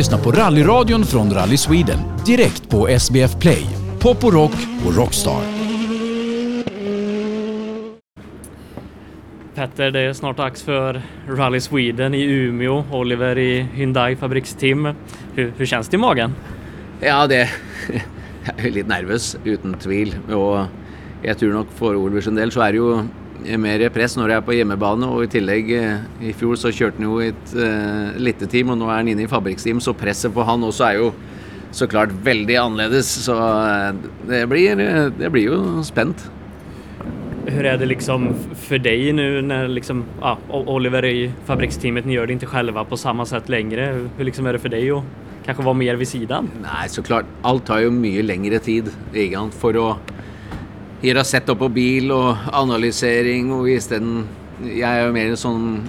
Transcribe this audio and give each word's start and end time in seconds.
lyssnar 0.00 0.18
på 0.18 0.30
rallyradion 0.30 1.04
från 1.04 1.30
Rally 1.30 1.56
Sweden 1.56 1.98
direkt 2.26 2.70
på 2.70 2.88
SBF 2.88 3.40
Play, 3.40 3.66
Pop 3.98 4.24
och 4.24 4.32
Rock 4.32 4.52
och 4.86 4.96
Rockstar. 4.96 5.42
Petter, 9.54 9.90
det 9.90 10.00
är 10.00 10.12
snart 10.12 10.36
dags 10.36 10.62
för 10.62 11.02
Rally 11.28 11.60
Sweden 11.60 12.14
i 12.14 12.22
Umeå. 12.22 12.84
Oliver 12.92 13.38
i 13.38 13.60
Hyundai 13.74 14.16
fabriksteam. 14.16 14.94
Hur, 15.34 15.52
hur 15.56 15.66
känns 15.66 15.88
det 15.88 15.94
i 15.94 15.98
magen? 15.98 16.34
Ja, 17.00 17.26
det 17.26 17.48
Jeg 18.46 18.66
er 18.66 18.72
litt 18.72 18.88
nervøs, 18.88 19.34
uten 19.44 19.74
tvil. 19.74 20.14
Og 20.32 20.64
jeg 21.22 21.36
tror 21.36 21.52
nok 21.52 21.76
for 21.76 21.92
Oliver 21.92 22.24
sin 22.24 22.40
del 22.40 22.52
så 22.52 22.64
er 22.64 22.72
det 22.72 22.80
jo 22.80 23.02
mer 23.60 23.82
press 23.94 24.16
når 24.18 24.32
jeg 24.32 24.40
er 24.40 24.46
på 24.46 24.56
hjemmebane. 24.56 25.08
Og 25.08 25.24
i 25.24 25.30
tillegg, 25.32 25.70
eh, 25.76 26.02
i 26.30 26.32
fjor 26.36 26.58
så 26.60 26.72
kjørte 26.72 27.00
han 27.00 27.08
jo 27.08 27.20
et 27.24 27.54
uh, 27.56 28.16
lite 28.20 28.48
team, 28.50 28.72
og 28.72 28.80
nå 28.80 28.88
er 28.90 29.00
han 29.00 29.12
inne 29.12 29.26
i 29.26 29.30
fabrikksteam, 29.30 29.80
så 29.80 29.96
presset 29.96 30.34
på 30.34 30.46
han 30.46 30.66
også 30.66 30.88
er 30.88 31.00
jo 31.00 31.12
så 31.70 31.86
klart 31.86 32.12
veldig 32.24 32.56
annerledes. 32.58 33.08
Så 33.26 33.36
eh, 33.38 33.94
det 34.28 34.44
blir, 34.50 34.84
det 35.18 35.32
blir 35.32 35.50
ju 35.50 35.82
spänt. 35.84 36.30
Hur 37.46 37.64
är 37.64 37.78
det 37.78 37.86
liksom 37.86 38.34
för 38.54 38.78
dig 38.78 39.12
nu 39.12 39.42
när 39.42 39.68
liksom, 39.68 40.04
ja, 40.20 40.38
Oliver 40.48 41.04
i 41.04 41.32
fabriksteamet, 41.44 42.04
ni 42.04 42.12
gör 42.12 42.26
det 42.26 42.32
inte 42.32 42.46
själva 42.46 42.84
på 42.84 42.96
samma 42.96 43.26
sätt 43.26 43.48
längre. 43.48 44.08
Hur 44.16 44.24
liksom 44.24 44.46
är 44.46 44.52
det 44.52 44.58
för 44.58 44.68
dig 44.68 44.90
att 44.90 45.02
kanske 45.44 45.62
vara 45.62 45.74
mer 45.74 45.94
vid 45.94 46.08
sidan? 46.08 46.50
Nej, 46.62 46.88
såklart. 46.88 47.24
Allt 47.42 47.66
tar 47.66 47.78
ju 47.78 47.90
mycket 47.90 48.24
längre 48.24 48.58
tid 48.58 48.90
egentlig, 49.14 49.52
gir 51.00 51.18
oss 51.18 51.28
sett 51.28 51.42
setup 51.42 51.58
på 51.58 51.68
bil 51.68 52.12
och 52.12 52.36
analysering. 52.52 53.52
och 53.52 53.68
isteden 53.68 54.28
Jag 54.76 54.90
är 54.90 55.12
mer 55.12 55.30
en 55.30 55.36
sånn 55.36 55.88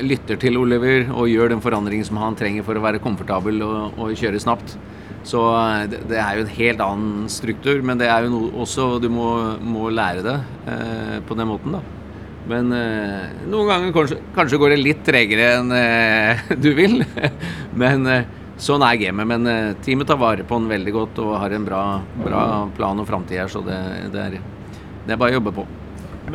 lytter 0.00 0.36
til 0.40 0.58
Oliver 0.60 1.06
og 1.12 1.28
gjør 1.28 1.52
den 1.52 1.62
forandringen 1.64 2.04
som 2.04 2.18
han 2.20 2.36
trenger 2.36 2.64
for 2.66 2.76
å 2.76 2.82
være 2.84 3.00
komfortabel 3.04 3.62
og, 3.64 3.96
og 4.00 4.12
kjøre 4.16 4.40
snabbt. 4.40 4.76
Så 5.24 5.40
eh, 5.40 5.86
det, 5.88 6.02
det, 6.10 6.18
er 6.20 6.36
jo 6.36 6.44
en 6.44 6.54
helt 6.58 6.84
annen 6.84 7.28
struktur, 7.32 7.80
men 7.80 8.00
det 8.00 8.10
er 8.12 8.26
jo 8.26 8.32
noe 8.34 8.50
også 8.64 8.98
Du 9.00 9.08
må, 9.12 9.28
må 9.64 9.88
lære 9.88 10.24
det 10.24 10.38
eh, 10.68 11.18
på 11.24 11.36
den 11.38 11.48
måten, 11.48 11.78
da. 11.78 11.82
Men 12.50 12.72
eh, 12.76 13.30
noen 13.48 13.70
ganger 13.70 13.94
kanskje, 13.96 14.20
kanskje, 14.36 14.60
går 14.60 14.74
det 14.74 14.82
litt 14.82 15.04
tregere 15.06 15.50
enn 15.60 15.72
eh, 15.72 16.44
du 16.64 16.74
vil. 16.76 17.00
men 17.80 18.08
eh, 18.10 18.28
sånn 18.56 18.82
er 18.86 18.98
gamet. 19.00 19.26
Men 19.26 19.46
eh, 19.50 19.76
teamet 19.84 20.08
tar 20.10 20.20
vare 20.20 20.44
på 20.46 20.58
den 20.60 20.68
veldig 20.70 20.94
godt 20.94 21.22
og 21.24 21.38
har 21.42 21.54
en 21.54 21.64
bra, 21.66 21.84
bra 22.24 22.42
plan 22.76 23.00
og 23.00 23.08
framtid 23.08 23.40
her, 23.40 23.50
så 23.50 23.64
det, 23.64 23.80
det, 24.14 24.28
er, 24.28 24.38
det 25.06 25.16
er 25.16 25.20
bare 25.20 25.34
å 25.34 25.40
jobbe 25.40 25.54
på. 25.56 25.66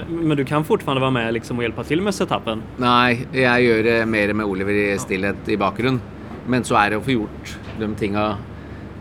Men, 0.08 0.38
du 0.38 0.46
kan 0.46 0.64
fortfarande 0.64 1.02
vara 1.02 1.12
med 1.12 1.34
liksom 1.34 1.58
och 1.58 1.64
hjälpa 1.64 1.84
till 1.84 2.02
med 2.02 2.16
setupen? 2.16 2.64
Nej, 2.78 3.28
jag 3.32 3.62
gör 3.62 3.84
det 3.84 4.06
mer 4.06 4.34
med 4.34 4.46
Oliver 4.46 4.74
i 4.74 5.00
stillhet 5.00 5.50
i 5.50 5.58
bakgrunnen. 5.58 6.02
Men 6.48 6.64
så 6.64 6.76
är 6.76 6.90
det 6.90 6.98
att 6.98 7.04
få 7.04 7.12
gjort 7.12 7.58
de 7.80 7.96
tinga 7.96 8.38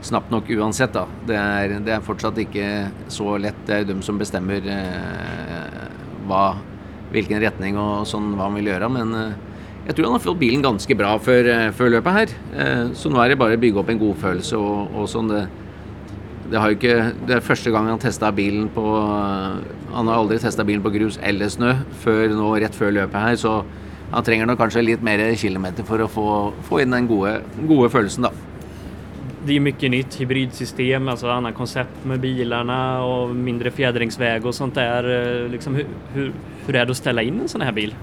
snabbt 0.00 0.30
nog 0.30 0.42
oavsett. 0.50 0.92
Da. 0.92 1.06
Det, 1.26 1.34
är, 1.34 1.68
det 1.68 1.92
er 1.92 2.00
fortsatt 2.00 2.38
ikke 2.38 2.90
så 3.08 3.38
lätt. 3.38 3.66
Det 3.66 3.74
är 3.74 3.84
de 3.84 4.02
som 4.02 4.18
bestämmer 4.18 4.62
eh, 4.64 5.88
hva, 6.28 6.56
hvilken 7.12 7.40
retning 7.40 7.78
og 7.78 8.06
sånn 8.06 8.34
hva 8.36 8.48
han 8.48 8.58
vill 8.58 8.70
göra. 8.70 8.88
Men 8.88 9.14
eh, 9.14 9.36
jeg 9.88 9.96
tror 9.96 10.04
han 10.04 10.18
har 10.18 10.20
fått 10.20 10.40
bilen 10.40 10.60
ganska 10.60 10.94
bra 10.94 11.14
før, 11.16 11.46
eh, 11.48 11.70
før 11.72 11.94
løpet 11.94 12.12
her. 12.12 12.28
Eh, 12.54 12.92
så 12.92 13.08
nu 13.08 13.18
är 13.18 13.28
det 13.28 13.36
bara 13.36 13.54
att 13.54 13.60
bygga 13.60 13.80
upp 13.80 13.88
en 13.88 13.98
godfølelse 13.98 14.56
og, 14.56 14.94
og 14.94 15.08
sånn. 15.08 15.28
Det, 15.28 15.48
det, 16.50 16.58
har 16.60 16.70
ikke, 16.70 17.12
det 17.26 17.36
er 17.36 17.40
første 17.40 17.70
gang 17.70 17.88
han 17.88 17.98
testa 17.98 18.30
bilen 18.30 18.68
på 18.68 18.84
eh, 18.84 19.56
Han 19.94 20.06
har 20.06 20.14
aldri 20.14 20.38
testa 20.38 20.64
bilen 20.64 20.82
på 20.82 20.92
grus 20.92 21.18
eller 21.22 21.48
snö 21.48 21.72
før 22.02 22.28
nå 22.28 22.50
rett 22.60 22.74
før 22.74 22.92
løpet 22.92 23.16
her, 23.16 23.36
så 23.40 23.62
han 24.12 24.24
trenger 24.24 24.46
nok 24.46 24.58
kanskje 24.60 24.84
litt 24.84 25.02
mer 25.02 25.22
kilometer 25.36 25.84
for 25.84 26.04
å 26.04 26.08
få, 26.08 26.26
få 26.68 26.82
inn 26.82 26.92
den 26.92 27.08
gode, 27.08 27.40
gode 27.64 27.88
følelsen, 27.88 28.28
da. 28.28 28.32
Det 29.46 29.56
är 29.56 29.60
mycket 29.60 29.90
nytt 29.90 30.20
hybridsystem, 30.20 31.08
alltså 31.08 31.30
annat 31.30 31.54
koncept 31.54 32.04
med 32.04 32.20
bilarna 32.20 33.02
och 33.04 33.34
mindre 33.36 33.70
fjädringsväg 33.70 34.46
och 34.46 34.54
sånt 34.54 34.74
där. 34.74 35.48
Liksom, 35.48 35.74
hur, 35.74 35.86
hur, 36.12 36.32
hur 36.66 36.76
är 36.76 36.84
det 36.84 36.90
att 36.90 36.96
ställa 36.96 37.22
in 37.22 37.40
en 37.40 37.48
sån 37.48 37.60
här 37.60 37.72
bil? 37.72 37.94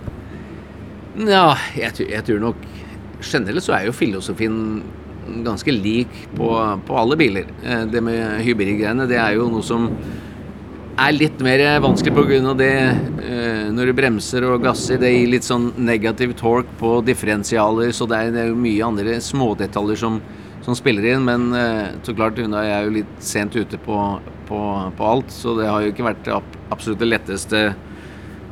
Ja, 1.16 1.58
jag, 1.76 1.92
jeg 2.10 2.26
tror 2.26 2.40
nog 2.40 2.56
generellt 3.22 3.64
så 3.64 3.74
är 3.74 3.86
ju 3.86 3.92
filosofin 3.92 4.84
ganska 5.44 5.72
lik 5.72 6.08
på, 6.36 6.80
på 6.88 6.98
alle 6.98 7.16
biler. 7.16 7.46
Eh, 7.64 7.86
det 7.86 8.02
med 8.02 8.42
hybridgreiene 8.44 9.08
det 9.08 9.18
er 9.18 9.38
jo 9.38 9.48
noe 9.50 9.64
som 9.64 9.88
er 10.96 11.16
litt 11.16 11.40
mer 11.44 11.64
vanskelig 11.84 12.14
pga. 12.16 12.54
det 12.54 12.74
eh, 13.24 13.72
når 13.72 13.86
du 13.86 13.94
bremser 13.94 14.44
og 14.48 14.64
gasser. 14.64 15.00
Det 15.00 15.12
gir 15.12 15.32
litt 15.32 15.48
sånn 15.48 15.72
negativ 15.78 16.36
torque 16.40 16.72
på 16.80 17.02
differensialer, 17.08 17.92
så 17.92 18.06
det 18.06 18.18
er, 18.18 18.32
det 18.36 18.44
er 18.46 18.56
mye 18.56 18.86
andre 18.86 19.18
smådetaljer 19.22 20.00
som, 20.00 20.22
som 20.68 20.76
spiller 20.76 21.14
inn. 21.14 21.24
Men 21.24 21.52
eh, 21.54 21.96
så 22.04 22.16
klart 22.16 22.40
Hyundai 22.40 22.68
er 22.70 22.88
jo 22.88 22.98
litt 23.00 23.18
sent 23.20 23.56
ute 23.56 23.80
på, 23.88 24.00
på, 24.48 24.62
på, 24.98 25.10
alt, 25.16 25.32
så 25.32 25.56
det 25.60 25.72
har 25.72 25.84
jo 25.84 25.96
ikke 25.96 26.12
vært 26.12 26.32
absolutt 26.36 27.00
det 27.00 27.12
letteste. 27.12 27.70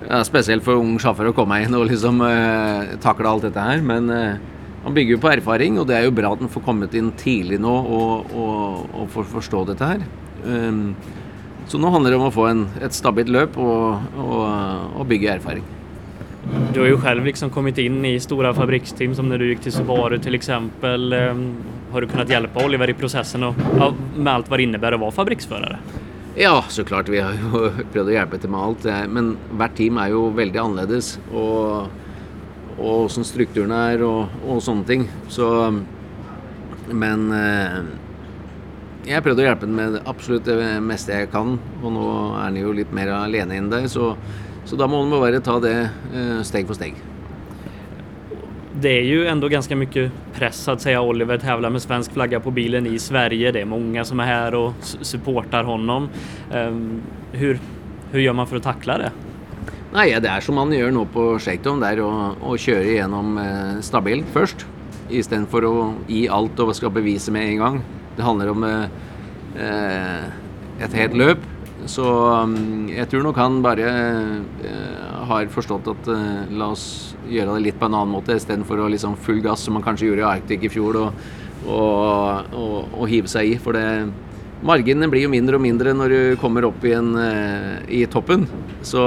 Ja, 0.09 0.23
spesielt 0.27 0.65
for 0.65 0.79
ung 0.81 0.97
sjåfør 0.99 1.31
å 1.31 1.35
komme 1.35 1.61
inn 1.63 1.75
og 1.77 1.87
liksom 1.87 2.19
uh, 2.23 2.95
takle 3.03 3.29
alt 3.29 3.47
dette 3.47 3.63
her. 3.63 3.83
Men 3.85 4.09
eh, 4.11 4.33
uh, 4.35 4.53
man 4.83 4.95
bygger 4.97 5.15
jo 5.15 5.21
på 5.23 5.31
erfaring, 5.31 5.77
og 5.79 5.87
det 5.87 5.95
er 5.95 6.07
jo 6.09 6.15
bra 6.15 6.33
at 6.35 6.41
man 6.43 6.51
får 6.51 6.65
kommet 6.65 6.95
inn 6.99 7.13
tidlig 7.15 7.61
nå 7.63 7.71
og, 7.71 8.33
og, 8.35 8.89
og 8.91 9.11
får 9.13 9.29
forstå 9.31 9.61
dette 9.71 9.91
her. 9.93 10.03
Um, 10.43 10.95
så 11.71 11.79
nå 11.79 11.91
handler 11.93 12.11
det 12.11 12.19
om 12.19 12.27
å 12.27 12.33
få 12.35 12.49
en, 12.49 12.65
ett 12.83 12.93
stabilt 12.93 13.31
løp 13.31 13.57
och, 13.57 13.95
och, 14.17 14.99
och 14.99 15.05
bygga 15.05 15.33
erfaring. 15.33 15.63
Du 16.73 16.79
har 16.79 16.87
ju 16.87 16.97
själv 16.97 17.25
liksom 17.25 17.49
kommit 17.49 17.77
in 17.77 18.05
i 18.05 18.19
stora 18.19 18.53
fabriksteam 18.53 19.15
som 19.15 19.29
när 19.29 19.37
du 19.37 19.49
gick 19.49 19.59
till 19.59 19.71
Subaru 19.71 20.19
till 20.19 20.35
exempel. 20.35 21.13
Ehm, 21.13 21.55
har 21.91 22.01
du 22.01 22.07
kunnat 22.07 22.29
hjälpa 22.29 22.65
Oliver 22.65 22.89
i 22.89 22.93
processen 22.93 23.43
och 23.43 23.55
med 24.17 24.33
allt 24.33 24.49
vad 24.49 24.59
det 24.59 24.63
innebär 24.63 24.91
att 24.91 24.99
vara 24.99 25.11
fabriksförare? 25.11 25.77
Ja, 26.35 26.63
så 26.69 26.83
klart. 26.83 27.09
Vi 27.09 27.19
har 27.19 27.33
ju 27.33 27.71
prøvd 27.93 28.09
å 28.09 28.15
hjälpa 28.15 28.37
till 28.37 28.49
med 28.49 28.61
allt. 28.61 28.85
Eh, 28.85 29.03
men 29.07 29.35
hvert 29.51 29.75
team 29.75 29.97
är 29.97 30.07
ju 30.07 30.31
väldigt 30.31 30.61
annorlunda. 30.61 31.01
Och 31.33 31.91
og 32.77 33.05
åssen 33.05 33.25
strukturen 33.25 33.73
er 33.75 34.03
og, 34.05 34.31
og, 34.47 34.61
sånne 34.63 34.87
ting. 34.87 35.09
Så 35.31 35.49
Men 36.93 37.29
eh, 37.31 37.77
jeg 39.05 39.15
har 39.15 39.23
prøvd 39.23 39.39
å 39.39 39.45
hjelpe 39.45 39.67
den 39.67 39.77
med 39.77 40.01
absolutt 40.09 40.45
det 40.47 40.57
meste 40.83 41.15
jeg 41.15 41.29
kan, 41.31 41.55
og 41.81 41.95
nå 41.95 42.07
er 42.37 42.51
den 42.51 42.59
jo 42.61 42.73
litt 42.75 42.91
mer 42.95 43.13
alene 43.15 43.55
enn 43.57 43.71
deg, 43.71 43.87
så, 43.91 44.13
så 44.67 44.79
da 44.79 44.87
må 44.87 44.99
man 45.01 45.23
bare 45.23 45.41
ta 45.43 45.57
det 45.63 45.75
eh, 45.79 46.41
steg 46.43 46.67
för 46.67 46.77
steg. 46.77 46.99
Det 48.81 48.89
är 48.89 49.03
ju 49.03 49.27
ändå 49.27 49.47
ganska 49.47 49.75
mycket 49.75 50.11
press 50.33 50.67
att 50.67 50.81
säga. 50.81 51.01
Oliver 51.01 51.37
tävlar 51.37 51.69
med 51.69 51.81
svensk 51.81 52.13
flagga 52.13 52.39
på 52.39 52.51
bilen 52.51 52.87
i 52.87 52.99
Sverige. 52.99 53.51
Det 53.51 53.61
är 53.61 53.65
många 53.65 54.05
som 54.05 54.19
är 54.19 54.25
här 54.25 54.55
och 54.55 54.73
supportar 54.81 55.63
honom. 55.63 56.09
Ehm, 56.51 57.01
hur, 57.31 57.59
hur 58.11 58.19
gör 58.19 58.33
man 58.33 58.47
för 58.47 58.55
att 58.55 58.63
tackla 58.63 58.97
det? 58.97 59.11
Nej, 59.93 60.17
det 60.21 60.27
är 60.27 60.39
som 60.39 60.55
man 60.55 60.73
gör 60.73 60.91
nu 60.91 61.05
på 61.13 61.39
shakedown. 61.39 61.79
där 61.79 61.99
och, 61.99 62.31
och 62.41 62.59
kör 62.59 62.81
igenom 62.81 63.37
eh, 63.37 63.81
stabilt 63.81 64.25
först 64.33 64.65
istället 65.09 65.49
för 65.49 65.87
att 65.87 65.93
ge 66.07 66.29
allt 66.29 66.59
och 66.59 66.75
ska 66.75 66.89
bevisa 66.89 67.31
med 67.31 67.47
en 67.47 67.57
gång. 67.57 67.81
Det 68.15 68.21
handlar 68.21 68.47
om 68.47 68.63
eh, 68.63 68.83
eh 69.67 70.23
ett 70.79 70.93
helt 70.93 71.17
löp. 71.17 71.37
Så 71.85 72.27
um, 72.41 72.89
jag 72.97 73.09
tror 73.09 73.23
nog 73.23 73.37
han 73.37 73.61
bara 73.61 73.79
eh, 73.79 74.37
har 75.11 75.45
förstått 75.45 75.87
att 75.87 76.07
eh, 76.07 76.35
låt 76.49 76.71
oss 76.71 77.12
gjøre 77.29 77.55
det 77.55 77.65
litt 77.67 77.79
på 77.79 77.87
en 77.89 77.95
annen 77.99 78.13
måte 78.13 78.35
istedenfor 78.37 78.83
å 78.83 78.89
liksom 78.91 79.15
full 79.17 79.41
gass, 79.43 79.63
som 79.65 79.77
man 79.77 79.85
kanskje 79.85 80.09
gjorde 80.09 80.25
i 80.25 80.29
Arctic 80.29 80.67
i 80.67 80.71
fjor, 80.73 80.99
og, 81.05 81.25
og, 81.67 82.53
og, 82.53 82.77
og 82.99 83.09
hive 83.11 83.31
seg 83.31 83.53
i. 83.53 83.57
For 83.61 83.77
det 83.77 83.87
marginene 84.63 85.09
blir 85.11 85.25
jo 85.25 85.31
mindre 85.33 85.59
og 85.59 85.63
mindre 85.65 85.95
når 85.95 86.13
du 86.13 86.21
kommer 86.41 86.67
opp 86.67 86.83
i, 86.87 86.95
en, 86.97 87.15
eh, 87.19 87.79
i 88.01 88.05
toppen. 88.05 88.47
Så 88.81 89.03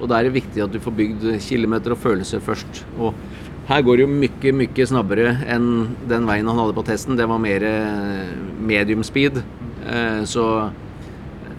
och 0.00 0.08
da 0.08 0.20
är 0.20 0.24
det 0.24 0.30
viktigt 0.30 0.62
att 0.62 0.72
du 0.72 0.80
får 0.80 0.90
bygd 0.90 1.42
kilometer 1.42 1.92
och 1.92 1.98
følelser 1.98 2.40
först. 2.40 2.86
Og 2.98 3.14
här 3.66 3.82
går 3.82 3.96
det 3.96 4.02
ju 4.02 4.06
mycket, 4.06 4.54
mycket 4.54 4.88
snabbare 4.88 5.38
än 5.48 5.88
den 6.08 6.26
vägen 6.26 6.48
han 6.48 6.58
hade 6.58 6.72
på 6.72 6.82
testen. 6.82 7.16
Det 7.16 7.26
var 7.26 7.38
mer 7.38 7.64
eh, 7.64 8.26
medium 8.60 9.02
speed. 9.02 9.42
Eh, 9.92 10.24
så 10.24 10.70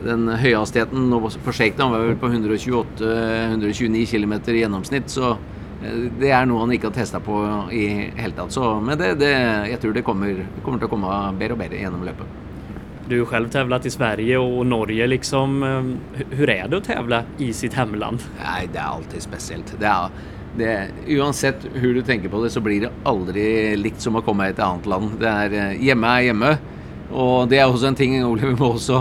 den 0.05 0.27
höghastigheten 0.27 1.29
på 1.43 1.51
shakedown 1.51 1.91
var 1.91 1.99
väl 1.99 2.15
på 2.15 2.27
128-129 2.27 4.05
kilometer 4.05 4.53
i 4.53 4.57
genomsnitt. 4.57 5.09
Så 5.09 5.29
eh, 5.29 5.37
det 6.19 6.31
är 6.31 6.45
nog 6.45 6.59
han 6.59 6.71
inte 6.71 6.87
har 6.87 6.93
testat 6.93 7.25
på 7.25 7.63
i 7.71 7.87
helt 8.15 8.35
tatt. 8.35 8.51
Så, 8.51 8.79
men 8.79 8.97
det, 8.97 9.13
det, 9.13 9.31
jag 9.69 9.81
tror 9.81 9.93
det 9.93 10.01
kommer, 10.01 10.45
kommer 10.63 10.83
att 10.83 10.89
komma 10.89 11.31
mer 11.31 11.51
och 11.51 11.57
mer 11.57 11.69
genom 11.69 12.03
löpet. 12.03 12.27
Du 13.09 13.19
har 13.19 13.25
själv 13.25 13.49
tävlat 13.49 13.85
i 13.85 13.89
Sverige 13.89 14.37
och 14.37 14.65
Norge 14.65 15.07
liksom. 15.07 15.63
Ehm, 15.63 15.97
hur 16.29 16.49
är 16.49 16.67
det 16.67 16.77
att 16.77 16.83
tävla 16.83 17.23
i 17.37 17.53
sitt 17.53 17.73
hemland? 17.73 18.19
Nej, 18.45 18.69
det 18.73 18.79
är 18.79 18.83
alltid 18.83 19.21
speciellt. 19.21 19.75
Det 19.79 19.85
är, 19.85 20.09
det, 20.57 20.87
oavsett 21.07 21.67
hur 21.73 21.93
du 21.93 22.01
tänker 22.01 22.29
på 22.29 22.43
det 22.43 22.49
så 22.49 22.59
blir 22.59 22.81
det 22.81 22.89
aldrig 23.03 23.77
likt 23.77 24.01
som 24.01 24.15
att 24.15 24.25
komma 24.25 24.47
i 24.47 24.51
ett 24.51 24.59
annat 24.59 24.85
land. 24.85 25.11
Det 25.19 25.27
är, 25.27 25.53
eh, 25.53 25.79
hemma 25.81 26.21
är 26.21 26.27
hemma. 26.27 26.57
Og 27.11 27.49
det 27.51 27.59
er 27.59 27.69
også 27.69 27.91
en 27.91 27.97
ting 27.97 28.17
Oliver 28.31 28.57
må 28.57 28.73
også 28.75 28.99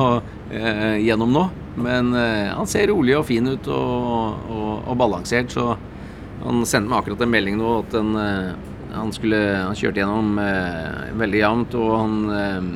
eh, 0.53 1.01
gjennom 1.05 1.33
nå. 1.35 1.49
Men 1.85 2.12
eh, 2.19 2.53
han 2.53 2.69
ser 2.71 2.91
rolig 2.93 3.17
og 3.19 3.27
fin 3.29 3.49
ut 3.51 3.69
og, 3.73 4.45
og, 4.51 4.71
og, 4.85 4.95
balansert, 5.01 5.51
så 5.55 5.75
han 6.45 6.62
sendte 6.69 6.91
meg 6.91 7.01
akkurat 7.01 7.25
en 7.25 7.33
melding 7.33 7.56
nå 7.59 7.73
at 7.81 7.95
den, 7.95 8.12
eh, 8.21 8.53
han, 8.95 9.11
skulle, 9.15 9.41
han 9.65 9.79
kjørte 9.79 10.03
gjennom 10.03 10.39
eh, 10.39 11.11
veldig 11.19 11.41
jevnt, 11.41 11.77
og 11.81 11.93
han 11.99 12.17
eh, 12.39 12.71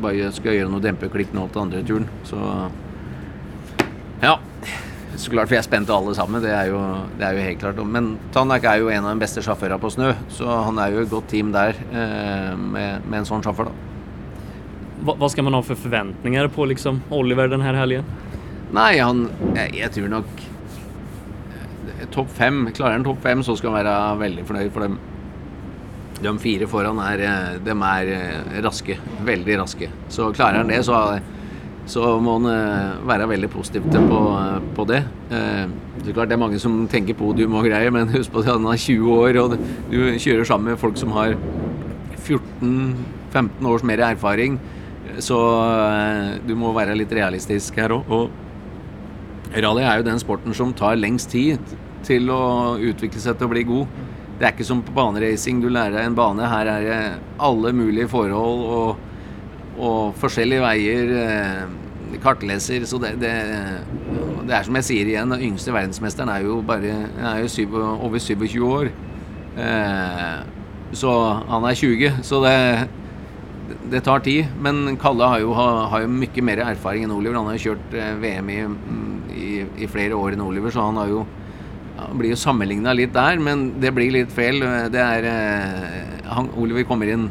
bare 0.00 0.32
skal 0.36 0.56
gjøre 0.56 0.72
noe 0.72 0.84
dempeklikk 0.84 1.34
nå 1.36 1.48
til 1.52 1.66
andre 1.66 1.84
turen. 1.84 2.08
Så 2.28 2.40
ja. 4.22 4.38
Så 5.16 5.32
klart 5.32 5.48
for 5.48 5.56
jeg 5.56 5.62
er 5.62 5.64
spente 5.64 5.94
alle 5.94 6.12
sammen, 6.16 6.42
det 6.44 6.52
er 6.52 6.68
jo, 6.68 6.80
det 7.16 7.24
er 7.24 7.36
jo 7.36 7.44
helt 7.46 7.60
klart. 7.62 7.78
Men 7.88 8.16
Tanak 8.34 8.66
er 8.68 8.82
jo 8.82 8.90
en 8.92 9.04
av 9.06 9.14
de 9.14 9.22
beste 9.22 9.44
sjåførene 9.44 9.80
på 9.80 9.92
snø, 9.94 10.12
så 10.32 10.60
han 10.66 10.80
er 10.82 10.92
jo 10.92 11.04
et 11.04 11.12
godt 11.12 11.30
team 11.32 11.52
der 11.54 11.76
eh, 11.88 12.52
med, 12.56 13.06
med, 13.06 13.22
en 13.22 13.28
sånn 13.28 13.44
sjåfør. 13.44 13.70
da. 13.70 13.95
Vad 15.14 15.30
ska 15.30 15.42
man 15.42 15.54
ha 15.54 15.62
för 15.62 15.74
förväntningar 15.74 16.48
på 16.48 16.64
liksom, 16.64 17.02
Oliver 17.10 17.58
här 17.58 17.74
helgen? 17.74 18.04
Nej, 18.72 18.98
han 18.98 19.28
eh, 19.54 19.78
Jeg, 19.78 19.92
tror 19.92 20.08
nog... 20.08 20.24
Eh, 22.00 22.08
topp 22.10 22.28
fem. 22.34 22.68
Klarar 22.74 22.92
han 22.92 23.04
topp 23.04 23.18
fem, 23.22 23.42
så 23.42 23.56
ska 23.56 23.70
han 23.70 23.84
vara 23.84 24.14
väldigt 24.14 24.48
nöjd 24.50 24.72
för 24.72 24.80
dem. 24.80 24.98
de 26.20 26.38
fyra 26.38 26.66
föran 26.66 26.98
är, 26.98 27.50
de 27.64 27.82
är 27.82 28.06
eh, 28.06 28.62
raske. 28.62 28.98
Veldig 29.24 29.58
raske. 29.58 29.88
Så 30.08 30.32
klarar 30.32 30.54
han 30.54 30.68
det, 30.68 30.82
så, 30.82 31.18
så 31.86 32.20
må 32.20 32.32
han 32.32 32.42
vara 33.06 33.26
väldigt 33.26 33.50
positiv 33.50 33.82
på, 34.08 34.40
på 34.74 34.84
det. 34.84 35.02
Det 36.04 36.10
är 36.10 36.12
klart 36.12 36.28
det 36.28 36.34
är 36.34 36.38
många 36.38 36.58
som 36.58 36.86
tänker 36.86 37.14
podium 37.14 37.54
och 37.54 37.64
grejer, 37.64 37.90
men 37.90 38.08
husk 38.08 38.32
på 38.32 38.38
att 38.38 38.46
han 38.46 38.66
är 38.66 38.76
20 38.76 39.12
år, 39.12 39.38
och 39.38 39.54
du 39.90 40.18
kör 40.18 40.44
samma 40.44 40.64
med 40.64 40.78
folk 40.78 40.96
som 40.96 41.12
har 41.12 41.36
14-15 42.16 43.66
års 43.66 43.82
mer 43.82 43.98
erfarenhet 43.98 44.60
så 45.22 45.38
eh, 45.62 46.36
du 46.46 46.54
må 46.58 46.72
være 46.76 46.96
litt 46.98 47.12
realistisk 47.16 47.78
her 47.80 47.94
òg. 47.96 48.28
Rally 49.56 49.86
er 49.86 50.00
jo 50.00 50.08
den 50.08 50.20
sporten 50.20 50.54
som 50.56 50.74
tar 50.76 50.98
lengst 50.98 51.30
tid 51.32 51.76
til 52.06 52.28
å 52.30 52.76
utvikle 52.76 53.22
seg 53.22 53.38
til 53.38 53.48
å 53.48 53.52
bli 53.54 53.64
god. 53.66 53.96
Det 54.36 54.44
er 54.44 54.52
ikke 54.52 54.68
som 54.68 54.82
på 54.84 54.92
baneracing. 54.96 55.62
Du 55.62 55.70
lærer 55.72 55.96
deg 55.96 56.10
en 56.10 56.18
bane. 56.18 56.50
Her 56.50 56.68
er 56.74 56.84
det 56.84 57.00
alle 57.40 57.72
mulige 57.72 58.10
forhold 58.12 58.66
og, 58.76 59.04
og 59.80 60.16
forskjellige 60.20 60.64
veier. 60.66 61.14
Eh, 61.22 61.82
kartleser. 62.22 62.84
Så 62.86 62.98
det, 62.98 63.16
det, 63.20 63.32
det, 64.46 64.54
er 64.54 64.66
som 64.66 64.76
jeg 64.78 64.88
sier 64.88 65.10
igjen, 65.10 65.32
den 65.32 65.48
yngste 65.50 65.74
verdensmesteren 65.74 66.30
er 66.32 66.44
jo 66.46 66.60
bare 66.66 66.92
er 67.16 67.40
jo 67.42 67.50
syv, 67.50 67.76
over 67.80 68.22
27 68.22 68.60
år. 68.66 68.92
Eh, 69.56 70.38
så 70.96 71.12
han 71.48 71.66
er 71.66 71.80
20. 71.80 72.22
Så 72.26 72.40
det, 72.44 72.56
det 73.90 74.00
tar 74.06 74.20
tid. 74.20 74.46
Men 74.60 74.96
Kalle 74.96 75.24
har 75.24 75.38
ju 75.38 75.46
har, 75.46 75.86
har 75.86 76.00
ju 76.00 76.06
mycket 76.06 76.44
mer 76.44 76.58
erfaring 76.58 77.04
än 77.04 77.10
Oliver. 77.10 77.34
Han 77.34 77.46
har 77.46 77.52
ju 77.52 77.58
kört 77.58 77.94
eh, 77.94 78.14
VM 78.14 78.48
mm, 78.48 79.22
i 79.36 79.46
i, 79.46 79.66
i, 79.76 79.88
flera 79.88 80.16
år 80.16 80.32
än 80.32 80.40
Oliver, 80.40 80.70
så 80.70 80.80
han 80.80 80.96
har 80.96 81.06
ju 81.06 81.24
han 81.96 82.18
blir 82.18 82.30
ju 82.30 82.36
sammenligna 82.36 82.92
litt 82.92 83.14
der, 83.14 83.38
men 83.38 83.80
det 83.80 83.90
blir 83.96 84.12
litt 84.12 84.32
feil. 84.32 84.60
Det 84.92 85.00
er 85.00 85.28
eh, 85.30 86.26
han, 86.28 86.50
Oliver 86.60 86.84
kommer 86.84 87.08
inn 87.08 87.30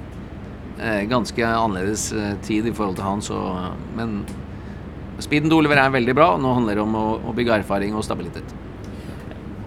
eh, 0.79 1.03
ganske 1.09 1.45
annerledes 1.45 2.07
eh, 2.13 2.33
tid 2.45 2.65
i 2.65 2.73
forhold 2.73 2.97
til 2.97 3.05
han, 3.05 3.21
så 3.21 3.37
Men 3.95 4.23
speeden 5.19 5.49
til 5.49 5.59
Oliver 5.59 5.77
er 5.77 5.93
veldig 5.93 6.15
bra. 6.17 6.31
Nå 6.41 6.53
handler 6.57 6.75
det 6.75 6.81
om 6.81 6.97
å, 6.97 7.07
å 7.29 7.35
bygge 7.37 7.61
erfaring 7.61 7.93
og 7.95 8.03
stabilitet. 8.03 8.64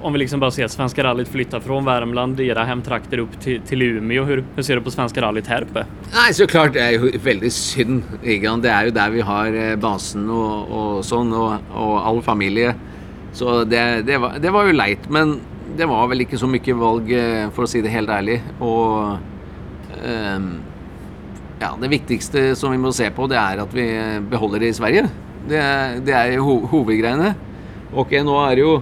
Om 0.00 0.12
vi 0.12 0.18
liksom 0.18 0.40
bara 0.40 0.50
ser 0.50 0.68
Svenska 0.68 1.04
rallyt 1.04 1.28
flytta 1.28 1.60
från 1.60 1.84
Värmland, 1.84 2.40
era 2.40 2.64
hemtrakter 2.64 3.18
upp 3.18 3.40
till, 3.40 3.60
till 3.60 3.82
Umeå. 3.82 4.24
Hur, 4.24 4.44
hur 4.56 4.62
ser 4.62 4.76
du 4.76 4.82
på 4.82 4.90
Svenska 4.90 5.22
rallyt 5.22 5.46
här 5.46 5.62
uppe? 5.62 5.86
Nej, 6.12 6.34
såklart, 6.34 6.72
det 6.72 6.80
är 6.80 6.90
ju 6.90 7.18
väldigt 7.18 7.52
synd. 7.52 8.02
Det 8.22 8.36
är 8.36 8.84
ju 8.84 8.90
där 8.90 9.10
vi 9.10 9.20
har 9.20 9.70
eh, 9.70 9.76
basen 9.76 10.30
och, 10.30 10.68
och 10.68 11.04
sånt 11.04 11.34
och, 11.34 11.82
och 11.82 12.06
all 12.06 12.22
familj. 12.22 12.72
Så 13.32 13.64
det, 13.64 14.02
det, 14.02 14.18
var, 14.18 14.32
det, 14.40 14.50
var, 14.50 14.66
ju 14.66 14.72
leit. 14.72 15.10
Men 15.10 15.40
det 15.76 15.84
var 15.84 16.06
väl 16.06 16.20
inte 16.20 16.38
så 16.38 16.46
mycket 16.46 16.76
valg, 16.76 17.12
eh, 17.12 17.50
för 17.50 17.62
att 17.62 17.70
säga 17.70 17.84
det 17.84 17.90
helt 17.90 18.08
ärligt. 18.08 18.42
Och, 18.58 19.08
um, 20.06 20.54
ja, 21.58 21.78
det 21.82 21.88
viktigaste 21.88 22.56
som 22.56 22.72
vi 22.72 22.78
måste 22.78 23.04
se 23.04 23.10
på, 23.10 23.26
det 23.26 23.36
är 23.36 23.58
att 23.58 23.74
vi 23.74 24.18
behåller 24.30 24.60
det 24.60 24.66
i 24.66 24.72
Sverige. 24.72 25.08
Det, 25.48 26.00
det 26.04 26.12
er 26.12 26.30
huvudgrejen. 26.30 26.68
hovedgreiene. 26.70 27.34
Ok, 27.94 28.12
eh, 28.12 28.24
nå 28.24 28.48
det 28.48 28.60
ju 28.60 28.80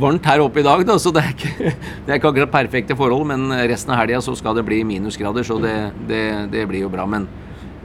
varmt 0.00 0.26
her 0.26 0.42
oppe 0.44 0.60
i 0.60 0.66
dag, 0.66 0.84
da, 0.86 0.98
så 0.98 1.12
det 1.14 1.22
er, 1.22 1.34
ikke, 1.34 1.72
det 2.06 2.12
er 2.12 2.18
ikke, 2.18 2.32
akkurat 2.32 2.52
perfekte 2.52 2.96
forhold. 2.98 3.26
Men 3.30 3.48
resten 3.70 3.94
av 3.94 4.02
helga 4.02 4.22
så 4.24 4.36
skal 4.38 4.56
det 4.58 4.66
bli 4.66 4.82
minusgrader, 4.86 5.46
så 5.46 5.58
det, 5.62 5.76
det, 6.08 6.24
det, 6.52 6.66
blir 6.70 6.84
jo 6.86 6.92
bra. 6.92 7.06
Men 7.06 7.28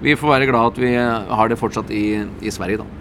vi 0.04 0.16
får 0.20 0.36
være 0.36 0.50
glad 0.50 0.74
at 0.74 0.82
vi 0.82 0.96
har 0.96 1.52
det 1.52 1.60
fortsatt 1.60 1.92
i, 1.92 2.24
i 2.42 2.54
Sverige, 2.54 2.82
da. 2.84 2.96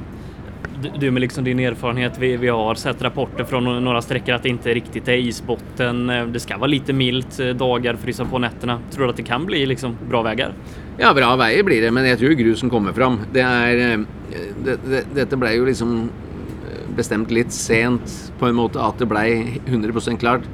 Du 0.79 1.11
med 1.11 1.21
liksom 1.21 1.43
din 1.45 1.59
erfarenhet, 1.59 2.19
vi, 2.19 2.37
vi 2.37 2.49
har 2.49 2.75
sett 2.79 3.03
rapporter 3.03 3.45
från 3.45 3.85
några 3.85 4.03
sträckor 4.03 4.35
att 4.35 4.43
det 4.43 4.49
inte 4.49 4.75
riktigt 4.75 5.09
är 5.09 5.13
isbotten. 5.13 6.07
Det 6.33 6.41
ska 6.41 6.57
vara 6.57 6.71
lite 6.71 6.93
milt, 6.93 7.39
dagar 7.55 7.97
frysa 7.97 8.25
på 8.25 8.39
nätterna. 8.39 8.81
Tror 8.91 9.05
du 9.05 9.11
att 9.11 9.17
det 9.17 9.23
kan 9.23 9.47
bli 9.47 9.67
liksom 9.67 9.97
bra 10.09 10.23
vägar? 10.23 10.53
Ja, 10.99 11.15
bra 11.15 11.37
veier 11.37 11.63
blir 11.63 11.83
det, 11.83 11.91
men 11.91 12.07
jeg 12.07 12.19
tror 12.19 12.33
grusen 12.39 12.71
kommer 12.71 12.93
fram. 12.93 13.21
Det 13.33 13.43
er, 13.43 13.83
eh, 13.91 13.99
det, 14.65 14.79
det, 14.85 15.03
dette 15.15 15.39
ble 15.39 15.53
jo 15.55 15.67
liksom 15.67 15.93
bestemt 16.99 17.33
litt 17.35 17.55
sent 17.55 18.13
på 18.41 18.49
en 18.49 18.59
måte 18.59 18.83
at 18.83 18.99
det 19.01 19.09
blei 19.11 19.61
100% 19.65 20.21
klart. 20.21 20.45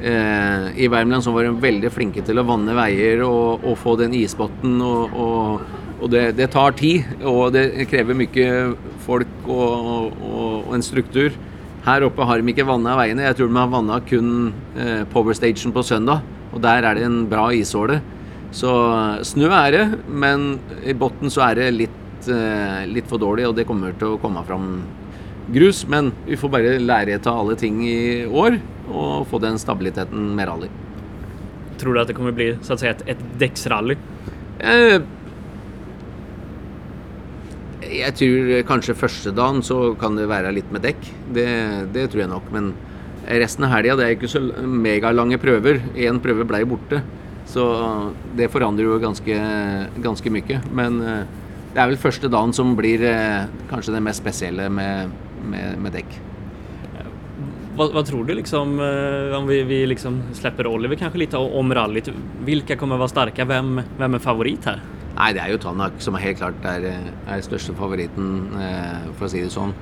Eh, 0.00 0.66
I 0.84 0.88
Värmland 0.88 1.24
så 1.24 1.32
var 1.32 1.46
de 1.46 1.54
veldig 1.62 1.90
flinke 1.94 2.24
til 2.26 2.40
å 2.40 2.46
vanne 2.46 2.74
veier 2.76 3.22
og, 3.24 3.64
og 3.64 3.78
få 3.80 3.96
den 4.00 4.14
isbotten. 4.18 4.76
Og, 4.84 5.14
og, 5.14 5.74
og 6.00 6.10
det, 6.12 6.24
det, 6.36 6.50
tar 6.52 6.74
tid, 6.76 7.06
og 7.24 7.54
det 7.54 7.86
krever 7.88 8.18
mye 8.18 8.48
folk 9.06 9.48
og, 9.48 10.18
og 10.20 10.74
en 10.76 10.84
struktur. 10.84 11.32
Her 11.84 12.04
oppe 12.06 12.24
har 12.24 12.40
de 12.40 12.52
ikke 12.52 12.66
vanna 12.68 12.96
veiene. 12.98 13.26
Jeg 13.28 13.38
tror 13.38 13.50
de 13.50 13.60
har 13.60 13.72
vanna 13.72 14.00
kun 14.08 14.34
eh, 14.76 15.04
Power 15.12 15.36
Station 15.36 15.72
på 15.72 15.84
søndag. 15.86 16.24
Og 16.54 16.62
der 16.62 16.86
er 16.86 16.98
det 16.98 17.06
en 17.06 17.24
bra 17.30 17.48
isåle. 17.52 18.00
Så 18.54 18.70
snø 19.26 19.48
er 19.50 19.72
det, 19.74 19.84
men 20.06 20.58
i 20.86 20.94
bunnen 20.94 21.32
så 21.32 21.48
er 21.48 21.58
det 21.58 21.72
litt, 21.74 22.28
eh, 22.30 22.84
litt 22.86 23.08
for 23.10 23.18
dårlig, 23.18 23.48
og 23.48 23.56
det 23.58 23.66
kommer 23.66 23.96
til 23.98 24.14
å 24.14 24.20
komme 24.22 24.44
fram 24.46 24.68
grus, 25.52 25.84
men 25.88 26.12
vi 26.26 26.38
får 26.40 26.52
bare 26.52 26.78
lære 26.80 27.18
av 27.20 27.42
alle 27.42 27.56
ting 27.60 27.82
i 27.86 28.24
år 28.24 28.58
og 28.88 29.26
få 29.30 29.40
den 29.42 29.58
stabiliteten 29.60 30.32
med 30.36 30.48
rally. 30.48 30.70
Tror 31.80 31.94
du 31.94 32.00
at 32.00 32.08
det 32.10 32.16
kommer 32.16 32.36
bli 32.36 32.52
så 32.64 32.76
å 32.76 32.80
si, 32.80 32.88
et, 32.88 33.02
et 33.10 33.20
dekksrally? 33.40 33.96
Eh, 34.64 35.00
jeg 37.94 38.16
tror 38.18 38.52
kanskje 38.68 38.96
første 38.96 39.32
dagen 39.34 39.62
så 39.66 39.94
kan 40.00 40.16
det 40.18 40.30
være 40.30 40.54
litt 40.56 40.70
med 40.74 40.84
dekk. 40.86 41.08
Det, 41.36 41.48
det 41.94 42.08
tror 42.10 42.24
jeg 42.24 42.32
nok. 42.32 42.48
Men 42.54 42.72
resten 43.24 43.66
av 43.66 43.74
helga 43.74 43.98
det 43.98 44.06
er 44.06 44.16
ikke 44.16 44.30
så 44.30 44.42
megalange 44.64 45.40
prøver. 45.42 45.82
Én 45.98 46.20
prøve 46.22 46.46
ble 46.48 46.64
borte. 46.68 47.02
Så 47.50 47.64
det 48.38 48.48
forandrer 48.52 48.88
jo 48.88 49.00
ganske, 49.02 49.36
ganske 50.02 50.32
mye. 50.32 50.60
Men 50.74 51.00
eh, 51.04 51.42
det 51.74 51.82
er 51.82 51.90
vel 51.90 52.00
første 52.00 52.30
dagen 52.32 52.54
som 52.56 52.74
blir 52.78 53.02
eh, 53.08 53.44
kanskje 53.70 53.96
det 53.96 54.02
mest 54.06 54.22
spesielle 54.22 54.68
med, 54.72 55.12
med, 55.50 55.78
med 55.78 55.92
däck. 55.92 56.20
Vad, 57.76 57.92
vad, 57.92 58.06
tror 58.06 58.24
du 58.24 58.34
liksom, 58.34 58.80
eh, 58.80 59.38
om 59.38 59.46
vi, 59.46 59.62
vi 59.62 59.86
liksom 59.86 60.22
släpper 60.32 60.66
Oliver 60.66 60.96
kanske 60.96 61.18
lite 61.18 61.36
om 61.36 61.74
rallyt. 61.74 62.08
Vilka 62.44 62.76
kommer 62.76 62.96
vara 62.96 63.08
starka? 63.08 63.44
Vem, 63.44 63.80
vem 63.98 64.14
är 64.14 64.18
favorit 64.18 64.64
här? 64.64 64.80
Nei, 65.14 65.32
det 65.32 65.40
er 65.42 65.50
jo 65.54 65.58
Tanak 65.62 65.98
som 66.02 66.14
helt 66.18 66.38
klart 66.38 66.64
er, 66.66 66.86
er 67.30 67.42
største 67.42 67.74
favoritten, 67.74 68.30
eh, 68.58 69.10
for 69.14 69.26
å 69.26 69.30
si 69.30 69.42
det 69.42 69.50
sånn. 69.54 69.74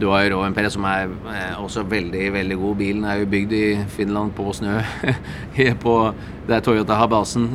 Du 0.00 0.06
har 0.08 0.24
jo 0.24 0.34
Rovenpere 0.34 0.70
som 0.72 0.84
er 0.88 1.08
eh, 1.32 1.54
også 1.60 1.84
veldig 1.88 2.24
veldig 2.32 2.58
god. 2.60 2.80
Bilen 2.80 3.04
er 3.04 3.20
jo 3.20 3.30
bygd 3.32 3.52
i 3.56 3.66
Finland 3.92 4.32
på 4.36 4.48
snø. 4.56 4.78
på, 5.84 5.94
der 6.48 6.64
Toyota 6.64 6.96
har 6.96 7.12
basen. 7.12 7.50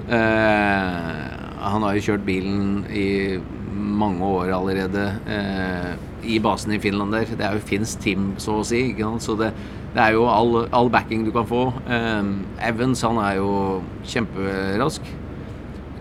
han 1.63 1.83
har 1.83 1.95
jo 1.97 2.05
kjørt 2.12 2.25
bilen 2.25 2.85
i 2.93 3.39
mange 3.83 4.25
år 4.25 4.53
allerede 4.55 5.05
eh, 5.27 5.93
i 6.23 6.39
basen 6.39 6.73
i 6.73 6.79
Finland 6.79 7.13
der. 7.13 7.25
Det 7.25 7.45
er 7.45 7.57
jo 7.57 7.65
finsk 7.67 8.01
team, 8.03 8.31
så 8.41 8.59
å 8.61 8.67
si. 8.67 8.85
Så 9.19 9.35
det, 9.39 9.51
det, 9.93 10.01
er 10.01 10.15
jo 10.15 10.25
all, 10.31 10.63
all, 10.71 10.89
backing 10.93 11.25
du 11.25 11.31
kan 11.35 11.47
få. 11.47 11.67
Eh, 11.87 12.31
Evans 12.69 13.03
han 13.05 13.19
er 13.21 13.37
jo 13.41 13.81
kjemperask. 14.07 15.11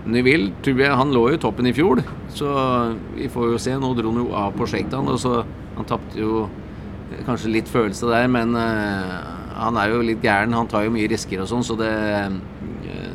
Neville 0.02 0.50
tror 0.64 0.80
jeg, 0.82 0.96
han 0.98 1.12
lå 1.14 1.28
jo 1.30 1.36
i 1.36 1.42
toppen 1.42 1.68
i 1.70 1.74
fjor, 1.76 2.00
så 2.34 2.48
vi 3.14 3.28
får 3.30 3.52
jo 3.52 3.60
se. 3.62 3.76
Nå 3.78 3.92
dro 3.98 4.10
han 4.10 4.24
jo 4.24 4.32
av 4.34 4.56
på 4.58 4.66
shakedown, 4.66 5.12
og 5.12 5.20
så 5.22 5.42
han 5.76 5.88
tapte 5.88 6.18
jo 6.18 6.48
kanskje 7.26 7.52
litt 7.52 7.70
følelse 7.70 8.08
der, 8.10 8.26
men 8.32 8.56
eh, 8.58 9.14
han 9.58 9.78
er 9.78 9.92
jo 9.92 10.02
litt 10.06 10.24
gæren. 10.24 10.56
Han 10.56 10.70
tar 10.70 10.88
jo 10.88 10.94
mye 10.94 11.10
risker 11.12 11.44
og 11.44 11.50
sånn, 11.50 11.66
så 11.66 11.78
det, 11.78 11.92
eh, 12.88 13.08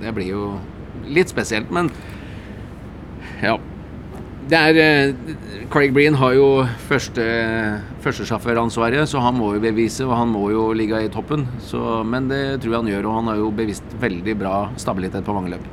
det 0.00 0.16
blir 0.16 0.32
jo 0.32 0.50
litt 1.06 1.32
spesielt. 1.32 1.72
Men 1.74 1.92
ja 3.42 3.58
det 4.46 4.58
er, 4.58 4.76
eh, 4.78 5.14
Craig 5.70 5.92
Breen 5.94 6.14
har 6.14 6.34
jo 6.36 6.66
første, 6.86 7.22
førstesjåføransvaret, 8.04 9.08
så 9.10 9.18
han 9.24 9.34
må 9.34 9.54
jo 9.56 9.62
bevise, 9.64 10.06
og 10.06 10.14
han 10.14 10.30
må 10.30 10.50
jo 10.52 10.68
ligge 10.72 11.00
i 11.02 11.10
toppen. 11.10 11.46
Så, 11.58 11.80
men 12.06 12.28
det 12.30 12.60
tror 12.62 12.76
jeg 12.76 12.82
han 12.84 12.92
gjør, 12.92 13.08
og 13.08 13.16
han 13.18 13.30
har 13.32 13.40
jo 13.40 13.50
bevist 13.50 13.96
veldig 14.00 14.36
bra 14.38 14.54
stabilitet 14.78 15.26
på 15.26 15.34
mange 15.34 15.56
løp. 15.56 15.66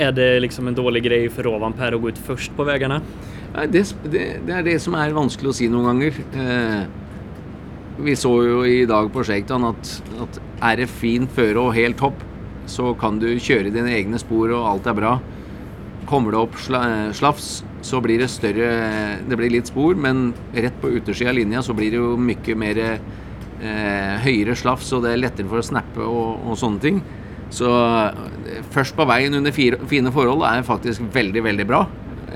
Er 0.00 0.12
det 0.16 0.42
liksom 0.44 0.68
en 0.68 0.76
dårlig 0.76 1.04
greie 1.04 1.28
for 1.32 1.44
Rovanper 1.48 1.96
å 1.96 2.00
gå 2.00 2.12
ut 2.12 2.24
først 2.24 2.56
på 2.56 2.64
veiene? 2.68 3.02
Det, 3.72 3.84
det, 4.04 4.24
det, 4.44 4.52
er 4.52 4.64
det 4.64 4.80
som 4.84 4.96
er 4.96 5.14
vanskelig 5.16 5.52
å 5.52 5.56
si 5.56 5.68
noen 5.72 5.90
ganger. 5.90 6.18
Eh, 6.36 6.82
vi 8.04 8.16
så 8.16 8.32
jo 8.44 8.64
i 8.68 8.82
dag 8.88 9.08
på 9.12 9.24
Shakedown 9.24 9.70
at, 9.70 9.94
at 10.24 10.40
er 10.72 10.82
det 10.82 10.90
fint 10.92 11.32
føre 11.32 11.68
og 11.68 11.76
helt 11.76 12.00
topp, 12.00 12.24
så 12.68 12.92
kan 12.98 13.20
du 13.20 13.28
kjøre 13.36 13.72
dine 13.72 13.92
egne 13.92 14.20
spor 14.20 14.52
og 14.56 14.68
alt 14.72 14.88
er 14.88 14.96
bra. 14.96 15.18
Kommer 16.06 16.34
det 16.34 16.38
opp 16.38 16.56
sla, 16.62 16.82
eh, 16.86 17.12
slafs, 17.16 17.64
så 17.82 18.00
blir 18.02 18.20
det 18.22 18.28
større 18.30 18.66
eh, 18.70 19.18
Det 19.26 19.38
blir 19.38 19.50
litt 19.50 19.70
spor, 19.70 19.96
men 19.98 20.32
rett 20.54 20.80
på 20.80 20.92
utersida 20.94 21.32
av 21.32 21.38
linja 21.38 21.62
så 21.62 21.74
blir 21.74 21.90
det 21.94 22.00
jo 22.00 22.16
mye 22.20 22.56
mer 22.58 22.82
eh, 22.86 24.14
høyere 24.22 24.56
slafs, 24.58 24.92
og 24.94 25.02
det 25.04 25.14
er 25.14 25.22
lettere 25.24 25.50
for 25.50 25.62
å 25.62 25.66
snappe 25.66 26.02
og, 26.04 26.46
og 26.46 26.58
sånne 26.60 26.82
ting. 26.82 27.00
Så 27.50 27.70
eh, 27.70 28.62
først 28.74 28.96
på 28.98 29.06
veien 29.08 29.34
under 29.38 29.54
fire, 29.54 29.80
fine 29.90 30.12
forhold 30.14 30.44
er 30.48 30.66
faktisk 30.66 31.04
veldig, 31.14 31.42
veldig 31.46 31.66
bra. 31.68 31.84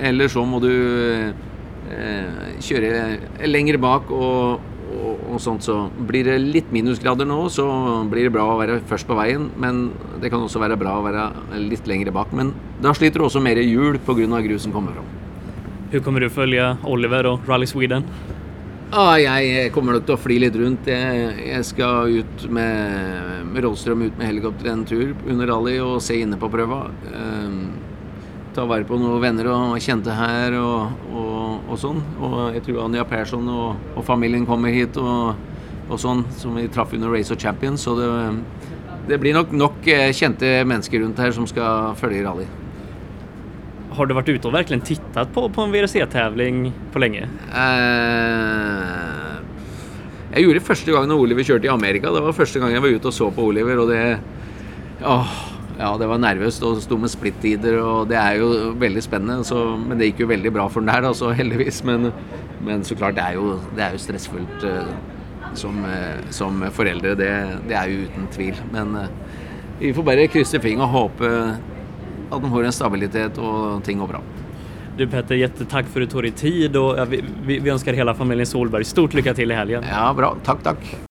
Eller 0.01 0.31
så 0.33 0.45
må 0.47 0.61
du 0.63 0.71
eh, 0.71 2.59
kjøre 2.63 3.47
lenger 3.51 3.81
bak 3.83 4.11
og, 4.15 4.70
og, 5.01 5.23
og, 5.31 5.39
sånt. 5.43 5.65
Så 5.67 5.77
blir 6.09 6.29
det 6.29 6.39
litt 6.43 6.71
minusgrader 6.75 7.29
nå, 7.29 7.39
så 7.53 7.67
blir 8.11 8.29
det 8.29 8.35
bra 8.35 8.47
å 8.53 8.59
være 8.61 8.81
først 8.91 9.09
på 9.09 9.17
veien. 9.19 9.49
Men 9.61 9.89
det 10.23 10.33
kan 10.33 10.45
også 10.45 10.63
være 10.63 10.79
bra 10.81 10.99
å 10.99 11.07
være 11.07 11.31
litt 11.65 11.89
lenger 11.91 12.13
bak. 12.15 12.35
Men 12.37 12.53
da 12.85 12.95
sliter 12.97 13.21
du 13.23 13.29
også 13.29 13.43
mer 13.45 13.61
hjul 13.63 13.99
pga. 14.05 14.43
grusen 14.45 14.73
kommer 14.73 14.93
fram. 14.93 15.09
Hur 15.91 16.01
kommer 16.01 16.21
du 16.21 16.31
följa 16.31 16.77
Oliver 16.85 17.27
och 17.27 17.49
Rally 17.49 17.67
Sweden? 17.67 18.05
Ja, 18.91 19.19
jeg 19.19 19.71
kommer 19.71 19.95
nok 19.95 20.07
til 20.07 20.17
å 20.17 20.19
fly 20.19 20.37
litt 20.43 20.57
rundt. 20.59 20.89
Jeg, 20.91 21.35
jeg 21.47 21.67
skal 21.69 22.11
ut 22.11 22.47
med, 22.51 23.45
med 23.47 23.63
Rådstrøm 23.63 24.03
ut 24.03 24.17
med 24.19 24.27
helikopter 24.27 24.71
en 24.73 24.83
tur 24.83 25.13
under 25.31 25.47
rally 25.47 25.77
og 25.79 26.01
se 26.03 26.17
inne 26.19 26.39
på 26.41 26.51
prøva. 26.51 26.89
Um, 27.15 27.61
ta 28.55 28.65
vare 28.67 28.87
på 28.89 28.99
noen 28.99 29.23
venner 29.23 29.47
og 29.53 29.77
kjente 29.83 30.15
her 30.19 30.57
og, 30.59 31.07
og, 31.13 31.40
og 31.69 31.79
sånn. 31.81 32.01
Og 32.21 32.39
jeg 32.57 32.65
tror 32.67 32.85
Anja 32.87 33.05
Persson 33.09 33.49
og, 33.51 33.93
og 33.97 34.07
familien 34.07 34.47
kommer 34.49 34.75
hit 34.75 34.97
og, 35.01 35.37
og 35.91 36.01
sånn, 36.01 36.25
som 36.39 36.57
vi 36.59 36.69
traff 36.73 36.95
under 36.97 37.13
Race 37.13 37.33
of 37.35 37.41
Champions. 37.43 37.85
Så 37.87 37.97
det, 37.99 38.09
det 39.11 39.21
blir 39.23 39.37
nok 39.37 39.53
nok 39.57 39.87
eh, 39.91 40.11
kjente 40.17 40.61
mennesker 40.69 41.05
rundt 41.05 41.21
her 41.21 41.35
som 41.37 41.49
skal 41.51 41.95
følge 42.01 42.25
rally. 42.27 42.49
Har 43.91 44.07
du 44.07 44.15
varit 44.15 44.29
ute 44.29 44.49
och 44.49 44.55
verkligen 44.55 44.81
tittat 44.81 45.35
på, 45.35 45.49
på 45.49 45.63
en 45.63 45.73
VRC-tävling 45.73 46.73
på 46.93 46.99
länge? 46.99 47.29
Eh, 47.55 49.11
jeg 50.31 50.45
gjorde 50.45 50.61
det 50.61 50.67
første 50.67 50.93
gang 50.95 51.09
når 51.11 51.25
Oliver 51.25 51.43
kjørte 51.43 51.67
i 51.67 51.73
Amerika. 51.73 52.13
Det 52.15 52.23
var 52.23 52.37
første 52.37 52.63
gang 52.63 52.71
jeg 52.71 52.83
var 52.85 52.95
ute 52.95 53.11
og 53.11 53.15
så 53.17 53.31
på 53.35 53.49
Oliver, 53.51 53.83
og 53.83 53.91
det 53.91 54.19
åh, 55.03 55.33
ja, 55.81 55.91
det 55.97 56.09
var 56.11 56.21
nervøst 56.21 56.65
og 56.67 56.83
sto 56.85 56.99
med 57.01 57.13
splittider, 57.13 57.79
og 57.81 58.11
det 58.11 58.19
er 58.21 58.37
jo 58.43 58.75
veldig 58.81 59.03
spennende. 59.05 59.47
Så, 59.49 59.63
men 59.81 59.97
det 59.97 60.11
gikk 60.11 60.27
jo 60.27 60.33
veldig 60.35 60.53
bra 60.53 60.69
for 60.69 60.85
den 60.85 60.93
der, 60.93 61.09
altså, 61.09 61.33
heldigvis. 61.37 61.81
Men, 61.89 62.11
men, 62.61 62.85
så 62.85 62.99
klart, 62.99 63.17
det 63.17 63.25
er 63.25 63.39
jo, 63.41 63.57
det 63.77 63.87
er 63.87 63.97
jo 63.97 64.03
stressfullt 64.05 64.67
uh, 64.69 64.93
som, 65.57 65.81
uh, 65.87 66.21
som, 66.35 66.61
foreldre. 66.77 67.17
Det, 67.17 67.33
det, 67.71 67.79
er 67.81 67.89
jo 67.89 68.07
uten 68.11 68.29
tvil. 68.37 68.61
Men 68.75 68.95
uh, 69.01 69.09
vi 69.81 69.95
får 69.97 70.09
bare 70.11 70.29
krysse 70.29 70.61
fingre 70.61 70.85
og 70.85 70.99
håpe 70.99 71.35
att 72.31 72.43
de 72.43 72.53
har 72.53 72.63
en 72.63 72.73
stabilitet 72.73 73.39
och 73.39 73.85
ting 73.85 73.99
går 73.99 74.07
bra. 74.07 74.21
Du 74.97 75.07
Petter, 75.07 75.35
jättetack 75.35 75.87
för 75.87 76.01
att 76.01 76.09
du 76.09 76.13
tog 76.13 76.23
dig 76.23 76.31
tid 76.31 76.77
och 76.77 77.13
vi, 77.13 77.25
vi, 77.43 77.59
vi 77.59 77.71
önskar 77.71 77.93
hela 77.93 78.15
familjen 78.15 78.47
Solberg 78.47 78.85
stort 78.85 79.15
lycka 79.15 79.35
till 79.35 79.51
i 79.51 79.55
helgen. 79.55 79.85
Ja, 79.91 80.15
bra. 80.15 80.37
Tack, 80.45 80.63
tack. 80.63 81.10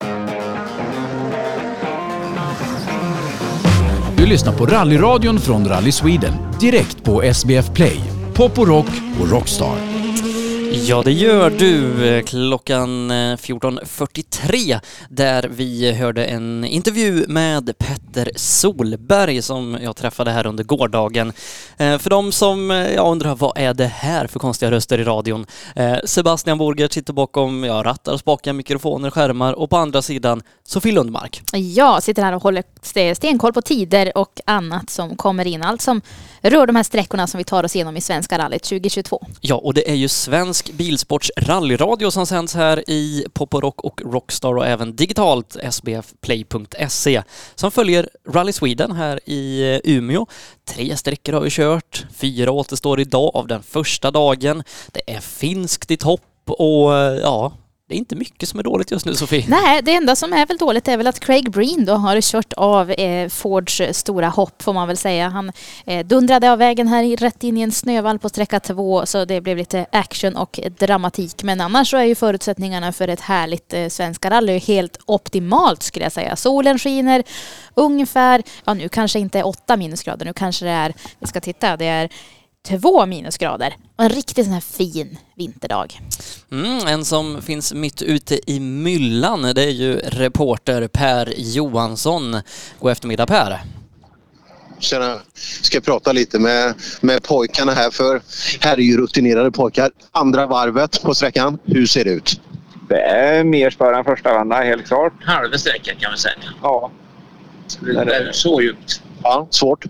Lyssna 4.30 4.52
på 4.52 4.66
rallyradion 4.66 5.40
från 5.40 5.68
Rally 5.68 5.92
Sweden 5.92 6.34
direkt 6.60 7.04
på 7.04 7.22
SBF 7.22 7.74
Play, 7.74 8.00
Pop 8.34 8.60
och 8.60 8.68
Rock 8.68 8.90
och 9.22 9.32
Rockstar. 9.32 9.89
Ja, 10.72 11.02
det 11.04 11.12
gör 11.12 11.50
du. 11.50 12.24
Klockan 12.24 13.12
14.43 13.12 14.72
eh, 14.72 14.80
där 15.10 15.50
vi 15.52 15.92
hörde 15.92 16.26
en 16.26 16.66
intervju 16.66 17.26
med 17.28 17.78
Petter 17.78 18.32
Solberg 18.36 19.42
som 19.42 19.78
jag 19.82 19.96
träffade 19.96 20.32
här 20.32 20.48
under 20.48 20.64
gårdagen. 20.64 21.34
Eh, 21.78 21.98
för 21.98 22.10
de 22.10 22.32
som 22.32 22.72
eh, 22.72 22.94
jag 22.94 23.12
undrar 23.12 23.36
vad 23.36 23.58
är 23.58 23.74
det 23.74 23.86
här 23.86 24.28
för 24.28 24.40
konstiga 24.40 24.72
röster 24.72 25.00
i 25.00 25.04
radion? 25.04 25.46
Sebastian 26.06 26.58
Borger 26.58 26.88
sitter 26.88 27.14
bakom 27.14 27.64
ja, 27.64 27.84
rattar, 27.86 28.18
spakar, 28.18 28.54
mikrofoner, 28.54 29.12
skärmar 29.12 29.54
och 29.54 29.70
på 29.70 29.78
andra 29.78 30.02
sidan 30.02 30.42
Sofie 30.64 30.94
Lundmark. 30.94 31.42
Jag 31.54 32.04
sitter 32.04 32.24
här 32.24 32.34
och 32.34 32.44
håller 32.44 32.64
stenkoll 33.14 33.54
på 33.54 33.62
tider 33.62 34.18
och 34.18 34.42
annat 34.46 34.90
som 34.90 35.16
kommer 35.16 35.48
in. 35.48 35.64
Allt 35.64 35.82
som 35.82 36.02
rör 36.42 36.68
de 36.68 36.76
här 36.76 36.84
sträckorna 36.84 37.28
som 37.28 37.38
vi 37.38 37.44
tar 37.44 37.64
oss 37.64 37.76
igenom 37.76 37.98
i 37.98 38.02
Svenska 38.02 38.38
rallyt 38.38 38.64
2022. 38.64 39.26
Ja, 39.42 39.56
och 39.56 39.74
det 39.74 39.90
är 39.90 39.96
ju 39.96 40.08
svensk 40.08 40.59
bilsports 40.64 41.32
rallyradio 41.38 42.12
som 42.12 42.26
sänds 42.26 42.56
här 42.56 42.90
i 42.90 43.26
Poporock 43.34 43.82
och 43.82 44.02
Rockstar 44.06 44.58
och 44.58 44.68
även 44.68 44.96
digitalt 44.96 45.58
sbfplay.se 45.72 47.24
som 47.56 47.72
följer 47.72 48.10
Rally 48.30 48.54
Sweden 48.54 48.92
här 48.92 49.20
i 49.26 49.82
Umeå. 49.84 50.26
Tre 50.66 50.98
sträckor 50.98 51.34
har 51.34 51.42
vi 51.42 51.50
kört, 51.50 52.06
fyra 52.14 52.52
återstår 52.52 53.00
idag 53.00 53.32
av 53.34 53.48
den 53.48 53.64
första 53.64 54.12
dagen. 54.12 54.64
Det 54.92 55.14
är 55.14 55.20
finskt 55.20 55.92
i 55.92 55.98
topp 55.98 56.22
och 56.46 56.92
ja, 57.24 57.52
det 57.90 57.96
är 57.96 57.98
inte 57.98 58.16
mycket 58.16 58.50
som 58.50 58.60
är 58.60 58.64
dåligt 58.64 58.92
just 58.92 59.06
nu 59.06 59.16
Sofie. 59.16 59.46
Nej, 59.48 59.82
det 59.84 59.96
enda 59.96 60.16
som 60.16 60.34
är 60.34 60.46
väl 60.46 60.58
dåligt 60.58 60.88
är 60.88 60.98
väl 60.98 61.08
att 61.08 61.20
Craig 61.20 61.52
Breen 61.52 61.86
då 61.86 61.94
har 61.94 62.22
kört 62.22 62.54
av 62.54 62.92
eh, 62.92 63.30
Fords 63.30 63.82
eh, 63.82 63.92
stora 63.92 64.28
hopp 64.28 64.62
får 64.62 64.74
man 64.74 64.88
väl 64.88 64.98
säga. 64.98 65.30
Han 65.30 65.52
eh, 65.86 66.06
dundrade 66.06 66.52
av 66.52 66.58
vägen 66.58 66.88
här 66.88 67.18
rätt 67.18 67.44
in 67.44 67.58
i 67.58 67.62
en 67.62 67.72
snövall 67.72 68.20
på 68.20 68.30
sträcka 68.30 68.60
två 68.60 69.06
så 69.06 69.26
det 69.26 69.42
blev 69.42 69.58
lite 69.58 69.86
action 69.92 70.36
och 70.36 70.60
dramatik. 70.80 71.44
Men 71.44 71.62
annars 71.62 71.90
så 71.90 71.98
är 71.98 72.04
ju 72.04 72.16
förutsättningarna 72.16 72.92
för 72.92 73.08
ett 73.08 73.22
härligt 73.22 73.74
eh, 73.74 73.88
svenska 73.88 74.30
rally 74.30 74.60
helt 74.60 75.00
optimalt 75.06 75.84
skulle 75.84 76.06
jag 76.06 76.12
säga. 76.12 76.36
Solen 76.36 76.80
skiner 76.80 77.24
ungefär, 77.74 78.44
ja 78.66 78.74
nu 78.74 78.90
kanske 78.90 79.20
inte 79.20 79.44
åtta 79.44 79.78
minusgrader, 79.78 80.26
nu 80.26 80.34
kanske 80.34 80.66
det 80.66 80.72
är, 80.72 80.94
vi 81.20 81.28
ska 81.28 81.42
titta, 81.42 81.78
det 81.78 81.86
är 81.86 82.10
två 82.68 83.06
minusgrader. 83.06 83.76
Och 83.96 84.04
en 84.04 84.10
riktigt 84.10 84.46
sån 84.46 84.54
här 84.54 84.62
fin 84.62 85.18
vinterdag. 85.36 86.00
Mm, 86.52 86.88
en 86.88 87.06
som 87.06 87.42
finns 87.42 87.74
mitt 87.74 88.02
ute 88.02 88.52
i 88.52 88.60
myllan, 88.60 89.42
det 89.42 89.64
är 89.64 89.72
ju 89.72 89.96
reporter 89.98 90.88
Per 90.88 91.34
Johansson. 91.38 92.42
God 92.80 92.92
eftermiddag 92.92 93.26
Per! 93.26 93.60
Tjena! 94.80 95.20
Ska 95.62 95.82
prata 95.82 96.12
lite 96.12 96.40
med, 96.40 96.74
med 97.02 97.24
pojkarna 97.24 97.74
här 97.74 97.92
för 97.92 98.22
här 98.60 98.78
är 98.78 98.82
ju 98.82 98.98
rutinerade 98.98 99.52
pojkar. 99.52 99.92
Andra 100.12 100.46
varvet 100.46 101.04
på 101.04 101.16
sträckan, 101.16 101.60
hur 101.66 101.86
ser 101.86 102.04
det 102.04 102.12
ut? 102.12 102.42
Det 102.90 103.02
är 103.02 103.44
mer 103.44 103.70
spår 103.70 103.94
än 103.94 104.04
första 104.04 104.34
vända, 104.34 104.56
helt 104.56 104.88
klart. 104.88 105.14
Halva 105.24 105.58
sträckan 105.58 105.96
kan 106.00 106.12
man 106.12 106.18
säga. 106.18 106.36
Ja. 106.62 106.92
Det 107.80 108.16
är 108.16 108.32
så 108.32 108.62
djupt. 108.62 109.02
Ja, 109.24 109.48
svårt. 109.50 109.86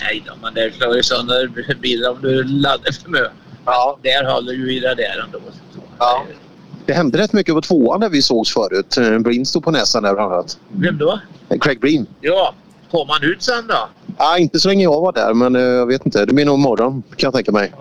Nej 0.00 0.22
då, 0.26 0.32
men 0.42 0.54
det 0.54 0.74
slår 0.74 0.96
ju 0.96 1.02
sönder 1.02 1.74
bilen 1.80 2.10
om 2.10 2.18
du 2.22 2.44
laddar 2.44 2.92
för 2.92 3.10
mycket. 3.10 3.30
Ja. 3.64 3.98
Där 4.02 4.32
håller 4.32 4.52
ju 4.52 4.76
i 4.76 4.80
det 4.80 4.94
där 4.94 5.24
ändå. 5.24 5.38
Ja. 5.98 6.24
Det 6.86 6.92
hände 6.92 7.18
rätt 7.18 7.32
mycket 7.32 7.54
på 7.54 7.60
tvåan 7.60 8.00
där 8.00 8.08
vi 8.08 8.22
sågs 8.22 8.52
förut. 8.54 8.96
Eh, 8.96 9.18
Breen 9.18 9.46
stod 9.46 9.64
på 9.64 9.70
näsan 9.70 10.02
där 10.02 10.14
bland 10.14 10.32
annat. 10.32 10.58
Vem 10.68 10.98
då? 10.98 11.20
Eh, 11.48 11.58
Craig 11.58 11.80
Breen. 11.80 12.06
Ja. 12.20 12.54
Kom 12.90 13.08
han 13.08 13.22
ut 13.22 13.42
sen 13.42 13.66
då? 13.66 13.88
Ja, 14.18 14.38
inte 14.38 14.60
så 14.60 14.68
länge 14.68 14.82
jag 14.82 15.00
var 15.00 15.12
där, 15.12 15.34
men 15.34 15.56
eh, 15.56 15.62
jag 15.62 15.86
vet 15.86 16.06
inte. 16.06 16.24
Det 16.24 16.32
blir 16.32 16.44
nog 16.44 16.58
imorgon 16.58 17.02
kan 17.16 17.26
jag 17.26 17.34
tänka 17.34 17.52
mig. 17.52 17.72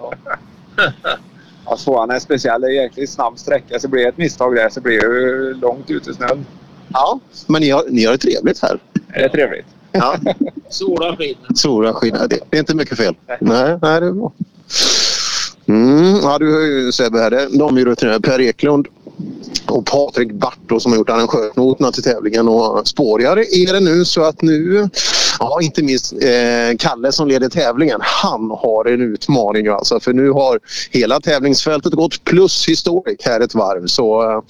ja, 1.65 1.77
tvåan 1.83 2.12
är 2.12 2.19
speciell. 2.19 2.62
Det 2.62 2.67
är 2.67 2.71
jäkligt 2.83 3.09
snabb 3.09 3.39
sträcka. 3.39 3.79
Så 3.79 3.88
blir 3.88 4.03
det 4.03 4.09
ett 4.09 4.17
misstag 4.17 4.55
där 4.55 4.69
så 4.69 4.81
blir 4.81 5.00
det 5.00 5.53
långt 5.53 5.89
ute 5.89 6.12
i 6.12 6.13
snön. 6.13 6.45
Ja, 6.93 7.19
men 7.47 7.62
ni 7.62 7.69
har, 7.69 7.83
ni 7.89 8.05
har 8.05 8.12
det 8.12 8.17
trevligt 8.17 8.62
här. 8.62 8.79
Är 9.13 9.21
det 9.21 9.29
trevligt? 9.29 9.65
Ja. 9.98 10.18
Sola 10.70 11.16
skiner. 11.16 11.56
Sola 11.56 11.94
skiner. 11.94 12.27
Det, 12.27 12.39
det 12.50 12.58
är 12.58 12.60
inte 12.60 12.75
mycket 12.75 12.98
fel. 12.98 13.16
Nej, 13.39 13.77
nej 13.82 14.00
det 14.00 14.08
är 14.08 14.12
bra. 14.12 14.32
Mm, 15.68 16.16
ja, 16.24 16.38
du 16.39 16.51
hör 16.51 16.62
ju 16.62 16.92
Sebbe 16.92 17.20
här. 17.20 17.58
De 17.58 17.77
är. 17.77 18.20
Per 18.20 18.42
Eklund 18.42 18.88
och 19.66 19.86
Patrik 19.86 20.32
Barto 20.32 20.80
som 20.80 20.92
har 20.92 21.00
gjort 21.00 21.10
arrangörsnoterna 21.10 21.92
till 21.92 22.04
tävlingen. 22.04 22.48
Och 22.48 22.88
spårigare 22.88 23.42
är 23.42 23.74
det 23.74 23.80
nu 23.80 24.06
så 24.06 24.24
att 24.24 24.42
nu, 24.42 24.89
ja 25.39 25.62
inte 25.62 25.84
minst 25.84 26.13
eh, 26.13 26.77
Kalle 26.79 27.12
som 27.12 27.27
leder 27.27 27.50
tävlingen, 27.50 28.00
han 28.01 28.51
har 28.51 28.86
en 28.86 29.01
utmaning 29.01 29.67
alltså. 29.67 30.00
För 30.00 30.13
nu 30.13 30.29
har 30.29 30.60
hela 30.91 31.20
tävlingsfältet 31.20 31.94
gått 31.94 32.24
plus 32.24 32.67
historik 32.67 33.22
här 33.25 33.39
ett 33.39 33.56
varv. 33.56 33.88
Så 33.88 34.32
eh, 34.32 34.41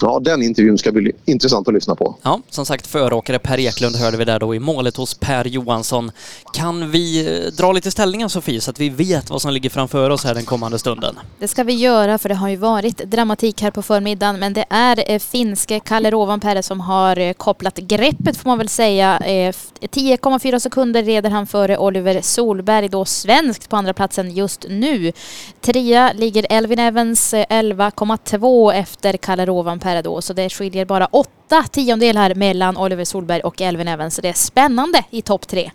ja, 0.00 0.20
den 0.24 0.42
intervjun 0.42 0.78
ska 0.78 0.92
bli 0.92 1.12
intressant 1.24 1.68
att 1.68 1.74
lyssna 1.74 1.94
på. 1.94 2.16
Ja, 2.22 2.40
som 2.50 2.66
sagt 2.66 2.86
föråkare 2.86 3.38
Per 3.38 3.60
Eklund 3.60 3.96
hörde 3.96 4.16
vi 4.16 4.24
där 4.24 4.38
då 4.38 4.54
i 4.54 4.60
målet 4.60 4.96
hos 4.96 5.14
Per 5.14 5.44
Johansson. 5.44 6.10
Kan 6.54 6.90
vi 6.90 7.26
eh, 7.26 7.52
dra 7.52 7.72
lite 7.72 7.90
ställningar 7.90 8.28
Sofie 8.28 8.60
så 8.60 8.70
att 8.70 8.80
vi 8.80 8.88
vet 8.88 9.30
vad 9.30 9.42
som 9.42 9.52
ligger 9.52 9.70
framför 9.70 10.10
oss 10.10 10.24
här 10.24 10.34
den 10.34 10.44
kommande 10.44 10.78
stunden? 10.78 11.18
Det 11.38 11.48
ska 11.48 11.64
vi 11.64 11.72
göra 11.72 12.18
för 12.18 12.28
det 12.28 12.34
har 12.34 12.48
ju 12.48 12.56
varit 12.56 12.96
dramatik 12.96 13.62
här 13.62 13.70
på 13.70 13.82
förmiddagen 13.82 14.40
men 14.40 14.52
det 14.52 14.64
är 14.70 15.10
eh, 15.10 15.18
finske 15.18 15.80
Kalle 15.80 16.10
Rovanperä 16.10 16.62
som 16.62 16.80
har 16.80 17.32
kopplat 17.32 17.76
greppet 17.76 18.36
får 18.36 18.50
man 18.50 18.58
väl 18.58 18.68
säga. 18.68 19.18
10,5 19.22 20.31
10,4 20.32 20.58
sekunder 20.58 21.02
leder 21.02 21.30
han 21.30 21.46
före 21.46 21.78
Oliver 21.78 22.20
Solberg, 22.20 22.88
då 22.88 23.04
svenskt 23.04 23.68
på 23.68 23.76
andra 23.76 23.92
platsen 23.92 24.30
just 24.30 24.66
nu. 24.68 25.12
Trea 25.60 26.12
ligger 26.12 26.46
Elvin 26.50 26.78
Evans 26.78 27.34
eh, 27.34 27.46
11,2 27.48 28.72
efter 28.72 29.16
Kalle 29.16 29.46
Rovanperä 29.46 30.02
då, 30.02 30.22
så 30.22 30.32
det 30.32 30.50
skiljer 30.50 30.84
bara 30.84 31.06
åtta 31.06 31.62
tiondelar 31.70 32.34
mellan 32.34 32.76
Oliver 32.76 33.04
Solberg 33.04 33.40
och 33.40 33.60
Elvin 33.60 33.88
Evans. 33.88 34.14
Så 34.14 34.22
det 34.22 34.28
är 34.28 34.32
spännande 34.32 35.04
i 35.10 35.22
topp 35.22 35.48
tre. 35.48 35.70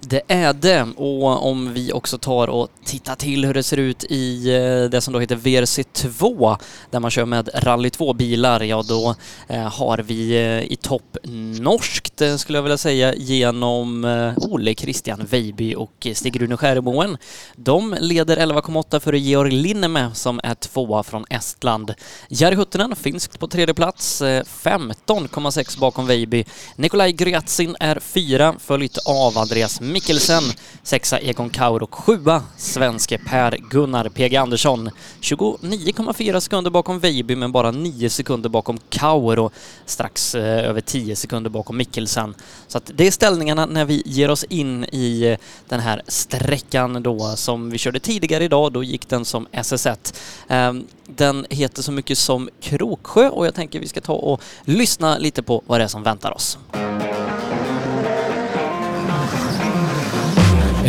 Det 0.00 0.22
är 0.28 0.52
det 0.52 0.82
och 0.96 1.46
om 1.46 1.72
vi 1.72 1.92
också 1.92 2.18
tar 2.18 2.48
och 2.48 2.68
tittar 2.84 3.14
till 3.14 3.44
hur 3.44 3.54
det 3.54 3.62
ser 3.62 3.76
ut 3.76 4.04
i 4.04 4.54
eh, 4.54 4.90
det 4.90 5.00
som 5.00 5.14
då 5.14 5.20
heter 5.20 5.36
VRC2 5.36 6.56
där 6.90 7.00
man 7.00 7.10
kör 7.10 7.24
med 7.24 7.50
Rally 7.54 7.88
2-bilar, 7.88 8.60
ja 8.60 8.82
då 8.88 9.14
eh, 9.48 9.62
har 9.62 9.98
vi 9.98 10.30
eh, 10.30 10.72
i 10.72 10.76
topp 10.82 11.16
norskt 11.60 12.22
skulle 12.38 12.58
jag 12.58 12.62
vilja 12.62 12.78
säga 12.78 13.14
genom 13.14 14.04
Ole 14.36 14.74
Christian 14.74 15.26
Veiby 15.30 15.74
och 15.74 16.06
Stig-Rune 16.14 16.56
Skäremoen. 16.56 17.16
De 17.56 17.96
leder 18.00 18.36
11,8 18.36 19.00
före 19.00 19.18
Georg 19.18 19.50
Linneme 19.50 20.10
som 20.14 20.40
är 20.42 20.54
tvåa 20.54 21.02
från 21.02 21.24
Estland. 21.30 21.94
Jari 22.28 22.54
Huttunen, 22.54 22.96
finskt 22.96 23.38
på 23.38 23.48
tredje 23.48 23.74
plats, 23.74 24.22
15,6 24.22 25.78
bakom 25.80 26.06
Veiby. 26.06 26.44
Nikolaj 26.76 27.12
Gryatsin 27.12 27.76
är 27.80 28.00
fyra, 28.00 28.54
följt 28.58 28.98
av 29.06 29.38
Andreas 29.52 29.80
Mikkelsen, 29.80 30.42
sexa 30.82 31.18
Egon 31.18 31.50
Kaur 31.50 31.82
och 31.82 31.94
sjua 31.94 32.42
svenske 32.56 33.18
Per-Gunnar 33.18 34.08
PG 34.08 34.36
Andersson. 34.36 34.90
29,4 35.20 36.40
sekunder 36.40 36.70
bakom 36.70 36.98
Veiby 36.98 37.36
men 37.36 37.52
bara 37.52 37.70
9 37.70 38.10
sekunder 38.10 38.48
bakom 38.48 38.78
Kaur 38.88 39.38
och 39.38 39.52
strax 39.86 40.34
eh, 40.34 40.68
över 40.68 40.80
10 40.80 41.16
sekunder 41.16 41.50
bakom 41.50 41.76
Mikkelsen. 41.76 42.34
Så 42.68 42.78
att 42.78 42.90
det 42.94 43.06
är 43.06 43.10
ställningarna 43.10 43.66
när 43.66 43.84
vi 43.84 44.02
ger 44.06 44.30
oss 44.30 44.44
in 44.44 44.84
i 44.84 45.22
eh, 45.22 45.38
den 45.68 45.80
här 45.80 46.02
sträckan 46.08 47.02
då 47.02 47.36
som 47.36 47.70
vi 47.70 47.78
körde 47.78 48.00
tidigare 48.00 48.44
idag. 48.44 48.72
Då 48.72 48.84
gick 48.84 49.08
den 49.08 49.24
som 49.24 49.46
SS1. 49.52 50.14
Eh, 50.48 50.72
den 51.06 51.46
heter 51.50 51.82
så 51.82 51.92
mycket 51.92 52.18
som 52.18 52.48
Kroksjö 52.60 53.28
och 53.28 53.46
jag 53.46 53.54
tänker 53.54 53.80
vi 53.80 53.88
ska 53.88 54.00
ta 54.00 54.12
och 54.12 54.40
lyssna 54.64 55.18
lite 55.18 55.42
på 55.42 55.62
vad 55.66 55.80
det 55.80 55.84
är 55.84 55.88
som 55.88 56.02
väntar 56.02 56.30
oss. 56.30 56.58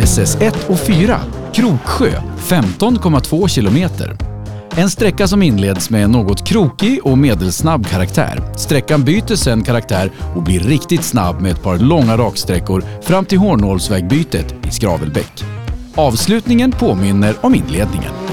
SS1 0.04 0.70
och 0.70 0.78
4, 0.78 1.20
Kroksjö, 1.52 2.10
15,2 2.38 3.48
kilometer. 3.48 4.16
En 4.76 4.90
sträcka 4.90 5.26
som 5.26 5.42
inleds 5.42 5.90
med 5.90 6.04
en 6.04 6.10
något 6.10 6.46
krokig 6.46 7.00
och 7.02 7.18
medelsnabb 7.18 7.86
karaktär. 7.86 8.52
Sträckan 8.56 9.04
byter 9.04 9.34
sedan 9.34 9.62
karaktär 9.62 10.12
och 10.36 10.42
blir 10.42 10.60
riktigt 10.60 11.04
snabb 11.04 11.40
med 11.40 11.52
ett 11.52 11.62
par 11.62 11.78
långa 11.78 12.16
raksträckor 12.16 12.84
fram 13.02 13.24
till 13.24 13.38
Hornålsvägbytet 13.38 14.54
i 14.66 14.70
Skravelbäck. 14.70 15.44
Avslutningen 15.94 16.72
påminner 16.72 17.34
om 17.40 17.54
inledningen. 17.54 18.23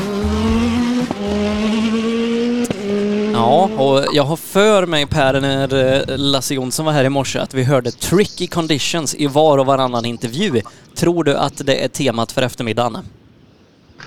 Ja, 3.33 3.69
och 3.77 4.05
jag 4.13 4.23
har 4.23 4.35
för 4.35 4.85
mig 4.85 5.05
Per, 5.05 5.41
när 5.41 5.73
eh, 6.09 6.17
Lasse 6.17 6.53
Jonsson 6.53 6.85
var 6.85 6.93
här 6.93 7.03
i 7.03 7.09
morse, 7.09 7.39
att 7.39 7.53
vi 7.53 7.63
hörde 7.63 7.91
tricky 7.91 8.47
conditions 8.47 9.15
i 9.15 9.27
var 9.27 9.57
och 9.57 9.65
varannan 9.65 10.05
intervju. 10.05 10.61
Tror 10.95 11.23
du 11.23 11.35
att 11.35 11.65
det 11.65 11.83
är 11.83 11.87
temat 11.87 12.31
för 12.31 12.41
eftermiddagen? 12.41 12.97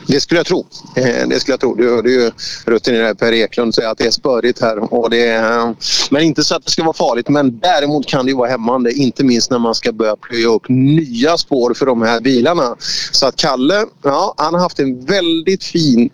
Det 0.07 0.21
skulle 0.21 0.39
jag 0.39 0.47
tro. 0.47 0.67
Eh, 0.97 1.29
det 1.29 1.41
skulle 1.41 1.53
jag 1.53 1.61
tro. 1.61 1.75
Du 1.75 1.91
hörde 1.91 2.11
ju 2.11 2.31
rutinerade 2.65 3.15
Per 3.15 3.33
Eklund 3.33 3.75
säga 3.75 3.91
att 3.91 3.99
det 3.99 4.07
är 4.07 4.11
spörigt 4.11 4.61
här. 4.61 4.95
Och 4.95 5.11
det 5.11 5.27
är, 5.27 5.75
men 6.11 6.23
inte 6.23 6.45
så 6.45 6.55
att 6.55 6.65
det 6.65 6.71
ska 6.71 6.83
vara 6.83 6.93
farligt. 6.93 7.29
Men 7.29 7.59
däremot 7.59 8.07
kan 8.07 8.27
det 8.27 8.35
vara 8.35 8.51
hämmande. 8.51 8.93
Inte 8.93 9.25
minst 9.25 9.51
när 9.51 9.59
man 9.59 9.75
ska 9.75 9.93
börja 9.93 10.17
plöja 10.17 10.49
upp 10.49 10.69
nya 10.69 11.39
spår 11.39 11.75
för 11.75 11.87
de 11.87 12.03
här 12.03 12.21
bilarna. 12.21 12.77
Så 13.13 13.27
att 13.27 13.37
Kalle, 13.37 13.87
ja, 14.03 14.35
han 14.37 14.55
har 14.55 14.61
haft 14.61 14.79
en 14.79 15.05
väldigt 15.05 15.65
fin 15.65 16.11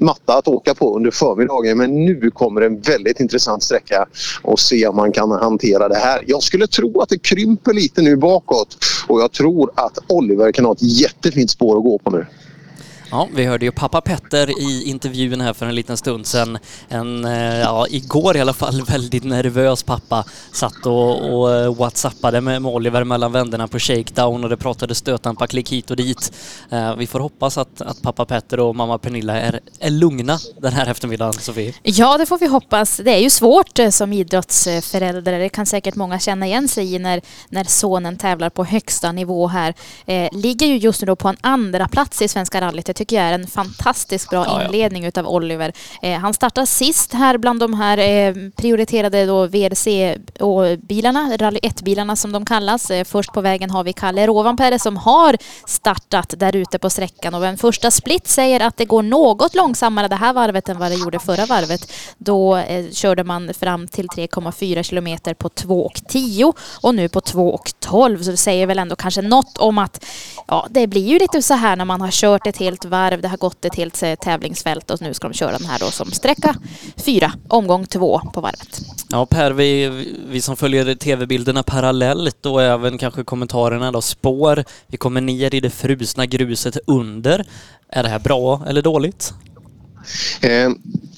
matta 0.00 0.38
att 0.38 0.48
åka 0.48 0.74
på 0.74 0.96
under 0.96 1.10
förmiddagen. 1.10 1.78
Men 1.78 2.04
nu 2.04 2.30
kommer 2.30 2.60
en 2.60 2.80
väldigt 2.80 3.20
intressant 3.20 3.62
sträcka 3.62 4.06
och 4.42 4.60
se 4.60 4.86
om 4.86 4.96
man 4.96 5.12
kan 5.12 5.30
hantera 5.30 5.88
det 5.88 5.98
här. 5.98 6.24
Jag 6.26 6.42
skulle 6.42 6.66
tro 6.66 7.00
att 7.00 7.08
det 7.08 7.18
krymper 7.18 7.72
lite 7.72 8.02
nu 8.02 8.16
bakåt 8.16 8.78
och 9.06 9.20
jag 9.20 9.32
tror 9.32 9.70
att 9.74 9.98
Oliver 10.06 10.52
kan 10.52 10.64
ha 10.64 10.72
ett 10.72 10.82
jättefint 11.00 11.50
spår 11.50 11.76
att 11.76 11.84
gå 11.84 11.98
på 11.98 12.10
nu. 12.10 12.26
Ja, 13.10 13.28
vi 13.34 13.44
hörde 13.44 13.64
ju 13.64 13.72
pappa 13.72 14.00
Petter 14.00 14.60
i 14.60 14.82
intervjun 14.84 15.40
här 15.40 15.52
för 15.52 15.66
en 15.66 15.74
liten 15.74 15.96
stund 15.96 16.26
sedan. 16.26 16.58
En, 16.88 17.24
eh, 17.24 17.58
ja, 17.58 17.86
igår 17.90 18.36
i 18.36 18.40
alla 18.40 18.52
fall, 18.52 18.82
väldigt 18.88 19.24
nervös 19.24 19.82
pappa. 19.82 20.24
Satt 20.52 20.86
och, 20.86 21.34
och 21.34 21.54
eh, 21.54 21.74
whatsappade 21.74 22.40
med, 22.40 22.62
med 22.62 22.72
Oliver 22.72 23.04
mellan 23.04 23.32
vänderna 23.32 23.68
på 23.68 23.78
shakedown 23.78 24.44
och 24.44 24.50
det 24.50 24.56
pratade 24.56 24.94
stötdämpa 24.94 25.46
klick 25.46 25.72
hit 25.72 25.90
och 25.90 25.96
dit. 25.96 26.32
Eh, 26.70 26.96
vi 26.96 27.06
får 27.06 27.20
hoppas 27.20 27.58
att, 27.58 27.80
att 27.80 28.02
pappa 28.02 28.24
Petter 28.24 28.60
och 28.60 28.76
mamma 28.76 28.98
Pernilla 28.98 29.40
är, 29.40 29.60
är 29.80 29.90
lugna 29.90 30.38
den 30.60 30.72
här 30.72 30.86
eftermiddagen, 30.86 31.34
Sofie. 31.34 31.74
Ja, 31.82 32.18
det 32.18 32.26
får 32.26 32.38
vi 32.38 32.46
hoppas. 32.46 32.96
Det 32.96 33.10
är 33.10 33.20
ju 33.20 33.30
svårt 33.30 33.78
som 33.90 34.12
idrottsförälder. 34.12 35.38
Det 35.38 35.48
kan 35.48 35.66
säkert 35.66 35.94
många 35.94 36.18
känna 36.18 36.46
igen 36.46 36.68
sig 36.68 36.94
i 36.94 36.98
när, 36.98 37.20
när 37.48 37.64
sonen 37.64 38.16
tävlar 38.16 38.50
på 38.50 38.64
högsta 38.64 39.12
nivå 39.12 39.46
här. 39.46 39.74
Eh, 40.06 40.28
ligger 40.32 40.66
ju 40.66 40.76
just 40.76 41.00
nu 41.00 41.06
då 41.06 41.16
på 41.16 41.28
en 41.28 41.36
andra 41.40 41.88
plats 41.88 42.22
i 42.22 42.28
Svenska 42.28 42.60
rallyt 42.60 42.97
tycker 42.98 43.16
jag 43.16 43.24
är 43.24 43.32
en 43.32 43.46
fantastiskt 43.46 44.30
bra 44.30 44.44
ja, 44.46 44.64
inledning 44.64 45.02
ja. 45.02 45.08
utav 45.08 45.28
Oliver. 45.28 45.72
Eh, 46.02 46.18
han 46.18 46.34
startar 46.34 46.64
sist 46.64 47.12
här 47.12 47.38
bland 47.38 47.60
de 47.60 47.74
här 47.74 47.98
eh, 47.98 48.34
prioriterade 48.56 49.26
då 49.26 49.46
VRC-bilarna, 49.46 51.36
Rally 51.36 51.58
1-bilarna 51.58 52.16
som 52.16 52.32
de 52.32 52.44
kallas. 52.44 52.90
Eh, 52.90 53.04
först 53.04 53.32
på 53.32 53.40
vägen 53.40 53.70
har 53.70 53.84
vi 53.84 53.92
Kalle 53.92 54.26
Rovanperä 54.26 54.78
som 54.78 54.96
har 54.96 55.36
startat 55.66 56.34
där 56.36 56.56
ute 56.56 56.78
på 56.78 56.90
sträckan 56.90 57.34
och 57.34 57.46
en 57.46 57.58
första 57.58 57.90
split 57.90 58.28
säger 58.28 58.60
att 58.60 58.76
det 58.76 58.84
går 58.84 59.02
något 59.02 59.54
långsammare 59.54 60.08
det 60.08 60.16
här 60.16 60.32
varvet 60.32 60.68
än 60.68 60.78
vad 60.78 60.90
det 60.90 60.96
gjorde 60.96 61.18
förra 61.18 61.46
varvet. 61.46 61.92
Då 62.18 62.56
eh, 62.56 62.90
körde 62.90 63.24
man 63.24 63.54
fram 63.54 63.88
till 63.88 64.06
3,4 64.06 64.82
kilometer 64.82 65.34
på 65.34 65.48
2,10 65.48 66.52
och 66.82 66.94
nu 66.94 67.08
på 67.08 67.20
2,12 67.20 68.22
så 68.22 68.30
det 68.30 68.36
säger 68.36 68.66
väl 68.66 68.78
ändå 68.78 68.96
kanske 68.96 69.22
något 69.22 69.58
om 69.58 69.78
att 69.78 70.04
ja, 70.46 70.66
det 70.70 70.86
blir 70.86 71.06
ju 71.06 71.18
lite 71.18 71.42
så 71.42 71.54
här 71.54 71.76
när 71.76 71.84
man 71.84 72.00
har 72.00 72.10
kört 72.10 72.46
ett 72.46 72.56
helt 72.56 72.84
varv. 72.88 73.22
Det 73.22 73.28
har 73.28 73.36
gått 73.36 73.64
ett 73.64 73.74
helt 73.74 74.02
eh, 74.02 74.14
tävlingsfält 74.14 74.90
och 74.90 75.02
nu 75.02 75.14
ska 75.14 75.28
de 75.28 75.34
köra 75.34 75.58
den 75.58 75.66
här 75.66 75.78
då 75.78 75.86
som 75.86 76.10
sträcka 76.10 76.56
fyra, 76.96 77.32
omgång 77.48 77.86
två 77.86 78.20
på 78.34 78.40
varvet. 78.40 78.80
Ja 79.10 79.26
Per, 79.26 79.50
vi, 79.50 79.88
vi 80.28 80.40
som 80.40 80.56
följer 80.56 80.94
tv-bilderna 80.94 81.62
parallellt 81.62 82.46
och 82.46 82.62
även 82.62 82.98
kanske 82.98 83.24
kommentarerna 83.24 83.92
då, 83.92 84.02
spår. 84.02 84.64
Vi 84.86 84.96
kommer 84.96 85.20
ner 85.20 85.54
i 85.54 85.60
det 85.60 85.70
frusna 85.70 86.26
gruset 86.26 86.78
under. 86.86 87.46
Är 87.88 88.02
det 88.02 88.08
här 88.08 88.18
bra 88.18 88.64
eller 88.68 88.82
dåligt? 88.82 89.32
Eh, 90.40 90.70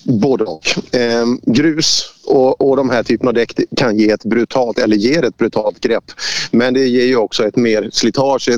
både 0.04 0.44
och. 0.44 0.94
Eh, 0.94 1.26
grus 1.46 2.14
och, 2.30 2.68
och 2.68 2.76
de 2.76 2.90
här 2.90 3.02
typen 3.02 3.28
av 3.28 3.34
däck 3.34 3.60
kan 3.76 3.98
ge 3.98 4.10
ett 4.10 4.24
brutalt, 4.24 4.78
eller 4.78 4.96
ger 4.96 5.24
ett 5.24 5.36
brutalt 5.36 5.80
grepp. 5.80 6.04
Men 6.50 6.74
det 6.74 6.86
ger 6.86 7.04
ju 7.04 7.16
också 7.16 7.46
ett 7.46 7.56
mer 7.56 7.90
slitage, 7.92 8.48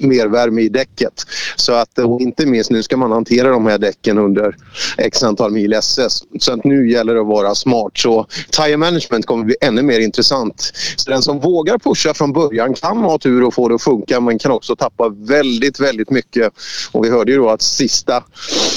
mer 0.00 0.26
värme 0.26 0.62
i 0.62 0.68
däcket. 0.68 1.26
Så 1.56 1.72
att, 1.72 1.98
och 1.98 2.20
inte 2.20 2.46
minst 2.46 2.70
nu 2.70 2.82
ska 2.82 2.96
man 2.96 3.12
hantera 3.12 3.50
de 3.50 3.66
här 3.66 3.78
däcken 3.78 4.18
under 4.18 4.56
x 4.98 5.22
antal 5.22 5.52
mil 5.52 5.72
SS. 5.72 6.22
Så 6.40 6.52
att 6.52 6.64
nu 6.64 6.90
gäller 6.90 7.14
det 7.14 7.20
att 7.20 7.26
vara 7.26 7.54
smart. 7.54 7.92
Så 7.94 8.26
tire 8.50 8.76
management 8.76 9.26
kommer 9.26 9.44
bli 9.44 9.56
ännu 9.60 9.82
mer 9.82 10.00
intressant. 10.00 10.72
Så 10.96 11.10
den 11.10 11.22
som 11.22 11.40
vågar 11.40 11.78
pusha 11.78 12.14
från 12.14 12.32
början 12.32 12.74
kan 12.74 12.98
ha 12.98 13.18
tur 13.18 13.44
och 13.44 13.54
få 13.54 13.68
det 13.68 13.74
att 13.74 13.82
funka 13.82 14.20
men 14.20 14.38
kan 14.38 14.52
också 14.52 14.76
tappa 14.76 15.08
väldigt, 15.08 15.80
väldigt 15.80 16.10
mycket. 16.10 16.52
Och 16.92 17.04
vi 17.04 17.10
hörde 17.10 17.32
ju 17.32 17.38
då 17.38 17.50
att 17.50 17.62
sista 17.62 18.16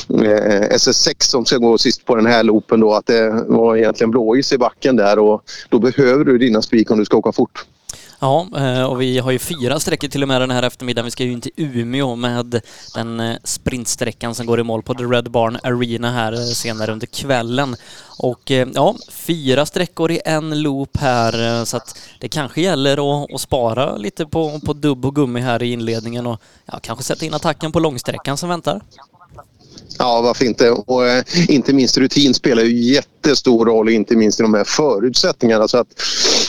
eh, 0.10 0.76
SS6 0.76 1.16
som 1.20 1.46
ska 1.46 1.58
gå 1.58 1.78
sist 1.78 2.06
på 2.06 2.16
den 2.16 2.26
här 2.26 2.44
loopen 2.44 2.80
då 2.80 2.94
att 2.94 3.06
det 3.06 3.46
var 3.48 3.76
egentligen 3.78 4.12
blå 4.12 4.35
boys 4.36 4.52
i 4.54 4.58
backen 4.58 4.96
där 4.96 5.20
och 5.20 5.44
då 5.70 5.80
behöver 5.80 6.26
du 6.26 6.38
dina 6.38 6.62
spik 6.62 6.92
om 6.92 6.98
du 6.98 7.06
ska 7.06 7.18
åka 7.18 7.32
fort. 7.32 7.66
Ja, 8.20 8.48
eh, 8.58 8.84
och 8.84 9.02
vi 9.02 9.20
har 9.20 9.32
ju 9.32 9.40
fyra 9.40 9.80
sträckor 9.80 10.08
till 10.08 10.22
och 10.22 10.28
med 10.28 10.42
den 10.42 10.52
här 10.52 10.64
eftermiddagen. 10.64 11.06
Vi 11.06 11.12
ska 11.12 11.24
ju 11.24 11.32
in 11.32 11.42
till 11.42 11.52
Umeå 11.56 12.16
med 12.16 12.62
den 12.96 13.20
eh, 13.20 13.38
sprintsträckan 13.44 14.36
som 14.36 14.46
går 14.46 14.60
i 14.60 14.64
mål 14.64 14.84
på 14.84 14.94
The 14.94 15.04
Red 15.04 15.32
Barn 15.32 15.58
Arena 15.64 16.12
här 16.12 16.34
eh, 16.34 16.40
senare 16.40 16.92
under 16.92 17.08
kvällen. 17.08 17.76
Och 18.20 18.52
ja, 18.74 18.96
fyra 19.12 19.66
sträckor 19.66 20.12
i 20.12 20.22
en 20.26 20.62
loop 20.62 20.98
här 20.98 21.66
så 21.66 21.78
att 21.78 21.98
det 22.20 22.30
kanske 22.30 22.62
gäller 22.62 23.24
att, 23.24 23.34
att 23.34 23.42
spara 23.42 23.98
lite 23.98 24.26
på, 24.26 24.60
på 24.66 24.74
dubb 24.74 25.06
och 25.06 25.16
gummi 25.16 25.40
här 25.40 25.64
i 25.64 25.72
inledningen 25.72 26.28
och 26.28 26.42
ja, 26.66 26.80
kanske 26.82 27.04
sätta 27.04 27.26
in 27.26 27.34
attacken 27.34 27.72
på 27.72 27.80
långsträckan 27.80 28.38
som 28.38 28.50
väntar. 28.50 28.82
Ja, 29.98 30.22
varför 30.22 30.46
inte? 30.46 30.72
Och 30.72 31.08
eh, 31.08 31.24
inte 31.48 31.74
minst 31.74 31.98
rutin 31.98 32.34
spelar 32.34 32.64
ju 32.64 32.94
jättestor 32.94 33.66
roll, 33.66 33.90
inte 33.90 34.16
minst 34.16 34.40
i 34.40 34.44
de 34.44 34.54
här 34.54 34.64
förutsättningarna. 34.64 35.68
Så 35.68 35.78
att, 35.78 35.88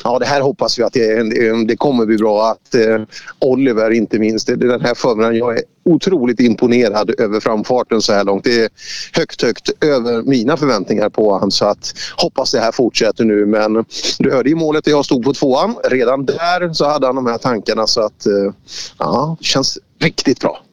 ja, 0.04 0.18
det 0.18 0.26
här 0.26 0.40
hoppas 0.40 0.78
vi 0.78 0.82
att 0.82 0.92
det, 0.92 1.18
eh, 1.18 1.58
det 1.68 1.76
kommer 1.76 2.06
bli 2.06 2.16
bra. 2.16 2.50
Att 2.50 2.74
eh, 2.74 3.02
Oliver 3.38 3.90
inte 3.90 4.18
minst, 4.18 4.46
den 4.46 4.80
här 4.80 4.94
förmiddagen, 4.94 5.38
jag 5.38 5.58
är 5.58 5.62
otroligt 5.84 6.40
imponerad 6.40 7.20
över 7.20 7.40
framfarten 7.40 8.02
så 8.02 8.12
här 8.12 8.24
långt. 8.24 8.44
Det 8.44 8.62
är 8.62 8.68
högt, 9.12 9.42
högt 9.42 9.84
över 9.84 10.22
mina 10.22 10.56
förväntningar 10.56 11.08
på 11.08 11.32
honom. 11.32 11.50
Så 11.50 11.64
att 11.64 11.94
hoppas 12.16 12.52
det 12.52 12.60
här 12.60 12.72
fortsätter 12.72 13.24
nu. 13.24 13.46
Men 13.46 13.84
du 14.18 14.30
hörde 14.30 14.48
ju 14.48 14.56
målet 14.56 14.84
där 14.84 14.90
jag 14.90 15.04
stod 15.04 15.24
på 15.24 15.34
tvåan. 15.34 15.74
Redan 15.84 16.24
där 16.24 16.72
så 16.72 16.84
hade 16.84 17.06
han 17.06 17.16
de 17.16 17.26
här 17.26 17.38
tankarna 17.38 17.86
så 17.86 18.00
att 18.00 18.26
eh, 18.26 18.52
ja, 18.98 19.36
det 19.38 19.44
känns 19.44 19.78
riktigt 20.00 20.40
bra. 20.40 20.65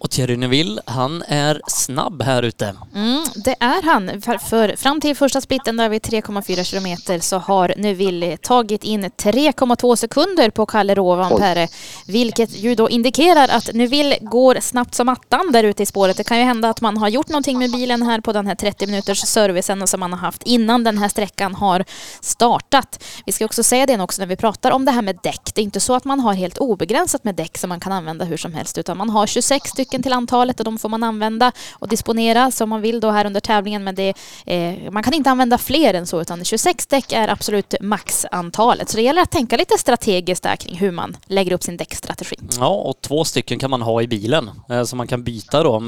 Och 0.00 0.10
Thierry 0.10 0.36
Neuville, 0.36 0.80
han 0.84 1.22
är 1.28 1.60
snabb 1.66 2.22
här 2.22 2.42
ute. 2.42 2.74
Mm, 2.94 3.24
det 3.34 3.56
är 3.60 3.82
han. 3.82 4.20
För, 4.20 4.38
för 4.38 4.76
fram 4.76 5.00
till 5.00 5.16
första 5.16 5.40
splitten 5.40 5.76
där 5.76 5.88
vid 5.88 6.02
3,4 6.02 6.64
kilometer 6.64 7.18
så 7.18 7.38
har 7.38 7.74
Neuville 7.76 8.36
tagit 8.36 8.84
in 8.84 9.04
3,2 9.04 9.96
sekunder 9.96 10.50
på 10.50 10.66
Kalle 10.66 10.94
Rovanperä. 10.94 11.68
Vilket 12.06 12.58
ju 12.58 12.74
då 12.74 12.90
indikerar 12.90 13.48
att 13.48 13.74
Neuville 13.74 14.18
går 14.20 14.58
snabbt 14.60 14.94
som 14.94 15.08
attan 15.08 15.52
där 15.52 15.64
ute 15.64 15.82
i 15.82 15.86
spåret. 15.86 16.16
Det 16.16 16.24
kan 16.24 16.38
ju 16.38 16.44
hända 16.44 16.68
att 16.68 16.80
man 16.80 16.96
har 16.96 17.08
gjort 17.08 17.28
någonting 17.28 17.58
med 17.58 17.72
bilen 17.72 18.02
här 18.02 18.20
på 18.20 18.32
den 18.32 18.46
här 18.46 18.54
30 18.54 18.86
minuters 18.86 19.18
servicen 19.18 19.86
som 19.86 20.00
man 20.00 20.12
har 20.12 20.20
haft 20.20 20.42
innan 20.42 20.84
den 20.84 20.98
här 20.98 21.08
sträckan 21.08 21.54
har 21.54 21.84
startat. 22.20 23.04
Vi 23.26 23.32
ska 23.32 23.44
också 23.44 23.62
säga 23.62 23.86
det 23.86 24.00
också 24.00 24.22
när 24.22 24.26
vi 24.26 24.36
pratar 24.36 24.70
om 24.70 24.84
det 24.84 24.92
här 24.92 25.02
med 25.02 25.18
däck. 25.22 25.50
Det 25.54 25.60
är 25.60 25.64
inte 25.64 25.80
så 25.80 25.94
att 25.94 26.04
man 26.04 26.20
har 26.20 26.34
helt 26.34 26.58
obegränsat 26.58 27.24
med 27.24 27.34
däck 27.34 27.58
som 27.58 27.68
man 27.68 27.80
kan 27.80 27.92
använda 27.92 28.24
hur 28.24 28.36
som 28.36 28.54
helst 28.54 28.78
utan 28.78 28.96
man 28.96 29.10
har 29.10 29.26
26 29.26 29.70
stycken 29.70 29.89
stycken 29.90 30.02
till 30.02 30.12
antalet 30.12 30.60
och 30.60 30.64
de 30.64 30.78
får 30.78 30.88
man 30.88 31.02
använda 31.02 31.52
och 31.72 31.88
disponera 31.88 32.50
som 32.50 32.68
man 32.68 32.80
vill 32.80 33.00
då 33.00 33.10
här 33.10 33.24
under 33.26 33.40
tävlingen. 33.40 33.84
Men 33.84 33.94
det, 33.94 34.14
eh, 34.46 34.90
man 34.90 35.02
kan 35.02 35.14
inte 35.14 35.30
använda 35.30 35.58
fler 35.58 35.94
än 35.94 36.06
så 36.06 36.20
utan 36.20 36.44
26 36.44 36.86
däck 36.86 37.12
är 37.12 37.28
absolut 37.28 37.74
maxantalet. 37.80 38.88
Så 38.88 38.96
det 38.96 39.02
gäller 39.02 39.22
att 39.22 39.30
tänka 39.30 39.56
lite 39.56 39.78
strategiskt 39.78 40.42
där 40.42 40.56
kring 40.56 40.76
hur 40.76 40.90
man 40.90 41.16
lägger 41.26 41.52
upp 41.52 41.62
sin 41.62 41.76
däckstrategi. 41.76 42.36
Ja, 42.58 42.68
och 42.68 43.00
två 43.00 43.24
stycken 43.24 43.58
kan 43.58 43.70
man 43.70 43.82
ha 43.82 44.02
i 44.02 44.08
bilen 44.08 44.50
eh, 44.70 44.84
så 44.84 44.96
man 44.96 45.06
kan 45.06 45.22
byta 45.22 45.62
då 45.62 45.80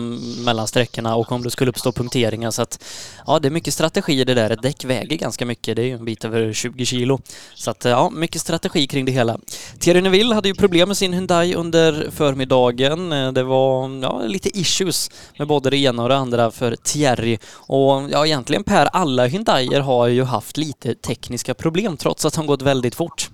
mellan 0.44 0.68
sträckorna 0.68 1.16
och 1.16 1.32
om 1.32 1.42
det 1.42 1.50
skulle 1.50 1.70
uppstå 1.70 1.92
punkteringar 1.92 2.50
så 2.50 2.62
att 2.62 2.84
ja, 3.26 3.38
det 3.38 3.48
är 3.48 3.50
mycket 3.50 3.74
strategi 3.74 4.20
i 4.20 4.24
det 4.24 4.34
där. 4.34 4.50
Ett 4.50 4.62
däck 4.62 4.84
väger 4.84 5.16
ganska 5.16 5.46
mycket. 5.46 5.76
Det 5.76 5.82
är 5.82 5.86
ju 5.86 5.94
en 5.94 6.04
bit 6.04 6.24
över 6.24 6.52
20 6.52 6.86
kilo. 6.86 7.18
Så 7.54 7.70
att 7.70 7.84
eh, 7.84 7.92
ja, 7.92 8.10
mycket 8.10 8.40
strategi 8.40 8.86
kring 8.86 9.04
det 9.04 9.12
hela. 9.12 9.38
Thierry 9.78 10.00
Neville 10.00 10.34
hade 10.34 10.48
ju 10.48 10.54
problem 10.54 10.88
med 10.88 10.96
sin 10.96 11.12
Hyundai 11.12 11.54
under 11.54 12.10
förmiddagen. 12.10 13.12
Eh, 13.12 13.32
det 13.32 13.42
var 13.42 13.88
ja, 14.02 14.22
lite 14.22 14.58
issues 14.58 15.10
med 15.38 15.48
både 15.48 15.70
det 15.70 15.76
ena 15.76 16.02
och 16.02 16.08
det 16.08 16.16
andra 16.16 16.50
för 16.50 16.76
Thierry. 16.76 17.38
Och 17.54 18.10
ja, 18.10 18.26
egentligen 18.26 18.64
Per, 18.64 18.86
alla 18.86 19.26
Hyundaier 19.26 19.80
har 19.80 20.06
ju 20.06 20.22
haft 20.22 20.56
lite 20.56 20.94
tekniska 20.94 21.54
problem 21.54 21.96
trots 21.96 22.24
att 22.24 22.34
de 22.34 22.46
gått 22.46 22.62
väldigt 22.62 22.94
fort. 22.94 23.30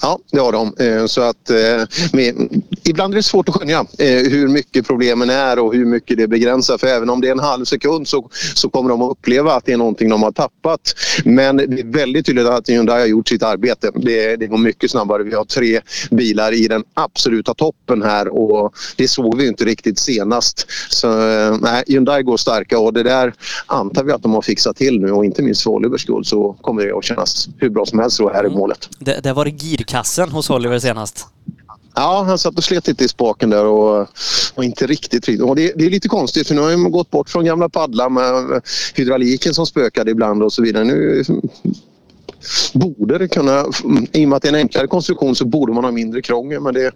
Ja, 0.00 0.18
det 0.32 0.38
har 0.38 0.52
de. 0.52 0.74
Eh, 0.78 1.06
så 1.06 1.20
att, 1.20 1.50
eh, 1.50 1.56
med, 2.12 2.62
ibland 2.84 3.14
är 3.14 3.16
det 3.16 3.22
svårt 3.22 3.48
att 3.48 3.54
skönja 3.54 3.86
eh, 3.98 4.30
hur 4.30 4.48
mycket 4.48 4.86
problemen 4.86 5.30
är 5.30 5.58
och 5.58 5.74
hur 5.74 5.86
mycket 5.86 6.16
det 6.16 6.28
begränsar. 6.28 6.78
För 6.78 6.86
även 6.86 7.10
om 7.10 7.20
det 7.20 7.28
är 7.28 7.32
en 7.32 7.38
halv 7.38 7.64
sekund 7.64 8.08
så, 8.08 8.28
så 8.54 8.70
kommer 8.70 8.90
de 8.90 9.02
att 9.02 9.10
uppleva 9.10 9.52
att 9.52 9.64
det 9.64 9.72
är 9.72 9.76
någonting 9.76 10.08
de 10.08 10.22
har 10.22 10.32
tappat. 10.32 10.94
Men 11.24 11.56
det 11.56 11.80
är 11.80 11.92
väldigt 11.92 12.26
tydligt 12.26 12.46
att 12.46 12.68
Hyundai 12.68 13.00
har 13.00 13.06
gjort 13.06 13.28
sitt 13.28 13.42
arbete. 13.42 13.90
Det, 13.94 14.36
det 14.36 14.46
går 14.46 14.58
mycket 14.58 14.90
snabbare. 14.90 15.22
Vi 15.22 15.34
har 15.34 15.44
tre 15.44 15.80
bilar 16.10 16.52
i 16.52 16.68
den 16.68 16.84
absoluta 16.94 17.54
toppen 17.54 18.02
här 18.02 18.28
och 18.28 18.74
det 18.96 19.08
såg 19.08 19.36
vi 19.36 19.48
inte 19.48 19.64
riktigt 19.64 19.98
senast. 19.98 20.66
Så 20.88 21.08
nej, 21.60 21.84
Hyundai 21.86 22.22
går 22.22 22.36
starka 22.36 22.78
och 22.78 22.92
det 22.92 23.02
där 23.02 23.34
antar 23.66 24.04
vi 24.04 24.12
att 24.12 24.22
de 24.22 24.34
har 24.34 24.42
fixat 24.42 24.76
till 24.76 25.00
nu 25.00 25.12
och 25.12 25.24
inte 25.24 25.42
minst 25.42 25.62
för 25.62 25.70
Olivers 25.70 26.02
skull 26.02 26.24
så 26.24 26.52
kommer 26.52 26.86
det 26.86 26.96
att 26.96 27.04
kännas 27.04 27.48
hur 27.58 27.70
bra 27.70 27.86
som 27.86 27.98
helst 27.98 28.20
här 28.20 28.44
i 28.44 28.46
mm. 28.46 28.58
målet. 28.58 28.88
Det, 28.98 29.20
det 29.22 29.32
var 29.32 29.44
det 29.44 29.50
girkassen 29.86 30.30
hos 30.30 30.50
Oliver 30.50 30.78
senast. 30.78 31.26
Ja, 31.94 32.24
han 32.26 32.38
satt 32.38 32.58
och 32.58 32.64
slet 32.64 32.86
lite 32.86 33.04
i 33.04 33.08
spaken 33.08 33.50
där 33.50 33.64
och, 33.64 34.08
och 34.54 34.64
inte 34.64 34.86
riktigt... 34.86 35.40
Och 35.40 35.56
det, 35.56 35.72
det, 35.76 35.86
är 35.86 35.90
lite 35.90 36.08
konstigt 36.08 36.48
för 36.48 36.54
nu 36.54 36.60
har 36.60 36.76
man 36.76 36.90
gått 36.92 37.10
bort 37.10 37.30
från 37.30 37.44
gamla 37.44 37.68
paddlar 37.68 38.10
med 38.10 38.62
hydrauliken 38.94 39.54
som 39.54 39.66
spökade 39.66 40.10
ibland 40.10 40.42
och 40.42 40.52
så 40.52 40.62
vidare. 40.62 40.84
Nu 40.84 41.24
borde 42.72 43.18
det 43.18 43.28
kunna, 43.28 43.64
i 44.12 44.24
och 44.24 44.28
med 44.28 44.36
att 44.36 44.42
det 44.42 44.48
är 44.48 44.52
en 44.52 44.58
enklare 44.58 44.86
konstruktion 44.86 45.36
så 45.36 45.44
borde 45.44 45.72
man 45.72 45.84
ha 45.84 45.90
mindre 45.90 46.22
krångel 46.22 46.60
men 46.60 46.74
det, 46.74 46.92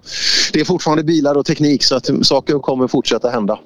det 0.53 0.61
är 0.61 0.65
fortfarande 0.65 1.05
bilar 1.05 1.35
och 1.35 1.47
teknik 1.47 1.85
så 1.85 1.97
att 1.97 2.11
saker 2.23 2.59
kommer 2.59 2.89
fortsätta 2.89 3.29
hända. 3.31 3.59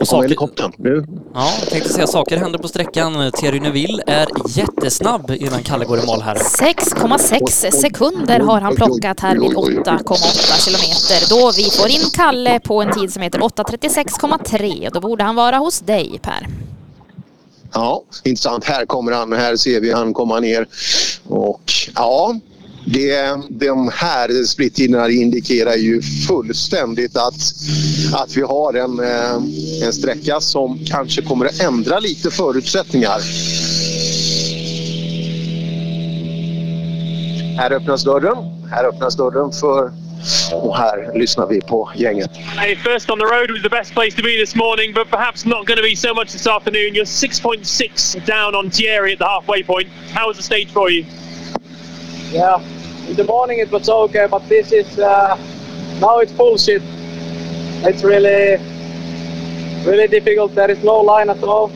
Och 0.00 0.08
saker, 0.08 0.22
helikoptern 0.22 0.72
nu. 0.78 1.06
Ja, 1.34 1.50
jag 1.60 1.68
tänkte 1.68 1.92
säga 1.92 2.06
saker 2.06 2.36
händer 2.36 2.58
på 2.58 2.68
sträckan. 2.68 3.32
Thierry 3.32 3.60
Neuville 3.60 4.02
är 4.06 4.26
jättesnabb 4.48 5.30
innan 5.30 5.62
Kalle 5.62 5.84
går 5.84 5.98
i 5.98 6.06
mål 6.06 6.22
här. 6.22 6.34
6,6 6.34 7.70
sekunder 7.70 8.40
har 8.40 8.60
han 8.60 8.74
plockat 8.76 9.20
här 9.20 9.34
vid 9.34 9.50
8,8 9.50 10.64
kilometer 10.64 11.30
då 11.30 11.52
vi 11.56 11.64
får 11.70 11.88
in 11.90 12.10
Kalle 12.14 12.60
på 12.60 12.82
en 12.82 12.92
tid 12.92 13.12
som 13.12 13.22
heter 13.22 13.38
8.36,3 13.38 14.90
då 14.92 15.00
borde 15.00 15.24
han 15.24 15.34
vara 15.34 15.56
hos 15.56 15.80
dig 15.80 16.20
Per. 16.22 16.46
Ja, 17.74 18.02
intressant. 18.24 18.64
Här 18.64 18.86
kommer 18.86 19.12
han. 19.12 19.32
Här 19.32 19.56
ser 19.56 19.80
vi 19.80 19.92
han 19.92 20.14
komma 20.14 20.40
ner. 20.40 20.66
Och 21.28 21.72
ja, 21.94 22.34
det, 22.86 23.38
de 23.48 23.90
här 23.94 24.44
splittiderna 24.44 25.10
indikerar 25.10 25.74
ju 25.74 26.02
fullständigt 26.02 27.16
att, 27.16 27.54
att 28.12 28.36
vi 28.36 28.42
har 28.42 28.74
en, 28.74 29.00
eh, 29.00 29.86
en 29.86 29.92
sträcka 29.92 30.40
som 30.40 30.78
kanske 30.86 31.22
kommer 31.22 31.46
att 31.46 31.60
ändra 31.60 31.98
lite 31.98 32.30
förutsättningar. 32.30 33.20
Här 37.56 37.70
öppnas 37.72 38.04
dörren. 38.04 38.36
Här 38.70 38.84
öppnas 38.84 39.16
dörren 39.16 39.52
för 39.52 39.92
Och 40.52 40.76
här 40.76 41.10
lyssnar 41.14 41.46
vi 41.46 41.60
på 41.60 41.90
gänget. 41.94 42.36
Hey, 42.36 42.76
first 42.76 43.10
on 43.10 43.18
the 43.18 43.24
road 43.24 43.50
was 43.50 43.62
the 43.62 43.68
best 43.68 43.92
place 43.94 44.16
to 44.16 44.22
be 44.22 44.36
this 44.40 44.54
morning, 44.54 44.94
but 44.94 45.10
perhaps 45.10 45.44
not 45.44 45.66
going 45.66 45.76
to 45.76 45.82
be 45.82 45.96
so 45.96 46.14
much 46.14 46.32
this 46.32 46.46
afternoon. 46.46 46.94
You're 46.94 47.04
6.6 47.04 48.26
down 48.26 48.54
on 48.54 48.70
Thierry 48.70 49.12
at 49.12 49.18
the 49.18 49.26
halfway 49.26 49.62
point. 49.62 49.88
How 50.14 50.28
was 50.28 50.36
the 50.36 50.42
stage 50.42 50.70
for 50.72 50.90
you? 50.90 51.04
Yeah, 52.30 52.60
in 53.08 53.16
the 53.16 53.24
morning 53.24 53.58
it 53.58 53.70
was 53.70 53.88
okay, 53.88 54.26
but 54.30 54.48
this 54.48 54.72
is 54.72 54.98
uh, 54.98 55.36
now 56.00 56.18
it's 56.18 56.32
bullshit. 56.32 56.82
It's 57.84 58.04
really, 58.04 58.58
really 59.84 60.06
difficult. 60.06 60.54
There 60.54 60.70
is 60.70 60.82
no 60.84 61.00
line 61.00 61.30
at 61.30 61.42
all. 61.42 61.70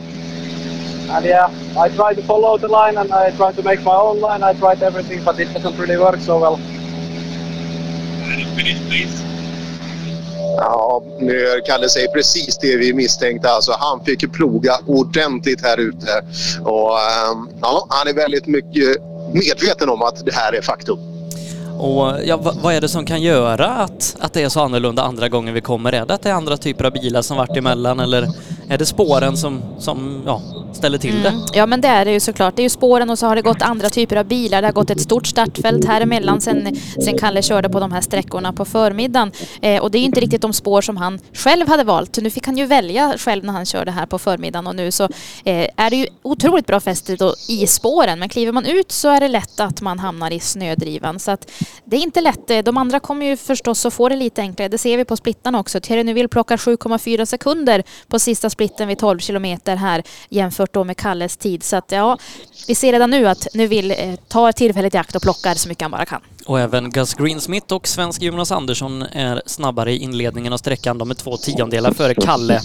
And 1.09 1.25
yeah, 1.25 1.49
I 1.77 1.89
tried 1.89 2.15
to 2.15 2.23
follow 2.23 2.57
the 2.57 2.67
line 2.67 2.97
and 2.97 3.11
I 3.11 3.31
tried 3.35 3.55
to 3.55 3.63
make 3.63 3.81
my 3.83 3.95
own 3.95 4.19
line. 4.19 4.43
I 4.43 4.53
tried 4.53 4.81
everything, 4.83 5.23
but 5.23 5.39
it 5.39 5.53
doesn't 5.53 5.77
really 5.77 5.97
work 5.97 6.19
so 6.19 6.39
well. 6.39 6.59
Ja, 10.57 11.03
nu 11.19 11.61
Kalle 11.67 11.89
säger 11.89 12.07
precis 12.07 12.57
det 12.57 12.77
vi 12.77 12.93
misstänkte. 12.93 13.49
Alltså, 13.49 13.71
han 13.79 14.05
fick 14.05 14.33
ploga 14.33 14.79
ordentligt 14.85 15.61
här 15.61 15.77
ute. 15.77 16.11
Och, 16.61 16.99
ehm, 16.99 17.49
ja, 17.61 17.87
han 17.89 18.07
är 18.07 18.13
väldigt 18.13 18.47
mycket 18.47 18.97
medveten 19.33 19.89
om 19.89 20.01
att 20.01 20.25
det 20.25 20.33
här 20.33 20.53
är 20.53 20.61
faktum. 20.61 20.99
Och 21.79 22.13
ja, 22.25 22.37
vad 22.63 22.73
är 22.73 22.81
det 22.81 22.89
som 22.89 23.05
kan 23.05 23.21
göra 23.21 23.67
att, 23.67 24.15
att 24.19 24.33
det 24.33 24.41
är 24.41 24.49
så 24.49 24.59
annorlunda 24.59 25.03
andra 25.03 25.29
gången 25.29 25.53
vi 25.53 25.61
kommer? 25.61 25.93
Är 25.93 26.05
det 26.05 26.13
att 26.13 26.21
det 26.21 26.29
är 26.29 26.33
andra 26.33 26.57
typer 26.57 26.85
av 26.85 26.91
bilar 26.91 27.21
som 27.21 27.37
varit 27.37 27.57
emellan 27.57 27.99
eller 27.99 28.27
är 28.69 28.77
det 28.77 28.85
spåren 28.85 29.37
som, 29.37 29.61
som 29.79 30.23
ja, 30.25 30.41
ställer 30.73 30.97
till 30.97 31.23
det? 31.23 31.29
Mm. 31.29 31.41
Ja 31.53 31.65
men 31.65 31.81
det 31.81 31.87
är 31.87 32.05
det 32.05 32.11
ju 32.11 32.19
såklart. 32.19 32.55
Det 32.55 32.61
är 32.61 32.63
ju 32.63 32.69
spåren 32.69 33.09
och 33.09 33.19
så 33.19 33.25
har 33.25 33.35
det 33.35 33.41
gått 33.41 33.61
andra 33.61 33.89
typer 33.89 34.15
av 34.15 34.25
bilar. 34.25 34.61
Det 34.61 34.67
har 34.67 34.73
gått 34.73 34.89
ett 34.89 35.01
stort 35.01 35.27
startfält 35.27 35.85
här 35.85 36.01
emellan 36.01 36.41
sen, 36.41 36.75
sen 37.03 37.17
Kalle 37.17 37.41
körde 37.41 37.69
på 37.69 37.79
de 37.79 37.91
här 37.91 38.01
sträckorna 38.01 38.53
på 38.53 38.65
förmiddagen. 38.65 39.31
Eh, 39.61 39.81
och 39.81 39.91
det 39.91 39.97
är 39.97 40.01
inte 40.01 40.19
riktigt 40.19 40.41
de 40.41 40.53
spår 40.53 40.81
som 40.81 40.97
han 40.97 41.19
själv 41.33 41.67
hade 41.67 41.83
valt. 41.83 42.17
Nu 42.17 42.29
fick 42.29 42.45
han 42.45 42.57
ju 42.57 42.65
välja 42.65 43.13
själv 43.17 43.43
när 43.43 43.53
han 43.53 43.65
körde 43.65 43.91
här 43.91 44.05
på 44.05 44.19
förmiddagen 44.19 44.67
och 44.67 44.75
nu 44.75 44.91
så 44.91 45.03
eh, 45.43 45.69
är 45.75 45.89
det 45.89 45.95
ju 45.95 46.07
otroligt 46.23 46.67
bra 46.67 46.79
fäste 46.79 47.17
i 47.49 47.67
spåren. 47.67 48.19
Men 48.19 48.29
kliver 48.29 48.51
man 48.51 48.65
ut 48.65 48.91
så 48.91 49.09
är 49.09 49.19
det 49.19 49.27
lätt 49.27 49.59
att 49.59 49.81
man 49.81 49.99
hamnar 49.99 50.31
i 50.31 50.39
snödrivan. 50.39 51.19
Så 51.19 51.31
att 51.31 51.51
det 51.85 51.97
är 51.97 52.01
inte 52.01 52.21
lätt. 52.21 52.49
Eh, 52.49 52.59
de 52.59 52.77
andra 52.77 52.99
kommer 52.99 53.25
ju 53.25 53.37
förstås 53.37 53.85
att 53.85 53.93
få 53.93 54.09
det 54.09 54.15
lite 54.15 54.41
enklare. 54.41 54.69
Det 54.69 54.77
ser 54.77 54.97
vi 54.97 55.05
på 55.05 55.17
splittarna 55.17 55.59
också. 55.59 55.79
Thierry 55.79 56.03
Neuville 56.03 56.27
plockar 56.27 56.57
7,4 56.57 57.25
sekunder 57.25 57.83
på 58.07 58.19
sista 58.19 58.49
splitten 58.57 58.87
vid 58.87 58.97
12 58.97 59.19
kilometer 59.19 59.75
här 59.75 60.03
jämfört 60.29 60.73
då 60.73 60.83
med 60.83 60.97
Kalles 60.97 61.37
tid. 61.37 61.63
Så 61.63 61.75
att 61.75 61.91
ja, 61.91 62.17
vi 62.67 62.75
ser 62.75 62.91
redan 62.91 63.09
nu 63.09 63.27
att 63.27 63.47
Neuville 63.53 63.95
eh, 63.95 64.15
tar 64.27 64.51
tillfället 64.51 64.95
i 64.95 64.97
akt 64.97 65.15
och 65.15 65.21
plockar 65.21 65.55
så 65.55 65.69
mycket 65.69 65.81
han 65.81 65.91
bara 65.91 66.05
kan. 66.05 66.21
Och 66.45 66.59
även 66.59 66.89
Gus 66.89 67.13
Greensmith 67.13 67.73
och 67.73 67.87
svensk 67.87 68.21
Jonas 68.21 68.51
Andersson 68.51 69.01
är 69.01 69.41
snabbare 69.45 69.93
i 69.93 69.97
inledningen 69.97 70.53
av 70.53 70.57
sträckan. 70.57 70.97
De 70.97 71.11
är 71.11 71.15
två 71.15 71.37
tiondelar 71.37 71.91
före 71.91 72.15
Kalle. 72.15 72.61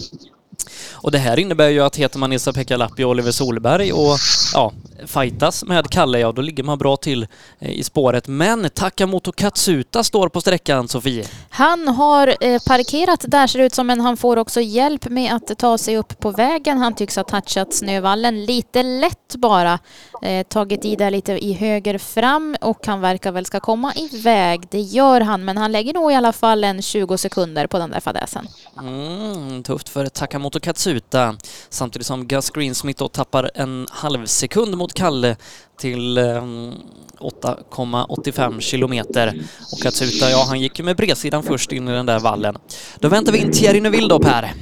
Och 0.91 1.11
det 1.11 1.19
här 1.19 1.39
innebär 1.39 1.69
ju 1.69 1.81
att 1.81 1.97
heter 1.97 2.19
man 2.19 2.33
Esa-Pekka 2.33 2.77
Lappi 2.77 3.05
och 3.05 3.11
Oliver 3.11 3.33
Solberg 3.33 3.93
och 3.93 4.17
ja, 4.55 4.73
fightas 5.07 5.65
med 5.65 5.91
Kalle, 5.91 6.19
ja 6.19 6.33
då 6.33 6.43
ligger 6.43 6.63
man 6.63 6.79
bra 6.79 6.97
till 6.97 7.27
eh, 7.59 7.71
i 7.71 7.85
spåret. 7.85 8.29
Men 8.29 8.71
Takamoto 8.71 9.33
Katsuta 9.33 10.05
står 10.05 10.29
på 10.29 10.41
sträckan, 10.41 10.89
Sofie. 10.89 11.27
Han 11.51 11.89
har 11.89 12.37
eh, 12.41 12.63
parkerat 12.67 13.25
där 13.29 13.47
ser 13.47 13.59
det 13.59 13.65
ut 13.65 13.75
som, 13.75 13.87
men 13.87 14.01
han 14.01 14.17
får 14.17 14.37
också 14.37 14.61
hjälp 14.61 15.09
med 15.09 15.35
att 15.35 15.59
ta 15.59 15.79
sig 15.79 15.97
upp 15.97 16.19
på 16.21 16.31
vägen. 16.31 16.79
Han 16.79 16.95
tycks 16.95 17.17
ha 17.17 17.25
touchat 17.25 17.75
snövallen 17.75 18.45
lite 18.45 18.83
lätt 18.83 19.37
bara. 19.37 19.79
Eh, 20.23 20.47
tagit 20.47 20.85
i 20.85 20.97
där 20.97 21.11
lite 21.11 21.33
i 21.33 21.53
höger 21.53 21.99
fram 21.99 22.57
och 22.61 22.87
han 22.87 23.01
verkar 23.01 23.33
väl 23.33 23.47
ska 23.47 23.61
komma 23.61 23.93
iväg. 23.95 24.69
Det 24.71 24.81
gör 24.81 25.21
han, 25.21 25.45
men 25.45 25.57
han 25.57 25.73
lägger 25.73 25.95
nog 25.95 26.13
i 26.13 26.15
alla 26.15 26.33
fall 26.33 26.65
en 26.65 26.83
20 26.83 27.19
sekunder 27.19 27.67
på 27.67 27.79
den 27.79 27.91
där 27.91 28.01
fadäsen. 28.01 28.49
Mm, 28.79 29.63
tufft 29.63 29.89
för 29.89 30.07
Takamoto 30.07 30.61
Katsuta. 30.61 31.37
Samtidigt 31.69 32.07
som 32.07 32.27
Gus 32.27 32.51
Greensmith 32.51 32.99
då 32.99 33.09
tappar 33.09 33.51
en 33.55 33.87
halv 33.91 34.27
sekund 34.27 34.77
mot 34.77 34.92
Kalle 34.93 35.37
till 35.81 36.19
ehm, 36.19 36.73
8,85 37.21 38.61
kilometer. 38.61 39.43
Och 39.73 39.79
Katsuta, 39.79 40.31
ja 40.31 40.45
han 40.49 40.61
gick 40.61 40.79
ju 40.79 40.85
med 40.85 40.97
bredsidan 40.97 41.43
först 41.43 41.73
in 41.73 41.89
i 41.89 41.93
den 41.93 42.07
där 42.07 42.21
vallen. 42.21 42.55
Då 42.99 43.09
väntar 43.09 43.33
vi 43.33 43.39
in 43.39 43.53
Thierry 43.53 43.81
Neuville 43.81 44.09
då 44.09 44.19
Per. 44.19 44.55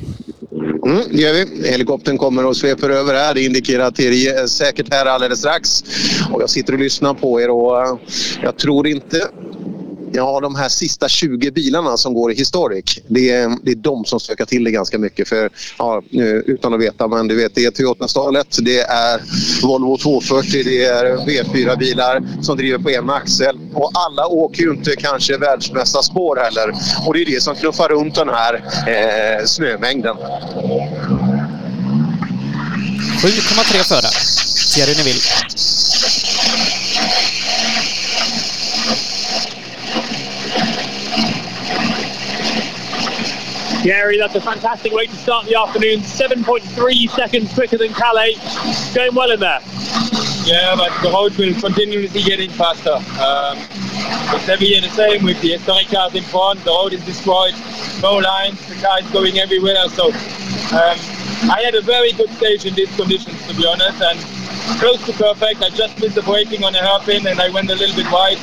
Mm, 0.86 1.02
det 1.10 1.22
gör 1.22 1.32
vi. 1.32 1.70
Helikoptern 1.70 2.18
kommer 2.18 2.46
och 2.46 2.56
sveper 2.56 2.90
över 2.90 3.14
här. 3.14 3.34
Det 3.34 3.44
indikerar 3.44 3.84
att 3.84 3.94
Thierry 3.94 4.26
är 4.26 4.46
säkert 4.46 4.92
här 4.92 5.06
alldeles 5.06 5.38
strax. 5.38 5.84
Och 6.32 6.42
jag 6.42 6.50
sitter 6.50 6.72
och 6.72 6.78
lyssnar 6.78 7.14
på 7.14 7.40
er 7.40 7.50
och 7.50 7.82
eh, 7.82 7.96
jag 8.42 8.56
tror 8.56 8.86
inte 8.86 9.28
Ja, 10.12 10.40
de 10.40 10.54
här 10.54 10.68
sista 10.68 11.08
20 11.08 11.50
bilarna 11.50 11.96
som 11.96 12.14
går 12.14 12.32
i 12.32 12.34
Historic, 12.34 12.98
det 13.08 13.30
är, 13.30 13.56
det 13.62 13.70
är 13.70 13.76
de 13.76 14.04
som 14.04 14.20
stökar 14.20 14.44
till 14.44 14.64
det 14.64 14.70
ganska 14.70 14.98
mycket. 14.98 15.28
För, 15.28 15.50
ja, 15.78 16.02
nu, 16.10 16.44
utan 16.46 16.74
att 16.74 16.80
veta, 16.80 17.08
men 17.08 17.28
du 17.28 17.36
vet, 17.36 17.54
det 17.54 17.64
är 17.64 17.70
Toyota-stalet, 17.70 18.58
det 18.60 18.80
är 18.80 19.20
Volvo 19.62 19.98
240, 19.98 20.62
det 20.64 20.84
är 20.84 21.16
V4-bilar 21.16 22.42
som 22.42 22.56
driver 22.56 22.78
på 22.78 22.90
en 22.90 23.10
axel. 23.10 23.58
Och 23.74 23.90
alla 23.94 24.26
åker 24.26 24.62
ju 24.62 24.70
inte 24.70 24.96
kanske 24.96 25.36
världsmästarspår 25.38 26.36
heller. 26.36 26.74
Och 27.06 27.14
det 27.14 27.22
är 27.22 27.26
det 27.26 27.42
som 27.42 27.54
knuffar 27.54 27.88
runt 27.88 28.14
den 28.14 28.28
här 28.28 28.54
eh, 28.86 29.44
snömängden. 29.46 30.16
7,3 33.22 33.88
före. 33.88 34.10
Thierry 34.74 34.94
Neville. 34.96 35.20
Gary, 43.82 44.18
that's 44.18 44.34
a 44.34 44.40
fantastic 44.40 44.92
way 44.92 45.06
to 45.06 45.16
start 45.16 45.46
the 45.46 45.58
afternoon. 45.58 46.00
7.3 46.00 47.10
seconds 47.10 47.52
quicker 47.54 47.78
than 47.78 47.94
Calais. 47.94 48.34
Going 48.94 49.14
well 49.14 49.30
in 49.30 49.40
there. 49.40 49.60
Yeah, 50.44 50.76
but 50.76 50.92
the 51.02 51.10
road 51.10 51.34
will 51.36 51.54
continuously 51.58 52.22
getting 52.22 52.50
faster. 52.50 52.92
Um, 52.92 53.56
it's 54.36 54.48
every 54.48 54.68
year 54.68 54.82
the 54.82 54.90
same 54.90 55.24
with 55.24 55.40
the 55.40 55.52
historic 55.52 55.88
cars 55.88 56.14
in 56.14 56.24
front. 56.24 56.62
The 56.64 56.70
road 56.70 56.92
is 56.92 57.04
destroyed, 57.06 57.54
no 58.02 58.16
lines, 58.16 58.60
the 58.68 58.74
car 58.82 59.00
is 59.00 59.10
going 59.10 59.38
everywhere. 59.38 59.88
So 59.88 60.08
um, 60.08 60.98
I 61.48 61.62
had 61.64 61.74
a 61.74 61.80
very 61.80 62.12
good 62.12 62.30
stage 62.30 62.66
in 62.66 62.74
these 62.74 62.94
conditions, 62.96 63.46
to 63.46 63.54
be 63.54 63.66
honest, 63.66 64.02
and 64.02 64.18
close 64.78 65.04
to 65.06 65.12
perfect. 65.12 65.62
I 65.62 65.70
just 65.70 65.98
missed 66.00 66.16
the 66.16 66.22
braking 66.22 66.64
on 66.64 66.74
the 66.74 66.80
hairpin 66.80 67.26
and 67.26 67.40
I 67.40 67.48
went 67.48 67.70
a 67.70 67.74
little 67.74 67.96
bit 67.96 68.10
wide. 68.12 68.38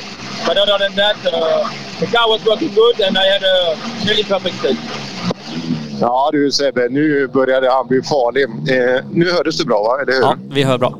But 0.46 0.56
other 0.56 0.78
than 0.78 0.94
that, 0.96 1.16
uh, 1.26 1.68
the 2.00 2.06
car 2.06 2.28
was 2.28 2.44
working 2.46 2.74
good 2.74 3.00
and 3.00 3.18
I 3.18 3.26
had 3.34 3.42
a 3.42 3.76
nearly 4.04 4.24
perfect 4.24 4.56
stage. 4.58 4.76
Ja 6.00 6.30
du 6.32 6.52
Sebbe, 6.52 6.88
nu 6.88 7.26
började 7.28 7.70
han 7.70 7.86
bli 7.86 8.02
farlig. 8.02 8.42
Eh, 8.44 9.04
nu 9.10 9.30
hördes 9.32 9.58
du 9.58 9.64
bra 9.64 9.82
va? 9.82 10.02
Eller 10.02 10.12
hur? 10.12 10.20
Ja, 10.20 10.36
vi 10.50 10.62
hör 10.62 10.78
bra. 10.78 10.98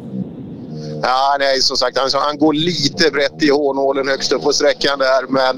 Ja, 1.02 1.36
nej, 1.38 1.60
som 1.60 1.76
sagt, 1.76 1.98
han, 1.98 2.10
han 2.12 2.38
går 2.38 2.52
lite 2.52 3.10
brett 3.10 3.42
i 3.42 3.50
hårnålen 3.50 4.08
högst 4.08 4.32
upp 4.32 4.42
på 4.42 4.52
sträckan 4.52 4.98
där. 4.98 5.26
Men 5.28 5.56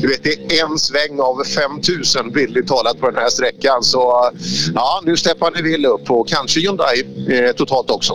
du 0.00 0.08
vet, 0.08 0.22
det 0.22 0.58
är 0.58 0.64
en 0.64 0.78
sväng 0.78 1.20
av 1.20 1.44
5000 1.44 2.32
bildligt 2.32 2.68
talat 2.68 3.00
på 3.00 3.10
den 3.10 3.22
här 3.22 3.28
sträckan. 3.28 3.82
Så 3.82 4.30
ja, 4.74 5.00
nu 5.04 5.16
steppar 5.16 5.50
Neville 5.50 5.88
upp 5.88 6.10
och 6.10 6.28
kanske 6.28 6.60
Hyundai 6.60 7.04
eh, 7.30 7.52
totalt 7.52 7.90
också. 7.90 8.14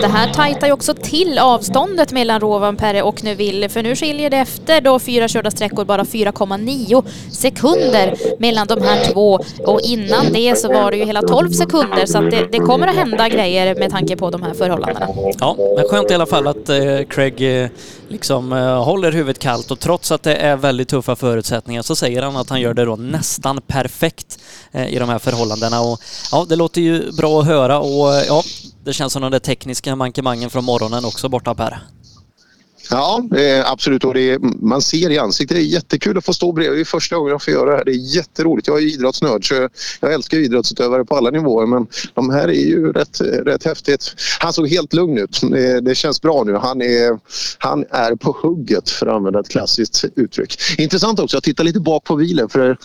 Det 0.00 0.06
här 0.06 0.32
tajtar 0.34 0.66
ju 0.66 0.72
också 0.72 0.94
till 0.94 1.38
avståndet 1.38 2.12
mellan 2.12 2.40
Rovanperä 2.40 3.02
och 3.02 3.24
Neuville 3.24 3.68
för 3.68 3.82
nu 3.82 3.96
skiljer 3.96 4.30
det 4.30 4.36
efter 4.36 4.80
då 4.80 4.98
fyra 4.98 5.28
körda 5.28 5.50
sträckor 5.50 5.84
bara 5.84 6.02
4,9 6.02 7.04
sekunder 7.32 8.14
mellan 8.38 8.66
de 8.66 8.82
här 8.82 9.04
två 9.12 9.40
och 9.66 9.80
innan 9.80 10.32
det 10.32 10.58
så 10.58 10.68
var 10.68 10.90
det 10.90 10.96
ju 10.96 11.04
hela 11.04 11.22
12 11.22 11.50
sekunder 11.50 12.06
så 12.06 12.18
att 12.18 12.30
det, 12.30 12.48
det 12.52 12.58
kommer 12.58 12.86
att 12.86 12.94
hända 12.96 13.28
grejer 13.28 13.74
med 13.74 13.90
tanke 13.90 14.16
på 14.16 14.30
de 14.30 14.42
här 14.42 14.54
förhållandena. 14.54 15.08
Ja, 15.40 15.56
men 15.76 15.88
skönt 15.96 16.10
i 16.10 16.14
alla 16.14 16.26
fall 16.26 16.46
att 16.46 16.68
eh, 16.68 17.02
Craig 17.08 17.62
eh, 17.62 17.70
liksom 18.08 18.52
eh, 18.52 18.84
håller 18.84 19.12
huvudet 19.12 19.38
kallt 19.38 19.70
och 19.70 19.80
trots 19.80 20.12
att 20.12 20.22
det 20.22 20.34
är 20.34 20.56
väldigt 20.56 20.88
tuffa 20.88 21.16
förutsättningar 21.16 21.82
så 21.82 21.96
säger 21.96 22.22
han 22.22 22.36
att 22.36 22.50
han 22.50 22.60
gör 22.60 22.74
det 22.74 22.84
då 22.84 22.96
nästan 22.96 23.60
perfekt 23.66 24.38
eh, 24.72 24.86
i 24.86 24.98
de 24.98 25.08
här 25.08 25.18
förhållandena 25.18 25.80
och 25.80 26.00
ja, 26.32 26.46
det 26.48 26.56
låter 26.56 26.80
ju 26.80 27.12
bra 27.12 27.40
att 27.40 27.46
höra 27.46 27.78
och 27.78 28.14
ja, 28.28 28.42
det 28.84 28.92
känns 28.92 29.12
som 29.12 29.22
de 29.22 29.30
där 29.30 29.38
tekniska 29.38 29.96
mankemangen 29.96 30.50
från 30.50 30.64
morgonen 30.64 31.04
också 31.04 31.28
borta 31.28 31.54
Per. 31.54 31.78
Ja, 32.90 33.24
absolut. 33.64 34.04
Och 34.04 34.14
det 34.14 34.30
är, 34.30 34.38
man 34.66 34.82
ser 34.82 35.10
i 35.10 35.18
ansiktet. 35.18 35.56
Det 35.56 35.62
är 35.62 35.64
jättekul 35.64 36.18
att 36.18 36.24
få 36.24 36.32
stå 36.32 36.52
bredvid. 36.52 36.78
Det 36.78 36.82
är 36.82 36.84
första 36.84 37.16
gången 37.16 37.30
jag 37.30 37.42
får 37.42 37.52
göra 37.52 37.70
det 37.70 37.76
här. 37.76 37.84
Det 37.84 37.90
är 37.90 38.16
jätteroligt. 38.16 38.68
Jag 38.68 38.78
är 38.78 38.94
idrottsnörd 38.94 39.48
så 39.48 39.68
jag 40.00 40.12
älskar 40.12 40.38
idrottsutövare 40.38 41.04
på 41.04 41.16
alla 41.16 41.30
nivåer. 41.30 41.66
Men 41.66 41.86
de 42.14 42.30
här 42.30 42.48
är 42.48 42.52
ju 42.52 42.92
rätt, 42.92 43.20
rätt 43.20 43.64
häftigt. 43.64 44.14
Han 44.40 44.52
såg 44.52 44.68
helt 44.68 44.92
lugn 44.92 45.18
ut. 45.18 45.40
Det, 45.82 45.94
känns 45.94 46.22
bra 46.22 46.44
nu. 46.44 46.54
Han 46.54 46.82
är, 46.82 47.18
han 47.58 47.84
är 47.90 48.16
på 48.16 48.36
hugget 48.42 48.90
för 48.90 49.06
att 49.06 49.14
använda 49.14 49.40
ett 49.40 49.48
klassiskt 49.48 50.04
uttryck. 50.16 50.58
Intressant 50.78 51.20
också 51.20 51.38
att 51.38 51.44
titta 51.44 51.62
lite 51.62 51.80
bak 51.80 52.04
på 52.04 52.16
bilen. 52.16 52.48
För 52.48 52.78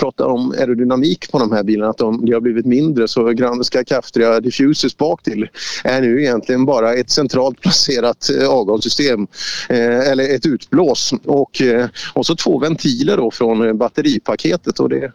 prata 0.00 0.26
om 0.26 0.50
aerodynamik 0.50 1.32
på 1.32 1.38
de 1.38 1.52
här 1.52 1.62
bilarna, 1.62 1.90
att 1.90 1.98
de, 1.98 2.24
de 2.24 2.32
har 2.32 2.40
blivit 2.40 2.66
mindre. 2.66 3.08
Så 3.08 3.28
Grandeska 3.28 3.84
Kaftria 3.84 4.40
diffusers 4.40 4.96
bak 4.96 5.22
till 5.22 5.48
är 5.84 6.00
nu 6.00 6.22
egentligen 6.22 6.64
bara 6.64 6.94
ett 6.94 7.10
centralt 7.10 7.60
placerat 7.60 8.30
eh, 8.30 8.48
avgassystem 8.48 9.26
eh, 9.68 10.10
eller 10.10 10.34
ett 10.34 10.46
utblås 10.46 11.14
och, 11.24 11.62
eh, 11.62 11.88
och 12.12 12.26
så 12.26 12.36
två 12.36 12.58
ventiler 12.58 13.16
då 13.16 13.30
från 13.30 13.66
eh, 13.68 13.72
batteripaketet 13.72 14.80
och 14.80 14.88
det, 14.88 15.12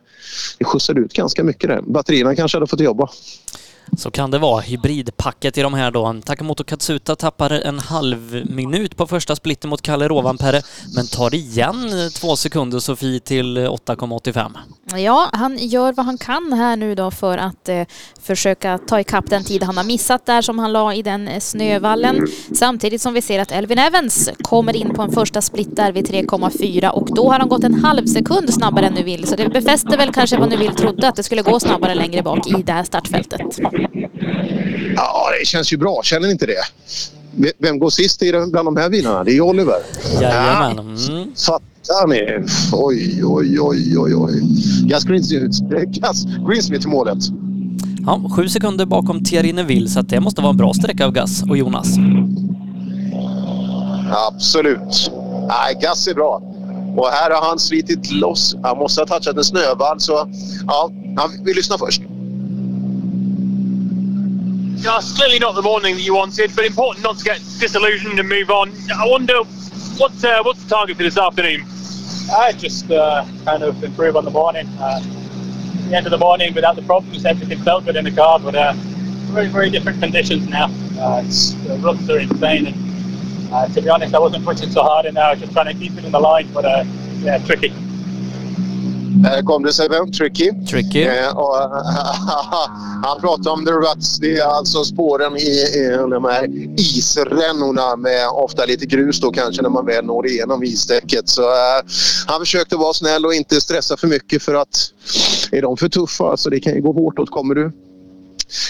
det 0.57 0.65
skjutsade 0.65 1.01
ut 1.01 1.13
ganska 1.13 1.43
mycket 1.43 1.69
där. 1.69 1.81
Batterierna 1.81 2.35
kanske 2.35 2.57
hade 2.57 2.67
fått 2.67 2.79
jobba. 2.79 3.09
Så 3.97 4.11
kan 4.11 4.31
det 4.31 4.37
vara. 4.37 4.61
Hybridpacket 4.61 5.57
i 5.57 5.61
de 5.61 5.73
här 5.73 5.91
då. 5.91 6.21
Takamoto 6.25 6.63
Katsuta 6.63 7.15
tappar 7.15 7.49
en 7.51 7.79
halv 7.79 8.45
minut 8.49 8.97
på 8.97 9.07
första 9.07 9.35
splitten 9.35 9.69
mot 9.69 9.81
Kalle 9.81 10.07
Rovanperä 10.07 10.61
men 10.95 11.07
tar 11.07 11.35
igen 11.35 12.11
två 12.15 12.35
sekunder 12.35 12.79
Sofie 12.79 13.19
till 13.19 13.57
8,85. 13.57 14.51
Ja, 14.93 15.29
han 15.33 15.57
gör 15.57 15.93
vad 15.93 16.05
han 16.05 16.17
kan 16.17 16.53
här 16.53 16.75
nu 16.75 16.95
då 16.95 17.11
för 17.11 17.37
att 17.37 17.69
eh, 17.69 17.81
försöka 18.21 18.77
ta 18.77 18.99
ikapp 18.99 19.29
den 19.29 19.43
tid 19.43 19.63
han 19.63 19.77
har 19.77 19.83
missat 19.83 20.25
där 20.25 20.41
som 20.41 20.59
han 20.59 20.73
la 20.73 20.93
i 20.93 21.01
den 21.01 21.27
eh, 21.27 21.39
snövallen. 21.39 22.27
Samtidigt 22.53 23.01
som 23.01 23.13
vi 23.13 23.21
ser 23.21 23.39
att 23.39 23.51
Elvin 23.51 23.79
Evans 23.79 24.29
kommer 24.41 24.75
in 24.75 24.93
på 24.93 25.01
en 25.01 25.11
första 25.11 25.41
split 25.41 25.75
där 25.75 25.91
vid 25.91 26.09
3,4 26.09 26.89
och 26.89 27.15
då 27.15 27.31
har 27.31 27.39
han 27.39 27.49
gått 27.49 27.63
en 27.63 27.73
halv 27.73 28.05
sekund 28.05 28.53
snabbare 28.53 28.85
än 28.87 28.93
nu 28.93 29.03
vill. 29.03 29.27
Så 29.27 29.35
det 29.35 29.49
befäster 29.49 29.97
väl 29.97 30.13
kanske 30.13 30.37
vad 30.37 30.49
nu 30.49 30.57
vill 30.57 30.75
trodde 30.75 31.07
att 31.07 31.15
det 31.15 31.23
skulle 31.23 31.41
gå 31.41 31.59
snabbare 31.59 31.95
längre 31.95 32.23
bak 32.23 32.47
i 32.47 32.63
det 32.63 32.71
här 32.71 32.83
startfältet. 32.83 33.41
Ja, 34.95 35.27
det 35.39 35.45
känns 35.45 35.73
ju 35.73 35.77
bra. 35.77 36.01
Känner 36.03 36.27
ni 36.27 36.31
inte 36.31 36.45
det? 36.45 36.63
Vem 37.57 37.79
går 37.79 37.89
sist 37.89 38.23
i 38.23 38.31
den- 38.31 38.51
bland 38.51 38.67
de 38.67 38.77
här 38.77 38.89
bilarna? 38.89 39.23
Det 39.23 39.31
är 39.37 39.41
Oliver. 39.41 39.77
Jajamän. 40.21 40.79
Mm. 41.09 41.31
Fattar 41.87 42.07
ni? 42.07 42.47
Oj, 42.73 43.25
oj, 43.25 43.59
oj, 43.59 43.97
oj, 43.97 44.15
oj. 44.15 44.33
Gus 44.83 45.03
Greensmith, 45.03 45.61
Gus 46.47 46.85
i 46.85 46.87
målet. 46.87 47.17
Ja, 48.05 48.21
sju 48.35 48.49
sekunder 48.49 48.85
bakom 48.85 49.23
Thierry 49.23 49.53
Neuville 49.53 49.89
så 49.89 49.99
att 49.99 50.09
det 50.09 50.19
måste 50.19 50.41
vara 50.41 50.49
en 50.49 50.57
bra 50.57 50.73
sträcka 50.73 51.05
av 51.05 51.11
Gus 51.11 51.43
och 51.43 51.57
Jonas. 51.57 51.87
Absolut. 54.27 55.11
Nej, 55.47 55.77
Gus 55.81 56.07
är 56.07 56.13
bra. 56.13 56.41
Och 56.97 57.07
här 57.07 57.31
har 57.31 57.49
han 57.49 57.59
slitit 57.59 58.11
loss. 58.11 58.55
Han 58.63 58.77
måste 58.77 59.01
ha 59.01 59.05
touchat 59.05 59.37
en 59.37 59.43
snövall. 59.43 59.99
Så 59.99 60.29
ja, 60.67 60.91
vi 61.43 61.53
lyssnar 61.53 61.77
först. 61.77 62.01
Just 64.75 65.17
clearly 65.17 65.39
not 65.39 65.55
the 65.55 65.61
morning 65.61 65.95
that 65.95 66.05
you 66.07 66.15
wanted, 66.15 66.51
but 66.55 66.65
important 66.65 67.03
not 67.03 67.17
to 67.19 67.25
get 67.25 67.39
disillusioned 67.59 68.19
and 68.19 68.29
move 68.29 68.49
on. 68.49 68.69
I 68.69 69.09
wonder 69.11 69.35
what's 69.97 70.23
uh, 70.23 70.41
what's 70.43 70.63
the 70.63 70.69
target 70.69 70.97
for 70.97 71.03
this 71.03 71.17
afternoon? 71.17 71.65
I 72.31 72.51
just 72.53 72.89
uh, 72.91 73.25
kind 73.45 73.63
of 73.63 73.83
improve 73.83 74.15
on 74.15 74.25
the 74.25 74.31
morning. 74.31 74.67
Uh, 74.79 75.01
the 75.89 75.95
end 75.95 76.05
of 76.07 76.11
the 76.11 76.17
morning 76.17 76.53
without 76.53 76.75
the 76.75 76.81
problems, 76.81 77.25
everything 77.25 77.59
felt 77.59 77.85
good 77.85 77.95
in 77.95 78.03
the 78.03 78.11
car, 78.11 78.39
but 78.39 78.55
uh, 78.55 78.73
very, 78.75 79.47
very 79.47 79.69
different 79.69 79.99
conditions 79.99 80.47
now. 80.47 80.65
Uh, 80.97 81.21
it's, 81.23 81.51
the 81.53 81.77
runs 81.77 82.09
are 82.09 82.19
insane, 82.19 82.67
and 82.67 83.53
uh, 83.53 83.67
to 83.67 83.81
be 83.81 83.89
honest, 83.89 84.13
I 84.13 84.19
wasn't 84.19 84.43
pushing 84.43 84.71
so 84.71 84.81
hard 84.81 85.05
in 85.05 85.13
there. 85.13 85.25
I 85.25 85.31
was 85.31 85.39
just 85.39 85.53
trying 85.53 85.67
to 85.67 85.73
keep 85.73 85.97
it 85.97 86.03
in 86.03 86.11
the 86.11 86.19
line, 86.19 86.51
but 86.53 86.65
uh, 86.65 86.83
yeah, 87.19 87.37
tricky. 87.45 87.73
Här 89.23 89.41
kom 89.41 89.63
det 89.63 89.73
Sebbe, 89.73 90.11
Tricky. 90.17 90.51
Tricky. 90.69 91.03
Eh, 91.03 91.37
och, 91.37 91.55
han 93.03 93.21
pratade 93.21 93.49
om 93.49 93.65
the 93.65 93.71
ruts. 93.71 94.17
Det 94.17 94.37
är 94.37 94.45
alltså 94.45 94.83
spåren 94.83 95.37
i, 95.37 95.41
i 95.41 95.97
de 96.09 96.23
här 96.25 96.47
isrännorna 96.79 97.95
med 97.95 98.29
ofta 98.29 98.65
lite 98.65 98.85
grus 98.85 99.19
då 99.19 99.31
kanske 99.31 99.61
när 99.61 99.69
man 99.69 99.85
väl 99.85 100.05
når 100.05 100.27
igenom 100.27 100.63
isdäcket. 100.63 101.29
Så 101.29 101.41
eh, 101.41 101.85
han 102.27 102.39
försökte 102.39 102.75
vara 102.75 102.93
snäll 102.93 103.25
och 103.25 103.33
inte 103.33 103.61
stressa 103.61 103.97
för 103.97 104.07
mycket 104.07 104.43
för 104.43 104.55
att 104.55 104.91
är 105.51 105.61
de 105.61 105.77
för 105.77 105.89
tuffa 105.89 106.37
så 106.37 106.49
det 106.49 106.59
kan 106.59 106.73
ju 106.73 106.81
gå 106.81 106.91
hårt 106.91 107.19
åt. 107.19 107.29
Kommer 107.29 107.55
du 107.55 107.71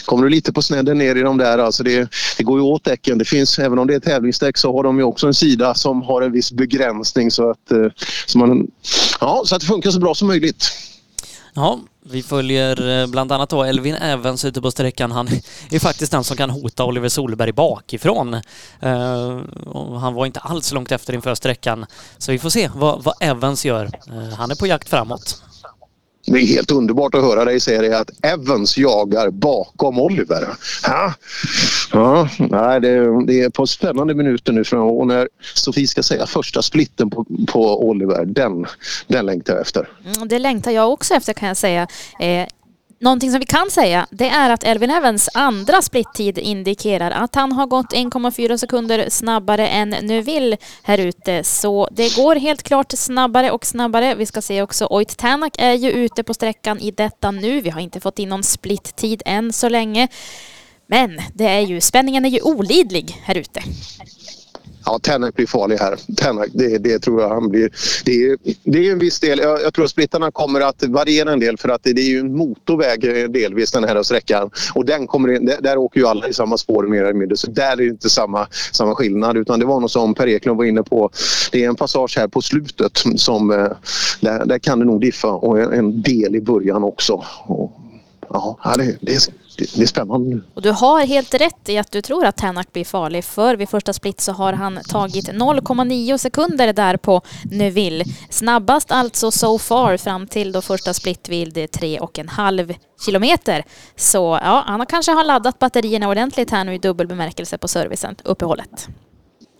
Kommer 0.06 0.24
du 0.24 0.30
lite 0.30 0.54
på 0.54 0.62
snedden 0.62 0.98
ner 0.98 1.16
i 1.16 1.22
de 1.22 1.38
där, 1.38 1.58
alltså 1.58 1.84
det, 1.84 2.10
det 2.38 2.44
går 2.44 2.60
ju 2.60 2.64
åt 2.64 2.84
däcken. 2.84 3.18
Det 3.18 3.26
finns, 3.26 3.60
även 3.60 3.80
om 3.80 3.88
det 3.88 3.96
är 3.96 4.00
tävlingsdäck 4.00 4.58
så 4.58 4.74
har 4.74 4.84
de 4.84 4.98
ju 4.98 5.04
också 5.04 5.28
en 5.28 5.34
sida 5.34 5.74
som 5.74 6.02
har 6.02 6.22
en 6.22 6.32
viss 6.32 6.52
begränsning 6.52 7.32
så 7.32 7.50
att, 7.50 7.72
eh, 7.72 7.88
så 8.26 8.38
man, 8.38 8.68
ja, 9.20 9.42
så 9.46 9.56
att 9.56 9.62
det 9.62 9.68
funkar 9.68 9.92
så 9.92 10.00
bra 10.00 10.16
som 10.16 10.28
möjligt. 10.28 10.72
Ja, 11.54 11.80
vi 12.10 12.24
följer 12.24 13.02
eh, 13.02 13.08
bland 13.08 13.32
annat 13.32 13.50
då 13.50 13.64
Elvin 13.64 13.96
Evans 13.96 14.46
ute 14.46 14.62
på 14.62 14.72
sträckan. 14.72 15.12
Han 15.12 15.28
är 15.72 15.80
faktiskt 15.80 16.12
den 16.12 16.24
som 16.24 16.38
kan 16.38 16.50
hota 16.50 16.86
Oliver 16.86 17.10
Solberg 17.10 17.52
bakifrån. 17.52 18.34
Uh, 18.84 20.00
han 20.00 20.14
var 20.14 20.26
inte 20.26 20.40
alls 20.40 20.72
långt 20.72 20.92
efter 20.92 21.14
inför 21.14 21.36
sträckan. 21.36 21.86
Så 22.18 22.32
vi 22.32 22.40
får 22.40 22.50
se 22.50 22.70
vad, 22.76 23.04
vad 23.04 23.16
Evans 23.20 23.66
gör. 23.66 23.86
Uh, 23.86 24.34
han 24.38 24.52
är 24.52 24.56
på 24.56 24.68
jakt 24.68 24.90
framåt. 24.90 25.42
Det 26.26 26.40
är 26.40 26.46
helt 26.46 26.72
underbart 26.72 27.16
att 27.16 27.22
höra 27.22 27.46
dig 27.46 27.60
säga 27.60 27.82
det 27.82 28.00
att 28.00 28.10
Evans 28.26 28.78
jagar 28.78 29.30
bakom 29.30 30.00
Oliver. 30.00 30.48
Ha? 30.88 31.14
ja 31.92 32.30
nej, 32.38 32.82
det, 32.82 33.26
det 33.26 33.42
är 33.42 33.50
på 33.50 33.68
spännande 33.68 34.14
minuter 34.14 34.54
nu 34.54 34.78
och 34.78 35.08
när 35.08 35.30
Sofie 35.54 35.88
ska 35.88 36.04
säga 36.04 36.26
första 36.26 36.62
splitten 36.62 37.10
på, 37.10 37.26
på 37.48 37.88
Oliver, 37.90 38.26
den, 38.26 38.66
den 39.08 39.26
längtar 39.26 39.54
jag 39.54 39.62
efter. 39.62 39.90
Mm, 40.16 40.28
det 40.28 40.40
längtar 40.40 40.72
jag 40.72 40.92
också 40.92 41.14
efter 41.14 41.34
kan 41.34 41.48
jag 41.48 41.58
säga. 41.58 41.88
Eh, 42.20 42.48
Någonting 43.00 43.32
som 43.32 43.40
vi 43.40 43.46
kan 43.46 43.72
säga 43.72 44.08
det 44.12 44.30
är 44.30 44.50
att 44.50 44.64
Elvin 44.64 44.92
Evans 44.92 45.30
andra 45.34 45.82
splittid 45.82 46.38
indikerar 46.38 47.12
att 47.12 47.36
han 47.36 47.52
har 47.52 47.66
gått 47.68 47.94
1,4 47.94 48.58
sekunder 48.58 49.10
snabbare 49.10 49.68
än 49.68 49.90
Neuville 49.90 50.58
här 50.84 50.98
ute. 50.98 51.44
Så 51.44 51.90
det 51.92 52.16
går 52.16 52.36
helt 52.36 52.64
klart 52.64 52.92
snabbare 52.92 53.52
och 53.52 53.66
snabbare. 53.66 54.16
Vi 54.16 54.26
ska 54.26 54.42
se 54.42 54.62
också 54.62 54.86
Oit 54.86 55.18
Tänak 55.18 55.56
är 55.58 55.74
ju 55.74 55.92
ute 55.92 56.24
på 56.24 56.34
sträckan 56.34 56.80
i 56.80 56.92
detta 56.92 57.32
nu. 57.32 57.62
Vi 57.62 57.70
har 57.70 57.82
inte 57.82 58.00
fått 58.00 58.20
in 58.20 58.30
någon 58.30 58.44
splittid 58.44 59.22
än 59.26 59.54
så 59.54 59.70
länge. 59.70 60.08
Men 60.88 61.20
det 61.34 61.48
är 61.48 61.62
ju, 61.62 61.82
spänningen 61.82 62.26
är 62.26 62.30
ju 62.30 62.42
olidlig 62.42 63.22
här 63.24 63.36
ute. 63.36 63.62
Ja, 64.86 65.00
Tänak 65.00 65.36
blir 65.36 65.48
farlig 65.48 65.78
här. 65.78 65.96
Tänak, 66.18 66.48
det, 66.54 66.78
det 66.78 67.00
tror 67.00 67.22
jag 67.22 67.30
han 67.30 67.50
blir. 67.50 67.70
Det 68.06 68.12
är, 68.12 68.38
det 68.64 68.88
är 68.88 68.92
en 68.92 69.00
viss 69.00 69.20
del. 69.20 69.40
Jag, 69.40 69.62
jag 69.62 69.74
tror 69.74 69.86
att 69.86 69.92
splittarna 69.92 70.32
kommer 70.32 70.62
att 70.62 70.84
variera 70.84 71.34
en 71.34 71.40
del 71.40 71.58
för 71.58 71.70
att 71.70 71.84
det, 71.84 71.94
det 71.94 72.02
är 72.02 72.10
ju 72.10 72.20
en 72.20 72.36
motorväg 72.36 73.32
delvis 73.34 73.72
den 73.72 73.84
här 73.84 74.04
sträckan. 74.04 74.50
Och 74.74 74.86
den 74.86 75.08
kommer 75.08 75.32
in, 75.36 75.46
där, 75.46 75.62
där 75.62 75.78
åker 75.78 76.00
ju 76.00 76.08
alla 76.08 76.28
i 76.28 76.34
samma 76.34 76.58
spår 76.58 76.84
mer 76.84 77.04
eller 77.04 77.14
mindre. 77.14 77.38
Så 77.38 77.52
där 77.52 77.72
är 77.72 77.76
det 77.76 77.86
inte 77.86 78.10
samma, 78.10 78.48
samma 78.72 78.96
skillnad 78.96 79.38
utan 79.38 79.60
det 79.60 79.66
var 79.66 79.80
något 79.80 79.92
som 79.92 80.14
Per 80.14 80.28
Eklund 80.28 80.58
var 80.58 80.66
inne 80.66 80.84
på. 80.84 81.10
Det 81.52 81.64
är 81.64 81.70
en 81.70 81.76
passage 81.76 82.18
här 82.18 82.28
på 82.28 82.42
slutet 82.42 83.04
som 83.16 83.52
eh, 83.52 83.68
där, 84.20 84.46
där 84.46 84.60
kan 84.60 84.80
det 84.80 84.86
nog 84.86 85.02
diffa 85.02 85.32
och 85.32 85.60
en, 85.60 85.74
en 85.74 86.02
del 86.02 86.36
i 86.36 86.42
början 86.42 86.84
också. 86.84 87.24
Och, 87.46 87.85
ja, 88.64 88.76
det, 88.78 88.98
det, 89.02 89.30
det, 89.58 89.82
är 89.82 89.86
spännande. 89.86 90.42
Och 90.54 90.62
du 90.62 90.72
har 90.72 91.06
helt 91.06 91.34
rätt 91.34 91.70
i 91.70 91.78
att 91.78 91.92
du 91.92 92.02
tror 92.02 92.26
att 92.26 92.38
Tänak 92.38 92.74
blir 92.74 92.86
farlig 92.86 93.26
för 93.26 93.56
vid 93.56 93.70
första 93.70 93.94
split 93.94 94.22
så 94.22 94.32
har 94.32 94.54
han 94.54 94.80
tagit 94.90 95.30
0,9 95.30 96.18
sekunder 96.18 96.74
där 96.74 96.98
på 96.98 97.22
Neuville. 97.44 98.06
Snabbast 98.30 98.92
alltså 98.92 99.32
so 99.32 99.60
far 99.60 99.98
fram 99.98 100.28
till 100.28 100.52
då 100.52 100.62
första 100.62 100.94
split 100.94 101.30
vid 101.30 101.58
3,5 101.58 102.76
kilometer. 103.06 103.64
Så 103.96 104.40
ja, 104.44 104.64
han 104.68 104.86
kanske 104.86 105.12
har 105.12 105.24
laddat 105.24 105.60
batterierna 105.60 106.10
ordentligt 106.10 106.52
här 106.52 106.64
nu 106.64 106.74
i 106.74 106.78
dubbel 106.78 107.08
bemärkelse 107.08 107.58
på 107.58 107.68
servicen, 107.68 108.16
uppehållet. 108.24 108.90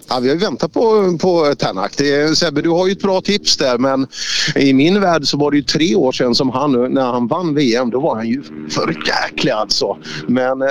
Ja, 0.10 0.20
vi 0.20 0.28
har 0.28 0.36
ju 0.36 0.42
väntat 0.42 0.74
på, 0.74 1.18
på 1.22 1.56
Tänak. 1.56 1.94
Sebbe, 2.36 2.62
du 2.62 2.70
har 2.70 2.88
ju 2.88 2.92
ett 2.92 3.02
bra 3.02 3.22
tips 3.22 3.58
där 3.58 3.78
men 3.78 4.08
i 4.56 4.74
min 4.74 5.02
värld 5.02 5.28
så 5.28 5.38
var 5.38 5.52
det 5.52 5.58
ju 5.58 5.64
tre 5.64 5.96
år 5.96 6.12
sedan 6.12 6.36
som 6.36 6.50
han, 6.50 6.94
när 6.94 7.06
han 7.06 7.28
vann 7.28 7.56
VM, 7.56 7.90
då 7.90 8.00
var 8.00 8.16
han 8.16 8.28
ju 8.28 8.44
för 8.70 8.98
jäklig 9.08 9.52
alltså. 9.52 9.98
Men 10.28 10.62
eh, 10.62 10.68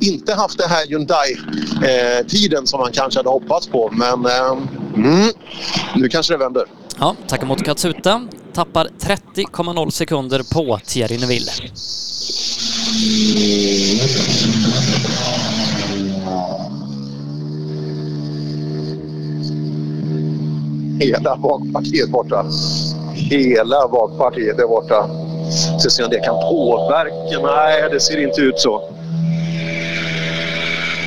inte 0.00 0.34
haft 0.34 0.58
den 0.58 0.68
här 0.68 0.86
Hyundai-tiden 0.86 2.58
eh, 2.58 2.64
som 2.64 2.80
han 2.80 2.92
kanske 2.92 3.18
hade 3.18 3.28
hoppats 3.28 3.68
på. 3.68 3.90
Men 3.92 4.26
eh, 4.26 4.58
mm, 4.96 5.32
nu 5.96 6.08
kanske 6.08 6.34
det 6.34 6.38
vänder. 6.38 6.64
Ja, 6.98 7.16
Takamoto 7.28 7.64
Katsuta 7.64 8.22
tappar 8.52 8.88
30,0 9.00 9.90
sekunder 9.90 10.42
på 10.54 10.80
Thierry 10.86 11.18
Neuville. 11.18 11.52
Hela 21.00 21.36
bakpartiet 21.36 22.08
borta. 22.08 22.44
Hela 23.14 23.88
bakpartiet 23.88 24.58
är 24.58 24.66
borta. 24.66 25.08
Så 25.78 25.90
se 25.90 26.04
om 26.04 26.10
det 26.10 26.20
kan 26.20 26.34
påverka. 26.34 27.40
Nej, 27.42 27.90
det 27.90 28.00
ser 28.00 28.22
inte 28.22 28.40
ut 28.40 28.58
så. 28.58 28.82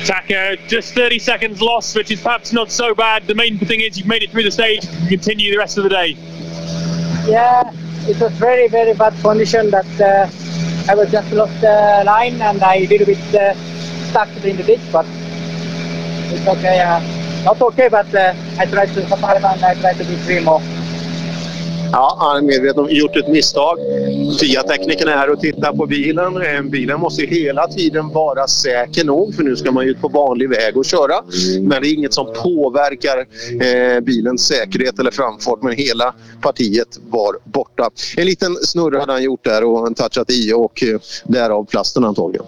Taka, 0.06 0.56
just 0.68 0.94
30 0.94 1.20
seconds 1.20 1.60
lost, 1.60 1.96
which 1.96 2.10
is 2.10 2.22
perhaps 2.22 2.52
not 2.52 2.70
so 2.70 2.94
bad. 2.94 3.22
The 3.26 3.34
main 3.34 3.58
thing 3.58 3.80
is 3.80 3.98
you've 3.98 4.08
made 4.08 4.22
it 4.22 4.30
through 4.30 4.44
the 4.44 4.50
stage. 4.50 4.84
You 4.84 5.08
continue 5.08 5.50
the 5.50 5.58
rest 5.58 5.78
of 5.78 5.84
the 5.84 5.90
day. 5.90 6.16
Yeah, 7.26 7.70
it 8.08 8.20
was 8.20 8.32
very, 8.32 8.68
very 8.68 8.94
bad 8.94 9.14
condition 9.22 9.70
that 9.70 10.00
uh, 10.00 10.92
I 10.92 10.94
was 10.94 11.10
just 11.10 11.32
lost 11.32 11.58
the 11.60 12.02
line 12.04 12.42
and 12.42 12.62
I 12.62 12.84
did 12.84 13.00
a 13.00 13.06
bit 13.06 13.34
uh, 13.34 13.54
stuck 14.10 14.28
in 14.44 14.56
the 14.56 14.62
ditch, 14.62 14.92
but 14.92 15.06
it's 16.34 16.46
okay. 16.46 16.80
Uh, 16.80 17.23
not 17.44 17.60
okay, 17.60 17.88
but 17.88 18.12
uh, 18.14 18.34
I 18.58 18.66
tried 18.66 18.88
to 18.94 19.06
survive 19.08 19.44
I 19.44 19.74
tried 19.74 19.96
to 19.98 20.04
be 20.04 20.16
three. 20.24 20.44
Ja, 21.92 22.16
han 22.20 22.36
är 22.36 22.42
medveten 22.42 22.84
om 22.84 22.90
gjort 22.90 23.16
ett 23.16 23.28
misstag. 23.28 23.78
FIA-teknikern 24.40 25.08
är 25.08 25.16
här 25.16 25.30
och 25.30 25.40
tittar 25.40 25.72
på 25.72 25.86
bilen. 25.86 26.42
Eh, 26.42 26.62
bilen 26.62 27.00
måste 27.00 27.22
hela 27.24 27.68
tiden 27.68 28.08
vara 28.08 28.46
säker 28.46 29.04
nog 29.04 29.34
för 29.34 29.42
nu 29.42 29.56
ska 29.56 29.72
man 29.72 29.86
ju 29.86 29.94
på 29.94 30.08
vanlig 30.08 30.48
väg 30.48 30.76
och 30.76 30.84
köra. 30.84 31.14
Men 31.60 31.82
det 31.82 31.88
är 31.88 31.94
inget 31.94 32.14
som 32.14 32.26
påverkar 32.42 33.26
eh, 33.66 34.00
bilens 34.00 34.46
säkerhet 34.46 34.98
eller 34.98 35.10
framfart. 35.10 35.62
Men 35.62 35.72
hela 35.72 36.14
partiet 36.40 36.98
var 37.08 37.36
borta. 37.44 37.90
En 38.16 38.26
liten 38.26 38.56
snurra 38.56 39.00
hade 39.00 39.12
han 39.12 39.22
gjort 39.22 39.44
där 39.44 39.64
och 39.64 39.96
touchat 39.96 40.30
i 40.30 40.52
och 40.52 40.82
eh, 40.82 41.00
därav 41.24 41.64
plasten 41.64 42.04
antagligen. 42.04 42.46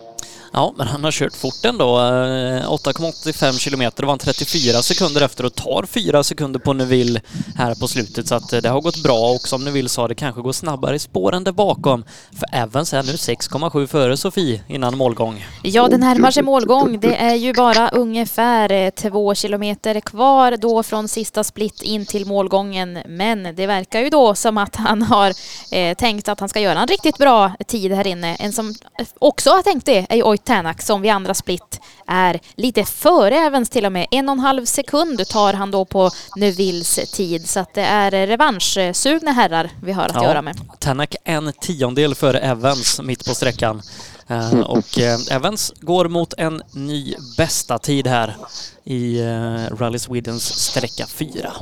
Ja, 0.59 0.75
men 0.77 0.87
han 0.87 1.05
har 1.05 1.11
kört 1.11 1.37
fort 1.37 1.65
ändå. 1.65 1.99
Eh, 1.99 2.03
8,85 2.03 3.59
kilometer, 3.59 3.59
kilometer 3.59 4.03
var 4.03 4.11
han 4.11 4.19
34 4.19 4.83
sekunder 4.83 5.23
efter 5.23 5.47
och 5.47 5.55
tar 5.55 5.87
4 5.87 6.23
sekunder 6.23 6.61
på 6.61 6.73
Neville 6.73 7.21
här 7.57 7.75
på 7.75 7.89
slutet 7.89 8.29
så 8.29 8.35
att 8.35 8.53
eh, 8.53 8.61
det 8.61 8.69
har 8.69 8.81
gått 8.81 9.03
bra 9.03 9.31
och 9.31 9.49
som 9.49 9.65
Neville 9.65 9.89
sa, 9.89 10.09
det 10.09 10.15
kanske 10.15 10.41
går 10.41 10.53
snabbare 10.53 10.97
i 10.97 10.99
spåren 10.99 11.45
där 11.45 11.53
bakom. 11.53 12.05
För 12.33 12.59
Evans 12.59 12.95
är 12.95 13.03
nu 13.03 13.13
6,7 13.13 13.87
före 13.87 14.17
Sofie 14.17 14.63
innan 14.69 14.97
målgång. 14.97 15.47
Ja, 15.63 15.89
det 15.89 15.99
närmar 15.99 16.31
sig 16.31 16.43
målgång. 16.43 17.01
Det 17.01 17.17
är 17.17 17.35
ju 17.35 17.53
bara 17.53 17.89
ungefär 17.89 18.73
eh, 18.73 18.91
två 18.91 19.35
kilometer 19.35 20.01
kvar 20.01 20.57
då 20.57 20.83
från 20.83 21.09
sista 21.09 21.45
split 21.45 21.83
in 21.83 22.07
till 22.07 22.27
målgången. 22.27 22.99
Men 23.09 23.43
det 23.57 23.67
verkar 23.67 24.01
ju 24.01 24.11
då 24.11 24.35
som 24.35 24.59
att 24.59 24.77
han 24.77 25.03
har 25.03 25.33
eh, 25.73 25.97
tänkt 25.97 26.29
att 26.29 26.41
han 26.41 26.49
ska 26.49 26.61
göra 26.61 26.81
en 26.81 26.89
riktigt 26.89 27.19
bra 27.19 27.53
tid 27.67 27.93
här 27.93 28.07
inne. 28.07 28.35
En 28.35 28.53
som 28.53 28.75
också 29.19 29.51
har 29.51 29.63
tänkt 29.63 29.87
det 29.87 30.07
är 30.09 30.17
ju 30.17 30.23
Oit 30.23 30.46
Tänak 30.47 30.83
som 30.83 31.01
vid 31.03 31.11
andra 31.11 31.35
split 31.35 31.81
är 32.07 32.41
lite 32.55 32.85
före 32.85 33.37
Evans 33.37 33.71
till 33.71 33.87
och 33.87 33.93
med. 33.93 34.07
En 34.11 34.29
och 34.29 34.33
en 34.33 34.41
halv 34.41 34.65
sekund 34.65 35.29
tar 35.29 35.53
han 35.53 35.71
då 35.71 35.85
på 35.85 36.11
Neuvilles 36.37 36.95
tid 37.13 37.49
så 37.49 37.61
att 37.61 37.75
det 37.75 37.83
är 37.83 38.27
revanschsugna 38.27 39.33
herrar 39.33 39.71
vi 39.83 39.93
har 39.93 40.05
att 40.05 40.15
ja, 40.15 40.25
göra 40.25 40.43
med. 40.43 40.57
Tänak 40.79 41.15
en 41.25 41.53
tiondel 41.61 42.15
före 42.15 42.39
Evans 42.39 43.01
mitt 43.01 43.27
på 43.27 43.35
sträckan. 43.35 43.83
Eh, 44.29 44.61
och 44.61 44.99
eh, 44.99 45.37
Evans 45.37 45.73
går 45.81 46.09
mot 46.09 46.35
en 46.39 46.63
ny 46.73 47.15
bästa 47.37 47.79
tid 47.79 48.07
här 48.07 48.37
i 48.85 49.21
eh, 49.21 49.77
Rally 49.77 49.99
Swedens 49.99 50.45
sträcka 50.45 51.07
4. 51.07 51.53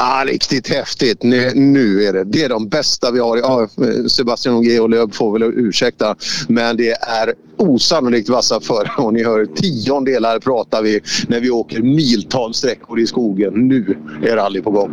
Ah, 0.00 0.24
riktigt 0.24 0.68
häftigt. 0.68 1.22
Nu, 1.22 1.52
nu, 1.54 2.04
är 2.04 2.12
det. 2.12 2.24
Det 2.24 2.44
är 2.44 2.48
de 2.48 2.68
bästa 2.68 3.10
vi 3.10 3.20
har. 3.20 3.36
Ja, 3.36 3.68
Sebastian 4.08 4.54
Ogier 4.54 4.82
och 4.82 4.90
Lööf 4.90 5.14
får 5.14 5.32
väl 5.32 5.42
ursäkta. 5.42 6.16
Men 6.48 6.76
det 6.76 6.90
är 6.90 7.34
osannolikt 7.56 8.28
vassa 8.28 8.60
för 8.60 8.90
och 8.98 9.12
ni 9.12 9.24
hör 9.24 9.46
tiondelar 9.46 10.38
pratar 10.38 10.82
vi 10.82 11.00
när 11.28 11.40
vi 11.40 11.50
åker 11.50 11.82
miltals 11.82 12.56
sträckor 12.56 13.00
i 13.00 13.06
skogen. 13.06 13.52
Nu 13.54 13.98
är 14.22 14.36
rally 14.36 14.62
på 14.62 14.70
gång. 14.70 14.90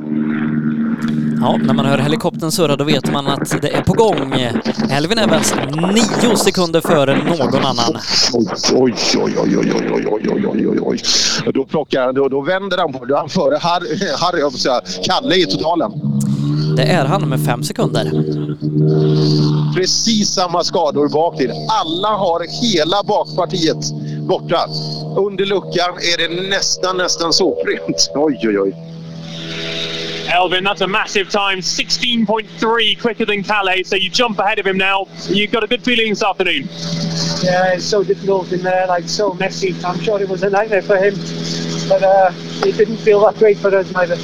Ja, 1.45 1.57
när 1.57 1.73
man 1.73 1.85
hör 1.85 1.97
helikoptern 1.97 2.51
surra 2.51 2.75
då 2.75 2.83
vet 2.83 3.11
man 3.11 3.27
att 3.27 3.61
det 3.61 3.69
är 3.69 3.81
på 3.81 3.93
gång. 3.93 4.33
Elvin 4.91 5.17
Evans 5.17 5.55
nio 5.93 6.35
sekunder 6.35 6.81
före 6.81 7.17
någon 7.23 7.65
annan. 7.65 8.01
Oj, 8.33 8.47
oj, 8.73 8.93
oj, 9.15 9.33
oj, 9.37 9.57
oj, 9.57 9.89
oj, 9.91 10.07
oj, 10.11 10.47
oj, 10.47 10.67
oj, 10.67 10.79
oj. 10.81 10.99
Då 11.53 11.65
plockar 11.65 12.13
då, 12.13 12.29
då 12.29 12.41
vänder 12.41 12.77
han 12.77 12.93
på 12.93 13.05
det. 13.05 13.17
Han 13.17 13.29
före 13.29 13.57
Harry, 13.57 13.87
Harry, 14.19 14.39
jag 14.39 14.53
säga, 14.53 14.81
Kalle 15.03 15.35
i 15.35 15.45
totalen. 15.45 15.91
Det 16.77 16.83
är 16.83 17.05
han 17.05 17.29
med 17.29 17.45
fem 17.45 17.63
sekunder. 17.63 18.11
Precis 19.75 20.29
samma 20.29 20.63
skador 20.63 21.09
bak 21.09 21.37
till. 21.37 21.51
Alla 21.69 22.07
har 22.07 22.45
hela 22.63 23.03
bakpartiet 23.03 23.91
borta. 24.27 24.59
Under 25.17 25.45
luckan 25.45 25.93
är 26.13 26.17
det 26.17 26.49
nästan, 26.49 26.97
nästan 26.97 27.33
soprent. 27.33 28.11
Oj, 28.15 28.39
oj, 28.43 28.59
oj. 28.59 28.94
Elvin, 30.35 30.65
that's 30.65 30.81
a 30.81 30.87
massive 30.87 31.29
time. 31.29 31.59
16.3 31.59 32.99
quicker 32.99 33.25
than 33.25 33.41
Calais, 33.41 33.83
so 33.83 33.95
you 33.95 34.09
jump 34.09 34.37
ahead 34.37 34.59
of 34.59 34.67
him 34.67 34.77
now. 34.77 35.07
You've 35.29 35.51
got 35.51 35.63
a 35.63 35.67
good 35.67 35.81
feeling 35.81 36.09
this 36.09 36.21
afternoon. 36.23 36.67
Yeah, 37.41 37.73
it's 37.73 37.85
so 37.85 38.03
difficult 38.03 38.51
in 38.51 38.61
there, 38.61 38.85
like 38.85 39.07
so 39.07 39.33
messy. 39.35 39.73
I'm 39.85 39.97
sure 40.01 40.21
it 40.21 40.27
was 40.27 40.43
a 40.43 40.49
nightmare 40.49 40.81
for 40.81 40.97
him, 40.97 41.15
but 41.87 42.03
uh, 42.03 42.31
it 42.67 42.75
didn't 42.75 42.97
feel 42.97 43.21
that 43.21 43.37
great 43.37 43.57
for 43.57 43.73
us 43.73 43.89
neither. 43.93 44.17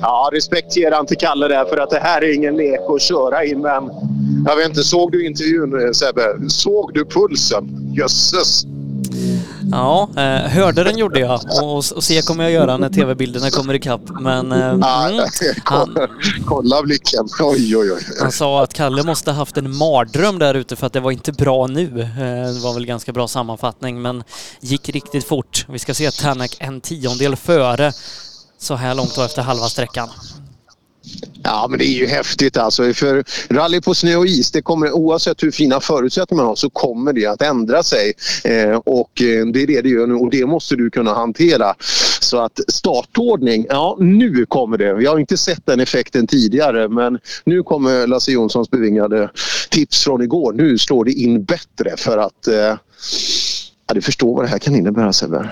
Ja, 0.00 0.30
respekt 0.32 0.76
ger 0.76 0.92
han 0.92 1.06
till 1.06 1.18
Kalle 1.18 1.48
där 1.48 1.64
för 1.64 1.76
att 1.76 1.90
det 1.90 2.00
här 2.00 2.24
är 2.24 2.34
ingen 2.34 2.56
lek 2.56 2.80
att 2.88 3.02
köra 3.02 3.44
in. 3.44 3.60
Men 3.60 3.90
jag 4.46 4.56
vet 4.56 4.68
inte, 4.68 4.82
såg 4.82 5.12
du 5.12 5.26
intervjun 5.26 5.86
eh, 5.86 5.90
Sebbe? 5.92 6.50
Såg 6.50 6.94
du 6.94 7.04
pulsen? 7.04 7.92
Jösses! 7.96 8.64
Ja, 9.72 10.08
eh, 10.16 10.50
hörde 10.50 10.84
den 10.84 10.98
gjorde 10.98 11.20
jag 11.20 11.40
och, 11.62 11.76
och 11.76 12.04
se 12.04 12.22
kommer 12.22 12.44
jag 12.44 12.52
göra 12.52 12.76
när 12.76 12.88
tv-bilderna 12.88 13.50
kommer 13.50 13.74
ikapp. 13.74 14.00
Men 14.20 14.52
eh, 14.52 14.68
mm, 14.68 14.82
han, 14.82 15.20
Kolla 16.46 16.82
blicken. 16.82 17.28
Oj, 17.40 17.76
oj, 17.76 17.92
oj. 17.92 18.02
han 18.20 18.32
sa 18.32 18.62
att 18.62 18.74
Kalle 18.74 19.02
måste 19.02 19.32
haft 19.32 19.56
en 19.56 19.76
mardröm 19.76 20.38
där 20.38 20.54
ute 20.54 20.76
för 20.76 20.86
att 20.86 20.92
det 20.92 21.00
var 21.00 21.10
inte 21.10 21.32
bra 21.32 21.66
nu. 21.66 22.00
Eh, 22.00 22.54
det 22.54 22.60
var 22.62 22.74
väl 22.74 22.86
ganska 22.86 23.12
bra 23.12 23.28
sammanfattning 23.28 24.02
men 24.02 24.24
gick 24.60 24.88
riktigt 24.88 25.24
fort. 25.24 25.66
Vi 25.68 25.78
ska 25.78 25.94
se 25.94 26.10
Tanak 26.10 26.56
en 26.58 26.80
tiondel 26.80 27.36
före 27.36 27.92
så 28.58 28.74
här 28.74 28.94
långt 28.94 29.14
då 29.16 29.22
efter 29.22 29.42
halva 29.42 29.66
sträckan. 29.66 30.08
Ja, 31.42 31.66
men 31.70 31.78
det 31.78 31.84
är 31.84 31.98
ju 31.98 32.06
häftigt 32.06 32.56
alltså. 32.56 32.92
För 32.92 33.24
rally 33.48 33.80
på 33.80 33.94
snö 33.94 34.16
och 34.16 34.26
is, 34.26 34.50
det 34.50 34.62
kommer, 34.62 34.92
oavsett 34.92 35.42
hur 35.42 35.50
fina 35.50 35.80
förutsättningar 35.80 36.42
man 36.42 36.48
har 36.48 36.56
så 36.56 36.70
kommer 36.70 37.12
det 37.12 37.26
att 37.26 37.42
ändra 37.42 37.82
sig. 37.82 38.12
Eh, 38.44 38.76
och 38.76 39.22
eh, 39.22 39.46
det 39.46 39.62
är 39.62 39.66
det 39.66 39.82
det 39.82 39.88
gör 39.88 40.06
nu 40.06 40.14
och 40.14 40.30
det 40.30 40.46
måste 40.46 40.76
du 40.76 40.90
kunna 40.90 41.14
hantera. 41.14 41.74
Så 42.20 42.38
att 42.38 42.60
startordning, 42.68 43.66
ja 43.68 43.96
nu 44.00 44.46
kommer 44.46 44.78
det. 44.78 44.94
Vi 44.94 45.06
har 45.06 45.18
inte 45.18 45.36
sett 45.36 45.66
den 45.66 45.80
effekten 45.80 46.26
tidigare 46.26 46.88
men 46.88 47.18
nu 47.44 47.62
kommer 47.62 48.06
Lasse 48.06 48.32
Jonssons 48.32 48.70
bevingade 48.70 49.30
tips 49.70 50.04
från 50.04 50.22
igår. 50.22 50.52
Nu 50.52 50.78
slår 50.78 51.04
det 51.04 51.12
in 51.12 51.44
bättre 51.44 51.96
för 51.96 52.18
att 52.18 52.46
eh, 52.48 52.54
ja, 52.54 53.94
du 53.94 54.00
förstår 54.02 54.34
vad 54.34 54.44
det 54.44 54.48
här 54.48 54.58
kan 54.58 54.76
innebära 54.76 55.12
Sebbe. 55.12 55.48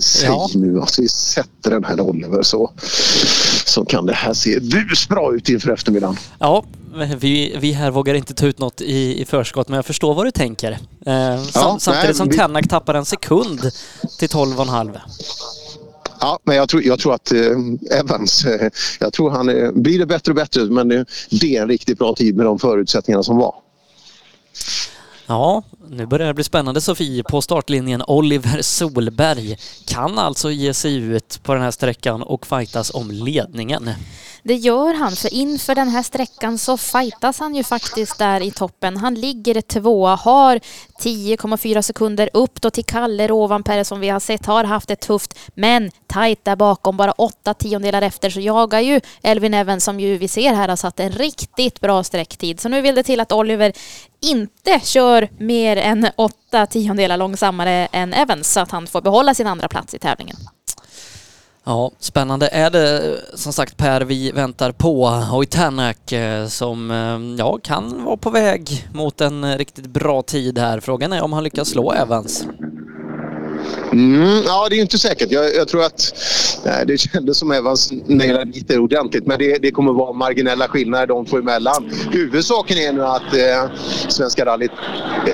Säg 0.00 0.28
Ja. 0.28 0.48
nu 0.54 0.80
att 0.80 0.98
vi 0.98 1.08
sätter 1.08 1.70
den 1.70 1.84
här 1.84 2.00
Oliver 2.00 2.42
så, 2.42 2.72
så 3.68 3.84
kan 3.84 4.06
det 4.06 4.12
här 4.14 4.32
se 4.34 4.60
busbra 4.60 5.34
ut 5.34 5.48
inför 5.48 5.70
eftermiddagen. 5.70 6.16
Ja, 6.38 6.64
vi, 7.18 7.56
vi 7.60 7.72
här 7.72 7.90
vågar 7.90 8.14
inte 8.14 8.34
ta 8.34 8.46
ut 8.46 8.58
något 8.58 8.80
i, 8.80 9.20
i 9.20 9.24
förskott 9.24 9.68
men 9.68 9.76
jag 9.76 9.86
förstår 9.86 10.14
vad 10.14 10.26
du 10.26 10.30
tänker. 10.30 10.72
Eh, 10.72 10.78
sam, 11.42 11.70
nej, 11.72 11.80
samtidigt 11.80 12.16
som 12.16 12.28
vi- 12.28 12.36
Tanak 12.36 12.68
tappar 12.68 12.94
en 12.94 13.04
sekund 13.04 13.60
till 14.18 14.28
12,5. 14.28 14.98
Ja, 16.20 16.38
men 16.44 16.56
jag 16.56 16.68
tror, 16.68 16.82
jag 16.82 16.98
tror 16.98 17.14
att 17.14 17.32
eh, 17.32 17.98
Evans, 18.00 18.44
eh, 18.44 18.68
jag 19.00 19.12
tror 19.12 19.30
han 19.30 19.48
eh, 19.48 19.72
blir 19.72 19.98
det 19.98 20.06
bättre 20.06 20.32
och 20.32 20.36
bättre 20.36 20.64
men 20.64 20.88
det 21.30 21.56
är 21.56 21.62
en 21.62 21.68
riktigt 21.68 21.98
bra 21.98 22.14
tid 22.14 22.36
med 22.36 22.46
de 22.46 22.58
förutsättningarna 22.58 23.22
som 23.22 23.36
var. 23.36 23.54
Ja, 25.28 25.62
nu 25.88 26.06
börjar 26.06 26.26
det 26.26 26.34
bli 26.34 26.44
spännande 26.44 26.80
Sofie. 26.80 27.22
På 27.22 27.42
startlinjen 27.42 28.02
Oliver 28.06 28.62
Solberg 28.62 29.56
kan 29.86 30.18
alltså 30.18 30.50
ge 30.50 30.74
sig 30.74 30.94
ut 30.94 31.40
på 31.42 31.54
den 31.54 31.62
här 31.62 31.70
sträckan 31.70 32.22
och 32.22 32.46
fightas 32.46 32.94
om 32.94 33.10
ledningen. 33.10 33.90
Det 34.42 34.54
gör 34.54 34.94
han, 34.94 35.16
för 35.16 35.34
inför 35.34 35.74
den 35.74 35.88
här 35.88 36.02
sträckan 36.02 36.58
så 36.58 36.76
fightas 36.76 37.38
han 37.38 37.54
ju 37.54 37.64
faktiskt 37.64 38.18
där 38.18 38.40
i 38.40 38.50
toppen. 38.50 38.96
Han 38.96 39.14
ligger 39.14 39.60
tvåa, 39.60 40.14
har 40.14 40.60
10,4 41.00 41.82
sekunder 41.82 42.30
upp 42.32 42.62
då 42.62 42.70
till 42.70 42.84
Kalle 42.84 43.26
Rovanperä 43.26 43.84
som 43.84 44.00
vi 44.00 44.08
har 44.08 44.20
sett 44.20 44.46
har 44.46 44.64
haft 44.64 44.88
det 44.88 44.96
tufft, 44.96 45.38
men 45.54 45.90
tajt 46.06 46.44
där 46.44 46.56
bakom, 46.56 46.96
bara 46.96 47.12
åtta 47.12 47.54
tiondelar 47.54 48.02
efter 48.02 48.30
så 48.30 48.40
jagar 48.40 48.80
ju 48.80 49.00
Elvin 49.22 49.54
Evans 49.54 49.84
som 49.84 50.00
ju 50.00 50.18
vi 50.18 50.28
ser 50.28 50.54
här 50.54 50.68
har 50.68 50.76
satt 50.76 51.00
en 51.00 51.12
riktigt 51.12 51.80
bra 51.80 52.02
sträcktid. 52.02 52.60
Så 52.60 52.68
nu 52.68 52.80
vill 52.80 52.94
det 52.94 53.02
till 53.02 53.20
att 53.20 53.32
Oliver 53.32 53.72
inte 54.20 54.80
kör 54.84 55.28
mer 55.38 55.76
än 55.76 56.08
åtta 56.16 56.66
tiondelar 56.66 57.16
långsammare 57.16 57.88
än 57.92 58.14
Evans 58.14 58.52
så 58.52 58.60
att 58.60 58.70
han 58.70 58.86
får 58.86 59.02
behålla 59.02 59.34
sin 59.34 59.46
andra 59.46 59.68
plats 59.68 59.94
i 59.94 59.98
tävlingen. 59.98 60.36
Ja, 61.64 61.90
spännande 61.98 62.48
är 62.48 62.70
det 62.70 63.16
som 63.34 63.52
sagt 63.52 63.76
Per 63.76 64.00
vi 64.00 64.30
väntar 64.30 64.72
på. 64.72 65.08
Hoy 65.08 65.46
eh, 66.12 66.46
som 66.46 66.90
eh, 66.90 67.38
ja, 67.38 67.58
kan 67.62 68.04
vara 68.04 68.16
på 68.16 68.30
väg 68.30 68.88
mot 68.92 69.20
en 69.20 69.58
riktigt 69.58 69.86
bra 69.86 70.22
tid 70.22 70.58
här. 70.58 70.80
Frågan 70.80 71.12
är 71.12 71.22
om 71.22 71.32
han 71.32 71.44
lyckas 71.44 71.68
slå 71.68 71.92
Evans. 71.92 72.46
Mm, 73.92 74.42
ja, 74.46 74.66
det 74.70 74.76
är 74.76 74.80
inte 74.80 74.98
säkert. 74.98 75.30
Jag, 75.30 75.54
jag 75.54 75.68
tror 75.68 75.84
att 75.84 76.14
nej, 76.64 76.86
det 76.86 76.98
kändes 76.98 77.38
som 77.38 77.50
Evans 77.52 77.92
nailade 78.06 78.44
lite 78.44 78.78
ordentligt 78.78 79.26
men 79.26 79.38
det, 79.38 79.58
det 79.58 79.70
kommer 79.70 79.92
vara 79.92 80.12
marginella 80.12 80.68
skillnader 80.68 81.06
de 81.06 81.26
två 81.26 81.36
emellan. 81.36 81.90
Huvudsaken 82.10 82.78
är 82.78 82.92
nu 82.92 83.04
att 83.04 83.34
eh, 83.34 83.70
Svenska 84.08 84.44
rallyt, 84.44 84.70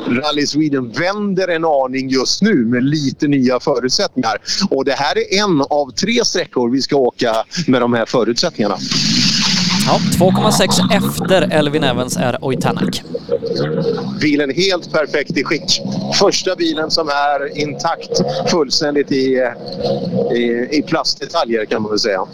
Rally 0.06 0.46
Sweden 0.46 0.92
vänder 0.92 1.48
en 1.48 1.64
aning 1.64 2.08
just 2.08 2.42
nu 2.42 2.54
med 2.54 2.84
lite 2.84 3.28
nya 3.28 3.60
förutsättningar. 3.60 4.38
Och 4.70 4.84
det 4.84 4.92
här 4.92 5.18
är 5.18 5.44
en 5.44 5.60
av 5.60 5.90
tre 5.90 6.24
sträckor 6.24 6.70
vi 6.70 6.82
ska 6.82 6.96
åka 6.96 7.34
med 7.66 7.80
de 7.80 7.92
här 7.92 8.06
förutsättningarna. 8.06 8.76
Ja, 9.86 9.98
2,6 10.18 10.96
efter 10.96 11.48
Elvin 11.50 11.84
Evans 11.84 12.16
är 12.16 12.44
Oitanak. 12.44 13.02
Bilen 14.20 14.50
helt 14.50 14.92
perfekt 14.92 15.36
i 15.36 15.44
skick. 15.44 15.80
Första 16.18 16.56
bilen 16.56 16.90
som 16.90 17.08
är 17.08 17.58
intakt 17.58 18.22
fullständigt 18.50 19.12
i, 19.12 19.48
i, 20.34 20.68
i 20.70 20.82
plastdetaljer 20.86 21.64
kan 21.64 21.82
man 21.82 21.90
väl 21.90 21.98
säga. 21.98 22.26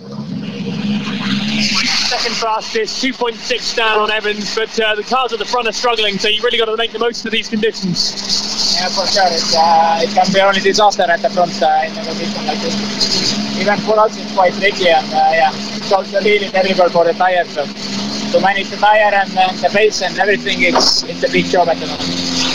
Second 2.09 2.37
fastest, 2.37 3.05
2.6 3.05 3.77
down 3.77 3.99
on 3.99 4.11
Evans, 4.11 4.55
but 4.55 4.81
uh, 4.81 4.95
the 4.95 5.03
cars 5.03 5.31
at 5.35 5.39
the 5.39 5.45
front 5.45 5.69
are 5.69 5.73
struggling, 5.73 6.17
so 6.19 6.27
you 6.27 6.41
really 6.43 6.57
got 6.57 6.65
to 6.65 6.77
make 6.79 6.91
the 6.91 6.99
most 6.99 7.27
of 7.27 7.33
these 7.33 7.51
conditions. 7.51 8.17
Yeah, 8.81 8.89
for 8.89 9.07
sure. 9.07 9.29
Uh, 9.29 10.01
it 10.01 10.09
can 10.15 10.33
be 10.33 10.41
only 10.41 10.61
disaster 10.61 11.03
at 11.03 11.21
the 11.21 11.29
front 11.29 11.53
uh, 11.63 11.83
in 11.85 11.93
a 11.93 12.03
condition 12.03 12.47
like 12.47 12.61
this. 12.61 13.61
Even 13.61 13.79
for 13.81 13.99
us, 13.99 14.17
it's 14.17 14.33
quite 14.33 14.55
tricky, 14.55 14.89
and 14.89 15.05
uh, 15.13 15.17
yeah, 15.35 15.53
it's 15.53 15.93
also 15.93 16.19
really 16.23 16.49
terrible 16.49 16.89
for 16.89 17.05
the 17.05 17.13
tires. 17.13 17.51
So 17.51 17.67
to 17.67 18.41
manage 18.41 18.71
the 18.71 18.79
tire 18.79 19.13
and 19.13 19.31
the 19.61 19.71
base 19.75 20.01
and 20.01 20.19
everything, 20.19 20.63
it's 20.63 21.03
it's 21.03 21.23
a 21.25 21.29
big 21.31 21.45
job 21.45 21.69
at 21.69 21.77
the 21.77 21.89
moment. 21.89 22.48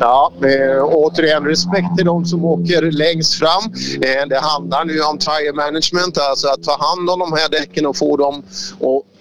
Ja, 0.00 0.32
eh, 0.42 0.84
återigen 0.84 1.44
respekt 1.44 1.96
till 1.96 2.06
de 2.06 2.24
som 2.24 2.44
åker 2.44 2.82
längst 2.82 3.34
fram. 3.34 3.72
Eh, 4.02 4.28
det 4.28 4.38
handlar 4.40 4.84
nu 4.84 5.00
om 5.00 5.18
tire 5.18 5.52
management, 5.52 6.18
alltså 6.18 6.48
att 6.48 6.62
ta 6.62 6.78
hand 6.86 7.10
om 7.10 7.18
de 7.18 7.32
här 7.32 7.48
däcken 7.48 7.86
och 7.86 7.96
få 7.96 8.16
dem 8.16 8.42
att 8.74 9.14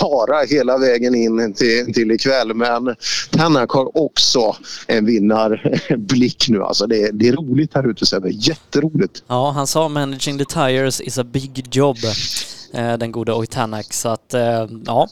vara 0.00 0.44
hela 0.44 0.78
vägen 0.78 1.14
in 1.14 1.54
till, 1.54 1.94
till 1.94 2.10
ikväll. 2.10 2.54
Men 2.54 2.96
Tanak 3.30 3.70
har 3.70 3.98
också 3.98 4.56
en 4.86 5.06
vinnarblick 5.06 6.48
nu. 6.48 6.62
Alltså 6.62 6.86
det, 6.86 7.10
det 7.12 7.28
är 7.28 7.32
roligt 7.32 7.74
här 7.74 7.90
ute 7.90 8.06
Sebbe, 8.06 8.28
jätteroligt. 8.30 9.22
Ja, 9.26 9.50
han 9.50 9.66
sa 9.66 9.88
managing 9.88 10.38
the 10.38 10.44
tires 10.44 11.00
is 11.00 11.18
a 11.18 11.24
big 11.24 11.66
job, 11.70 11.96
eh, 12.74 12.98
den 12.98 13.12
gode 13.12 13.32
Hoy 13.32 13.46
Tanak. 13.46 13.92
Så 13.92 14.08
att, 14.08 14.34
eh, 14.34 14.66
ja, 14.86 15.08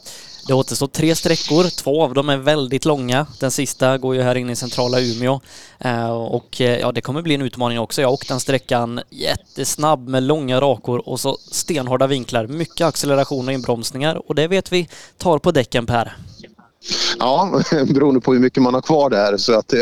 det 0.47 0.53
återstår 0.53 0.87
tre 0.87 1.15
sträckor. 1.15 1.69
Två 1.69 2.03
av 2.03 2.13
dem 2.13 2.29
är 2.29 2.37
väldigt 2.37 2.85
långa. 2.85 3.27
Den 3.39 3.51
sista 3.51 3.97
går 3.97 4.15
ju 4.15 4.21
här 4.21 4.35
inne 4.35 4.51
i 4.51 4.55
centrala 4.55 4.99
Umeå. 4.99 5.39
Eh, 5.79 6.09
och 6.09 6.61
eh, 6.61 6.79
ja, 6.79 6.91
det 6.91 7.01
kommer 7.01 7.21
bli 7.21 7.35
en 7.35 7.41
utmaning 7.41 7.79
också. 7.79 8.01
Jag 8.01 8.07
har 8.07 8.13
åkt 8.13 8.27
den 8.27 8.39
sträckan 8.39 9.01
jättesnabb 9.09 10.07
med 10.07 10.23
långa 10.23 10.61
rakor 10.61 11.09
och 11.09 11.19
så 11.19 11.37
stenhårda 11.51 12.07
vinklar. 12.07 12.47
Mycket 12.47 12.87
acceleration 12.87 13.47
och 13.47 13.53
inbromsningar 13.53 14.29
och 14.29 14.35
det 14.35 14.47
vet 14.47 14.71
vi 14.71 14.87
tar 15.17 15.39
på 15.39 15.51
däcken 15.51 15.85
Per. 15.85 16.15
Ja, 17.19 17.61
beroende 17.71 18.21
på 18.21 18.33
hur 18.33 18.39
mycket 18.39 18.63
man 18.63 18.73
har 18.73 18.81
kvar 18.81 19.09
där. 19.09 19.37
Så 19.37 19.53
att, 19.53 19.73
eh, 19.73 19.79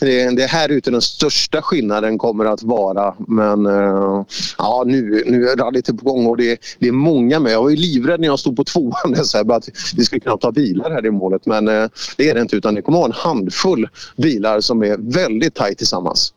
det, 0.00 0.36
det 0.36 0.42
är 0.42 0.48
här 0.48 0.68
ute 0.68 0.90
den 0.90 1.02
största 1.02 1.62
skillnaden 1.62 2.18
kommer 2.18 2.44
att 2.44 2.62
vara. 2.62 3.14
Men 3.18 3.66
eh, 3.66 4.24
ja, 4.58 4.84
nu, 4.86 5.22
nu 5.26 5.48
är 5.48 5.56
rallyt 5.56 5.86
på 5.86 5.92
gång 5.92 6.26
och 6.26 6.36
det, 6.36 6.60
det 6.78 6.88
är 6.88 6.92
många 6.92 7.40
med. 7.40 7.52
Jag 7.52 7.62
var 7.62 7.70
ju 7.70 7.76
livrädd 7.76 8.20
när 8.20 8.28
jag 8.28 8.38
stod 8.38 8.56
på 8.56 8.64
tvåan 8.64 9.12
där, 9.14 9.22
så 9.22 9.38
här, 9.38 9.52
att 9.52 9.68
vi 9.96 10.04
skulle 10.04 10.20
kunna 10.20 10.36
ta 10.36 10.52
bilar 10.52 10.90
här 10.90 11.06
i 11.06 11.10
målet. 11.10 11.46
Men 11.46 11.68
eh, 11.68 11.88
det 12.16 12.30
är 12.30 12.34
det 12.34 12.40
inte 12.40 12.56
utan 12.56 12.74
det 12.74 12.82
kommer 12.82 12.98
att 12.98 13.02
vara 13.02 13.12
en 13.12 13.36
handfull 13.36 13.88
bilar 14.16 14.60
som 14.60 14.82
är 14.82 14.96
väldigt 14.98 15.54
tajt 15.54 15.78
tillsammans. 15.78 16.32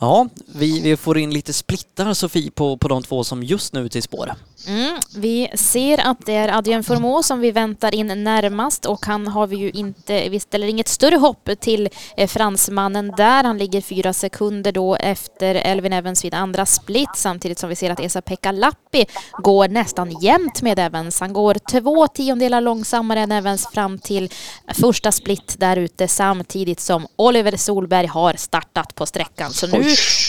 Ja, 0.00 0.28
vi, 0.54 0.80
vi 0.80 0.96
får 0.96 1.18
in 1.18 1.30
lite 1.30 1.52
splittar 1.52 2.14
Sofie 2.14 2.50
på, 2.50 2.76
på 2.76 2.88
de 2.88 3.02
två 3.02 3.24
som 3.24 3.42
just 3.42 3.72
nu 3.72 3.80
är 3.80 3.84
ute 3.84 3.98
i 3.98 4.02
spåret. 4.02 4.36
Mm, 4.68 5.00
vi 5.14 5.48
ser 5.54 5.98
att 6.10 6.26
det 6.26 6.34
är 6.34 6.48
Adrien 6.48 6.84
Formå 6.84 7.22
som 7.22 7.40
vi 7.40 7.50
väntar 7.50 7.94
in 7.94 8.24
närmast 8.24 8.86
och 8.86 9.06
han 9.06 9.26
har 9.26 9.46
vi 9.46 9.56
ju 9.56 9.70
inte, 9.70 10.28
vi 10.28 10.40
ställer 10.40 10.66
inget 10.66 10.88
större 10.88 11.16
hopp 11.16 11.50
till 11.60 11.88
eh, 12.16 12.28
fransmannen 12.28 13.12
där. 13.16 13.44
Han 13.44 13.58
ligger 13.58 13.80
fyra 13.80 14.12
sekunder 14.12 14.72
då 14.72 14.96
efter 14.96 15.54
Elvin 15.54 15.92
Evans 15.92 16.24
vid 16.24 16.34
andra 16.34 16.66
split 16.66 17.08
samtidigt 17.16 17.58
som 17.58 17.68
vi 17.68 17.76
ser 17.76 17.90
att 17.90 18.00
Esa-Pekka 18.00 18.52
Lappi 18.52 19.06
går 19.42 19.68
nästan 19.68 20.20
jämnt 20.20 20.62
med 20.62 20.78
Evans. 20.78 21.20
Han 21.20 21.32
går 21.32 21.56
två 21.70 22.08
tiondelar 22.08 22.60
långsammare 22.60 23.20
än 23.20 23.32
Evans 23.32 23.66
fram 23.74 23.98
till 23.98 24.32
första 24.74 25.12
split 25.12 25.54
där 25.58 25.76
ute 25.76 26.08
samtidigt 26.08 26.80
som 26.80 27.06
Oliver 27.16 27.56
Solberg 27.56 28.06
har 28.06 28.34
startat 28.34 28.94
på 28.94 29.06
sträckan. 29.06 29.50
Så 29.50 29.66
nu, 29.66 29.78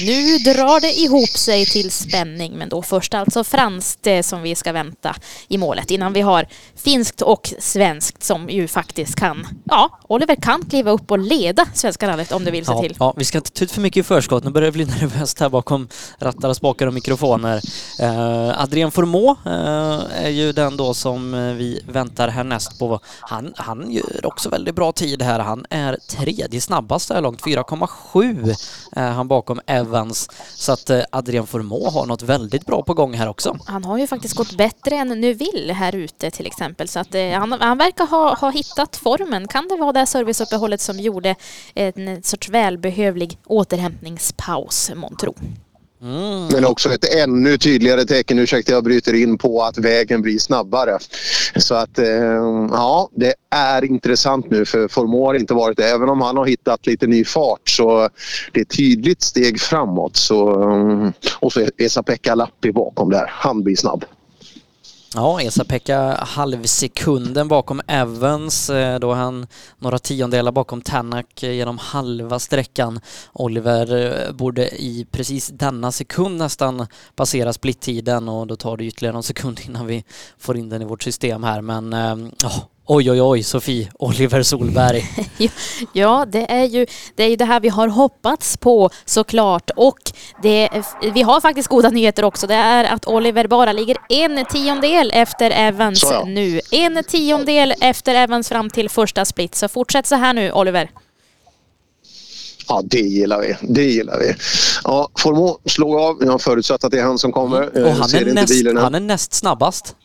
nu 0.01 0.37
drar 0.37 0.81
det 0.81 0.93
ihop 0.93 1.29
sig 1.29 1.65
till 1.65 1.91
spänning 1.91 2.57
men 2.57 2.69
då 2.69 2.81
först 2.81 3.13
alltså 3.13 3.43
franskt 3.43 4.07
eh, 4.07 4.21
som 4.29 4.41
vi 4.41 4.55
ska 4.55 4.71
vänta 4.71 5.15
i 5.47 5.57
målet 5.57 5.91
innan 5.91 6.13
vi 6.13 6.21
har 6.21 6.45
finskt 6.75 7.21
och 7.21 7.53
svenskt 7.59 8.23
som 8.23 8.49
ju 8.49 8.67
faktiskt 8.67 9.15
kan, 9.15 9.47
ja, 9.63 9.99
Oliver 10.07 10.35
kan 10.35 10.65
kliva 10.65 10.91
upp 10.91 11.11
och 11.11 11.19
leda 11.19 11.65
Svenska 11.73 12.07
rallyt 12.07 12.31
om 12.31 12.45
det 12.45 12.51
vill 12.51 12.65
sig 12.65 12.75
Ja, 12.75 12.81
till. 12.81 12.95
ja, 12.99 13.13
vi 13.17 13.25
ska 13.25 13.37
inte 13.37 13.51
ta 13.51 13.63
ut 13.63 13.71
för 13.71 13.81
mycket 13.81 13.99
i 13.99 14.03
förskott. 14.03 14.43
Nu 14.43 14.49
börjar 14.51 14.65
det 14.65 14.71
bli 14.71 14.85
nervöst 15.01 15.39
här 15.39 15.49
bakom 15.49 15.87
rattar 16.19 16.49
och 16.49 16.55
spakar 16.55 16.87
och 16.87 16.93
mikrofoner. 16.93 17.61
Eh, 17.99 18.61
Adrien 18.61 18.91
Formå 18.91 19.35
eh, 19.45 20.23
är 20.25 20.29
ju 20.29 20.51
den 20.51 20.77
då 20.77 20.93
som 20.93 21.33
eh, 21.33 21.53
vi 21.53 21.81
väntar 21.87 22.27
härnäst 22.27 22.79
på. 22.79 22.99
Han, 23.19 23.53
han 23.55 23.91
gör 23.91 24.25
också 24.25 24.49
väldigt 24.49 24.75
bra 24.75 24.91
tid 24.91 25.21
här. 25.21 25.39
Han 25.39 25.65
är 25.69 25.97
tredje 26.09 26.61
snabbast 26.61 27.07
så 27.07 27.13
här 27.13 27.21
långt, 27.21 27.41
4,7 27.41 28.55
är 28.91 29.11
han 29.11 29.27
bakom 29.27 29.61
Evans. 29.65 30.29
Så 30.55 30.71
att 30.71 30.89
eh, 30.89 31.01
Adrien 31.11 31.47
Formå 31.47 31.89
har 31.89 32.05
något 32.05 32.21
väldigt 32.21 32.65
bra 32.65 32.83
på 32.83 32.93
gång 32.93 33.13
här 33.13 33.27
också. 33.27 33.57
Han 33.65 33.85
har 33.85 33.97
ju 33.97 34.07
faktiskt 34.09 34.35
gått 34.35 34.57
bättre 34.57 34.95
än 34.95 35.07
Nuville 35.07 35.73
här 35.73 35.95
ute 35.95 36.31
till 36.31 36.45
exempel. 36.45 36.87
Så 36.87 36.99
att 36.99 37.15
eh, 37.15 37.31
han, 37.31 37.51
han 37.51 37.77
verkar 37.77 38.05
ha, 38.05 38.35
ha 38.35 38.49
hittat 38.49 38.95
formen. 38.95 39.47
Kan 39.47 39.67
det 39.67 39.75
vara 39.75 39.91
det 39.91 39.99
här 39.99 40.05
serviceuppehållet 40.05 40.81
som 40.81 40.99
gjorde 40.99 41.35
en 41.73 42.23
sorts 42.23 42.49
välbehövlig 42.49 43.37
återhämtningspaus, 43.45 44.91
månntro? 44.95 45.35
Mm. 46.01 46.47
Men 46.53 46.65
också 46.65 46.93
ett 46.93 47.15
ännu 47.15 47.57
tydligare 47.57 48.05
tecken, 48.05 48.39
ursäkta 48.39 48.71
jag 48.71 48.83
bryter 48.83 49.13
in, 49.13 49.37
på 49.37 49.63
att 49.63 49.77
vägen 49.77 50.21
blir 50.21 50.39
snabbare. 50.39 50.97
Så 51.55 51.75
att 51.75 51.99
eh, 51.99 52.07
ja, 52.71 53.09
det 53.15 53.33
är 53.49 53.85
intressant 53.85 54.51
nu 54.51 54.65
för 54.65 54.87
Formå 54.87 55.25
har 55.25 55.33
inte 55.33 55.53
varit 55.53 55.77
det. 55.77 55.89
Även 55.89 56.09
om 56.09 56.21
han 56.21 56.37
har 56.37 56.45
hittat 56.45 56.87
lite 56.87 57.07
ny 57.07 57.25
fart 57.25 57.69
så 57.69 58.09
det 58.53 58.59
är 58.59 58.61
ett 58.61 58.77
tydligt 58.77 59.21
steg 59.21 59.61
framåt. 59.61 60.15
Så, 60.15 60.63
eh, 60.71 61.09
och 61.39 61.53
så 61.53 61.59
är 61.59 61.71
Esa-Pekka 61.77 62.35
Lappi 62.35 62.71
bakom 62.71 63.09
där. 63.09 63.25
Han 63.29 63.63
blir 63.63 63.75
snabb. 63.75 64.05
Ja, 65.15 65.41
Esa-Pekka 65.41 66.15
halvsekunden 66.15 67.47
bakom 67.47 67.81
Evans, 67.87 68.69
eh, 68.69 68.99
då 68.99 69.11
är 69.11 69.15
han 69.15 69.47
några 69.77 69.99
tiondelar 69.99 70.51
bakom 70.51 70.81
Tanak 70.81 71.43
eh, 71.43 71.51
genom 71.51 71.77
halva 71.77 72.39
sträckan. 72.39 72.99
Oliver 73.33 74.15
eh, 74.27 74.31
borde 74.31 74.69
i 74.69 75.07
precis 75.11 75.47
denna 75.47 75.91
sekund 75.91 76.37
nästan 76.37 76.87
passera 77.15 77.53
splittiden 77.53 78.29
och 78.29 78.47
då 78.47 78.55
tar 78.55 78.77
det 78.77 78.85
ytterligare 78.85 79.13
någon 79.13 79.23
sekund 79.23 79.59
innan 79.65 79.87
vi 79.87 80.03
får 80.37 80.57
in 80.57 80.69
den 80.69 80.81
i 80.81 80.85
vårt 80.85 81.03
system 81.03 81.43
här. 81.43 81.61
Men 81.61 81.91
ja, 82.43 82.51
oj 82.89 83.11
oj 83.11 83.21
oj 83.21 83.43
Sofie, 83.43 83.91
Oliver 83.99 84.43
Solberg. 84.43 85.05
Ja, 85.93 86.25
det 86.31 86.51
är, 86.51 86.63
ju, 86.63 86.85
det 87.15 87.23
är 87.23 87.27
ju 87.27 87.35
det 87.35 87.45
här 87.45 87.59
vi 87.59 87.69
har 87.69 87.87
hoppats 87.87 88.57
på 88.57 88.89
såklart. 89.05 89.71
Och 89.75 89.99
det, 90.43 90.69
vi 91.13 91.21
har 91.21 91.41
faktiskt 91.41 91.67
goda 91.67 91.89
nyheter 91.89 92.25
också. 92.25 92.47
Det 92.47 92.53
är 92.53 92.83
att 92.83 93.07
Oliver 93.07 93.47
bara 93.47 93.73
ligger 93.73 93.97
en 94.09 94.45
tiondel 94.45 95.11
efter 95.13 95.51
Evans 95.51 95.99
Så 95.99 96.13
ja. 96.13 96.25
nu. 96.25 96.61
En 96.71 97.03
tiondel 97.03 97.73
efter 97.81 98.15
Evans 98.15 98.49
fram 98.49 98.69
till 98.69 98.89
första 98.89 99.25
split. 99.25 99.55
Så 99.55 99.67
fortsätt 99.67 100.07
så 100.07 100.15
här 100.15 100.33
nu, 100.33 100.51
Oliver. 100.51 100.89
Ja, 102.67 102.81
det 102.83 102.99
gillar 102.99 103.41
vi. 103.41 103.55
Det 103.61 103.83
gillar 103.83 104.19
vi. 104.19 104.35
Ja, 104.83 105.09
Formå 105.19 105.59
slår 105.65 105.99
av. 106.09 106.17
Jag 106.21 106.31
har 106.31 106.39
förutsatt 106.39 106.83
att 106.83 106.91
det 106.91 106.99
är 106.99 107.03
han 107.03 107.17
som 107.17 107.31
kommer. 107.31 107.85
Och 107.85 107.91
han 107.91 108.15
är, 108.15 108.33
näst, 108.33 108.79
han 108.79 108.95
är 108.95 108.99
näst 108.99 109.33
snabbast. 109.33 109.95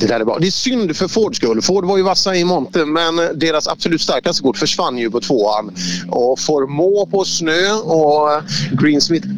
Det 0.00 0.06
där 0.06 0.20
är 0.20 0.24
bra. 0.24 0.38
Det 0.38 0.46
är 0.46 0.50
synd 0.50 0.96
för 0.96 1.08
Fords 1.08 1.36
skull. 1.36 1.62
Ford 1.62 1.84
var 1.84 1.96
ju 1.96 2.02
vassa 2.02 2.36
i 2.36 2.44
monten 2.44 2.92
men 2.92 3.18
eh, 3.18 3.24
deras 3.24 3.68
absolut 3.68 4.00
starkaste 4.00 4.42
kort 4.42 4.56
försvann 4.56 4.98
ju 4.98 5.10
på 5.10 5.20
tvåan. 5.20 5.74
Och 6.08 6.38
Formå 6.38 7.08
på 7.10 7.24
snö 7.24 7.72
och 7.72 8.32
eh, 8.32 8.42
Greensmith 8.82 9.28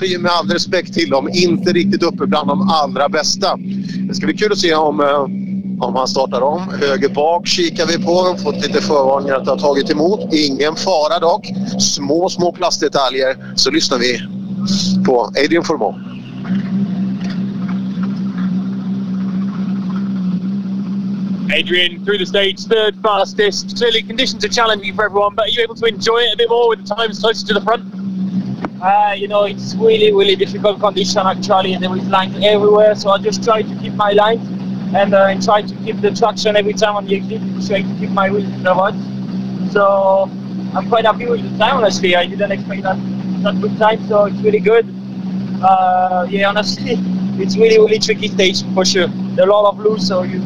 är 0.00 0.04
ju 0.04 0.18
med 0.18 0.32
all 0.32 0.48
respekt 0.50 0.94
till 0.94 1.10
dem 1.10 1.28
inte 1.32 1.72
riktigt 1.72 2.02
uppe 2.02 2.26
bland 2.26 2.48
de 2.48 2.70
allra 2.70 3.08
bästa. 3.08 3.58
Det 4.08 4.14
ska 4.14 4.26
bli 4.26 4.36
kul 4.36 4.52
att 4.52 4.58
se 4.58 4.74
om, 4.74 5.00
eh, 5.00 5.22
om 5.86 5.94
han 5.96 6.08
startar 6.08 6.40
om. 6.40 6.68
Höger 6.80 7.08
bak 7.08 7.46
kikar 7.46 7.86
vi 7.86 8.04
på. 8.04 8.36
Fått 8.42 8.66
lite 8.66 8.82
förvarningar 8.82 9.34
att 9.34 9.44
det 9.44 9.50
har 9.50 9.58
tagit 9.58 9.90
emot. 9.90 10.34
Ingen 10.34 10.76
fara 10.76 11.18
dock. 11.18 11.46
Små, 11.80 12.28
små 12.28 12.52
plastdetaljer. 12.52 13.36
Så 13.56 13.70
lyssnar 13.70 13.98
vi 13.98 14.20
på 15.04 15.32
Adrian 15.44 15.64
Formå. 15.64 15.98
Adrian 21.52 22.02
through 22.04 22.18
the 22.18 22.26
stage, 22.26 22.60
third 22.64 22.96
fastest. 23.02 23.76
Clearly, 23.76 24.02
conditions 24.02 24.44
are 24.44 24.48
challenging 24.48 24.94
for 24.94 25.04
everyone, 25.04 25.34
but 25.34 25.46
are 25.46 25.50
you 25.50 25.62
able 25.62 25.74
to 25.74 25.86
enjoy 25.86 26.18
it 26.18 26.34
a 26.34 26.36
bit 26.36 26.48
more 26.48 26.70
with 26.70 26.86
the 26.86 26.94
times 26.94 27.20
closer 27.20 27.46
to 27.48 27.54
the 27.54 27.60
front? 27.60 27.84
Uh, 28.82 29.14
you 29.16 29.28
know, 29.28 29.44
it's 29.44 29.74
really, 29.74 30.12
really 30.12 30.34
difficult 30.34 30.80
condition 30.80 31.20
actually, 31.26 31.74
and 31.74 31.84
there 31.84 31.94
is 31.96 32.08
lines 32.08 32.34
everywhere. 32.42 32.94
So 32.94 33.10
I 33.10 33.18
just 33.18 33.44
try 33.44 33.62
to 33.62 33.74
keep 33.80 33.92
my 33.92 34.12
line 34.12 34.40
and, 34.94 35.14
uh, 35.14 35.26
and 35.26 35.42
try 35.42 35.62
to 35.62 35.74
keep 35.84 36.00
the 36.00 36.10
traction 36.10 36.56
every 36.56 36.72
time 36.72 36.96
on 36.96 37.06
the 37.06 37.16
exit, 37.16 37.42
try 37.66 37.82
to 37.82 37.94
keep 38.00 38.10
my 38.10 38.30
wheels 38.30 38.44
in 38.44 38.62
the 38.62 38.74
mud. 38.74 38.94
So 39.72 40.30
I'm 40.74 40.88
quite 40.88 41.04
happy 41.04 41.26
with 41.26 41.42
the 41.42 41.58
time, 41.58 41.76
honestly. 41.76 42.16
I 42.16 42.26
didn't 42.26 42.50
expect 42.50 42.82
that 42.82 42.96
that 43.42 43.60
good 43.60 43.76
time, 43.76 44.06
so 44.08 44.24
it's 44.24 44.40
really 44.40 44.60
good. 44.60 44.86
Uh, 45.62 46.26
yeah, 46.30 46.48
honestly, 46.48 46.94
it's 47.42 47.56
really, 47.56 47.78
really 47.78 47.98
tricky 47.98 48.28
stage 48.28 48.64
for 48.72 48.84
sure. 48.84 49.08
There 49.36 49.46
are 49.46 49.50
a 49.50 49.52
lot 49.52 49.74
of 49.74 49.80
loose, 49.80 50.08
so 50.08 50.22
you. 50.22 50.40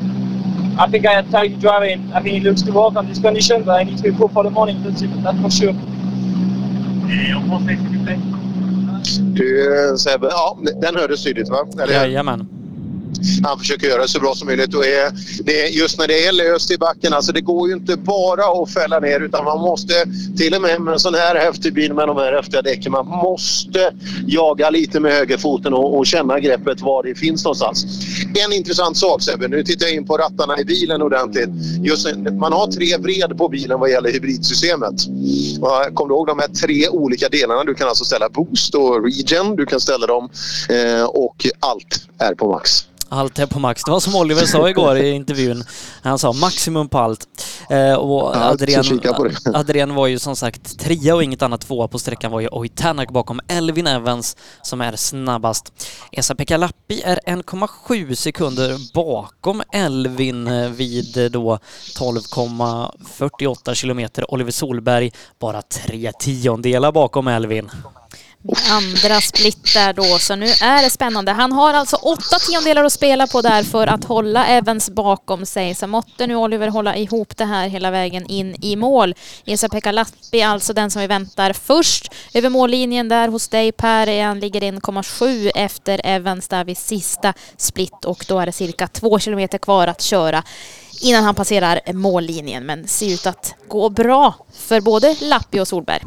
I 0.79 0.87
think 0.91 1.07
I 1.07 1.14
had 1.14 1.31
time 1.31 1.51
to 1.55 1.57
drive 1.57 1.85
in. 1.85 2.12
I 2.12 2.20
mean, 2.20 2.35
it 2.37 2.43
looks 2.43 2.62
to 2.62 2.72
work 2.72 2.97
on 2.97 3.07
this 3.07 3.18
condition, 3.18 3.62
but 3.64 3.81
I 3.81 3.85
need 3.85 3.97
to 3.99 4.03
be 4.03 4.12
cool 4.16 4.29
for 4.29 4.45
the 4.45 4.51
morning. 4.51 4.83
That's 4.83 5.03
it. 5.03 5.11
That's 5.22 5.41
for 5.41 5.51
sure. 5.51 5.74
Du 9.35 9.91
eh, 9.91 9.97
Sebbe, 9.97 10.27
ja, 10.27 10.59
den 10.81 10.97
hördes 10.97 11.22
tydligt 11.22 11.51
va? 11.51 11.83
Eller? 11.83 11.95
Jajamän. 11.95 12.55
Han 13.44 13.58
försöker 13.58 13.86
göra 13.86 14.02
det 14.02 14.08
så 14.08 14.20
bra 14.20 14.34
som 14.34 14.46
möjligt 14.46 14.74
och 14.74 14.86
är, 14.86 15.10
det 15.44 15.68
just 15.68 15.98
när 15.98 16.08
det 16.08 16.26
är 16.26 16.32
löst 16.32 16.70
i 16.70 16.78
backen, 16.78 17.12
alltså 17.12 17.32
det 17.32 17.40
går 17.40 17.68
ju 17.68 17.74
inte 17.74 17.96
bara 17.96 18.62
att 18.62 18.70
fälla 18.70 19.00
ner 19.00 19.20
utan 19.20 19.44
man 19.44 19.60
måste, 19.60 19.94
till 20.36 20.54
och 20.54 20.62
med 20.62 20.80
med 20.80 20.92
en 20.92 21.00
sån 21.00 21.14
här 21.14 21.34
häftig 21.34 21.74
bil 21.74 21.94
med 21.94 22.08
de 22.08 22.16
här 22.16 22.32
häftiga 22.32 22.62
däcken, 22.62 22.92
man 22.92 23.06
måste 23.06 23.92
jaga 24.26 24.70
lite 24.70 25.00
med 25.00 25.12
högerfoten 25.12 25.74
och, 25.74 25.98
och 25.98 26.06
känna 26.06 26.40
greppet 26.40 26.80
var 26.80 27.02
det 27.02 27.14
finns 27.14 27.44
någonstans. 27.44 27.86
En 28.46 28.52
intressant 28.52 28.96
sak 28.96 29.22
Sebbe, 29.22 29.48
nu 29.48 29.62
tittar 29.62 29.86
jag 29.86 29.94
in 29.94 30.06
på 30.06 30.16
rattarna 30.16 30.60
i 30.60 30.64
bilen 30.64 31.02
ordentligt. 31.02 31.48
Just, 31.82 32.16
man 32.16 32.52
har 32.52 32.66
tre 32.66 32.96
vred 32.96 33.38
på 33.38 33.48
bilen 33.48 33.80
vad 33.80 33.90
gäller 33.90 34.12
hybridsystemet. 34.12 34.94
Eh, 35.06 35.94
kommer 35.94 36.06
Kom 36.06 36.08
du 36.08 36.14
ihåg 36.14 36.26
de 36.26 36.38
här 36.38 36.48
tre 36.48 36.88
olika 36.88 37.28
delarna? 37.28 37.64
Du 37.64 37.74
kan 37.74 37.88
alltså 37.88 38.04
ställa 38.04 38.28
boost 38.28 38.74
och 38.74 39.04
regen, 39.04 39.56
du 39.56 39.66
kan 39.66 39.80
ställa 39.80 40.06
dem 40.06 40.28
eh, 40.68 41.04
och 41.04 41.46
allt 41.60 42.08
är 42.18 42.34
på 42.34 42.50
max. 42.50 42.86
Allt 43.09 43.38
är 43.38 43.46
på 43.46 43.59
max. 43.59 43.82
Det 43.84 43.90
var 43.90 44.00
som 44.00 44.16
Oliver 44.16 44.46
sa 44.46 44.68
igår 44.68 44.96
i 44.96 45.11
intervjun. 45.11 45.64
Han 46.02 46.18
sa 46.18 46.32
maximum 46.32 46.88
på 46.88 46.98
allt. 46.98 47.26
Eh, 47.70 47.94
och 47.94 48.36
Adrian. 48.36 48.84
Adrian 49.54 49.94
var 49.94 50.07
ju 50.07 50.18
som 50.18 50.36
sagt 50.36 50.78
trea 50.78 51.14
och 51.14 51.22
inget 51.22 51.42
annat 51.42 51.61
tvåa 51.61 51.88
på 51.88 51.98
sträckan 51.98 52.32
var 52.32 52.40
ju 52.40 52.48
Oj 52.52 52.68
Tanak 52.68 53.11
bakom 53.11 53.40
Elvin 53.48 53.86
Evans 53.86 54.36
som 54.62 54.80
är 54.80 54.96
snabbast. 54.96 55.72
Esa-Pekka 56.12 56.57
Lappi 56.57 57.02
är 57.02 57.20
1,7 57.26 58.14
sekunder 58.14 58.92
bakom 58.94 59.62
Elvin 59.72 60.46
eh, 60.46 60.70
vid 60.70 61.16
eh, 61.16 61.24
då 61.24 61.59
12,48 61.98 63.74
kilometer. 63.74 64.34
Oliver 64.34 64.50
Solberg 64.50 65.12
bara 65.38 65.62
tre 65.62 66.12
tiondelar 66.12 66.92
bakom 66.92 67.28
Elvin. 67.28 67.70
Andra 68.70 69.20
split 69.20 69.74
där 69.74 69.92
då, 69.92 70.18
så 70.18 70.36
nu 70.36 70.47
är 70.47 70.82
det 70.82 70.90
spännande. 70.90 71.32
Han 71.32 71.53
har 71.53 71.74
alltså 71.74 71.97
åtta 71.97 72.38
tiondelar 72.38 72.84
att 72.84 72.92
spela 72.92 73.26
på 73.26 73.42
där 73.42 73.62
för 73.62 73.86
att 73.86 74.05
hålla 74.05 74.47
Evans 74.47 74.90
bakom 74.90 75.47
sig. 75.47 75.74
Så 75.74 75.86
måtte 75.86 76.26
nu 76.26 76.36
Oliver 76.36 76.68
hålla 76.68 76.97
ihop 76.97 77.36
det 77.36 77.44
här 77.44 77.68
hela 77.68 77.90
vägen 77.90 78.26
in 78.26 78.57
i 78.62 78.76
mål. 78.76 79.14
Esa-Pekka 79.44 79.92
Lappi 79.92 80.42
alltså 80.42 80.72
den 80.72 80.90
som 80.90 81.01
vi 81.01 81.07
väntar 81.07 81.53
först 81.53 82.12
över 82.34 82.49
mållinjen 82.49 83.09
där 83.09 83.28
hos 83.28 83.49
dig 83.49 83.72
Per. 83.72 84.24
Han 84.24 84.40
ligger 84.40 84.61
1,7 84.61 85.51
efter 85.55 86.01
Evans 86.05 86.49
där 86.49 86.64
vid 86.64 86.78
sista 86.78 87.34
split 87.57 88.05
och 88.05 88.24
då 88.28 88.38
är 88.38 88.47
det 88.47 88.53
cirka 88.53 88.88
två 88.88 89.18
kilometer 89.18 89.59
kvar 89.59 89.86
att 89.86 90.03
köra 90.03 90.42
innan 91.03 91.24
han 91.24 91.34
passerar 91.34 91.80
mållinjen. 91.92 92.66
Men 92.66 92.88
ser 92.88 93.14
ut 93.14 93.26
att 93.26 93.55
gå 93.68 93.88
bra 93.88 94.34
för 94.53 94.80
både 94.80 95.16
Lappi 95.20 95.61
och 95.61 95.68
Solberg. 95.68 96.03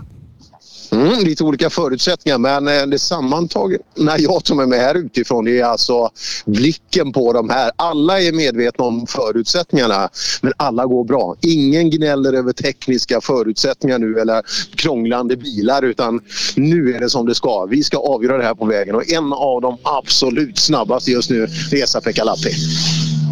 Mm, 0.91 1.19
lite 1.19 1.43
olika 1.43 1.69
förutsättningar 1.69 2.37
men 2.37 2.67
eh, 2.67 2.85
det 2.87 2.99
sammantaget 2.99 3.81
när 3.95 4.19
jag 4.19 4.43
tar 4.43 4.55
med 4.55 4.69
mig 4.69 4.79
här 4.79 4.95
utifrån 4.95 5.45
det 5.45 5.59
är 5.59 5.65
alltså 5.65 6.09
blicken 6.45 7.11
på 7.11 7.33
de 7.33 7.49
här. 7.49 7.71
Alla 7.75 8.21
är 8.21 8.31
medvetna 8.31 8.85
om 8.85 9.07
förutsättningarna 9.07 10.09
men 10.41 10.53
alla 10.57 10.85
går 10.85 11.03
bra. 11.03 11.35
Ingen 11.41 11.89
gnäller 11.89 12.33
över 12.33 12.53
tekniska 12.53 13.21
förutsättningar 13.21 13.99
nu 13.99 14.19
eller 14.19 14.43
krånglande 14.75 15.37
bilar 15.37 15.81
utan 15.81 16.21
nu 16.55 16.95
är 16.95 16.99
det 16.99 17.09
som 17.09 17.25
det 17.25 17.35
ska. 17.35 17.65
Vi 17.65 17.83
ska 17.83 17.97
avgöra 17.97 18.37
det 18.37 18.43
här 18.43 18.55
på 18.55 18.65
vägen 18.65 18.95
och 18.95 19.11
en 19.11 19.33
av 19.33 19.61
de 19.61 19.77
absolut 19.83 20.57
snabbaste 20.57 21.11
just 21.11 21.29
nu 21.29 21.43
är 21.43 21.83
Esa-Pekka 21.83 22.23
Lappi. 22.23 22.51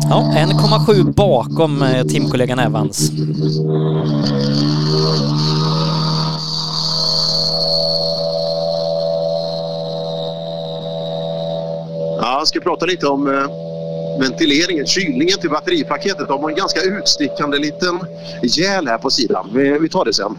Ja, 0.10 0.34
1,7 0.38 1.14
bakom 1.14 1.82
eh, 1.82 2.06
teamkollegan 2.08 2.60
Evans. 2.60 3.12
Ja, 12.28 12.38
jag 12.40 12.48
ska 12.48 12.60
prata 12.60 12.86
lite 12.86 13.08
om 13.08 13.28
eh, 13.28 13.50
ventileringen, 14.20 14.86
kylningen 14.86 15.40
till 15.40 15.50
batteripaketet. 15.50 16.28
De 16.28 16.44
har 16.44 16.50
en 16.50 16.56
ganska 16.56 16.82
utstickande 16.82 17.58
liten 17.58 18.00
gäl 18.44 18.88
här 18.88 18.98
på 18.98 19.10
sidan. 19.10 19.50
Vi, 19.54 19.80
vi 19.80 19.90
tar 19.90 20.06
det 20.06 20.14
sen. 20.14 20.38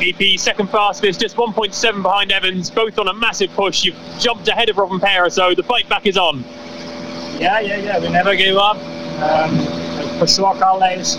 EP 0.00 0.40
second 0.40 0.70
fastest, 0.70 1.22
just 1.22 1.36
1.7 1.36 2.02
behind 2.02 2.32
Evans, 2.32 2.74
both 2.74 3.00
on 3.00 3.08
a 3.08 3.12
massive 3.12 3.50
push. 3.56 3.84
You've 3.84 4.20
jumped 4.20 4.48
ahead 4.48 4.70
of 4.70 4.78
Robin 4.78 5.00
Pera, 5.00 5.30
so 5.30 5.54
the 5.54 5.62
fight 5.62 5.88
back 5.88 6.06
is 6.06 6.16
on. 6.16 6.44
Yeah, 7.40 7.60
yeah, 7.60 7.84
yeah. 7.84 8.00
We 8.00 8.08
never 8.08 8.34
give 8.36 8.56
up. 8.56 8.76
Um, 9.22 9.58
for 10.18 10.26
sure, 10.26 10.54
Kalle 10.54 11.00
is, 11.00 11.16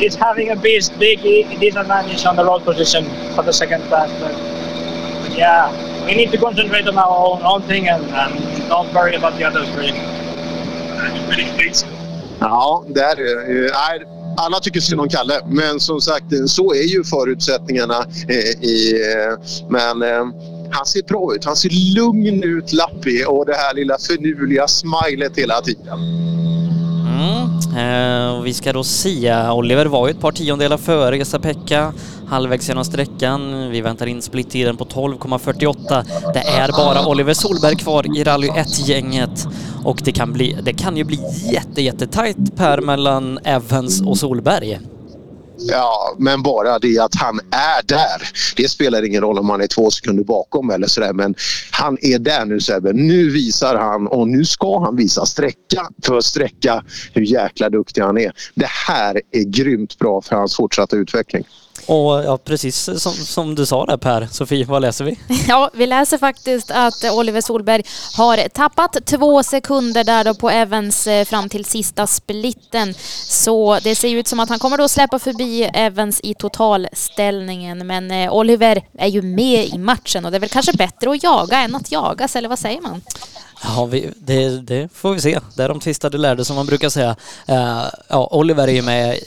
is 0.00 0.14
having 0.16 0.50
a 0.50 0.56
big, 0.56 0.82
big 0.98 1.20
disadvantage 1.60 2.24
on 2.26 2.36
the 2.36 2.44
road 2.44 2.64
position 2.64 3.04
for 3.34 3.44
the 3.44 3.52
second 3.52 3.82
pass. 3.90 4.57
Yeah, 5.38 5.70
we 6.04 6.16
need 6.16 6.32
to 6.32 6.38
concentrate 6.38 6.88
on 6.88 6.98
our 6.98 7.16
own, 7.16 7.42
own 7.44 7.62
thing 7.62 7.88
and, 7.88 8.02
and 8.04 8.68
don't 8.68 8.92
worry 8.92 9.14
about 9.14 9.38
the 9.38 9.44
others 9.44 9.68
really. 9.76 10.18
Ja, 12.40 12.84
där 12.88 13.20
är 13.20 14.18
alla 14.36 14.60
tycker 14.60 14.80
synd 14.80 15.00
om 15.00 15.08
Kalle, 15.08 15.40
men 15.46 15.80
som 15.80 16.00
sagt 16.00 16.26
så 16.46 16.74
är 16.74 16.82
ju 16.82 17.04
förutsättningarna. 17.04 18.06
Eh, 18.28 18.64
i, 18.64 18.92
eh, 18.92 19.38
men 19.68 20.02
eh, 20.02 20.26
han 20.70 20.86
ser 20.86 21.02
bra 21.02 21.34
ut. 21.34 21.44
Han 21.44 21.56
ser 21.56 21.94
lugn 21.94 22.42
ut, 22.42 22.72
Lappi, 22.72 23.24
och 23.26 23.46
det 23.46 23.54
här 23.54 23.74
lilla 23.74 23.98
finurliga 23.98 24.68
smilet 24.68 25.38
hela 25.38 25.60
tiden. 25.60 25.98
Mm. 27.18 27.57
Eh, 27.76 28.38
och 28.38 28.46
vi 28.46 28.54
ska 28.54 28.72
då 28.72 28.84
se. 28.84 29.48
Oliver 29.50 29.86
var 29.86 30.08
ju 30.08 30.10
ett 30.10 30.20
par 30.20 30.32
tiondelar 30.32 30.76
före 30.76 31.16
Esa-Pekka 31.16 31.92
halvvägs 32.28 32.68
genom 32.68 32.84
sträckan. 32.84 33.70
Vi 33.70 33.80
väntar 33.80 34.06
in 34.06 34.22
splittiden 34.22 34.76
på 34.76 34.84
12,48. 34.84 36.04
Det 36.34 36.40
är 36.40 36.68
bara 36.72 37.06
Oliver 37.06 37.34
Solberg 37.34 37.76
kvar 37.76 38.16
i 38.18 38.24
Rally 38.24 38.48
1-gänget 38.48 39.46
och 39.84 40.00
det 40.04 40.12
kan, 40.12 40.32
bli, 40.32 40.56
det 40.62 40.72
kan 40.72 40.96
ju 40.96 41.04
bli 41.04 41.20
jätte, 41.52 41.82
jättetajt 41.82 42.56
Per 42.56 42.80
mellan 42.80 43.38
Evans 43.44 44.02
och 44.02 44.18
Solberg. 44.18 44.78
Ja, 45.60 46.16
men 46.18 46.42
bara 46.42 46.78
det 46.78 46.98
att 46.98 47.14
han 47.14 47.40
är 47.50 47.86
där. 47.86 48.28
Det 48.56 48.68
spelar 48.68 49.02
ingen 49.02 49.20
roll 49.20 49.38
om 49.38 49.50
han 49.50 49.60
är 49.60 49.66
två 49.66 49.90
sekunder 49.90 50.24
bakom 50.24 50.70
eller 50.70 50.86
sådär 50.86 51.12
men 51.12 51.34
han 51.70 51.98
är 52.00 52.18
där 52.18 52.44
nu 52.44 52.60
Sebbe. 52.60 52.92
Nu 52.92 53.30
visar 53.30 53.76
han 53.76 54.06
och 54.06 54.28
nu 54.28 54.44
ska 54.44 54.80
han 54.84 54.96
visa 54.96 55.26
sträcka 55.26 55.88
för 56.02 56.20
sträcka 56.20 56.84
hur 57.12 57.22
jäkla 57.22 57.70
duktig 57.70 58.02
han 58.02 58.18
är. 58.18 58.32
Det 58.54 58.68
här 58.86 59.20
är 59.32 59.42
grymt 59.42 59.98
bra 59.98 60.20
för 60.20 60.36
hans 60.36 60.56
fortsatta 60.56 60.96
utveckling. 60.96 61.44
Och 61.88 62.24
ja, 62.24 62.38
precis 62.44 62.90
som, 62.96 63.12
som 63.12 63.54
du 63.54 63.66
sa 63.66 63.86
där 63.86 63.96
Per, 63.96 64.28
Sofie, 64.32 64.64
vad 64.64 64.82
läser 64.82 65.04
vi? 65.04 65.18
Ja, 65.48 65.70
vi 65.74 65.86
läser 65.86 66.18
faktiskt 66.18 66.70
att 66.70 67.04
Oliver 67.12 67.40
Solberg 67.40 67.82
har 68.16 68.48
tappat 68.48 68.96
två 69.06 69.42
sekunder 69.42 70.04
där 70.04 70.24
då 70.24 70.34
på 70.34 70.50
Evans 70.50 71.06
eh, 71.06 71.24
fram 71.24 71.48
till 71.48 71.64
sista 71.64 72.06
splitten. 72.06 72.94
Så 73.28 73.78
det 73.82 73.94
ser 73.94 74.14
ut 74.14 74.28
som 74.28 74.40
att 74.40 74.48
han 74.48 74.58
kommer 74.58 74.78
då 74.78 74.88
släppa 74.88 75.18
förbi 75.18 75.62
Evans 75.62 76.20
i 76.22 76.34
totalställningen. 76.34 77.86
Men 77.86 78.10
eh, 78.10 78.32
Oliver 78.32 78.82
är 78.98 79.08
ju 79.08 79.22
med 79.22 79.66
i 79.66 79.78
matchen 79.78 80.24
och 80.24 80.30
det 80.30 80.36
är 80.36 80.40
väl 80.40 80.48
kanske 80.48 80.72
bättre 80.72 81.10
att 81.10 81.22
jaga 81.22 81.58
än 81.58 81.74
att 81.74 81.92
jagas, 81.92 82.36
eller 82.36 82.48
vad 82.48 82.58
säger 82.58 82.80
man? 82.80 83.02
Ja, 83.62 83.84
vi, 83.84 84.10
det, 84.16 84.60
det, 84.60 84.88
får 84.92 85.14
vi 85.14 85.20
se. 85.20 85.40
Det 85.56 85.62
är 85.62 85.68
de 85.68 85.80
tvistade 85.80 86.18
lärde 86.18 86.44
som 86.44 86.56
man 86.56 86.66
brukar 86.66 86.88
säga. 86.88 87.16
Uh, 87.48 87.84
ja, 88.08 88.28
Oliver 88.30 88.68
är 88.68 88.72
ju 88.72 88.82
med 88.82 89.18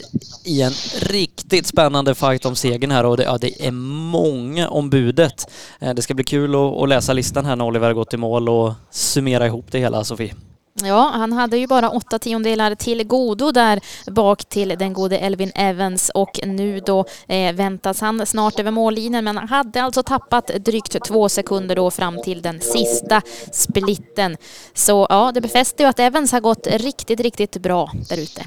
i 0.44 0.62
en 0.62 0.72
riktigt 1.00 1.66
spännande 1.66 2.14
fight 2.14 2.46
om 2.46 2.56
segern 2.56 2.90
här 2.90 3.04
och 3.04 3.16
det, 3.16 3.22
ja, 3.22 3.38
det 3.38 3.66
är 3.66 3.70
många 3.70 4.68
om 4.68 4.90
budet. 4.90 5.50
Uh, 5.82 5.94
det 5.94 6.02
ska 6.02 6.14
bli 6.14 6.24
kul 6.24 6.54
att, 6.54 6.82
att 6.82 6.88
läsa 6.88 7.12
listan 7.12 7.44
här 7.44 7.56
när 7.56 7.64
Oliver 7.64 7.86
har 7.86 7.94
gått 7.94 8.14
i 8.14 8.16
mål 8.16 8.48
och 8.48 8.72
summera 8.90 9.46
ihop 9.46 9.66
det 9.70 9.78
hela, 9.78 10.04
Sofie. 10.04 10.34
Ja, 10.74 11.10
han 11.14 11.32
hade 11.32 11.58
ju 11.58 11.66
bara 11.66 11.90
åtta 11.90 12.18
tiondelar 12.18 12.74
till 12.74 13.04
godo 13.04 13.52
där 13.52 13.80
bak 14.06 14.44
till 14.44 14.68
den 14.68 14.92
gode 14.92 15.18
Elvin 15.18 15.52
Evans 15.54 16.10
och 16.14 16.40
nu 16.46 16.80
då 16.80 17.04
eh, 17.26 17.54
väntas 17.54 18.00
han 18.00 18.26
snart 18.26 18.58
över 18.58 18.70
mållinjen 18.70 19.24
men 19.24 19.36
han 19.36 19.48
hade 19.48 19.82
alltså 19.82 20.02
tappat 20.02 20.46
drygt 20.46 21.04
två 21.04 21.28
sekunder 21.28 21.76
då 21.76 21.90
fram 21.90 22.22
till 22.22 22.42
den 22.42 22.60
sista 22.60 23.22
splitten. 23.52 24.36
Så 24.74 25.06
ja, 25.10 25.30
det 25.34 25.40
befäster 25.40 25.84
ju 25.84 25.90
att 25.90 25.98
Evans 25.98 26.32
har 26.32 26.40
gått 26.40 26.66
riktigt, 26.66 27.20
riktigt 27.20 27.56
bra 27.56 27.92
där 28.08 28.18
ute. 28.18 28.44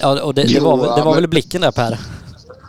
Ja, 0.00 0.22
och 0.22 0.34
det, 0.34 0.42
det, 0.42 0.60
var, 0.60 0.96
det 0.96 1.02
var 1.02 1.14
väl 1.14 1.28
blicken 1.28 1.60
där 1.60 1.72
Per? 1.72 1.98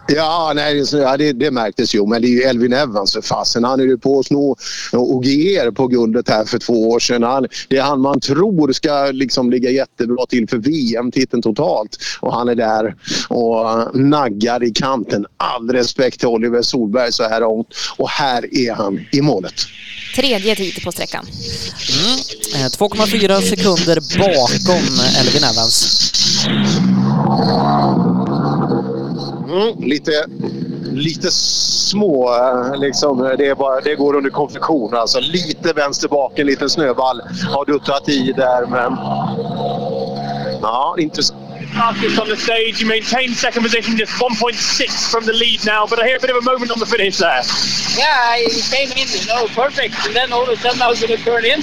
Ja, 0.07 0.51
nej, 0.55 0.83
ja, 0.91 1.17
det, 1.17 1.33
det 1.33 1.51
märktes 1.51 1.95
ju. 1.95 2.07
Men 2.07 2.21
det 2.21 2.27
är 2.27 2.29
ju 2.29 2.41
Elvin 2.41 2.73
Evans 2.73 3.13
för 3.13 3.21
fasen. 3.21 3.63
Han 3.63 3.79
är 3.79 3.83
ju 3.83 3.97
på 3.97 4.19
att 4.19 4.25
sno 4.25 4.55
OGR 4.91 5.71
på 5.71 5.87
guldet 5.87 6.29
här 6.29 6.45
för 6.45 6.59
två 6.59 6.89
år 6.89 6.99
sedan. 6.99 7.23
Han, 7.23 7.47
det 7.69 7.77
är 7.77 7.81
han 7.81 8.01
man 8.01 8.19
tror 8.19 8.73
ska 8.73 9.11
liksom 9.11 9.51
ligga 9.51 9.69
jättebra 9.69 10.25
till 10.25 10.47
för 10.49 10.57
VM-titeln 10.57 11.41
totalt. 11.41 11.97
Och 12.19 12.33
han 12.33 12.49
är 12.49 12.55
där 12.55 12.95
och 13.29 13.95
naggar 13.95 14.63
i 14.63 14.71
kanten. 14.71 15.25
All 15.37 15.69
respekt 15.69 16.19
till 16.19 16.27
Oliver 16.27 16.61
Solberg 16.61 17.11
så 17.11 17.23
här 17.23 17.39
långt. 17.39 17.67
Och 17.97 18.09
här 18.09 18.55
är 18.55 18.73
han 18.73 18.99
i 19.11 19.21
målet. 19.21 19.53
Tredje 20.15 20.55
tid 20.55 20.83
på 20.83 20.91
sträckan. 20.91 21.25
Mm. 22.05 22.69
2,4 22.69 23.41
sekunder 23.41 23.99
bakom 24.19 24.99
Elvin 25.19 25.43
Evans. 25.43 26.07
Mm, 29.57 29.83
lite, 29.89 30.25
lite 30.83 31.31
små, 31.31 32.35
liksom, 32.75 33.35
det, 33.37 33.47
är 33.47 33.55
bara, 33.55 33.81
det 33.81 33.95
går 33.95 34.15
under 34.15 34.29
konfektion. 34.29 34.95
Alltså, 34.95 35.19
lite 35.19 35.73
vänster 35.73 36.07
bak, 36.07 36.39
en 36.39 36.47
liten 36.47 36.69
snöball 36.69 37.21
har 37.51 37.65
duttat 37.65 38.09
i 38.09 38.31
där, 38.31 38.65
men... 38.65 38.97
Ja, 40.61 40.95
intressant. 40.99 41.39
Fastest 41.73 42.19
on 42.19 42.27
the 42.27 42.37
stage, 42.37 42.81
you 42.81 42.87
maintain 42.87 43.35
second 43.35 43.63
position, 43.63 43.97
just 43.97 44.11
1.6 44.13 45.11
from 45.11 45.25
the 45.25 45.33
lead 45.33 45.65
now, 45.65 45.85
but 45.85 46.01
I 46.01 46.07
hear 46.07 46.17
a 46.17 46.19
bit 46.19 46.29
of 46.29 46.37
a 46.37 46.45
moment 46.45 46.71
on 46.71 46.79
the 46.79 46.85
finish 46.85 47.17
there. 47.17 47.41
Yeah, 47.97 48.07
I 48.07 48.47
came 48.71 48.91
in, 48.91 49.07
you 49.07 49.27
know, 49.27 49.47
perfect, 49.47 49.93
and 50.05 50.15
then 50.15 50.33
all 50.33 50.43
of 50.43 50.49
a 50.49 50.57
sudden 50.57 50.81
I 50.81 50.87
was 50.87 51.01
going 51.01 51.15
to 51.17 51.23
turn 51.23 51.45
in, 51.45 51.59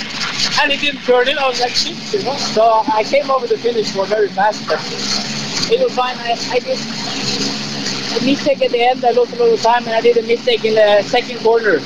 and 0.62 0.72
it 0.72 0.80
didn't 0.80 1.03
turn 1.03 1.28
in. 1.28 1.38
I 1.38 1.49
was 1.49 1.61
like, 1.61 1.74
shit, 1.74 1.97
you 2.12 2.22
know. 2.24 2.36
So 2.36 2.84
I 2.92 3.03
came 3.03 3.30
over 3.30 3.47
the 3.47 3.59
finish 3.59 3.90
for 3.90 4.05
very 4.07 4.28
fast, 4.28 4.66
but 4.68 4.78
it 5.72 5.80
was 5.82 5.95
fine. 5.95 6.16
I, 6.18 6.36
I 6.53 6.59
did 6.59 7.53
mistake 8.22 8.62
at 8.62 8.70
the 8.70 8.80
end. 8.80 9.04
I 9.04 9.10
lost 9.10 9.32
a 9.32 9.36
lot 9.36 9.52
of 9.52 9.60
time, 9.62 9.84
and 9.84 9.94
I 9.94 10.00
did 10.00 10.16
a 10.16 10.22
mistake 10.22 10.64
in 10.64 10.74
the 10.74 11.02
second 11.02 11.38
corner. 11.40 11.78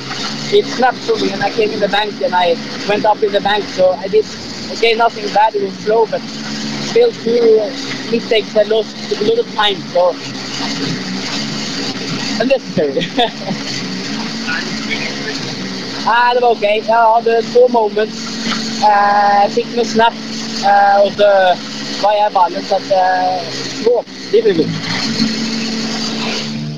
It 0.51 0.65
snapped 0.65 0.97
for 0.97 1.15
me, 1.17 1.31
and 1.31 1.41
I 1.43 1.49
came 1.51 1.71
in 1.71 1.79
the 1.79 1.87
bank, 1.89 2.21
and 2.21 2.33
I 2.35 2.55
went 2.87 3.05
up 3.05 3.21
in 3.23 3.31
the 3.31 3.41
bank. 3.41 3.63
So 3.65 3.91
I 3.91 4.07
did, 4.07 4.25
okay, 4.73 4.95
nothing 4.95 5.25
bad. 5.33 5.55
It 5.55 5.63
was 5.63 5.73
slow, 5.79 6.05
but 6.07 6.21
still 6.89 7.11
two 7.11 7.59
mistakes. 8.11 8.55
I 8.55 8.63
lost 8.63 8.95
a 9.19 9.23
lot 9.23 9.39
of 9.39 9.47
time. 9.55 9.77
So 9.93 10.13
unnecessary. 12.41 12.99
ah, 16.05 16.33
det 16.33 16.39
var 16.39 16.51
okej. 16.51 16.79
Okay. 16.79 16.93
Jag 16.93 17.13
hade 17.13 17.41
två 17.41 17.67
moments. 17.67 18.29
Uh, 18.83 19.49
fick 19.49 19.75
något 19.75 19.87
snabbt 19.87 20.15
uh, 20.63 21.01
och 21.05 21.11
så 21.11 22.29
ballen. 22.33 22.63
Så 22.63 22.75
uh, 22.75 24.43
lugnt. 24.43 24.98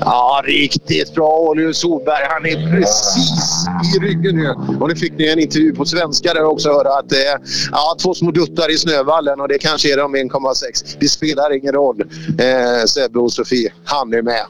Ja, 0.04 0.42
riktigt 0.44 1.14
bra 1.14 1.38
Oliver 1.38 1.72
Solberg. 1.72 2.26
Han 2.30 2.46
är 2.46 2.76
precis 2.76 3.66
i 3.96 3.98
ryggen 3.98 4.36
nu. 4.36 4.76
Och 4.80 4.88
nu 4.88 4.96
fick 4.96 5.12
ni 5.12 5.28
en 5.28 5.38
intervju 5.38 5.74
på 5.74 5.84
svenska 5.84 6.34
där 6.34 6.44
också 6.44 6.68
höra 6.68 6.98
att 6.98 7.08
det 7.08 7.26
är 7.26 7.40
ja, 7.72 7.96
två 8.02 8.14
små 8.14 8.30
duttar 8.30 8.70
i 8.70 8.78
snövallen 8.78 9.40
och 9.40 9.48
det 9.48 9.58
kanske 9.58 9.92
är 9.92 9.96
de 9.96 10.16
1,6. 10.16 10.96
Det 11.00 11.08
spelar 11.08 11.56
ingen 11.56 11.72
roll. 11.72 12.00
Eh, 12.38 12.84
Sebbe 12.86 13.18
och 13.18 13.32
Sofie, 13.32 13.72
han 13.84 14.14
är 14.14 14.22
med. 14.22 14.46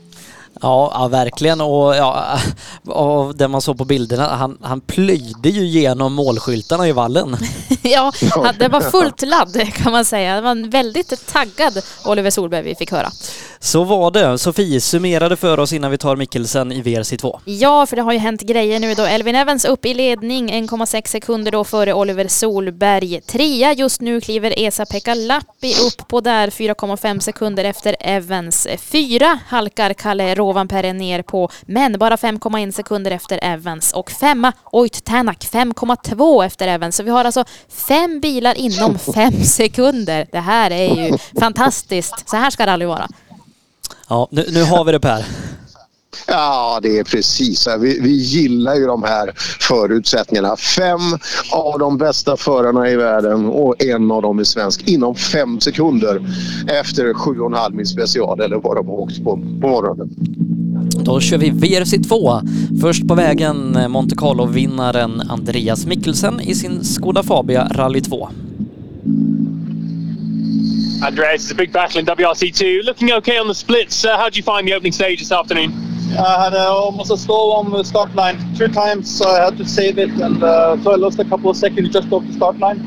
Ja, 0.60 0.92
ja, 0.94 1.08
verkligen. 1.08 1.60
Och, 1.60 1.96
ja, 1.96 2.38
och 2.86 3.36
det 3.36 3.48
man 3.48 3.60
såg 3.60 3.78
på 3.78 3.84
bilderna, 3.84 4.26
han, 4.36 4.58
han 4.62 4.80
plöjde 4.80 5.48
ju 5.48 5.66
genom 5.66 6.14
målskyltarna 6.14 6.88
i 6.88 6.92
vallen. 6.92 7.36
ja, 7.82 8.12
det 8.58 8.68
var 8.68 8.80
fullt 8.80 9.22
ladd 9.22 9.72
kan 9.74 9.92
man 9.92 10.04
säga. 10.04 10.34
Det 10.34 10.40
var 10.40 10.50
en 10.50 10.70
väldigt 10.70 11.26
taggad 11.32 11.82
Oliver 12.04 12.30
Solberg 12.30 12.62
vi 12.62 12.74
fick 12.74 12.90
höra. 12.90 13.10
Så 13.64 13.84
var 13.84 14.10
det. 14.10 14.38
Sofie 14.38 14.80
summerade 14.80 15.36
för 15.36 15.60
oss 15.60 15.72
innan 15.72 15.90
vi 15.90 15.98
tar 15.98 16.16
Mikkelsen 16.16 16.72
i 16.72 16.82
VRC2. 16.82 17.40
Ja, 17.44 17.86
för 17.86 17.96
det 17.96 18.02
har 18.02 18.12
ju 18.12 18.18
hänt 18.18 18.40
grejer 18.40 18.80
nu 18.80 18.94
då. 18.94 19.02
Elvin 19.02 19.34
Evans 19.34 19.64
upp 19.64 19.86
i 19.86 19.94
ledning, 19.94 20.52
1,6 20.52 21.08
sekunder 21.08 21.52
då 21.52 21.64
före 21.64 21.94
Oliver 21.94 22.28
Solberg. 22.28 23.20
Trea 23.20 23.72
just 23.72 24.00
nu 24.00 24.20
kliver 24.20 24.54
Esa-Pekka 24.58 25.14
Lappi 25.14 25.74
upp 25.86 26.08
på 26.08 26.20
där, 26.20 26.50
4,5 26.50 27.18
sekunder 27.18 27.64
efter 27.64 27.96
Evans. 28.00 28.68
Fyra 28.78 29.38
halkar 29.46 29.92
Kalle 29.92 30.34
Rovanperä 30.34 30.92
ner 30.92 31.22
på, 31.22 31.50
men 31.62 31.98
bara 31.98 32.16
5,1 32.16 32.70
sekunder 32.70 33.10
efter 33.10 33.38
Evans. 33.42 33.92
Och 33.92 34.10
femma 34.10 34.52
Oit 34.72 35.04
Tänak, 35.04 35.48
5,2 35.52 36.44
efter 36.44 36.68
Evans. 36.68 36.96
Så 36.96 37.02
vi 37.02 37.10
har 37.10 37.24
alltså 37.24 37.44
fem 37.68 38.20
bilar 38.20 38.54
inom 38.54 38.98
fem 38.98 39.44
sekunder. 39.44 40.26
Det 40.32 40.40
här 40.40 40.70
är 40.70 40.94
ju 40.94 41.18
fantastiskt. 41.40 42.28
Så 42.28 42.36
här 42.36 42.50
ska 42.50 42.66
det 42.66 42.72
aldrig 42.72 42.88
vara. 42.88 43.08
Ja, 44.12 44.28
nu, 44.30 44.44
nu 44.52 44.62
har 44.62 44.84
vi 44.84 44.92
det 44.92 45.00
Per. 45.00 45.24
Ja, 46.26 46.80
det 46.82 46.98
är 46.98 47.04
precis. 47.04 47.68
Vi, 47.80 48.00
vi 48.00 48.10
gillar 48.10 48.74
ju 48.74 48.86
de 48.86 49.02
här 49.02 49.32
förutsättningarna. 49.60 50.56
Fem 50.56 51.00
av 51.52 51.78
de 51.78 51.98
bästa 51.98 52.36
förarna 52.36 52.90
i 52.90 52.96
världen 52.96 53.46
och 53.46 53.82
en 53.82 54.10
av 54.10 54.22
dem 54.22 54.38
är 54.38 54.44
svensk 54.44 54.88
inom 54.88 55.14
fem 55.14 55.60
sekunder 55.60 56.20
efter 56.66 57.14
sju 57.14 57.40
och 57.40 57.46
en 57.46 57.52
halv 57.52 57.74
mil 57.74 57.86
special 57.86 58.40
eller 58.40 58.56
vad 58.56 58.76
de 58.76 58.86
har 58.86 58.94
åkt 58.94 59.24
på, 59.24 59.30
på 59.60 59.68
morgonen. 59.68 60.10
Då 61.04 61.20
kör 61.20 61.38
vi 61.38 61.50
VRC2. 61.50 62.40
Först 62.80 63.08
på 63.08 63.14
vägen 63.14 63.78
Monte 63.88 64.16
Carlo-vinnaren 64.16 65.20
Andreas 65.28 65.86
Mikkelsen 65.86 66.40
i 66.40 66.54
sin 66.54 66.84
Skoda 66.84 67.22
Fabia 67.22 67.68
Rally 67.74 68.00
2. 68.00 68.28
Andreas, 71.02 71.42
it's 71.42 71.50
a 71.50 71.54
big 71.56 71.72
battle 71.72 71.98
in 71.98 72.06
WRC2. 72.06 72.84
Looking 72.84 73.10
okay 73.10 73.36
on 73.36 73.48
the 73.48 73.54
splits. 73.56 74.04
Uh, 74.04 74.16
how 74.16 74.28
do 74.28 74.36
you 74.36 74.42
find 74.44 74.68
the 74.68 74.72
opening 74.72 74.92
stage 74.92 75.18
this 75.18 75.32
afternoon? 75.32 75.72
I 76.16 76.44
had 76.44 76.54
uh, 76.54 76.72
almost 76.72 77.10
a 77.10 77.16
stall 77.16 77.54
on 77.54 77.72
the 77.72 77.82
start 77.82 78.14
line 78.14 78.38
two 78.54 78.68
times, 78.68 79.12
so 79.12 79.28
I 79.28 79.46
had 79.46 79.56
to 79.58 79.64
save 79.64 79.98
it, 79.98 80.10
and 80.10 80.40
uh, 80.44 80.80
so 80.80 80.92
I 80.92 80.94
lost 80.94 81.18
a 81.18 81.24
couple 81.24 81.50
of 81.50 81.56
seconds 81.56 81.88
just 81.88 82.12
off 82.12 82.24
the 82.24 82.32
start 82.32 82.58
line. 82.58 82.78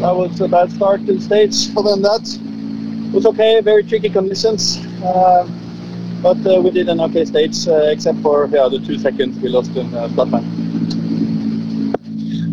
That 0.00 0.14
was 0.14 0.38
a 0.42 0.48
bad 0.48 0.70
start 0.70 1.06
to 1.06 1.14
the 1.14 1.20
stage. 1.20 1.74
Other 1.78 1.92
than 1.92 2.02
that, 2.02 2.28
it 3.08 3.14
was 3.14 3.24
okay. 3.24 3.62
Very 3.62 3.84
tricky 3.84 4.10
conditions, 4.10 4.84
uh, 5.02 5.48
but 6.20 6.36
uh, 6.46 6.60
we 6.60 6.70
did 6.72 6.90
an 6.90 7.00
okay 7.00 7.24
stage, 7.24 7.66
uh, 7.66 7.84
except 7.84 8.18
for 8.18 8.50
yeah, 8.52 8.68
the 8.68 8.80
two 8.80 8.98
seconds 8.98 9.38
we 9.38 9.48
lost 9.48 9.74
in 9.76 9.90
the 9.92 10.10
start 10.10 10.28
line. 10.28 10.65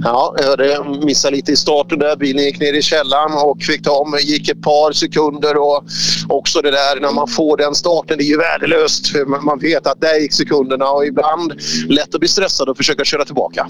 Ja, 0.03 0.35
jag 0.37 0.45
hörde 0.45 1.29
lite 1.31 1.51
i 1.51 1.55
starten 1.55 1.99
där. 1.99 2.15
Bilen 2.15 2.43
gick 2.43 2.59
ner 2.59 2.73
i 2.73 2.81
källaren 2.81 3.33
och 3.33 3.63
fick 3.63 3.83
ta 3.83 3.91
om. 3.91 4.17
gick 4.21 4.49
ett 4.49 4.61
par 4.61 4.91
sekunder 4.91 5.57
och 5.57 5.83
också 6.27 6.61
det 6.61 6.71
där 6.71 6.99
när 6.99 7.11
man 7.11 7.27
får 7.27 7.57
den 7.57 7.75
starten, 7.75 8.17
det 8.17 8.23
är 8.23 8.27
ju 8.27 8.37
värdelöst. 8.37 9.07
För 9.07 9.25
man 9.25 9.59
vet 9.59 9.87
att 9.87 10.01
där 10.01 10.19
gick 10.19 10.33
sekunderna 10.33 10.89
och 10.89 11.05
ibland 11.05 11.53
lätt 11.89 12.15
att 12.15 12.19
bli 12.19 12.29
stressad 12.29 12.69
och 12.69 12.77
försöka 12.77 13.03
köra 13.03 13.25
tillbaka. 13.25 13.67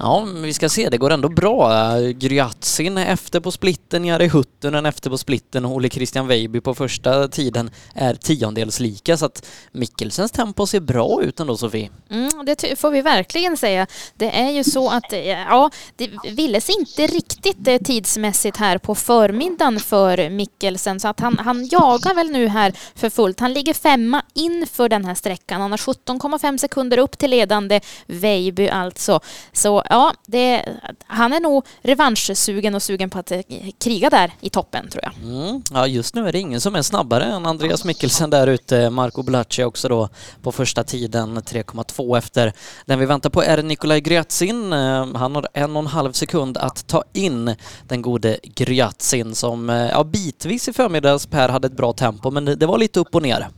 Ja, 0.00 0.24
men 0.24 0.42
vi 0.42 0.52
ska 0.52 0.68
se, 0.68 0.88
det 0.88 0.98
går 0.98 1.10
ändå 1.10 1.28
bra. 1.28 1.70
Gryatsin 2.00 2.98
är 2.98 3.12
efter 3.12 3.40
på 3.40 3.50
splitten, 3.50 4.04
Jari 4.04 4.28
Huttunen 4.28 4.86
efter 4.86 5.10
på 5.10 5.18
splitten 5.18 5.64
och 5.64 5.72
Ole 5.72 5.88
Christian 5.88 6.26
Weiby 6.26 6.60
på 6.60 6.74
första 6.74 7.28
tiden 7.28 7.70
är 7.94 8.14
tiondels 8.14 8.80
lika 8.80 9.16
så 9.16 9.26
att 9.26 9.46
Mikkelsens 9.72 10.30
tempo 10.30 10.66
ser 10.66 10.80
bra 10.80 11.22
ut 11.22 11.40
ändå 11.40 11.56
Sofie. 11.56 11.90
Mm, 12.10 12.30
det 12.46 12.78
får 12.78 12.90
vi 12.90 13.02
verkligen 13.02 13.56
säga. 13.56 13.86
Det 14.14 14.38
är 14.40 14.50
ju 14.50 14.64
så 14.64 14.90
att 14.90 15.12
eh, 15.12 15.28
ja, 15.28 15.70
det 15.96 16.10
villes 16.32 16.70
inte 16.70 17.06
riktigt 17.06 17.68
eh, 17.68 17.78
tidsmässigt 17.78 18.56
här 18.56 18.78
på 18.78 18.94
förmiddagen 18.94 19.80
för 19.80 20.30
Mikkelsen 20.30 21.00
så 21.00 21.08
att 21.08 21.20
han, 21.20 21.38
han 21.38 21.66
jagar 21.66 22.14
väl 22.14 22.30
nu 22.30 22.48
här 22.48 22.72
för 22.94 23.10
fullt. 23.10 23.40
Han 23.40 23.52
ligger 23.52 23.74
femma 23.74 24.22
inför 24.34 24.88
den 24.88 25.04
här 25.04 25.14
sträckan. 25.14 25.60
Han 25.60 25.70
har 25.70 25.78
17,5 25.78 26.56
sekunder 26.58 26.98
upp 26.98 27.18
till 27.18 27.30
ledande 27.30 27.80
Weiby 28.06 28.68
alltså. 28.68 29.20
Så 29.52 29.82
ja, 29.88 30.12
det, 30.26 30.64
han 31.06 31.32
är 31.32 31.40
nog 31.40 31.66
revanschsugen 31.82 32.74
och 32.74 32.82
sugen 32.82 33.10
på 33.10 33.18
att 33.18 33.30
eh, 33.30 33.40
kriga 33.80 34.10
där 34.10 34.32
i 34.40 34.50
toppen 34.50 34.88
tror 34.88 35.04
jag. 35.04 35.12
Mm. 35.22 35.62
Ja, 35.72 35.86
just 35.86 36.14
nu 36.14 36.28
är 36.28 36.32
det 36.32 36.38
ingen 36.38 36.60
som 36.60 36.74
är 36.74 36.82
snabbare 36.82 37.24
än 37.24 37.46
Andreas 37.46 37.84
Mikkelsen 37.84 38.30
där 38.30 38.46
ute. 38.46 38.90
Marco 38.90 39.22
Bulacci 39.22 39.64
också 39.64 39.88
då 39.88 40.08
på 40.42 40.52
första 40.52 40.84
tiden 40.84 41.38
3,2 41.38 42.18
efter. 42.18 42.52
Den 42.86 42.98
vi 42.98 43.06
väntar 43.06 43.30
på 43.30 43.42
är 43.42 43.62
Nikolaj 43.62 44.00
Gryatsin. 44.00 44.72
Eh, 44.72 45.06
han 45.14 45.34
har 45.34 45.48
en 45.54 45.76
och 45.76 45.82
en 45.82 45.86
halv 45.86 46.12
sekund 46.12 46.56
att 46.56 46.86
ta 46.86 47.04
in 47.12 47.54
den 47.88 48.02
gode 48.02 48.38
Gryatsin 48.42 49.34
som 49.34 49.70
eh, 49.70 49.76
ja, 49.76 50.04
bitvis 50.04 50.68
i 50.68 50.72
förmiddags 50.72 51.26
Per 51.26 51.48
hade 51.48 51.66
ett 51.66 51.76
bra 51.76 51.92
tempo 51.92 52.30
men 52.30 52.44
det 52.44 52.66
var 52.66 52.78
lite 52.78 53.00
upp 53.00 53.14
och 53.14 53.22
ner. 53.22 53.48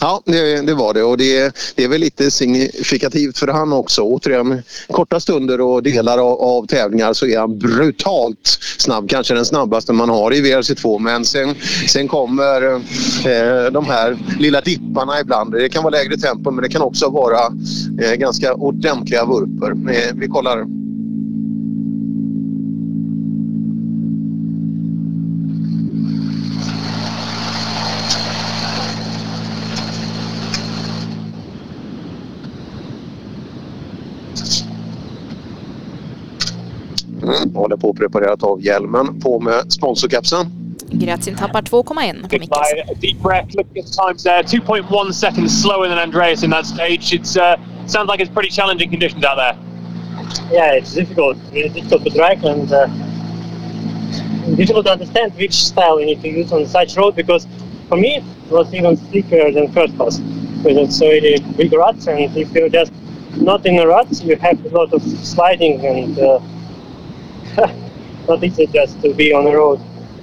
Ja, 0.00 0.22
det, 0.24 0.66
det, 0.66 0.74
var 0.74 0.94
det 0.94 1.02
och 1.02 1.16
det, 1.16 1.56
det, 1.74 1.84
är 1.84 1.88
väl 1.88 2.00
lite 2.00 2.30
signifikativt 2.30 3.38
för 3.38 3.48
han 3.48 3.72
också. 3.72 4.02
Återigen, 4.02 4.62
korta 4.88 5.20
stunder 5.20 5.60
och 5.60 5.82
delar 5.82 6.18
av, 6.18 6.40
av, 6.40 6.66
tävlingar 6.66 7.12
så 7.12 7.26
är 7.26 7.38
han 7.38 7.58
brutalt 7.58 8.58
snabb. 8.78 9.08
Kanske 9.08 9.34
den 9.34 9.44
snabbaste 9.44 9.92
man 9.92 10.08
har 10.08 10.34
i 10.34 10.40
VRC2 10.40 10.98
men 10.98 11.24
sen, 11.24 11.54
sen 11.88 12.08
kommer 12.08 12.74
eh, 12.74 13.72
de 13.72 13.86
här 13.86 14.18
lilla 14.38 14.60
dipparna 14.60 15.20
ibland. 15.20 15.52
Det 15.52 15.68
kan 15.68 15.82
vara 15.82 15.90
lägre 15.90 16.16
tempo 16.16 16.50
men 16.50 16.62
det 16.62 16.68
kan 16.68 16.82
också 16.82 17.08
vara 17.08 17.40
eh, 18.02 18.14
ganska 18.14 18.54
ordentliga 18.54 19.24
vurper. 19.24 19.94
Eh, 19.94 20.14
vi 20.14 20.28
kollar 20.28 20.66
Mm, 37.22 37.54
håller 37.54 37.76
på 37.76 37.90
att 37.90 37.96
preparera 37.96 38.36
av 38.40 38.64
hjälmen. 38.64 39.20
På 39.20 39.40
med 39.40 39.72
sponsorkapseln. 39.72 40.46
Gratsin 40.90 41.36
tappar 41.36 41.62
2,1 41.62 42.28
på 42.28 42.38
Mikkelsen. 42.38 43.00
Deep 43.00 43.22
breath, 43.22 43.56
look 43.56 43.66
at 43.66 43.92
times 43.92 44.22
there. 44.22 44.42
2.1 44.42 45.12
seconds 45.12 45.62
slower 45.62 45.88
than 45.88 45.98
Andreas 45.98 46.42
in 46.42 46.50
that 46.50 46.66
stage. 46.66 47.14
It 47.14 47.36
uh, 47.36 47.56
sounds 47.86 48.08
like 48.08 48.20
it's 48.20 48.34
pretty 48.34 48.50
challenging 48.50 48.90
conditions 48.90 49.24
out 49.24 49.36
there. 49.36 49.56
Yeah, 50.52 50.78
it's 50.78 50.94
difficult. 50.94 51.36
Really 51.52 51.68
difficult 51.68 52.04
to 52.04 52.10
drive 52.10 52.44
and 52.44 52.72
uh, 52.72 52.86
difficult 54.56 54.86
to 54.86 54.92
understand 54.92 55.32
which 55.34 55.54
style 55.54 56.00
you 56.00 56.06
need 56.06 56.22
to 56.22 56.28
use 56.28 56.52
on 56.52 56.66
such 56.66 56.96
road 56.96 57.16
because 57.16 57.46
for 57.88 57.96
me 57.96 58.16
it 58.16 58.50
was 58.50 58.72
even 58.74 58.96
slickier 58.96 59.54
than 59.54 59.72
first 59.72 59.96
class 59.96 60.18
because 60.18 60.76
it's 60.76 61.00
really 61.00 61.38
big 61.56 61.72
ruts 61.72 62.06
and 62.06 62.36
if 62.36 62.50
you're 62.52 62.68
just 62.68 62.92
not 63.36 63.64
in 63.64 63.78
a 63.78 63.86
rut 63.86 64.08
you 64.22 64.36
have 64.36 64.64
a 64.64 64.68
lot 64.68 64.92
of 64.92 65.02
sliding 65.02 65.84
and 65.86 66.18
uh, 66.18 66.38
not 68.28 68.44
easy 68.44 68.66
just 68.66 69.02
to 69.02 69.14
be 69.14 69.34
on 69.34 69.44
the 69.44 69.52
road 69.52 69.80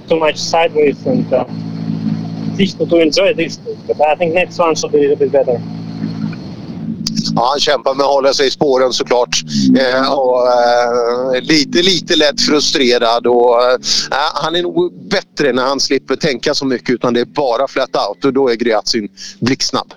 too 0.08 0.18
much 0.18 0.36
sideways 0.36 1.06
and 1.06 1.32
uh, 1.32 1.44
difficult 2.56 2.90
to 2.90 2.98
enjoy 2.98 3.34
this. 3.34 3.56
But 3.56 4.00
I 4.00 4.14
think 4.16 4.34
next 4.34 4.58
one 4.58 4.74
should 4.74 4.92
be 4.92 4.98
a 4.98 5.00
little 5.02 5.16
bit 5.16 5.32
better. 5.32 5.60
Ja, 7.34 7.48
han 7.50 7.60
kämpar 7.60 7.94
med 7.94 8.04
att 8.04 8.12
hålla 8.12 8.32
sig 8.34 8.46
i 8.46 8.50
spåren 8.50 8.92
såklart. 8.92 9.42
Eh, 9.78 10.12
och, 10.12 10.46
eh, 10.46 11.42
lite, 11.42 11.82
lite 11.82 12.16
lätt 12.16 12.40
frustrerad. 12.40 13.26
Och, 13.26 13.62
eh, 13.62 13.72
eh 13.72 14.30
han 14.34 14.54
är 14.56 14.62
nog 14.62 15.08
bättre 15.10 15.52
när 15.52 15.62
han 15.62 15.80
slipper 15.80 16.16
tänka 16.16 16.54
så 16.54 16.64
mycket 16.64 16.90
utan 16.90 17.14
det 17.14 17.20
är 17.20 17.24
bara 17.24 17.68
flat 17.68 17.96
out 18.08 18.24
och 18.24 18.32
då 18.32 18.48
är 18.48 18.54
Gryatsin 18.54 19.08
blixtsnabb. 19.40 19.92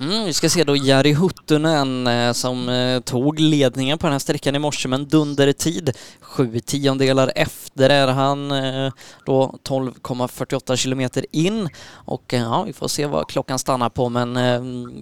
Mm, 0.00 0.24
vi 0.24 0.32
ska 0.32 0.48
se 0.48 0.64
då 0.64 0.76
Jari 0.76 1.12
Huttunen 1.12 2.06
eh, 2.06 2.32
som 2.32 2.68
eh, 2.68 3.00
tog 3.00 3.40
ledningen 3.40 3.98
på 3.98 4.06
den 4.06 4.12
här 4.12 4.18
sträckan 4.18 4.54
i 4.54 4.58
morse 4.58 4.88
men 4.88 5.08
dundertid. 5.08 5.96
Sju 6.20 6.60
tiondelar 6.60 7.32
efter 7.34 7.90
är 7.90 8.06
han 8.06 8.50
eh, 8.50 8.92
då 9.24 9.58
12,48 9.64 10.76
kilometer 10.76 11.26
in 11.32 11.68
och 11.90 12.22
ja, 12.32 12.62
vi 12.62 12.72
får 12.72 12.88
se 12.88 13.06
vad 13.06 13.28
klockan 13.28 13.58
stannar 13.58 13.88
på 13.88 14.08
men 14.08 14.34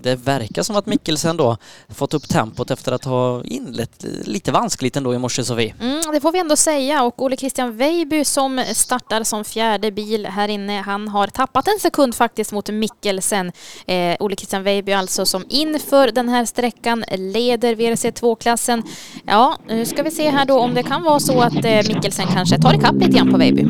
det 0.03 0.17
verkar 0.17 0.63
som 0.63 0.77
att 0.77 0.87
Mikkelsen 0.87 1.37
då 1.37 1.57
fått 1.89 2.15
upp 2.15 2.29
tempot 2.29 2.71
efter 2.71 2.93
att 2.93 3.05
ha 3.05 3.45
inlett 3.45 4.05
lite 4.25 4.53
vanskligt 4.53 4.97
ändå 4.97 5.15
i 5.15 5.19
morse 5.19 5.45
Sofie. 5.45 5.75
Mm, 5.81 6.01
det 6.13 6.21
får 6.21 6.33
vi 6.33 6.39
ändå 6.39 6.57
säga 6.57 7.03
och 7.03 7.23
Ole 7.23 7.37
Christian 7.37 7.77
Weiby 7.77 8.25
som 8.25 8.65
startar 8.75 9.25
som 9.25 9.45
fjärde 9.45 9.91
bil 9.91 10.27
här 10.27 10.49
inne, 10.49 10.81
han 10.81 11.09
har 11.09 11.27
tappat 11.27 11.69
en 11.69 11.79
sekund 11.81 12.15
faktiskt 12.15 12.53
mot 12.53 12.71
Mikkelsen. 12.71 13.53
Eh, 13.87 14.17
Ole 14.21 14.37
Christian 14.37 14.63
Weiby 14.63 14.86
Baby 14.87 14.93
alltså 14.93 15.27
som 15.27 15.45
inför 15.49 16.13
den 16.13 16.29
här 16.29 16.45
sträckan 16.45 17.05
leder 17.19 17.75
VRC2-klassen. 17.75 18.83
Ja, 19.25 19.57
nu 19.69 19.87
ska 19.87 20.03
vi 20.03 20.11
se 20.11 20.31
här 20.31 20.47
då 20.47 20.59
om 20.59 20.75
det 20.75 20.83
kan 20.83 21.03
vara 21.03 21.21
så 21.21 21.41
att 21.41 21.65
eh, 21.65 21.95
Mikkelsen 21.95 22.27
kanske 22.27 22.59
tar 22.59 22.75
ikapp 22.75 22.95
lite 22.95 23.19
grann 23.19 23.31
på 23.31 23.39
Vejby. 23.39 23.63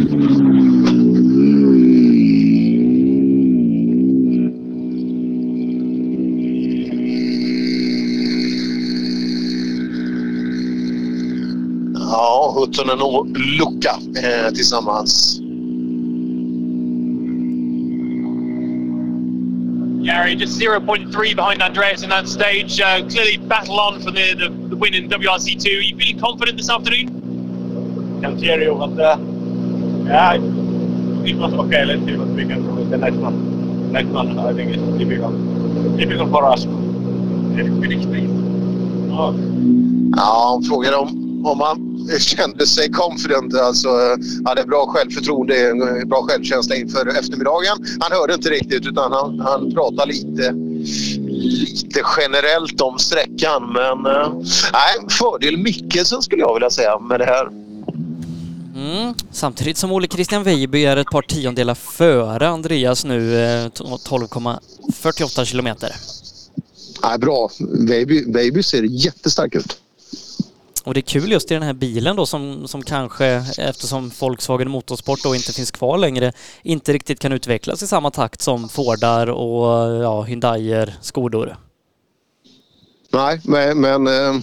Ja, 11.94 12.54
Huttunen 12.56 13.02
och 13.02 13.26
Lucka 13.28 13.96
eh, 14.16 14.52
tillsammans. 14.54 15.40
Area, 20.08 20.36
just 20.36 20.58
0.3 20.60 21.36
behind 21.36 21.62
Andreas 21.62 22.02
in 22.02 22.10
that 22.10 22.28
stage. 22.28 22.80
Uh, 22.80 23.06
clearly 23.08 23.36
battle 23.36 23.80
on 23.80 24.00
for 24.00 24.10
the, 24.10 24.34
the, 24.34 24.48
the 24.68 24.76
win 24.76 24.94
in 24.94 25.08
WRC2. 25.08 25.66
Are 25.66 25.80
you 25.80 25.96
feeling 25.96 26.18
confident 26.20 26.56
this 26.56 26.70
afternoon? 26.70 28.20
Can't 28.22 28.40
hear 28.40 28.60
you, 28.60 28.74
but 28.74 28.98
uh, 28.98 29.18
yeah, 30.06 30.34
it 30.34 31.36
was 31.36 31.52
okay. 31.52 31.84
Let's 31.84 32.04
see 32.04 32.16
what 32.16 32.28
we 32.28 32.46
can 32.46 32.62
do 32.62 32.74
with 32.74 32.90
the 32.90 32.98
next 32.98 33.16
one. 33.16 33.92
Next 33.92 34.08
one, 34.08 34.38
I 34.38 34.52
think 34.52 34.76
it's 34.76 34.82
difficult. 34.98 35.34
Difficult 35.96 36.30
for 36.30 36.44
us. 36.44 36.66
Ja, 40.16 40.52
han 40.52 40.62
frågade 40.62 40.96
om, 40.96 41.25
om 41.46 41.60
han 41.60 42.08
kände 42.18 42.66
sig 42.66 42.90
confident. 42.90 43.54
Alltså, 43.54 43.88
hade 44.44 44.64
bra 44.64 44.86
självförtroende, 44.86 45.74
bra 46.06 46.22
självkänsla 46.22 46.76
inför 46.76 47.06
eftermiddagen. 47.18 47.78
Han 48.00 48.12
hörde 48.12 48.34
inte 48.34 48.50
riktigt 48.50 48.86
utan 48.86 49.12
han, 49.12 49.40
han 49.40 49.74
pratade 49.74 50.12
lite, 50.12 50.52
lite 51.28 52.02
generellt 52.18 52.80
om 52.80 52.98
sträckan. 52.98 53.72
Men 53.72 54.12
eh, 54.14 54.32
nej, 54.72 55.08
fördel 55.10 55.56
Mickelsen 55.56 56.22
skulle 56.22 56.42
jag 56.42 56.54
vilja 56.54 56.70
säga 56.70 56.98
med 56.98 57.20
det 57.20 57.26
här. 57.26 57.48
Mm. 58.76 59.14
Samtidigt 59.30 59.76
som 59.76 59.92
Ole 59.92 60.08
Christian 60.08 60.42
Weiby 60.42 60.84
är 60.84 60.96
ett 60.96 61.10
par 61.10 61.22
tiondelar 61.22 61.74
före 61.74 62.48
Andreas 62.48 63.04
nu, 63.04 63.40
eh, 63.40 63.66
12,48 63.66 65.44
kilometer. 65.44 65.92
Nej, 67.02 67.18
bra. 67.18 67.50
Baby, 67.88 68.24
baby 68.26 68.62
ser 68.62 68.82
jättestark 68.82 69.54
ut. 69.54 69.80
Och 70.86 70.94
det 70.94 71.00
är 71.00 71.02
kul 71.02 71.32
just 71.32 71.50
i 71.50 71.54
den 71.54 71.62
här 71.62 71.72
bilen 71.72 72.16
då 72.16 72.26
som, 72.26 72.68
som 72.68 72.82
kanske, 72.82 73.26
eftersom 73.58 74.10
Volkswagen 74.20 74.70
Motorsport 74.70 75.22
då 75.22 75.34
inte 75.34 75.52
finns 75.52 75.70
kvar 75.70 75.98
längre, 75.98 76.32
inte 76.62 76.92
riktigt 76.92 77.18
kan 77.18 77.32
utvecklas 77.32 77.82
i 77.82 77.86
samma 77.86 78.10
takt 78.10 78.42
som 78.42 78.68
Fordar 78.68 79.26
och 79.26 79.66
ja, 80.04 80.22
Hyundaier, 80.22 80.94
Skodor. 81.00 81.56
Nej, 83.12 83.40
men, 83.44 83.80
men 83.80 84.06
eh, 84.06 84.40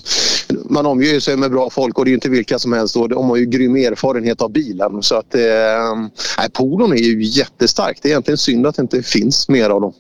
man 0.70 0.86
omger 0.86 1.20
sig 1.20 1.38
med 1.38 1.52
bra 1.52 1.70
folk 1.70 2.00
och 2.00 2.06
det 2.06 2.12
är 2.12 2.14
inte 2.14 2.30
vilka 2.30 2.60
som 2.60 2.74
helst. 2.74 2.96
Och 2.96 3.10
de 3.10 3.30
har 3.30 3.38
ju 3.38 3.46
grym 3.46 3.76
erfarenhet 3.76 4.42
av 4.42 4.52
bilen. 4.52 5.04
Så 5.04 5.16
att, 5.16 5.36
eh, 5.36 5.42
nej, 6.38 6.50
Polon 6.54 6.92
är 6.92 6.98
ju 6.98 7.24
jättestark. 7.24 8.00
Det 8.02 8.08
är 8.08 8.12
egentligen 8.12 8.38
synd 8.38 8.68
att 8.68 8.76
det 8.76 8.82
inte 8.82 9.04
finns 9.04 9.50
mer 9.50 9.70
av 9.70 9.82
dem. 9.82 9.94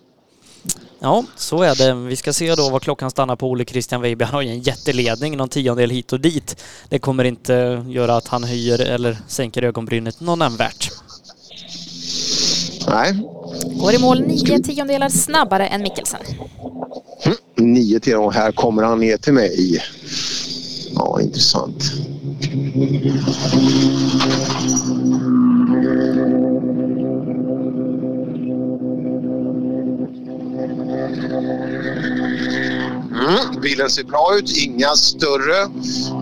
Ja, 1.04 1.24
så 1.36 1.62
är 1.62 1.76
det. 1.76 1.93
Vi 1.93 2.16
ska 2.16 2.34
se 2.34 2.56
då 2.56 2.70
vad 2.70 2.82
klockan 2.82 3.12
stannar 3.12 3.36
på 3.36 3.49
Ole 3.49 3.66
Christian 3.66 4.01
Weiby. 4.01 4.26
Han 4.26 4.34
har 4.34 4.41
ju 4.41 4.49
en 4.49 4.60
jätteledning, 4.60 5.38
någon 5.38 5.49
tiondel 5.49 5.89
hit 5.89 6.14
och 6.14 6.20
dit. 6.20 6.64
Det 6.89 6.99
kommer 6.99 7.24
inte 7.24 7.86
göra 7.88 8.16
att 8.16 8.28
han 8.28 8.43
höjer 8.43 8.80
eller 8.80 9.18
sänker 9.28 9.64
ögonbrynet 9.64 10.20
någon 10.20 10.39
nämnvärt. 10.39 10.91
Nej. 12.88 13.14
Går 13.80 13.93
i 13.93 13.97
mål 13.97 14.22
nio 14.22 14.60
tiondelar 14.60 15.10
snabbare 15.10 15.68
än 15.68 15.82
Mikkelsen. 15.82 16.22
Mm, 17.26 17.38
nio 17.74 18.16
och 18.16 18.34
här 18.34 18.51
kommer 18.51 18.84
han 18.84 18.99
ner 18.99 19.18
till 19.18 19.34
mig. 19.34 19.84
Ja, 20.95 21.22
intressant. 21.22 21.84
Mm, 33.24 33.61
bilen 33.61 33.89
ser 33.89 34.03
bra 34.03 34.36
ut, 34.38 34.57
inga 34.57 34.88
större. 34.95 35.69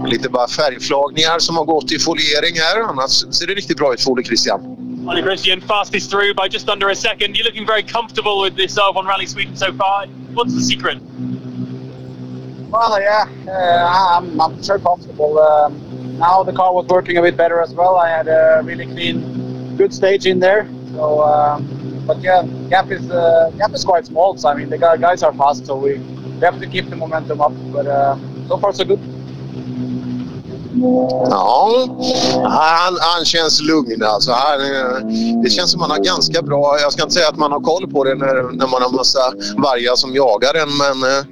Lite 0.09 0.29
bara 0.29 0.47
färgflagningar 0.47 1.39
som 1.39 1.57
har 1.57 1.65
gått 1.65 1.91
i 1.91 1.99
foliering 1.99 2.55
här. 2.55 2.81
Annars 2.89 3.11
ser 3.35 3.47
det 3.47 3.53
riktigt 3.53 3.77
bra 3.77 3.93
ut 3.93 4.01
för 4.01 4.11
Ole 4.11 4.23
Christian. 4.23 4.77
Ollie 5.07 5.23
Christian 5.23 5.61
fastest 5.61 6.11
through 6.11 6.33
by 6.35 6.47
just 6.51 6.69
under 6.69 6.89
a 6.89 6.95
second. 6.95 7.35
You're 7.35 7.45
looking 7.45 7.65
very 7.65 7.83
comfortable 7.83 8.43
with 8.43 8.55
this 8.55 8.77
uh, 8.77 8.95
one 8.95 9.07
Rally 9.07 9.25
Sweden 9.27 9.55
so 9.57 9.73
far. 9.73 10.05
What's 10.33 10.53
the 10.53 10.61
secret? 10.61 10.97
Well, 12.71 13.01
yeah, 13.01 13.25
uh, 13.47 14.17
I'm, 14.17 14.39
I'm 14.39 14.63
so 14.63 14.77
comfortable. 14.79 15.39
Um, 15.39 16.17
now 16.19 16.43
the 16.43 16.53
car 16.53 16.71
was 16.73 16.85
working 16.87 17.17
a 17.17 17.21
bit 17.21 17.35
better 17.35 17.61
as 17.61 17.73
well. 17.73 17.95
I 17.97 18.09
had 18.09 18.27
a 18.27 18.61
really 18.63 18.85
clean, 18.85 19.75
good 19.75 19.93
stage 19.93 20.25
in 20.27 20.39
there. 20.39 20.67
So, 20.93 21.23
um, 21.23 22.03
but 22.05 22.21
yeah, 22.21 22.43
gap 22.69 22.91
is 22.91 23.09
uh, 23.09 23.51
gap 23.57 23.73
is 23.73 23.83
quite 23.83 24.05
small. 24.05 24.37
So 24.37 24.49
I 24.49 24.53
mean, 24.55 24.69
the 24.69 24.77
guy- 24.77 24.97
guys 24.97 25.23
are 25.23 25.33
fast, 25.33 25.65
so 25.65 25.75
we, 25.75 25.99
we 26.41 26.47
have 26.47 26.59
to 26.59 26.67
keep 26.67 26.89
the 26.89 26.95
momentum 26.95 27.39
up. 27.39 27.53
But 27.71 27.85
uh, 27.85 28.17
so 28.47 28.57
far 28.57 28.73
so 28.73 28.83
good. 28.83 28.99
Ja, 31.29 31.87
han, 32.43 32.97
han 32.99 33.25
känns 33.25 33.61
lugn 33.61 34.03
alltså. 34.03 34.31
Han, 34.31 34.61
eh, 34.61 35.41
det 35.43 35.49
känns 35.49 35.71
som 35.71 35.81
han 35.81 35.91
har 35.91 35.97
ganska 35.97 36.41
bra, 36.41 36.77
jag 36.81 36.93
ska 36.93 37.03
inte 37.03 37.13
säga 37.13 37.27
att 37.27 37.37
man 37.37 37.51
har 37.51 37.59
koll 37.59 37.91
på 37.91 38.03
det 38.03 38.15
när, 38.15 38.43
när 38.43 38.67
man 38.67 38.81
har 38.81 38.91
massa 38.91 39.19
vargar 39.57 39.95
som 39.95 40.15
jagar 40.15 40.53
en 40.53 40.77
men 40.77 41.11
eh, 41.11 41.25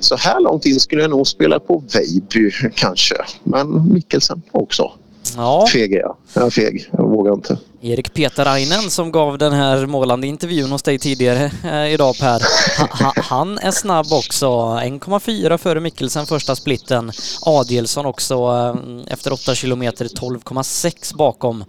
så 0.00 0.16
här 0.16 0.40
långt 0.40 0.66
in 0.66 0.80
skulle 0.80 1.02
jag 1.02 1.10
nog 1.10 1.26
spela 1.26 1.60
på 1.60 1.82
Veiby 1.94 2.50
kanske. 2.74 3.16
Men 3.44 3.92
Mikkelsen 3.92 4.42
också. 4.52 4.92
Ja. 5.36 5.66
Feg 5.72 5.92
är 5.92 5.98
jag. 5.98 6.16
Jag 6.34 6.46
är 6.46 6.50
feg. 6.50 6.88
Jag 6.90 7.08
vågar 7.08 7.32
inte. 7.32 7.58
Erik 7.80 8.14
Petarainen 8.14 8.90
som 8.90 9.12
gav 9.12 9.38
den 9.38 9.52
här 9.52 9.86
målande 9.86 10.26
intervjun 10.26 10.70
hos 10.72 10.82
dig 10.82 10.98
tidigare 10.98 11.50
eh, 11.64 11.92
idag 11.92 12.18
Per. 12.20 12.40
Ha, 12.78 13.04
ha, 13.04 13.12
han 13.16 13.58
är 13.58 13.70
snabb 13.70 14.06
också. 14.12 14.46
1,4 14.46 15.56
före 15.56 15.80
Mikkelsen 15.80 16.26
första 16.26 16.56
splitten. 16.56 17.12
Adielsson 17.42 18.06
också 18.06 18.34
eh, 18.34 19.12
efter 19.12 19.32
8 19.32 19.54
kilometer 19.54 20.04
12,6 20.04 21.16
bakom. 21.16 21.64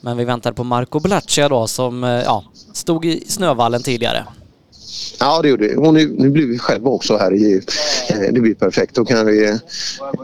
Men 0.00 0.16
vi 0.16 0.24
väntar 0.24 0.52
på 0.52 0.64
Marco 0.64 1.00
Blaccia 1.00 1.48
då 1.48 1.66
som 1.66 2.04
eh, 2.04 2.10
ja, 2.10 2.44
stod 2.72 3.04
i 3.04 3.24
snövallen 3.28 3.82
tidigare. 3.82 4.24
Ja, 5.20 5.42
det 5.42 5.48
gjorde 5.48 5.68
vi. 5.68 5.76
Och 5.76 5.94
nu, 5.94 6.14
nu 6.18 6.30
blir 6.30 6.46
vi 6.46 6.58
själva 6.58 6.90
också 6.90 7.16
här 7.16 7.34
i... 7.34 7.60
eh, 8.10 8.32
Det 8.32 8.40
blir 8.40 8.54
perfekt. 8.54 8.94
Då 8.94 9.04
kan 9.04 9.26
vi, 9.26 9.48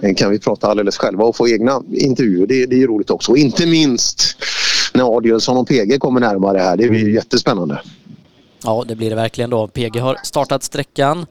eh, 0.03 0.15
kan 0.15 0.31
vi 0.31 0.39
prata 0.39 0.67
alldeles 0.69 0.97
själva 0.97 1.25
och 1.25 1.37
få 1.37 1.49
egna 1.49 1.83
intervjuer. 1.93 2.47
Det, 2.47 2.67
det 2.67 2.83
är 2.83 2.87
roligt 2.87 3.11
också. 3.11 3.33
Och 3.33 3.39
inte 3.39 3.67
minst 3.67 4.37
när 4.95 5.17
Adielsson 5.17 5.57
och 5.57 5.69
PG 5.69 5.99
kommer 6.01 6.21
närmare 6.21 6.59
här. 6.59 6.77
Det 6.77 6.89
blir 6.89 7.09
jättespännande. 7.09 7.81
Ja, 8.65 8.85
det 8.89 8.95
blir 8.97 9.11
det 9.11 9.17
verkligen 9.17 9.51
då. 9.51 9.69
PG 9.69 9.99
har 10.01 10.17
startat 10.25 10.63
sträckan. 10.63 11.27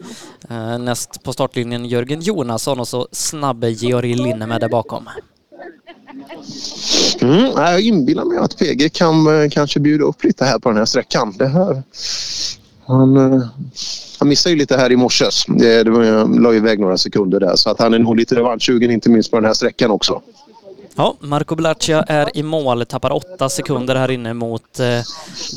Eh, 0.49 0.77
Näst 0.79 1.23
på 1.23 1.33
startlinjen 1.33 1.85
Jörgen 1.85 2.21
Jonasson 2.21 2.79
och 2.79 2.87
så 2.87 3.07
snabbe 3.11 3.69
Georg 3.69 4.15
Linnemed 4.15 4.61
där 4.61 4.69
bakom. 4.69 5.09
Mm, 7.21 7.51
jag 7.55 7.81
inbillar 7.81 8.25
mig 8.25 8.37
att 8.37 8.57
PG 8.57 8.93
kan 8.93 9.49
kanske 9.49 9.79
bjuda 9.79 10.03
upp 10.03 10.23
lite 10.23 10.45
här 10.45 10.59
på 10.59 10.69
den 10.69 10.77
här 10.77 10.85
sträckan. 10.85 11.35
Det 11.37 11.47
här, 11.47 11.83
han, 12.87 13.17
eh, 13.33 13.41
han 14.19 14.27
missade 14.29 14.53
ju 14.53 14.59
lite 14.59 14.77
här 14.77 14.91
i 14.91 14.95
morse. 14.95 15.25
Det, 15.47 15.83
det 15.83 15.89
var, 15.91 16.39
la 16.41 16.53
iväg 16.53 16.79
några 16.79 16.97
sekunder 16.97 17.39
där 17.39 17.55
så 17.55 17.69
att 17.69 17.79
han 17.79 17.93
är 17.93 17.99
nog 17.99 18.15
lite 18.15 18.35
revanschsugen 18.35 18.91
inte 18.91 19.09
minst 19.09 19.31
på 19.31 19.37
den 19.37 19.45
här 19.45 19.53
sträckan 19.53 19.91
också. 19.91 20.21
Ja, 20.95 21.15
Marco 21.19 21.55
Blaccia 21.55 22.01
är 22.03 22.37
i 22.37 22.43
mål, 22.43 22.85
tappar 22.85 23.11
åtta 23.11 23.49
sekunder 23.49 23.95
här 23.95 24.11
inne 24.11 24.33
mot 24.33 24.79
eh, 24.79 24.85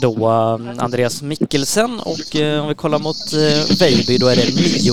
då 0.00 0.14
eh, 0.28 0.84
Andreas 0.84 1.22
Mikkelsen 1.22 2.00
och 2.00 2.36
eh, 2.36 2.62
om 2.62 2.68
vi 2.68 2.74
kollar 2.74 2.98
mot 2.98 3.16
eh, 3.32 3.78
Veiby 3.80 4.18
då 4.18 4.26
är 4.26 4.36
det 4.36 4.54
nio. 4.54 4.92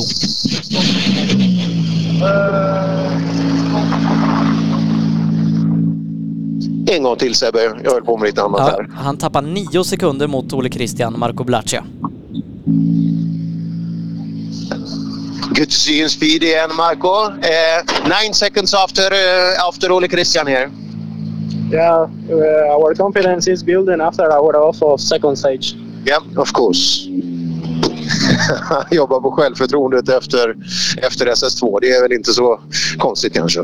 En 6.88 7.04
gång 7.04 7.16
till 7.16 7.36
Sebbe, 7.36 7.64
jag 7.84 7.92
höll 7.92 8.04
på 8.04 8.18
med 8.18 8.26
lite 8.28 8.42
annat 8.42 8.60
Ja, 8.60 8.66
här. 8.66 8.90
han 9.04 9.18
tappar 9.18 9.42
nio 9.42 9.84
sekunder 9.84 10.28
mot 10.28 10.54
Ole 10.54 10.70
Christian, 10.70 11.20
Marco 11.20 11.44
Blaccia. 11.44 11.84
Good 15.54 15.70
to 15.70 15.76
see 15.76 15.98
you 15.98 16.04
in 16.04 16.10
speed 16.10 16.44
igen 16.44 16.76
Marco. 16.76 17.26
Uh, 17.26 17.84
nine 18.08 18.34
seconds 18.34 18.74
after, 18.74 19.12
uh, 19.12 19.68
after 19.68 19.92
Ole 19.92 20.08
Christian 20.08 20.48
here. 20.48 20.72
Yeah, 21.70 22.08
uh, 22.30 22.76
our 22.76 22.96
confidence 22.96 23.52
is 23.52 23.64
building 23.64 24.00
after 24.02 24.32
our 24.32 24.56
also 24.56 24.98
second 24.98 25.36
stage. 25.36 25.76
Yeah, 26.06 26.20
of 26.38 26.54
course. 26.54 27.08
Han 28.70 28.86
jobbar 28.92 29.22
på 29.22 29.32
självförtroendet 29.32 30.10
efter, 30.10 30.56
efter 30.98 31.26
SS2. 31.26 31.80
Det 31.82 31.92
är 31.92 32.02
väl 32.02 32.14
inte 32.14 32.34
så 32.34 32.60
konstigt 32.98 33.34
kanske. 33.34 33.60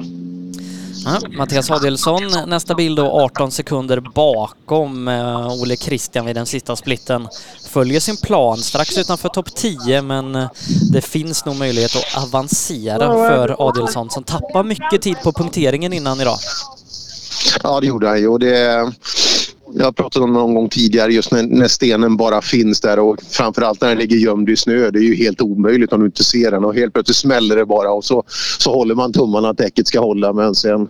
Ja, 1.05 1.19
Mattias 1.37 1.71
Adielsson, 1.71 2.23
nästa 2.47 2.75
bild 2.75 2.97
då 2.97 3.11
18 3.11 3.51
sekunder 3.51 3.99
bakom 3.99 5.07
eh, 5.07 5.61
Ole 5.61 5.75
Christian 5.77 6.25
vid 6.25 6.35
den 6.35 6.45
sista 6.45 6.75
splitten. 6.75 7.27
Följer 7.69 7.99
sin 7.99 8.17
plan 8.17 8.57
strax 8.57 8.97
utanför 8.97 9.29
topp 9.29 9.55
10 9.55 10.01
men 10.01 10.35
eh, 10.35 10.49
det 10.91 11.01
finns 11.01 11.45
nog 11.45 11.55
möjlighet 11.55 11.91
att 11.95 12.23
avancera 12.23 13.13
för 13.13 13.67
Adielsson 13.67 14.09
som 14.09 14.23
tappar 14.23 14.63
mycket 14.63 15.01
tid 15.01 15.15
på 15.23 15.31
punkteringen 15.31 15.93
innan 15.93 16.21
idag. 16.21 16.37
Ja, 17.63 17.79
det 17.79 17.87
gjorde 17.87 18.07
han 18.07 18.19
ju. 18.19 18.27
Och 18.27 18.39
det, 18.39 18.91
jag 19.73 19.85
har 19.85 19.91
pratat 19.91 20.21
om 20.21 20.33
det 20.33 20.39
någon 20.39 20.53
gång 20.53 20.69
tidigare 20.69 21.13
just 21.13 21.31
när, 21.31 21.43
när 21.43 21.67
stenen 21.67 22.17
bara 22.17 22.41
finns 22.41 22.81
där 22.81 22.99
och 22.99 23.17
framförallt 23.29 23.81
när 23.81 23.89
den 23.89 23.97
ligger 23.97 24.17
gömd 24.17 24.49
i 24.49 24.55
snö. 24.55 24.91
Det 24.91 24.99
är 24.99 25.03
ju 25.03 25.15
helt 25.15 25.41
omöjligt 25.41 25.93
om 25.93 25.99
du 25.99 26.05
inte 26.05 26.23
ser 26.23 26.51
den 26.51 26.65
och 26.65 26.75
helt 26.75 26.93
plötsligt 26.93 27.17
smäller 27.17 27.55
det 27.55 27.65
bara 27.65 27.91
och 27.91 28.05
så, 28.05 28.23
så 28.59 28.73
håller 28.73 28.95
man 28.95 29.13
tummarna 29.13 29.49
att 29.49 29.57
däcket 29.57 29.87
ska 29.87 29.99
hålla 29.99 30.33
men 30.33 30.55
sen 30.55 30.87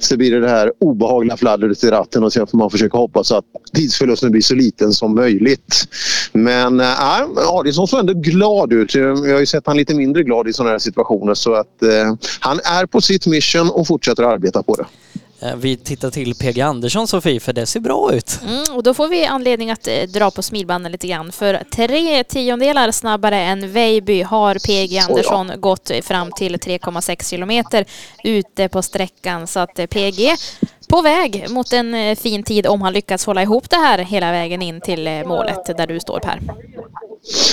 så 0.00 0.16
blir 0.16 0.30
det 0.30 0.40
det 0.40 0.48
här 0.48 0.72
obehagliga 0.80 1.36
fladdret 1.36 1.84
i 1.84 1.90
ratten 1.90 2.24
och 2.24 2.32
sen 2.32 2.46
får 2.46 2.58
man 2.58 2.70
försöka 2.70 2.98
hoppas 2.98 3.32
att 3.32 3.44
tidsförlusten 3.74 4.30
blir 4.30 4.42
så 4.42 4.54
liten 4.54 4.92
som 4.92 5.14
möjligt. 5.14 5.88
Men 6.32 6.80
eh, 6.80 7.20
äh, 7.20 7.26
Adielsson 7.48 7.88
såg 7.88 8.00
ändå 8.00 8.12
glad 8.12 8.72
ut. 8.72 8.94
Jag 8.94 9.16
har 9.16 9.40
ju 9.40 9.46
sett 9.46 9.66
han 9.66 9.76
lite 9.76 9.94
mindre 9.94 10.22
glad 10.22 10.48
i 10.48 10.52
sådana 10.52 10.70
här 10.70 10.78
situationer 10.78 11.34
så 11.34 11.54
att 11.54 11.82
äh, 11.82 12.14
han 12.40 12.60
är 12.64 12.86
på 12.86 13.00
sitt 13.00 13.26
mission 13.26 13.70
och 13.70 13.86
fortsätter 13.86 14.22
arbeta 14.22 14.62
på 14.62 14.74
det. 14.74 14.86
Eh, 15.46 15.56
vi 15.56 15.76
tittar 15.76 16.10
till 16.10 16.34
PG 16.34 16.60
Andersson 16.60 17.08
Sofie, 17.08 17.40
för 17.40 17.52
det 17.52 17.66
ser 17.66 17.80
bra 17.80 18.12
ut. 18.12 18.40
Mm, 18.42 18.64
och 18.76 18.82
då 18.82 18.94
får 18.94 19.08
vi 19.08 19.26
anledning 19.26 19.70
att 19.70 19.88
eh, 19.88 20.02
dra 20.02 20.30
på 20.30 20.42
smilbanden 20.42 20.92
lite 20.92 21.06
grann. 21.06 21.32
För 21.32 21.62
tre 21.70 22.24
tiondelar 22.24 22.90
snabbare 22.90 23.40
än 23.40 23.72
Veiby 23.72 24.22
har 24.22 24.54
PG 24.54 24.98
Andersson 24.98 25.52
gått 25.56 25.90
fram 26.02 26.32
till 26.32 26.56
3,6 26.56 27.30
kilometer 27.30 27.84
ute 28.24 28.68
på 28.68 28.82
sträckan. 28.82 29.46
Så 29.46 29.60
att 29.60 29.78
eh, 29.78 29.86
PG 29.86 30.34
på 30.88 31.02
väg 31.02 31.50
mot 31.50 31.72
en 31.72 32.16
fin 32.16 32.42
tid 32.42 32.66
om 32.66 32.82
han 32.82 32.92
lyckas 32.92 33.26
hålla 33.26 33.42
ihop 33.42 33.70
det 33.70 33.76
här 33.76 33.98
hela 33.98 34.32
vägen 34.32 34.62
in 34.62 34.80
till 34.80 35.22
målet 35.26 35.76
där 35.76 35.86
du 35.86 36.00
står 36.00 36.20
Per. 36.20 36.40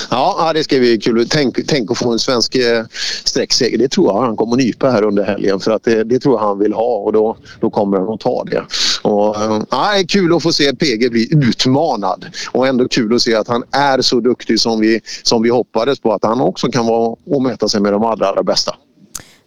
Ja, 0.09 0.51
det 0.53 0.63
ska 0.63 0.78
bli 0.80 0.97
kul. 0.97 1.28
Tänk, 1.30 1.67
tänk 1.67 1.91
att 1.91 1.97
få 1.97 2.11
en 2.11 2.19
svensk 2.19 2.55
eh, 2.55 2.86
sträckseger. 3.24 3.78
Det 3.78 3.88
tror 3.88 4.07
jag 4.07 4.21
han 4.21 4.36
kommer 4.36 4.55
nypa 4.55 4.89
här 4.89 5.03
under 5.03 5.24
helgen 5.24 5.59
för 5.59 5.71
att 5.71 5.84
det, 5.84 6.03
det 6.03 6.19
tror 6.19 6.36
jag 6.36 6.47
han 6.47 6.59
vill 6.59 6.74
ha 6.74 6.97
och 6.97 7.13
då, 7.13 7.38
då 7.59 7.69
kommer 7.69 7.97
han 7.97 8.09
att 8.09 8.19
ta 8.19 8.43
det. 8.43 8.63
Och, 9.01 9.36
ja, 9.69 9.95
är 9.95 10.07
kul 10.07 10.36
att 10.36 10.43
få 10.43 10.53
se 10.53 10.76
PG 10.76 11.11
bli 11.11 11.30
utmanad 11.32 12.26
och 12.51 12.67
ändå 12.67 12.88
kul 12.88 13.15
att 13.15 13.21
se 13.21 13.36
att 13.36 13.47
han 13.47 13.63
är 13.71 14.01
så 14.01 14.19
duktig 14.19 14.59
som 14.59 14.80
vi, 14.80 15.01
som 15.24 15.43
vi 15.43 15.49
hoppades 15.49 15.99
på 15.99 16.13
att 16.13 16.24
han 16.24 16.41
också 16.41 16.71
kan 16.71 16.86
vara 16.86 17.15
och 17.26 17.41
mäta 17.41 17.69
sig 17.69 17.82
med 17.82 17.93
de 17.93 18.03
allra, 18.03 18.28
allra 18.28 18.43
bästa. 18.43 18.76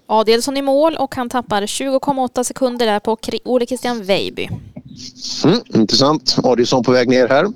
Adelsson 0.09 0.57
i 0.57 0.63
mål 0.63 0.97
och 0.97 1.15
han 1.15 1.29
tappar 1.29 1.63
20,8 1.63 2.43
sekunder 2.43 2.87
där 2.87 3.01
på 3.01 3.19
Ole 3.45 3.67
Christian 3.67 4.05
Veiby. 4.05 4.49
Mm, 5.45 5.61
intressant. 5.75 6.37
Adielsson 6.43 6.85
på 6.85 6.93
väg 6.93 7.09
ner 7.09 7.29
här. 7.29 7.47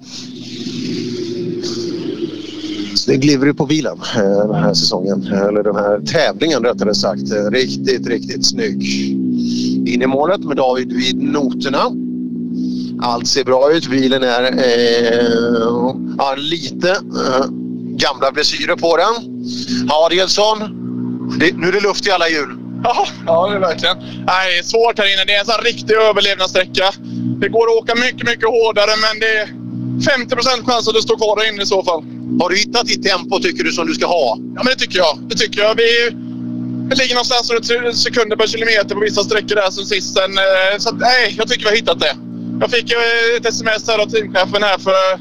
Snygg 3.04 3.24
livery 3.24 3.52
på 3.52 3.66
bilen 3.66 3.98
eh, 4.16 4.22
den 4.22 4.54
här 4.54 4.74
säsongen. 4.74 5.22
Eller 5.26 5.62
den 5.62 5.76
här 5.76 6.00
tävlingen 6.00 6.64
rättare 6.64 6.94
sagt. 6.94 7.32
Eh, 7.32 7.50
Riktigt, 7.50 8.06
riktigt 8.06 8.46
snygg. 8.46 8.82
In 9.88 10.02
i 10.02 10.06
målet 10.06 10.40
med 10.40 10.56
David 10.56 10.92
vid 10.92 11.22
noterna. 11.22 11.82
Allt 13.02 13.26
ser 13.26 13.44
bra 13.44 13.72
ut. 13.72 13.90
Bilen 13.90 14.22
är, 14.22 14.42
eh, 14.42 15.72
har 16.18 16.36
lite 16.36 16.90
eh, 16.90 17.44
gamla 17.96 18.32
blessyrer 18.32 18.76
på 18.76 18.96
den. 18.96 19.14
Adielsson. 19.90 20.58
Det, 21.40 21.56
nu 21.56 21.68
är 21.68 21.72
det 21.72 21.80
luft 21.80 22.06
i 22.06 22.10
alla 22.10 22.28
hjul. 22.28 22.56
Ja, 22.84 23.06
ja 23.26 23.48
det 23.48 23.56
är 23.56 23.60
verkligen. 23.60 23.96
Nej, 24.26 24.52
det 24.52 24.58
är 24.58 24.62
svårt 24.62 24.98
här 24.98 25.14
inne. 25.14 25.24
Det 25.26 25.34
är 25.34 25.40
en 25.40 25.46
sån 25.46 25.64
riktig 25.64 25.94
överlevnadssträcka. 25.94 26.86
Det 27.40 27.48
går 27.48 27.64
att 27.70 27.82
åka 27.82 27.94
mycket, 27.94 28.26
mycket 28.32 28.48
hårdare 28.48 28.94
men 29.04 29.14
det 29.20 29.32
är 29.40 29.46
50 30.18 30.36
chans 30.66 30.88
att 30.88 30.94
du 30.94 31.00
står 31.00 31.16
kvar 31.16 31.36
där 31.36 31.52
inne 31.52 31.62
i 31.62 31.66
så 31.66 31.82
fall. 31.82 32.02
Har 32.40 32.50
du 32.50 32.56
hittat 32.56 32.86
ditt 32.86 33.02
tempo 33.02 33.40
tycker 33.40 33.64
du 33.64 33.72
som 33.72 33.86
du 33.86 33.94
ska 33.94 34.06
ha? 34.06 34.38
Ja, 34.38 34.62
men 34.62 34.66
det 34.66 34.76
tycker 34.76 34.98
jag. 34.98 35.18
Det 35.28 35.36
tycker 35.36 35.60
jag. 35.62 35.74
Vi, 35.74 35.90
vi 36.88 36.94
ligger 36.96 37.14
någonstans 37.14 37.50
runt 37.50 37.96
sekunder 37.96 38.36
per 38.36 38.46
kilometer 38.46 38.94
på 38.94 39.00
vissa 39.00 39.22
sträckor 39.22 39.54
där 39.54 39.70
som 39.70 39.84
sist. 39.84 40.14
Sen, 40.14 40.38
eh, 40.38 40.78
Så 40.78 40.90
nej, 40.94 41.34
jag 41.38 41.48
tycker 41.48 41.62
vi 41.62 41.68
har 41.68 41.76
hittat 41.76 42.00
det. 42.00 42.16
Jag 42.60 42.70
fick 42.70 42.92
eh, 42.92 43.36
ett 43.36 43.46
sms 43.46 43.88
här 43.88 43.98
av 43.98 44.06
teamchefen 44.06 44.62
här 44.62 44.78
för 44.78 45.20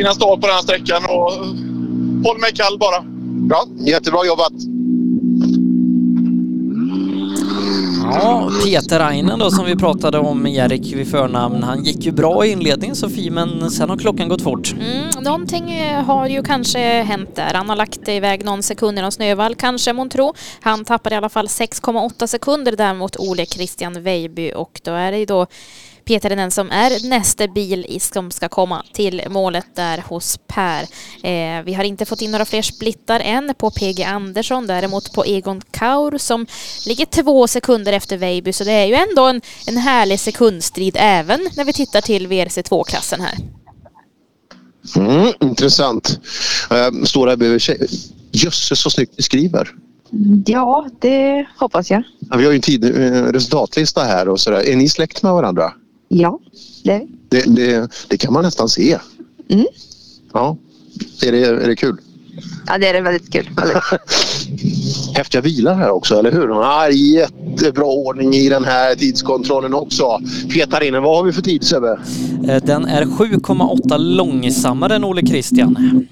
innan 0.00 0.14
start 0.14 0.40
på 0.40 0.46
den 0.46 0.56
här 0.56 0.62
sträckan. 0.62 1.04
Och 1.04 1.32
håll 2.26 2.38
mig 2.40 2.52
kall 2.54 2.78
bara. 2.78 3.04
Bra, 3.48 3.64
jättebra 3.86 4.26
jobbat. 4.26 4.52
Ja, 8.12 8.50
Peter 8.64 9.00
Ainen 9.00 9.38
då 9.38 9.50
som 9.50 9.64
vi 9.64 9.76
pratade 9.76 10.18
om, 10.18 10.46
Erik 10.46 10.92
vid 10.92 11.10
förnamn, 11.10 11.62
han 11.62 11.84
gick 11.84 12.04
ju 12.04 12.12
bra 12.12 12.46
i 12.46 12.50
inledningen 12.50 12.96
Sofie, 12.96 13.30
men 13.30 13.70
sen 13.70 13.90
har 13.90 13.96
klockan 13.96 14.28
gått 14.28 14.42
fort. 14.42 14.72
Mm, 14.72 15.24
någonting 15.24 15.70
eh, 15.70 16.04
har 16.04 16.28
ju 16.28 16.42
kanske 16.42 17.02
hänt 17.02 17.36
där. 17.36 17.54
Han 17.54 17.68
har 17.68 17.76
lagt 17.76 18.08
iväg 18.08 18.44
någon 18.44 18.62
sekund 18.62 18.98
i 18.98 19.02
någon 19.02 19.12
snövall, 19.12 19.54
kanske 19.54 19.92
Montro. 19.92 20.34
Han 20.60 20.84
tappade 20.84 21.14
i 21.14 21.18
alla 21.18 21.28
fall 21.28 21.46
6,8 21.46 22.26
sekunder 22.26 22.76
där 22.76 22.94
mot 22.94 23.16
Ole 23.16 23.46
Christian 23.46 24.02
Veiby 24.02 24.52
och 24.52 24.80
då 24.84 24.90
är 24.90 25.12
det 25.12 25.18
ju 25.18 25.26
då 25.26 25.46
Peter 26.06 26.36
den 26.36 26.50
som 26.50 26.70
är 26.70 27.08
nästa 27.08 27.46
bil 27.48 27.86
i- 27.88 28.00
som 28.00 28.30
ska 28.30 28.48
komma 28.48 28.84
till 28.92 29.22
målet 29.30 29.66
där 29.74 29.98
hos 30.08 30.38
Per. 30.46 30.82
Eh, 31.22 31.62
vi 31.64 31.74
har 31.74 31.84
inte 31.84 32.04
fått 32.06 32.22
in 32.22 32.30
några 32.30 32.44
fler 32.44 32.62
splittar 32.62 33.20
än 33.20 33.54
på 33.58 33.70
PG 33.70 34.02
Andersson, 34.04 34.66
däremot 34.66 35.12
på 35.12 35.24
Egon 35.24 35.60
Kaur 35.70 36.18
som 36.18 36.46
ligger 36.86 37.04
två 37.06 37.48
sekunder 37.48 37.92
efter 37.92 38.16
Veiby, 38.16 38.52
så 38.52 38.64
det 38.64 38.72
är 38.72 38.86
ju 38.86 38.94
ändå 38.94 39.24
en, 39.26 39.40
en 39.66 39.76
härlig 39.76 40.20
sekundstrid 40.20 40.96
även 41.00 41.48
när 41.56 41.64
vi 41.64 41.72
tittar 41.72 42.00
till 42.00 42.26
VRC2-klassen 42.26 43.20
här. 43.20 43.34
Mm, 44.96 45.32
intressant. 45.40 46.20
Uh, 46.72 47.04
står 47.04 47.26
där 47.26 47.36
bredvid 47.36 47.60
tjej. 47.60 47.86
Jösses 48.32 48.80
så 48.80 48.90
snyggt 48.90 49.12
ni 49.16 49.22
skriver. 49.22 49.68
Ja, 50.46 50.86
det 51.00 51.46
hoppas 51.58 51.90
jag. 51.90 52.02
Ja, 52.30 52.36
vi 52.36 52.44
har 52.44 52.52
ju 52.52 52.56
en 52.56 52.62
tid, 52.62 52.84
eh, 52.84 53.22
resultatlista 53.22 54.04
här 54.04 54.28
och 54.28 54.40
sådär. 54.40 54.68
Är 54.68 54.76
ni 54.76 54.88
släkt 54.88 55.22
med 55.22 55.32
varandra? 55.32 55.72
Ja, 56.08 56.38
det 56.84 56.92
är 56.92 56.98
vi. 56.98 57.06
Det, 57.28 57.42
det, 57.56 57.88
det 58.08 58.16
kan 58.16 58.32
man 58.32 58.42
nästan 58.44 58.68
se. 58.68 58.98
Mm. 59.48 59.66
Ja. 60.32 60.56
Är 61.22 61.32
det, 61.32 61.44
är 61.44 61.68
det 61.68 61.76
kul? 61.76 61.96
Ja, 62.66 62.78
det 62.78 62.88
är 62.88 63.02
väldigt 63.02 63.32
kul. 63.32 63.50
Väldigt. 63.56 65.16
Häftiga 65.16 65.42
bilar 65.42 65.74
här 65.74 65.90
också, 65.90 66.18
eller 66.18 66.32
hur? 66.32 66.48
Ja, 66.48 66.88
jättebra 66.90 67.84
ordning 67.84 68.34
i 68.34 68.48
den 68.48 68.64
här 68.64 68.94
tidskontrollen 68.94 69.74
också. 69.74 70.20
Petar 70.54 70.82
in, 70.82 70.94
vad 70.94 71.16
har 71.16 71.24
vi 71.24 71.32
för 71.32 71.42
tid 71.42 71.64
Sebbe? 71.64 71.98
Eh, 72.48 72.62
Den 72.64 72.84
är 72.84 73.04
7,8 73.04 73.98
långsammare 73.98 74.96
än 74.96 75.04
Ole 75.04 75.26
Christian. 75.26 76.06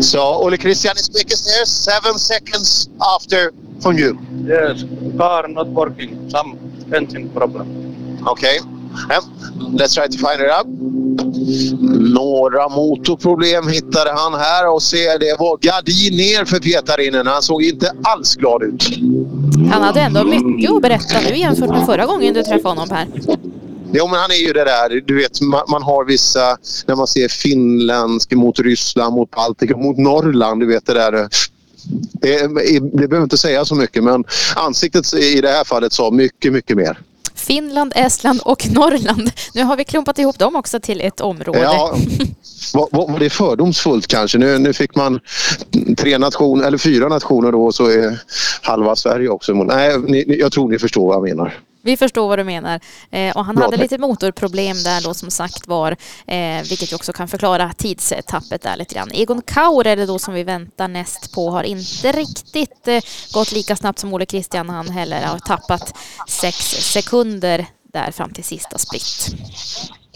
So, 0.00 0.44
Ole 0.46 0.56
Christian 0.56 0.94
is 0.96 1.08
quickest 1.08 1.44
there, 1.46 1.66
seven 1.66 2.18
seconds 2.18 2.90
after 3.16 3.50
from 3.82 3.98
you. 3.98 4.16
Yes, 4.48 4.82
car 5.18 5.48
not 5.48 5.68
working. 5.68 6.30
Some 6.30 6.56
engine 6.96 7.28
problem. 7.34 7.66
Okay. 8.26 8.58
Yeah. 9.10 9.20
Let's 9.72 9.94
try 9.94 10.06
to 10.08 10.18
find 10.18 10.40
it 10.40 10.50
out. 10.50 10.66
Några 12.14 12.68
motorproblem 12.68 13.68
hittade 13.68 14.12
han 14.12 14.34
här 14.34 14.74
och 14.74 14.82
ser 14.82 15.18
det 15.18 15.36
var 15.38 15.58
gardin 15.60 16.16
ner 16.16 16.44
för 16.44 16.58
Petarinen. 16.60 17.26
Han 17.26 17.42
såg 17.42 17.62
inte 17.62 17.92
alls 18.02 18.34
glad 18.34 18.62
ut. 18.62 18.88
Han 19.72 19.82
hade 19.82 20.00
ändå 20.00 20.24
mycket 20.24 20.70
att 20.70 20.82
berätta 20.82 21.20
nu 21.28 21.36
jämfört 21.36 21.68
med 21.68 21.86
förra 21.86 22.06
gången 22.06 22.34
du 22.34 22.42
träffade 22.42 22.68
honom 22.68 22.88
Per. 22.88 23.06
Jo, 23.92 24.08
men 24.08 24.20
han 24.20 24.30
är 24.30 24.46
ju 24.46 24.52
det 24.52 24.64
där, 24.64 25.02
du 25.06 25.16
vet, 25.16 25.40
man, 25.40 25.62
man 25.68 25.82
har 25.82 26.04
vissa, 26.04 26.56
när 26.86 26.94
man 26.94 27.06
ser 27.06 27.28
finländsk 27.28 28.32
mot 28.32 28.58
Ryssland, 28.58 29.14
mot 29.14 29.30
Baltikum, 29.30 29.82
mot 29.82 29.98
Norrland, 29.98 30.60
du 30.60 30.66
vet 30.66 30.86
det 30.86 30.94
där. 30.94 31.28
Det, 32.12 32.48
det 32.92 33.08
behöver 33.08 33.22
inte 33.22 33.38
säga 33.38 33.64
så 33.64 33.74
mycket, 33.74 34.04
men 34.04 34.24
ansiktet 34.56 35.14
i 35.14 35.40
det 35.40 35.48
här 35.48 35.64
fallet 35.64 35.92
sa 35.92 36.10
mycket, 36.10 36.52
mycket 36.52 36.76
mer. 36.76 36.98
Finland, 37.46 37.92
Estland 37.96 38.40
och 38.44 38.66
Norrland. 38.70 39.30
Nu 39.54 39.64
har 39.64 39.76
vi 39.76 39.84
klumpat 39.84 40.18
ihop 40.18 40.38
dem 40.38 40.56
också 40.56 40.80
till 40.80 41.00
ett 41.00 41.20
område. 41.20 41.58
Ja, 41.62 41.96
var, 42.74 43.08
var 43.08 43.18
det 43.18 43.30
fördomsfullt 43.30 44.06
kanske? 44.06 44.38
Nu, 44.38 44.58
nu 44.58 44.72
fick 44.72 44.94
man 44.94 45.20
tre 45.96 46.18
nationer, 46.18 46.64
eller 46.66 46.78
fyra 46.78 47.08
nationer 47.08 47.52
då 47.52 47.64
och 47.64 47.74
så 47.74 47.86
är 47.86 48.18
halva 48.62 48.96
Sverige 48.96 49.28
också. 49.28 49.52
Nej, 49.52 49.98
ni- 49.98 50.36
jag 50.40 50.52
tror 50.52 50.68
ni 50.68 50.78
förstår 50.78 51.06
vad 51.06 51.14
jag 51.16 51.22
menar. 51.36 51.58
Vi 51.86 51.96
förstår 51.96 52.28
vad 52.28 52.38
du 52.38 52.44
menar. 52.44 52.80
Eh, 53.10 53.36
och 53.36 53.44
han 53.44 53.54
Bra, 53.54 53.64
hade 53.64 53.76
tack. 53.76 53.82
lite 53.82 53.98
motorproblem 53.98 54.76
där 54.82 55.02
då 55.04 55.14
som 55.14 55.30
sagt 55.30 55.66
var, 55.66 55.96
eh, 56.26 56.62
vilket 56.68 56.92
ju 56.92 56.96
också 56.96 57.12
kan 57.12 57.28
förklara 57.28 57.72
tidstappet 57.72 58.62
där 58.62 58.76
lite 58.76 58.94
grann. 58.94 59.10
Egon 59.12 59.42
Kaur 59.42 59.86
är 59.86 59.96
det 59.96 60.06
då 60.06 60.18
som 60.18 60.34
vi 60.34 60.42
väntar 60.42 60.88
näst 60.88 61.32
på, 61.32 61.50
har 61.50 61.62
inte 61.62 62.12
riktigt 62.12 62.88
eh, 62.88 63.00
gått 63.32 63.52
lika 63.52 63.76
snabbt 63.76 63.98
som 63.98 64.14
Ole 64.14 64.26
Christian 64.26 64.70
han 64.70 64.88
heller, 64.88 65.22
har 65.22 65.38
tappat 65.38 65.94
sex 66.28 66.56
sekunder 66.92 67.66
där 67.92 68.10
fram 68.10 68.32
till 68.32 68.44
sista 68.44 68.78
split. 68.78 69.36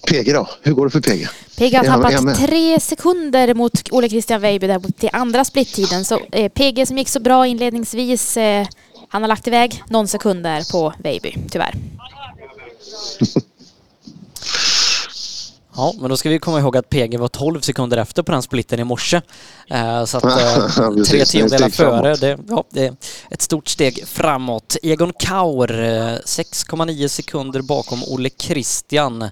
PG 0.08 0.34
då? 0.34 0.48
Hur 0.62 0.72
går 0.72 0.84
det 0.84 0.90
för 0.90 1.00
PG? 1.00 1.28
PG 1.56 1.76
har 1.76 1.84
tappat 1.84 2.36
tre 2.36 2.80
sekunder 2.80 3.54
mot 3.54 3.92
Ole 3.92 4.08
Christian 4.08 4.40
Weiby 4.40 4.66
där 4.66 4.92
till 4.98 5.10
andra 5.12 5.44
splittiden. 5.44 6.04
Så 6.04 6.20
eh, 6.32 6.48
PG 6.48 6.88
som 6.88 6.98
gick 6.98 7.08
så 7.08 7.20
bra 7.20 7.46
inledningsvis, 7.46 8.36
eh, 8.36 8.66
han 9.10 9.22
har 9.22 9.28
lagt 9.28 9.46
iväg 9.46 9.82
någon 9.88 10.08
sekund 10.08 10.42
där 10.42 10.72
på 10.72 10.92
Weiby, 10.98 11.36
tyvärr. 11.50 11.74
Ja, 15.76 15.94
men 16.00 16.10
då 16.10 16.16
ska 16.16 16.28
vi 16.28 16.38
komma 16.38 16.58
ihåg 16.60 16.76
att 16.76 16.90
PG 16.90 17.18
var 17.18 17.28
12 17.28 17.60
sekunder 17.60 17.96
efter 17.96 18.22
på 18.22 18.32
den 18.32 18.42
splitten 18.42 18.80
i 18.80 18.84
morse. 18.84 19.20
Eh, 19.70 20.04
Så 20.04 20.16
att 20.18 20.24
eh, 20.24 20.68
tre 20.68 20.94
det 21.10 21.18
är 21.18 21.22
ett 21.22 21.28
tiondelar 21.28 21.68
före, 21.68 22.14
det, 22.14 22.38
ja, 22.48 22.64
det 22.70 22.86
är 22.86 22.94
ett 23.30 23.42
stort 23.42 23.68
steg 23.68 24.08
framåt. 24.08 24.76
Egon 24.82 25.12
Kaur, 25.18 25.80
eh, 25.80 25.86
6,9 26.24 27.08
sekunder 27.08 27.62
bakom 27.62 28.04
Olle 28.04 28.30
Christian. 28.38 29.30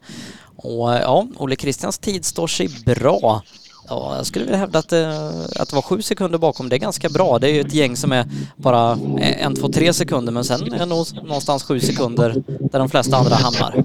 Och 0.56 0.94
eh, 0.94 1.00
ja, 1.00 1.26
Olle 1.36 1.56
Christians 1.56 1.98
tid 1.98 2.24
står 2.24 2.46
sig 2.46 2.68
bra. 2.86 3.42
Ja, 3.88 4.16
jag 4.16 4.26
skulle 4.26 4.44
vilja 4.44 4.58
hävda 4.58 4.78
att, 4.78 4.92
eh, 4.92 5.40
att 5.56 5.72
vara 5.72 5.82
sju 5.82 6.02
sekunder 6.02 6.38
bakom, 6.38 6.68
det 6.68 6.76
är 6.76 6.78
ganska 6.78 7.08
bra. 7.08 7.38
Det 7.38 7.50
är 7.50 7.54
ju 7.54 7.60
ett 7.60 7.74
gäng 7.74 7.96
som 7.96 8.12
är 8.12 8.26
bara 8.56 8.98
en, 9.18 9.54
två, 9.54 9.68
tre 9.68 9.92
sekunder, 9.92 10.32
men 10.32 10.44
sen 10.44 10.72
är 10.72 10.78
det 10.78 10.86
nog 10.86 11.06
någonstans 11.24 11.62
sju 11.62 11.80
sekunder 11.80 12.42
där 12.72 12.78
de 12.78 12.88
flesta 12.88 13.16
andra 13.16 13.34
hamnar. 13.34 13.84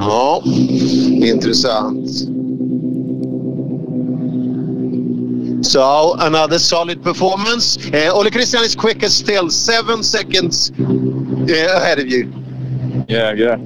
Ja, 0.00 0.42
intressant. 1.26 2.10
So 5.62 6.14
another 6.18 6.58
solid 6.58 7.02
performance. 7.02 7.80
Uh, 7.94 8.18
Ole 8.18 8.30
Christian 8.30 8.64
is 8.64 8.76
quickest 8.76 9.18
still, 9.18 9.50
seven 9.50 10.04
seconds 10.04 10.70
uh, 10.70 11.76
ahead 11.76 11.98
of 11.98 12.04
you. 12.04 12.28
Yeah, 13.08 13.34
yeah. 13.34 13.58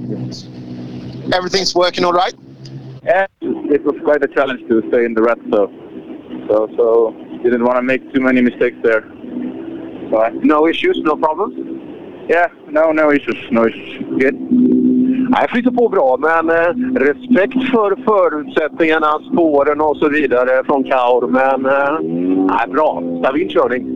Everything's 1.33 1.75
working 1.75 2.05
all 2.05 2.13
right. 2.13 2.35
Yeah, 3.05 3.27
it 3.71 3.85
was 3.85 3.97
quite 4.05 4.23
a 4.25 4.29
challenge 4.29 4.61
to 4.69 4.83
stay 4.89 5.05
in 5.05 5.15
the 5.15 5.23
red, 5.23 5.39
so 5.51 5.71
so 6.49 6.69
so 6.77 7.15
didn't 7.43 7.65
want 7.65 7.77
to 7.77 7.83
make 7.83 8.03
too 8.13 8.21
many 8.21 8.41
mistakes 8.41 8.77
there. 8.83 9.03
So 10.11 10.19
I, 10.19 10.31
no 10.43 10.67
issues, 10.67 11.01
no 11.05 11.17
problems. 11.17 11.55
Yeah, 12.29 12.49
no, 12.69 12.93
no 12.93 13.11
issues, 13.11 13.39
no 13.51 13.67
issues. 13.67 13.99
Good. 14.19 14.37
Nej, 15.31 15.49
flyter 15.49 15.71
på 15.71 15.89
bra, 15.89 16.17
men 16.21 16.51
eh, 16.51 17.01
respekt 17.01 17.71
för 17.71 17.97
förutsättningarna, 18.05 19.19
spåren 19.33 19.81
och 19.81 19.97
så 19.97 20.09
vidare 20.09 20.65
från 20.65 20.85
Kaur. 20.85 21.29
Men 21.29 21.67
eh, 21.67 21.99
nej, 22.55 22.69
bra, 22.69 23.03
stabil 23.21 23.51
körning. 23.51 23.87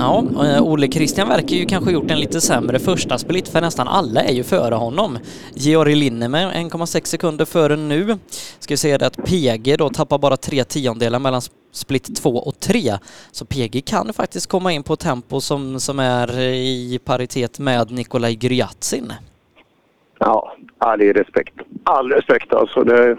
Ja, 0.00 0.24
eh, 0.44 0.62
Ole 0.62 0.88
Christian 0.88 1.28
verkar 1.28 1.56
ju 1.56 1.66
kanske 1.66 1.92
gjort 1.92 2.10
en 2.10 2.20
lite 2.20 2.40
sämre 2.40 2.78
första 2.78 3.18
split 3.18 3.48
för 3.48 3.60
nästan 3.60 3.88
alla 3.88 4.22
är 4.22 4.32
ju 4.32 4.44
före 4.44 4.74
honom. 4.74 5.18
Georg 5.54 5.94
Linnemer 5.94 6.52
1,6 6.52 7.04
sekunder 7.04 7.44
före 7.44 7.76
nu. 7.76 8.18
Ska 8.58 8.74
vi 8.74 8.78
säga 8.78 8.98
det 8.98 9.06
att 9.06 9.16
PG 9.16 9.76
då 9.78 9.90
tappar 9.90 10.18
bara 10.18 10.36
tre 10.36 10.64
tiondelar 10.64 11.18
mellan 11.18 11.42
split 11.72 12.16
2 12.16 12.30
och 12.30 12.60
3. 12.60 12.98
Så 13.32 13.44
PG 13.44 13.84
kan 13.84 14.12
faktiskt 14.12 14.46
komma 14.46 14.72
in 14.72 14.82
på 14.82 14.96
tempo 14.96 15.40
som, 15.40 15.80
som 15.80 15.98
är 15.98 16.38
i 16.40 16.98
paritet 17.04 17.58
med 17.58 17.90
Nikolaj 17.90 18.36
Gryatsin. 18.36 19.12
Ja, 20.24 20.52
all 20.78 21.00
respekt. 21.00 21.54
All 21.84 22.12
respekt 22.12 22.54
alltså. 22.54 22.84
Det, 22.84 23.10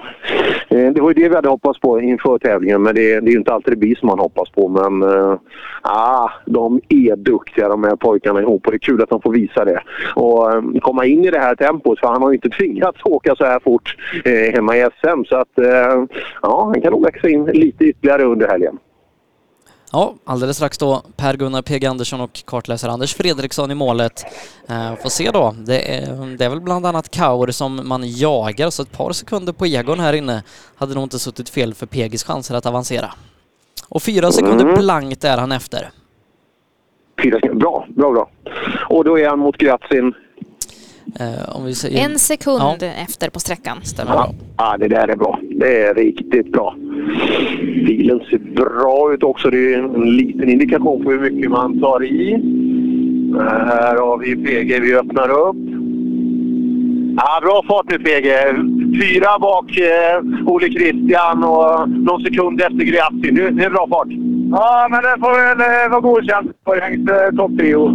eh, 0.70 0.92
det 0.94 1.02
var 1.02 1.10
ju 1.10 1.14
det 1.14 1.30
vi 1.30 1.36
hade 1.36 1.50
hoppats 1.50 1.80
på 1.80 2.02
inför 2.02 2.38
tävlingen, 2.38 2.82
men 2.82 2.96
det, 2.96 3.20
det 3.20 3.30
är 3.30 3.32
ju 3.32 3.38
inte 3.38 3.54
alltid 3.54 3.74
det 3.74 3.78
blir 3.78 3.96
som 3.96 4.08
man 4.08 4.20
hoppas 4.20 4.50
på. 4.50 4.68
Men 4.68 5.04
äh, 5.04 5.36
ah, 5.82 6.30
de 6.46 6.82
är 6.90 7.16
duktiga 7.16 7.70
de 7.70 7.84
här 7.84 7.96
pojkarna 7.96 8.42
ihop 8.42 8.66
och 8.66 8.72
det 8.72 8.76
är 8.76 8.80
kul 8.80 9.02
att 9.02 9.10
de 9.10 9.22
får 9.22 9.34
visa 9.34 9.66
det. 9.66 9.82
Och 10.16 10.54
äh, 10.54 10.62
komma 10.82 11.06
in 11.06 11.26
i 11.26 11.32
det 11.32 11.40
här 11.40 11.56
tempot, 11.56 12.00
för 12.00 12.08
han 12.08 12.22
har 12.22 12.30
ju 12.30 12.36
inte 12.36 12.50
tvingats 12.50 13.00
åka 13.04 13.36
så 13.36 13.46
här 13.46 13.60
fort 13.60 13.96
äh, 14.26 14.54
hemma 14.54 14.78
i 14.78 14.88
SM. 15.02 15.24
Så 15.26 15.36
att, 15.36 15.52
ja, 16.42 16.64
han 16.74 16.82
kan 16.82 16.92
nog 16.92 17.06
växa 17.06 17.30
in 17.30 17.46
lite 17.46 17.84
ytterligare 17.84 18.24
under 18.24 18.48
helgen. 18.48 18.78
Ja, 19.94 20.16
alldeles 20.26 20.56
strax 20.58 20.78
då 20.78 21.02
Per-Gunnar 21.18 21.62
PG 21.62 21.86
Andersson 21.86 22.22
och 22.22 22.46
kartläsare 22.46 22.92
Anders 22.92 23.16
Fredriksson 23.16 23.72
i 23.72 23.76
målet. 23.76 24.26
Eh, 24.70 24.96
får 24.96 25.10
se 25.10 25.32
då. 25.32 25.56
Det 25.66 25.96
är, 25.98 26.38
det 26.38 26.46
är 26.46 26.50
väl 26.50 26.62
bland 26.62 26.86
annat 26.86 27.10
Kaur 27.12 27.48
som 27.52 27.88
man 27.88 28.02
jagar, 28.06 28.70
så 28.70 28.84
ett 28.84 28.92
par 28.98 29.12
sekunder 29.12 29.54
på 29.54 29.66
Egon 29.66 30.00
här 30.00 30.14
inne 30.14 30.44
hade 30.76 30.94
nog 30.96 31.04
inte 31.04 31.20
suttit 31.20 31.50
fel 31.50 31.74
för 31.74 31.86
PGs 31.86 32.24
chanser 32.24 32.56
att 32.56 32.66
avancera. 32.66 33.14
Och 33.90 34.02
fyra 34.04 34.32
sekunder 34.32 34.66
Mm. 34.66 34.76
blankt 34.80 35.24
är 35.24 35.38
han 35.38 35.52
efter. 35.52 35.90
Fyra 37.24 37.40
sekunder. 37.40 37.60
Bra, 37.60 37.86
bra, 37.90 38.12
bra. 38.12 38.30
Och 38.90 39.04
då 39.04 39.20
är 39.20 39.30
han 39.30 39.40
mot 39.40 39.58
Gratsin. 39.58 40.14
Eh, 41.20 41.56
om 41.56 41.66
vi 41.66 41.76
säger... 41.76 42.06
En 42.06 42.20
sekund 42.20 42.62
Ja. 42.80 42.88
efter 43.04 43.30
på 43.30 43.40
sträckan. 43.40 43.78
Stämmer 43.84 44.12
Ja, 44.14 44.32
ja, 44.58 44.76
det 44.80 44.88
där 44.88 45.08
är 45.08 45.16
bra. 45.16 45.40
Det 45.60 45.82
är 45.82 45.94
riktigt 45.96 46.52
bra. 46.52 46.76
Bilen 47.86 48.20
ser 48.30 48.38
bra 48.56 49.14
ut 49.14 49.24
också. 49.24 49.50
Det 49.50 49.74
är 49.74 49.80
en 49.80 50.16
liten 50.18 50.50
indikation 50.50 51.04
på 51.04 51.12
hur 51.12 51.20
mycket 51.20 51.52
man 51.52 51.80
tar 51.80 52.04
i. 52.04 52.32
Här 53.40 53.96
har 53.96 54.18
vi 54.18 54.36
PG. 54.36 54.80
Vi 54.82 54.96
öppnar 54.96 55.30
upp. 55.30 55.56
Ja, 57.18 57.40
bra 57.42 57.64
fart 57.68 57.86
nu 57.90 58.00
PG. 58.00 58.28
Fyra 59.02 59.40
bak 59.40 59.78
eh, 59.78 60.48
Ole 60.48 60.68
Christian 60.72 61.44
och 61.44 61.90
någon 61.90 62.22
sekund 62.24 62.62
efter 62.62 62.78
Gryatsin. 62.86 63.34
Nu 63.36 63.50
det 63.52 63.64
är 63.66 63.70
bra 63.70 63.88
fart. 63.90 64.08
Ja, 64.52 64.88
men 64.92 65.02
det 65.04 65.16
får 65.20 65.32
väl 65.56 65.60
eh, 65.86 65.92
vara 65.92 66.02
godkänt. 66.02 66.52
Poängs 66.66 67.10
eh, 67.10 67.36
topp 67.38 67.52
trio. 67.58 67.88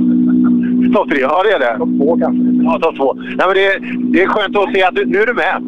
Topp 0.95 1.11
tre, 1.11 1.21
ja 1.21 1.43
det 1.43 1.53
är 1.53 1.59
det. 1.59 1.79
Topp 1.79 1.89
två 1.99 2.19
kanske. 2.19 2.65
Ja, 2.65 2.79
topp 2.83 2.97
två. 2.97 3.15
Nej, 3.15 3.47
men 3.47 3.55
det, 3.55 3.79
det 4.13 4.23
är 4.23 4.29
skönt 4.29 4.57
att 4.57 4.73
se 4.73 4.83
att 4.83 4.95
du, 4.95 5.05
nu 5.07 5.19
är 5.19 5.27
du 5.27 5.35
med. 5.35 5.63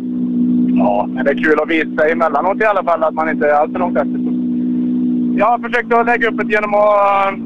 Ja, 0.78 1.08
men 1.12 1.24
det 1.24 1.30
är 1.30 1.44
kul 1.44 1.60
att 1.60 1.70
visa 1.70 2.08
emellanåt 2.08 2.60
i 2.60 2.64
alla 2.64 2.84
fall 2.84 3.02
att 3.02 3.14
man 3.14 3.30
inte 3.30 3.46
är 3.46 3.54
alltför 3.54 3.78
långt 3.78 3.96
efter. 3.96 4.20
Jag 5.38 5.46
har 5.46 5.58
försökt 5.58 5.92
att 5.92 6.06
lägga 6.06 6.28
upp 6.28 6.36
det 6.36 6.52
genom 6.52 6.74
att 6.74 7.32
äh, 7.32 7.38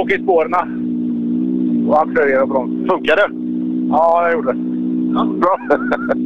åka 0.00 0.14
i 0.14 0.22
spåren 0.22 0.54
och 1.88 2.02
accelerera 2.02 2.46
på 2.46 2.54
dem. 2.54 2.86
Funkar 2.90 3.16
det? 3.16 3.28
Ja, 3.90 4.26
det 4.26 4.32
gjorde 4.32 4.52
det. 4.52 4.58
Ja, 5.14 5.24
bra. 5.24 5.58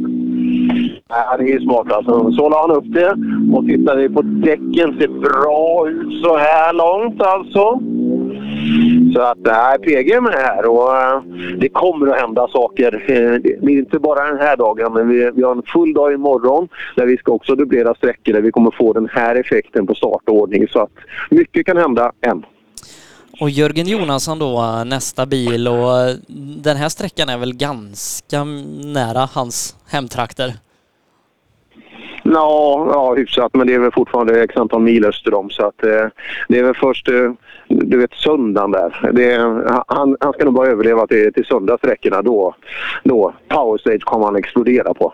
Ja, 1.07 1.37
det 1.37 1.53
är 1.53 1.59
smart 1.59 1.91
alltså. 1.91 2.31
Så 2.31 2.49
la 2.49 2.61
han 2.61 2.77
upp 2.77 2.93
det 2.93 3.15
och 3.57 3.65
tittar 3.65 3.95
vi 3.95 4.09
på 4.09 4.21
däcken. 4.21 4.97
ser 4.99 5.07
bra 5.07 5.89
ut 5.89 6.23
så 6.23 6.37
här 6.37 6.73
långt 6.73 7.21
alltså. 7.21 7.79
Så 9.13 9.21
att 9.21 9.37
nej, 9.37 9.79
PG 9.79 10.11
är 10.11 10.21
med 10.21 10.33
här 10.33 10.65
och 10.65 10.97
eh, 10.97 11.21
det 11.57 11.69
kommer 11.69 12.07
att 12.07 12.21
hända 12.21 12.47
saker. 12.47 13.03
Eh, 13.07 13.39
det 13.41 13.49
är 13.49 13.69
inte 13.69 13.99
bara 13.99 14.27
den 14.27 14.37
här 14.37 14.57
dagen, 14.57 14.93
men 14.93 15.09
vi, 15.09 15.31
vi 15.35 15.43
har 15.43 15.51
en 15.51 15.63
full 15.73 15.93
dag 15.93 16.13
imorgon 16.13 16.67
där 16.95 17.05
vi 17.05 17.17
ska 17.17 17.31
också 17.31 17.55
dubblera 17.55 17.95
sträckor 17.95 18.33
där 18.33 18.41
vi 18.41 18.51
kommer 18.51 18.71
få 18.71 18.93
den 18.93 19.09
här 19.11 19.35
effekten 19.35 19.87
på 19.87 19.95
startordning. 19.95 20.67
Så 20.67 20.79
att 20.79 20.91
mycket 21.29 21.65
kan 21.65 21.77
hända 21.77 22.11
än. 22.21 22.45
Och 23.43 23.49
Jörgen 23.49 23.87
Jonasson 23.87 24.39
då, 24.39 24.83
nästa 24.85 25.25
bil 25.25 25.67
och 25.67 26.15
den 26.63 26.77
här 26.77 26.89
sträckan 26.89 27.29
är 27.29 27.37
väl 27.37 27.55
ganska 27.55 28.43
nära 28.83 29.29
hans 29.33 29.75
hemtrakter. 29.91 30.53
Ja, 32.23 32.87
ja, 32.93 33.13
hyfsat. 33.13 33.51
Men 33.53 33.67
det 33.67 33.73
är 33.73 33.79
väl 33.79 33.91
fortfarande 33.91 34.43
x 34.43 34.57
antal 34.57 34.81
mil 34.81 35.05
öster 35.05 35.33
om. 35.33 35.49
Så 35.49 35.65
att, 35.65 35.83
eh, 35.83 36.07
det 36.47 36.59
är 36.59 36.63
väl 36.63 36.75
först, 36.75 37.09
eh, 37.09 37.31
du 37.67 37.97
vet, 37.97 38.13
söndagen 38.13 38.71
där. 38.71 39.11
Det 39.13 39.31
är, 39.31 39.39
han, 39.87 40.17
han 40.19 40.33
ska 40.33 40.45
nog 40.45 40.53
bara 40.53 40.67
överleva 40.67 41.07
till, 41.07 41.33
till 41.33 41.45
söndagssträckorna. 41.45 42.21
Då, 42.21 42.55
då 43.03 43.33
power 43.47 43.77
stage 43.77 44.03
kommer 44.03 44.25
han 44.25 44.35
explodera 44.35 44.93
på. 44.93 45.13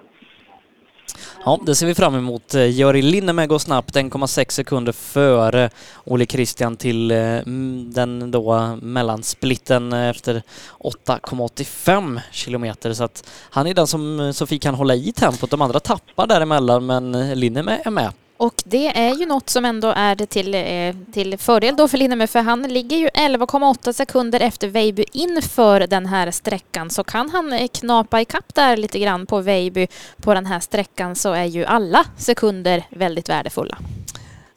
Ja, 1.49 1.59
det 1.65 1.75
ser 1.75 1.87
vi 1.87 1.95
fram 1.95 2.15
emot. 2.15 2.55
Eh, 2.55 2.65
Georg 2.65 3.01
Linnemäe 3.01 3.47
går 3.47 3.59
snabbt 3.59 3.95
1,6 3.95 4.49
sekunder 4.51 4.91
före 4.91 5.69
Ole 6.05 6.25
Christian 6.25 6.77
till 6.77 7.11
eh, 7.11 7.39
den 7.85 8.31
då 8.31 8.55
eh, 8.55 8.75
mellansplitten 8.75 9.93
eh, 9.93 10.09
efter 10.09 10.41
8,85 10.79 12.19
kilometer. 12.31 12.93
Så 12.93 13.03
att 13.03 13.29
han 13.49 13.67
är 13.67 13.73
den 13.73 13.87
som 13.87 14.33
Sofie 14.33 14.59
kan 14.59 14.75
hålla 14.75 14.95
i 14.95 15.11
tempot. 15.11 15.51
De 15.51 15.61
andra 15.61 15.79
tappar 15.79 16.27
däremellan, 16.27 16.85
men 16.85 17.39
Linnemäe 17.39 17.81
är 17.85 17.91
med. 17.91 18.11
Och 18.39 18.53
det 18.65 18.87
är 18.97 19.15
ju 19.15 19.25
något 19.25 19.49
som 19.49 19.65
ändå 19.65 19.87
är 19.95 20.15
till, 20.15 20.55
eh, 20.55 21.11
till 21.13 21.37
fördel 21.37 21.75
då 21.75 21.87
för 21.87 21.97
Linnemäe 21.97 22.27
för 22.27 22.39
han 22.39 22.61
ligger 22.63 22.97
ju 22.97 23.07
11,8 23.07 23.93
sekunder 23.93 24.39
efter 24.39 24.67
Veiby 24.67 25.05
inför 25.13 25.79
den 25.87 26.05
här 26.05 26.31
sträckan 26.31 26.89
så 26.89 27.03
kan 27.03 27.29
han 27.29 27.53
eh, 27.53 27.67
knapa 27.67 28.21
ikapp 28.21 28.55
där 28.55 28.77
lite 28.77 28.99
grann 28.99 29.25
på 29.25 29.39
Veiby 29.41 29.87
på 30.21 30.33
den 30.33 30.45
här 30.45 30.59
sträckan 30.59 31.15
så 31.15 31.31
är 31.33 31.43
ju 31.45 31.65
alla 31.65 32.05
sekunder 32.17 32.83
väldigt 32.89 33.29
värdefulla. 33.29 33.77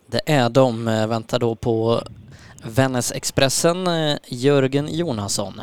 Det 0.06 0.20
är 0.26 0.48
de. 0.50 0.88
Eh, 0.88 1.06
Väntar 1.06 1.38
då 1.38 1.54
på 1.54 2.02
Vännäs-Expressen, 2.64 3.88
Jörgen 4.26 4.88
Jonasson. 4.94 5.60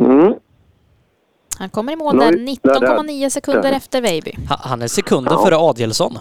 Mm. 0.00 0.34
Han 1.58 1.70
kommer 1.70 1.92
i 1.92 1.96
mål 1.96 2.18
där 2.18 2.32
där, 2.32 2.38
19,9 2.38 3.20
där. 3.20 3.28
sekunder 3.30 3.72
efter 3.72 4.00
Veiby. 4.00 4.34
Ha- 4.48 4.60
Han 4.62 4.82
är 4.82 4.88
sekunden 4.88 5.32
Ja. 5.32 5.44
före 5.44 5.56
Adielsson. 5.56 6.18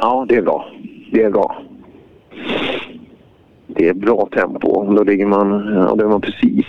Ja, 0.00 0.26
det 0.28 0.36
är 0.36 0.42
bra. 0.42 0.66
Det 1.12 1.22
är 1.22 1.30
bra. 1.30 1.56
Det 3.68 3.88
är 3.88 3.94
bra 3.94 4.28
tempo. 4.32 4.94
Då 4.94 5.04
ligger 5.04 5.26
man, 5.26 5.72
ja, 5.74 5.94
då 5.94 6.04
är 6.04 6.08
man 6.08 6.20
precis... 6.20 6.66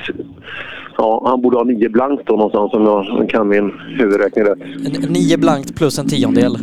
Ja, 0.98 1.24
han 1.26 1.42
borde 1.42 1.58
ha 1.58 1.64
nio 1.64 1.90
blankt 1.90 2.24
då 2.26 2.34
någonstans 2.36 2.74
om 2.74 2.84
jag 2.86 3.30
kan 3.30 3.48
min 3.48 3.72
huvudräkning 3.98 4.46
rätt. 4.46 4.62
N- 4.62 5.06
Nio 5.10 5.38
blankt 5.38 5.76
plus 5.76 6.00
en 6.00 6.08
tiondel. 6.08 6.56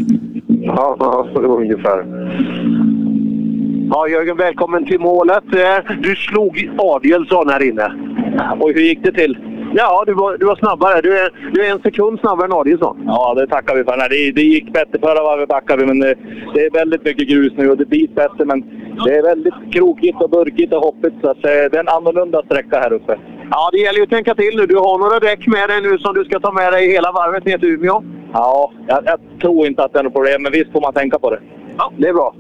Ja, 0.63 0.97
ja, 1.01 1.27
det 1.35 1.49
var 1.49 1.61
ungefär. 1.61 2.05
Ja, 3.91 4.09
Jörgen, 4.09 4.37
välkommen 4.37 4.87
till 4.87 5.01
målet. 5.01 5.45
Eh, 5.55 5.97
Du 6.03 6.17
slog 6.17 6.71
Adielsson 6.79 7.49
här 7.49 7.63
inne. 7.69 7.93
Och 8.61 8.71
hur 8.75 8.81
gick 8.83 9.03
det 9.03 9.13
till? 9.13 9.39
Ja, 9.77 10.05
du 10.07 10.15
var, 10.15 10.37
du 10.37 10.47
var 10.47 10.57
snabbare. 10.57 11.01
Du 11.01 11.19
är, 11.19 11.51
du 11.53 11.67
är 11.67 11.71
en 11.71 11.83
sekund 11.83 12.21
snabbare 12.21 12.47
än 12.47 12.53
Adielsson. 12.53 13.03
Ja, 13.07 13.35
det 13.35 13.47
tackar 13.47 13.75
vi 13.77 13.85
för. 13.85 13.97
Nej, 13.97 14.09
det, 14.11 14.33
det 14.33 14.43
gick 14.43 14.73
bättre. 14.73 14.99
Förra 14.99 15.23
varvet 15.23 15.49
backade 15.49 15.81
vi, 15.81 15.87
men 15.87 15.99
det, 15.99 16.15
det 16.55 16.65
är 16.65 16.71
väldigt 16.71 17.05
mycket 17.05 17.29
grus 17.29 17.53
nu 17.57 17.71
och 17.71 17.77
det 17.77 17.85
blir 17.85 18.09
bättre. 18.09 18.45
Men 18.45 18.61
det 19.05 19.17
är 19.17 19.23
väldigt 19.23 19.55
krokigt 19.73 20.23
och 20.23 20.31
burkigt 20.31 20.73
och 20.73 20.81
hoppigt, 20.81 21.15
så 21.23 21.29
eh, 21.29 21.35
det 21.43 21.75
är 21.75 21.81
en 21.81 21.89
annorlunda 21.89 22.43
sträcka 22.43 22.79
här 22.79 22.93
uppe. 22.93 23.19
Ja, 23.51 23.71
det 23.73 23.79
gäller 23.79 23.99
ju 23.99 24.03
att 24.03 24.11
tänka 24.11 24.35
till 24.35 24.57
nu. 24.57 24.67
Du 24.67 24.77
har 24.77 24.99
några 24.99 25.19
däck 25.21 25.47
med 25.47 25.69
dig 25.69 25.81
nu 25.83 25.99
som 25.99 26.15
du 26.15 26.25
ska 26.25 26.41
ta 26.41 26.53
med 26.53 26.73
dig 26.73 26.93
hela 26.93 27.13
varvet 27.13 27.45
ner 27.45 27.59
till 27.59 27.69
Umeå. 27.69 28.03
Ja, 28.33 28.73
jag, 28.87 29.01
jag 29.05 29.19
tror 29.41 29.67
inte 29.67 29.85
att 29.85 29.93
det 29.93 29.99
är 29.99 30.03
något 30.03 30.15
problem, 30.15 30.43
men 30.43 30.53
visst 30.53 30.73
får 30.73 30.81
man 30.81 30.93
tänka 30.93 31.19
på 31.19 31.31
det. 31.31 31.41
Ja, 31.79 31.93
det 31.99 32.09
är 32.09 32.13
bra. 32.13 32.35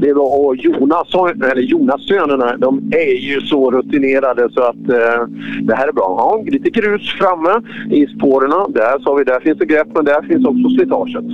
Det 0.00 0.08
är 0.08 0.14
bra. 0.14 0.24
Och 0.24 0.56
Jonas, 0.56 1.08
eller 1.52 1.62
Jonas-sönerna, 1.62 2.56
de 2.56 2.92
är 2.92 3.20
ju 3.20 3.40
så 3.40 3.70
rutinerade 3.70 4.48
så 4.52 4.60
att 4.60 4.88
eh, 4.88 5.26
det 5.62 5.74
här 5.74 5.88
är 5.88 5.92
bra. 5.92 6.14
Ja, 6.18 6.44
lite 6.46 6.70
grus 6.70 7.12
framme 7.18 7.62
i 7.90 8.06
spåren. 8.06 8.72
Där 8.72 8.98
sa 8.98 9.14
vi, 9.14 9.24
där 9.24 9.40
finns 9.40 9.58
det 9.58 9.66
grepp, 9.66 9.88
men 9.94 10.04
där 10.04 10.22
finns 10.22 10.46
också 10.46 10.68
slitaget. 10.68 11.24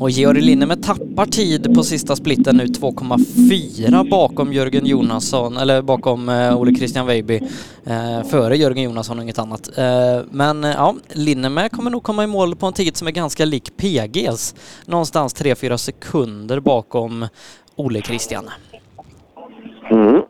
Och 0.00 0.10
Georg 0.10 0.40
Linnemer 0.40 0.76
tappar 0.76 1.26
tid 1.26 1.74
på 1.74 1.82
sista 1.82 2.16
splitten 2.16 2.56
nu, 2.56 2.64
2,4 2.64 4.10
bakom 4.10 4.52
Jörgen 4.52 4.86
Jonasson, 4.86 5.56
eller 5.56 5.82
bakom 5.82 6.28
eh, 6.28 6.60
Ole 6.60 6.74
Christian 6.74 7.06
Weiby, 7.06 7.40
eh, 7.84 8.28
före 8.30 8.56
Jörgen 8.56 8.84
Jonasson 8.84 9.18
och 9.18 9.22
inget 9.22 9.38
annat. 9.38 9.78
Eh, 9.78 9.84
men 10.30 10.64
eh, 10.64 10.70
ja, 10.70 10.94
Linnemer 11.08 11.68
kommer 11.68 11.90
nog 11.90 12.02
komma 12.02 12.24
i 12.24 12.26
mål 12.26 12.56
på 12.56 12.66
en 12.66 12.72
tid 12.72 12.96
som 12.96 13.08
är 13.08 13.12
ganska 13.12 13.44
lik 13.44 13.76
PGs, 13.76 14.54
någonstans 14.86 15.36
3-4 15.36 15.76
sekunder 15.76 16.60
bakom 16.86 17.28
Ole 17.76 18.02
Christian. 18.02 18.50
Mm. 19.90 20.22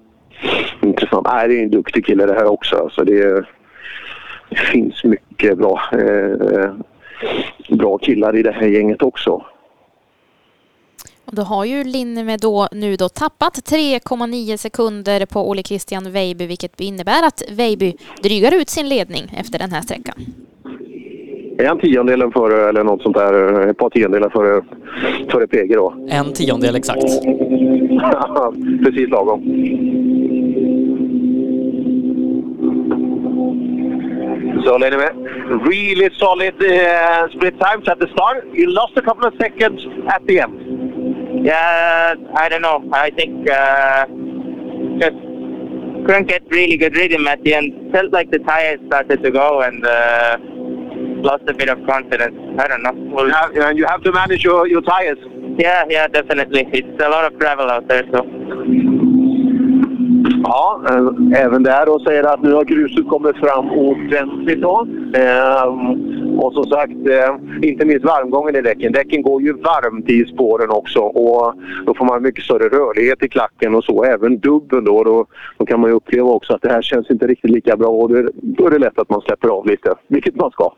Intressant. 0.82 1.26
Nej, 1.26 1.48
det 1.48 1.58
är 1.58 1.62
en 1.62 1.70
duktig 1.70 2.06
kille 2.06 2.26
det 2.26 2.34
här 2.34 2.46
också. 2.46 2.76
Alltså 2.76 3.04
det, 3.04 3.44
det 4.50 4.56
finns 4.56 5.04
mycket 5.04 5.58
bra, 5.58 5.80
eh, 5.92 6.74
bra 7.76 7.98
killar 7.98 8.36
i 8.36 8.42
det 8.42 8.52
här 8.52 8.66
gänget 8.66 9.02
också. 9.02 9.44
Och 11.24 11.34
då 11.34 11.42
har 11.42 11.64
ju 11.64 11.84
Linnemed 11.84 12.40
då 12.40 12.68
nu 12.72 12.96
då 12.96 13.08
tappat 13.08 13.54
3,9 13.54 14.56
sekunder 14.56 15.26
på 15.26 15.48
Ole 15.48 15.62
Christian 15.62 16.12
Weiby 16.12 16.46
vilket 16.46 16.80
innebär 16.80 17.26
att 17.26 17.42
Weiby 17.50 17.96
drygar 18.22 18.54
ut 18.54 18.68
sin 18.68 18.88
ledning 18.88 19.32
efter 19.36 19.58
den 19.58 19.72
här 19.72 19.82
sträckan. 19.82 20.14
Är 21.58 21.66
han 21.66 21.78
tiondelen 21.78 22.32
före 22.32 22.68
eller 22.68 22.84
något 22.84 23.02
sånt 23.02 23.16
där? 23.16 23.68
Ett 23.70 23.78
par 23.78 23.90
tiondelar 23.90 24.30
före, 24.30 24.62
före 25.30 25.46
PG 25.46 25.74
då? 25.74 25.94
En 26.08 26.32
tiondel 26.32 26.76
exakt. 26.76 27.02
Precis 28.84 29.08
lagom. 29.10 29.42
So 34.64 34.74
anyway, 34.74 35.10
really 35.64 36.10
solid 36.18 36.54
uh, 36.54 37.28
split 37.28 37.54
times 37.60 37.88
at 37.88 38.00
the 38.00 38.08
start. 38.08 38.44
You 38.52 38.66
lost 38.70 38.96
a 38.96 39.02
couple 39.02 39.28
of 39.28 39.34
seconds 39.40 39.86
at 40.08 40.26
the 40.26 40.40
end. 40.40 41.46
Yeah, 41.46 42.14
I 42.34 42.48
don't 42.48 42.62
know. 42.62 42.82
I 42.92 43.10
think 43.10 43.48
uh, 43.48 44.06
just 44.98 45.16
couldn't 46.06 46.26
get 46.28 46.42
really 46.50 46.76
good 46.76 46.96
rhythm 46.96 47.28
at 47.28 47.44
the 47.44 47.54
end. 47.54 47.92
Felt 47.92 48.12
like 48.12 48.30
the 48.32 48.40
tires 48.40 48.80
started 48.88 49.22
to 49.22 49.30
go 49.30 49.62
and 49.62 49.86
uh, 49.86 50.36
lost 51.22 51.44
a 51.48 51.54
bit 51.54 51.68
of 51.68 51.78
confidence. 51.86 52.36
I 52.58 52.68
don't 52.68 52.82
know. 52.82 52.92
Well, 53.14 53.30
have, 53.30 53.56
and 53.56 53.78
you 53.78 53.86
have 53.86 54.02
to 54.02 54.12
manage 54.12 54.44
your, 54.44 54.66
your 54.66 54.82
tires. 54.82 55.18
yeah, 55.58 55.84
yeah, 55.88 56.06
definitely. 56.08 56.68
It's 56.72 57.02
a 57.02 57.08
lot 57.08 57.24
of 57.24 57.38
gravel 57.38 57.70
out 57.70 57.88
there, 57.88 58.04
so. 58.12 58.26
Ja, 60.42 60.82
eh, 60.90 61.42
även 61.42 61.62
där 61.62 61.86
då 61.86 61.98
säger 61.98 62.24
att 62.24 62.42
nu 62.42 62.52
har 62.52 62.64
gruset 62.64 63.08
kommit 63.08 63.36
fram 63.36 63.70
ordentligt 63.70 64.62
då. 64.62 64.86
Ehm, 65.14 66.38
och 66.38 66.52
som 66.52 66.64
sagt, 66.64 66.92
eh, 66.92 67.68
inte 67.68 67.84
minst 67.86 68.04
varmgången 68.04 68.56
i 68.56 68.62
däcken. 68.62 68.92
Däcken 68.92 69.22
går 69.22 69.42
ju 69.42 69.52
varmt 69.52 70.10
i 70.10 70.24
spåren 70.24 70.70
också 70.70 71.00
och 71.00 71.54
då 71.86 71.94
får 71.94 72.04
man 72.04 72.22
mycket 72.22 72.44
större 72.44 72.68
rörlighet 72.68 73.22
i 73.22 73.28
klacken 73.28 73.74
och 73.74 73.84
så. 73.84 74.04
Även 74.04 74.38
dubben 74.38 74.84
då, 74.84 75.04
då, 75.04 75.26
då 75.58 75.66
kan 75.66 75.80
man 75.80 75.90
ju 75.90 75.96
uppleva 75.96 76.28
också 76.28 76.52
att 76.52 76.62
det 76.62 76.72
här 76.72 76.82
känns 76.82 77.10
inte 77.10 77.26
riktigt 77.26 77.50
lika 77.50 77.76
bra 77.76 77.88
och 77.88 78.10
då 78.42 78.66
är 78.66 78.70
det 78.70 78.78
lätt 78.78 78.98
att 78.98 79.10
man 79.10 79.20
släpper 79.20 79.48
av 79.48 79.66
lite, 79.66 79.94
vilket 80.08 80.36
man 80.36 80.50
ska. 80.50 80.72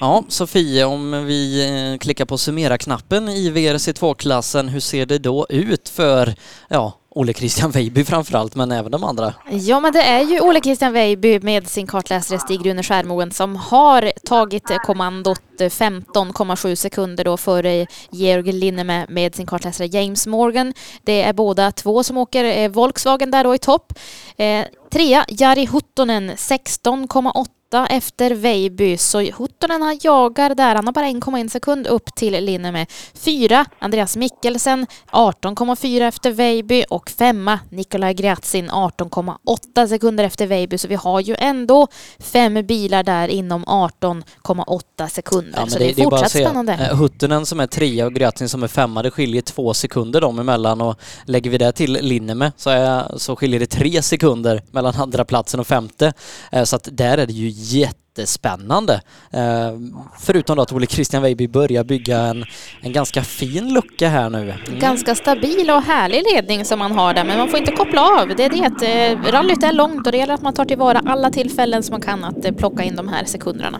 Ja, 0.00 0.24
Sofie, 0.28 0.84
om 0.84 1.26
vi 1.26 1.68
eh, 1.92 1.98
klickar 1.98 2.24
på 2.24 2.38
summera-knappen 2.38 3.28
i 3.28 3.50
VRC2-klassen, 3.50 4.68
hur 4.68 4.80
ser 4.80 5.06
det 5.06 5.18
då 5.18 5.46
ut 5.48 5.88
för, 5.88 6.34
ja, 6.68 6.92
Ole 7.10 7.32
Christian 7.32 7.70
Weiby 7.70 8.04
framförallt, 8.04 8.54
men 8.54 8.72
även 8.72 8.92
de 8.92 9.04
andra? 9.04 9.34
Ja, 9.50 9.80
men 9.80 9.92
det 9.92 10.02
är 10.02 10.20
ju 10.20 10.40
Ole 10.40 10.60
Christian 10.60 10.92
Weiby 10.92 11.40
med 11.40 11.68
sin 11.68 11.86
kartläsare 11.86 12.38
Stig-Rune 12.38 12.82
Skärmoen 12.82 13.30
som 13.30 13.56
har 13.56 14.12
tagit 14.24 14.64
kommandot 14.86 15.40
15,7 15.58 16.74
sekunder 16.74 17.24
då 17.24 17.36
före 17.36 17.86
Georg 18.10 18.52
Linneme 18.52 19.06
med 19.08 19.34
sin 19.34 19.46
kartläsare 19.46 19.86
James 19.86 20.26
Morgan. 20.26 20.74
Det 21.02 21.22
är 21.22 21.32
båda 21.32 21.72
två 21.72 22.04
som 22.04 22.16
åker 22.16 22.44
eh, 22.44 22.68
Volkswagen 22.68 23.30
där 23.30 23.44
då 23.44 23.54
i 23.54 23.58
topp. 23.58 23.92
Eh, 24.36 24.64
trea, 24.90 25.24
Jari 25.28 25.66
Huttonen 25.66 26.30
16,8 26.30 27.46
efter 27.72 28.30
Veiby, 28.30 28.96
så 28.96 29.20
Huttonen 29.20 29.82
han 29.82 29.98
jagar 30.02 30.54
där. 30.54 30.74
Han 30.74 30.86
har 30.86 30.92
bara 30.92 31.06
1,1 31.06 31.48
sekund 31.48 31.86
upp 31.86 32.14
till 32.14 32.44
Linneme. 32.44 32.86
Fyra, 33.14 33.64
Andreas 33.78 34.16
Mikkelsen 34.16 34.86
18,4 35.12 36.08
efter 36.08 36.30
Veiby 36.30 36.84
och 36.90 37.10
femma, 37.10 37.58
Nikolaj 37.70 38.14
Gratsin 38.14 38.70
18,8 38.70 39.86
sekunder 39.86 40.24
efter 40.24 40.46
Veiby. 40.46 40.78
Så 40.78 40.88
vi 40.88 40.94
har 40.94 41.20
ju 41.20 41.36
ändå 41.38 41.86
fem 42.18 42.54
bilar 42.66 43.02
där 43.02 43.28
inom 43.28 43.64
18,8 43.64 44.82
sekunder. 45.06 45.66
så 45.66 45.78
det 45.78 45.84
är 45.90 45.94
bara 45.94 46.04
att 46.06 46.10
fortsatt 46.10 46.30
säga, 46.30 46.48
spännande. 46.48 46.72
eh, 46.90 46.96
Huttunen 46.96 47.46
som 47.46 47.60
är 47.60 47.66
trea 47.66 48.06
och 48.06 48.14
Gratsin 48.14 48.48
som 48.48 48.62
är 48.62 48.68
femma, 48.68 49.02
det 49.02 49.10
skiljer 49.10 49.42
två 49.42 49.74
sekunder 49.74 50.20
dem 50.20 50.38
emellan 50.38 50.80
och 50.80 50.96
lägger 51.24 51.50
vi 51.50 51.58
det 51.58 51.72
till 51.72 51.92
Linneme 51.92 52.52
så, 52.56 52.70
är, 52.70 53.18
så 53.18 53.36
skiljer 53.36 53.60
det 53.60 53.66
tre 53.66 54.02
sekunder 54.02 54.62
mellan 54.70 54.94
andra 54.94 55.24
platsen 55.24 55.60
och 55.60 55.66
femte. 55.66 56.12
Eh, 56.52 56.64
Så 56.64 56.76
att 56.76 56.88
där 56.92 57.18
är 57.18 57.26
det 57.26 57.32
ju 57.32 57.48
jättespännande. 57.54 59.00
Eh, 59.30 59.72
Förutom 60.20 60.56
då 60.56 60.62
att 60.62 60.72
Ole 60.72 60.86
Christian 60.86 61.22
Weiby 61.22 61.48
börjar 61.48 61.84
bygga 61.84 62.18
en, 62.18 62.44
en 62.80 62.92
ganska 62.92 63.22
fin 63.22 63.74
lucka 63.74 64.08
här 64.08 64.30
nu. 64.30 64.42
Mm. 64.42 64.78
Ganska 64.78 65.14
stabil 65.14 65.70
och 65.70 65.82
härlig 65.82 66.22
ledning 66.34 66.64
som 66.64 66.78
man 66.78 66.92
har 66.92 67.14
där, 67.14 67.24
men 67.24 67.38
man 67.38 67.48
får 67.48 67.58
inte 67.58 67.72
koppla 67.72 68.02
av. 68.02 68.28
Det 68.36 68.44
är 68.44 68.50
det 68.80 69.06
eh, 69.26 69.32
rallyt 69.32 69.62
är 69.62 69.72
långt 69.72 70.06
och 70.06 70.12
det 70.12 70.18
gäller 70.18 70.34
att 70.34 70.42
man 70.42 70.54
tar 70.54 70.64
tillvara 70.64 71.02
alla 71.06 71.30
tillfällen 71.30 71.82
som 71.82 71.92
man 71.92 72.00
kan 72.00 72.24
att 72.24 72.56
plocka 72.56 72.82
in 72.82 72.96
de 72.96 73.08
här 73.08 73.24
sekunderna. 73.24 73.78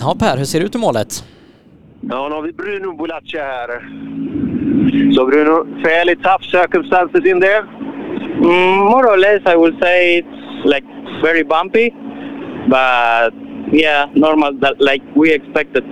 Ja 0.00 0.16
Per, 0.18 0.36
hur 0.36 0.44
ser 0.44 0.60
det 0.60 0.66
ut 0.66 0.74
i 0.74 0.78
målet? 0.78 1.24
Ja, 2.00 2.28
nu 2.28 2.34
har 2.34 2.42
vi 2.42 2.52
Bruno 2.52 2.92
Bulacci 2.92 3.38
här. 3.38 3.68
Så 5.14 5.26
Bruno, 5.26 5.66
fairly 5.82 6.16
tough 6.16 6.42
circumstances 6.42 7.24
in 7.24 7.40
there? 7.40 7.62
Mm, 8.42 8.78
more 8.78 9.06
or 9.12 9.16
less, 9.16 9.42
I 9.46 9.56
would 9.56 9.76
say 9.82 10.18
it's 10.18 10.64
like 10.64 10.84
very 11.22 11.44
bumpy, 11.44 11.90
but 12.68 13.32
yeah, 13.72 14.06
normal, 14.14 14.52
that, 14.60 14.80
like 14.80 15.02
we 15.16 15.32
expected. 15.32 15.84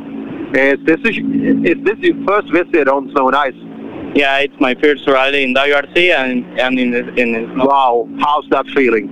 Is 0.55 0.78
this, 0.86 1.01
is 1.05 1.85
this 1.85 1.98
your 1.98 2.16
first 2.27 2.52
visit 2.52 2.89
on 2.89 3.10
snow 3.10 3.27
and 3.28 3.36
ice? 3.36 3.60
Yeah, 4.14 4.39
it's 4.39 4.60
my 4.60 4.74
first 4.74 5.06
rally 5.06 5.43
in 5.43 5.55
WRC 5.55 6.14
and, 6.14 6.60
and 6.60 6.78
in, 6.78 6.94
in, 6.94 7.35
in 7.35 7.59
Wow, 7.59 8.09
how's 8.20 8.47
that 8.51 8.64
feeling? 8.74 9.09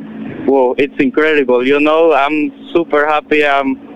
Whoa, 0.47 0.75
it's 0.79 0.95
incredible. 0.99 1.67
You 1.67 1.81
know, 1.81 2.15
I'm 2.15 2.53
super 2.73 3.07
happy. 3.07 3.45
I'm, 3.45 3.94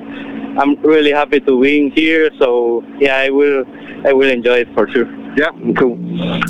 I'm 0.57 0.77
really 0.83 1.13
happy 1.13 1.41
to 1.41 1.61
win 1.61 1.93
here. 1.95 2.31
So 2.39 2.83
yeah, 3.01 3.27
I 3.27 3.31
will, 3.31 3.65
I 4.05 4.13
will 4.13 4.31
enjoy 4.31 4.61
it 4.61 4.69
for 4.75 4.87
sure. 4.89 5.09
Ja, 5.37 5.53
cool. 5.79 5.99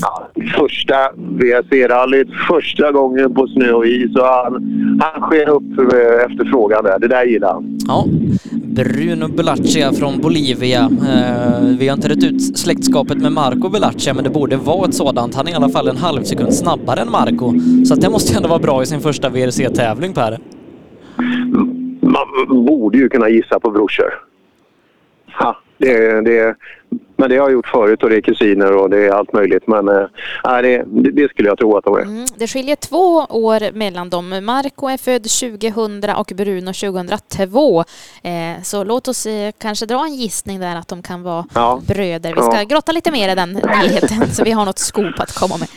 Ja, 0.01 0.29
första 0.57 0.95
VRC-rallyt, 1.16 2.29
första 2.49 2.93
gången 2.93 3.35
på 3.35 3.47
snö 3.47 3.73
och 3.73 3.87
is 3.87 4.16
och 4.16 4.27
han, 4.27 4.53
han 5.01 5.23
sken 5.23 5.49
upp 5.49 5.79
eh, 5.79 6.25
efter 6.25 6.45
frågan 6.51 6.85
där. 6.85 6.99
Det 6.99 7.09
där 7.09 7.25
gillar 7.25 7.53
han. 7.53 7.79
Ja, 7.89 8.05
Bruno 8.53 9.29
Bulaccia 9.29 9.93
från 9.93 10.20
Bolivia. 10.20 10.81
Eh, 10.81 11.65
vi 11.79 11.89
har 11.89 11.97
inte 11.97 12.09
rätt 12.09 12.25
ut 12.25 12.59
släktskapet 12.59 13.19
med 13.19 13.33
Marco 13.33 13.69
Bulaccia, 13.69 14.15
men 14.15 14.25
det 14.25 14.31
borde 14.31 14.57
vara 14.57 14.89
ett 14.89 14.95
sådant. 14.95 15.35
Han 15.35 15.49
är 15.49 15.53
i 15.53 15.55
alla 15.55 15.69
fall 15.69 15.89
en 15.89 15.97
halv 15.97 16.23
sekund 16.23 16.55
snabbare 16.55 17.01
än 17.01 17.11
Marco. 17.11 17.53
Så 17.85 17.95
att 17.95 18.01
det 18.01 18.11
måste 18.11 18.37
ändå 18.37 18.49
vara 18.49 18.59
bra 18.59 18.83
i 18.83 18.87
sin 18.87 19.01
första 19.01 19.29
VRC-tävling, 19.29 20.12
Per. 20.12 20.39
Man 22.12 22.64
borde 22.66 22.98
ju 22.98 23.09
kunna 23.09 23.28
gissa 23.28 23.60
på 23.60 23.70
brorsor. 23.70 24.14
Ja, 25.40 25.56
det, 25.78 26.20
det, 26.20 26.56
men 27.16 27.30
det 27.30 27.36
har 27.36 27.44
jag 27.44 27.52
gjort 27.52 27.66
förut 27.66 28.02
och 28.02 28.10
det 28.10 28.16
är 28.16 28.20
kusiner 28.20 28.72
och 28.72 28.90
det 28.90 29.06
är 29.06 29.10
allt 29.10 29.32
möjligt. 29.32 29.66
Men 29.66 29.89
äh, 29.89 30.05
det, 30.62 30.82
det 31.12 31.30
skulle 31.30 31.48
jag 31.48 31.59
tro 31.59 31.76
att 31.76 31.85
de 31.85 31.97
är. 31.97 32.02
Mm, 32.02 32.24
det 32.36 32.47
skiljer 32.47 32.76
två 32.76 33.26
år 33.30 33.72
mellan 33.72 34.10
dem. 34.10 34.44
Marco 34.44 34.86
är 34.89 34.97
född 34.97 35.22
2000 35.22 36.10
och 36.16 36.32
Bruno 36.36 36.72
2002. 36.72 37.85
Eh, 38.22 38.62
så 38.62 38.85
låt 38.85 39.09
oss 39.09 39.26
eh, 39.26 39.52
kanske 39.59 39.86
dra 39.86 40.05
en 40.05 40.14
gissning 40.14 40.60
där 40.60 40.76
att 40.76 40.89
de 40.89 41.02
kan 41.02 41.22
vara 41.22 41.44
Ja. 41.55 41.80
bröder. 41.89 42.35
Vi 42.36 42.43
ska 42.43 42.56
Ja. 42.56 42.64
grotta 42.64 42.93
lite 42.93 43.10
mer 43.12 43.32
i 43.32 43.35
den 43.35 43.52
nyheten 43.52 44.26
så 44.32 44.44
vi 44.44 44.51
har 44.51 44.64
något 44.66 44.78
scoop 44.78 45.20
att 45.20 45.32
komma 45.39 45.55
med. 45.59 45.68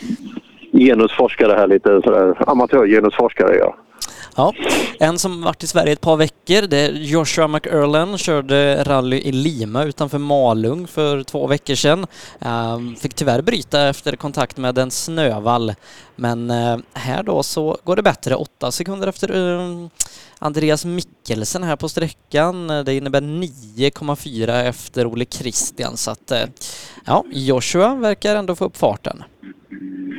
genusforskare 0.82 1.52
här 1.52 1.66
lite 1.66 2.00
sådär. 2.04 2.50
Amatörgenusforskare 2.50 3.56
ja. 3.56 3.76
Ja, 4.36 4.54
en 4.98 5.18
som 5.18 5.42
varit 5.42 5.62
i 5.62 5.66
Sverige 5.66 5.92
ett 5.92 6.00
par 6.00 6.16
veckor, 6.16 6.66
det 6.66 6.78
är 6.78 6.92
Joshua 6.92 7.48
McErlan, 7.48 8.18
körde 8.18 8.84
rally 8.84 9.16
i 9.16 9.32
Lima 9.32 9.84
utanför 9.84 10.18
Malung 10.18 10.86
för 10.86 11.22
två 11.22 11.46
veckor 11.46 11.74
sedan. 11.74 12.06
Ehm, 12.40 12.96
fick 12.96 13.14
tyvärr 13.14 13.42
bryta 13.42 13.88
efter 13.88 14.16
kontakt 14.16 14.56
med 14.56 14.78
en 14.78 14.90
snövall, 14.90 15.74
men 16.16 16.50
eh, 16.50 16.78
här 16.92 17.22
då 17.22 17.42
så 17.42 17.78
går 17.84 17.96
det 17.96 18.02
bättre, 18.02 18.34
åtta 18.34 18.72
sekunder 18.72 19.06
efter 19.06 19.58
ehm, 19.58 19.90
Andreas 20.38 20.84
Mikkelsen 20.84 21.62
här 21.62 21.76
på 21.76 21.88
sträckan. 21.88 22.66
Det 22.66 22.94
innebär 22.94 23.20
9,4 23.20 24.64
efter 24.64 25.06
Ole 25.06 25.24
Christian, 25.30 25.96
så 25.96 26.10
att 26.10 26.30
eh, 26.30 26.44
ja, 27.04 27.24
Joshua 27.32 27.94
verkar 27.94 28.36
ändå 28.36 28.56
få 28.56 28.64
upp 28.64 28.76
farten. 28.76 29.22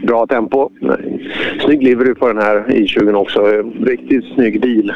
Bra 0.03 0.25
tempo. 0.27 0.69
Snygg 1.63 1.83
livery 1.83 2.15
på 2.15 2.27
den 2.27 2.37
här 2.37 2.65
i20 2.67 3.13
också. 3.13 3.41
Riktigt 3.85 4.25
snygg 4.35 4.61
bil. 4.61 4.93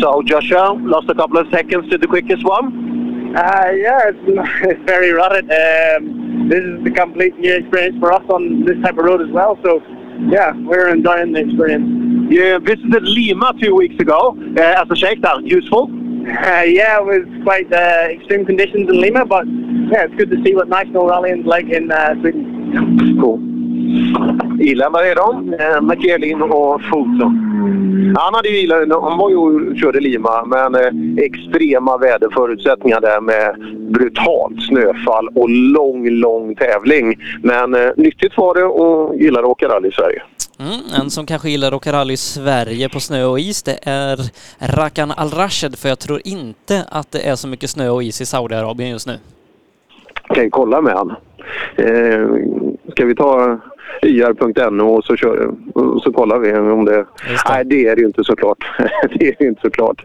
So 0.00 0.22
Joshua 0.26 0.72
lost 0.84 1.10
a 1.10 1.14
couple 1.14 1.40
of 1.40 1.48
seconds 1.50 1.90
to 1.90 1.98
the 1.98 2.06
quickest 2.06 2.44
one. 2.44 3.34
Uh, 3.36 3.70
yeah, 3.74 4.08
it's, 4.08 4.18
it's 4.62 4.82
very 4.86 5.12
rutted. 5.12 5.44
Um, 5.50 6.48
this 6.48 6.60
is 6.60 6.84
the 6.84 6.90
complete 6.90 7.38
new 7.38 7.54
experience 7.54 7.98
for 7.98 8.12
us 8.12 8.22
on 8.28 8.64
this 8.64 8.76
type 8.82 8.98
of 8.98 9.04
road 9.04 9.20
as 9.20 9.30
well. 9.30 9.58
So, 9.62 9.82
yeah, 10.28 10.52
we're 10.54 10.88
enjoying 10.88 11.32
the 11.32 11.40
experience. 11.40 12.30
You 12.30 12.58
visited 12.60 13.02
Lima 13.02 13.52
two 13.60 13.74
weeks 13.74 14.00
ago 14.00 14.36
uh, 14.56 14.60
as 14.60 14.90
a 14.90 14.96
shakedown. 14.96 15.46
Useful? 15.46 15.90
Uh, 16.26 16.62
yeah, 16.66 16.98
it 16.98 17.04
was 17.04 17.42
quite 17.44 17.72
uh, 17.72 18.08
extreme 18.10 18.44
conditions 18.44 18.88
in 18.88 19.00
Lima, 19.00 19.24
but 19.24 19.46
yeah, 19.46 20.04
it's 20.04 20.14
good 20.16 20.30
to 20.30 20.42
see 20.42 20.54
what 20.54 20.68
national 20.68 21.06
rallying's 21.06 21.46
like 21.46 21.68
in 21.68 21.90
uh, 21.90 22.14
Sweden. 22.20 23.18
Cool. 23.20 23.40
Irländare 24.60 25.06
är 25.06 25.16
eh, 25.18 25.26
de, 25.26 25.54
eh, 25.54 25.80
McElin 25.80 26.42
och 26.42 26.82
Fulton. 26.82 27.42
Han 28.18 28.34
hade 28.34 28.48
ju 28.48 28.56
Irland, 28.58 28.92
han 28.92 29.18
var 29.18 29.30
ju 29.30 29.36
och 29.36 29.76
körde 29.76 30.00
Lima, 30.00 30.44
men 30.44 30.74
eh, 30.74 31.24
extrema 31.24 31.96
väderförutsättningar 31.96 33.00
där 33.00 33.20
med 33.20 33.56
brutalt 33.92 34.62
snöfall 34.62 35.28
och 35.34 35.50
lång, 35.50 36.10
lång 36.10 36.54
tävling. 36.54 37.14
Men 37.42 37.74
eh, 37.74 37.90
nyttigt 37.96 38.36
var 38.36 38.54
det 38.54 38.64
och 38.64 39.16
gillar 39.16 39.40
att 39.40 39.48
åka 39.48 39.68
rally 39.68 39.88
i 39.88 39.92
Sverige. 39.92 40.22
Mm, 40.58 40.80
en 41.00 41.10
som 41.10 41.26
kanske 41.26 41.50
gillar 41.50 41.68
att 41.68 41.74
åka 41.74 41.92
rally 41.92 42.14
i 42.14 42.16
Sverige 42.16 42.88
på 42.88 43.00
snö 43.00 43.24
och 43.24 43.40
is, 43.40 43.62
det 43.62 43.78
är 43.82 44.18
Rakan 44.58 45.10
Al-Rashed, 45.10 45.78
för 45.78 45.88
jag 45.88 45.98
tror 45.98 46.20
inte 46.24 46.84
att 46.88 47.12
det 47.12 47.28
är 47.28 47.36
så 47.36 47.48
mycket 47.48 47.70
snö 47.70 47.88
och 47.88 48.02
is 48.02 48.20
i 48.20 48.26
Saudiarabien 48.26 48.90
just 48.90 49.06
nu. 49.06 49.18
Kan 50.34 50.44
ju 50.44 50.50
kolla 50.50 50.80
med 50.80 50.94
han. 50.94 51.10
Eh, 51.76 52.26
ska 52.90 53.04
vi 53.04 53.14
ta 53.14 53.58
yr.no 54.02 54.94
och 54.94 55.04
så, 55.04 55.16
kör, 55.16 55.50
och 55.74 56.02
så 56.02 56.12
kollar 56.12 56.38
vi 56.38 56.52
om 56.52 56.84
det... 56.84 57.06
Nej, 57.48 57.64
det 57.64 57.86
är 57.86 57.96
det 57.96 58.00
ju 58.00 58.06
inte 58.06 58.24
såklart. 58.24 58.58
det 59.18 59.28
är 59.28 59.34
det 59.38 59.44
inte 59.44 59.60
såklart. 59.60 60.04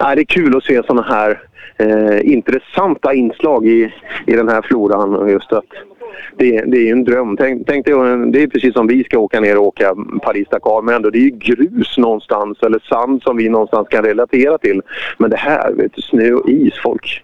Nej, 0.00 0.16
det 0.16 0.22
är 0.22 0.24
kul 0.24 0.56
att 0.56 0.64
se 0.64 0.82
sådana 0.82 1.02
här 1.02 1.42
eh, 1.76 2.32
intressanta 2.32 3.14
inslag 3.14 3.66
i, 3.66 3.94
i 4.26 4.32
den 4.32 4.48
här 4.48 4.62
floran. 4.62 5.28
Just 5.28 5.52
att 5.52 5.64
det, 6.36 6.60
det 6.60 6.76
är 6.76 6.82
ju 6.82 6.92
en 6.92 7.04
dröm. 7.04 7.36
Tänk, 7.36 7.66
tänk 7.66 7.86
dig, 7.86 7.94
det 8.32 8.42
är 8.42 8.46
precis 8.46 8.74
som 8.74 8.86
vi 8.86 9.04
ska 9.04 9.18
åka 9.18 9.40
ner 9.40 9.58
och 9.58 9.66
åka 9.66 9.94
Paris-Dakar, 10.22 10.82
men 10.82 10.94
ändå 10.94 11.10
det 11.10 11.18
är 11.18 11.22
ju 11.22 11.30
grus 11.30 11.98
någonstans 11.98 12.58
eller 12.62 12.78
sand 12.78 13.22
som 13.22 13.36
vi 13.36 13.48
någonstans 13.48 13.88
kan 13.88 14.04
relatera 14.04 14.58
till. 14.58 14.82
Men 15.18 15.30
det 15.30 15.36
här, 15.36 15.72
vet 15.72 15.92
du, 15.94 16.02
snö 16.02 16.32
och 16.32 16.48
is, 16.48 16.74
folk. 16.82 17.22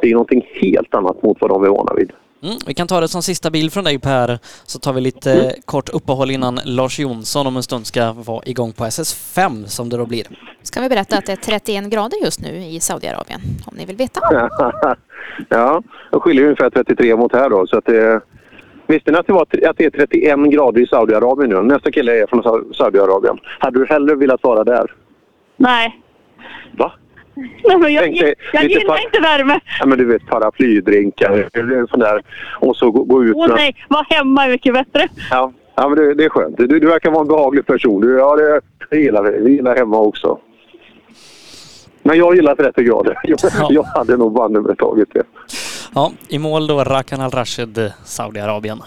Det 0.00 0.06
är 0.06 0.08
ju 0.08 0.14
någonting 0.14 0.46
helt 0.54 0.94
annat 0.94 1.22
mot 1.22 1.40
vad 1.40 1.50
de 1.50 1.64
är 1.64 1.68
vana 1.68 1.94
vid. 1.94 2.12
Mm, 2.42 2.56
vi 2.66 2.74
kan 2.74 2.86
ta 2.86 3.00
det 3.00 3.08
som 3.08 3.22
sista 3.22 3.50
bild 3.50 3.72
från 3.72 3.84
dig 3.84 3.98
Per, 3.98 4.38
så 4.64 4.78
tar 4.78 4.92
vi 4.92 5.00
lite 5.00 5.32
mm. 5.32 5.52
kort 5.64 5.88
uppehåll 5.88 6.30
innan 6.30 6.60
Lars 6.64 6.98
Jonsson 6.98 7.46
om 7.46 7.56
en 7.56 7.62
stund 7.62 7.86
ska 7.86 8.12
vara 8.12 8.42
igång 8.46 8.72
på 8.72 8.84
SS5 8.84 9.66
som 9.66 9.88
det 9.88 9.96
då 9.96 10.06
blir. 10.06 10.26
Ska 10.62 10.80
vi 10.80 10.88
berätta 10.88 11.18
att 11.18 11.26
det 11.26 11.32
är 11.32 11.36
31 11.36 11.84
grader 11.84 12.24
just 12.24 12.40
nu 12.40 12.56
i 12.56 12.80
Saudiarabien, 12.80 13.40
om 13.66 13.76
ni 13.76 13.84
vill 13.84 13.96
veta. 13.96 14.20
ja, 15.48 15.82
det 16.10 16.20
skiljer 16.20 16.44
ungefär 16.44 16.70
33 16.70 17.16
mot 17.16 17.32
här 17.32 17.50
då, 17.50 17.66
så 17.66 17.78
att 17.78 17.84
det 17.84 18.20
Visste 18.90 19.10
ni 19.10 19.18
att 19.18 19.26
det, 19.26 19.32
var, 19.32 19.42
att 19.42 19.76
det 19.76 19.84
är 19.84 19.90
31 19.90 20.38
grader 20.52 20.80
i 20.80 20.86
Saudiarabien 20.86 21.50
nu? 21.50 21.62
Nästa 21.62 21.90
kille 21.90 22.22
är 22.22 22.26
från 22.26 22.74
Saudiarabien. 22.74 23.38
Hade 23.58 23.78
du 23.78 23.86
hellre 23.86 24.14
velat 24.14 24.42
vara 24.42 24.64
där? 24.64 24.94
Nej. 25.56 26.00
Va? 26.72 26.92
Nej, 27.34 27.78
men 27.78 27.92
jag, 27.92 28.16
jag, 28.16 28.34
jag 28.52 28.64
gillar 28.64 28.96
par... 28.96 29.04
inte 29.04 29.20
värme. 29.20 29.60
Ja, 29.80 29.86
men 29.86 29.98
du 29.98 30.04
vet 30.04 30.26
paraplydrinkar 30.26 31.86
sån 31.90 32.00
där. 32.00 32.22
och 32.60 32.76
så 32.76 32.90
gå, 32.90 33.04
gå 33.04 33.24
ut. 33.24 33.36
Åh 33.36 33.54
nej, 33.54 33.76
vara 33.88 34.06
hemma 34.08 34.44
är 34.44 34.50
mycket 34.50 34.74
bättre. 34.74 35.08
Ja, 35.30 35.52
ja 35.74 35.88
men 35.88 35.98
det, 35.98 36.14
det 36.14 36.24
är 36.24 36.28
skönt. 36.28 36.56
Du, 36.56 36.66
du 36.66 36.86
verkar 36.86 37.10
vara 37.10 37.20
en 37.20 37.28
behaglig 37.28 37.66
person. 37.66 38.00
Du, 38.00 38.18
ja, 38.18 38.36
det, 38.36 38.60
det 38.90 38.96
gillar 38.96 39.22
vi. 39.22 39.38
Vi 39.38 39.50
gillar 39.50 39.76
hemma 39.76 39.98
också. 39.98 40.38
Men 42.02 42.18
jag 42.18 42.36
gillar 42.36 42.54
30 42.54 42.82
grader. 42.82 43.18
Jag, 43.22 43.38
ja. 43.58 43.68
jag 43.70 43.82
hade 43.82 44.16
nog 44.16 44.32
banne 44.32 44.60
mig 44.60 44.76
tagit 44.76 45.08
det. 45.14 45.22
Ja, 45.94 46.12
i 46.28 46.38
mål 46.38 46.66
då 46.66 46.84
Rakan 46.84 47.20
Al-Rashid, 47.20 47.92
Saudiarabien. 48.04 48.82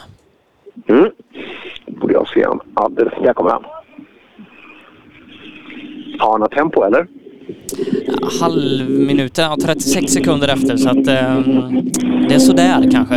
Mm. 0.88 1.11
borde 1.88 2.14
jag 2.14 2.28
se 2.28 2.45
han 2.45 2.60
alldeles... 2.74 3.14
Där 3.24 3.34
kommer 3.34 3.49
han. 3.49 3.64
Har 6.20 6.40
han 6.40 6.49
tempo 6.49 6.84
eller? 6.84 7.07
Ja, 8.07 8.14
halv 8.41 8.90
minut, 8.90 9.38
ja, 9.38 9.57
36 9.65 10.14
sekunder 10.14 10.48
efter 10.48 10.78
så 10.78 10.90
att 10.90 10.95
um, 10.95 11.91
det 12.28 12.36
är 12.36 12.40
sådär 12.40 12.91
kanske. 12.91 13.15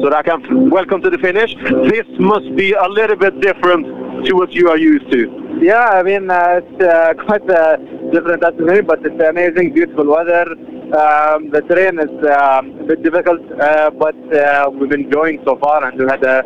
So 0.00 0.10
Rakan, 0.10 0.70
welcome 0.70 1.02
to 1.02 1.10
the 1.10 1.18
finish. 1.18 1.56
This 1.90 2.06
must 2.18 2.56
be 2.56 2.74
a 2.74 2.88
little 2.88 3.16
bit 3.16 3.40
different 3.40 3.86
to 4.26 4.36
what 4.36 4.54
you 4.54 4.68
are 4.70 4.78
used 4.78 5.10
to. 5.10 5.44
Yeah, 5.62 6.00
I 6.00 6.02
mean, 6.02 6.30
uh, 6.30 6.60
it's 6.60 6.82
uh, 6.82 7.14
quite 7.26 7.48
a 7.48 7.78
different 8.12 8.44
atmosphere, 8.44 8.82
but 8.82 8.98
it's 9.06 9.22
amazing, 9.30 9.72
beautiful 9.72 10.06
weather. 10.06 10.46
Um, 10.92 11.50
the 11.50 11.62
terrain 11.68 11.98
is 11.98 12.14
uh, 12.22 12.60
a 12.82 12.84
bit 12.86 13.02
difficult, 13.02 13.40
uh, 13.58 13.90
but 13.90 14.16
uh, 14.34 14.68
we've 14.70 14.90
been 14.90 15.04
enjoying 15.04 15.40
so 15.46 15.56
far, 15.56 15.84
and 15.84 15.98
we 15.98 16.06
had 16.06 16.22
a, 16.22 16.42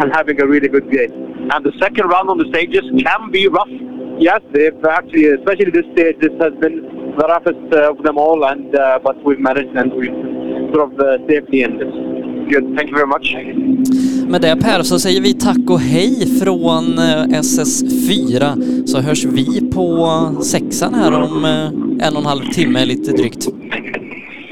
and 0.00 0.12
having 0.14 0.40
a 0.40 0.46
really 0.46 0.68
good 0.68 0.90
day. 0.90 1.08
And 1.52 1.64
the 1.64 1.72
second 1.80 2.06
round 2.08 2.28
on 2.30 2.38
the 2.38 2.48
stages 2.54 2.84
can 3.06 3.30
be 3.30 3.48
rough. 3.48 3.72
Yes, 4.18 4.40
they've 4.52 4.84
actually, 4.84 5.26
especially 5.38 5.70
this 5.70 5.88
stage, 5.92 6.16
this 6.20 6.34
has 6.40 6.54
been 6.60 6.76
the 7.18 7.26
roughest 7.26 7.66
uh, 7.72 7.90
of 7.92 8.02
them 8.02 8.16
all, 8.18 8.44
and 8.44 8.72
but 9.06 9.16
we've 9.24 9.40
managed 9.40 9.74
and 9.76 9.92
we've 9.92 10.18
sort 10.72 10.82
of 10.88 10.92
safely 11.28 11.62
in 11.62 11.78
this. 11.78 11.92
Good. 12.52 12.76
Thank 12.76 12.90
you 12.90 12.96
very 12.96 13.06
much. 13.06 13.26
Med 14.28 14.40
det 14.40 14.56
Per 14.56 14.82
så 14.82 14.98
säger 14.98 15.20
vi 15.20 15.34
tack 15.34 15.70
och 15.70 15.80
hej 15.80 16.26
från 16.40 16.98
eh, 16.98 17.24
SS4 17.40 18.86
så 18.86 19.00
hörs 19.00 19.24
vi 19.24 19.70
på 19.70 20.08
sexan 20.42 20.94
här 20.94 21.12
om 21.12 21.44
eh, 21.44 22.06
en 22.06 22.14
och 22.14 22.20
en 22.20 22.26
halv 22.26 22.44
timme 22.44 22.84
lite 22.84 23.12
drygt. 23.12 23.48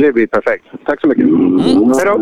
Det 0.01 0.12
blir 0.12 0.27
perfekt. 0.27 0.64
Tack 0.86 1.01
så 1.01 1.09
mycket. 1.09 1.24
Mm. 1.24 1.93
Hej 1.97 2.05
då! 2.06 2.18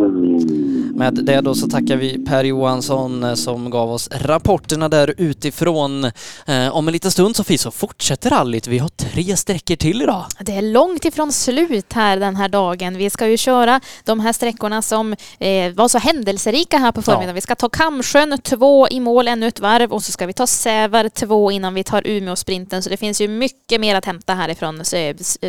Med 0.99 1.15
det 1.15 1.41
då 1.41 1.55
så 1.55 1.69
tackar 1.69 1.97
vi 1.97 2.25
Per 2.25 2.45
Johansson 2.45 3.25
eh, 3.25 3.35
som 3.35 3.71
gav 3.71 3.91
oss 3.91 4.09
rapporterna 4.13 4.89
där 4.89 5.15
utifrån. 5.19 6.05
Eh, 6.47 6.77
om 6.77 6.89
en 6.89 6.93
liten 6.93 7.11
stund 7.11 7.37
Sofie 7.37 7.59
så 7.59 7.71
fortsätter 7.71 8.31
rallyt. 8.31 8.67
Vi 8.67 8.79
har 8.79 8.89
tre 8.89 9.37
sträckor 9.37 9.77
till 9.77 10.03
idag. 10.03 10.25
Det 10.41 10.53
är 10.53 10.63
långt 10.63 11.05
ifrån 11.05 11.33
slut 11.33 11.93
här 11.93 12.17
den 12.17 12.37
här 12.37 12.49
dagen. 12.49 12.97
Vi 12.97 13.11
ska 13.11 13.29
ju 13.29 13.37
köra 13.37 13.81
de 14.05 14.21
här 14.21 14.33
sträckorna 14.33 14.83
som 14.83 15.13
eh, 15.39 15.73
var 15.75 15.89
så 15.89 15.99
händelserika 15.99 16.79
här 16.79 16.93
på 16.93 17.03
förmiddagen. 17.03 17.29
Ja. 17.29 17.35
Vi 17.35 17.41
ska 17.41 17.55
ta 17.55 17.69
Kamsjön 17.69 18.39
två 18.43 18.89
i 18.89 19.01
mål 19.01 19.29
ännu 19.29 19.49
ett 19.49 19.61
varv 19.61 19.93
och 19.93 20.03
så 20.03 20.13
ska 20.13 20.27
vi 20.27 20.33
ta 20.33 20.47
Sävar 20.47 21.09
två 21.09 21.51
innan 21.51 21.75
vi 21.75 21.85
tar 21.85 22.03
Umeå-sprinten. 22.07 22.83
Så 22.83 22.91
det 22.91 22.97
finns 22.97 23.21
ju 23.21 23.29
mycket 23.29 23.81
mer 23.81 23.95
att 23.95 24.05
hämta 24.05 24.35
härifrån 24.35 24.85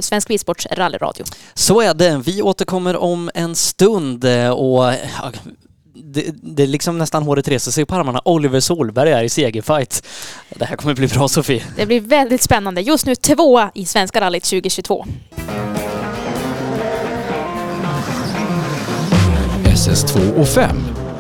Svensk 0.02 0.28
Bilsports 0.28 0.68
rallyradio. 0.72 1.24
Så 1.54 1.82
är 1.82 1.94
det. 1.94 2.19
Vi 2.22 2.42
återkommer 2.42 2.98
om 2.98 3.32
en 3.34 3.56
stund 3.56 4.24
eh, 4.26 4.50
och 4.50 4.94
det, 5.94 6.26
det 6.34 6.64
är 6.64 6.68
liksom 6.68 6.98
nästan 6.98 7.24
håret 7.24 7.48
reser 7.48 7.72
sig 7.72 7.86
på 7.86 7.96
armarna. 7.96 8.22
Oliver 8.26 8.60
Solberg 8.60 9.12
är 9.12 9.24
i 9.24 9.30
segerfight. 9.30 10.06
Det 10.50 10.66
här 10.66 10.76
kommer 10.76 10.96
bli 10.96 11.08
bra 11.08 11.28
Sofie. 11.28 11.64
Det 11.76 11.86
blir 11.86 12.02
väldigt 12.02 12.42
spännande. 12.42 12.82
Just 12.82 13.06
nu 13.06 13.16
tvåa 13.16 13.72
i 13.74 13.86
Svenska 13.86 14.22
rallyt 14.22 14.44
2022. 14.44 15.06
SS2 19.64 20.34
och 20.34 20.48
5. 20.48 20.78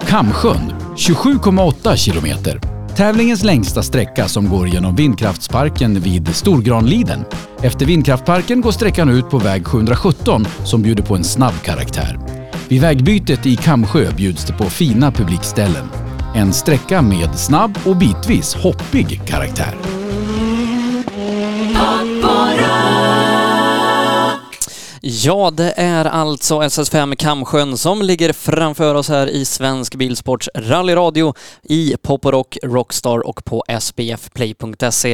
Kamsjön, 0.07 0.73
27,8 0.95 1.95
kilometer. 1.95 2.68
Tävlingens 2.99 3.43
längsta 3.43 3.84
sträcka 3.84 4.27
som 4.27 4.49
går 4.49 4.67
genom 4.67 4.95
vindkraftsparken 4.95 5.99
vid 5.99 6.35
Storgranliden. 6.35 7.26
Efter 7.61 7.85
vindkraftparken 7.85 8.61
går 8.61 8.71
sträckan 8.71 9.09
ut 9.09 9.30
på 9.30 9.38
väg 9.38 9.67
717 9.67 10.45
som 10.65 10.81
bjuder 10.81 11.03
på 11.03 11.15
en 11.15 11.23
snabb 11.23 11.53
karaktär. 11.63 12.19
Vid 12.67 12.81
vägbytet 12.81 13.45
i 13.45 13.55
Kamsjö 13.55 14.11
bjuds 14.11 14.45
det 14.45 14.53
på 14.53 14.63
fina 14.63 15.11
publikställen. 15.11 15.89
En 16.35 16.53
sträcka 16.53 17.01
med 17.01 17.39
snabb 17.39 17.77
och 17.85 17.97
bitvis 17.97 18.55
hoppig 18.55 19.21
karaktär. 19.27 19.76
Ja, 25.01 25.51
det 25.51 25.73
är 25.77 26.05
alltså 26.05 26.61
SS5 26.61 27.15
Kamsjön 27.15 27.77
som 27.77 28.01
ligger 28.01 28.34
framför 28.34 28.95
oss 28.95 29.09
här 29.09 29.27
i 29.27 29.45
Svensk 29.45 29.95
Bilsports 29.95 30.49
rallyradio 30.55 31.34
i 31.63 31.95
Pop 32.01 32.26
och 32.26 32.31
Rock, 32.31 32.57
Rockstar 32.63 33.27
och 33.27 33.45
på 33.45 33.63
sbfplay.se. 33.80 35.13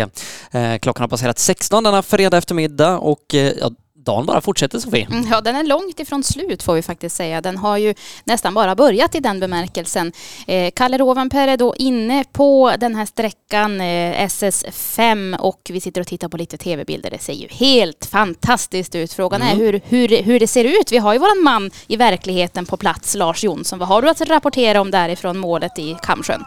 Eh, 0.52 0.78
klockan 0.82 1.04
har 1.04 1.08
passerat 1.08 1.40
16 1.40 1.84
denna 1.84 2.02
fredag 2.02 2.38
eftermiddag 2.38 2.98
och 2.98 3.36
eh, 3.36 3.54
ja, 3.60 3.72
dagen 4.06 4.26
bara 4.26 4.42
fortsätter 4.42 4.80
Sofie. 4.80 5.08
Mm, 5.12 5.28
Ja, 5.32 5.42
den 5.42 5.56
är 5.56 5.64
långt 5.64 6.00
ifrån 6.00 6.24
slut 6.24 6.64
får 6.64 6.74
vi 6.74 6.82
faktiskt 6.82 7.16
säga. 7.16 7.42
Den 7.42 7.58
har 7.58 7.78
ju 7.78 7.94
nästan 8.24 8.54
bara 8.54 8.76
börjat 8.76 9.16
i 9.16 9.20
den 9.20 9.40
bemärkelsen. 9.40 10.12
Eh, 10.48 10.72
Kalle 10.76 10.98
Rovanperä 10.98 11.52
är 11.52 11.58
då 11.58 11.76
inne 11.76 12.24
på 12.32 12.74
den 12.80 12.96
här 12.96 13.06
sträckan 13.06 13.82
eh, 13.82 14.26
SS5 14.28 15.38
och 15.38 15.62
vi 15.70 15.82
sitter 15.82 16.02
och 16.02 16.08
tittar 16.08 16.28
på 16.28 16.38
lite 16.38 16.58
tv-bilder. 16.58 17.10
Det 17.12 17.20
ser 17.22 17.34
ju 17.34 17.48
helt 17.48 18.06
fantastiskt 18.06 18.96
ut. 18.96 19.14
Frågan 19.14 19.42
är 19.42 19.46
Mm. 19.54 19.60
hur, 19.66 19.82
hur, 19.86 20.24
hur 20.24 20.40
det 20.40 20.48
ser 20.48 20.64
ut. 20.66 20.92
Vi 20.92 20.98
har 20.98 21.14
ju 21.14 21.20
våran 21.20 21.44
man 21.44 21.72
i 21.88 21.96
verkligheten 21.96 22.66
på 22.66 22.78
plats, 22.78 23.16
Lars 23.16 23.44
Jonsson. 23.44 23.80
Vad 23.80 23.88
har 23.88 24.02
du 24.02 24.10
att 24.10 24.22
rapportera 24.22 24.82
om 24.82 24.92
därifrån 24.92 25.38
målet 25.38 25.80
i 25.80 25.96
Kamsjön? 26.02 26.46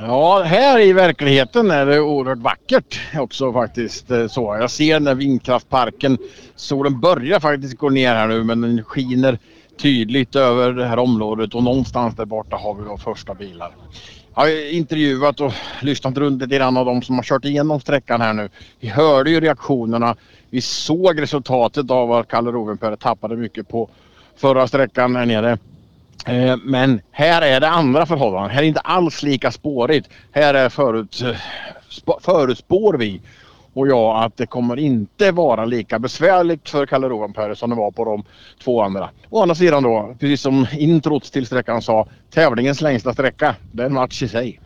Ja, 0.00 0.42
här 0.42 0.80
i 0.80 0.92
verkligheten 0.92 1.70
är 1.70 1.86
det 1.86 2.00
oerhört 2.00 2.38
vackert 2.38 3.00
också 3.14 3.52
faktiskt. 3.52 4.10
Eh, 4.10 4.26
så 4.26 4.56
jag 4.60 4.70
ser 4.70 5.00
när 5.00 5.14
vindkraftparken, 5.14 6.18
solen 6.56 7.00
börjar 7.00 7.40
faktiskt 7.40 7.78
gå 7.78 7.90
ner 7.90 8.14
här 8.14 8.28
nu 8.28 8.44
men 8.44 8.60
den 8.60 8.84
skiner 8.84 9.38
tydligt 9.82 10.36
över 10.36 10.72
det 10.72 10.86
här 10.86 10.98
området 10.98 11.54
och 11.54 11.62
någonstans 11.62 12.16
där 12.16 12.24
borta 12.24 12.56
har 12.56 12.74
vi 12.74 12.82
våra 12.82 12.96
första 12.96 13.34
bilar. 13.34 13.72
Jag 14.34 14.42
har 14.42 14.72
intervjuat 14.72 15.40
och 15.40 15.52
lyssnat 15.82 16.16
runt 16.16 16.42
lite 16.42 16.56
grann 16.56 16.76
av 16.76 16.86
de 16.86 17.02
som 17.02 17.14
har 17.14 17.22
kört 17.22 17.44
igenom 17.44 17.80
sträckan 17.80 18.20
här 18.20 18.32
nu. 18.32 18.48
Vi 18.80 18.88
hörde 18.88 19.30
ju 19.30 19.40
reaktionerna. 19.40 20.16
Vi 20.50 20.60
såg 20.60 21.22
resultatet 21.22 21.90
av 21.90 22.12
att 22.12 22.28
Kalle 22.28 22.50
Rovenperä 22.50 22.96
tappade 22.96 23.36
mycket 23.36 23.68
på 23.68 23.90
förra 24.36 24.68
sträckan 24.68 25.16
här 25.16 25.26
nere. 25.26 25.58
Eh, 26.28 26.56
men 26.64 27.00
här 27.10 27.42
är 27.42 27.60
det 27.60 27.68
andra 27.68 28.06
förhållanden. 28.06 28.50
Här 28.50 28.62
är 28.62 28.66
inte 28.66 28.80
alls 28.80 29.22
lika 29.22 29.50
spårigt. 29.50 30.08
Här 30.32 30.54
är 30.54 30.68
förut, 30.68 31.22
eh, 31.22 31.36
förutspår 32.20 32.94
vi 32.94 33.20
och 33.72 33.88
jag 33.88 34.24
att 34.24 34.36
det 34.36 34.46
kommer 34.46 34.78
inte 34.78 35.32
vara 35.32 35.64
lika 35.64 35.98
besvärligt 35.98 36.68
för 36.68 36.86
Kalle 36.86 37.08
Rovanperä 37.08 37.56
som 37.56 37.70
det 37.70 37.76
var 37.76 37.90
på 37.90 38.04
de 38.04 38.24
två 38.64 38.82
andra. 38.82 39.10
Å 39.30 39.42
andra 39.42 39.54
sidan 39.54 39.82
då, 39.82 40.14
precis 40.20 40.40
som 40.40 40.66
introt 40.72 41.32
till 41.32 41.46
sträckan 41.46 41.82
sa, 41.82 42.06
tävlingens 42.30 42.80
längsta 42.80 43.12
sträcka. 43.12 43.56
Det 43.72 43.82
är 43.82 43.86
en 43.86 43.94
match 43.94 44.22
i 44.22 44.28
sig. 44.28 44.60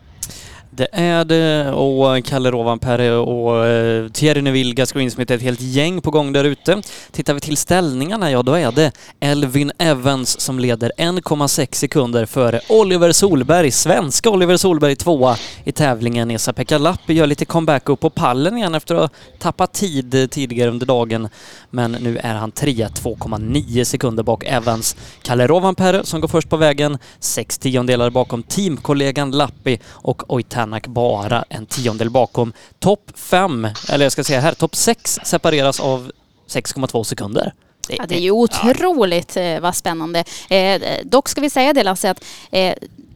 Det 0.75 0.87
är 0.91 1.25
det 1.25 1.71
och 1.71 2.25
Kalle 2.25 2.51
Rovanperä 2.51 3.11
och 3.11 3.65
eh, 3.65 4.09
Thierry 4.09 4.41
Neuville, 4.41 4.85
som 4.85 4.99
Greensmith, 4.99 5.33
ett 5.33 5.41
helt 5.41 5.61
gäng 5.61 6.01
på 6.01 6.11
gång 6.11 6.33
där 6.33 6.43
ute. 6.43 6.81
Tittar 7.11 7.33
vi 7.33 7.39
till 7.39 7.57
ställningarna, 7.57 8.31
ja 8.31 8.43
då 8.43 8.53
är 8.53 8.71
det 8.71 8.91
Elvin 9.19 9.71
Evans 9.77 10.39
som 10.39 10.59
leder 10.59 10.91
1,6 10.97 11.67
sekunder 11.71 12.25
före 12.25 12.59
Oliver 12.69 13.11
Solberg, 13.11 13.71
svenska 13.71 14.29
Oliver 14.29 14.57
Solberg 14.57 14.95
tvåa 14.95 15.37
i 15.63 15.71
tävlingen. 15.71 16.31
Esa-Pekka 16.31 16.77
Lappi 16.77 17.13
gör 17.13 17.27
lite 17.27 17.45
comeback 17.45 17.89
upp 17.89 17.99
på 17.99 18.09
pallen 18.09 18.57
igen 18.57 18.75
efter 18.75 18.95
att 18.95 19.01
ha 19.01 19.09
tappat 19.39 19.73
tid 19.73 20.27
tidigare 20.31 20.69
under 20.69 20.85
dagen. 20.85 21.29
Men 21.69 21.91
nu 21.91 22.17
är 22.17 22.33
han 22.33 22.51
trea, 22.51 22.87
2,9 22.87 23.83
sekunder 23.83 24.23
bak 24.23 24.43
Evans. 24.43 24.95
Kalle 25.21 25.47
Rovanperä 25.47 26.03
som 26.03 26.21
går 26.21 26.27
först 26.27 26.49
på 26.49 26.57
vägen, 26.57 26.97
sex 27.19 27.57
tiondelar 27.57 28.09
bakom 28.09 28.43
teamkollegan 28.43 29.31
Lappi 29.31 29.79
och 29.87 30.33
Oitanak 30.63 30.87
bara 30.87 31.45
en 31.49 31.65
tiondel 31.65 32.09
bakom. 32.09 32.53
Topp 32.79 33.11
fem, 33.15 33.67
eller 33.89 34.05
jag 34.05 34.11
ska 34.11 34.23
säga 34.23 34.39
här, 34.39 34.53
topp 34.53 34.75
sex 34.75 35.19
separeras 35.23 35.79
av 35.79 36.11
6,2 36.47 37.03
sekunder. 37.03 37.53
Ja, 37.87 38.05
det 38.07 38.15
är 38.15 38.19
ju 38.19 38.31
otroligt 38.31 39.37
eh, 39.37 39.59
vad 39.59 39.75
spännande. 39.75 40.23
Eh, 40.49 40.81
dock 41.03 41.29
ska 41.29 41.41
vi 41.41 41.49
säga 41.49 41.73
det 41.73 41.83
Lasse 41.83 42.09
att 42.09 42.23
eh, 42.51 42.73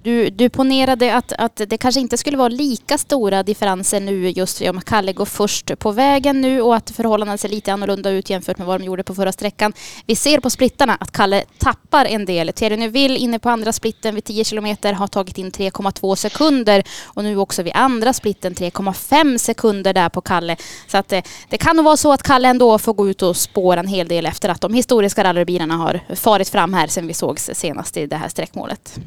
du, 0.07 0.29
du 0.29 0.49
ponerade 0.49 1.15
att, 1.15 1.33
att 1.33 1.61
det 1.67 1.77
kanske 1.77 2.01
inte 2.01 2.17
skulle 2.17 2.37
vara 2.37 2.47
lika 2.47 2.97
stora 2.97 3.43
differenser 3.43 3.99
nu 3.99 4.29
just 4.29 4.61
om 4.61 4.81
Kalle 4.81 5.13
går 5.13 5.25
först 5.25 5.79
på 5.79 5.91
vägen 5.91 6.41
nu 6.41 6.61
och 6.61 6.75
att 6.75 6.91
förhållandena 6.91 7.37
ser 7.37 7.49
lite 7.49 7.73
annorlunda 7.73 8.09
ut 8.09 8.29
jämfört 8.29 8.57
med 8.57 8.67
vad 8.67 8.79
de 8.79 8.85
gjorde 8.85 9.03
på 9.03 9.15
förra 9.15 9.31
sträckan. 9.31 9.73
Vi 10.05 10.15
ser 10.15 10.39
på 10.39 10.49
splittarna 10.49 10.97
att 10.99 11.11
Kalle 11.11 11.43
tappar 11.57 12.05
en 12.05 12.25
del. 12.25 12.53
Thierry 12.53 12.77
Neuville 12.77 13.17
inne 13.17 13.39
på 13.39 13.49
andra 13.49 13.73
splitten 13.73 14.15
vid 14.15 14.23
10 14.23 14.43
kilometer 14.43 14.93
har 14.93 15.07
tagit 15.07 15.37
in 15.37 15.51
3,2 15.51 16.15
sekunder 16.15 16.83
och 17.03 17.23
nu 17.23 17.37
också 17.37 17.63
vid 17.63 17.73
andra 17.75 18.13
splitten 18.13 18.53
3,5 18.53 19.37
sekunder 19.37 19.93
där 19.93 20.09
på 20.09 20.21
Kalle. 20.21 20.55
Så 20.87 20.97
att 20.97 21.07
det, 21.07 21.23
det 21.49 21.57
kan 21.57 21.75
nog 21.75 21.85
vara 21.85 21.97
så 21.97 22.13
att 22.13 22.23
Kalle 22.23 22.47
ändå 22.47 22.79
får 22.79 22.93
gå 22.93 23.09
ut 23.09 23.21
och 23.21 23.37
spåra 23.37 23.79
en 23.79 23.87
hel 23.87 24.07
del 24.07 24.25
efter 24.25 24.49
att 24.49 24.61
de 24.61 24.73
historiska 24.73 25.23
rallybilarna 25.23 25.75
har 25.75 26.01
farit 26.15 26.49
fram 26.49 26.73
här 26.73 26.87
sen 26.87 27.07
vi 27.07 27.13
sågs 27.13 27.49
senast 27.53 27.97
i 27.97 28.05
det 28.05 28.15
här 28.15 28.29
sträckmålet. 28.29 28.99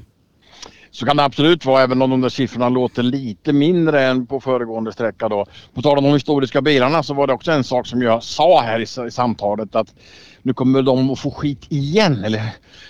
Så 0.92 1.06
kan 1.06 1.16
det 1.16 1.24
absolut 1.24 1.64
vara 1.64 1.82
även 1.82 2.02
om 2.02 2.10
de 2.10 2.20
där 2.20 2.28
siffrorna 2.28 2.68
låter 2.68 3.02
lite 3.02 3.52
mindre 3.52 4.02
än 4.02 4.26
på 4.26 4.40
föregående 4.40 4.92
sträcka 4.92 5.28
då. 5.28 5.46
På 5.74 5.82
tal 5.82 5.98
om 5.98 6.04
de 6.04 6.12
historiska 6.12 6.62
bilarna 6.62 7.02
så 7.02 7.14
var 7.14 7.26
det 7.26 7.32
också 7.32 7.52
en 7.52 7.64
sak 7.64 7.86
som 7.86 8.02
jag 8.02 8.22
sa 8.22 8.62
här 8.62 8.78
i, 8.80 9.06
i 9.06 9.10
samtalet 9.10 9.74
att 9.74 9.94
nu 10.42 10.54
kommer 10.54 10.82
de 10.82 11.10
att 11.10 11.18
få 11.18 11.30
skit 11.30 11.66
igen 11.68 12.24
eller 12.24 12.42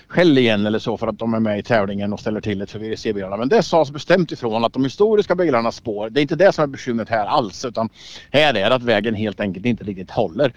skäll 0.07 0.37
igen 0.37 0.65
eller 0.65 0.79
så 0.79 0.97
för 0.97 1.07
att 1.07 1.19
de 1.19 1.33
är 1.33 1.39
med 1.39 1.59
i 1.59 1.63
tävlingen 1.63 2.13
och 2.13 2.19
ställer 2.19 2.41
till 2.41 2.59
det 2.59 2.67
för 2.67 2.79
WRC-bilarna. 2.79 3.37
Men 3.37 3.49
det 3.49 3.63
sades 3.63 3.91
bestämt 3.91 4.31
ifrån 4.31 4.65
att 4.65 4.73
de 4.73 4.83
historiska 4.83 5.35
bilarnas 5.35 5.75
spår, 5.75 6.09
det 6.09 6.19
är 6.19 6.21
inte 6.21 6.35
det 6.35 6.51
som 6.51 6.63
är 6.63 6.67
bekymret 6.67 7.09
här 7.09 7.25
alls 7.25 7.65
utan 7.65 7.89
här 8.31 8.53
är 8.53 8.69
det 8.69 8.75
att 8.75 8.83
vägen 8.83 9.15
helt 9.15 9.39
enkelt 9.39 9.65
inte 9.65 9.83
riktigt 9.83 10.11
håller. 10.11 10.53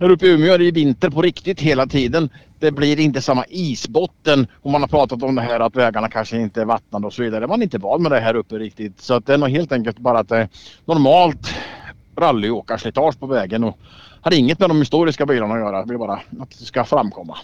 Här 0.00 0.10
uppe 0.10 0.26
i 0.26 0.30
Umeå 0.30 0.52
är 0.52 0.58
det 0.58 0.64
ju 0.64 0.70
vinter 0.70 1.10
på 1.10 1.22
riktigt 1.22 1.60
hela 1.60 1.86
tiden. 1.86 2.30
Det 2.58 2.70
blir 2.70 3.00
inte 3.00 3.22
samma 3.22 3.44
isbotten 3.48 4.46
och 4.62 4.70
man 4.70 4.80
har 4.80 4.88
pratat 4.88 5.22
om 5.22 5.34
det 5.34 5.42
här 5.42 5.60
att 5.60 5.76
vägarna 5.76 6.08
kanske 6.08 6.40
inte 6.40 6.60
är 6.60 6.64
vattnade 6.64 7.06
och 7.06 7.12
så 7.12 7.22
vidare. 7.22 7.46
Man 7.46 7.60
är 7.60 7.64
inte 7.64 7.78
van 7.78 8.02
med 8.02 8.12
det 8.12 8.20
här 8.20 8.36
uppe 8.36 8.58
riktigt. 8.58 9.00
Så 9.00 9.14
att 9.14 9.26
det 9.26 9.34
är 9.34 9.38
nog 9.38 9.48
helt 9.48 9.72
enkelt 9.72 9.98
bara 9.98 10.18
att 10.18 10.28
det 10.28 10.36
är 10.36 10.48
normalt 10.84 11.54
rallyåkarslitage 12.16 13.20
på 13.20 13.26
vägen 13.26 13.64
och 13.64 13.78
har 14.20 14.34
inget 14.34 14.58
med 14.58 14.70
de 14.70 14.78
historiska 14.78 15.26
bilarna 15.26 15.54
att 15.54 15.60
göra. 15.60 15.80
Det 15.80 15.86
blir 15.86 15.98
bara 15.98 16.20
att 16.40 16.58
det 16.58 16.64
ska 16.64 16.84
framkomma. 16.84 17.38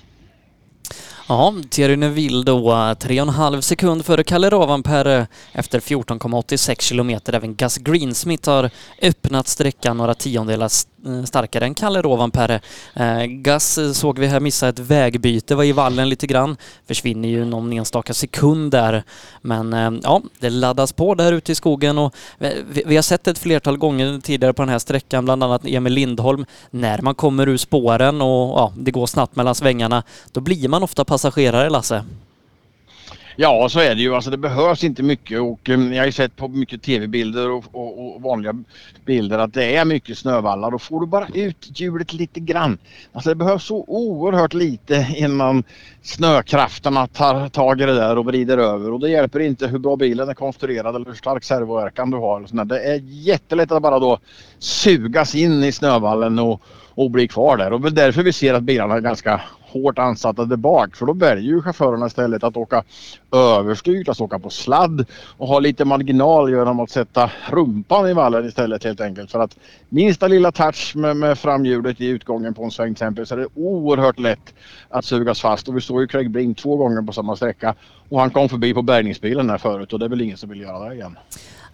Ja, 1.29 1.55
Thierry 1.70 1.97
Neuville 1.97 2.45
då, 2.45 2.70
3,5 2.70 3.61
sekund 3.61 4.05
före 4.05 4.25
Kalle 4.25 4.51
Rovanperä 4.51 5.19
eh, 5.19 5.27
efter 5.53 5.81
14,86 5.81 6.83
kilometer. 6.83 7.33
Även 7.33 7.55
Gus 7.55 7.79
Greensmith 7.79 8.51
har 8.51 8.70
öppnat 9.03 9.49
sträckan 9.49 9.97
några 9.97 10.15
tiondelar 10.15 10.69
Eh, 11.09 11.24
starkare 11.24 11.64
än 11.64 11.74
Kalle 11.74 12.02
Rovanperä. 12.02 12.60
Gas 12.94 12.98
eh, 12.98 13.26
Gus 13.26 13.78
eh, 13.78 13.93
såg 13.93 14.18
vi 14.18 14.26
här 14.26 14.40
missa 14.40 14.68
ett 14.68 14.78
vägbyte, 14.78 15.55
var 15.55 15.64
i 15.64 15.72
vallen 15.72 16.09
lite 16.09 16.26
grann. 16.26 16.56
Försvinner 16.89 17.28
ju 17.28 17.44
någon 17.44 17.72
enstaka 17.72 18.14
sekund 18.14 18.70
där. 18.70 19.02
Men 19.43 20.01
ja, 20.02 20.22
det 20.40 20.51
laddas 20.51 20.93
på 20.93 21.14
där 21.14 21.32
ute 21.32 21.52
i 21.52 21.55
skogen 21.55 21.98
och 21.98 22.14
vi, 22.39 22.62
vi- 22.70 22.82
vi 22.86 22.97
har 22.97 23.02
sett 23.02 23.28
ett 23.28 23.39
flertal 23.39 23.76
gånger 23.78 24.20
tidigare 24.20 24.52
på 24.52 24.62
den 24.62 24.68
här 24.68 24.78
sträckan, 24.78 25.24
bland 25.24 25.43
annat 25.44 25.62
Emil 25.64 25.93
Lindholm, 25.93 26.47
när 26.70 27.02
man 27.02 27.14
kommer 27.14 27.48
ur 27.48 27.56
spåren 27.56 28.20
och 28.22 28.59
ja, 28.59 28.72
det 28.76 28.90
går 28.90 29.06
snabbt 29.06 29.36
mellan 29.36 29.55
svängarna, 29.55 30.02
då 30.32 30.40
blir 30.40 30.68
man 30.68 30.82
ofta 30.82 31.05
passagerare, 31.05 31.70
Lasse. 31.70 32.05
Ja, 33.40 33.69
så 33.69 33.81
är 33.81 33.94
det 33.94 34.01
ju. 34.01 34.15
Alltså, 34.15 34.31
det 34.31 34.36
behövs 34.36 34.85
inte 34.85 35.02
mycket 35.02 35.40
och 35.40 35.70
eh, 35.70 35.81
jag 35.81 35.98
har 35.98 36.06
ju 36.06 36.12
sett 36.12 36.36
på 36.36 36.48
mycket 36.48 36.82
tv-bilder 36.82 37.51
och, 37.51 37.65
och, 37.73 38.15
och 38.15 38.23
vanliga 38.23 38.55
bilder 39.05 39.39
att 39.39 39.55
det 39.55 39.77
är 39.77 39.85
mycket 39.85 40.19
snövallar 40.19 40.74
och 40.74 40.82
får 40.82 41.01
du 41.01 41.06
bara 41.06 41.28
ut 41.35 41.81
hjulet 41.81 42.12
lite 42.12 42.40
grann. 42.40 42.78
Alltså 43.12 43.31
det 43.31 43.35
behövs 43.35 43.65
så 43.65 43.85
oerhört 43.89 44.55
lite 44.55 45.06
innan 45.16 45.65
snökrafterna 46.02 47.06
tar 47.06 47.48
tag 47.48 47.81
i 47.81 47.85
det 47.85 47.94
där 47.94 48.19
och 48.19 48.24
vrider 48.24 48.59
över 48.59 48.93
och 48.93 49.01
det 49.01 49.10
hjälper 49.10 49.40
inte 49.40 49.66
hur 49.66 49.78
bra 49.78 49.97
bilen 49.97 50.28
är 50.28 50.35
konstruerad 50.35 50.97
eller 50.97 51.06
hur 51.06 51.15
stark 51.15 51.44
servoverkan 51.44 52.10
du 52.10 52.16
har. 52.16 52.40
och. 52.40 52.66
Det 52.66 52.82
är 52.82 53.01
jättelätt 53.05 53.73
att 53.73 53.82
bara 53.82 53.98
då 53.98 54.19
sugas 54.59 55.35
in 55.35 55.65
i 55.65 55.73
snövallen 55.73 56.39
och, 56.39 56.62
och 56.94 57.10
bli 57.10 57.28
kvar 57.28 57.56
där 57.56 57.73
och 57.73 57.81
det 57.81 57.89
är 57.89 58.06
därför 58.06 58.23
vi 58.23 58.32
ser 58.32 58.55
att 58.55 58.62
bilarna 58.62 58.94
är 58.94 59.01
ganska 59.01 59.40
hårt 59.69 59.99
ansatta 59.99 60.45
där 60.45 60.57
bak 60.57 60.97
för 60.97 61.07
då 61.07 61.12
väljer 61.12 61.53
ju 61.53 61.62
chaufförerna 61.62 62.07
istället 62.07 62.45
att 62.45 62.57
åka 62.57 62.85
överstyrt, 63.32 64.09
alltså 64.09 64.24
åka 64.24 64.39
på 64.39 64.51
sladd 64.51 65.07
och 65.36 65.49
ha 65.49 65.59
lite 65.59 65.85
marginal 65.85 66.51
genom 66.51 66.81
att 66.81 66.90
sätta 66.90 67.31
rumpan 67.51 68.09
i 68.09 68.12
vallen 68.12 68.47
istället 68.47 68.85
helt 68.85 69.01
enkelt. 69.01 69.31
För 69.31 69.39
att 69.39 69.57
minsta 69.89 70.28
lilla 70.28 70.53
touch 70.53 70.97
med, 70.97 71.16
med 71.16 71.39
framhjulet 71.39 72.01
i 72.01 72.07
utgången 72.07 72.55
på 72.55 72.65
en 72.65 72.70
sväng 72.70 72.86
till 72.86 72.93
exempel 72.93 73.27
så 73.27 73.35
är 73.35 73.39
det 73.39 73.49
oerhört 73.55 74.19
lätt 74.19 74.55
att 74.89 75.05
sugas 75.05 75.40
fast 75.40 75.69
och 75.69 75.77
vi 75.77 75.81
såg 75.81 76.01
ju 76.01 76.07
Craig 76.07 76.31
Brink 76.31 76.59
två 76.59 76.77
gånger 76.77 77.03
på 77.03 77.12
samma 77.12 77.36
sträcka 77.36 77.74
och 78.09 78.20
han 78.20 78.31
kom 78.31 78.49
förbi 78.49 78.74
på 78.74 78.82
bärgningsbilen 78.82 79.51
här 79.51 79.59
förut 79.59 79.93
och 79.93 79.99
det 79.99 80.05
är 80.05 80.09
väl 80.09 80.20
ingen 80.20 80.36
som 80.36 80.49
vill 80.49 80.61
göra 80.61 80.89
det 80.89 80.95
igen. 80.95 81.16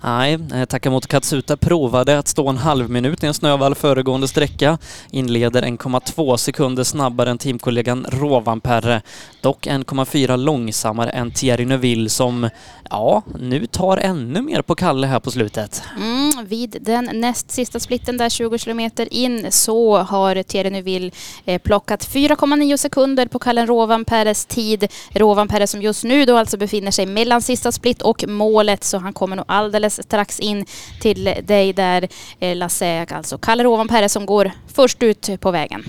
Nej, 0.07 0.39
eh, 0.55 0.65
Takamoto 0.65 1.09
Katsuta 1.09 1.57
provade 1.57 2.19
att 2.19 2.29
stå 2.29 2.49
en 2.49 2.57
halv 2.57 2.91
minut 2.91 3.25
i 3.25 3.27
en 3.27 3.35
snövall 3.35 3.75
föregående 3.75 4.29
sträcka. 4.29 4.79
Inleder 5.11 5.63
1,2 5.63 6.37
sekunder 6.37 6.85
snabbare 6.85 7.31
än 7.31 7.39
teamkollegan 7.39 8.07
Rovanperä. 8.09 9.03
Dock 9.41 9.67
1,4 9.67 10.37
långsammare 10.37 11.11
än 11.11 11.31
Thierry 11.31 11.65
Neuville 11.65 12.09
som, 12.09 12.49
ja, 12.91 13.23
nu 13.39 13.67
tar 13.67 13.97
ännu 13.97 14.43
mer 14.43 14.63
på 14.63 14.75
Kalle 14.75 15.07
här 15.07 15.21
på 15.21 15.31
slutet. 15.31 15.83
Mm, 15.97 16.47
vid 16.47 16.77
den 16.81 17.11
näst 17.13 17.51
sista 17.51 17.81
splitten 17.81 18.17
där 18.17 18.29
20 18.29 18.59
kilometer 18.59 19.15
in 19.15 19.53
så 19.53 19.99
har 19.99 20.43
Thierry 20.43 20.71
Neuville 20.71 21.11
eh, 21.45 21.63
plockat 21.63 22.09
4,9 22.09 22.77
sekunder 22.77 23.27
på 23.27 23.39
Kalle 23.39 23.67
Rovanperäs 23.67 24.47
tid. 24.47 24.89
Rovanperä 25.11 25.67
som 25.67 25.83
just 25.83 26.05
nu 26.05 26.25
då 26.25 26.37
alltså 26.37 26.57
befinner 26.57 26.91
sig 26.91 27.07
mellan 27.07 27.43
sista 27.43 27.73
split 27.73 28.03
och 28.03 28.25
målet 28.29 28.85
så 28.85 28.99
han 28.99 29.13
kommer 29.13 29.37
nog 29.37 29.45
alldeles 29.49 30.03
strax 30.03 30.41
in 30.41 30.65
till 31.01 31.25
dig 31.43 31.73
där 31.73 32.09
eh, 32.41 32.57
Lasse, 32.57 33.07
alltså 33.11 33.39
Kalle 33.39 33.65
Rovanperä 33.65 34.09
som 34.09 34.27
går 34.27 34.51
först 34.75 35.03
ut 35.03 35.41
på 35.41 35.51
vägen. 35.51 35.85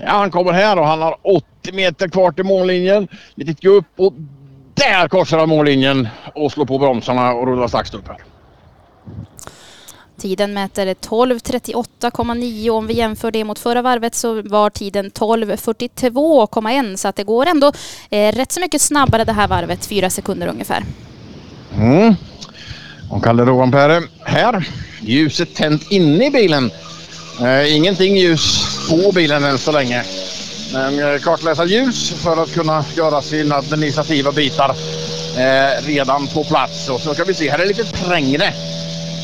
Ja, 0.00 0.10
han 0.10 0.30
kommer 0.30 0.52
här 0.52 0.78
och 0.78 0.86
han 0.86 1.02
har 1.02 1.16
80 1.22 1.72
meter 1.72 2.08
kvar 2.08 2.32
till 2.32 2.44
mållinjen. 2.44 3.08
Litet 3.34 3.60
gupp 3.60 3.86
och 3.96 4.12
där 4.78 5.08
korsar 5.08 5.38
han 5.38 5.48
mållinjen 5.48 6.08
och 6.34 6.52
slår 6.52 6.66
på 6.66 6.78
bromsarna 6.78 7.32
och 7.32 7.46
rullar 7.46 7.68
sakta 7.68 7.96
upp 7.96 8.08
här. 8.08 8.16
Tiden 10.20 10.54
mäter 10.54 10.86
12.38,9 10.86 12.70
om 12.70 12.86
vi 12.86 12.94
jämför 12.94 13.30
det 13.30 13.44
mot 13.44 13.58
förra 13.58 13.82
varvet 13.82 14.14
så 14.14 14.42
var 14.42 14.70
tiden 14.70 15.10
12.42,1 15.10 16.96
så 16.96 17.08
att 17.08 17.16
det 17.16 17.24
går 17.24 17.46
ändå 17.46 17.72
eh, 18.10 18.32
rätt 18.32 18.52
så 18.52 18.60
mycket 18.60 18.80
snabbare 18.80 19.24
det 19.24 19.32
här 19.32 19.48
varvet, 19.48 19.86
fyra 19.86 20.10
sekunder 20.10 20.46
ungefär. 20.46 20.84
Mm. 21.76 22.14
Och 23.10 23.24
Kalle 23.24 23.44
Rovanperä 23.44 24.02
här. 24.24 24.68
Ljuset 25.00 25.54
tänt 25.54 25.90
inne 25.90 26.26
i 26.26 26.30
bilen. 26.30 26.70
Eh, 27.40 27.76
ingenting 27.76 28.16
ljus 28.16 28.64
på 28.90 29.12
bilen 29.12 29.44
än 29.44 29.58
så 29.58 29.72
länge. 29.72 30.04
Men 30.72 30.98
eh, 30.98 31.20
kartläsarljus 31.20 32.10
för 32.10 32.42
att 32.42 32.54
kunna 32.54 32.84
göra 32.96 33.22
sina 33.22 33.54
administrativa 33.54 34.32
bitar 34.32 34.74
eh, 35.38 35.86
redan 35.86 36.26
på 36.26 36.44
plats. 36.44 36.88
Och 36.88 37.00
så 37.00 37.14
ska 37.14 37.24
vi 37.24 37.34
se, 37.34 37.50
här 37.50 37.58
är 37.58 37.62
det 37.62 37.68
lite 37.68 37.84
trängre. 37.84 38.44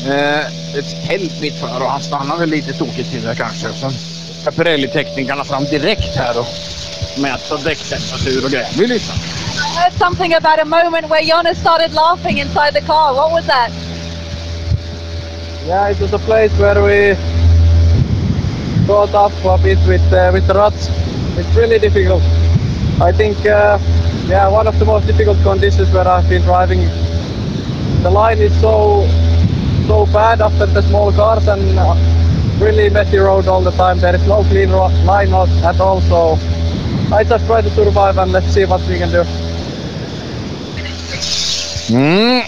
Eh, 0.07 0.39
ett 0.77 1.07
tält 1.07 1.41
mitt 1.41 1.59
för 1.59 1.81
och 1.83 1.91
han 1.91 2.01
stannar 2.01 2.37
väl 2.37 2.49
lite 2.49 2.73
tokigt 2.73 3.11
till 3.11 3.21
där 3.21 3.35
kanske. 3.35 3.67
Sen 3.73 3.91
ska 4.41 4.51
Pirelli-teknikerna 4.51 5.43
fram 5.43 5.63
direkt 5.63 6.15
här 6.15 6.39
och 6.39 6.47
mäta 7.21 7.57
däcktemperatur 7.57 8.45
och 8.45 8.51
grejer. 8.51 8.69
Vi 8.77 8.87
lyssnar. 8.87 9.15
I 9.15 9.77
heard 9.77 9.93
something 9.93 10.33
about 10.33 10.59
a 10.59 10.65
moment 10.65 11.09
where 11.09 11.21
Jonas 11.21 11.57
started 11.57 11.93
laughing 11.93 12.39
inside 12.39 12.73
the 12.73 12.81
car. 12.81 13.13
What 13.13 13.31
was 13.31 13.45
that? 13.45 13.71
Yeah, 15.67 15.91
it 15.91 15.99
was 15.99 16.13
a 16.13 16.19
place 16.19 16.51
where 16.59 16.81
we 16.83 17.17
caught 18.87 19.13
up 19.13 19.31
a 19.45 19.57
bit 19.63 19.77
with 19.87 20.13
uh, 20.13 20.29
with 20.33 20.47
the 20.47 20.53
ruts. 20.53 20.89
It's 21.37 21.55
really 21.55 21.79
difficult. 21.79 22.21
I 23.01 23.11
think, 23.11 23.37
uh, 23.45 23.77
yeah, 24.27 24.47
one 24.47 24.67
of 24.67 24.79
the 24.79 24.85
most 24.85 25.05
difficult 25.05 25.37
conditions 25.43 25.91
where 25.91 26.07
I've 26.07 26.29
been 26.29 26.41
driving. 26.43 26.81
The 28.03 28.09
line 28.09 28.37
is 28.39 28.53
so 28.61 29.05
so 29.87 30.05
bad 30.13 30.41
after 30.41 30.65
the 30.65 30.81
small 30.81 31.11
cars 31.11 31.47
and 31.47 31.77
uh, 31.77 31.95
really 32.59 32.89
messy 32.89 33.17
road 33.17 33.47
all 33.47 33.61
the 33.61 33.71
time. 33.71 33.99
There 33.99 34.15
is 34.15 34.25
no 34.27 34.43
clean 34.43 34.71
ro- 34.71 34.87
line 35.05 35.33
at 35.33 35.79
all. 35.79 36.01
So 36.01 36.37
I 37.13 37.23
just 37.23 37.45
try 37.47 37.61
to 37.61 37.69
survive 37.71 38.17
and 38.17 38.31
let's 38.31 38.47
see 38.47 38.65
what 38.65 38.81
we 38.87 38.97
can 38.97 39.11
do. 39.11 39.23
Mm. 41.89 42.41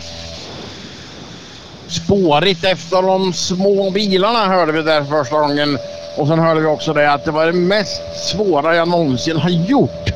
Spårigt 1.87 2.63
efter 2.63 3.01
de 3.01 3.33
små 3.33 3.89
bilarna 3.89 4.45
hörde 4.47 4.71
vi 4.71 4.81
där 4.81 5.03
första 5.03 5.39
gången. 5.39 5.77
Och 6.17 6.27
sen 6.27 6.39
hörde 6.39 6.59
vi 6.59 6.65
också 6.65 6.93
det 6.93 7.11
att 7.13 7.25
det 7.25 7.31
var 7.31 7.45
det 7.45 7.53
mest 7.53 8.29
svåra 8.29 8.75
jag 8.75 8.87
någonsin 8.87 9.37
har 9.37 9.49
gjort. 9.49 10.09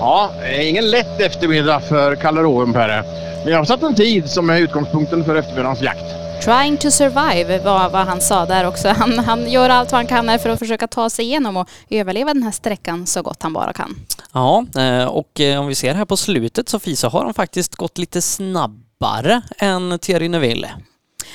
Ja, 0.00 0.30
det 0.40 0.64
är 0.64 0.68
ingen 0.68 0.90
lätt 0.90 1.20
eftermiddag 1.20 1.80
för 1.80 2.16
Kalle 2.16 2.42
Rovanperä. 2.42 3.04
Men 3.44 3.52
jag 3.52 3.58
har 3.58 3.64
satt 3.64 3.82
en 3.82 3.94
tid 3.94 4.30
som 4.30 4.50
är 4.50 4.60
utgångspunkten 4.60 5.24
för 5.24 5.36
eftermiddagens 5.36 5.82
jakt. 5.82 6.04
Trying 6.44 6.76
to 6.76 6.90
survive 6.90 7.58
var 7.58 7.90
vad 7.90 8.06
han 8.06 8.20
sa 8.20 8.46
där 8.46 8.66
också. 8.66 8.88
Han, 8.88 9.18
han 9.18 9.50
gör 9.50 9.70
allt 9.70 9.92
vad 9.92 9.98
han 9.98 10.06
kan 10.06 10.38
för 10.38 10.50
att 10.50 10.58
försöka 10.58 10.86
ta 10.86 11.10
sig 11.10 11.24
igenom 11.24 11.56
och 11.56 11.68
överleva 11.90 12.34
den 12.34 12.42
här 12.42 12.50
sträckan 12.50 13.06
så 13.06 13.22
gott 13.22 13.42
han 13.42 13.52
bara 13.52 13.72
kan. 13.72 13.96
Ja, 14.32 14.64
eh, 14.76 15.04
och 15.04 15.40
eh, 15.40 15.60
om 15.60 15.66
vi 15.66 15.74
ser 15.74 15.94
här 15.94 16.04
på 16.04 16.16
slutet 16.16 16.68
Sofie 16.68 16.96
så 16.96 17.08
har 17.08 17.24
han 17.24 17.34
faktiskt 17.34 17.74
gått 17.74 17.98
lite 17.98 18.22
snabbare 18.22 19.42
än 19.58 19.98
Thierry 19.98 20.28
Neuville. 20.28 20.70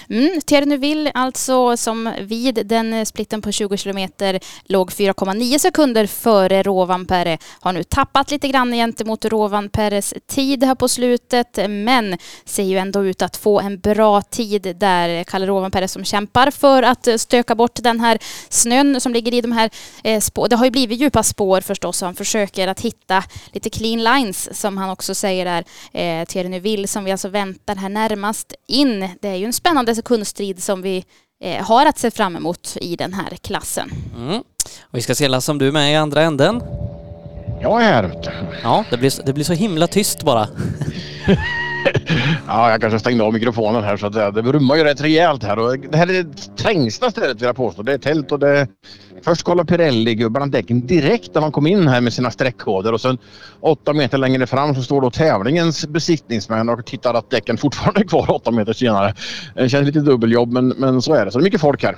Mm, 0.10 0.41
Thierry 0.41 0.65
Neuville 0.65 1.11
alltså 1.14 1.78
som 1.78 2.14
vid 2.20 2.65
den 2.65 2.94
eh, 2.94 3.06
splitten 3.06 3.41
på 3.41 3.52
20 3.52 3.78
kilometer 3.78 4.40
låg 4.65 4.91
4,9 4.91 5.57
sekunder 5.57 6.07
före 6.07 6.64
Rovanperä 6.64 7.38
har 7.60 7.74
nu 7.74 7.84
tappat 7.84 8.32
lite 8.32 8.48
grann 8.48 8.72
gentemot 8.72 9.26
Rovanperäs 9.26 10.14
tid 10.28 10.64
här 10.64 10.76
på 10.76 10.88
slutet 10.88 11.60
men 11.70 12.18
ser 12.45 12.64
ju 12.64 12.78
ändå 12.78 13.06
ut 13.06 13.22
att 13.22 13.38
få 13.38 13.60
en 13.60 13.80
bra 13.80 14.22
tid 14.22 14.76
där 14.80 15.24
Kalle 15.24 15.48
Rovanperä 15.48 15.88
som 15.88 16.06
kämpar 16.06 16.52
för 16.52 16.84
att 16.84 17.07
eh, 17.07 17.15
stöka 17.18 17.56
bort 17.56 17.84
den 17.84 17.99
här 17.99 18.18
snön 18.49 19.02
som 19.02 19.14
ligger 19.14 19.34
i 19.34 19.41
de 19.41 19.52
här 19.52 19.70
eh, 20.03 20.20
spår. 20.20 20.48
Det 20.48 20.56
har 20.56 20.65
ju 20.65 20.72
blivit 20.72 20.99
djupa 20.99 21.24
spår 21.24 21.61
förstås 21.61 22.02
och 22.02 22.06
han 22.06 22.15
försöker 22.15 22.68
att 22.68 22.80
hitta 22.80 23.24
lite 23.52 23.70
clean 23.70 24.03
lines 24.03 24.60
som 24.60 24.78
han 24.78 24.90
också 24.90 25.15
säger 25.15 25.45
där. 25.45 25.64
Eh, 25.91 26.26
Thierry 26.26 26.49
Neuville 26.49 26.88
som 26.88 27.03
vi 27.03 27.11
alltså 27.11 27.30
väntar 27.30 27.76
här 27.76 27.90
närmast 27.90 28.53
in. 28.68 29.10
Det 29.22 29.28
är 29.28 29.36
ju 29.36 29.45
en 29.45 29.53
spännande 29.53 29.82
sekundstrid 29.85 30.64
som 30.64 30.81
vi 30.81 31.05
eh, 31.43 31.65
har 31.65 31.85
att 31.85 31.97
se 31.97 32.11
fram 32.11 32.35
emot 32.35 32.77
i 32.81 32.95
den 32.95 33.14
här 33.14 33.38
klassen. 33.41 33.91
Mm. 34.18 34.38
Och 34.81 34.97
vi 34.97 35.01
ska 35.01 35.15
se 35.15 35.27
Lasse 35.27 35.51
om 35.51 35.57
du 35.57 35.68
är 35.68 35.72
med 35.72 35.93
i 35.93 35.95
andra 35.95 36.22
änden. 36.22 36.64
Jag 37.61 37.81
är 37.81 37.85
här. 37.85 38.11
Ja, 38.64 38.85
det 38.89 38.97
blir, 38.97 39.26
det 39.26 39.34
blir 39.34 39.43
så 39.43 39.53
himla 39.53 39.88
tyst 39.88 40.23
bara. 40.23 40.47
Ja, 42.47 42.72
jag 42.72 42.81
kanske 42.81 42.99
stängde 42.99 43.23
av 43.23 43.34
mikrofonen 43.34 43.84
här 43.84 43.97
så 43.97 44.07
att 44.07 44.14
det, 44.14 44.31
det 44.31 44.43
brummar 44.43 44.76
ju 44.76 44.84
rätt 44.84 45.01
rejält 45.01 45.43
här. 45.43 45.60
Och 45.60 45.80
det 45.80 45.97
här 45.97 46.10
är 46.10 46.23
det 46.23 46.57
trängsta 46.57 47.11
stället 47.11 47.38
vill 47.38 47.43
jag 47.43 47.55
påstå. 47.55 47.84
Det 47.84 47.93
är 47.93 47.97
tält 47.97 48.31
och 48.31 48.39
det... 48.39 48.68
Först 49.23 49.43
kollar 49.43 49.63
Pirelli-gubbarna 49.63 50.45
däcken 50.47 50.87
direkt 50.87 51.33
när 51.33 51.41
de 51.41 51.51
kom 51.51 51.67
in 51.67 51.87
här 51.87 52.01
med 52.01 52.13
sina 52.13 52.31
streckkoder 52.31 52.93
och 52.93 53.01
sen 53.01 53.17
åtta 53.59 53.93
meter 53.93 54.17
längre 54.17 54.47
fram 54.47 54.75
så 54.75 54.81
står 54.81 55.01
då 55.01 55.11
tävlingens 55.11 55.87
besiktningsmän 55.87 56.69
och 56.69 56.85
tittar 56.85 57.13
att 57.13 57.29
däcken 57.29 57.57
fortfarande 57.57 57.99
är 57.99 58.05
kvar 58.05 58.31
åtta 58.31 58.51
meter 58.51 58.73
senare. 58.73 59.13
Det 59.55 59.69
känns 59.69 59.85
lite 59.85 59.99
dubbeljobb 59.99 60.51
men, 60.51 60.67
men 60.67 61.01
så 61.01 61.13
är 61.13 61.25
det. 61.25 61.31
Så 61.31 61.37
det 61.37 61.41
är 61.41 61.43
mycket 61.43 61.61
folk 61.61 61.83
här. 61.83 61.95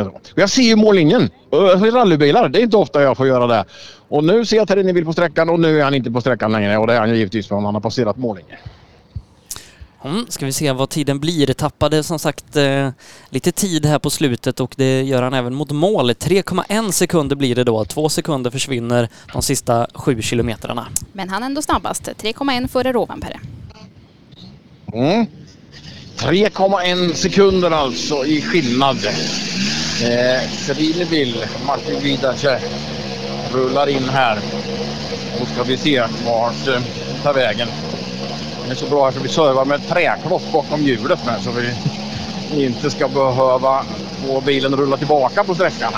Eh, 0.00 0.08
jag 0.34 0.50
ser 0.50 0.62
ju 0.62 0.76
mållinjen. 0.76 1.30
Jag 1.50 1.94
rallybilar. 1.94 2.48
Det 2.48 2.58
är 2.58 2.62
inte 2.62 2.76
ofta 2.76 3.02
jag 3.02 3.16
får 3.16 3.26
göra 3.26 3.46
det. 3.46 3.64
Och 4.08 4.24
nu 4.24 4.44
ser 4.44 4.56
jag 4.56 4.62
att 4.62 4.68
Terrini 4.68 4.92
vill 4.92 5.04
på 5.04 5.12
sträckan 5.12 5.50
och 5.50 5.60
nu 5.60 5.80
är 5.80 5.84
han 5.84 5.94
inte 5.94 6.10
på 6.10 6.20
sträckan 6.20 6.52
längre 6.52 6.78
och 6.78 6.86
det 6.86 6.94
är 6.94 7.00
han 7.00 7.14
givetvis 7.14 7.48
för 7.48 7.54
han 7.54 7.74
har 7.74 7.80
passerat 7.80 8.16
mållinjen. 8.16 8.58
Mm, 10.04 10.26
ska 10.28 10.46
vi 10.46 10.52
se 10.52 10.72
vad 10.72 10.88
tiden 10.88 11.20
blir. 11.20 11.52
Tappade 11.52 12.02
som 12.02 12.18
sagt 12.18 12.56
eh, 12.56 12.90
lite 13.30 13.52
tid 13.52 13.86
här 13.86 13.98
på 13.98 14.10
slutet 14.10 14.60
och 14.60 14.74
det 14.76 15.02
gör 15.02 15.22
han 15.22 15.34
även 15.34 15.54
mot 15.54 15.70
mål. 15.70 16.10
3,1 16.10 16.90
sekunder 16.90 17.36
blir 17.36 17.54
det 17.54 17.64
då. 17.64 17.84
Två 17.84 18.08
sekunder 18.08 18.50
försvinner 18.50 19.08
de 19.32 19.42
sista 19.42 19.86
sju 19.94 20.22
kilometrarna. 20.22 20.88
Men 21.12 21.28
han 21.28 21.42
är 21.42 21.46
ändå 21.46 21.62
snabbast. 21.62 22.02
3,1 22.02 22.68
före 22.68 22.92
Rovanperä. 22.92 23.40
Mm. 24.92 25.26
3,1 26.16 27.14
sekunder 27.14 27.70
alltså 27.70 28.24
i 28.26 28.42
skillnad. 28.42 28.96
Eh, 30.02 30.42
Martin 31.66 32.00
Vidace 32.02 32.60
rullar 33.52 33.88
in 33.88 34.08
här. 34.08 34.38
Då 35.38 35.46
ska 35.46 35.62
vi 35.62 35.76
se 35.76 36.00
vart 36.26 36.68
eh, 36.68 36.82
tar 37.22 37.34
vägen. 37.34 37.68
Det 38.68 38.74
är 38.74 38.76
så 38.76 38.86
bra 38.86 39.08
att 39.08 39.16
vi 39.16 39.28
servar 39.28 39.64
med 39.64 39.80
ett 39.80 39.88
träkloss 39.88 40.52
bakom 40.52 40.82
hjulet 40.82 41.26
med 41.26 41.42
så 41.42 41.50
vi 41.50 41.74
inte 42.64 42.90
ska 42.90 43.08
behöva 43.08 43.84
få 44.26 44.40
bilen 44.40 44.76
rulla 44.76 44.96
tillbaka 44.96 45.44
på 45.44 45.54
sträckan. 45.54 45.92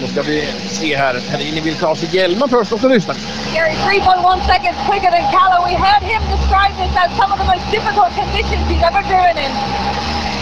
Då 0.00 0.06
ska 0.06 0.22
vi 0.22 0.48
se 0.68 0.96
här. 0.96 1.20
Perini 1.30 1.60
vill 1.60 1.74
ta 1.76 1.86
av 1.86 1.94
sig 1.94 2.16
hjälmen 2.16 2.48
först 2.48 2.72
och 2.72 2.80
så 2.80 2.88
lyssnar. 2.88 3.16
Gary, 3.54 4.00
3.1 4.00 4.46
seconds 4.46 4.78
quicker 4.90 5.10
than 5.10 5.24
Calla. 5.32 5.66
We 5.66 5.74
heard 5.86 6.02
him 6.02 6.22
describe 6.36 6.74
this 6.82 6.96
as 6.96 7.10
some 7.20 7.32
of 7.34 7.38
the 7.42 7.46
most 7.52 7.66
difficult 7.70 8.10
conditions 8.22 8.62
he's 8.70 8.84
ever 8.90 9.02
driven 9.02 9.36
in. 9.44 9.52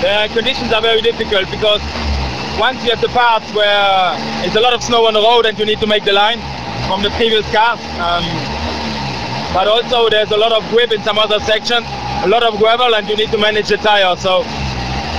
The 0.02 0.28
conditions 0.34 0.72
are 0.72 0.82
very 0.82 1.00
difficult 1.00 1.50
because 1.50 1.82
once 2.60 2.84
you 2.84 2.90
have 2.90 3.00
the 3.00 3.12
parts 3.22 3.54
where 3.54 4.14
it's 4.44 4.56
a 4.56 4.60
lot 4.60 4.74
of 4.74 4.82
snow 4.82 5.06
on 5.08 5.14
the 5.14 5.22
road 5.30 5.46
and 5.46 5.58
you 5.58 5.66
need 5.66 5.80
to 5.80 5.86
make 5.86 6.04
the 6.04 6.12
line 6.12 6.40
from 6.86 7.02
the 7.02 7.10
previous 7.10 7.46
cars. 7.52 7.80
Um, 8.06 8.24
but 9.52 9.66
also 9.66 10.08
there's 10.08 10.30
a 10.30 10.36
lot 10.36 10.52
of 10.52 10.62
grip 10.70 10.92
in 10.92 11.02
some 11.02 11.18
other 11.18 11.40
sections, 11.40 11.86
a 12.24 12.28
lot 12.28 12.42
of 12.42 12.58
gravel 12.58 12.94
and 12.94 13.08
you 13.08 13.16
need 13.16 13.30
to 13.30 13.38
manage 13.38 13.68
the 13.68 13.76
tire. 13.76 14.16
So 14.16 14.42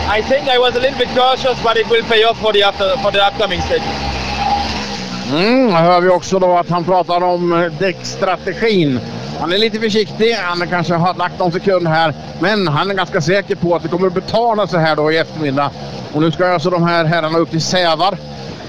I 0.08 0.22
think 0.22 0.48
I 0.48 0.58
was 0.58 0.76
a 0.76 0.80
little 0.80 1.00
bit 1.00 1.10
cautious 1.10 1.62
but 1.64 1.78
it 1.78 1.88
will 1.90 2.04
pay 2.04 2.24
off 2.24 2.40
for 2.40 2.54
the, 2.54 2.64
after, 2.64 2.96
for 3.04 3.12
the 3.12 3.26
upcoming 3.26 3.62
stages. 3.62 4.12
Mm, 5.32 5.74
här 5.74 5.84
hör 5.84 6.02
vi 6.02 6.10
också 6.10 6.40
då 6.40 6.58
att 6.58 6.70
han 6.70 6.84
pratar 6.84 7.24
om 7.24 7.54
eh, 7.54 7.72
däckstrategin. 7.72 9.00
Han 9.40 9.52
är 9.52 9.58
lite 9.58 9.80
försiktig. 9.80 10.34
Han 10.34 10.68
kanske 10.68 10.94
har 10.94 11.14
lagt 11.14 11.40
någon 11.40 11.52
sekund 11.52 11.88
här. 11.88 12.14
Men 12.40 12.68
han 12.68 12.92
är 12.92 12.96
ganska 12.96 13.22
säker 13.22 13.56
på 13.56 13.76
att 13.76 13.84
det 13.84 13.90
kommer 13.90 14.08
att 14.08 14.14
betala 14.14 14.68
sig 14.68 14.80
här 14.80 14.96
då 14.96 15.12
i 15.12 15.18
eftermiddag. 15.18 15.72
Och 16.14 16.22
nu 16.22 16.32
ska 16.32 16.48
alltså 16.54 16.70
de 16.70 16.84
här 16.84 17.06
herrarna 17.06 17.38
upp 17.38 17.52
till 17.52 17.62
Sävar. 17.62 18.18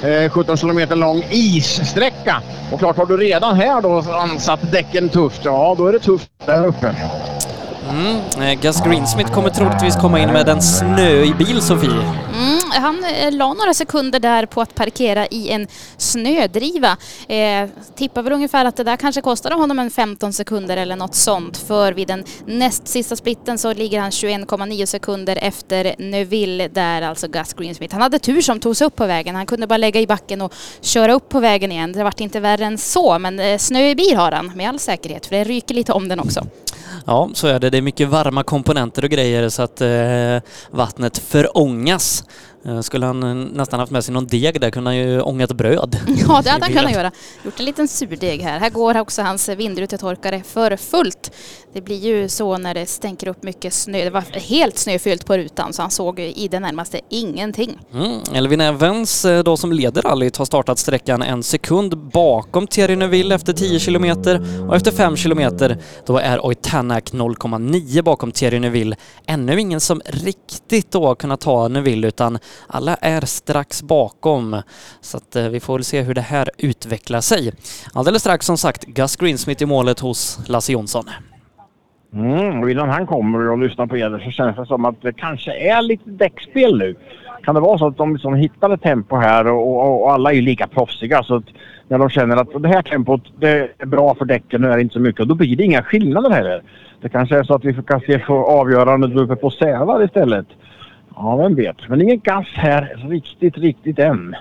Eh, 0.02 0.30
17 0.30 0.56
kilometer 0.56 0.96
lång 0.96 1.24
issträcka. 1.30 2.42
Och 2.72 2.78
klart 2.78 2.96
har 2.96 3.06
du 3.06 3.16
redan 3.16 3.56
här 3.56 3.80
då 3.80 4.04
ansatt 4.12 4.72
däcken 4.72 5.08
tufft. 5.08 5.44
Ja, 5.44 5.74
då 5.78 5.86
är 5.86 5.92
det 5.92 5.98
tufft 5.98 6.30
där 6.46 6.66
uppe. 6.66 6.94
Mm. 7.90 8.16
eh, 8.42 8.60
Gus 8.60 8.80
Greensmith 8.80 9.32
kommer 9.32 9.50
troligtvis 9.50 9.96
komma 9.96 10.18
in 10.18 10.32
med 10.32 10.48
en 10.48 10.62
snöig 10.62 11.36
bil, 11.36 11.62
Sofie. 11.62 11.90
Mm, 11.90 12.58
han 12.70 13.04
eh, 13.04 13.32
la 13.32 13.52
några 13.52 13.74
sekunder 13.74 14.20
där 14.20 14.46
på 14.46 14.60
att 14.60 14.74
parkera 14.74 15.26
i 15.26 15.50
en 15.50 15.66
snödriva. 15.96 16.96
Eh, 17.28 17.68
tippar 17.96 18.22
väl 18.22 18.32
ungefär 18.32 18.64
att 18.64 18.76
det 18.76 18.84
där 18.84 18.96
kanske 18.96 19.20
kostade 19.20 19.54
honom 19.54 19.78
en 19.78 19.90
15 19.90 20.32
sekunder 20.32 20.76
eller 20.76 20.96
något 20.96 21.14
sånt. 21.14 21.56
För 21.56 21.92
vid 21.92 22.08
den 22.08 22.24
näst 22.46 22.88
sista 22.88 23.16
splitten 23.16 23.58
så 23.58 23.74
ligger 23.74 24.00
han 24.00 24.10
21,9 24.10 24.86
sekunder 24.86 25.38
efter 25.42 25.94
Neuville 25.98 26.68
där 26.68 27.02
alltså 27.02 27.28
Gus 27.28 27.52
Greensmith. 27.54 27.94
Han 27.94 28.02
hade 28.02 28.18
tur 28.18 28.40
som 28.42 28.60
tog 28.60 28.76
sig 28.76 28.86
upp 28.86 28.96
på 28.96 29.06
vägen. 29.06 29.34
Han 29.34 29.46
kunde 29.46 29.66
bara 29.66 29.76
lägga 29.76 30.00
i 30.00 30.06
backen 30.06 30.40
och 30.40 30.54
köra 30.80 31.12
upp 31.12 31.28
på 31.28 31.40
vägen 31.40 31.72
igen. 31.72 31.92
Det 31.92 32.04
vart 32.04 32.20
inte 32.20 32.40
värre 32.40 32.64
än 32.64 32.78
så. 32.78 33.18
Men 33.18 33.40
eh, 33.40 33.58
snö 33.58 33.88
i 33.88 33.94
bil 33.94 34.16
har 34.16 34.32
han 34.32 34.52
med 34.54 34.68
all 34.68 34.78
säkerhet 34.78 35.26
för 35.26 35.36
det 35.36 35.44
ryker 35.44 35.74
lite 35.74 35.92
om 35.92 36.08
den 36.08 36.20
också. 36.20 36.46
Ja, 37.06 37.30
så 37.34 37.46
är 37.46 37.58
det. 37.58 37.70
Det 37.72 37.78
är 37.78 37.82
mycket 37.82 38.08
varma 38.08 38.42
komponenter 38.42 39.04
och 39.04 39.10
grejer 39.10 39.48
så 39.48 39.62
att 39.62 39.80
eh, 39.80 40.50
vattnet 40.70 41.18
förångas. 41.18 42.24
Eh, 42.64 42.80
skulle 42.80 43.06
han 43.06 43.22
eh, 43.22 43.34
nästan 43.34 43.80
haft 43.80 43.92
med 43.92 44.04
sig 44.04 44.14
någon 44.14 44.26
deg 44.26 44.60
där 44.60 44.70
kunde 44.70 44.90
han 44.90 44.96
ju 44.96 45.20
ångat 45.20 45.52
bröd. 45.52 45.96
Ja, 46.28 46.42
det 46.44 46.50
hade 46.50 46.64
han 46.64 46.72
kunnat 46.76 46.92
göra. 46.92 47.10
Gjort 47.44 47.58
en 47.60 47.64
liten 47.64 47.88
surdeg 47.88 48.42
här. 48.42 48.58
Här 48.58 48.70
går 48.70 49.00
också 49.00 49.22
hans 49.22 49.48
vindrutetorkare 49.48 50.42
för 50.42 50.76
fullt. 50.76 51.32
Det 51.72 51.80
blir 51.80 51.96
ju 51.96 52.28
så 52.28 52.58
när 52.58 52.74
det 52.74 52.86
stänker 52.86 53.28
upp 53.28 53.42
mycket 53.42 53.74
snö. 53.74 54.04
Det 54.04 54.10
var 54.10 54.20
helt 54.40 54.78
snöfyllt 54.78 55.26
på 55.26 55.36
rutan 55.36 55.72
så 55.72 55.82
han 55.82 55.90
såg 55.90 56.20
i 56.20 56.48
det 56.48 56.60
närmaste 56.60 57.00
ingenting. 57.08 57.78
Mm. 57.94 58.20
Elvin 58.34 58.60
Evans 58.60 59.24
eh, 59.24 59.42
då 59.42 59.56
som 59.56 59.72
leder 59.72 60.02
rallyt 60.02 60.36
har 60.36 60.44
startat 60.44 60.78
sträckan 60.78 61.22
en 61.22 61.42
sekund 61.42 61.98
bakom 61.98 62.66
Thierry 62.66 62.96
Neuville 62.96 63.34
efter 63.34 63.52
10 63.52 63.78
kilometer 63.78 64.66
och 64.68 64.76
efter 64.76 64.90
5 64.90 65.16
kilometer 65.16 65.78
då 66.06 66.18
är 66.18 66.46
Oitanak 66.46 67.12
0,9 67.12 68.02
bakom 68.02 68.32
Thierry 68.32 68.58
Neuville. 68.58 68.96
Ännu 69.26 69.60
ingen 69.60 69.80
som 69.80 70.00
riktigt 70.06 70.92
då 70.92 71.14
kunnat 71.14 71.40
ta 71.40 71.68
Neuville 71.68 72.08
utan 72.08 72.38
alla 72.66 72.94
är 72.94 73.20
strax 73.20 73.82
bakom. 73.82 74.62
Så 75.00 75.16
att 75.16 75.36
eh, 75.36 75.48
vi 75.48 75.60
får 75.60 75.74
väl 75.74 75.84
se 75.84 76.02
hur 76.02 76.14
det 76.14 76.20
här 76.20 76.50
utvecklar 76.58 77.20
sig. 77.20 77.52
Alldeles 77.94 78.22
strax 78.22 78.46
som 78.46 78.56
sagt 78.56 78.84
Gus 78.84 79.16
Greensmith 79.16 79.62
i 79.62 79.66
målet 79.66 80.00
hos 80.00 80.40
Lasse 80.48 80.72
Jonsson. 80.72 81.04
Mm, 82.14 82.68
innan 82.68 82.88
han 82.88 83.06
kommer 83.06 83.48
och 83.48 83.58
lyssnar 83.58 83.86
på 83.86 83.96
er 83.96 84.22
så 84.24 84.30
känns 84.30 84.56
det 84.56 84.66
som 84.66 84.84
att 84.84 85.02
det 85.02 85.12
kanske 85.12 85.54
är 85.54 85.82
lite 85.82 86.10
däckspel 86.10 86.78
nu. 86.78 86.96
Kan 87.42 87.54
det 87.54 87.60
vara 87.60 87.78
så 87.78 87.86
att 87.86 87.96
de 87.96 88.12
liksom 88.12 88.34
hittar 88.34 88.70
ett 88.70 88.82
tempo 88.82 89.16
här 89.16 89.46
och, 89.46 89.68
och, 89.68 90.02
och 90.02 90.12
alla 90.12 90.30
är 90.30 90.34
ju 90.34 90.40
lika 90.40 90.66
proffsiga 90.66 91.22
så 91.22 91.34
att 91.34 91.44
när 91.88 91.98
de 91.98 92.10
känner 92.10 92.36
att 92.36 92.62
det 92.62 92.68
här 92.68 92.82
tempot 92.82 93.22
det 93.40 93.70
är 93.78 93.86
bra 93.86 94.14
för 94.14 94.24
däcken, 94.24 94.60
nu 94.60 94.68
är 94.68 94.76
det 94.76 94.82
inte 94.82 94.92
så 94.92 95.00
mycket 95.00 95.20
och 95.20 95.26
då 95.26 95.34
blir 95.34 95.56
det 95.56 95.64
inga 95.64 95.82
skillnader 95.82 96.30
heller. 96.30 96.62
Det 97.00 97.08
kanske 97.08 97.38
är 97.38 97.42
så 97.42 97.54
att 97.54 97.64
vi 97.64 97.74
kan 97.74 98.00
se 98.00 98.18
på 98.18 98.34
avgörandet 98.34 99.16
uppe 99.16 99.36
på 99.36 99.50
Sävar 99.50 100.04
istället. 100.04 100.46
Ja, 101.22 101.36
vem 101.36 101.54
vet. 101.54 101.88
Men 101.88 102.02
ingen 102.02 102.20
gas 102.20 102.46
här 102.54 103.06
riktigt, 103.08 103.58
riktigt 103.58 103.98
än. 103.98 104.36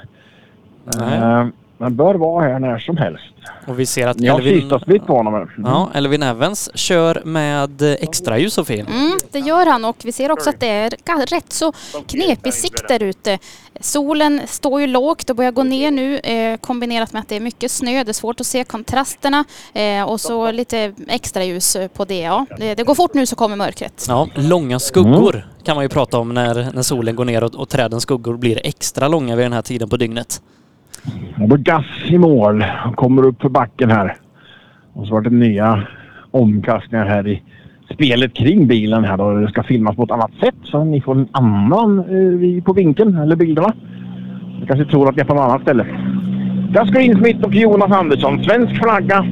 Nej. 0.99 1.51
Eh, 1.81 1.83
men 1.83 1.95
bör 1.95 2.15
vara 2.15 2.47
här 2.47 2.59
när 2.59 2.79
som 2.79 2.97
helst. 2.97 3.23
Och 3.67 3.79
vi 3.79 3.85
ser 3.85 4.07
att 4.07 4.27
har 4.27 4.39
Elvin... 4.39 4.69
på 5.07 5.13
honom. 5.13 5.35
eller? 5.35 5.47
Ja, 5.57 5.89
Elvin 5.93 6.23
Evans 6.23 6.69
kör 6.77 7.21
med 7.25 7.81
extraljus 7.81 8.53
Sofie. 8.53 8.85
Mm, 8.85 9.19
det 9.31 9.39
gör 9.39 9.65
han 9.65 9.85
och 9.85 9.95
vi 10.03 10.11
ser 10.11 10.31
också 10.31 10.49
att 10.49 10.59
det 10.59 10.69
är 10.69 11.25
rätt 11.25 11.53
så 11.53 11.71
knepig 12.07 12.53
sikt 12.53 12.87
där 12.87 13.03
ute. 13.03 13.39
Solen 13.79 14.41
står 14.45 14.81
ju 14.81 14.87
lågt 14.87 15.29
och 15.29 15.35
börjar 15.35 15.51
gå 15.51 15.63
ner 15.63 15.91
nu 15.91 16.17
eh, 16.17 16.57
kombinerat 16.57 17.13
med 17.13 17.19
att 17.19 17.29
det 17.29 17.35
är 17.35 17.39
mycket 17.39 17.71
snö. 17.71 18.03
det 18.03 18.11
är 18.11 18.13
svårt 18.13 18.39
att 18.39 18.45
se 18.45 18.63
kontrasterna 18.63 19.45
eh, 19.73 20.03
och 20.03 20.21
så 20.21 20.51
lite 20.51 20.93
extra 21.07 21.43
ljus 21.43 21.77
på 21.93 22.05
det. 22.05 22.19
Ja. 22.19 22.45
Det, 22.57 22.75
det 22.75 22.83
går 22.83 22.95
fort 22.95 23.13
nu 23.13 23.25
så 23.25 23.35
kommer 23.35 23.55
mörkret. 23.55 24.05
Ja, 24.07 24.27
långa 24.35 24.79
skuggor 24.79 25.47
kan 25.63 25.75
man 25.75 25.85
ju 25.85 25.89
prata 25.89 26.17
om 26.17 26.33
när, 26.33 26.71
när 26.73 26.81
solen 26.81 27.15
går 27.15 27.25
ner 27.25 27.43
och, 27.43 27.55
och 27.55 27.69
trädens 27.69 28.03
skuggor 28.03 28.37
blir 28.37 28.59
extra 28.63 29.07
långa 29.07 29.35
vid 29.35 29.45
den 29.45 29.53
här 29.53 29.61
tiden 29.61 29.89
på 29.89 29.97
dygnet. 29.97 30.41
Det 31.37 31.47
var 31.47 31.57
Gass 31.57 31.85
i 32.09 32.17
mål. 32.17 32.61
Han 32.61 32.93
kommer 32.93 33.25
upp 33.25 33.41
för 33.41 33.49
backen 33.49 33.91
här. 33.91 34.15
Och 34.93 35.07
så 35.07 35.13
var 35.13 35.21
det 35.21 35.29
nya 35.29 35.83
omkastningar 36.31 37.05
här 37.05 37.27
i 37.27 37.41
spelet 37.93 38.33
kring 38.33 38.67
bilen 38.67 39.03
här 39.03 39.17
då. 39.17 39.33
Det 39.33 39.47
ska 39.47 39.63
filmas 39.63 39.95
på 39.95 40.03
ett 40.03 40.11
annat 40.11 40.31
sätt 40.43 40.55
så 40.63 40.83
ni 40.83 41.01
får 41.01 41.15
en 41.15 41.27
annan 41.31 41.99
eh, 41.99 42.63
på 42.63 42.73
vinkeln 42.73 43.17
eller 43.17 43.35
bilderna. 43.35 43.73
Ni 44.59 44.67
kanske 44.67 44.85
tror 44.85 45.09
att 45.09 45.15
ni 45.15 45.21
är 45.21 45.25
på 45.25 45.33
något 45.33 45.49
annat 45.49 45.61
ställe. 45.61 45.85
Gus 46.73 46.91
Greensmith 46.91 47.43
och 47.43 47.53
Jonas 47.53 47.91
Andersson. 47.91 48.43
Svensk 48.43 48.83
flagga 48.83 49.25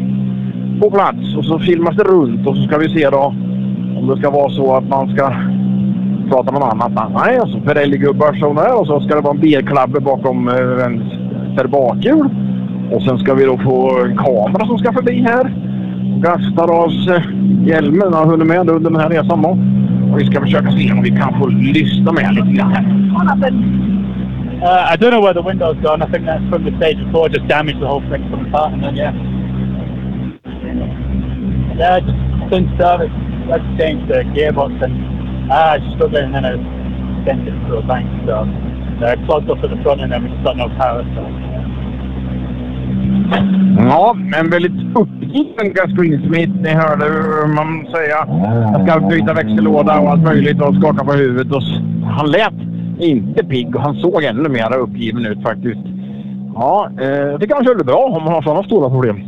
på 0.81 0.91
plats 0.91 1.35
och 1.37 1.45
så 1.45 1.59
filmas 1.59 1.95
det 1.95 2.03
runt 2.03 2.47
och 2.47 2.55
så 2.55 2.63
ska 2.63 2.77
vi 2.77 2.89
se 2.89 3.09
då 3.09 3.35
om 3.97 4.07
det 4.07 4.17
ska 4.17 4.29
vara 4.29 4.49
så 4.49 4.75
att 4.75 4.87
man 4.87 5.15
ska 5.15 5.33
prata 6.29 6.51
med 6.51 6.61
någon 6.61 6.81
annan. 6.81 7.11
Nej, 7.25 7.37
alltså 7.37 7.57
Pirelli-gubbar 7.57 8.33
som 8.33 8.55
det 8.55 8.61
är 8.61 8.79
och 8.79 8.87
så 8.87 8.99
ska 8.99 9.15
det 9.15 9.21
vara 9.21 9.33
en 9.33 9.41
bilklabbe 9.41 9.99
bakom 9.99 10.47
eh, 10.47 11.28
vänster 11.59 11.67
bakhjul. 11.67 12.29
Och 12.91 13.01
sen 13.01 13.17
ska 13.19 13.33
vi 13.33 13.45
då 13.45 13.57
få 13.57 14.05
en 14.05 14.17
kamera 14.17 14.65
som 14.65 14.77
ska 14.77 14.93
förbi 14.93 15.21
här. 15.21 15.53
Gastaras 16.21 17.07
eh, 17.07 17.23
hjälmen 17.67 18.13
har 18.13 18.25
hunnit 18.25 18.47
med 18.47 18.69
under 18.69 18.89
den 18.89 18.99
här 18.99 19.09
resan 19.09 19.41
då. 19.41 19.49
Och 20.11 20.19
vi 20.19 20.25
ska 20.25 20.41
försöka 20.41 20.71
se 20.71 20.91
om 20.91 21.01
vi 21.01 21.09
kan 21.09 21.39
få 21.39 21.47
lyssna 21.47 22.11
med 22.11 22.33
lite 22.33 22.51
grann 22.51 22.71
här. 22.71 22.85
Uh, 24.61 24.93
I 24.93 24.97
don't 24.97 25.11
know 25.11 25.21
where 25.21 25.33
the 25.33 25.41
window's 25.41 25.81
gone. 25.81 26.01
I 26.01 26.11
think 26.11 26.25
that's 26.25 26.43
from 26.49 26.65
the 26.65 26.75
stage 26.77 26.97
before, 27.05 27.29
just 27.29 27.47
damaged 27.47 27.79
the 27.79 27.87
whole 27.87 28.01
thing 28.11 28.29
from 28.29 28.43
the 28.43 28.51
part. 28.51 28.73
And 28.73 28.83
then, 28.83 28.95
yeah. 28.97 29.13
Yeah, 31.79 31.99
just 32.01 32.19
since 32.51 32.67
service, 32.77 33.15
let's 33.47 33.63
change 33.79 34.05
the 34.09 34.25
gearbox 34.35 34.83
and 34.83 34.93
ah, 35.49 35.77
just 35.77 35.95
struggling 35.95 36.25
and 36.25 36.35
then 36.35 36.45
I 36.45 36.55
sent 37.25 37.47
it 37.47 37.55
to 37.69 37.77
a 37.77 37.83
bank. 37.87 38.05
So 38.27 38.35
uh, 39.05 39.15
clogged 39.25 39.49
up 39.49 39.63
at 39.63 39.69
the 39.69 39.81
front 39.81 40.01
and 40.01 40.11
then 40.11 40.23
we 40.23 40.29
just 40.29 40.43
got 40.43 40.57
no 40.57 40.67
power. 40.75 41.03
So. 41.15 41.48
Ja, 43.77 44.15
men 44.17 44.49
väldigt 44.49 44.95
uppgiven 44.95 45.73
Gus 45.73 45.93
Greensmith. 45.97 46.51
Ni 46.61 46.69
hörde 46.69 47.05
hur 47.05 47.55
man 47.55 47.87
säga. 47.91 48.27
Jag 48.73 48.87
ska 48.87 49.07
byta 49.07 49.33
växellåda 49.33 49.99
och 49.99 50.09
allt 50.09 50.23
möjligt 50.23 50.61
och 50.61 50.75
skaka 50.75 51.05
på 51.05 51.13
huvudet. 51.13 51.53
Och 51.53 51.61
han 52.05 52.31
lät 52.31 52.53
inte 52.99 53.43
pigg 53.43 53.75
och 53.75 53.81
han 53.81 53.95
såg 53.95 54.23
ännu 54.23 54.49
mer 54.49 54.77
uppgiven 54.77 55.25
ut 55.25 55.43
faktiskt. 55.43 55.81
Ja, 56.55 56.89
eh, 57.01 57.07
jag 57.07 57.41
tycker 57.41 57.55
han 57.55 57.65
körde 57.65 57.83
bra 57.83 57.97
om 57.97 58.23
man 58.23 58.33
har 58.33 58.41
sådana 58.41 58.63
stora 58.63 58.89
problem. 58.89 59.21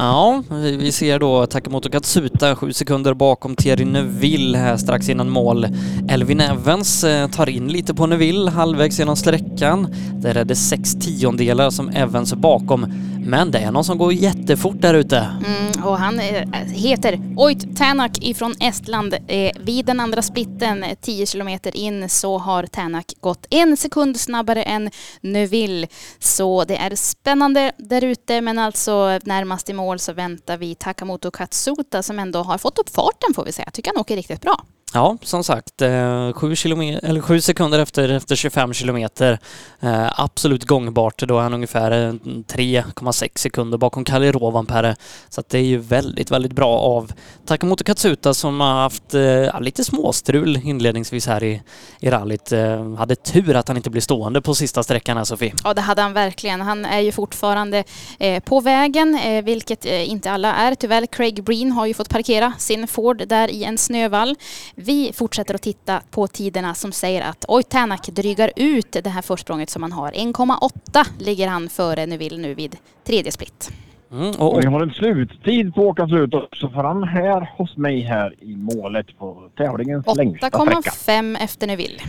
Ja, 0.00 0.42
vi 0.50 0.76
vi 0.76 0.92
ser 0.92 1.18
då 1.18 1.46
Takamoto 1.46 1.90
Katsuta 1.90 2.56
sju 2.56 2.72
sekunder 2.72 3.14
bakom 3.14 3.56
Thierry 3.56 3.84
Neuville 3.84 4.58
här 4.58 4.76
strax 4.76 5.08
innan 5.08 5.30
mål. 5.30 5.66
Elvin 6.08 6.40
Evans 6.40 7.04
eh, 7.04 7.28
tar 7.30 7.48
in 7.48 7.68
lite 7.68 7.94
på 7.94 8.06
Neuville 8.06 8.50
halvvägs 8.50 8.98
genom 8.98 9.16
sträckan. 9.16 9.94
Där 10.14 10.34
är 10.34 10.44
det 10.44 10.56
sex 10.56 10.94
tiondelar 10.94 11.70
som 11.70 11.88
Evans 11.88 12.32
är 12.32 12.36
bakom. 12.36 12.86
Men 13.28 13.50
det 13.50 13.58
är 13.58 13.70
någon 13.70 13.84
som 13.84 13.98
går 13.98 14.12
jättefort 14.12 14.80
där 14.80 14.94
ute. 14.94 15.16
Mm, 15.16 15.84
och 15.84 15.98
han 15.98 16.20
eh, 16.20 16.48
heter 16.64 17.20
Oit 17.36 17.76
Tänak 17.76 18.18
ifrån 18.20 18.54
Estland. 18.60 19.14
Eh, 19.28 19.50
vid 19.60 19.86
den 19.86 20.00
andra 20.00 20.22
splitten, 20.22 20.84
10 21.00 21.26
kilometer 21.26 21.76
in, 21.76 22.08
så 22.08 22.38
har 22.38 22.62
Tänak 22.62 23.04
gått 23.20 23.46
en 23.50 23.76
sekund 23.76 24.20
snabbare 24.20 24.62
än 24.62 24.90
Neuville. 25.20 25.86
Så 26.18 26.64
det 26.64 26.76
är 26.76 26.94
spännande 26.94 27.72
där 27.78 28.04
ute, 28.04 28.40
men 28.40 28.58
alltså 28.58 29.18
närmast 29.24 29.70
i 29.70 29.72
mål 29.72 29.87
så 29.96 30.12
väntar 30.12 30.56
vi 30.56 30.74
Takamoto 30.74 31.30
Katsuta 31.30 32.02
som 32.02 32.18
ändå 32.18 32.42
har 32.42 32.58
fått 32.58 32.78
upp 32.78 32.88
farten 32.88 33.34
får 33.34 33.44
vi 33.44 33.52
säga. 33.52 33.64
Jag 33.66 33.74
tycker 33.74 33.90
han 33.90 34.00
åker 34.00 34.16
riktigt 34.16 34.40
bra. 34.40 34.64
Ja, 34.94 35.18
som 35.22 35.44
sagt, 35.44 35.82
eh, 35.82 36.32
sju, 36.32 36.56
kilometer, 36.56 37.08
eller 37.08 37.20
sju 37.20 37.40
sekunder 37.40 37.78
efter, 37.78 38.08
efter 38.08 38.36
25 38.36 38.72
kilometer. 38.72 39.38
Eh, 39.80 40.20
absolut 40.20 40.64
gångbart. 40.64 41.18
Då 41.18 41.38
är 41.38 41.42
han 41.42 41.54
ungefär 41.54 41.90
eh, 41.90 42.12
3,6 42.12 43.38
sekunder 43.38 43.78
bakom 43.78 44.04
Kalle 44.04 44.32
Rovanperä. 44.32 44.96
Så 45.28 45.40
att 45.40 45.48
det 45.48 45.58
är 45.58 45.62
ju 45.62 45.78
väldigt, 45.78 46.30
väldigt 46.30 46.52
bra 46.52 46.78
av 46.78 47.12
Takamoto 47.46 47.84
Katsuta 47.84 48.34
som 48.34 48.60
har 48.60 48.74
haft 48.74 49.14
ja, 49.52 49.58
lite 49.58 49.84
småstrul 49.84 50.60
inledningsvis 50.64 51.26
här 51.26 51.44
i, 51.44 51.62
i 52.00 52.10
rallyt. 52.10 52.52
Hade 52.98 53.16
tur 53.16 53.56
att 53.56 53.68
han 53.68 53.76
inte 53.76 53.90
blev 53.90 54.00
stående 54.00 54.42
på 54.42 54.54
sista 54.54 54.82
sträckan 54.82 55.16
här, 55.16 55.24
Sofie. 55.24 55.54
Ja, 55.64 55.74
det 55.74 55.80
hade 55.80 56.02
han 56.02 56.12
verkligen. 56.12 56.60
Han 56.60 56.84
är 56.84 57.00
ju 57.00 57.12
fortfarande 57.12 57.84
eh, 58.18 58.42
på 58.42 58.60
vägen, 58.60 59.18
eh, 59.18 59.44
vilket 59.44 59.86
eh, 59.86 60.10
inte 60.10 60.30
alla 60.30 60.54
är. 60.54 60.74
Tyvärr, 60.74 61.06
Craig 61.06 61.44
Breen 61.44 61.72
har 61.72 61.86
ju 61.86 61.94
fått 61.94 62.08
parkera 62.08 62.52
sin 62.58 62.88
Ford 62.88 63.28
där 63.28 63.50
i 63.50 63.64
en 63.64 63.78
snövall. 63.78 64.36
Vi 64.80 65.12
fortsätter 65.14 65.54
att 65.54 65.62
titta 65.62 66.00
på 66.10 66.26
tiderna 66.26 66.74
som 66.74 66.92
säger 66.92 67.22
att 67.28 67.44
Oj 67.48 67.62
Tänak 67.62 68.06
drygar 68.06 68.50
ut 68.56 68.96
det 69.04 69.10
här 69.10 69.22
försprånget 69.22 69.70
som 69.70 69.82
han 69.82 69.92
har. 69.92 70.10
1,8 70.10 71.04
ligger 71.18 71.48
han 71.48 71.68
före 71.68 72.06
Neuville 72.06 72.38
nu 72.38 72.54
vid 72.54 72.76
tredje 73.04 73.32
split. 73.32 73.70
Mm, 74.12 74.30
och, 74.30 74.54
och, 74.54 74.62
vi 74.62 74.66
har 74.66 74.80
en 74.80 74.90
sluttid 74.90 75.74
på 75.74 75.88
åkas 75.88 76.12
ut 76.12 76.34
också 76.34 76.68
för 76.68 76.84
han 76.84 77.02
är 77.02 77.06
här 77.06 77.50
hos 77.56 77.76
mig 77.76 78.00
här 78.00 78.34
i 78.40 78.56
målet 78.56 79.18
på 79.18 79.42
tävlingens 79.56 80.16
längsta 80.16 80.46
sträcka. 80.46 80.90
8,5 80.90 81.36
efter 81.40 81.66
Neuville. 81.66 82.00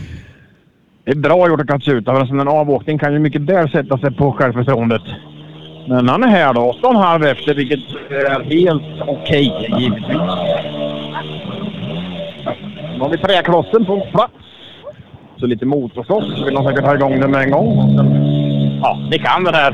Det 1.04 1.10
är 1.10 1.16
bra 1.16 1.48
gjort 1.48 1.60
att 1.60 1.66
kasta 1.66 1.90
ut 1.90 2.04
för 2.04 2.40
en 2.40 2.48
avåkning 2.48 2.98
kan 2.98 3.12
ju 3.12 3.18
mycket 3.18 3.42
väl 3.42 3.70
sätta 3.70 3.98
sig 3.98 4.16
på 4.16 4.32
självförtroendet. 4.32 5.02
Men 5.88 6.08
han 6.08 6.22
är 6.22 6.28
här 6.28 6.54
då, 6.54 6.76
8,5 6.82 7.26
efter 7.26 7.54
vilket 7.54 7.80
är 8.10 8.44
helt 8.44 9.08
okej 9.08 9.50
okay, 9.50 9.80
givetvis. 9.80 10.16
Nu 13.00 13.04
har 13.04 13.10
vi 13.10 13.18
träklossen 13.18 13.86
på 13.86 14.00
plats. 14.12 14.34
Så 15.36 15.46
lite 15.46 15.66
motorslåss 15.66 16.46
vill 16.46 16.54
de 16.54 16.64
säkert 16.64 16.84
ha 16.84 16.94
igång 16.94 17.20
den 17.20 17.30
med 17.30 17.42
en 17.42 17.50
gång. 17.50 17.68
Ja, 18.82 18.98
ni 19.10 19.18
kan 19.18 19.44
den 19.44 19.54
här 19.54 19.72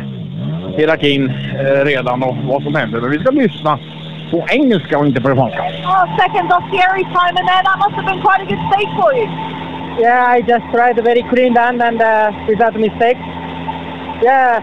hierarkin 0.76 1.30
eh, 1.60 1.84
redan 1.84 2.22
och 2.22 2.36
vad 2.36 2.62
som 2.62 2.74
händer. 2.74 3.00
Men 3.00 3.10
vi 3.10 3.18
ska 3.18 3.30
lyssna 3.30 3.78
på 4.30 4.46
engelska 4.48 4.98
och 4.98 5.06
inte 5.06 5.20
på 5.20 5.28
japanska. 5.28 5.62
Oh, 5.62 6.04
second 6.18 6.48
Gary 6.72 7.04
time 7.16 7.34
and 7.40 7.46
then 7.48 7.64
that 7.68 7.78
must 7.84 7.94
have 7.98 8.06
been 8.10 8.22
quite 8.26 8.42
a 8.44 8.48
good 8.52 8.62
stake 8.70 8.92
for 9.00 9.10
you. 9.18 9.28
Yeah, 10.00 10.36
I 10.36 10.38
just 10.52 10.66
tried 10.74 10.98
a 10.98 11.02
very 11.02 11.24
clean 11.32 11.52
run 11.54 11.80
and 11.80 12.00
uh, 12.02 12.30
without 12.48 12.74
mistakes. 12.88 13.26
Yeah, 14.22 14.62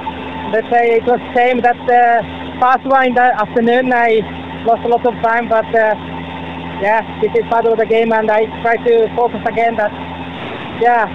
let's 0.54 0.70
say 0.74 0.84
it 1.00 1.06
was 1.12 1.20
same 1.36 1.58
that 1.68 1.82
uh, 2.02 2.22
fast 2.62 2.86
one 2.86 3.08
in 3.08 3.14
the 3.16 3.28
afternoon. 3.44 3.86
I 3.92 4.10
lost 4.70 4.84
a 4.86 4.90
lot 4.96 5.06
of 5.06 5.16
time, 5.30 5.50
but 5.50 5.70
uh, 5.76 6.14
yeah, 6.82 7.02
this 7.22 7.32
is 7.36 7.46
part 7.50 7.66
of 7.66 7.78
the 7.78 7.86
game 7.86 8.12
and 8.12 8.32
I 8.32 8.46
try 8.62 8.78
to 8.78 9.16
focus 9.16 9.42
again. 9.46 9.76
That 9.76 9.92
yeah, 10.82 11.08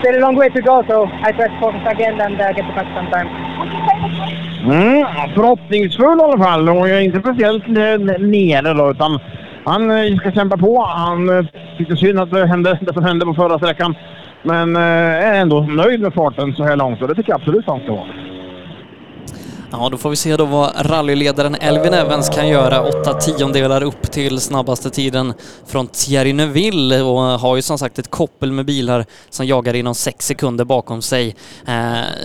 still 0.00 0.18
a 0.18 0.20
long 0.20 0.36
way 0.36 0.48
to 0.48 0.60
go, 0.60 0.82
so 0.88 1.06
I 1.06 1.32
try 1.32 1.48
to 1.48 1.60
focus 1.60 1.82
again 1.86 2.20
and 2.20 2.40
uh, 2.40 2.52
get 2.52 2.66
back 2.74 2.86
sometime. 2.94 3.28
Mm, 4.64 5.06
förhoppningsfull 5.34 6.18
i 6.18 6.22
alla 6.22 6.44
fall 6.44 6.68
och 6.68 6.88
jag 6.88 6.98
är 6.98 7.00
inte 7.00 7.20
speciellt 7.20 7.68
eh, 7.68 8.18
nere 8.18 8.74
då 8.74 8.90
utan 8.90 9.20
han 9.64 9.90
eh, 9.90 10.16
ska 10.16 10.32
kämpa 10.32 10.56
på. 10.56 10.84
Han 10.84 11.38
eh, 11.38 11.44
tyckte 11.78 11.96
synd 11.96 12.20
att 12.20 12.30
det 12.30 12.46
hände 12.46 12.78
det 12.80 12.94
som 12.94 13.04
hände 13.04 13.26
på 13.26 13.34
förra 13.34 13.58
sträckan. 13.58 13.94
Men 14.42 14.76
är 14.76 15.34
ändå 15.34 15.60
nöjd 15.60 16.00
med 16.00 16.14
farten 16.14 16.54
så 16.54 16.64
här 16.64 16.76
långt 16.76 17.02
och 17.02 17.08
det 17.08 17.14
tycker 17.14 17.32
jag 17.32 17.40
absolut 17.40 17.66
han 17.66 17.80
ska 17.80 17.92
vara. 17.92 18.23
Ja, 19.78 19.88
då 19.88 19.96
får 19.96 20.10
vi 20.10 20.16
se 20.16 20.36
då 20.36 20.44
vad 20.44 20.72
rallyledaren 20.76 21.54
Elvin 21.54 21.94
Evans 21.94 22.28
kan 22.28 22.48
göra. 22.48 22.82
Åtta 22.82 23.14
tiondelar 23.14 23.82
upp 23.82 24.12
till 24.12 24.40
snabbaste 24.40 24.90
tiden 24.90 25.34
från 25.66 25.86
Thierry 25.86 26.32
Neuville 26.32 27.02
och 27.02 27.20
har 27.20 27.56
ju 27.56 27.62
som 27.62 27.78
sagt 27.78 27.98
ett 27.98 28.10
koppel 28.10 28.52
med 28.52 28.64
bilar 28.64 29.06
som 29.30 29.46
jagar 29.46 29.74
inom 29.74 29.94
sex 29.94 30.26
sekunder 30.26 30.64
bakom 30.64 31.02
sig. 31.02 31.36
Eh, 31.66 31.72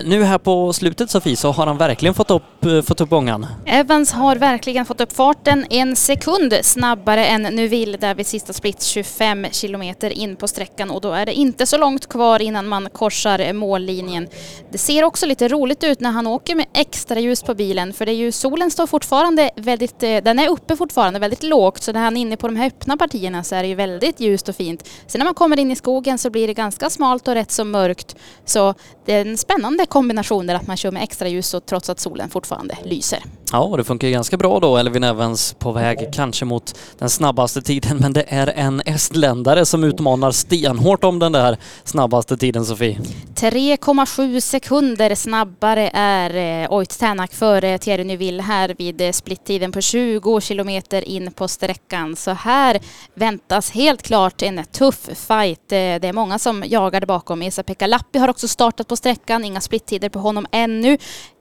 nu 0.06 0.24
här 0.24 0.38
på 0.38 0.74
slutet 0.74 1.10
Sofie 1.10 1.36
så 1.36 1.52
har 1.52 1.68
han 1.68 1.78
verkligen 1.78 2.14
fått 2.14 2.32
upp, 2.32 2.66
eh, 2.66 2.82
fått 2.82 3.02
upp 3.02 3.14
ångan. 3.14 3.46
Evans 3.66 4.12
har 4.12 4.36
verkligen 4.36 4.86
fått 4.86 5.02
upp 5.02 5.14
farten 5.14 5.66
en 5.70 5.96
sekund 5.96 6.54
snabbare 6.62 7.26
än 7.26 7.42
Neuville 7.42 7.98
där 7.98 8.16
vid 8.16 8.28
sista 8.28 8.54
split 8.54 8.84
25 8.84 9.46
kilometer 9.52 10.10
in 10.10 10.36
på 10.36 10.48
sträckan 10.48 10.92
och 10.92 11.02
då 11.02 11.12
är 11.12 11.26
det 11.26 11.34
inte 11.34 11.66
så 11.66 11.78
långt 11.78 12.10
kvar 12.10 12.42
innan 12.42 12.68
man 12.68 12.90
korsar 12.94 13.54
mållinjen. 13.54 14.28
Det 14.72 14.78
ser 14.78 15.04
också 15.04 15.26
lite 15.26 15.48
roligt 15.48 15.84
ut 15.84 16.00
när 16.00 16.12
han 16.12 16.28
åker 16.28 16.56
med 16.56 16.66
extra 16.74 17.20
ljus 17.20 17.39
på 17.44 17.56
bilen 17.56 17.94
för 17.94 18.06
det 18.06 18.12
är 18.12 18.16
ju 18.16 18.32
solen 18.32 18.72
står 18.72 18.88
fortfarande 18.88 19.52
väldigt, 19.56 20.04
eh, 20.04 20.18
den 20.18 20.40
är 20.40 20.50
uppe 20.50 20.76
fortfarande 20.76 21.20
väldigt 21.20 21.44
lågt 21.44 21.84
så 21.84 21.92
när 21.92 22.00
han 22.00 22.18
är 22.18 22.22
inne 22.22 22.38
på 22.38 22.48
de 22.48 22.56
här 22.56 22.68
öppna 22.68 22.98
partierna 22.98 23.44
så 23.44 23.56
är 23.56 23.62
det 23.62 23.68
ju 23.68 23.76
väldigt 23.76 24.20
ljust 24.20 24.50
och 24.50 24.56
fint. 24.56 24.90
Sen 25.08 25.20
när 25.20 25.26
man 25.26 25.34
kommer 25.34 25.60
in 25.60 25.72
i 25.72 25.76
skogen 25.76 26.18
så 26.18 26.30
blir 26.30 26.48
det 26.48 26.54
ganska 26.54 26.90
smalt 26.90 27.28
och 27.28 27.34
rätt 27.34 27.52
så 27.52 27.64
mörkt. 27.64 28.16
Så 28.46 28.74
det 29.06 29.14
är 29.14 29.26
en 29.26 29.38
spännande 29.38 29.86
kombination 29.86 30.48
där 30.48 30.56
att 30.56 30.68
man 30.68 30.78
kör 30.78 30.92
med 30.92 31.04
extra 31.04 31.28
ljus 31.28 31.54
och 31.54 31.66
trots 31.66 31.90
att 31.90 32.00
solen 32.00 32.30
fortfarande 32.30 32.78
lyser. 32.84 33.24
Ja, 33.52 33.74
det 33.78 33.84
funkar 33.84 34.08
ju 34.08 34.14
ganska 34.14 34.38
bra 34.38 34.60
då. 34.60 34.78
Elvin 34.78 35.04
Evans 35.04 35.56
på 35.60 35.72
väg 35.72 36.10
kanske 36.14 36.46
mot 36.46 36.80
den 36.98 37.10
snabbaste 37.10 37.62
tiden, 37.62 37.98
men 37.98 38.14
det 38.14 38.26
är 38.28 38.48
en 38.48 38.82
estländare 38.86 39.66
som 39.66 39.84
utmanar 39.84 40.32
stenhårt 40.32 41.04
om 41.04 41.20
den 41.20 41.32
där 41.32 41.58
snabbaste 41.84 42.38
tiden, 42.38 42.66
Sofie. 42.66 43.00
3,7 43.36 44.40
sekunder 44.40 45.16
snabbare 45.16 45.92
är 45.94 46.64
eh, 46.64 46.72
Oit 46.72 47.00
Tänak 47.00 47.34
före 47.34 47.78
Thierry 47.78 48.04
Neuville 48.04 48.44
här 48.44 48.76
vid 48.78 49.02
eh, 49.02 49.12
splittiden 49.12 49.72
på 49.72 49.82
20 49.82 50.42
kilometer 50.42 51.10
in 51.10 51.32
på 51.32 51.48
sträckan. 51.48 52.16
Så 52.16 52.32
här 52.32 52.80
väntas 53.14 53.72
helt 53.72 54.02
klart 54.02 54.42
en 54.42 54.66
tuff 54.72 55.10
fight. 55.16 55.72
Eh, 55.72 55.78
det 55.78 56.04
är 56.04 56.14
många 56.14 56.40
som 56.40 56.64
jagar 56.68 57.06
bakom. 57.06 57.42
Esa-Pekka 57.42 57.88
Lappi 57.88 58.20
har 58.20 58.28
också 58.28 58.48
startat 58.48 58.88
på 58.88 58.96
sträckan. 58.96 59.46
Inga 59.46 59.62
splittider 59.62 60.10
på 60.10 60.20
honom 60.20 60.46
ännu 60.52 60.98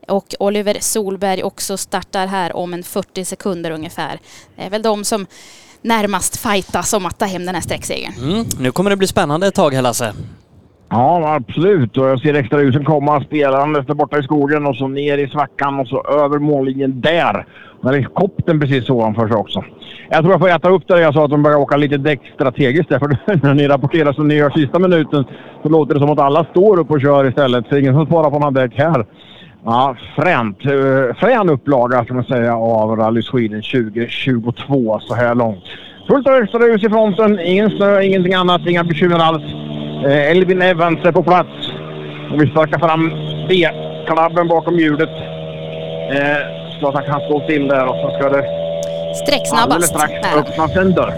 och 0.09 0.35
Oliver 0.39 0.77
Solberg 0.81 1.43
också 1.43 1.77
startar 1.77 2.27
här 2.27 2.57
om 2.57 2.75
en 2.75 2.83
40 2.83 3.25
sekunder 3.25 3.71
ungefär. 3.71 4.19
Det 4.57 4.63
är 4.63 4.71
väl 4.71 4.83
de 4.83 5.05
som 5.05 5.27
närmast 5.83 6.37
fightas 6.37 6.93
om 6.93 7.07
att 7.07 7.19
ta 7.19 7.25
hem 7.25 7.47
den 7.47 7.55
här 7.55 7.63
sträcksegern. 7.63 8.13
Mm, 8.23 8.45
nu 8.61 8.73
kommer 8.73 8.91
det 8.91 8.97
bli 8.97 9.07
spännande 9.07 9.47
ett 9.47 9.55
tag 9.55 9.75
här 9.75 9.83
Lasse. 9.83 10.13
Ja, 10.91 11.35
absolut. 11.35 11.97
Och 11.97 12.07
jag 12.07 12.21
ser 12.21 12.35
extra 12.35 12.63
ljusen 12.63 12.85
komma 12.85 13.21
spelandes 13.21 13.87
där 13.87 13.95
borta 13.95 14.19
i 14.19 14.23
skogen 14.23 14.67
och 14.67 14.77
så 14.77 14.89
ner 14.89 15.19
i 15.19 15.29
svackan 15.29 15.81
och 15.81 15.89
så 15.89 16.03
över 16.03 16.39
mållinjen 16.39 17.01
där. 17.01 17.47
Där 17.83 17.93
är 17.93 18.03
kopten 18.03 18.61
precis 18.61 18.91
ovanför 18.91 19.29
sig 19.29 19.37
också. 19.37 19.65
Jag 20.11 20.21
tror 20.21 20.33
jag 20.33 20.41
får 20.41 20.49
äta 20.49 20.71
upp 20.71 20.83
det 20.87 21.01
jag 21.01 21.15
sa 21.15 21.25
att 21.25 21.31
de 21.31 21.43
börjar 21.43 21.59
åka 21.59 21.77
lite 21.77 21.97
däck 21.97 22.21
strategiskt 22.35 22.89
där. 22.89 22.99
För 22.99 23.09
när 23.43 23.55
ni 23.55 23.69
rapporterar 23.69 24.13
som 24.13 24.29
ni 24.29 24.35
gör 24.35 24.51
sista 24.51 24.79
minuten 24.79 25.25
så 25.63 25.69
låter 25.69 25.95
det 25.95 26.01
som 26.01 26.11
att 26.11 26.19
alla 26.19 26.45
står 26.45 26.79
upp 26.79 26.91
och 26.91 27.01
kör 27.01 27.29
istället. 27.29 27.65
Så 27.69 27.77
ingen 27.77 27.95
som 27.95 28.07
sparar 28.07 28.31
på 28.31 28.39
några 28.39 28.61
däck 28.61 28.79
här. 28.79 29.07
Ja, 29.65 29.97
fränt. 30.17 30.65
Eh, 30.65 31.17
frän 31.17 31.49
upplaga 31.51 32.05
kan 32.05 32.17
man 32.17 32.25
säga 32.25 32.57
av 32.57 32.97
Rally 32.97 33.23
Sweden 33.23 33.63
2022 33.63 35.01
så 35.01 35.15
här 35.15 35.35
långt. 35.35 35.65
Fullt 36.09 36.27
av 36.27 36.35
extra 36.35 36.67
ljus 36.67 36.85
i 36.85 36.89
fronten, 36.89 37.41
ingen 37.41 37.71
snö, 37.71 38.03
ingenting 38.03 38.35
annat, 38.35 38.61
inga 38.67 38.85
bekymmer 38.85 39.19
alls. 39.19 39.43
Eh, 40.07 40.31
Elvin 40.31 40.63
Evans 40.63 41.05
är 41.05 41.13
på 41.13 41.23
plats. 41.23 41.71
Och 42.33 42.43
vi 42.43 42.47
sparkar 42.51 42.79
fram 42.79 43.11
B-klabben 43.49 44.49
bakom 44.49 44.79
hjulet. 44.79 45.11
Eh, 46.11 46.37
så 46.81 46.89
att 46.89 46.95
han 46.95 47.05
kan 47.05 47.21
stå 47.21 47.41
still 47.45 47.69
där 47.69 47.87
och 47.87 47.97
så 47.97 48.19
ska 48.19 48.29
det 48.29 48.45
Sträcksnabbast. 49.15 49.73
alldeles 49.73 49.89
strax 49.89 50.13
öppnas 50.37 50.77
en 50.77 50.93
dörr. 50.95 51.15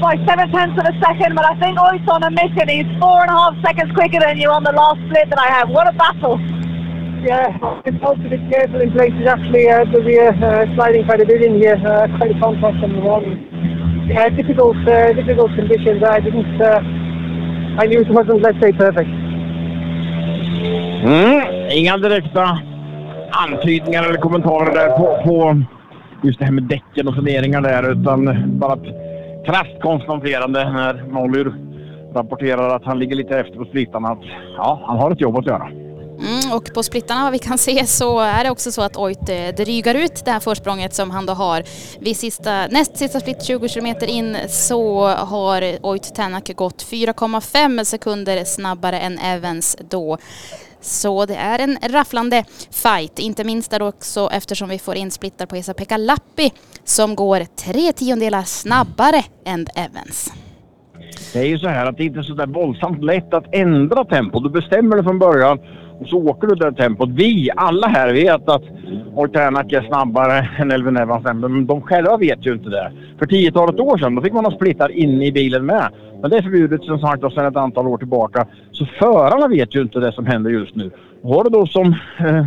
By 0.00 0.16
seven 0.26 0.50
tenths 0.52 0.78
of 0.78 0.86
a 0.86 0.94
second, 1.00 1.34
but 1.34 1.44
I 1.44 1.58
think 1.60 1.78
Oit's 1.78 2.08
on 2.08 2.22
a 2.22 2.30
mission. 2.30 2.68
He's 2.68 2.86
four 3.00 3.22
and 3.22 3.30
a 3.30 3.34
half 3.34 3.54
seconds 3.64 3.92
quicker 3.94 4.20
than 4.20 4.38
you 4.38 4.50
on 4.50 4.64
the 4.64 4.72
last 4.72 5.00
split 5.06 5.28
that 5.30 5.38
I 5.38 5.48
have. 5.48 5.68
What 5.68 5.86
a 5.88 5.92
battle! 5.92 6.38
Yeah, 7.22 7.56
it's 7.84 8.02
also 8.02 8.22
a 8.22 8.30
bit 8.30 8.40
careful 8.50 8.80
in 8.80 8.92
places. 8.92 9.26
Actually, 9.26 9.68
uh, 9.68 9.84
there'll 9.84 10.04
be 10.04 10.16
a 10.16 10.30
uh, 10.30 10.74
sliding 10.74 11.04
quite 11.04 11.20
a 11.20 11.26
bit 11.26 11.42
in 11.42 11.54
here. 11.56 11.80
Uh, 11.84 12.08
quite 12.18 12.34
a 12.34 12.40
contrast 12.40 12.82
on 12.82 12.92
the 12.92 13.00
wall. 13.00 13.22
Yeah, 14.08 14.28
difficult, 14.30 14.76
uh, 14.88 15.12
difficult 15.12 15.54
conditions. 15.54 16.02
I 16.02 16.20
didn't. 16.20 16.60
Uh, 16.60 16.80
I 17.78 17.86
knew 17.86 18.00
it 18.00 18.08
wasn't, 18.08 18.42
let's 18.42 18.60
say, 18.60 18.72
perfect. 18.72 19.08
Mm, 21.04 21.70
inga 21.70 21.98
direkta 21.98 22.58
antydningar 23.30 24.02
eller 24.02 24.18
kommentarer 24.18 24.74
där 24.74 24.90
på, 24.90 25.22
på 25.24 25.62
just 26.22 26.38
det 26.38 26.44
här 26.44 26.52
med 26.52 26.62
däcken 26.62 27.08
och 27.08 27.14
funderingar 27.14 27.60
där 27.60 27.92
utan 27.92 28.42
bara 28.58 28.72
ett 28.72 29.01
krasst 29.46 29.80
konstaterande 29.82 30.70
när 30.70 31.04
Molly 31.08 31.44
rapporterar 32.14 32.76
att 32.76 32.84
han 32.84 32.98
ligger 32.98 33.16
lite 33.16 33.38
efter 33.38 33.58
på 33.58 33.64
splittarna 33.64 34.08
att 34.08 34.22
ja, 34.56 34.82
han 34.86 34.98
har 34.98 35.10
ett 35.10 35.20
jobb 35.20 35.36
att 35.36 35.46
göra. 35.46 35.68
Mm, 36.22 36.52
och 36.56 36.74
på 36.74 36.82
splittarna 36.82 37.22
vad 37.22 37.32
vi 37.32 37.38
kan 37.38 37.58
se 37.58 37.86
så 37.86 38.20
är 38.20 38.44
det 38.44 38.50
också 38.50 38.72
så 38.72 38.82
att 38.82 38.96
Oit 38.96 39.28
eh, 39.28 39.48
drygar 39.56 39.94
ut 39.94 40.24
det 40.24 40.30
här 40.30 40.40
försprånget 40.40 40.94
som 40.94 41.10
han 41.10 41.26
då 41.26 41.32
har. 41.32 41.62
Vid 42.00 42.16
sista, 42.16 42.66
näst 42.66 42.96
sista 42.96 43.20
split 43.20 43.42
20 43.42 43.68
kilometer 43.68 44.06
in 44.06 44.36
så 44.48 45.06
har 45.06 45.86
Oit 45.86 46.14
Tänak 46.14 46.56
gått 46.56 46.84
4,5 46.84 47.84
sekunder 47.84 48.44
snabbare 48.44 49.00
än 49.00 49.18
Evans 49.18 49.76
då. 49.90 50.18
Så 50.82 51.26
det 51.26 51.34
är 51.34 51.58
en 51.58 51.78
rafflande 51.90 52.44
fight, 52.70 53.18
inte 53.18 53.44
minst 53.44 53.70
där 53.70 53.82
också 53.82 54.28
eftersom 54.32 54.68
vi 54.68 54.78
får 54.78 54.94
in 54.96 55.10
splittar 55.10 55.46
på 55.46 55.56
Esa-Pekka 55.56 55.96
Lappi 55.96 56.50
som 56.84 57.14
går 57.14 57.40
tre 57.56 57.92
tiondelar 57.92 58.42
snabbare 58.42 59.22
än 59.44 59.66
Evans. 59.76 60.32
Det 61.32 61.38
är 61.40 61.46
ju 61.46 61.58
så 61.58 61.68
här 61.68 61.86
att 61.86 61.96
det 61.96 62.04
inte 62.04 62.18
är 62.18 62.22
så 62.22 62.34
där 62.34 62.46
våldsamt 62.46 63.04
lätt 63.04 63.34
att 63.34 63.54
ändra 63.54 64.04
tempo. 64.04 64.40
Du 64.40 64.50
bestämmer 64.50 64.96
det 64.96 65.02
från 65.02 65.18
början 65.18 65.58
och 66.00 66.08
så 66.08 66.16
åker 66.16 66.46
du 66.46 66.54
det 66.54 66.72
tempot. 66.72 67.08
Vi, 67.08 67.50
alla 67.56 67.86
här, 67.86 68.12
vet 68.12 68.48
att 68.48 68.62
Ortanak 69.14 69.72
är 69.72 69.82
snabbare 69.82 70.48
än 70.58 70.70
Elvin 70.70 70.96
Evans. 70.96 71.24
Men 71.24 71.66
de 71.66 71.82
själva 71.82 72.16
vet 72.16 72.46
ju 72.46 72.52
inte 72.52 72.68
det. 72.68 72.92
För 73.18 73.26
tiotalet 73.26 73.80
år 73.80 73.98
sedan 73.98 74.14
då 74.14 74.22
fick 74.22 74.32
man 74.32 74.44
ha 74.44 74.52
splittar 74.52 74.90
inne 74.92 75.26
i 75.26 75.32
bilen 75.32 75.66
med. 75.66 75.88
Men 76.20 76.30
det 76.30 76.36
är 76.36 76.42
förbjudet 76.42 76.84
som 76.84 76.98
sagt 76.98 77.22
sedan 77.34 77.46
ett 77.46 77.56
antal 77.56 77.86
år 77.86 77.98
tillbaka. 77.98 78.46
Så 78.72 78.86
förarna 78.86 79.48
vet 79.48 79.74
ju 79.74 79.82
inte 79.82 79.98
det 79.98 80.12
som 80.12 80.26
händer 80.26 80.50
just 80.50 80.74
nu. 80.74 80.90
Har 81.22 81.44
du 81.44 81.50
då 81.50 81.66
som 81.66 81.96
eh, 82.18 82.46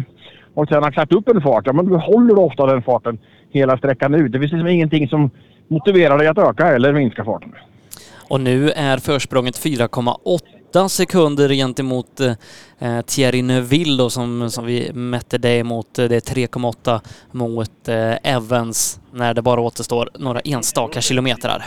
Ortanak 0.54 0.96
satt 0.96 1.12
upp 1.12 1.30
en 1.30 1.42
fart, 1.42 1.64
ja 1.66 1.74
men 1.74 1.86
du 1.86 1.96
håller 1.96 2.40
ofta 2.40 2.66
den 2.66 2.82
farten 2.84 3.18
hela 3.52 3.78
sträckan 3.78 4.14
ut. 4.14 4.32
Det 4.32 4.40
finns 4.40 4.52
liksom 4.52 4.68
ingenting 4.68 5.08
som 5.08 5.30
motiverar 5.68 6.18
dig 6.18 6.28
att 6.28 6.38
öka 6.38 6.68
eller 6.76 6.94
minska 6.94 7.26
farten. 7.26 7.56
Och 8.30 8.42
nu 8.42 8.70
är 8.70 8.98
försprånget 8.98 9.56
4,8 9.56 10.88
sekunder 10.88 11.50
gentemot 11.50 12.20
eh, 12.20 13.02
Thierry 13.02 13.42
Neuville 13.42 13.98
då, 13.98 14.10
som, 14.10 14.50
som 14.52 14.66
vi 14.66 14.92
mätte 14.94 15.38
det 15.38 15.64
mot. 15.64 15.94
Det 15.94 16.04
är 16.04 16.36
3,8 16.48 17.02
mot 17.32 17.88
eh, 17.88 18.34
Evans 18.36 19.00
när 19.12 19.34
det 19.34 19.42
bara 19.42 19.62
återstår 19.62 20.10
några 20.20 20.40
enstaka 20.40 21.02
kilometrar. 21.02 21.66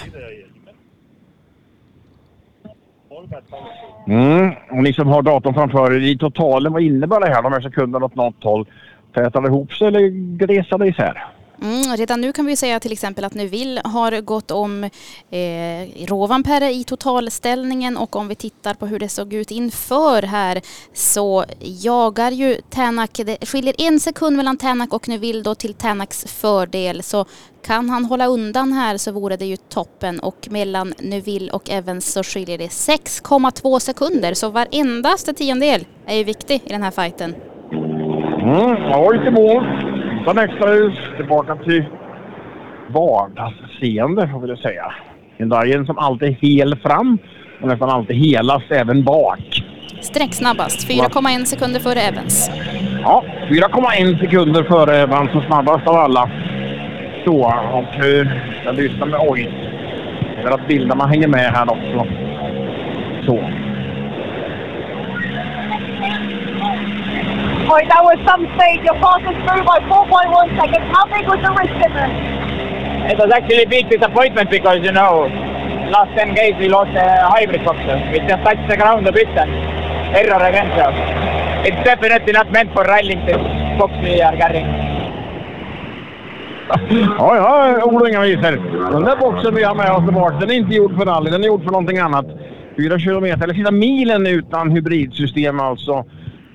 Mm. 4.09 4.53
Och 4.71 4.83
ni 4.83 4.93
som 4.93 5.09
har 5.09 5.23
datorn 5.23 5.55
framför 5.55 5.93
er, 5.93 6.01
i 6.01 6.19
totalen, 6.19 6.73
vad 6.73 6.83
innebär 6.83 7.21
det 7.21 7.35
här? 7.35 7.43
De 7.43 7.53
här 7.53 7.61
sekunderna 7.61 8.07
åt 8.07 8.15
något 8.15 8.45
håll? 8.45 8.67
Tätar 9.15 9.41
det 9.41 9.49
ihop 9.49 9.73
sig 9.73 9.87
eller 9.89 10.09
glesar 10.37 10.79
det 10.79 10.87
isär? 10.87 11.25
Mm, 11.63 11.97
redan 11.97 12.21
nu 12.21 12.33
kan 12.33 12.47
vi 12.47 12.57
säga 12.57 12.81
till 12.81 12.93
exempel 12.93 13.25
att 13.25 13.35
Neuville 13.35 13.83
har 13.85 14.21
gått 14.21 14.51
om 14.51 14.85
eh, 15.31 16.07
Rovanperä 16.07 16.71
i 16.71 16.85
totalställningen 16.85 17.97
och 17.97 18.17
om 18.17 18.29
vi 18.29 18.35
tittar 18.35 18.75
på 18.75 18.87
hur 18.87 18.99
det 18.99 19.09
såg 19.09 19.33
ut 19.33 19.51
inför 19.51 20.23
här 20.23 20.61
så 20.93 21.45
jagar 21.61 22.31
ju 22.31 22.57
Tänak, 22.71 23.11
det 23.27 23.47
skiljer 23.49 23.75
en 23.79 24.01
sekund 24.01 24.37
mellan 24.37 24.57
Tänak 24.57 24.93
och 24.93 25.09
Neuville 25.09 25.43
då 25.43 25.55
till 25.55 25.75
Tänaks 25.75 26.25
fördel 26.25 27.03
så 27.03 27.25
kan 27.67 27.91
han 27.91 28.05
hålla 28.05 28.27
undan 28.27 28.73
här 28.73 28.97
så 28.97 29.13
vore 29.13 29.37
det 29.37 29.47
ju 29.47 29.57
toppen 29.57 30.21
och 30.21 30.49
mellan 30.51 30.95
Neuville 30.99 31.53
och 31.53 31.71
Evans 31.71 32.13
så 32.13 32.23
skiljer 32.23 32.59
det 32.59 32.67
6,2 32.67 33.79
sekunder 33.79 34.35
så 34.35 34.51
varendaste 34.51 35.35
tiondel 35.35 35.87
är 36.07 36.17
ju 36.17 36.25
viktig 36.25 36.63
i 36.65 36.69
den 36.69 36.83
här 36.83 36.91
fighten. 36.91 37.35
Mm, 38.43 38.93
oj 38.95 39.19
lite 39.19 39.31
mål. 39.31 39.98
Utan 40.21 40.39
extra 40.39 40.75
ljus. 40.75 40.95
Tillbaka 41.17 41.57
till 41.57 41.85
vardagsseende 42.89 44.29
får 44.29 44.41
vi 44.41 44.47
väl 44.47 44.59
säga. 44.59 44.93
Hyundaien 45.39 45.87
som 45.87 45.99
alltid 45.99 46.29
är 46.29 46.33
hel 46.33 46.77
fram 46.77 47.19
och 47.63 47.69
nästan 47.69 47.91
alltid 47.91 48.17
helast 48.17 48.71
även 48.71 49.05
bak. 49.05 49.63
Sträck 50.01 50.35
snabbast, 50.35 50.89
4,1 50.91 51.45
sekunder 51.45 51.81
före 51.81 52.01
Evans. 52.01 52.51
Ja, 53.03 53.25
4,1 53.51 54.21
sekunder 54.21 54.63
före 54.63 54.97
Evans 54.97 55.31
som 55.31 55.43
snabbast 55.43 55.89
av 55.89 55.95
alla. 55.97 56.31
Så, 57.25 57.37
och 57.73 58.05
eh, 58.05 58.27
jag 58.65 58.75
lyssnar 58.75 59.07
med 59.07 59.21
oj. 59.29 59.51
För 60.43 60.51
att 60.51 60.69
bilderna 60.69 61.07
hänger 61.07 61.29
med 61.29 61.53
här 61.53 61.71
också. 61.71 62.07
Så. 63.27 63.51
Right, 67.69 67.87
that 67.89 68.03
was 68.03 68.17
some 68.25 68.49
speed. 68.57 68.81
You're 68.83 68.97
passing 68.97 69.37
through 69.45 69.65
by 69.69 69.79
4.1 69.93 70.57
seconds. 70.57 70.87
How 70.97 71.05
big 71.05 71.29
was 71.29 71.41
the 71.45 71.53
risk 71.53 71.77
in 71.87 71.93
this? 71.93 72.13
It 73.13 73.19
was 73.19 73.31
actually 73.31 73.65
a 73.65 73.69
big 73.69 73.91
disappointment 73.91 74.51
because, 74.51 74.81
you 74.83 74.93
know, 74.93 75.29
last 75.93 76.17
10 76.17 76.35
games 76.35 76.57
we 76.59 76.69
lost 76.69 76.97
a 76.97 77.29
hybrid 77.29 77.65
boxer. 77.67 78.01
We 78.11 78.21
just 78.21 78.43
touched 78.43 78.67
the 78.71 78.77
ground 78.77 79.07
a 79.07 79.13
bit 79.13 79.29
and 79.29 79.53
error 80.17 80.43
again. 80.49 80.73
So 80.77 80.85
it's 81.69 81.85
definitely 81.85 82.33
not 82.33 82.51
meant 82.53 82.73
for 82.73 82.85
rallying 82.85 83.27
this 83.27 83.37
box 83.79 83.93
we 84.03 84.23
are 84.23 84.37
carrying. 84.37 84.67
Ja, 87.19 87.37
ja, 87.37 87.85
ord 87.85 88.03
och 88.03 88.09
inga 88.09 88.21
visor. 88.21 88.91
Den 88.93 89.05
där 89.05 89.17
boxen 89.17 89.55
vi 89.55 89.65
har 89.65 89.75
med 89.75 89.91
oss 89.91 90.05
tillbaka, 90.05 90.37
den 90.37 90.51
är 90.51 90.55
inte 90.55 90.75
gjord 90.75 90.97
för 90.97 91.07
rally, 91.07 91.31
den 91.31 91.43
är 91.43 91.47
gjord 91.47 91.65
för 91.65 91.71
någonting 91.71 91.99
annat. 91.99 92.27
Fyra 92.77 92.99
kilometer, 92.99 93.45
eller 93.45 93.55
sista 93.55 93.71
milen 93.71 94.27
utan 94.27 94.71
hybridsystem 94.71 95.61
alltså. 95.61 96.05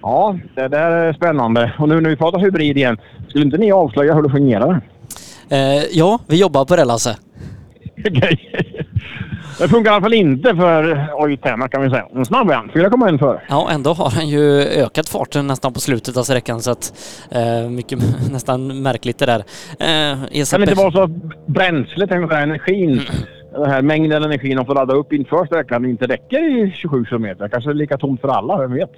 Ja, 0.03 0.37
det 0.55 0.67
där 0.67 0.91
är 0.91 1.13
spännande. 1.13 1.73
Och 1.79 1.89
nu 1.89 2.01
när 2.01 2.09
vi 2.09 2.15
pratar 2.15 2.39
hybrid 2.39 2.77
igen, 2.77 2.97
skulle 3.27 3.45
inte 3.45 3.57
ni 3.57 3.71
avslöja 3.71 4.13
hur 4.13 4.21
det 4.21 4.29
fungerar? 4.29 4.81
Eh, 5.49 5.83
ja, 5.91 6.19
vi 6.27 6.39
jobbar 6.41 6.65
på 6.65 6.75
det 6.75 6.85
Lasse. 6.85 7.17
Okej. 8.07 8.39
Det 9.59 9.67
funkar 9.67 9.91
i 9.91 9.93
alla 9.93 10.01
fall 10.01 10.13
inte 10.13 10.55
för 10.55 11.13
Oitema 11.13 11.67
kan 11.67 11.81
vi 11.81 11.89
säga. 11.89 12.05
En 12.15 12.25
snabb 12.25 12.49
en, 12.49 12.69
4,1 12.71 13.19
före. 13.19 13.41
Ja, 13.49 13.69
ändå 13.71 13.93
har 13.93 14.09
han 14.09 14.27
ju 14.27 14.61
ökat 14.61 15.09
farten 15.09 15.47
nästan 15.47 15.73
på 15.73 15.79
slutet 15.79 16.17
av 16.17 16.23
sträckan 16.23 16.61
så 16.61 16.71
att 16.71 16.93
eh, 17.31 17.69
mycket 17.69 17.99
nästan 18.31 18.81
märkligt 18.81 19.17
det 19.19 19.25
där. 19.25 19.39
Eh, 19.79 20.45
Kan 20.51 20.59
det 20.61 20.69
inte 20.69 20.73
vara 20.73 20.91
så 20.91 21.01
att 21.01 21.11
bränslet, 21.45 22.11
energin, 22.11 23.01
den 23.51 23.69
här 23.69 23.81
mängden 23.81 24.23
energi 24.23 24.53
de 24.53 24.65
får 24.65 24.75
ladda 24.75 24.93
upp 24.93 25.13
inför 25.13 25.45
sträckan 25.45 25.85
inte 25.85 26.07
räcker 26.07 26.65
i 26.65 26.71
27 26.71 27.05
kilometer. 27.05 27.47
Kanske 27.47 27.69
är 27.69 27.73
lika 27.73 27.97
tomt 27.97 28.21
för 28.21 28.27
alla, 28.27 28.57
vem 28.57 28.73
vet? 28.73 28.91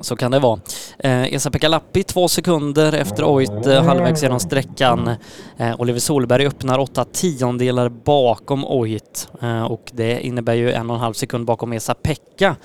Så 0.00 0.16
kan 0.16 0.30
det 0.30 0.38
vara. 0.38 0.60
Eh, 0.98 1.34
Esa-Pekka 1.34 1.68
Lappi 1.68 2.02
två 2.02 2.28
sekunder 2.28 2.92
efter 2.92 3.24
Oit 3.24 3.66
eh, 3.66 3.84
halvvägs 3.84 4.22
genom 4.22 4.40
sträckan. 4.40 5.10
Eh, 5.56 5.80
Oliver 5.80 6.00
Solberg 6.00 6.46
öppnar 6.46 6.78
åtta 6.78 7.04
tiondelar 7.04 7.88
bakom 7.88 8.64
Oit 8.64 9.28
eh, 9.42 9.62
och 9.62 9.90
det 9.92 10.26
innebär 10.26 10.54
ju 10.54 10.72
en 10.72 10.90
och 10.90 10.96
en 10.96 11.02
halv 11.02 11.14
sekund 11.14 11.46
bakom 11.46 11.72
Esa-Pekka. 11.72 12.56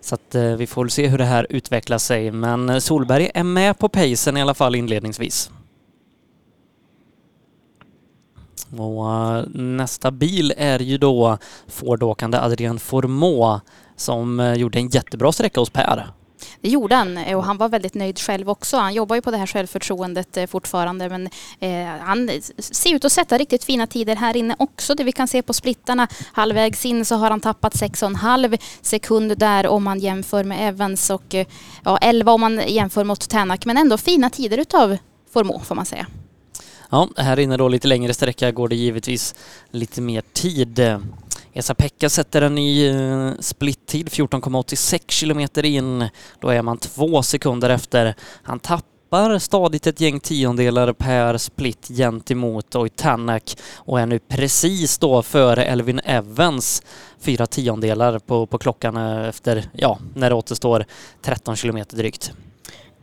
Så 0.00 0.14
att 0.14 0.34
eh, 0.34 0.42
vi 0.42 0.66
får 0.66 0.82
väl 0.82 0.90
se 0.90 1.06
hur 1.06 1.18
det 1.18 1.24
här 1.24 1.46
utvecklar 1.50 1.98
sig 1.98 2.30
men 2.30 2.68
eh, 2.68 2.78
Solberg 2.78 3.30
är 3.34 3.44
med 3.44 3.78
på 3.78 3.88
pacen 3.88 4.36
i 4.36 4.42
alla 4.42 4.54
fall 4.54 4.74
inledningsvis. 4.74 5.50
Och 8.78 9.12
eh, 9.12 9.44
nästa 9.54 10.10
bil 10.10 10.54
är 10.56 10.78
ju 10.78 10.98
då 10.98 11.38
Fordåkande 11.68 12.38
Adrian 12.38 12.78
Formå 12.78 13.60
som 13.96 14.40
eh, 14.40 14.54
gjorde 14.54 14.78
en 14.78 14.88
jättebra 14.88 15.32
sträcka 15.32 15.60
hos 15.60 15.70
Per. 15.70 16.06
Det 16.64 16.70
gjorde 16.70 16.94
han 16.94 17.16
eh, 17.16 17.36
och 17.36 17.44
han 17.44 17.56
var 17.56 17.68
väldigt 17.68 17.94
nöjd 17.94 18.18
själv 18.18 18.50
också. 18.50 18.76
Han 18.76 18.94
jobbar 18.94 19.16
ju 19.16 19.22
på 19.22 19.30
det 19.30 19.36
här 19.36 19.46
självförtroendet 19.46 20.36
eh, 20.36 20.46
fortfarande 20.46 21.08
men 21.08 21.28
eh, 21.60 21.86
han 22.00 22.30
ser 22.58 22.94
ut 22.94 23.04
att 23.04 23.12
sätta 23.12 23.38
riktigt 23.38 23.64
fina 23.64 23.86
tider 23.86 24.16
här 24.16 24.36
inne 24.36 24.56
också. 24.58 24.94
Det 24.94 25.04
vi 25.04 25.12
kan 25.12 25.28
se 25.28 25.42
på 25.42 25.52
splittarna 25.52 26.08
halvvägs 26.32 26.84
in 26.84 27.04
så 27.04 27.14
har 27.14 27.30
han 27.30 27.40
tappat 27.40 27.74
6,5 27.74 28.58
sekund 28.82 29.38
där 29.38 29.66
om 29.66 29.84
man 29.84 29.98
jämför 29.98 30.44
med 30.44 30.68
Evans 30.68 31.10
och 31.10 31.34
eh, 31.34 31.46
ja, 31.84 31.98
11 31.98 32.32
om 32.32 32.40
man 32.40 32.60
jämför 32.68 33.04
mot 33.04 33.28
Tänak 33.28 33.66
men 33.66 33.76
ändå 33.76 33.98
fina 33.98 34.30
tider 34.30 34.58
utav 34.58 34.96
Formå 35.32 35.60
får 35.60 35.74
man 35.74 35.86
säga. 35.86 36.06
Ja, 36.90 37.08
här 37.16 37.38
inne 37.38 37.56
då 37.56 37.68
lite 37.68 37.88
längre 37.88 38.14
sträcka 38.14 38.52
går 38.52 38.68
det 38.68 38.76
givetvis 38.76 39.34
lite 39.70 40.00
mer 40.00 40.22
tid. 40.32 40.80
Esa-Pekka 41.56 42.08
sätter 42.08 42.42
en 42.42 42.54
ny 42.54 42.88
eh, 42.88 43.32
splittid, 43.40 44.08
14,86 44.08 45.00
kilometer 45.08 45.64
in. 45.64 46.08
Då 46.40 46.48
är 46.48 46.62
man 46.62 46.78
två 46.78 47.22
sekunder 47.22 47.70
efter. 47.70 48.14
Han 48.42 48.58
tappar 48.58 49.38
stadigt 49.38 49.86
ett 49.86 50.00
gäng 50.00 50.20
tiondelar 50.20 50.92
per 50.92 51.38
split 51.38 51.88
gentemot 51.88 52.76
Oitanak 52.76 53.56
och 53.76 54.00
är 54.00 54.06
nu 54.06 54.18
precis 54.18 54.98
då 54.98 55.22
före 55.22 55.64
Elvin 55.64 56.00
Evans 56.04 56.82
fyra 57.20 57.46
tiondelar 57.46 58.18
på, 58.18 58.46
på 58.46 58.58
klockan 58.58 58.96
eh, 58.96 59.28
efter, 59.28 59.64
ja, 59.72 59.98
när 60.14 60.30
det 60.30 60.36
återstår 60.36 60.84
13 61.22 61.56
kilometer 61.56 61.96
drygt. 61.96 62.32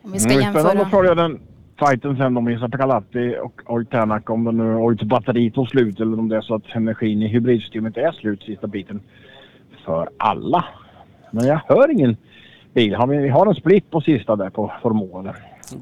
Om 0.04 0.12
vi 0.12 0.20
ska 0.20 0.30
Mm, 0.30 0.44
jämföra. 0.44 0.64
Spännande 0.64 0.84
att 0.86 0.92
följa 0.92 1.16
den 1.16 1.40
fighten 1.86 2.18
sen 2.18 2.38
om 2.38 2.48
Esa 2.48 2.70
Pekalatti 2.70 3.36
och 3.42 3.62
Oitanak 3.66 4.30
om 4.30 4.44
det 4.44 4.52
nu 4.52 4.76
Oits 4.76 5.04
batteri 5.04 5.52
tog 5.52 5.68
slut 5.68 6.00
eller 6.00 6.20
om 6.20 6.30
det 6.30 6.38
är 6.38 6.42
så 6.42 6.56
att 6.56 6.76
energin 6.76 7.22
i 7.22 7.28
hybridsystemet 7.28 7.98
är 7.98 8.12
slut 8.12 8.44
sista 8.44 8.68
biten 8.68 9.02
för 9.86 10.10
alla. 10.18 10.66
Men 11.32 11.46
jag 11.46 11.62
hör 11.68 11.92
ingen 11.92 12.18
bil. 12.74 12.96
Har 12.96 13.08
vi, 13.08 13.18
vi 13.18 13.30
har 13.30 13.48
en 13.48 13.56
split 13.56 13.92
på 13.92 14.02
sista 14.02 14.36
där 14.36 14.50
på 14.50 14.72
Formå. 14.82 15.34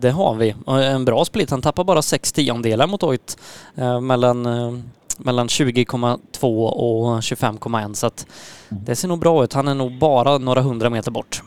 Det 0.01 0.09
har 0.09 0.35
vi. 0.35 0.55
En 0.67 1.05
bra 1.05 1.25
split. 1.25 1.51
Han 1.51 1.61
tappar 1.61 1.83
bara 1.83 2.01
6 2.01 2.31
tiondelar 2.31 2.87
mot 2.87 3.03
Oit 3.03 3.37
eh, 3.75 4.01
mellan, 4.01 4.45
eh, 4.45 4.73
mellan 5.17 5.47
20,2 5.47 6.65
och 6.65 7.19
25,1 7.19 7.93
så 7.93 8.07
att 8.07 8.27
det 8.69 8.95
ser 8.95 9.07
nog 9.07 9.19
bra 9.19 9.43
ut. 9.43 9.53
Han 9.53 9.67
är 9.67 9.75
nog 9.75 9.99
bara 9.99 10.37
några 10.37 10.61
hundra 10.61 10.89
meter 10.89 11.11
bort. 11.11 11.41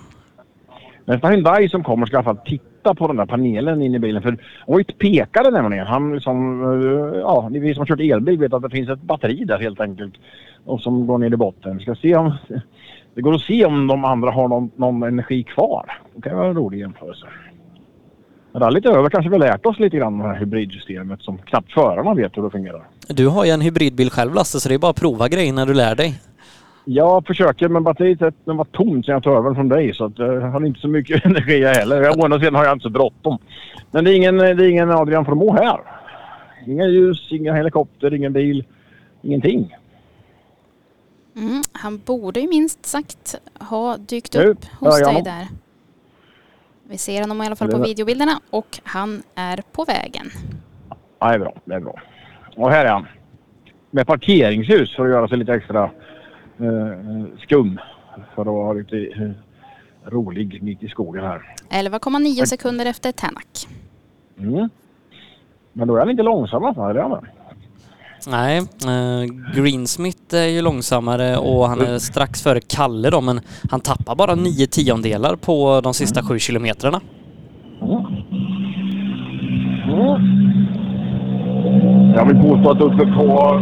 Nästa 1.04 1.28
Hyundai 1.28 1.68
som 1.68 1.84
kommer 1.84 2.06
ska 2.06 2.16
i 2.16 2.18
alla 2.18 2.24
fall 2.24 2.46
titta 2.46 2.71
på 2.82 3.06
den 3.06 3.16
där 3.16 3.26
panelen 3.26 3.82
inne 3.82 3.96
i 3.96 4.00
bilen. 4.00 4.22
För 4.22 4.36
Voight 4.66 4.98
pekade 4.98 5.50
nämligen. 5.50 5.86
Han 5.86 6.20
som, 6.20 6.62
ja, 7.20 7.48
ni 7.50 7.58
vi 7.58 7.74
som 7.74 7.80
har 7.80 7.86
kört 7.86 8.00
elbil 8.00 8.38
vet 8.38 8.52
att 8.52 8.62
det 8.62 8.70
finns 8.70 8.88
ett 8.88 9.02
batteri 9.02 9.44
där 9.44 9.58
helt 9.58 9.80
enkelt. 9.80 10.14
Och 10.64 10.80
som 10.80 11.06
går 11.06 11.18
ner 11.18 11.32
i 11.32 11.36
botten. 11.36 11.76
Vi 11.76 11.82
ska 11.82 11.94
se 11.94 12.16
om 12.16 12.32
det 13.14 13.20
går 13.20 13.34
att 13.34 13.40
se 13.40 13.64
om 13.64 13.86
de 13.86 14.04
andra 14.04 14.30
har 14.30 14.48
någon, 14.48 14.70
någon 14.76 15.02
energi 15.02 15.42
kvar. 15.42 15.92
Det 16.14 16.22
kan 16.22 16.36
vara 16.36 16.48
en 16.48 16.56
rolig 16.56 16.78
jämförelse. 16.78 17.26
Rallyt 18.54 18.86
över 18.86 19.10
kanske 19.10 19.30
vi 19.30 19.36
har 19.36 19.46
lärt 19.46 19.66
oss 19.66 19.78
lite 19.78 19.96
grann 19.96 20.14
om 20.14 20.18
det 20.18 20.28
här 20.28 20.40
hybridsystemet 20.40 21.22
som 21.22 21.38
knappt 21.38 21.72
förarna 21.72 22.14
vet 22.14 22.36
hur 22.36 22.42
det 22.42 22.50
fungerar. 22.50 22.88
Du 23.08 23.28
har 23.28 23.44
ju 23.44 23.50
en 23.50 23.60
hybridbil 23.60 24.10
själv 24.10 24.34
Lasse 24.34 24.60
så 24.60 24.68
det 24.68 24.74
är 24.74 24.78
bara 24.78 24.90
att 24.90 25.00
prova 25.00 25.28
grejer 25.28 25.52
när 25.52 25.66
du 25.66 25.74
lär 25.74 25.94
dig. 25.94 26.20
Jag 26.84 27.26
försöker 27.26 27.68
men 27.68 27.84
batteriet 27.84 28.18
den 28.44 28.56
var 28.56 28.64
tomt 28.64 29.06
sen 29.06 29.12
jag 29.12 29.22
tog 29.22 29.34
över 29.36 29.54
från 29.54 29.68
dig 29.68 29.94
så 29.94 30.04
att, 30.04 30.18
eh, 30.18 30.26
jag 30.26 30.40
har 30.40 30.66
inte 30.66 30.80
så 30.80 30.88
mycket 30.88 31.24
energi 31.24 31.58
jag 31.62 31.74
heller. 31.74 32.18
Å 32.20 32.24
andra 32.24 32.38
sidan 32.38 32.54
har 32.54 32.64
jag 32.64 32.72
inte 32.72 32.82
så 32.82 32.90
bråttom. 32.90 33.38
Men 33.90 34.04
det 34.04 34.12
är 34.12 34.16
ingen, 34.16 34.36
det 34.38 34.48
är 34.48 34.68
ingen 34.70 34.90
Adrian 34.90 35.24
Formå 35.24 35.52
här. 35.52 35.80
Inga 36.66 36.86
ljus, 36.86 37.28
inga 37.32 37.54
helikopter, 37.54 38.14
ingen 38.14 38.32
bil, 38.32 38.64
ingenting. 39.22 39.76
Mm, 41.36 41.62
han 41.72 41.98
borde 41.98 42.40
ju 42.40 42.48
minst 42.48 42.86
sagt 42.86 43.34
ha 43.60 43.96
dykt 43.96 44.34
Nu 44.34 44.42
upp 44.44 44.64
hos 44.80 44.96
dig 44.98 45.06
honom. 45.06 45.22
där. 45.24 45.46
Vi 46.88 46.98
ser 46.98 47.20
honom 47.20 47.42
i 47.42 47.46
alla 47.46 47.56
fall 47.56 47.68
på 47.70 47.76
Det- 47.78 47.82
videobilderna 47.84 48.40
och 48.50 48.78
han 48.84 49.22
är 49.34 49.62
på 49.72 49.84
vägen. 49.84 50.26
Ja, 51.18 51.28
det 51.28 51.34
är 51.34 51.38
bra. 51.38 51.54
Det 51.64 51.74
är 51.74 51.80
bra. 51.80 52.00
Och 52.56 52.70
här 52.70 52.84
är 52.84 52.90
han. 52.90 53.06
Med 53.90 54.06
parkeringsljus 54.06 54.96
för 54.96 55.04
att 55.04 55.10
göra 55.10 55.28
sig 55.28 55.38
lite 55.38 55.52
extra 55.54 55.90
skum 57.46 57.80
för 58.34 58.42
att 58.42 58.46
vara 58.46 58.72
lite 58.72 58.96
eh, 58.96 59.30
rolig 60.10 60.62
mitt 60.62 60.82
i 60.82 60.88
skogen 60.88 61.24
här. 61.24 61.42
11,9 61.70 62.44
sekunder 62.44 62.86
efter 62.86 63.12
Tänak. 63.12 63.46
Mm. 64.38 64.68
Men 65.72 65.88
då 65.88 65.94
är 65.94 65.98
han 65.98 66.10
inte 66.10 66.22
långsam 66.22 66.64
alltså, 66.64 66.82
är 66.82 66.94
det 66.94 67.02
han? 67.02 67.26
Nej, 68.28 68.58
eh, 68.58 69.54
Greensmith 69.54 70.34
är 70.34 70.46
ju 70.46 70.62
långsammare 70.62 71.36
och 71.36 71.68
han 71.68 71.80
är 71.80 71.98
strax 71.98 72.42
före 72.42 72.60
Kalle 72.60 73.10
då 73.10 73.20
men 73.20 73.40
han 73.70 73.80
tappar 73.80 74.14
bara 74.16 74.34
nio 74.34 74.66
tiondelar 74.66 75.36
på 75.36 75.80
de 75.80 75.94
sista 75.94 76.22
sju 76.22 76.38
kilometrarna. 76.38 77.00
Jag 82.16 82.26
vill 82.26 82.36
påstå 82.36 82.70
att 82.70 82.80
uppe 82.80 83.04
på 83.06 83.60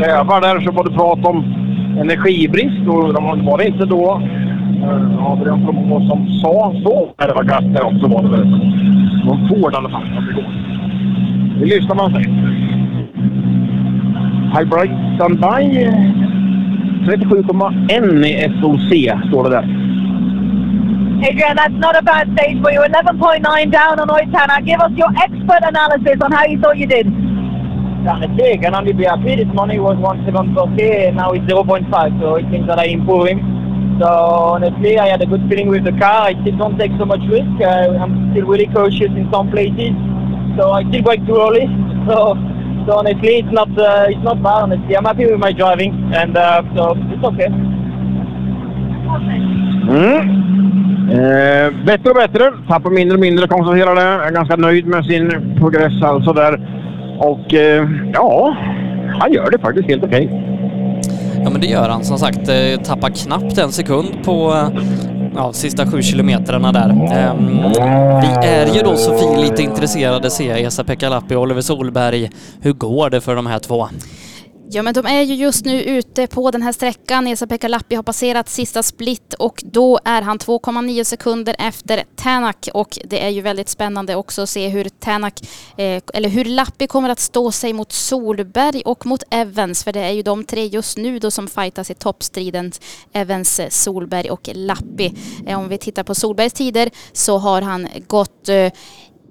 Sävar 0.00 0.40
där 0.40 0.60
så 0.60 0.72
var 0.72 0.84
det 0.84 0.90
prat 0.90 1.26
om 1.26 1.69
energibrist 1.98 2.88
och 2.88 3.14
de 3.14 3.44
var 3.46 3.58
det 3.58 3.66
inte 3.66 3.84
då. 3.84 4.22
Eh, 4.82 5.26
Adrian 5.26 5.64
Promo 5.64 6.08
som 6.08 6.28
sa 6.42 6.74
så. 6.84 7.14
Nej, 7.18 7.28
det 7.28 7.34
var 7.34 7.44
Gaster 7.44 7.68
där 7.68 7.84
också 7.84 8.06
var 8.06 8.22
det 8.22 8.28
väl. 8.28 8.50
De 9.26 9.48
Ford 9.48 9.72
eh, 9.72 9.74
i 9.74 9.76
alla 9.76 9.90
fall 9.90 10.06
som 10.14 10.26
det. 10.26 10.44
Det 11.60 11.66
lyssnar 11.66 11.94
man 11.94 12.12
sig. 12.12 12.24
Hybrid 14.56 14.90
by 15.40 15.64
37,1 17.06 18.26
i 18.26 18.52
SOC 18.60 19.28
står 19.28 19.44
det 19.44 19.50
där. 19.50 19.80
Adrian, 21.22 21.56
that's 21.56 21.78
not 21.78 21.94
a 21.96 22.02
bad 22.02 22.32
stage 22.32 22.62
for 22.62 22.72
you. 22.72 22.80
11.9 22.80 23.70
down 23.70 24.00
on 24.00 24.08
Oitana. 24.08 24.64
Give 24.64 24.80
us 24.80 24.92
your 24.96 25.10
expert 25.24 25.62
analysis 25.62 26.16
on 26.24 26.32
how 26.32 26.46
you 26.46 26.58
thought 26.60 26.78
you 26.78 26.86
did. 26.86 27.06
Think 28.00 28.64
and 28.64 28.74
only 28.74 29.04
happy. 29.04 29.36
This 29.36 29.52
morning 29.52 29.82
was 29.82 29.98
one 29.98 30.24
second 30.24 30.56
okay, 30.56 31.08
and 31.08 31.18
now 31.18 31.32
it's 31.32 31.44
0.5, 31.44 32.20
so 32.20 32.36
it 32.36 32.48
means 32.48 32.66
that 32.66 32.78
I'm 32.78 33.00
improving. 33.00 33.44
So 34.00 34.06
honestly, 34.06 34.98
I 34.98 35.08
had 35.08 35.20
a 35.20 35.26
good 35.26 35.46
feeling 35.50 35.68
with 35.68 35.84
the 35.84 35.92
car. 35.92 36.28
I 36.28 36.32
still 36.40 36.56
don't 36.56 36.78
take 36.78 36.92
so 36.98 37.04
much 37.04 37.20
risk. 37.28 37.60
Uh, 37.60 38.00
I'm 38.00 38.32
still 38.32 38.46
really 38.46 38.68
cautious 38.68 39.12
in 39.12 39.28
some 39.30 39.50
places, 39.50 39.92
so 40.56 40.72
I 40.72 40.88
still 40.88 41.02
brake 41.02 41.26
too 41.26 41.36
early. 41.36 41.66
So, 42.08 42.34
so 42.86 42.96
honestly, 42.96 43.40
it's 43.40 43.52
not 43.52 43.68
uh, 43.78 44.06
it's 44.08 44.24
not 44.24 44.42
bad. 44.42 44.62
Honestly, 44.62 44.96
I'm 44.96 45.04
happy 45.04 45.26
with 45.26 45.38
my 45.38 45.52
driving, 45.52 45.92
and 46.14 46.34
uh, 46.34 46.62
so 46.74 46.96
it's 46.96 47.22
okay. 47.22 47.48
Mm. 49.92 50.40
Eh, 51.12 51.84
bättre 51.84 52.10
och 52.10 52.16
bättre. 52.16 52.52
Tappar 52.68 52.90
mindre 52.90 53.14
och 53.14 53.20
mindre 53.20 53.48
konstaterar 53.48 53.94
det. 53.94 54.24
Är 54.26 54.30
ganska 54.30 54.56
nöjd 54.56 54.86
med 54.86 55.04
sin 55.04 55.56
progress 55.58 56.02
alltså 56.02 56.32
där. 56.32 56.79
Och 57.20 57.54
eh, 57.54 57.88
ja, 58.12 58.56
han 59.20 59.32
gör 59.32 59.50
det 59.50 59.58
faktiskt 59.58 59.88
helt 59.88 60.04
okej. 60.04 60.28
Ja 61.44 61.50
men 61.50 61.60
det 61.60 61.66
gör 61.66 61.88
han 61.88 62.04
som 62.04 62.18
sagt. 62.18 62.48
Eh, 62.48 62.80
tappar 62.84 63.10
knappt 63.10 63.58
en 63.58 63.72
sekund 63.72 64.08
på 64.24 64.52
eh, 64.52 64.82
ja, 65.36 65.52
sista 65.52 65.86
sju 65.86 66.02
kilometrarna 66.02 66.72
där. 66.72 66.88
Ehm, 66.90 67.46
vi 68.20 68.48
är 68.48 68.74
ju 68.74 68.80
då 68.82 68.96
Sofie 68.96 69.40
lite 69.50 69.62
intresserade 69.62 70.30
ser 70.30 70.50
jag, 70.50 70.60
Esa-Pekka 70.60 71.08
Lappi 71.08 71.34
och 71.34 71.42
Oliver 71.42 71.60
Solberg. 71.60 72.30
Hur 72.60 72.72
går 72.72 73.10
det 73.10 73.20
för 73.20 73.36
de 73.36 73.46
här 73.46 73.58
två? 73.58 73.88
Ja, 74.72 74.82
men 74.82 74.94
de 74.94 75.06
är 75.06 75.22
ju 75.22 75.34
just 75.34 75.64
nu 75.64 75.82
ute 75.82 76.26
på 76.26 76.50
den 76.50 76.62
här 76.62 76.72
sträckan. 76.72 77.26
Esa-Pekka 77.26 77.68
Lappi 77.68 77.94
har 77.94 78.02
passerat 78.02 78.48
sista 78.48 78.82
split 78.82 79.34
och 79.34 79.62
då 79.64 79.98
är 80.04 80.22
han 80.22 80.38
2,9 80.38 81.04
sekunder 81.04 81.56
efter 81.58 82.04
Tänak 82.16 82.68
och 82.74 82.98
det 83.04 83.24
är 83.24 83.28
ju 83.28 83.40
väldigt 83.40 83.68
spännande 83.68 84.16
också 84.16 84.42
att 84.42 84.48
se 84.48 84.68
hur 84.68 84.84
Tänak, 84.84 85.40
eh, 85.76 86.02
eller 86.14 86.28
hur 86.28 86.44
Lappi 86.44 86.86
kommer 86.86 87.08
att 87.08 87.18
stå 87.18 87.52
sig 87.52 87.72
mot 87.72 87.92
Solberg 87.92 88.82
och 88.84 89.06
mot 89.06 89.22
Evans, 89.30 89.84
för 89.84 89.92
det 89.92 90.00
är 90.00 90.10
ju 90.10 90.22
de 90.22 90.44
tre 90.44 90.66
just 90.66 90.96
nu 90.96 91.18
då 91.18 91.30
som 91.30 91.48
fightas 91.48 91.90
i 91.90 91.94
toppstriden. 91.94 92.72
Evans, 93.12 93.60
Solberg 93.70 94.30
och 94.30 94.50
Lappi. 94.54 95.14
Eh, 95.46 95.58
om 95.58 95.68
vi 95.68 95.78
tittar 95.78 96.02
på 96.02 96.14
Solbergs 96.14 96.52
tider 96.52 96.90
så 97.12 97.38
har 97.38 97.62
han 97.62 97.88
gått 98.06 98.48
eh, 98.48 98.72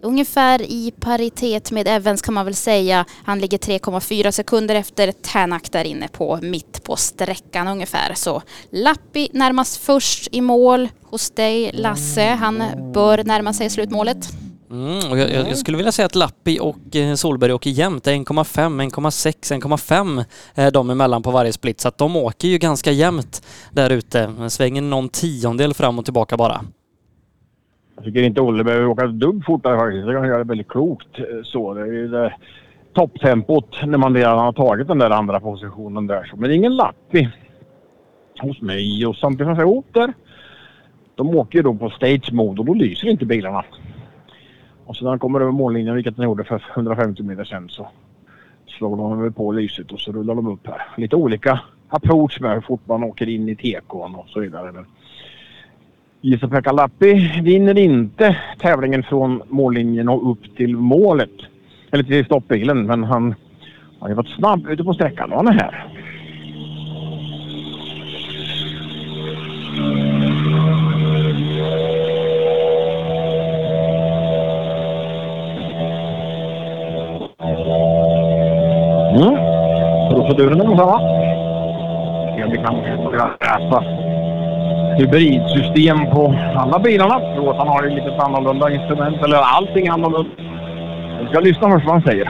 Ungefär 0.02 0.62
i 0.62 0.94
paritet 1.00 1.72
med 1.72 1.88
Evans 1.88 2.22
kan 2.22 2.34
man 2.34 2.46
väl 2.46 2.56
säga. 2.56 3.06
Han 3.24 3.40
ligger 3.40 3.58
3,4 3.58 4.32
sekunder 4.32 4.76
efter 4.76 5.12
Tänak 5.12 5.72
där 5.72 5.84
inne 5.84 6.08
på 6.08 6.40
mitt 6.42 6.84
på 6.84 6.96
sträckan 6.96 7.68
ungefär. 7.68 8.14
Så 8.14 8.42
Lappi 8.70 9.30
närmast 9.34 9.78
först 9.78 10.28
i 10.32 10.42
mål 10.42 10.90
hos 11.04 11.32
dig 11.32 11.72
Lasse. 11.74 12.38
Han 12.40 12.64
bör 12.94 13.24
närma 13.24 13.54
sig 13.54 13.70
slutmålet. 13.70 14.30
Mm, 14.72 15.12
och 15.12 15.20
jag, 15.20 15.32
jag 15.32 15.58
skulle 15.58 15.78
vilja 15.78 15.92
säga 15.92 16.06
att 16.06 16.16
Lappi 16.16 16.60
och 16.60 16.96
eh, 16.96 17.16
Solberg 17.16 17.54
åker 17.54 17.70
jämnt. 17.70 18.08
1,5, 18.08 18.92
1,6, 18.92 19.62
1,5 19.62 20.26
är 20.56 20.72
de 20.72 20.90
emellan 20.90 21.24
på 21.24 21.32
varje 21.32 21.54
split. 21.54 21.82
Så 21.82 21.88
att 21.88 21.98
de 21.98 22.16
åker 22.16 22.48
ju 22.48 22.58
ganska 22.58 22.92
jämnt 22.92 23.42
där 23.72 23.90
ute. 23.90 24.50
Svänger 24.50 24.82
någon 24.82 25.10
tiondel 25.10 25.74
fram 25.74 26.00
och 26.00 26.06
tillbaka 26.06 26.38
bara. 26.38 26.62
Jag 28.00 28.06
tycker 28.06 28.24
inte 28.24 28.42
Olle 28.42 28.64
behöver 28.64 28.88
åka 28.88 29.06
ett 29.06 29.20
dugg 29.20 29.46
fortare 29.46 29.78
faktiskt. 29.78 30.08
Det 30.08 30.14
kan 30.14 30.22
han 30.22 30.30
göra 30.30 30.44
väldigt 30.44 30.68
klokt. 30.68 31.20
Eh, 31.20 31.44
så 31.44 31.74
det 31.74 31.82
är 31.82 31.86
ju 31.86 32.08
det 32.08 32.34
topptempot 32.94 33.86
när 33.86 33.98
man 33.98 34.16
redan 34.16 34.40
har 34.40 34.54
tagit 34.54 34.88
den 34.88 35.00
där 35.00 35.10
andra 35.10 35.40
positionen 35.40 36.08
där. 36.08 36.24
Så, 36.24 36.38
men 36.38 36.52
ingen 36.52 36.76
Lappi 36.76 37.30
hos 38.42 38.62
mig 38.62 39.06
och 39.06 39.16
samtidigt 39.16 39.46
som 39.46 39.50
jag 39.50 39.58
säger 39.58 39.78
åt 39.78 39.94
där. 39.94 40.14
De 41.16 41.36
åker 41.36 41.60
ju 41.60 41.64
då 41.64 41.74
på 41.74 41.90
stage 41.90 42.34
mode 42.34 42.60
och 42.60 42.66
då 42.66 42.74
lyser 42.74 43.08
inte 43.08 43.26
bilarna. 43.26 43.66
Och 44.86 44.96
så 44.96 45.04
när 45.04 45.10
han 45.10 45.20
kommer 45.20 45.42
över 45.42 45.52
mållinjen, 45.52 45.96
vilket 45.96 46.18
han 46.18 46.26
gjorde 46.26 46.44
för 46.44 46.64
150 46.76 47.24
meter 47.24 47.44
sedan, 47.44 47.70
så 47.70 47.88
slår 48.68 48.98
de 48.98 49.22
väl 49.22 49.32
på 49.32 49.52
lyset 49.52 49.92
och 49.92 50.00
så 50.00 50.12
rullar 50.12 50.36
de 50.36 50.48
upp 50.48 50.68
här. 50.68 50.82
Lite 50.98 51.16
olika 51.16 51.60
approach 51.90 52.40
med 52.40 52.54
hur 52.54 52.62
fort 52.62 52.82
man 52.86 53.04
åker 53.04 53.30
in 53.30 53.50
i 53.50 53.56
tekon 53.56 54.16
och 54.16 54.28
så 54.28 54.40
vidare. 54.40 54.72
Men 54.72 54.86
Esa-Pekka 56.22 56.72
Lappi 56.72 57.42
vinner 57.44 57.78
inte 57.78 58.38
tävlingen 58.58 59.04
från 59.04 59.42
mållinjen 59.50 60.10
och 60.10 60.32
upp 60.32 60.56
till 60.58 60.78
målet. 60.78 61.30
Eller 61.92 62.04
till 62.04 62.26
stoppbilen, 62.26 62.86
men 62.86 63.04
han 63.04 63.36
har 64.00 64.10
ju 64.10 64.16
varit 64.16 64.30
snabb 64.30 64.68
ute 64.70 64.84
på 64.84 64.94
sträckan 64.94 65.32
och 65.32 65.38
han 65.38 65.48
är 65.48 65.52
här. 65.52 65.86
Mm. 79.16 79.36
Proceduren 80.10 80.62
är 80.62 80.66
densamma. 80.66 81.00
Se 82.36 82.44
om 82.44 82.52
vi 82.52 82.58
kan 82.58 82.76
läsa 83.12 83.84
hybridsystem 85.00 85.98
på 86.14 86.36
alla 86.56 86.80
bilarna. 86.80 87.22
Jag 87.24 87.36
tror 87.36 87.52
att 87.52 87.58
han 87.58 87.68
har 87.68 87.84
ett 87.84 87.94
lite 87.94 88.24
annorlunda 88.24 88.72
instrument, 88.72 89.18
eller 89.24 89.38
allting 89.38 89.88
annorlunda. 89.88 90.32
Vi 91.22 91.28
ska 91.30 91.40
lyssna 91.40 91.70
först 91.70 91.86
vad 91.86 91.96
han 91.96 92.04
säger. 92.04 92.26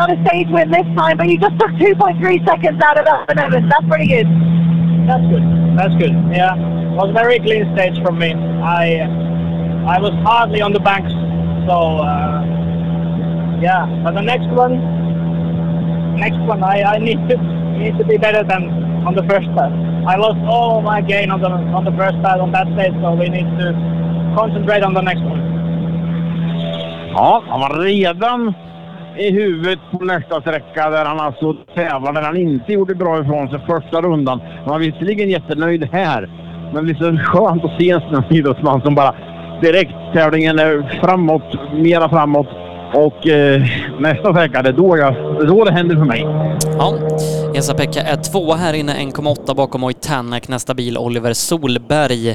Not 0.00 0.10
a 0.10 0.18
stage 0.24 0.48
win 0.56 0.72
this 0.72 0.88
time, 1.00 1.16
but 1.16 1.26
you 1.26 1.38
just 1.46 1.58
took 1.58 1.72
2.3 1.72 2.44
seconds 2.50 2.78
out 2.86 2.96
of 3.00 3.04
that 3.10 3.38
Evans. 3.38 3.66
That's 3.72 3.88
pretty 3.90 4.08
good. 4.14 4.28
That's 5.08 5.26
good. 5.32 5.44
That's 5.78 5.94
good. 6.02 6.14
Yeah, 6.40 6.54
it 6.92 6.96
was 7.00 7.10
a 7.10 7.12
very 7.12 7.38
clean 7.40 7.64
stage 7.74 7.96
from 8.04 8.18
me. 8.18 8.30
I 8.62 8.84
I 9.94 9.98
was 10.00 10.14
hardly 10.28 10.60
on 10.62 10.72
the 10.72 10.80
banks, 10.90 11.12
so 11.66 11.76
uh, 12.10 12.38
yeah. 13.66 13.82
But 14.04 14.14
the 14.14 14.22
next 14.32 14.48
one, 14.62 14.74
next 16.16 16.40
one, 16.50 16.62
I, 16.62 16.76
I 16.94 16.98
need 16.98 17.20
to 17.28 17.36
need 17.82 17.98
to 17.98 18.04
be 18.04 18.16
better 18.16 18.44
than 18.44 18.62
on 19.06 19.14
the 19.14 19.24
first 19.24 19.48
pass. 19.56 19.89
I 20.08 20.16
lost 20.16 20.40
all 20.48 20.82
my 20.82 21.00
gain 21.02 21.30
on 21.30 21.40
the 21.40 21.48
on 21.48 21.84
the 21.84 21.92
first 21.92 22.22
pass 22.22 22.38
on 22.40 22.52
that 22.52 22.66
stage, 22.74 22.94
so 23.02 23.14
we 23.14 23.28
need 23.28 23.48
to 23.58 23.66
concentrate 24.34 24.82
on 24.82 24.94
the 24.94 25.02
next 25.02 25.22
one. 25.22 25.40
Ja, 27.14 27.42
han 27.48 27.60
var 27.60 27.84
redan 27.84 28.54
i 29.16 29.30
huvudet 29.30 29.78
på 29.90 30.04
nästa 30.04 30.40
sträcka 30.40 30.90
där 30.90 31.04
han 31.04 31.20
alltså 31.20 31.54
tävlar 31.74 32.12
där 32.12 32.22
han 32.22 32.36
inte 32.36 32.72
gjorde 32.72 32.94
bra 32.94 33.20
ifrån 33.20 33.48
sig 33.48 33.60
första 33.66 34.00
rundan. 34.00 34.40
Han 34.40 34.68
var 34.68 34.78
visserligen 34.78 35.30
jättenöjd 35.30 35.88
här, 35.92 36.28
men 36.74 36.86
det 36.86 36.92
är 36.92 36.94
så 36.94 37.18
skönt 37.18 37.64
att 37.64 37.80
se 37.80 37.90
en 37.90 38.00
sån 38.00 38.24
idrottsman 38.30 38.80
som 38.80 38.94
bara 38.94 39.14
direkt 39.62 39.94
tävlingen 40.12 40.58
är 40.58 41.00
framåt, 41.02 41.72
mera 41.74 42.08
framåt. 42.08 42.48
Och 42.94 43.26
eh, 43.26 43.62
nästa 43.98 44.32
sträcka, 44.34 44.62
det 44.62 44.68
är 44.68 44.72
då, 44.72 44.98
jag, 44.98 45.14
det 45.14 45.42
är 45.42 45.46
då 45.46 45.64
det 45.64 45.72
händer 45.72 45.96
för 45.96 46.04
mig. 46.04 46.26
Ja, 46.78 46.94
Esa-Pekka 47.60 48.02
är 48.02 48.16
tvåa 48.16 48.56
här 48.56 48.74
inne, 48.74 48.94
1,8 48.94 49.54
bakom 49.54 49.84
Oj 49.84 49.94
Tänak. 49.94 50.48
Nästa 50.48 50.74
bil 50.74 50.98
Oliver 50.98 51.32
Solberg. 51.32 52.28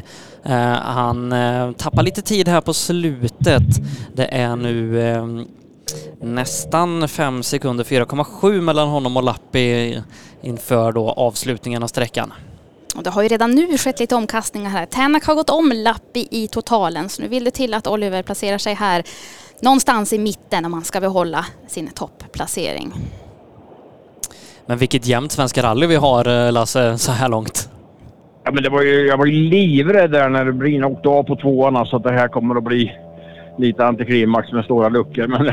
Eh, 0.43 0.59
han 0.73 1.31
eh, 1.31 1.71
tappar 1.71 2.03
lite 2.03 2.21
tid 2.21 2.47
här 2.47 2.61
på 2.61 2.73
slutet. 2.73 3.63
Det 4.13 4.25
är 4.25 4.55
nu 4.55 5.01
eh, 5.09 5.25
nästan 6.21 7.09
5 7.09 7.43
sekunder, 7.43 7.83
4,7 7.83 8.61
mellan 8.61 8.87
honom 8.87 9.17
och 9.17 9.23
Lappi 9.23 10.01
inför 10.41 10.91
då 10.91 11.09
avslutningen 11.09 11.83
av 11.83 11.87
sträckan. 11.87 12.33
Och 12.95 13.03
det 13.03 13.09
har 13.09 13.21
ju 13.21 13.27
redan 13.27 13.51
nu 13.51 13.77
skett 13.77 13.99
lite 13.99 14.15
omkastningar 14.15 14.69
här. 14.69 14.85
Tänak 14.85 15.25
har 15.25 15.35
gått 15.35 15.49
om 15.49 15.71
Lappi 15.75 16.27
i 16.31 16.47
totalen 16.47 17.09
så 17.09 17.21
nu 17.21 17.27
vill 17.27 17.43
det 17.43 17.51
till 17.51 17.73
att 17.73 17.87
Oliver 17.87 18.23
placerar 18.23 18.57
sig 18.57 18.73
här 18.73 19.03
någonstans 19.59 20.13
i 20.13 20.19
mitten 20.19 20.65
om 20.65 20.73
han 20.73 20.83
ska 20.83 21.01
behålla 21.01 21.45
sin 21.67 21.87
toppplacering. 21.87 22.93
Men 24.67 24.77
vilket 24.77 25.07
jämnt 25.07 25.31
Svenska 25.31 25.63
rally 25.63 25.87
vi 25.87 25.95
har, 25.95 26.47
eh, 26.47 26.53
Lasse, 26.53 26.97
så 26.97 27.11
här 27.11 27.29
långt. 27.29 27.69
Ja, 28.43 28.51
men 28.51 28.63
det 28.63 28.69
var 28.69 28.81
ju, 28.81 29.07
jag 29.07 29.17
var 29.17 29.25
ju 29.25 29.49
livrädd 29.49 30.11
där 30.11 30.29
när 30.29 30.51
Brina 30.51 30.87
åkte 30.87 31.09
av 31.09 31.23
på 31.23 31.35
tvåan 31.35 31.85
så 31.85 31.95
att 31.97 32.03
det 32.03 32.11
här 32.11 32.27
kommer 32.27 32.55
att 32.55 32.63
bli 32.63 32.91
lite 33.57 33.85
antiklimax 33.85 34.51
med 34.51 34.65
stora 34.65 34.89
luckor. 34.89 35.27
Men 35.27 35.45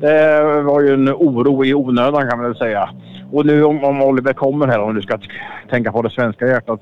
det 0.00 0.62
var 0.62 0.80
ju 0.80 0.94
en 0.94 1.08
oro 1.08 1.64
i 1.64 1.74
onödan 1.74 2.28
kan 2.28 2.38
man 2.38 2.46
väl 2.46 2.56
säga. 2.56 2.90
Och 3.32 3.46
nu 3.46 3.64
om, 3.64 3.84
om 3.84 4.02
Oliver 4.02 4.32
kommer 4.32 4.66
här, 4.66 4.80
om 4.80 4.94
du 4.94 5.02
ska 5.02 5.18
tänka 5.70 5.92
på 5.92 6.02
det 6.02 6.10
svenska 6.10 6.46
hjärtat 6.46 6.80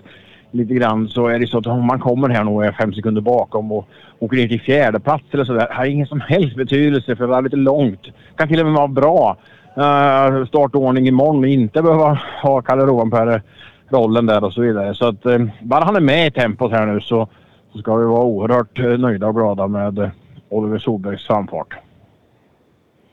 lite 0.51 0.75
grann, 0.75 1.09
så 1.09 1.27
är 1.27 1.39
det 1.39 1.47
så 1.47 1.59
att 1.59 1.67
om 1.67 1.87
man 1.87 2.01
kommer 2.01 2.29
här 2.29 2.49
och 2.49 2.65
är 2.65 2.73
fem 2.73 2.95
sekunder 2.95 3.21
bakom 3.21 3.73
och 3.73 3.89
åker 4.19 4.37
ner 4.37 4.49
till 4.49 4.61
fjärde 4.61 5.01
plats 5.01 5.25
eller 5.31 5.45
sådär, 5.45 5.69
har 5.71 5.85
ingen 5.85 6.07
som 6.07 6.21
helst 6.21 6.57
betydelse 6.57 7.17
för 7.17 7.27
det 7.27 7.37
är 7.37 7.43
lite 7.43 7.57
långt. 7.57 8.01
Kan 8.37 8.49
till 8.49 8.61
och 8.61 8.67
med 8.67 8.75
vara 8.75 8.89
bra 8.89 9.37
Eh, 9.77 10.35
uh, 10.35 10.47
startordning 10.47 11.09
imorgon 11.09 11.39
och 11.45 11.49
inte 11.49 11.83
behöva 11.83 12.19
ha 12.43 12.63
Kalle 12.63 12.83
Rovanperä 12.83 13.43
rollen 13.89 14.27
där 14.27 14.45
och 14.45 14.53
så 14.53 14.61
vidare. 14.61 14.95
Så 14.95 15.07
att 15.07 15.27
eh, 15.27 15.39
bara 15.63 15.85
han 15.85 15.97
är 15.97 16.01
med 16.01 16.27
i 16.27 16.31
tempot 16.31 16.73
här 16.73 16.87
nu 16.87 17.01
så, 17.01 17.29
så 17.73 17.79
ska 17.79 17.97
vi 17.97 18.05
vara 18.05 18.25
oerhört 18.25 18.79
eh, 18.79 18.85
nöjda 18.85 19.27
och 19.27 19.35
glada 19.35 19.67
med 19.67 20.11
Oliver 20.49 20.79
Solbergs 20.79 21.27
framfart. 21.27 21.75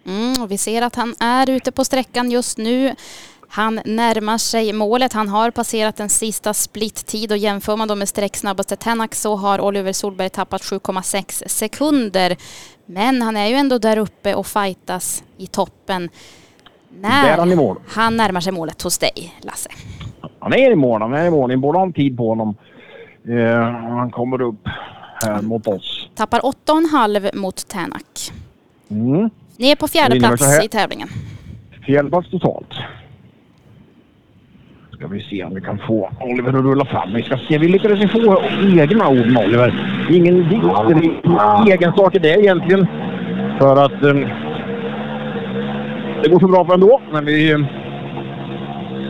Mm, 0.06 0.42
och 0.44 0.52
vi 0.52 0.58
ser 0.58 0.82
att 0.82 0.96
han 0.96 1.16
är 1.20 1.50
ute 1.50 1.72
på 1.72 1.86
sträckan 1.86 2.32
just 2.32 2.58
nu. 2.58 2.96
Han 3.52 3.80
närmar 3.86 4.38
sig 4.38 4.74
målet. 4.74 5.14
Han 5.14 5.30
har 5.30 5.52
passerat 5.52 5.96
den 5.96 6.10
sista 6.10 6.54
splittid 6.54 7.32
och 7.32 7.38
jämför 7.38 7.76
man 7.76 7.88
då 7.88 7.96
med 7.96 8.10
sträcksnabbaste 8.10 8.76
Tänak 8.76 9.16
så 9.16 9.36
har 9.36 9.62
Oliver 9.62 9.94
Solberg 9.94 10.30
tappat 10.30 10.62
7,6 10.62 11.48
sekunder. 11.48 12.38
Men 12.86 13.22
han 13.22 13.38
är 13.38 13.48
ju 13.48 13.56
ändå 13.56 13.78
där 13.78 13.98
uppe 13.98 14.36
och 14.36 14.48
fightas 14.48 15.24
i 15.38 15.48
toppen. 15.48 16.10
När 16.90 17.38
han 17.38 17.52
i 17.52 17.56
mål. 17.56 17.78
han 17.88 18.18
närmar 18.18 18.42
sig 18.42 18.54
målet 18.54 18.82
hos 18.82 18.98
dig, 18.98 19.34
Lasse. 19.42 19.70
Han 20.40 20.54
är 20.54 20.72
i 20.72 20.76
mål, 20.76 21.02
han 21.02 21.14
är 21.14 21.26
i 21.26 21.30
mål. 21.30 21.50
Ni 21.50 21.58
borde 21.58 21.78
ha 21.78 21.86
en 21.86 21.94
tid 21.94 22.18
på 22.18 22.30
honom. 22.30 22.56
Uh, 23.30 23.62
han 23.62 24.12
kommer 24.12 24.42
upp 24.42 24.68
här 25.24 25.42
mot 25.42 25.68
oss. 25.68 26.10
Tappar 26.16 26.40
8,5 26.40 27.36
mot 27.36 27.68
Tänak. 27.68 28.32
Mm. 28.90 29.30
Ni 29.58 29.72
är 29.72 29.76
på 29.76 29.88
fjärde 29.88 30.20
plats 30.20 30.64
i 30.64 30.68
tävlingen. 30.68 31.10
Fjärde 31.86 32.10
plats 32.10 32.30
totalt. 32.32 32.74
Ska 34.94 35.08
vi 35.08 35.22
se 35.22 35.44
om 35.44 35.56
vi 35.56 35.62
kan 35.62 35.80
få 35.88 36.12
Oliver 36.22 36.50
att 36.50 36.64
rulla 36.64 36.86
fram. 36.86 37.14
Vi 37.14 37.24
ska 37.24 37.38
se. 37.38 37.58
Vi 37.58 37.68
lyckades 37.68 38.12
få 38.12 38.44
egna 38.82 39.10
ord 39.10 39.28
med 39.28 39.46
Oliver. 39.46 40.08
Ingen 40.12 40.50
dikt 40.50 40.64
eller 40.64 41.74
egen 41.74 41.94
sak 41.94 42.16
är 42.16 42.20
det 42.20 42.40
egentligen. 42.40 42.88
För 43.60 43.86
att 43.86 44.04
um, 44.04 44.26
det 46.24 46.30
går 46.30 46.40
så 46.40 46.48
bra 46.48 46.66
för 46.66 46.74
ändå. 46.74 47.02
Men 47.12 47.26
vi 47.26 47.66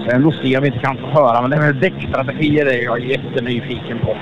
ska 0.04 0.16
ändå 0.16 0.32
se 0.32 0.58
om 0.58 0.64
vi 0.64 0.68
inte 0.68 0.80
kan 0.80 0.98
få 0.98 1.08
höra. 1.08 1.42
Men 1.42 1.50
det 1.50 1.56
här 1.56 1.64
med 1.64 1.76
däckstrategier 1.76 2.66
är 2.66 2.84
jag 2.84 3.00
jättenyfiken 3.00 4.00
på. 4.00 4.16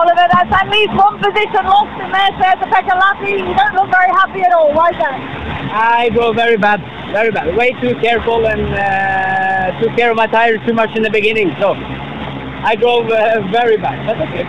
Oliver, 0.00 0.28
that's 0.28 0.52
at 0.52 0.68
least 0.68 0.92
one 0.92 1.16
position 1.18 1.64
lost 1.64 1.96
in 2.04 2.10
there, 2.12 2.32
says 2.40 2.56
the 2.60 2.68
Pekalati. 2.74 3.32
You 3.38 3.54
don't 3.54 3.74
look 3.74 3.90
very 3.90 4.12
happy 4.20 4.42
at 4.42 4.52
all. 4.52 4.72
Why 4.74 4.90
is 4.90 4.98
that? 4.98 5.16
I 5.72 6.10
drove 6.10 6.36
very 6.36 6.58
bad, 6.58 6.80
very 7.12 7.30
bad. 7.30 7.56
Way 7.56 7.72
too 7.80 7.94
careful 8.00 8.46
and 8.46 8.74
uh, 8.74 9.80
took 9.80 9.96
care 9.96 10.10
of 10.10 10.16
my 10.16 10.26
tires 10.26 10.60
too 10.66 10.74
much 10.74 10.94
in 10.96 11.02
the 11.02 11.10
beginning. 11.10 11.56
So 11.60 11.72
I 11.72 12.76
drove 12.76 13.10
uh, 13.10 13.40
very 13.50 13.78
bad. 13.78 14.06
That's 14.06 14.20
okay. 14.28 14.46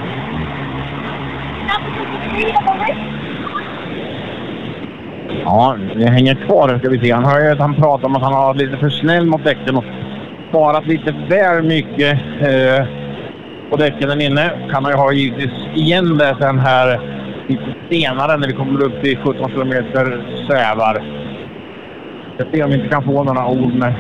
Ja, 5.50 5.78
det 5.96 6.10
hänger 6.10 6.36
kvar 6.36 6.80
ska 6.80 6.90
vi 6.90 7.00
se. 7.00 7.12
Han 7.12 7.26
hör 7.26 7.42
ju 7.42 7.52
att 7.52 7.60
han 7.60 7.76
pratar 7.76 8.08
om 8.08 8.16
att 8.16 8.22
han 8.22 8.34
har 8.34 8.46
varit 8.46 8.62
lite 8.62 8.78
för 8.78 8.90
snäll 8.90 9.26
mot 9.26 9.44
däcken 9.44 9.76
och 9.76 9.84
sparat 10.50 10.88
lite 10.88 11.16
väl 11.30 11.64
mycket 11.64 12.20
eh, 12.42 12.86
på 13.70 13.78
däcken 13.78 14.10
där 14.10 14.22
inne. 14.22 14.52
Kan 14.72 14.84
han 14.84 14.94
ju 14.94 14.98
ha 14.98 15.12
givetvis 15.12 15.52
igen 15.76 16.18
det 16.18 16.36
sen 16.40 16.60
här 16.60 17.00
lite 17.48 17.64
senare 17.90 18.38
när 18.38 18.48
vi 18.48 18.54
kommer 18.54 18.84
upp 18.84 19.02
till 19.02 19.18
17 19.18 19.50
kilometer 19.50 20.26
svävar. 20.48 21.04
Jag 22.38 22.48
ser 22.48 22.64
om 22.64 22.70
vi 22.70 22.76
inte 22.76 22.90
kan 22.90 23.04
få 23.04 23.24
några 23.24 23.48
ord 23.48 23.74
med 23.74 23.94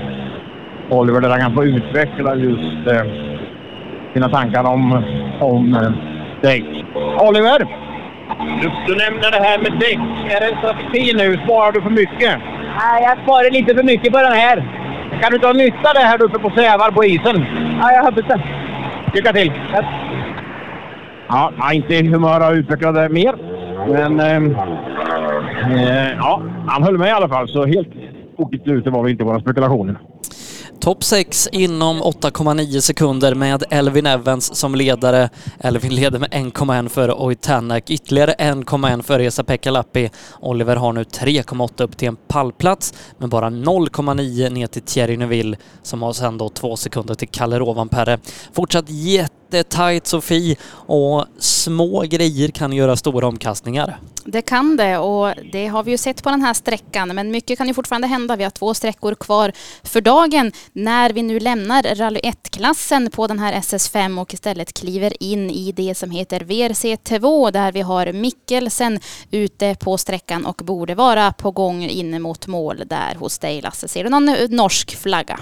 Oliver 0.90 1.22
där 1.22 1.30
han 1.30 1.40
kan 1.40 1.56
få 1.56 1.66
utveckla 1.66 2.36
just 2.36 2.88
eh, 2.88 3.04
sina 4.14 4.30
tankar 4.30 4.64
om, 4.64 5.04
om 5.40 5.74
eh, 5.74 5.92
däck. 6.42 6.66
Oliver! 7.22 7.87
Du, 8.62 8.72
du 8.88 8.96
nämner 8.96 9.32
det 9.32 9.44
här 9.48 9.58
med 9.60 9.72
däck. 9.80 10.00
Är 10.36 10.40
det 10.40 10.46
en 10.46 10.58
strategi 10.58 11.14
nu? 11.16 11.38
Sparar 11.44 11.72
du 11.72 11.82
för 11.82 11.90
mycket? 11.90 12.40
Nej, 12.80 13.04
jag 13.04 13.18
sparar 13.24 13.52
lite 13.52 13.76
för 13.76 13.84
mycket 13.84 14.14
på 14.14 14.20
den 14.20 14.32
här. 14.32 14.58
Kan 15.22 15.30
du 15.30 15.36
inte 15.36 15.48
ha 15.48 15.54
nytta 15.54 15.94
det 15.94 16.00
här 16.00 16.24
uppe 16.24 16.40
på 16.40 16.50
Sävar 16.50 16.92
på 16.92 17.06
isen? 17.06 17.46
Ja, 17.82 17.92
jag 17.92 18.04
hoppas 18.04 18.26
det. 18.28 18.42
Lycka 19.14 19.34
till! 19.34 19.52
Ja, 21.28 21.52
jag 21.58 21.72
är 21.72 21.76
inte 21.76 21.96
i 21.96 22.08
humör 22.08 22.42
att 22.42 22.54
utveckla 22.54 22.92
det 22.92 23.10
mer. 23.10 23.36
Men 23.88 24.20
ehm, 24.20 24.56
eh, 25.76 26.12
ja, 26.18 26.42
han 26.68 26.84
höll 26.84 26.98
med 26.98 27.08
i 27.08 27.12
alla 27.12 27.30
fall. 27.30 27.48
Så 27.48 27.66
helt 27.66 27.90
tokigt 28.38 28.68
ute 28.68 28.90
var 28.90 29.04
vi 29.04 29.12
inte 29.12 29.24
i 29.24 29.26
våra 29.26 29.40
spekulationer. 29.40 29.98
Topp 30.80 31.04
6 31.04 31.50
inom 31.52 32.04
8,9 32.04 32.80
sekunder 32.80 33.36
med 33.36 33.64
Elvin 33.70 34.06
Evans 34.06 34.56
som 34.56 34.76
ledare. 34.76 35.30
Elvin 35.60 35.96
leder 35.96 36.20
med 36.20 36.30
1,1 36.32 36.90
före 36.90 37.14
Oitanak, 37.14 37.42
Tänak, 37.42 37.90
ytterligare 37.90 38.34
1,1 38.34 39.02
före 39.02 39.26
Esa-Pekka 39.26 39.72
Lappi. 39.72 40.10
Oliver 40.40 40.76
har 40.76 40.94
nu 40.94 41.04
3,8 41.04 41.84
upp 41.84 41.98
till 41.98 42.08
en 42.08 42.16
pallplats, 42.28 42.94
men 43.18 43.30
bara 43.30 43.50
0,9 43.50 44.50
ner 44.50 44.68
till 44.68 44.82
Thierry 44.82 45.18
Neuville 45.18 45.58
som 45.84 46.02
har 46.02 46.14
sedan 46.14 46.38
då 46.38 46.50
2 46.50 46.76
sekunder 46.76 47.16
till 47.16 47.30
Kalle 47.30 47.60
Rovanperä. 47.60 48.20
Fortsatt 48.54 48.90
jättetajt 49.54 50.08
Sofie 50.08 50.56
och 50.72 51.26
små 51.40 52.02
grejer 52.02 52.50
kan 52.50 52.74
göra 52.74 52.96
stora 52.96 53.28
omkastningar. 53.28 54.00
Det 54.26 54.42
kan 54.42 54.78
det 54.78 54.98
och 54.98 55.34
det 55.52 55.68
har 55.68 55.84
vi 55.84 55.92
ju 55.92 55.98
sett 55.98 56.24
på 56.24 56.30
den 56.30 56.42
här 56.42 56.54
sträckan 56.54 57.16
men 57.16 57.32
mycket 57.32 57.58
kan 57.58 57.68
ju 57.68 57.74
fortfarande 57.74 58.08
hända. 58.08 58.36
Vi 58.36 58.44
har 58.44 58.52
två 58.52 58.74
sträckor 58.74 59.16
kvar 59.16 59.52
för 59.84 60.02
dagen 60.02 60.52
när 60.74 61.10
vi 61.10 61.22
nu 61.22 61.40
lämnar 61.40 61.96
Rally 61.96 62.20
1-klassen 62.20 63.10
på 63.12 63.28
den 63.28 63.40
här 63.40 63.54
SS5 63.54 64.22
och 64.22 64.34
istället 64.34 64.74
kliver 64.74 65.24
in 65.24 65.50
i 65.50 65.72
det 65.72 65.96
som 65.96 66.12
heter 66.12 66.40
VRC2 66.40 67.52
där 67.52 67.72
vi 67.72 67.82
har 67.82 68.14
Mikkelsen 68.14 69.00
ute 69.32 69.76
på 69.76 69.98
sträckan 69.98 70.46
och 70.46 70.62
borde 70.66 70.96
vara 70.96 71.34
på 71.34 71.52
gång 71.52 71.84
in 71.84 72.22
mot 72.22 72.48
mål 72.48 72.84
där 72.86 73.16
hos 73.16 73.40
dig 73.40 73.62
Lasse. 73.62 73.88
Ser 73.88 74.04
du 74.04 74.10
någon 74.10 74.26
norsk 74.50 74.96
flagga? 74.96 75.40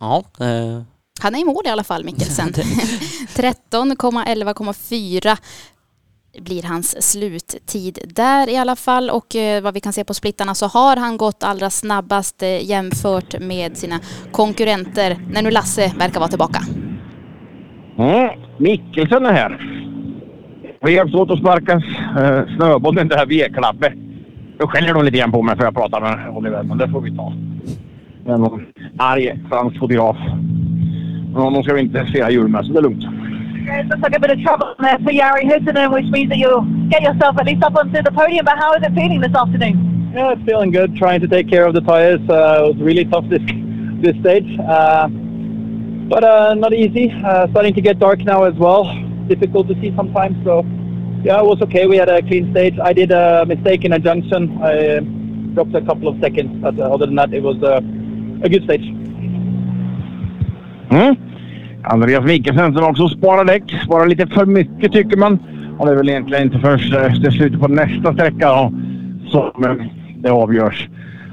Ja, 0.00 0.24
eh, 0.40 0.82
Han 1.22 1.34
är 1.34 1.40
i 1.40 1.44
mål 1.44 1.62
i 1.66 1.68
alla 1.68 1.84
fall, 1.84 2.04
Mikkelsen. 2.04 2.48
13,11,4 2.48 5.36
blir 6.38 6.62
hans 6.62 7.10
sluttid 7.12 7.98
där 8.14 8.50
i 8.50 8.56
alla 8.56 8.76
fall 8.76 9.10
och 9.10 9.36
eh, 9.36 9.62
vad 9.62 9.74
vi 9.74 9.80
kan 9.80 9.92
se 9.92 10.04
på 10.04 10.14
splittarna 10.14 10.54
så 10.54 10.66
har 10.66 10.96
han 10.96 11.16
gått 11.16 11.42
allra 11.42 11.70
snabbast 11.70 12.42
eh, 12.42 12.64
jämfört 12.70 13.40
med 13.40 13.76
sina 13.76 14.00
konkurrenter 14.32 15.16
när 15.32 15.42
nu 15.42 15.50
Lasse 15.50 15.92
verkar 15.98 16.20
vara 16.20 16.28
tillbaka. 16.28 16.60
Mm. 17.98 18.28
Mikkelsen 18.58 19.26
är 19.26 19.32
här. 19.32 19.76
Vi 20.82 20.92
hjälps 20.94 21.14
åt 21.14 21.30
att 21.30 21.38
sparka 21.38 21.72
eh, 21.72 22.42
snöbollen 22.56 23.08
det 23.08 23.16
här 23.16 23.26
V-klappet. 23.26 23.92
Då 24.58 24.68
skäller 24.68 24.94
de 24.94 25.04
lite 25.04 25.18
grann 25.18 25.32
på 25.32 25.42
mig 25.42 25.56
för 25.56 25.64
jag 25.64 25.74
pratar 25.74 26.00
med 26.00 26.28
Oliver, 26.36 26.62
men 26.62 26.78
det 26.78 26.88
får 26.88 27.00
vi 27.00 27.16
ta. 27.16 27.32
Men 28.24 28.40
någon 28.40 28.66
arg 28.98 29.38
fransk 29.48 29.78
fotograf. 29.78 30.16
Men 31.32 31.42
honom 31.42 31.62
ska 31.62 31.74
vi 31.74 31.80
inte 31.80 32.06
fira 32.06 32.30
jul 32.30 32.48
med, 32.48 32.64
så 32.64 32.72
det 32.72 32.78
är 32.78 32.82
lugnt. 32.82 33.04
It 33.60 33.86
looks 33.86 34.02
like 34.02 34.16
a 34.16 34.20
bit 34.20 34.30
of 34.30 34.38
trouble 34.42 34.74
there 34.78 34.98
for 34.98 35.12
Jari 35.12 35.44
Huttunen, 35.44 35.92
which 35.92 36.10
means 36.10 36.28
that 36.30 36.38
you'll 36.38 36.64
get 36.88 37.02
yourself 37.02 37.38
at 37.38 37.46
least 37.46 37.62
up 37.62 37.76
onto 37.76 38.02
the 38.02 38.10
podium. 38.10 38.44
But 38.44 38.58
how 38.58 38.74
is 38.74 38.82
it 38.82 38.92
feeling 38.94 39.20
this 39.20 39.34
afternoon? 39.34 40.10
Yeah, 40.14 40.32
it's 40.32 40.42
feeling 40.42 40.72
good. 40.72 40.96
Trying 40.96 41.20
to 41.20 41.28
take 41.28 41.48
care 41.48 41.66
of 41.66 41.74
the 41.74 41.80
tires. 41.80 42.20
Uh, 42.28 42.64
it 42.64 42.74
was 42.74 42.76
really 42.78 43.04
tough 43.04 43.28
this 43.28 43.42
this 44.02 44.16
stage, 44.22 44.58
uh, 44.58 45.06
but 46.12 46.24
uh, 46.24 46.54
not 46.54 46.72
easy. 46.72 47.12
Uh, 47.24 47.46
starting 47.50 47.74
to 47.74 47.80
get 47.80 47.98
dark 48.00 48.20
now 48.24 48.42
as 48.44 48.54
well. 48.54 48.84
Difficult 49.28 49.68
to 49.68 49.74
see 49.80 49.94
sometimes. 49.94 50.42
So 50.44 50.64
yeah, 51.22 51.38
it 51.38 51.46
was 51.46 51.62
okay. 51.62 51.86
We 51.86 51.96
had 51.96 52.08
a 52.08 52.22
clean 52.22 52.50
stage. 52.50 52.76
I 52.82 52.92
did 52.92 53.12
a 53.12 53.44
mistake 53.46 53.84
in 53.84 53.92
a 53.92 53.98
junction. 53.98 54.58
I 54.62 55.00
dropped 55.54 55.74
a 55.74 55.82
couple 55.82 56.08
of 56.08 56.18
seconds, 56.20 56.60
but 56.60 56.78
uh, 56.78 56.94
other 56.94 57.06
than 57.06 57.14
that, 57.16 57.32
it 57.32 57.42
was 57.42 57.62
uh, 57.62 57.80
a 58.42 58.48
good 58.48 58.64
stage. 58.64 58.94
Mm. 60.90 61.16
Andreas 61.82 62.24
Wikesen 62.24 62.74
som 62.74 62.84
också 62.84 63.08
sparar 63.08 63.44
däck. 63.44 63.62
Sparar 63.84 64.06
lite 64.06 64.26
för 64.26 64.46
mycket 64.46 64.92
tycker 64.92 65.16
man. 65.16 65.38
Och 65.78 65.86
det 65.86 65.92
är 65.92 65.96
väl 65.96 66.08
egentligen 66.08 66.42
inte 66.42 66.58
först 66.58 66.94
eh, 66.94 67.04
efter 67.04 67.30
slutet 67.30 67.60
på 67.60 67.68
nästa 67.68 68.14
sträcka 68.14 68.48
då, 68.48 68.72
som 69.30 69.64
eh, 69.64 69.86
det 70.16 70.30
avgörs. 70.30 70.88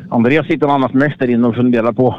Andreas 0.10 0.48
sitter 0.48 0.68
annars 0.68 0.94
mest 0.94 1.20
där 1.20 1.30
inne 1.30 1.48
och 1.48 1.56
funderar 1.56 1.92
på 1.92 2.16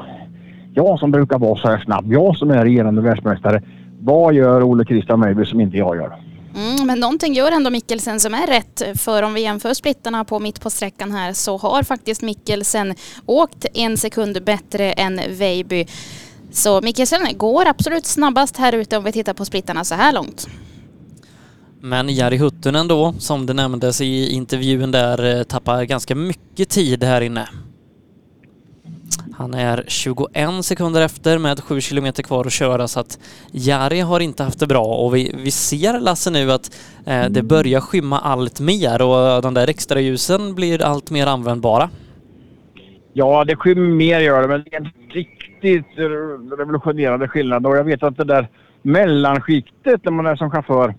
jag 0.75 0.99
som 0.99 1.11
brukar 1.11 1.39
vara 1.39 1.57
så 1.57 1.69
här 1.69 1.79
snabb, 1.79 2.13
jag 2.13 2.37
som 2.37 2.51
är 2.51 2.65
regerande 2.65 3.03
världsmästare. 3.03 3.63
Vad 4.01 4.35
gör 4.35 4.63
Ole 4.63 4.85
Christian 4.85 5.21
Möjby 5.21 5.45
som 5.45 5.61
inte 5.61 5.77
jag 5.77 5.97
gör? 5.97 6.28
Mm, 6.59 6.87
men 6.87 7.01
någonting 7.01 7.35
gör 7.35 7.53
ändå 7.53 7.71
Mikkelsen 7.71 8.21
som 8.21 8.35
är 8.35 8.47
rätt. 8.47 8.83
För 8.95 9.23
om 9.23 9.35
vi 9.35 9.41
jämför 9.41 9.75
splittarna 9.75 10.25
på 10.25 10.39
mitt 10.39 10.61
på 10.61 10.71
sträckan 10.71 11.13
här 11.13 11.33
så 11.33 11.57
har 11.57 11.83
faktiskt 11.83 12.23
Mikkelsen 12.23 12.95
åkt 13.27 13.67
en 13.75 13.97
sekund 13.97 14.45
bättre 14.45 14.93
än 14.93 15.21
Veiby. 15.29 15.87
Så 16.53 16.81
Mikkelsen 16.81 17.39
går 17.39 17.67
absolut 17.67 18.07
snabbast 18.07 18.57
här 18.57 18.73
ute 18.73 18.97
om 18.97 19.05
vi 19.05 19.13
tittar 19.13 19.35
på 19.35 19.45
splittarna 19.45 19.85
så 19.85 19.95
här 19.95 20.13
långt. 20.13 20.49
Men 21.81 22.15
Jari 22.15 22.37
Huttunen 22.37 22.89
då, 22.89 23.15
som 23.19 23.47
det 23.47 23.55
nämndes 23.55 24.01
i 24.01 24.31
intervjun 24.31 24.91
där, 24.91 25.39
eh, 25.39 25.43
tappar 25.43 25.85
ganska 25.85 26.15
mycket 26.15 26.69
tid 26.69 27.05
här 27.05 27.21
inne. 27.21 27.49
Han 29.39 29.55
är 29.55 29.85
21 29.87 30.65
sekunder 30.65 31.05
efter 31.05 31.39
med 31.39 31.61
7 31.61 31.81
kilometer 31.81 32.23
kvar 32.23 32.45
att 32.45 32.53
köra 32.53 32.89
så 32.89 33.01
att 33.01 33.19
Jari 33.53 34.01
har 34.01 34.21
inte 34.21 34.43
haft 34.43 34.61
det 34.61 34.67
bra 34.67 34.85
och 34.85 35.15
vi, 35.15 35.35
vi 35.45 35.51
ser 35.51 36.01
Lasse 36.01 36.31
nu 36.31 36.53
att 36.53 36.77
eh, 37.07 37.25
det 37.31 37.43
börjar 37.43 37.81
skymma 37.81 38.19
allt 38.19 38.61
mer 38.61 39.03
och 39.03 39.43
de 39.43 39.55
där 39.55 39.69
extra 39.69 40.01
ljusen 40.01 40.55
blir 40.55 40.83
allt 40.83 41.11
mer 41.11 41.27
användbara. 41.27 41.91
Ja, 43.13 43.45
det 43.45 43.57
skymmer 43.57 43.89
mer 43.89 44.21
gör 44.21 44.43
det, 44.43 44.49
men 44.49 44.65
det 44.65 44.75
är 44.75 44.81
en 44.81 44.91
riktigt 45.09 45.99
revolutionerande 46.59 47.29
skillnad. 47.29 47.67
Och 47.67 47.77
jag 47.77 47.85
vet 47.85 48.03
att 48.03 48.17
det 48.17 48.25
där 48.25 48.49
mellanskiktet 48.83 50.05
när 50.05 50.13
man 50.13 50.27
är 50.27 50.37
som 50.37 50.51
chaufför, 50.51 50.95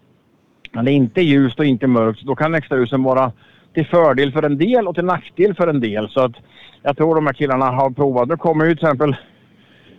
när 0.71 0.83
det 0.83 0.91
inte 0.91 1.21
är 1.21 1.23
ljust 1.23 1.59
och 1.59 1.65
inte 1.65 1.87
mörkt, 1.87 2.21
då 2.21 2.35
kan 2.35 2.55
extraljusen 2.55 3.03
vara 3.03 3.31
till 3.73 3.85
fördel 3.87 4.31
för 4.31 4.43
en 4.43 4.57
del 4.57 4.87
och 4.87 4.95
till 4.95 5.05
nackdel 5.05 5.55
för 5.55 5.67
en 5.67 5.79
del. 5.79 6.09
Så 6.09 6.19
att 6.19 6.35
jag 6.83 6.97
tror 6.97 7.15
de 7.15 7.25
här 7.25 7.33
killarna 7.33 7.65
har 7.65 7.89
provat. 7.89 8.29
Nu 8.29 8.37
kommer 8.37 8.65
ju 8.65 8.75
till 8.75 8.85
exempel, 8.85 9.09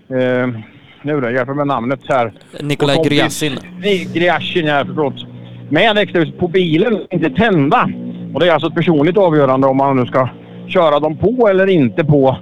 eh, 0.08 0.48
nu 1.02 1.20
då, 1.20 1.30
hjälper 1.30 1.54
med 1.54 1.66
namnet 1.66 2.00
här. 2.08 2.32
Nikolaj. 2.60 2.96
Nej, 3.78 4.08
Gryasin, 4.14 4.66
ja, 4.66 4.84
förlåt. 4.86 5.14
Med 5.70 5.98
extraljus 5.98 6.34
på 6.38 6.48
bilen, 6.48 6.98
inte 7.10 7.30
tända. 7.30 7.90
Och 8.34 8.40
det 8.40 8.48
är 8.48 8.52
alltså 8.52 8.68
ett 8.68 8.74
personligt 8.74 9.16
avgörande 9.16 9.66
om 9.66 9.76
man 9.76 9.96
nu 9.96 10.06
ska 10.06 10.28
köra 10.68 11.00
dem 11.00 11.16
på 11.16 11.48
eller 11.48 11.66
inte 11.66 12.04
på. 12.04 12.36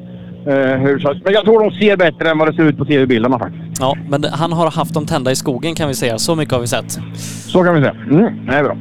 Eh, 0.46 0.54
hur, 0.54 1.22
men 1.24 1.32
jag 1.32 1.44
tror 1.44 1.70
de 1.70 1.76
ser 1.76 1.96
bättre 1.96 2.30
än 2.30 2.38
vad 2.38 2.48
det 2.48 2.54
ser 2.56 2.62
ut 2.62 2.78
på 2.78 2.84
tv-bilderna 2.84 3.38
faktiskt. 3.38 3.80
Ja, 3.80 3.96
men 4.08 4.24
han 4.24 4.52
har 4.52 4.70
haft 4.70 4.94
dem 4.94 5.06
tända 5.06 5.30
i 5.30 5.36
skogen 5.36 5.74
kan 5.74 5.88
vi 5.88 5.94
säga. 5.94 6.18
Så 6.18 6.34
mycket 6.34 6.54
har 6.54 6.60
vi 6.60 6.66
sett. 6.66 6.98
Så 7.46 7.64
kan 7.64 7.74
vi 7.74 7.80
säga. 7.80 7.96
Mm, 8.10 8.46
det 8.46 8.54
är 8.54 8.64
bra. 8.64 8.76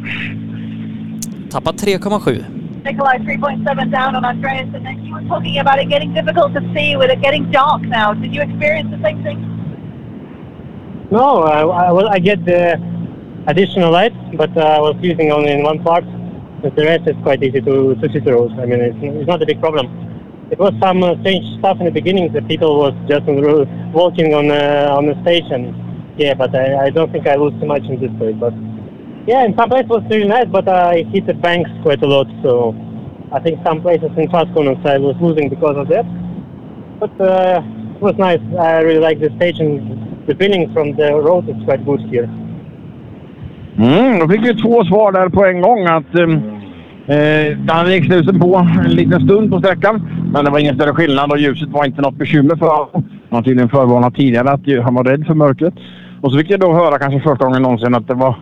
Tappat 1.52 1.76
3,7. 1.76 2.44
Nikolai 2.84 3.18
3.7 3.20 3.92
down 3.92 4.16
on 4.16 4.26
Andreas, 4.26 4.70
and 4.74 4.86
then 4.86 5.04
you 5.04 5.14
were 5.14 5.22
talking 5.24 5.58
about 5.60 5.80
it 5.80 5.90
getting 5.90 6.14
difficult 6.14 6.54
to 6.54 6.62
see 6.74 6.96
with 6.96 7.10
it 7.10 7.22
getting 7.22 7.52
dark 7.52 7.82
now. 7.82 8.14
Did 8.14 8.34
you 8.34 8.42
experience 8.42 8.90
the 8.92 9.02
same 9.04 9.24
thing? 9.24 9.40
No, 11.12 11.44
I, 11.44 11.62
I, 11.62 12.12
I 12.14 12.20
get 12.20 12.44
the 12.46 12.76
additional 13.48 13.92
light, 13.92 14.14
but 14.38 14.56
uh, 14.58 14.62
I 14.62 14.80
was 14.80 14.96
using 15.02 15.32
only 15.32 15.52
in 15.52 15.64
one 15.64 15.82
part. 15.84 16.04
But 16.62 16.76
the 16.76 16.86
rest 16.86 17.08
is 17.08 17.16
quite 17.24 17.44
easy 17.44 17.62
to, 17.62 17.96
to 17.96 18.10
see 18.12 18.20
through. 18.20 18.50
I 18.60 18.66
mean, 18.66 18.82
it's, 18.82 18.98
it's 19.00 19.28
not 19.28 19.42
a 19.42 19.46
big 19.46 19.60
problem. 19.60 19.88
It 20.52 20.60
was 20.60 20.74
some 20.82 21.04
uh, 21.04 21.20
strange 21.22 21.60
stuff 21.60 21.78
in 21.80 21.86
the 21.86 21.92
beginning. 21.92 22.32
The 22.34 22.42
people 22.42 22.80
was 22.80 22.94
just 23.08 23.28
on 23.28 23.36
the 23.36 23.44
road, 23.44 23.70
walking 23.94 24.34
on 24.34 24.50
uh, 24.50 24.96
on 24.98 25.06
the 25.06 25.22
station. 25.22 25.76
Yeah, 26.18 26.34
but 26.34 26.56
I, 26.56 26.86
I 26.86 26.90
don't 26.90 27.12
think 27.12 27.28
I 27.28 27.36
lose 27.36 27.54
too 27.60 27.68
much 27.68 27.84
in 27.84 28.00
this 28.00 28.12
way. 28.20 28.34
But 28.34 28.54
yeah, 29.28 29.44
in 29.46 29.56
some 29.58 29.70
places 29.70 29.86
it 29.86 29.90
was 29.90 30.04
really 30.10 30.28
nice, 30.28 30.48
but 30.50 30.68
I 30.68 31.04
hit 31.14 31.28
the 31.28 31.34
banks 31.34 31.70
quite 31.84 32.02
a 32.02 32.08
lot. 32.08 32.28
So 32.44 32.74
I 33.32 33.40
think 33.40 33.60
some 33.66 33.82
places 33.82 34.10
in 34.18 34.30
fast 34.32 34.54
corners 34.54 34.78
I 34.86 34.98
was 34.98 35.16
losing 35.22 35.50
because 35.50 35.78
of 35.78 35.88
that. 35.90 36.06
But 37.00 37.12
uh, 37.20 37.62
it 37.96 38.02
was 38.02 38.16
nice. 38.18 38.42
I 38.58 38.80
really 38.80 39.00
like 39.00 39.20
the 39.20 39.32
station. 39.36 40.24
The 40.28 40.36
feeling 40.36 40.74
from 40.74 40.96
the 40.96 41.14
road 41.16 41.50
is 41.50 41.56
quite 41.66 41.86
good 41.86 42.02
here. 42.12 42.30
Mm, 43.78 44.20
då 44.20 44.28
fick 44.28 44.46
vi 44.46 44.56
två 44.56 44.86
svar 44.86 45.12
där 45.12 45.30
på 45.30 45.46
en 45.46 45.62
gång. 45.62 45.86
Att 45.86 46.16
um, 46.16 46.42
eh, 47.08 47.48
eh, 47.48 47.58
han 47.68 47.86
hade 47.86 48.40
på 48.40 48.68
en 48.86 48.92
liten 48.92 49.22
stund 49.26 49.52
på 49.52 49.60
sträckan. 49.60 50.10
Men 50.34 50.46
det 50.46 50.52
var 50.52 50.60
ingen 50.60 50.76
större 50.76 50.94
skillnad 50.94 51.32
och 51.32 51.40
ljuset 51.40 51.70
var 51.70 51.86
inte 51.86 52.02
något 52.02 52.16
bekymmer 52.16 52.56
för 52.56 52.66
honom. 52.66 52.90
Han 53.30 53.38
har 53.38 53.42
tydligen 53.42 53.70
förvarnat 53.70 54.16
tidigare 54.16 54.50
att 54.50 54.84
han 54.84 54.96
var 54.96 55.04
rädd 55.04 55.26
för 55.28 55.34
mörkret. 55.34 55.74
Och 56.22 56.32
så 56.32 56.38
fick 56.38 56.50
jag 56.50 56.60
då 56.60 56.74
höra 56.74 57.00
kanske 57.00 57.20
första 57.20 57.46
gången 57.46 57.62
någonsin 57.62 57.96
att 57.96 58.08
det 58.08 58.14
var 58.14 58.36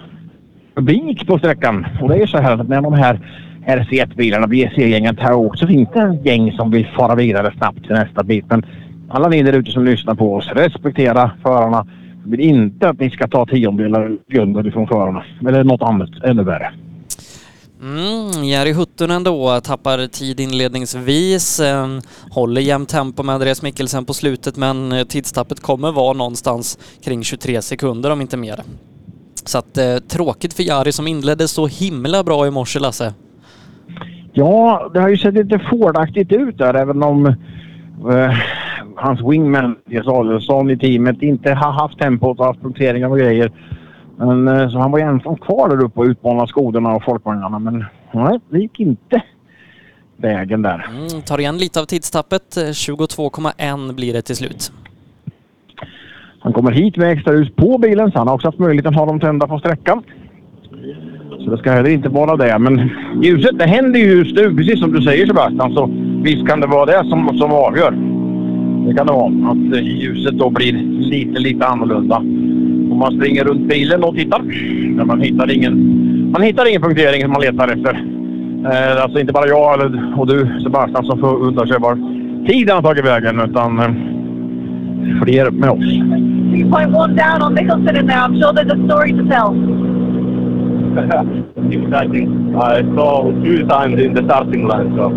publik 0.75 1.27
på 1.27 1.37
sträckan. 1.39 1.85
Och 2.01 2.09
det 2.09 2.15
är 2.15 2.19
ju 2.19 2.27
så 2.27 2.37
här 2.37 2.57
att 2.61 2.69
när 2.69 2.81
de 2.81 2.93
här 2.93 3.19
RC1-bilarna, 3.67 4.47
BC-gängen 4.47 5.15
tar 5.15 5.33
åt 5.33 5.59
så 5.59 5.67
finns 5.67 5.89
det 5.93 5.99
en 5.99 6.23
gäng 6.23 6.51
som 6.51 6.71
vill 6.71 6.87
fara 6.97 7.15
vidare 7.15 7.53
snabbt 7.57 7.83
till 7.83 7.95
nästa 7.95 8.23
bit. 8.23 8.45
Men 8.49 8.65
alla 9.09 9.27
ni 9.27 9.43
där 9.43 9.53
ute 9.53 9.71
som 9.71 9.85
lyssnar 9.85 10.15
på 10.15 10.35
oss, 10.35 10.49
respektera 10.55 11.31
förarna. 11.43 11.87
Jag 12.23 12.31
vill 12.31 12.39
inte 12.39 12.89
att 12.89 12.99
ni 12.99 13.09
ska 13.09 13.27
ta 13.27 13.45
tiondelar 13.45 14.17
grundade 14.29 14.69
ifrån 14.69 14.87
förarna. 14.87 15.23
Eller 15.47 15.63
något 15.63 15.81
annat 15.81 16.09
ännu 16.23 16.43
värre. 16.43 16.71
Mm, 17.81 18.43
Jari 18.43 18.73
Huttunen 18.73 19.23
då 19.23 19.61
tappar 19.61 20.07
tid 20.07 20.39
inledningsvis, 20.39 21.59
eh, 21.59 21.87
håller 22.31 22.61
jämnt 22.61 22.89
tempo 22.89 23.23
med 23.23 23.35
Andreas 23.35 23.61
Mikkelsen 23.61 24.05
på 24.05 24.13
slutet 24.13 24.57
men 24.57 25.05
tidstappet 25.07 25.59
kommer 25.59 25.91
vara 25.91 26.13
någonstans 26.13 26.77
kring 27.03 27.23
23 27.23 27.61
sekunder 27.61 28.11
om 28.11 28.21
inte 28.21 28.37
mer. 28.37 28.59
Så 29.45 29.57
att 29.57 29.77
eh, 29.77 29.97
tråkigt 29.97 30.53
för 30.53 30.63
Jari 30.63 30.91
som 30.91 31.07
inledde 31.07 31.47
så 31.47 31.67
himla 31.67 32.23
bra 32.23 32.47
i 32.47 32.51
morse 32.51 32.79
Lasse. 32.79 33.13
Ja, 34.33 34.89
det 34.93 34.99
har 34.99 35.09
ju 35.09 35.17
sett 35.17 35.33
lite 35.33 35.59
Fordaktigt 35.59 36.31
ut 36.31 36.57
där 36.57 36.73
även 36.73 37.03
om 37.03 37.25
eh, 37.25 38.33
hans 38.95 39.21
wingman, 39.21 39.69
Mattias 39.69 40.07
Adelsson 40.07 40.69
i 40.69 40.77
teamet, 40.77 41.21
inte 41.21 41.53
har 41.53 41.71
haft 41.71 41.99
tempot 41.99 42.39
och 42.39 42.45
haft 42.45 42.61
punkteringar 42.61 43.09
och 43.09 43.17
grejer. 43.17 43.51
Men, 44.17 44.47
eh, 44.47 44.69
så 44.69 44.79
han 44.79 44.91
var 44.91 44.99
ju 44.99 45.05
ensam 45.05 45.37
kvar 45.37 45.69
där 45.69 45.83
uppe 45.83 45.99
och 45.99 46.05
utmanade 46.05 46.47
skodarna 46.47 46.95
och 46.95 47.03
folkvagnarna. 47.03 47.59
Men 47.59 47.85
nej, 48.11 48.39
det 48.49 48.59
gick 48.59 48.79
inte 48.79 49.21
vägen 50.17 50.61
där. 50.61 50.89
Mm, 50.89 51.21
tar 51.21 51.39
igen 51.39 51.57
lite 51.57 51.81
av 51.81 51.85
tidstappet, 51.85 52.57
eh, 52.57 52.63
22,1 52.63 53.93
blir 53.93 54.13
det 54.13 54.21
till 54.21 54.35
slut. 54.35 54.71
Han 56.45 56.53
kommer 56.53 56.71
hit 56.71 56.97
med 56.97 57.11
extra 57.11 57.33
ljus 57.33 57.49
på 57.55 57.77
bilen 57.77 58.11
så 58.11 58.17
han 58.17 58.27
har 58.27 58.35
också 58.35 58.47
haft 58.47 58.59
möjligheten 58.59 58.93
att 58.93 58.99
ha 58.99 59.05
dem 59.05 59.19
tända 59.19 59.47
på 59.47 59.59
sträckan. 59.59 60.03
Så 61.39 61.51
det 61.51 61.57
ska 61.57 61.71
heller 61.71 61.89
inte 61.89 62.09
vara 62.09 62.35
det. 62.35 62.59
Men 62.59 62.89
ljuset, 63.23 63.59
det 63.59 63.65
händer 63.65 63.99
ju 63.99 64.05
just 64.05 64.35
nu, 64.35 64.55
precis 64.55 64.79
som 64.79 64.91
du 64.91 65.01
säger 65.01 65.27
Sebastian. 65.27 65.73
Så 65.73 65.89
visst 66.23 66.47
kan 66.47 66.59
det 66.59 66.67
vara 66.67 66.85
det 66.85 67.09
som, 67.09 67.37
som 67.37 67.51
avgör. 67.51 67.91
Det 68.87 68.93
kan 68.93 69.07
det 69.07 69.13
vara. 69.13 69.51
Att 69.51 69.85
ljuset 69.85 70.33
då 70.33 70.49
blir 70.49 70.73
lite, 70.99 71.39
lite 71.39 71.67
annorlunda. 71.67 72.17
Om 72.91 72.97
man 72.97 73.17
springer 73.17 73.43
runt 73.43 73.69
bilen 73.69 74.03
och 74.03 74.15
tittar. 74.15 74.41
Men 74.95 75.07
man 75.07 75.21
hittar 75.21 75.51
ingen, 75.51 75.75
man 76.31 76.41
hittar 76.41 76.69
ingen 76.69 76.81
punktering 76.81 77.21
som 77.21 77.31
man 77.31 77.41
letar 77.41 77.67
efter. 77.67 78.03
Eh, 78.65 79.03
alltså 79.03 79.19
inte 79.19 79.33
bara 79.33 79.47
jag 79.47 79.73
eller, 79.73 80.19
och 80.19 80.27
du 80.27 80.59
Sebastian 80.63 81.05
som 81.05 81.23
undrar 81.23 81.65
sig 81.65 81.79
var 81.79 81.95
tiden 82.47 82.75
har 82.75 82.81
tagit 82.81 83.05
vägen. 83.05 83.39
Utan 83.39 83.79
eh, 83.79 84.14
fler 85.23 85.51
med 85.51 85.69
oss. 85.69 85.79
2.1 85.79 87.15
down 87.15 87.41
on 87.41 87.55
Mickelson 87.55 87.97
in 87.97 88.07
there. 88.07 88.17
I'm 88.17 88.39
sure 88.39 88.53
there's 88.53 88.71
a 88.71 88.85
story 88.87 89.11
to 89.13 89.23
tell. 89.29 89.53
exciting. 91.71 92.55
I 92.55 92.81
saw 92.95 93.31
two 93.43 93.67
times 93.67 94.01
in 94.01 94.13
the 94.13 94.23
starting 94.23 94.67
line, 94.67 94.95
so. 94.95 95.09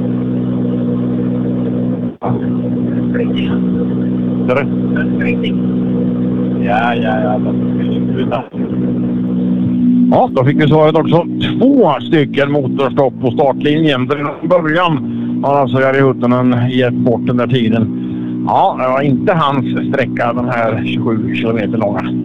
Sorry? 4.49 4.67
Yeah, 6.65 6.95
yeah, 6.95 7.23
yeah. 7.23 7.39
But 7.39 7.53
two 8.15 8.27
times. 8.31 9.19
Ja, 10.11 10.31
då 10.33 10.45
fick 10.45 10.63
vi 10.63 10.69
svaret 10.69 10.95
också. 10.95 11.27
Två 11.59 12.01
stycken 12.01 12.53
motorstopp 12.53 13.21
på 13.21 13.31
startlinjen. 13.31 14.09
Från 14.09 14.49
början 14.49 14.95
har 15.45 15.55
alltså 15.55 15.81
Jari 15.81 16.01
Huttunen 16.01 16.71
gett 16.71 16.95
bort 16.95 17.27
den 17.27 17.37
där 17.37 17.47
tiden. 17.47 17.98
Ja, 18.51 18.77
det 18.81 18.89
var 18.89 19.03
inte 19.03 19.33
hans 19.35 19.89
sträcka 19.89 20.33
den 20.33 20.49
här 20.49 20.85
27 20.85 21.35
kilometer 21.35 21.79
långa. 21.79 22.25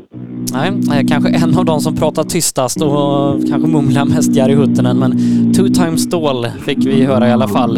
Nej, 0.52 1.00
eh, 1.00 1.08
kanske 1.08 1.30
en 1.30 1.58
av 1.58 1.66
de 1.66 1.82
som 1.82 1.96
pratar 1.96 2.24
tystast 2.24 2.82
och 2.82 3.30
eh, 3.30 3.50
kanske 3.50 3.68
mumlar 3.68 4.06
mest 4.06 4.36
Jari 4.36 4.56
Huttunen, 4.56 5.00
men 5.00 5.12
two 5.54 5.68
times 5.68 6.04
Stall 6.04 6.48
fick 6.66 6.78
vi 6.78 7.04
höra 7.04 7.28
i 7.28 7.32
alla 7.32 7.48
fall. 7.48 7.78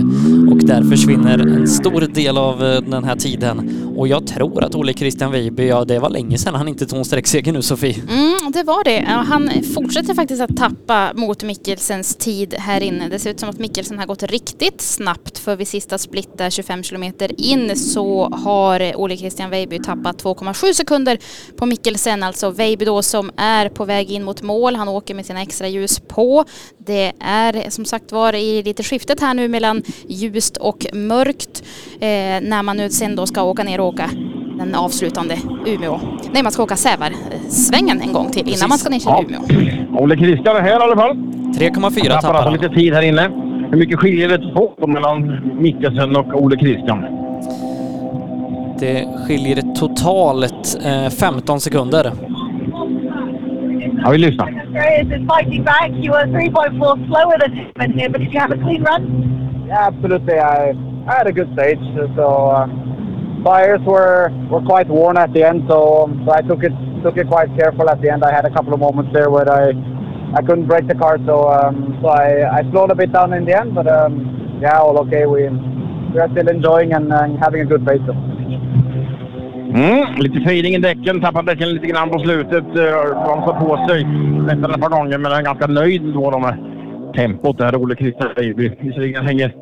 Och 0.52 0.58
där 0.58 0.84
försvinner 0.84 1.40
en 1.40 1.68
stor 1.68 2.02
del 2.02 2.38
av 2.38 2.64
eh, 2.64 2.82
den 2.82 3.04
här 3.04 3.16
tiden. 3.16 3.72
Och 3.98 4.08
jag 4.08 4.28
tror 4.28 4.64
att 4.64 4.76
Ole 4.76 4.94
Christian 4.94 5.32
Weiby, 5.32 5.68
ja 5.68 5.86
det 5.86 6.00
var 6.00 6.10
länge 6.10 6.38
sedan 6.38 6.56
han 6.56 6.68
inte 6.68 6.86
tog 6.86 7.00
en 7.00 7.06
sträckseger 7.06 7.54
nu 7.54 7.62
Sofie. 7.62 8.02
Mm, 8.10 8.52
det 8.52 8.64
var 8.64 8.84
det. 8.84 9.06
Han 9.08 9.50
fortsätter 9.74 10.14
faktiskt 10.14 10.42
att 10.42 10.58
tappa 10.58 11.12
mot 11.16 11.44
Mikkelsens 11.44 12.16
tid 12.16 12.54
här 12.58 12.82
inne. 12.82 13.10
Det 13.10 13.20
ser 13.20 13.30
ut 13.30 13.40
som 13.40 13.50
att 13.50 13.60
Mikkelsen 13.60 14.00
har 14.00 14.06
gått 14.06 14.24
riktigt 14.24 14.82
snabbt 14.82 15.38
för 15.38 15.56
vid 15.56 15.68
sista 15.68 15.98
split 15.98 16.30
där 16.38 16.50
25 16.50 16.84
kilometer 16.84 17.42
in 17.42 17.76
så 17.76 18.30
har 18.30 18.96
Ole 18.96 19.18
Christian 19.18 19.50
Weiby 19.50 19.80
tappat 19.80 20.24
2,7 20.24 20.74
sekunder 20.74 21.18
på 21.58 21.66
Mikkelsen. 21.66 22.24
Alltså 22.24 22.52
Weiby 22.56 22.86
då 22.86 23.02
som 23.02 23.32
är 23.38 23.70
på 23.70 23.86
väg 23.86 24.12
in 24.12 24.24
mot 24.24 24.42
mål. 24.42 24.76
Han 24.76 24.88
åker 24.88 25.14
med 25.16 25.26
sina 25.26 25.42
extra 25.42 25.68
ljus 25.68 26.00
på. 26.00 26.44
Det 26.78 27.12
är 27.20 27.70
som 27.70 27.86
sagt 27.86 28.12
var 28.12 28.36
i 28.36 28.64
lite 28.64 28.84
skiftet 28.84 29.20
här 29.22 29.34
nu 29.34 29.48
mellan 29.48 29.84
ljust 30.08 30.58
och 30.58 30.86
mörkt 30.94 31.64
eh, 32.00 32.08
när 32.42 32.64
man 32.64 32.78
nu 32.78 32.90
sen 32.90 33.16
då 33.16 33.26
ska 33.26 33.44
åka 33.44 33.64
ner 33.64 33.80
och 33.80 33.88
åka 33.88 34.10
den 34.58 34.76
avslutande 34.76 35.38
Umeå. 35.66 36.00
Nej, 36.34 36.44
man 36.44 36.52
ska 36.52 36.64
åka 36.64 36.76
Sävar-svängen 36.76 38.02
en 38.02 38.14
gång 38.14 38.32
till 38.32 38.50
innan 38.50 38.70
man 38.70 38.78
ska 38.78 38.90
ner 38.90 39.00
till 39.00 39.08
Ja. 39.10 39.24
Umeå. 39.50 40.02
Olle 40.04 40.18
Christian 40.18 40.56
är 40.56 40.62
här 40.62 40.70
i 40.80 40.84
alla 40.84 40.96
fall. 40.96 41.16
3,4 41.16 42.22
tappar 42.22 42.44
han. 42.44 42.54
lite 42.54 42.70
tid 42.70 42.94
här 42.94 43.02
inne. 43.02 43.22
Hur 43.72 43.78
mycket 43.78 44.00
skiljer 44.00 44.30
det 44.30 44.54
på 44.78 44.88
mellan 44.88 45.42
Mikkelsen 45.62 46.16
och 46.16 46.42
Olle 46.44 46.58
Christian? 46.60 47.06
Det 48.80 49.08
skiljer 49.28 49.76
totalt 49.76 50.78
eh, 50.86 51.10
15 51.10 51.60
sekunder. 51.62 52.12
Ja, 54.06 54.12
vi 54.12 54.18
lyssnar. 54.18 54.48
Australia's 54.48 55.08
is 55.18 55.28
fighting 55.28 55.64
back. 55.64 55.90
You 55.92 56.12
were 56.12 56.28
3.4 56.28 57.08
slower 57.08 57.38
than 57.42 57.54
him 57.54 57.72
in 57.82 57.98
here, 57.98 58.10
but 58.10 58.22
did 58.22 58.32
you 58.32 58.40
have 58.40 58.52
a 58.52 58.58
clean 58.58 58.84
run? 58.84 59.66
Yeah, 59.68 59.88
absolutely. 59.88 60.38
I, 60.38 60.78
I 61.10 61.14
had 61.18 61.26
a 61.26 61.34
good 61.34 61.50
stage, 61.54 61.82
so 62.16 62.26
uh, 62.54 62.68
tires 63.44 63.82
were 63.82 64.30
were 64.52 64.62
quite 64.62 64.88
worn 64.90 65.18
at 65.18 65.34
the 65.34 65.42
end, 65.42 65.64
so, 65.68 66.04
um, 66.04 66.22
so 66.24 66.34
I 66.34 66.42
took 66.44 66.62
it 66.64 66.76
took 67.02 67.18
it 67.18 67.28
quite 67.28 67.50
careful 67.58 67.90
at 67.90 68.00
the 68.04 68.12
end. 68.14 68.24
I 68.24 68.32
had 68.32 68.46
a 68.46 68.54
couple 68.54 68.76
of 68.76 68.80
moments 68.80 69.12
there 69.12 69.32
where 69.32 69.50
I 69.52 69.74
I 70.38 70.42
couldn't 70.46 70.68
break 70.68 70.88
the 70.88 70.94
car, 71.04 71.18
so 71.26 71.50
um, 71.50 71.98
so 72.00 72.10
I, 72.10 72.60
I 72.60 72.62
slowed 72.70 72.92
a 72.92 72.96
bit 72.96 73.12
down 73.12 73.34
in 73.34 73.44
the 73.44 73.60
end, 73.60 73.74
but 73.74 73.88
um, 73.88 74.60
yeah, 74.62 74.78
all 74.78 75.00
okay. 75.08 75.26
We 75.26 75.50
we 76.14 76.20
are 76.20 76.30
still 76.30 76.48
enjoying 76.48 76.94
and 76.94 77.12
uh, 77.12 77.26
having 77.42 77.62
a 77.62 77.66
good 77.66 77.84
pace. 77.88 78.06
Mm, 79.76 80.16
lite 80.18 80.40
fejding 80.42 80.76
i 80.76 80.78
däcken, 80.78 81.22
tappade 81.22 81.52
däcken 81.52 81.70
lite 81.70 81.88
grann 81.88 82.10
på 82.10 82.20
slutet. 82.20 82.64
Eh, 82.64 83.24
Bromsade 83.26 83.60
på 83.60 83.88
sig 83.90 84.04
nästan 84.48 84.72
ett 84.72 84.82
par 84.82 84.90
gånger, 84.90 85.18
men 85.18 85.32
är 85.32 85.42
ganska 85.42 85.68
nöjd 85.68 86.02
då 86.02 86.40
med 86.40 86.58
tempot 87.16 87.58
där. 87.58 87.76
Olle 87.76 87.96
Christer 87.96 88.34
Vejby. 88.36 88.72
Visserligen 88.82 89.26
hänger 89.26 89.56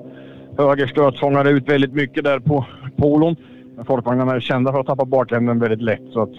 höger 0.57 0.87
stötfångare 0.87 1.49
ut 1.49 1.69
väldigt 1.69 1.93
mycket 1.93 2.23
där 2.23 2.39
på 2.39 2.65
polon. 2.97 3.35
Men 3.75 3.85
folkvagnarna 3.85 4.35
är 4.35 4.39
kända 4.39 4.71
för 4.71 4.79
att 4.79 4.87
tappa 4.87 5.05
bakänden 5.05 5.59
väldigt 5.59 5.81
lätt, 5.81 6.01
så 6.13 6.21
att 6.21 6.31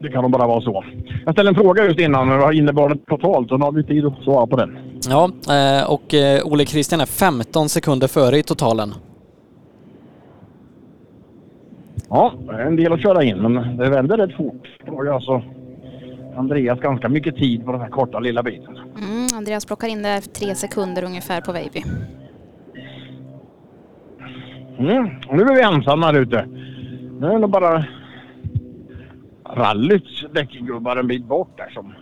det 0.00 0.08
kan 0.08 0.22
nog 0.22 0.30
bara 0.30 0.46
vara 0.46 0.60
så. 0.60 0.84
Jag 1.24 1.34
ställde 1.34 1.50
en 1.50 1.54
fråga 1.54 1.84
just 1.84 2.00
innan, 2.00 2.28
vad 2.28 2.54
innebar 2.54 2.88
det 2.88 2.96
totalt? 3.08 3.48
Så 3.48 3.56
nu 3.56 3.64
har 3.64 3.72
vi 3.72 3.84
tid 3.84 4.06
att 4.06 4.22
svara 4.24 4.46
på 4.46 4.56
den. 4.56 4.78
Ja, 5.08 5.24
eh, 5.24 5.90
och 5.90 6.14
eh, 6.14 6.46
Ole 6.46 6.66
Christian 6.66 7.00
är 7.00 7.06
15 7.06 7.68
sekunder 7.68 8.08
före 8.08 8.38
i 8.38 8.42
totalen. 8.42 8.94
Ja, 12.08 12.34
en 12.58 12.76
del 12.76 12.92
att 12.92 13.02
köra 13.02 13.24
in, 13.24 13.38
men 13.38 13.76
det 13.76 13.90
vänder 13.90 14.16
rätt 14.16 14.36
fort. 14.36 14.68
Det 14.84 15.14
alltså 15.14 15.42
Andreas 16.36 16.80
ganska 16.80 17.08
mycket 17.08 17.36
tid 17.36 17.64
på 17.64 17.72
den 17.72 17.80
här 17.80 17.88
korta 17.88 18.18
lilla 18.18 18.42
biten. 18.42 18.76
Mm, 18.76 19.26
Andreas 19.34 19.66
plockar 19.66 19.88
in 19.88 20.02
det 20.02 20.20
tre 20.20 20.54
sekunder 20.54 21.04
ungefär 21.04 21.40
på 21.40 21.52
Vejby. 21.52 21.82
Mm. 24.78 25.08
Nu 25.30 25.42
är 25.42 25.54
vi 25.54 25.62
ensamma 25.62 26.06
här 26.06 26.14
ute. 26.14 26.46
Nu 27.20 27.26
är 27.26 27.38
det 27.38 27.48
bara 27.48 27.84
rallyts 29.54 30.24
däckgubbar 30.32 30.96
en 30.96 31.06
bit 31.06 31.24
bort 31.24 31.56
där 31.56 31.70
som 31.70 31.94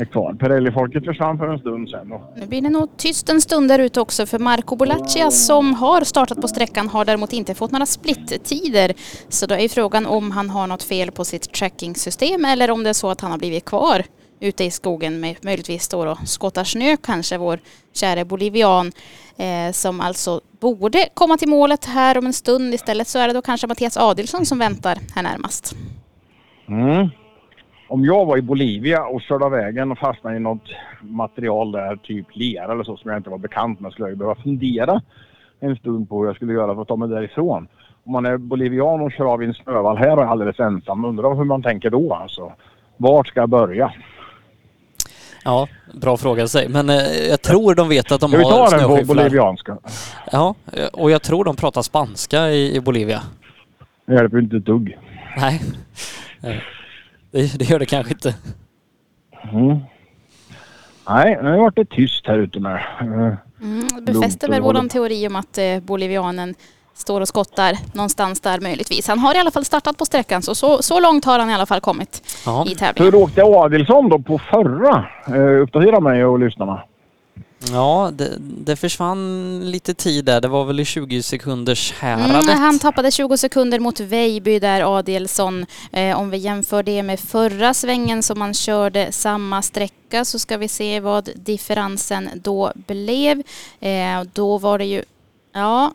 är 0.00 0.04
kvar. 0.04 0.34
Pirelli-folket 0.34 1.04
försvann 1.04 1.38
för 1.38 1.48
en 1.48 1.58
stund 1.58 1.88
sedan. 1.88 2.20
Nu 2.36 2.46
blir 2.46 2.62
det 2.62 2.70
nog 2.70 2.96
tyst 2.96 3.28
en 3.28 3.40
stund 3.40 3.68
där 3.68 3.78
ute 3.78 4.00
också 4.00 4.26
för 4.26 4.38
Marco 4.38 4.76
Bolaccia 4.76 5.30
som 5.30 5.74
har 5.74 6.00
startat 6.00 6.40
på 6.40 6.48
sträckan 6.48 6.88
har 6.88 7.04
däremot 7.04 7.32
inte 7.32 7.54
fått 7.54 7.70
några 7.70 7.86
splittider. 7.86 8.94
Så 9.28 9.46
då 9.46 9.54
är 9.54 9.68
frågan 9.68 10.06
om 10.06 10.30
han 10.30 10.50
har 10.50 10.66
något 10.66 10.82
fel 10.82 11.10
på 11.10 11.24
sitt 11.24 11.52
tracking-system 11.52 12.44
eller 12.44 12.70
om 12.70 12.82
det 12.82 12.88
är 12.88 12.94
så 12.94 13.10
att 13.10 13.20
han 13.20 13.30
har 13.30 13.38
blivit 13.38 13.64
kvar 13.64 14.02
ute 14.40 14.64
i 14.64 14.70
skogen 14.70 15.20
med 15.20 15.36
möjligtvis 15.42 15.82
står 15.82 16.06
och 16.06 16.18
skottar 16.24 16.64
snö 16.64 16.96
kanske 16.96 17.38
vår 17.38 17.58
käre 17.92 18.24
bolivian 18.24 18.92
eh, 19.36 19.72
som 19.72 20.00
alltså 20.00 20.40
borde 20.60 21.08
komma 21.14 21.36
till 21.36 21.48
målet 21.48 21.84
här 21.84 22.18
om 22.18 22.26
en 22.26 22.32
stund. 22.32 22.74
Istället 22.74 23.08
så 23.08 23.18
är 23.18 23.28
det 23.28 23.34
då 23.34 23.42
kanske 23.42 23.66
Mattias 23.66 23.96
Adilsson 23.96 24.46
som 24.46 24.58
väntar 24.58 24.98
här 25.14 25.22
närmast. 25.22 25.74
Mm. 26.68 27.08
Om 27.88 28.04
jag 28.04 28.26
var 28.26 28.36
i 28.36 28.42
Bolivia 28.42 29.04
och 29.04 29.22
körde 29.22 29.44
av 29.44 29.50
vägen 29.50 29.92
och 29.92 29.98
fastnade 29.98 30.36
i 30.36 30.40
något 30.40 30.68
material 31.00 31.72
där, 31.72 31.96
typ 31.96 32.26
lera 32.32 32.72
eller 32.72 32.84
så, 32.84 32.96
som 32.96 33.10
jag 33.10 33.18
inte 33.18 33.30
var 33.30 33.38
bekant 33.38 33.80
med, 33.80 33.92
skulle 33.92 34.08
jag 34.08 34.18
behöva 34.18 34.42
fundera 34.42 35.02
en 35.60 35.76
stund 35.76 36.08
på 36.08 36.20
hur 36.20 36.26
jag 36.26 36.36
skulle 36.36 36.52
göra 36.52 36.74
för 36.74 36.82
att 36.82 36.88
ta 36.88 36.96
mig 36.96 37.08
därifrån. 37.08 37.68
Om 38.04 38.12
man 38.12 38.26
är 38.26 38.36
bolivian 38.36 39.00
och 39.00 39.12
kör 39.12 39.24
av 39.32 39.42
i 39.42 39.46
en 39.46 39.54
snövall 39.54 39.96
här 39.96 40.16
och 40.16 40.22
är 40.22 40.26
alldeles 40.26 40.60
ensam, 40.60 41.04
undrar 41.04 41.34
hur 41.34 41.44
man 41.44 41.62
tänker 41.62 41.90
då 41.90 42.14
alltså. 42.14 42.52
Vart 42.96 43.28
ska 43.28 43.40
jag 43.40 43.48
börja? 43.48 43.92
Ja, 45.44 45.68
bra 45.94 46.16
fråga 46.16 46.48
sig. 46.48 46.68
Men 46.68 46.90
eh, 46.90 46.96
jag 47.28 47.42
tror 47.42 47.74
de 47.74 47.88
vet 47.88 48.12
att 48.12 48.20
de 48.20 48.28
Ska 48.30 48.38
vi 48.38 48.44
har 48.44 48.50
ta 48.50 48.76
den 48.76 48.80
på 48.88 48.94
snöskyfflar. 48.96 49.14
bolivianska? 49.24 49.78
Ja, 50.32 50.54
eh, 50.72 50.86
och 50.86 51.10
jag 51.10 51.22
tror 51.22 51.44
de 51.44 51.56
pratar 51.56 51.82
spanska 51.82 52.48
i, 52.50 52.76
i 52.76 52.80
Bolivia. 52.80 53.22
Det 54.06 54.14
hjälper 54.14 54.38
inte 54.38 54.56
ett 54.56 54.66
dugg. 54.66 54.98
Nej, 55.36 55.60
det, 57.34 57.58
det 57.58 57.64
gör 57.70 57.78
det 57.78 57.86
kanske 57.86 58.12
inte. 58.12 58.34
Mm. 59.52 59.78
Nej, 61.08 61.38
nu 61.42 61.58
har 61.58 61.70
det 61.70 61.84
tyst 61.84 62.26
här 62.26 62.38
ute 62.38 62.60
med. 62.60 62.74
Eh, 63.00 63.34
Mm, 63.60 63.88
det 64.00 64.12
befäster 64.12 64.48
väl 64.48 64.62
våran 64.62 64.88
teori 64.88 65.26
om 65.28 65.36
att 65.36 65.58
eh, 65.58 65.80
bolivianen 65.80 66.54
står 66.94 67.20
och 67.20 67.28
skottar 67.28 67.78
någonstans 67.94 68.40
där 68.40 68.60
möjligtvis. 68.60 69.08
Han 69.08 69.18
har 69.18 69.34
i 69.34 69.38
alla 69.38 69.50
fall 69.50 69.64
startat 69.64 69.98
på 69.98 70.04
sträckan 70.04 70.42
så 70.42 70.54
så, 70.54 70.82
så 70.82 71.00
långt 71.00 71.24
har 71.24 71.38
han 71.38 71.50
i 71.50 71.54
alla 71.54 71.66
fall 71.66 71.80
kommit 71.80 72.22
i 72.66 72.74
tävlingen. 72.74 73.12
Hur 73.12 73.22
åkte 73.22 73.42
Adilsson 73.42 74.08
då 74.08 74.18
på 74.18 74.38
förra? 74.38 75.06
Eh, 75.26 75.62
uppdatera 75.62 76.00
mig 76.00 76.24
och 76.24 76.38
lyssnarna. 76.38 76.82
Ja, 77.72 78.10
det, 78.14 78.36
det 78.38 78.76
försvann 78.76 79.60
lite 79.70 79.94
tid 79.94 80.24
där. 80.24 80.40
Det 80.40 80.48
var 80.48 80.64
väl 80.64 80.80
i 80.80 80.84
20 80.84 81.22
sekunders 81.22 81.92
häradet. 81.92 82.44
Mm, 82.44 82.58
han 82.58 82.78
tappade 82.78 83.10
20 83.10 83.36
sekunder 83.36 83.78
mot 83.78 84.00
Vejby 84.00 84.58
där 84.58 84.98
Adelsson. 84.98 85.66
Eh, 85.92 86.18
om 86.20 86.30
vi 86.30 86.36
jämför 86.36 86.82
det 86.82 87.02
med 87.02 87.20
förra 87.20 87.74
svängen 87.74 88.22
som 88.22 88.38
man 88.38 88.54
körde 88.54 89.12
samma 89.12 89.62
sträcka 89.62 90.24
så 90.24 90.38
ska 90.38 90.56
vi 90.56 90.68
se 90.68 91.00
vad 91.00 91.30
differensen 91.34 92.30
då 92.34 92.72
blev. 92.74 93.42
Eh, 93.80 94.22
då 94.32 94.58
var 94.58 94.78
det 94.78 94.84
ju, 94.84 95.02
ja, 95.52 95.92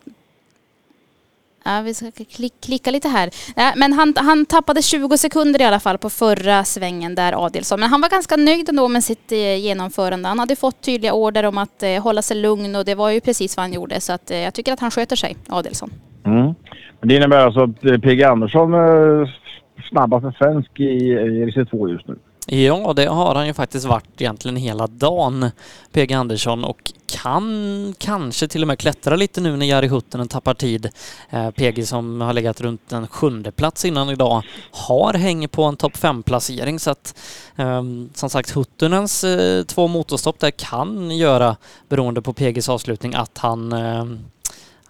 Ja, 1.64 1.80
vi 1.84 1.94
ska 1.94 2.10
klick, 2.10 2.60
klicka 2.60 2.90
lite 2.90 3.08
här. 3.08 3.30
Ja, 3.56 3.72
men 3.76 3.92
han, 3.92 4.14
han 4.16 4.46
tappade 4.46 4.82
20 4.82 5.16
sekunder 5.16 5.60
i 5.60 5.64
alla 5.64 5.80
fall 5.80 5.98
på 5.98 6.10
förra 6.10 6.64
svängen 6.64 7.14
där 7.14 7.46
Adelsson. 7.46 7.80
Men 7.80 7.90
han 7.90 8.00
var 8.00 8.08
ganska 8.08 8.36
nöjd 8.36 8.68
ändå 8.68 8.88
med 8.88 9.04
sitt 9.04 9.32
eh, 9.32 9.56
genomförande. 9.56 10.28
Han 10.28 10.38
hade 10.38 10.56
fått 10.56 10.80
tydliga 10.80 11.12
order 11.12 11.44
om 11.44 11.58
att 11.58 11.82
eh, 11.82 12.02
hålla 12.02 12.22
sig 12.22 12.36
lugn 12.36 12.76
och 12.76 12.84
det 12.84 12.94
var 12.94 13.10
ju 13.10 13.20
precis 13.20 13.56
vad 13.56 13.64
han 13.64 13.72
gjorde. 13.72 14.00
Så 14.00 14.12
att, 14.12 14.30
eh, 14.30 14.38
jag 14.38 14.54
tycker 14.54 14.72
att 14.72 14.80
han 14.80 14.90
sköter 14.90 15.16
sig, 15.16 15.36
Adelsson. 15.48 15.90
Mm. 16.24 16.54
Men 17.00 17.08
det 17.08 17.16
innebär 17.16 17.44
alltså 17.44 17.60
att 17.60 17.84
eh, 17.84 17.98
PG 17.98 18.22
Andersson 18.22 18.74
eh, 18.74 18.80
är 18.80 19.88
snabbaste 19.90 20.32
svensk 20.38 20.80
i, 20.80 20.84
i 20.84 21.44
RC2 21.46 21.92
just 21.92 22.08
nu. 22.08 22.16
Ja, 22.46 22.92
det 22.96 23.06
har 23.06 23.34
han 23.34 23.46
ju 23.46 23.54
faktiskt 23.54 23.86
varit 23.86 24.20
egentligen 24.20 24.56
hela 24.56 24.86
dagen, 24.86 25.50
PG 25.92 26.12
Andersson, 26.12 26.64
och 26.64 26.92
kan 27.06 27.94
kanske 27.98 28.48
till 28.48 28.62
och 28.62 28.68
med 28.68 28.78
klättra 28.78 29.16
lite 29.16 29.40
nu 29.40 29.56
när 29.56 29.66
Jari 29.66 29.88
Huttunen 29.88 30.28
tappar 30.28 30.54
tid. 30.54 30.88
Eh, 31.30 31.50
PG 31.50 31.86
som 31.86 32.20
har 32.20 32.32
legat 32.32 32.60
runt 32.60 32.92
en 32.92 33.06
sjunde 33.06 33.52
plats 33.52 33.84
innan 33.84 34.10
idag 34.10 34.42
har 34.70 35.14
häng 35.14 35.48
på 35.48 35.64
en 35.64 35.76
topp 35.76 35.96
fem-placering. 35.96 36.78
så 36.78 36.90
att 36.90 37.14
eh, 37.56 37.82
som 38.14 38.30
sagt 38.30 38.50
Huttunens 38.50 39.24
eh, 39.24 39.64
två 39.64 39.88
motorstopp 39.88 40.38
där 40.38 40.50
kan 40.50 41.10
göra, 41.10 41.56
beroende 41.88 42.22
på 42.22 42.32
PGs 42.32 42.68
avslutning, 42.68 43.14
att 43.14 43.38
han 43.38 43.72
eh, 43.72 44.04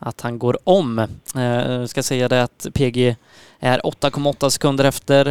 att 0.01 0.21
han 0.21 0.39
går 0.39 0.59
om. 0.65 0.99
Eh, 1.37 1.85
ska 1.87 2.03
säga 2.03 2.29
det 2.29 2.43
att 2.43 2.67
PG 2.75 3.17
är 3.61 3.79
8,8 3.79 4.51
sekunder 4.51 4.85
efter, 4.85 5.27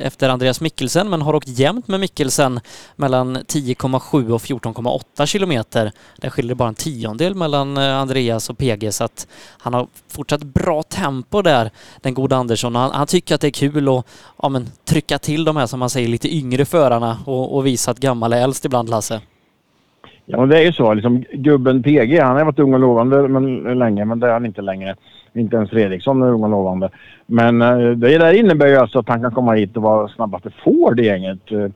efter 0.00 0.28
Andreas 0.28 0.60
Mikkelsen 0.60 1.10
men 1.10 1.22
har 1.22 1.34
åkt 1.34 1.48
jämnt 1.48 1.88
med 1.88 2.00
Mikkelsen 2.00 2.60
mellan 2.96 3.36
10,7 3.36 4.30
och 4.30 4.40
14,8 4.40 5.26
kilometer. 5.26 5.92
Där 6.16 6.30
skiljer 6.30 6.48
det 6.48 6.54
bara 6.54 6.68
en 6.68 6.74
tiondel 6.74 7.34
mellan 7.34 7.76
eh, 7.76 7.96
Andreas 7.96 8.50
och 8.50 8.58
PG 8.58 8.94
så 8.94 9.04
att 9.04 9.26
han 9.58 9.74
har 9.74 9.86
fortsatt 10.08 10.42
bra 10.42 10.82
tempo 10.82 11.42
där, 11.42 11.70
den 12.00 12.14
gode 12.14 12.36
Andersson. 12.36 12.74
Han, 12.74 12.90
han 12.90 13.06
tycker 13.06 13.34
att 13.34 13.40
det 13.40 13.46
är 13.46 13.50
kul 13.50 13.88
att 13.88 14.06
ja, 14.42 14.48
men, 14.48 14.70
trycka 14.84 15.18
till 15.18 15.44
de 15.44 15.56
här 15.56 15.66
som 15.66 15.78
man 15.78 15.90
säger 15.90 16.08
lite 16.08 16.34
yngre 16.34 16.64
förarna 16.64 17.18
och, 17.26 17.56
och 17.56 17.66
visa 17.66 17.90
att 17.90 17.98
gammal 17.98 18.32
är 18.32 18.42
äldst 18.42 18.64
ibland 18.64 18.88
Lasse. 18.88 19.20
Ja, 20.30 20.40
men 20.40 20.48
det 20.48 20.58
är 20.58 20.64
ju 20.64 20.72
så. 20.72 20.94
Liksom, 20.94 21.24
gubben 21.32 21.82
PG, 21.82 22.18
han 22.18 22.36
har 22.36 22.44
varit 22.44 22.58
ung 22.58 22.74
och 22.74 22.80
lovande 22.80 23.28
men, 23.28 23.66
eh, 23.66 23.76
länge, 23.76 24.04
men 24.04 24.20
det 24.20 24.28
är 24.28 24.32
han 24.32 24.46
inte 24.46 24.62
längre. 24.62 24.94
Inte 25.32 25.56
ens 25.56 25.70
Fredriksson 25.70 26.22
är 26.22 26.26
ung 26.30 26.42
och 26.42 26.50
lovande. 26.50 26.90
Men 27.26 27.62
eh, 27.62 27.78
det 27.78 28.18
där 28.18 28.32
innebär 28.32 28.66
ju 28.66 28.76
alltså 28.76 28.98
att 28.98 29.08
han 29.08 29.22
kan 29.22 29.34
komma 29.34 29.52
hit 29.52 29.76
och 29.76 29.82
vara 29.82 30.08
snabbaste 30.08 30.50
Ford 30.64 31.00
i 31.00 31.04
gänget. 31.06 31.52
Eh, 31.52 31.66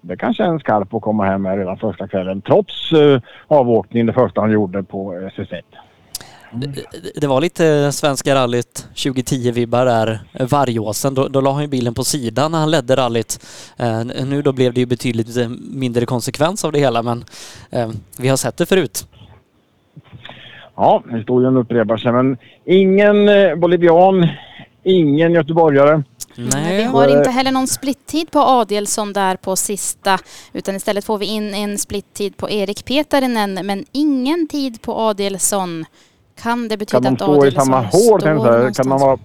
Det 0.00 0.16
kanske 0.16 0.44
är 0.44 0.48
en 0.48 0.58
skarp 0.60 0.94
att 0.94 1.02
komma 1.02 1.24
hem 1.24 1.42
med 1.42 1.58
redan 1.58 1.76
första 1.78 2.08
kvällen 2.08 2.40
trots 2.42 2.92
eh, 2.92 3.20
avåkningen 3.48 4.06
det 4.06 4.12
första 4.12 4.40
han 4.40 4.52
gjorde 4.52 4.82
på 4.82 5.12
SS1. 5.12 5.62
Det- 6.52 6.84
Det 7.20 7.26
var 7.26 7.40
lite 7.40 7.92
Svenska 7.92 8.34
rallyt 8.34 8.88
2010-vibbar 8.94 9.84
där, 9.86 10.20
eh, 10.32 10.46
Vargåsen. 10.48 11.14
Då, 11.14 11.28
då 11.28 11.40
la 11.40 11.52
han 11.52 11.62
ju 11.62 11.68
bilen 11.68 11.94
på 11.94 12.04
sidan 12.04 12.52
när 12.52 12.58
han 12.58 12.70
ledde 12.70 12.96
rallyt. 12.96 13.46
Eh, 13.76 14.04
nu 14.04 14.42
då 14.42 14.52
blev 14.52 14.74
det 14.74 14.80
ju 14.80 14.86
betydligt 14.86 15.36
eh, 15.36 15.48
mindre 15.60 16.06
konsekvens 16.06 16.64
av 16.64 16.72
det 16.72 16.78
hela 16.78 17.02
men 17.02 17.24
eh, 17.70 17.90
vi 18.18 18.28
har 18.28 18.36
sett 18.36 18.56
det 18.56 18.66
förut. 18.66 19.06
Ja, 20.76 21.02
historien 21.12 21.56
upprepar 21.56 21.96
sig 21.96 22.12
men 22.12 22.36
ingen 22.64 23.28
eh, 23.28 23.54
bolivian 23.54 24.28
Ingen 24.82 25.32
göteborgare. 25.32 26.02
Vi 26.36 26.82
har 26.82 27.18
inte 27.18 27.30
heller 27.30 27.52
någon 27.52 27.66
splittid 27.66 28.30
på 28.30 28.38
Adelsson 28.38 29.12
där 29.12 29.36
på 29.36 29.56
sista 29.56 30.18
utan 30.52 30.76
istället 30.76 31.04
får 31.04 31.18
vi 31.18 31.26
in 31.26 31.54
en 31.54 31.78
splittid 31.78 32.36
på 32.36 32.50
Erik 32.50 32.84
Petarinen 32.84 33.54
men 33.66 33.84
ingen 33.92 34.48
tid 34.48 34.82
på 34.82 34.94
Adelsson. 35.00 35.84
Kan 36.42 36.68
det 36.68 36.76
betyda 36.76 37.02
Kan 37.02 37.14
de 37.14 37.24
att 37.24 37.36
stå 37.36 37.46
i 37.46 37.50
samma 37.50 37.80
hål? 37.80 38.20
Kan 38.20 38.36
någonstans? 38.36 38.88
de 38.88 38.98
vara 39.00 39.18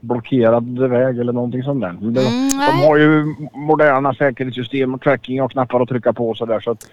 blockerad 0.00 0.78
väg 0.78 1.18
eller 1.18 1.32
någonting 1.32 1.62
sånt 1.62 1.80
där? 1.80 1.88
Mm, 1.88 2.14
de 2.14 2.20
nej. 2.56 2.86
har 2.88 2.96
ju 2.96 3.34
moderna 3.54 4.14
säkerhetssystem 4.14 4.94
och 4.94 5.00
tracking 5.00 5.42
och 5.42 5.52
knappar 5.52 5.80
att 5.80 5.88
trycka 5.88 6.12
på 6.12 6.30
och 6.30 6.36
sådär 6.36 6.60
så 6.60 6.70
att 6.70 6.86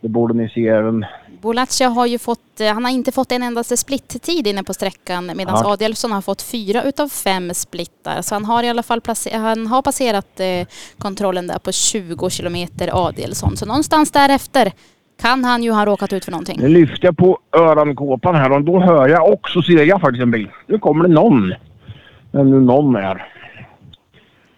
det 0.00 0.08
borde 0.08 0.34
ni 0.34 0.48
se 0.48 0.68
även. 0.68 1.04
Bolaccia 1.42 1.88
har 1.88 2.06
ju 2.06 2.18
fått, 2.18 2.60
eh, 2.60 2.72
han 2.74 2.84
har 2.84 2.92
inte 2.92 3.12
fått 3.12 3.32
en 3.32 3.42
endaste 3.42 3.76
splittid 3.76 4.46
inne 4.46 4.62
på 4.64 4.74
sträckan 4.74 5.26
medan 5.36 5.60
Ja. 5.64 5.72
Adelsson 5.72 6.12
har 6.12 6.20
fått 6.20 6.42
fyra 6.42 6.82
utav 6.82 7.08
fem 7.08 7.54
splittar. 7.54 8.22
Så 8.22 8.34
han 8.34 8.44
har 8.44 8.62
i 8.62 8.68
alla 8.68 8.82
fall 8.82 9.00
place- 9.00 9.36
han 9.38 9.66
har 9.66 9.82
passerat 9.82 10.40
eh, 10.40 10.66
kontrollen 10.98 11.46
där 11.46 11.58
på 11.58 11.72
20 11.72 12.30
kilometer 12.30 13.06
Adelsson. 13.08 13.56
Så 13.56 13.66
någonstans 13.66 14.10
därefter 14.10 14.72
kan 15.20 15.44
han 15.44 15.62
ju 15.62 15.70
ha 15.70 15.86
råkat 15.86 16.12
ut 16.12 16.24
för 16.24 16.32
någonting. 16.32 16.60
Nu 16.60 16.68
lyfter 16.68 17.06
jag 17.06 17.16
på 17.16 17.38
öronkåpan 17.52 18.34
här 18.34 18.52
och 18.52 18.64
då 18.64 18.80
hör 18.80 19.08
jag 19.08 19.32
och 19.32 19.48
så 19.48 19.62
ser 19.62 19.84
jag 19.84 20.00
faktiskt 20.00 20.22
en 20.22 20.30
bil. 20.30 20.48
Nu 20.66 20.78
kommer 20.78 21.08
det 21.08 21.14
någon. 21.14 21.54
Vem 22.32 22.50
nu 22.50 22.60
någon 22.60 22.96
är. 22.96 23.26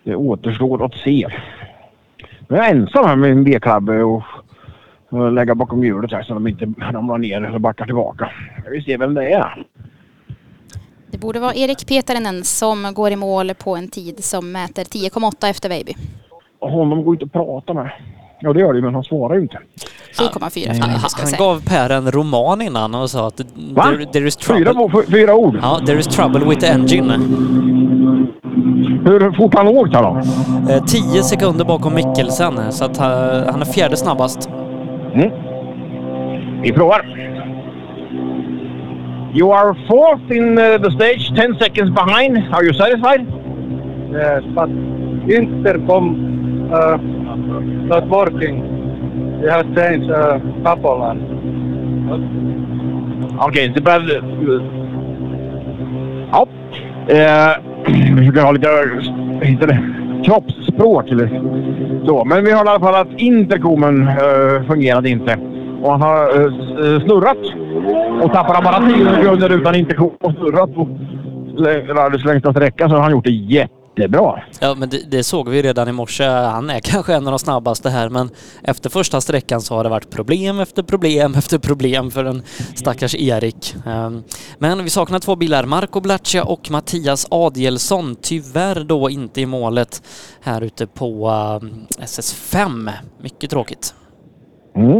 Det 0.04 0.14
återstår 0.14 0.84
att 0.84 0.94
se. 0.94 1.28
Nu 2.48 2.56
är 2.56 2.60
jag 2.60 2.70
ensam 2.70 3.04
här 3.04 3.16
med 3.16 3.36
min 3.36 3.44
B-klabbe 3.44 4.02
och, 4.02 4.22
och 5.08 5.32
lägga 5.32 5.54
bakom 5.54 5.84
hjulet 5.84 6.12
här 6.12 6.22
så 6.22 6.34
de 6.34 6.46
inte 6.46 6.64
ramlar 6.78 7.18
ner 7.18 7.42
eller 7.42 7.58
backar 7.58 7.84
tillbaka. 7.84 8.30
Vi 8.70 8.82
ser 8.82 8.98
vem 8.98 9.14
det 9.14 9.32
är. 9.32 9.66
Det 11.10 11.18
borde 11.18 11.40
vara 11.40 11.54
Erik 11.54 11.88
Petarinen 11.88 12.44
som 12.44 12.94
går 12.94 13.10
i 13.10 13.16
mål 13.16 13.54
på 13.54 13.76
en 13.76 13.88
tid 13.88 14.24
som 14.24 14.52
mäter 14.52 14.84
10,8 14.84 15.50
efter. 15.50 15.82
Och 16.58 16.70
honom 16.70 17.04
går 17.04 17.14
inte 17.14 17.24
att 17.24 17.32
prata 17.32 17.74
med. 17.74 17.90
Ja 18.42 18.52
det 18.52 18.60
gör 18.60 18.72
det 18.72 18.82
men 18.82 18.94
han 18.94 19.04
svarar 19.04 19.34
ju 19.34 19.40
inte. 19.40 19.58
7,4 20.18 20.70
efter 20.70 21.22
Han, 21.22 21.32
gav 21.38 21.62
Per 21.68 21.90
en 21.90 22.10
roman 22.10 22.62
innan 22.62 22.94
och 22.94 23.10
sa 23.10 23.26
att 23.26 23.40
Va? 23.74 23.84
there, 23.84 24.06
there 24.06 24.26
is 24.26 24.36
trouble. 24.36 24.64
Fyra, 24.92 25.02
fyra 25.10 25.34
ord. 25.34 25.58
Ja, 25.62 25.80
there 25.86 25.98
is 25.98 26.06
trouble 26.06 26.44
with 26.44 26.60
the 26.60 26.66
engine. 26.66 27.12
Hur 29.04 29.36
fort 29.36 29.54
har 29.54 29.64
han 29.64 29.76
åkt 29.76 29.94
här 29.94 30.02
då? 30.02 30.22
Eh, 30.72 30.84
10 30.84 31.22
sekunder 31.22 31.64
bakom 31.64 31.94
Mikkelsen 31.94 32.72
så 32.72 32.84
att 32.84 32.98
eh, 32.98 33.04
han 33.52 33.60
är 33.60 33.64
fjärde 33.64 33.96
snabbast. 33.96 34.48
Mm. 35.14 35.30
Vi 36.62 36.72
provar. 36.72 37.22
You 39.34 39.52
are 39.52 39.74
fourth 39.88 40.30
in 40.30 40.58
uh, 40.58 40.78
the 40.78 40.90
stage, 40.90 41.32
10 41.36 41.56
seconds 41.58 41.90
behind. 41.94 42.36
Are 42.54 42.64
you 42.64 42.74
satisfied? 42.74 43.20
Yes, 44.12 44.44
but 44.54 44.68
intercom 45.26 46.04
uh, 46.70 46.98
not 47.36 48.08
working. 48.08 48.62
We 49.42 49.50
have 49.50 49.74
changed 49.74 50.10
uh, 50.10 50.38
couple 50.64 51.02
and 51.02 51.42
Okej, 53.38 53.72
det 53.74 53.80
behöver... 53.80 54.22
Ja. 56.32 56.46
Eh, 57.08 57.52
vi 58.16 58.16
försöker 58.16 58.42
ha 58.42 58.52
lite 58.52 58.68
eh, 59.42 59.50
Inte 59.50 59.66
det, 59.66 59.78
kroppsspråk 60.24 61.10
eller 61.10 61.42
så. 62.06 62.24
Men 62.24 62.44
vi 62.44 62.50
har 62.50 62.64
i 62.64 62.68
alla 62.68 62.80
fall 62.80 62.94
att 62.94 63.20
intercomen 63.20 64.08
eh, 64.08 64.66
fungerade 64.66 65.08
inte. 65.08 65.38
Och 65.82 65.90
han 65.90 66.02
har 66.02 66.40
eh, 66.40 66.44
eh 66.44 67.00
snurrat 67.04 67.38
och 68.22 68.32
tappar 68.32 68.54
han 68.54 68.64
bara 68.64 68.94
10 68.94 69.14
sekunder 69.14 69.52
utan 69.52 69.74
intercom 69.74 70.12
och 70.20 70.32
snurrat 70.32 70.74
på 70.74 70.88
radios 71.94 72.24
längsta 72.24 72.50
räcka 72.50 72.88
så 72.88 72.94
har 72.94 73.02
han 73.02 73.12
gjort 73.12 73.24
det 73.24 73.30
jättebra. 73.96 74.42
Ja, 74.60 74.74
men 74.78 74.88
det, 74.88 75.10
det 75.10 75.24
såg 75.24 75.48
vi 75.48 75.62
redan 75.62 75.88
i 75.88 75.92
morse. 75.92 76.24
Han 76.24 76.70
är 76.70 76.80
kanske 76.84 77.14
en 77.14 77.26
av 77.26 77.32
de 77.32 77.38
snabbaste 77.38 77.90
här, 77.90 78.08
men 78.08 78.30
efter 78.62 78.90
första 78.90 79.20
sträckan 79.20 79.60
så 79.60 79.74
har 79.74 79.84
det 79.84 79.90
varit 79.90 80.10
problem 80.10 80.60
efter 80.60 80.82
problem 80.82 81.34
efter 81.34 81.58
problem 81.58 82.10
för 82.10 82.24
den 82.24 82.42
stackars 82.74 83.14
Erik. 83.14 83.74
Ehm, 83.86 84.22
Men 84.58 84.84
vi 84.84 84.90
saknar 84.90 85.18
två 85.18 85.36
bilar, 85.36 85.64
Marco 85.64 86.00
Blaccia 86.00 86.44
och 86.44 86.70
Mattias 86.70 87.26
Adielsson. 87.30 88.16
Tyvärr 88.22 88.84
då 88.84 89.10
inte 89.10 89.40
i 89.40 89.46
målet 89.46 90.02
här 90.40 90.60
ute 90.60 90.86
på 90.86 91.26
eh, 91.98 92.02
SS5. 92.04 92.90
Mycket 93.22 93.50
tråkigt. 93.50 93.94
Mm. 94.76 94.98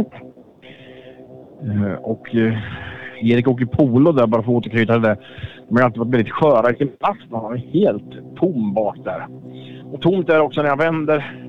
Eh, 1.63 1.93
Och 2.03 2.35
eh, 2.35 2.53
Erik 3.21 3.47
åker 3.47 3.65
polo 3.65 4.11
där 4.11 4.27
bara 4.27 4.43
för 4.43 4.51
att 4.51 4.57
återknyta 4.57 4.93
till 4.93 5.01
det. 5.01 5.17
De 5.73 5.79
har 5.79 5.85
alltid 5.85 5.99
varit 5.99 6.13
väldigt 6.13 6.33
sköra 6.33 6.71
i 6.71 6.75
sin 6.75 6.87
plats. 6.87 7.19
Man 7.29 7.53
är 7.53 7.57
helt 7.57 8.35
tom 8.35 8.73
bak 8.73 8.97
där. 9.03 9.27
Och 9.93 10.01
tomt 10.01 10.29
är 10.29 10.33
det 10.33 10.41
också 10.41 10.61
när 10.61 10.69
jag 10.69 10.77
vänder 10.77 11.39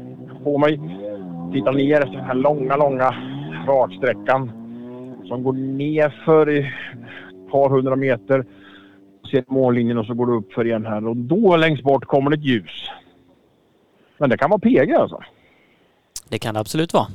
på 0.45 0.59
mig. 0.59 0.81
Tittar 1.53 1.73
ner 1.73 2.01
efter 2.01 2.17
den 2.17 2.25
här 2.25 2.35
långa, 2.35 2.77
långa 2.77 3.15
raksträckan 3.67 4.51
som 5.29 5.43
går 5.43 5.53
ner 5.53 6.23
för 6.25 6.51
i 6.51 6.59
ett 6.59 7.51
par 7.51 7.69
hundra 7.69 7.97
meter. 7.97 8.45
Ser 9.31 9.45
mållinjen 9.49 9.99
och 9.99 10.07
så 10.07 10.15
går 10.15 10.27
det 10.27 10.33
upp 10.33 10.53
för 10.53 10.67
igen 10.67 10.87
här 10.87 11.09
och 11.09 11.17
då 11.17 11.57
längst 11.57 11.83
bort 11.83 12.05
kommer 12.05 12.31
det 12.31 12.37
ett 12.37 12.45
ljus. 12.45 12.91
Men 14.19 14.31
det 14.31 14.37
kan 14.37 14.51
vara 14.51 14.61
PG 14.61 14.93
alltså. 14.93 15.21
Det 16.29 16.39
kan 16.39 16.55
det 16.55 16.61
absolut 16.61 16.95
vara. 16.95 17.07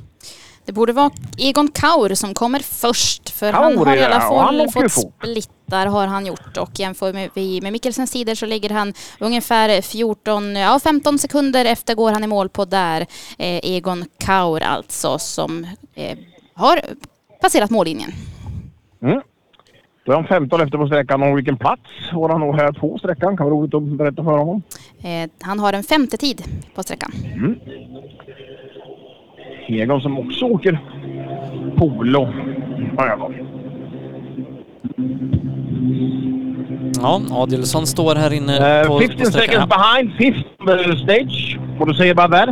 Det 0.64 0.72
borde 0.72 0.92
vara 0.92 1.10
Egon 1.38 1.68
Kaur 1.68 2.14
som 2.14 2.34
kommer 2.34 2.58
först 2.58 3.30
för 3.30 3.52
han 3.52 3.76
Kaur, 3.76 3.86
har 3.86 3.96
i 3.96 4.04
alla 4.04 4.18
han 4.18 4.70
fall 4.70 4.88
fått 4.88 4.90
splittar 4.90 5.86
har 5.86 6.06
han 6.06 6.26
gjort 6.26 6.56
och 6.56 6.80
jämför 6.80 7.12
med, 7.12 7.30
med 7.62 7.72
Mikkelsens 7.72 8.10
tider 8.12 8.34
så 8.34 8.46
ligger 8.46 8.70
han 8.70 8.92
ungefär 9.20 9.82
14, 9.82 10.56
ja 10.56 10.80
15 10.82 11.18
sekunder 11.18 11.64
efter 11.64 11.94
går 11.94 12.12
han 12.12 12.24
i 12.24 12.26
mål 12.26 12.48
på 12.48 12.64
där. 12.64 13.00
Eh, 13.38 13.60
Egon 13.62 14.04
Kaur 14.18 14.62
alltså 14.62 15.18
som 15.18 15.66
eh, 15.94 16.18
har 16.54 16.80
passerat 17.40 17.70
mållinjen. 17.70 18.10
Mm. 19.02 19.20
Då 20.04 20.12
är 20.12 20.16
han 20.16 20.26
15 20.26 20.60
efter 20.60 20.78
på 20.78 20.86
sträckan 20.86 21.22
och 21.22 21.38
vilken 21.38 21.56
plats 21.56 21.82
var 22.12 22.28
han 22.28 22.40
nog 22.40 22.56
här 22.56 22.72
på 22.72 22.98
sträckan? 22.98 23.36
Kan 23.36 23.46
vara 23.46 23.56
roligt 23.56 23.74
att 23.74 23.82
berätta 23.82 24.24
för 24.24 24.38
honom. 24.38 24.62
Eh, 25.02 25.30
han 25.40 25.58
har 25.58 25.72
en 25.72 25.82
femte 25.82 26.16
tid 26.16 26.42
på 26.74 26.82
sträckan. 26.82 27.12
Mm. 27.34 27.56
Egon 29.78 30.00
som 30.00 30.18
också 30.18 30.44
åker 30.44 30.78
polo. 31.76 32.28
Ja, 37.02 37.20
Adielsson 37.30 37.86
står 37.86 38.14
här 38.14 38.32
inne 38.32 38.52
Uh, 38.52 38.86
på, 38.88 38.98
15 38.98 39.18
på 39.18 39.24
seconds 39.24 39.66
behind, 39.68 40.12
fifth 40.18 40.46
on 40.60 40.66
the 40.66 40.96
stage. 40.96 41.58
What 41.78 41.86
do 41.88 41.92
you 41.92 41.94
say 41.94 42.10
about 42.10 42.30
that? 42.30 42.48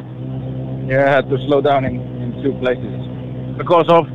Yeah, 0.89 1.07
I 1.07 1.15
had 1.15 1.29
to 1.31 1.37
slow 1.39 1.61
down 1.61 1.85
in, 1.85 2.01
in 2.23 2.43
two 2.43 2.53
places. 2.61 3.09
Because 3.59 3.93
of? 3.93 4.07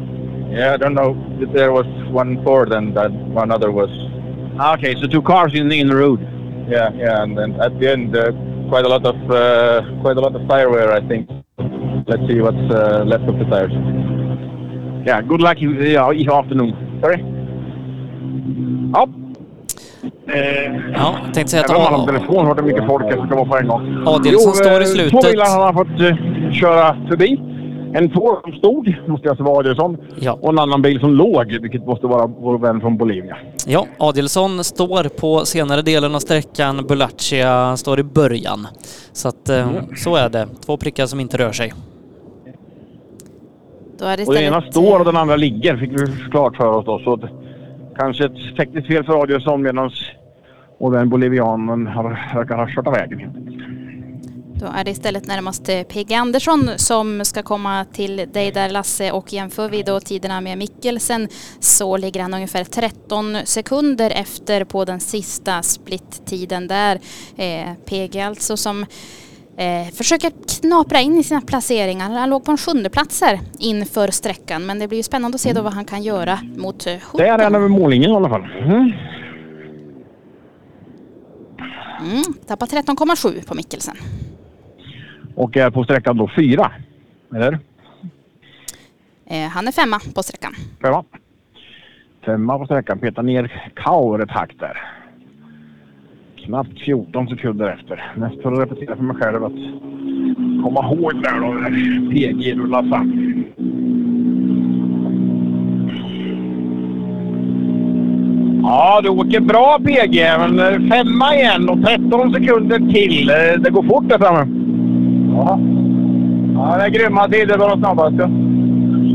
Yeah, 0.51 0.73
I 0.73 0.77
don't 0.77 0.95
know. 0.95 1.15
There 1.53 1.71
was 1.71 1.85
one 2.11 2.43
Ford 2.43 2.71
and 2.73 2.95
that 2.95 3.11
one 3.11 3.51
other 3.51 3.71
was. 3.71 3.89
Okay, 4.77 4.95
so 5.01 5.07
two 5.07 5.21
cars 5.21 5.53
in 5.53 5.71
in 5.71 5.87
the 5.87 5.95
road. 5.95 6.19
Yeah, 6.69 6.89
yeah, 6.95 7.23
and 7.23 7.37
then 7.37 7.61
at 7.61 7.79
the 7.79 7.91
end, 7.91 8.15
uh, 8.15 8.31
quite 8.69 8.85
a 8.85 8.89
lot 8.89 9.05
of 9.05 9.15
uh, 9.29 9.81
quite 10.01 10.17
a 10.17 10.21
lot 10.21 10.35
of 10.35 10.47
tire 10.47 10.69
wear. 10.69 10.91
I 10.93 11.01
think. 11.07 11.29
Let's 12.07 12.27
see 12.27 12.41
what's 12.41 12.69
uh, 12.71 13.05
left 13.05 13.29
of 13.29 13.35
the 13.39 13.45
tires. 13.45 13.71
Yeah, 15.07 15.21
good 15.21 15.41
luck 15.41 15.61
in 15.61 15.77
the 15.77 15.97
uh, 15.97 16.37
afternoon. 16.39 16.73
Sorry? 17.01 17.23
Ja. 18.93 19.07
Eh, 20.27 20.73
Ja, 20.93 21.15
jag 21.25 21.33
tänkte 21.33 21.51
säga 21.51 21.63
att 21.63 21.71
han 21.71 21.99
har 21.99 22.05
telefon 22.07 22.45
har 22.45 22.55
det 22.55 22.61
mycket 22.63 22.85
folk 22.85 23.03
det 23.09 23.13
ska 23.27 23.35
vara 23.35 23.45
på 23.45 23.57
en 23.57 23.67
gång. 23.67 24.03
Adielsson 24.07 24.53
står 24.53 24.71
i 24.81 24.83
eh, 24.83 24.87
slutet. 24.89 25.11
Två 25.11 25.29
bilar 25.31 25.45
han 25.45 25.61
har 25.61 25.73
fått 25.73 26.01
eh, 26.01 26.51
köra 26.53 26.97
förbi. 27.09 27.41
En 27.95 28.09
Ford 28.11 28.37
som 28.43 28.53
stod, 28.53 28.95
måste 29.07 29.29
alltså 29.29 29.43
vara 29.43 29.59
Adielsson. 29.59 29.97
Ja. 30.19 30.37
Och 30.41 30.49
en 30.49 30.59
annan 30.59 30.81
bil 30.81 30.99
som 30.99 31.13
låg, 31.13 31.45
vilket 31.61 31.85
måste 31.85 32.07
vara 32.07 32.27
vår 32.27 32.57
vän 32.57 32.81
från 32.81 32.97
Bolivia. 32.97 33.37
Ja, 33.67 33.85
Adielsson 33.97 34.63
står 34.63 35.03
på 35.19 35.45
senare 35.45 35.81
delen 35.81 36.15
av 36.15 36.19
sträckan, 36.19 36.85
Bulaccia 36.87 37.77
står 37.77 37.99
i 37.99 38.03
början. 38.03 38.67
Så 39.13 39.27
att 39.27 39.49
eh, 39.49 39.59
Mm. 39.69 39.75
så 39.95 40.15
är 40.15 40.29
det. 40.29 40.47
Två 40.65 40.77
prickar 40.77 41.05
som 41.05 41.19
inte 41.19 41.37
rör 41.37 41.51
sig. 41.51 41.73
Då 44.03 44.09
är 44.09 44.17
det 44.17 44.27
Och 44.27 44.33
den 44.33 44.43
ena 44.43 44.61
står 44.61 44.99
och 44.99 45.05
den 45.05 45.17
andra 45.17 45.35
ligger, 45.35 45.77
fick 45.77 45.91
vi 45.91 46.29
klart 46.31 46.55
för 46.55 46.67
oss 46.67 46.85
då. 46.85 46.99
Så 46.99 47.13
att, 47.13 47.21
kanske 47.95 48.25
ett 48.25 48.55
tekniskt 48.57 48.87
fel 48.87 49.03
för 49.03 49.21
Adielsson 49.21 49.61
medan 49.61 49.91
och 50.77 50.91
den 50.91 51.09
bolivianen 51.09 51.87
har, 51.87 52.35
verkar 52.35 52.57
ha 52.57 52.67
kört 52.67 52.87
av 52.87 52.93
vägen. 52.93 53.19
helt 53.19 53.37
enkelt. 53.37 53.63
Då 54.55 54.65
är 54.75 54.83
det 54.83 54.91
istället 54.91 55.27
närmast 55.27 55.69
eh, 55.69 55.83
PG 55.83 56.13
Andersson 56.13 56.69
som 56.75 57.25
ska 57.25 57.43
komma 57.43 57.85
till 57.93 58.15
dig 58.33 58.51
där 58.51 58.69
Lasse 58.69 59.11
och 59.11 59.33
jämför 59.33 59.69
vi 59.69 59.83
då 59.83 59.99
tiderna 59.99 60.41
med 60.41 60.57
Mikkelsen 60.57 61.27
så 61.59 61.97
ligger 61.97 62.21
han 62.21 62.33
ungefär 62.33 62.63
13 62.63 63.37
sekunder 63.45 64.09
efter 64.09 64.63
på 64.63 64.85
den 64.85 64.99
sista 64.99 65.61
splittiden 65.61 66.67
där. 66.67 66.99
Eh, 67.37 67.73
PG 67.85 68.19
alltså 68.19 68.57
som 68.57 68.85
eh, 69.57 69.93
försöker 69.93 70.31
knapra 70.61 70.99
in 70.99 71.17
i 71.17 71.23
sina 71.23 71.41
placeringar. 71.41 72.09
Han 72.09 72.29
låg 72.29 72.45
på 72.45 72.51
en 72.51 72.57
sjunde 72.57 72.89
plats 72.89 73.21
här 73.21 73.39
inför 73.59 74.07
sträckan 74.07 74.65
men 74.65 74.79
det 74.79 74.87
blir 74.87 74.97
ju 74.97 75.03
spännande 75.03 75.35
att 75.35 75.41
se 75.41 75.53
då 75.53 75.61
vad 75.61 75.73
han 75.73 75.85
kan 75.85 76.03
göra 76.03 76.39
mot 76.57 76.87
eh, 76.87 76.93
Det 77.17 77.27
är 77.27 77.39
en 77.39 77.55
över 77.55 77.67
mållinjen 77.67 78.11
i 78.11 78.15
alla 78.15 78.29
fall. 78.29 78.43
Mm. 78.43 78.91
Mm, 82.01 82.23
tappar 82.47 82.65
13,7 82.65 83.47
på 83.47 83.55
Mikkelsen. 83.55 83.95
Och 85.35 85.57
är 85.57 85.69
på 85.69 85.83
sträckan 85.83 86.17
då 86.17 86.31
fyra. 86.35 86.71
Eller? 87.35 87.59
Eh, 89.25 89.47
han 89.47 89.67
är 89.67 89.71
femma 89.71 89.99
på 90.15 90.23
sträckan. 90.23 90.53
Femma. 90.81 91.03
Femma 92.25 92.59
på 92.59 92.65
sträckan. 92.65 92.99
Petar 92.99 93.23
ner 93.23 93.71
Kaur 93.75 94.23
ett 94.23 94.31
hack 94.31 94.51
där. 94.59 95.02
Knappt 96.45 96.79
14 96.85 97.27
sekunder 97.27 97.69
efter. 97.69 98.13
Mest 98.15 98.41
för 98.41 98.51
att 98.51 98.59
repetera 98.59 98.95
för 98.95 99.03
mig 99.03 99.15
själv 99.15 99.43
att 99.43 99.51
komma 100.63 100.93
ihåg 100.93 101.13
där 101.23 101.39
då 101.41 101.47
när 101.53 102.11
PG 102.11 102.53
rullar 102.59 102.83
fram. 102.89 103.33
Ja, 108.63 109.01
du 109.03 109.09
åker 109.09 109.39
bra 109.39 109.79
PG, 109.85 110.25
men 110.39 110.59
eh, 110.59 110.89
femma 110.89 111.35
igen 111.35 111.69
och 111.69 111.85
13 111.85 112.33
sekunder 112.33 112.77
till. 112.77 113.29
Eh, 113.29 113.61
det 113.61 113.69
går 113.69 113.83
fort 113.83 114.09
där 114.09 114.17
framme. 114.17 114.47
Ja. 115.35 115.59
Ja, 116.55 116.77
det 116.77 116.83
är 116.83 116.89
grymma 116.89 117.27
tider 117.27 117.57
på 117.57 117.67
de 117.67 117.79
snabbaste. 117.79 118.29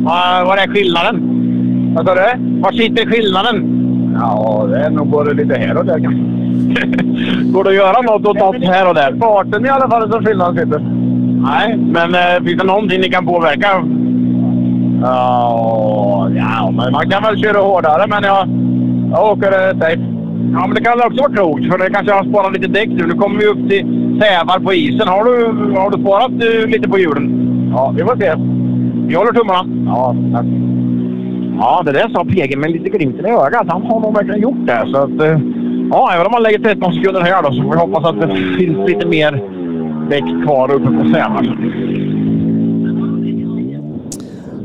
Ja, 0.05 0.45
Var 0.47 0.57
är 0.57 0.69
skillnaden? 0.75 1.23
Vad 1.97 2.07
sa 2.07 2.15
du? 2.15 2.61
Var 2.61 2.73
sitter 2.73 3.07
skillnaden? 3.07 3.75
Ja, 4.21 4.67
det 4.71 4.79
är 4.79 4.91
nog 4.91 5.09
både 5.11 5.35
lite 5.35 5.55
här 5.55 5.77
och 5.77 5.85
där 5.85 6.01
kanske. 6.01 6.38
Går 7.53 7.65
det 7.65 7.71
att 7.71 7.77
göra 7.77 8.01
något 8.03 8.27
åt 8.27 8.39
något 8.39 8.65
här 8.65 8.89
och 8.89 8.95
där? 8.95 9.17
Farten 9.21 9.67
i 9.67 9.69
alla 9.69 9.91
fall 9.91 10.13
som 10.13 10.25
skillnaden 10.25 10.57
sitter. 10.57 10.81
Nej, 11.43 11.77
men 11.77 12.15
eh, 12.15 12.45
finns 12.45 12.61
det 12.61 12.67
någonting 12.67 13.01
ni 13.01 13.11
kan 13.11 13.27
påverka? 13.27 13.69
Ja, 15.03 16.31
ja, 16.37 16.71
men 16.71 16.93
man 16.93 17.11
kan 17.11 17.23
väl 17.23 17.43
köra 17.43 17.59
hårdare, 17.59 18.07
men 18.09 18.23
jag, 18.23 18.49
jag 19.13 19.33
åker 19.33 19.53
eh, 19.53 19.79
safe. 19.79 20.19
Ja, 20.53 20.67
men 20.67 20.75
det 20.75 20.85
kan 20.85 21.01
också 21.07 21.23
vara 21.23 21.33
klokt, 21.33 21.71
för 21.71 21.79
det 21.79 21.91
kanske 21.91 22.13
har 22.13 22.25
sparat 22.25 22.53
lite 22.53 22.69
däck 22.69 22.89
nu. 22.89 23.07
Nu 23.07 23.15
kommer 23.15 23.39
vi 23.39 23.47
upp 23.47 23.69
till 23.71 23.85
sävar 24.21 24.59
på 24.59 24.73
isen. 24.73 25.09
Har 25.09 25.25
du, 25.25 25.35
har 25.79 25.91
du 25.91 26.03
sparat 26.03 26.31
eh, 26.31 26.69
lite 26.71 26.89
på 26.89 26.99
hjulen? 26.99 27.27
Ja, 27.75 27.95
vi 27.97 28.03
får 28.03 28.17
se. 28.17 28.35
Vi 29.09 29.15
håller 29.15 29.33
tummarna. 29.33 29.65
Ja, 29.87 30.17
tack. 30.33 30.47
Ja, 31.59 31.83
det 31.85 31.93
där 31.93 32.09
sa 32.09 32.25
PG 32.25 32.59
med 32.59 32.71
lite 32.71 32.89
glimten 32.89 33.27
i 33.27 33.31
ögat. 33.31 33.67
Han 33.69 33.83
har 33.83 34.01
nog 34.01 34.15
verkligen 34.15 34.41
gjort 34.41 34.67
det. 34.67 34.85
Så 34.93 34.99
att, 34.99 35.21
eh, 35.23 35.39
ja, 35.91 36.13
även 36.15 36.27
om 36.27 36.33
man 36.33 36.43
lägger 36.43 36.59
13 36.59 36.93
sekunder 36.95 37.21
här 37.21 37.43
då, 37.43 37.53
så 37.53 37.63
får 37.63 37.71
vi 37.71 37.79
hoppas 37.79 38.05
att 38.05 38.21
det 38.21 38.37
finns 38.37 38.89
lite 38.89 39.07
mer 39.07 39.33
däck 40.11 40.45
kvar 40.45 40.73
uppe 40.73 40.87
på 40.87 41.05
Sälen. 41.05 42.18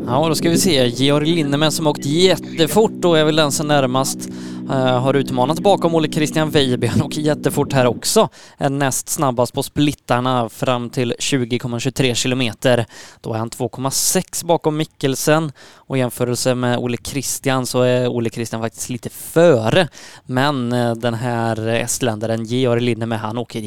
Ja, 0.06 0.28
då 0.28 0.36
ska 0.36 0.50
vi 0.50 0.58
se. 0.58 0.88
Georg 0.88 1.36
Linnemann 1.36 1.72
som 1.72 1.88
åkt 1.88 2.06
jättefort 2.06 3.06
och 3.06 3.18
är 3.18 3.24
väl 3.24 3.36
den 3.36 3.52
som 3.52 3.68
närmast 3.68 4.30
uh, 4.70 4.76
har 4.76 5.14
utmanat 5.14 5.60
bakom 5.60 5.96
Olle 5.96 6.12
Christian 6.12 6.50
Weiby. 6.50 6.88
Han 6.88 7.02
åker 7.02 7.22
jättefort 7.22 7.74
här 7.74 7.86
också. 7.86 8.30
Är 8.58 8.70
näst 8.70 9.10
snabbast 9.10 9.54
på 9.54 9.64
splittarna 9.64 10.50
fram 10.50 10.90
till 10.90 11.14
20,23 11.20 12.14
kilometer. 12.14 12.86
Då 13.22 13.34
är 13.34 13.38
han 13.38 13.50
2,6 13.50 14.46
bakom 14.46 14.78
Mikkelsen 14.78 15.52
och 15.76 15.98
i 15.98 16.00
jämförelse 16.00 16.56
med 16.56 16.78
Olle 16.78 16.98
Christian 17.04 17.66
så 17.66 17.82
är 17.82 18.08
Olle 18.08 18.30
Christian 18.30 18.62
faktiskt 18.62 18.90
lite 18.90 19.10
före. 19.10 19.88
Men 20.26 20.74
uh, 20.74 20.96
den 20.96 21.14
här 21.14 21.68
estländaren 21.68 22.46
Georg 22.46 22.82
Linnemann, 22.82 23.20
han 23.20 23.38
åker 23.38 23.60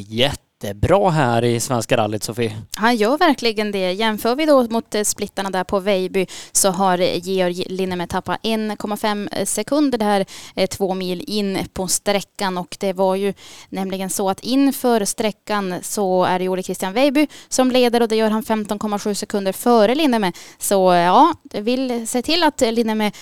jättebra 0.63 1.11
här 1.11 1.45
i 1.45 1.61
Svenska 1.61 1.97
rallyt, 1.97 2.23
Sofie. 2.23 2.57
Han 2.77 2.97
gör 2.97 3.19
verkligen 3.19 3.73
det. 3.73 3.93
Jämför 3.93 4.37
vi 4.37 4.47
då 4.47 4.63
mot 4.63 4.95
eh, 4.95 5.03
splittarna 5.03 5.51
där 5.51 5.65
på 5.65 5.81
Vejby 5.81 6.27
så 6.53 6.71
har 6.71 6.99
eh, 6.99 7.19
Georg 7.19 7.65
Linnemer 7.69 8.07
tappat 8.07 8.43
1,5 8.43 9.29
eh, 9.33 9.45
sekunder 9.45 9.99
där 9.99 10.27
två 10.67 10.95
mil 10.95 11.25
in 11.27 11.59
på 11.73 11.89
sträckan 11.89 12.59
och 12.59 12.77
det 12.81 12.93
var 12.93 13.15
ju 13.15 13.35
nämligen 13.69 14.11
så 14.11 14.31
att 14.31 14.41
inför 14.41 15.05
sträckan 15.05 15.75
så 15.83 16.25
är 16.25 16.39
det 16.39 16.49
Ole 16.49 16.63
Christian 16.63 16.93
Vejby 16.93 17.27
som 17.49 17.71
leder 17.71 18.03
och 18.03 18.09
det 18.09 18.17
gör 18.17 18.31
han 18.31 18.43
15,7 18.43 19.15
sekunder 19.15 19.53
före 19.53 19.95
Linnemer. 19.95 20.33
Så 20.59 20.93
ja, 20.93 21.35
vill 21.53 22.07
se 22.09 22.23
till 22.23 22.43
att 22.43 22.61
Linnemer 22.61 23.13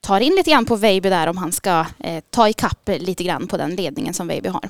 tar 0.00 0.20
in 0.20 0.32
lite 0.36 0.50
grann 0.50 0.66
på 0.66 0.76
Vejby 0.76 1.08
där 1.08 1.26
om 1.26 1.36
han 1.36 1.52
ska 1.52 1.86
eh, 1.98 2.22
ta 2.30 2.48
ikapp 2.48 2.90
lite 2.98 3.24
grann 3.24 3.48
på 3.48 3.56
den 3.56 3.76
ledningen 3.76 4.14
som 4.14 4.26
Vejby 4.26 4.48
har. 4.48 4.68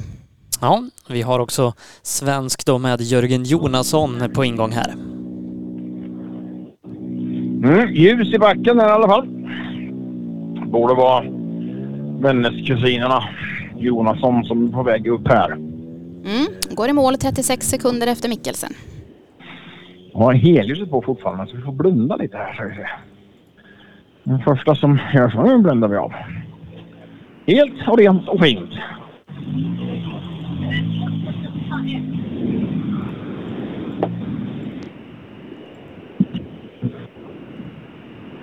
Ja, 0.60 0.82
vi 1.08 1.22
har 1.22 1.40
också 1.40 1.72
svensk 2.02 2.66
då 2.66 2.78
med 2.78 3.00
Jörgen 3.00 3.44
Jonasson 3.44 4.30
på 4.34 4.44
ingång 4.44 4.72
här. 4.72 4.92
Mm, 7.64 7.94
ljus 7.94 8.34
i 8.34 8.38
backen 8.38 8.80
här 8.80 8.88
i 8.88 8.92
alla 8.92 9.08
fall. 9.08 9.28
Borde 10.66 10.94
vara 10.94 11.24
Vännäs-kusinerna 12.20 13.24
Jonasson 13.76 14.44
som 14.44 14.68
är 14.68 14.72
på 14.72 14.82
väg 14.82 15.06
upp 15.06 15.28
här. 15.28 15.52
Mm, 15.52 16.46
går 16.70 16.88
i 16.88 16.92
mål 16.92 17.16
36 17.16 17.66
sekunder 17.66 18.06
efter 18.06 18.28
Mikkelsen. 18.28 18.72
Ja, 20.12 20.30
helljuset 20.30 20.90
på 20.90 21.02
fortfarande 21.02 21.46
så 21.46 21.56
vi 21.56 21.62
får 21.62 21.72
blunda 21.72 22.16
lite 22.16 22.36
här. 22.36 22.54
Så 22.54 22.64
vi 22.64 22.74
se. 22.74 22.88
Den 24.24 24.42
första 24.42 24.74
som 24.74 24.98
gör 25.14 25.30
så, 25.30 25.42
nu 25.42 25.58
bländar 25.58 25.88
vi 25.88 25.96
av. 25.96 26.12
Helt 27.46 27.88
och 27.88 27.98
rent 27.98 28.28
och 28.28 28.40
fint. 28.40 28.70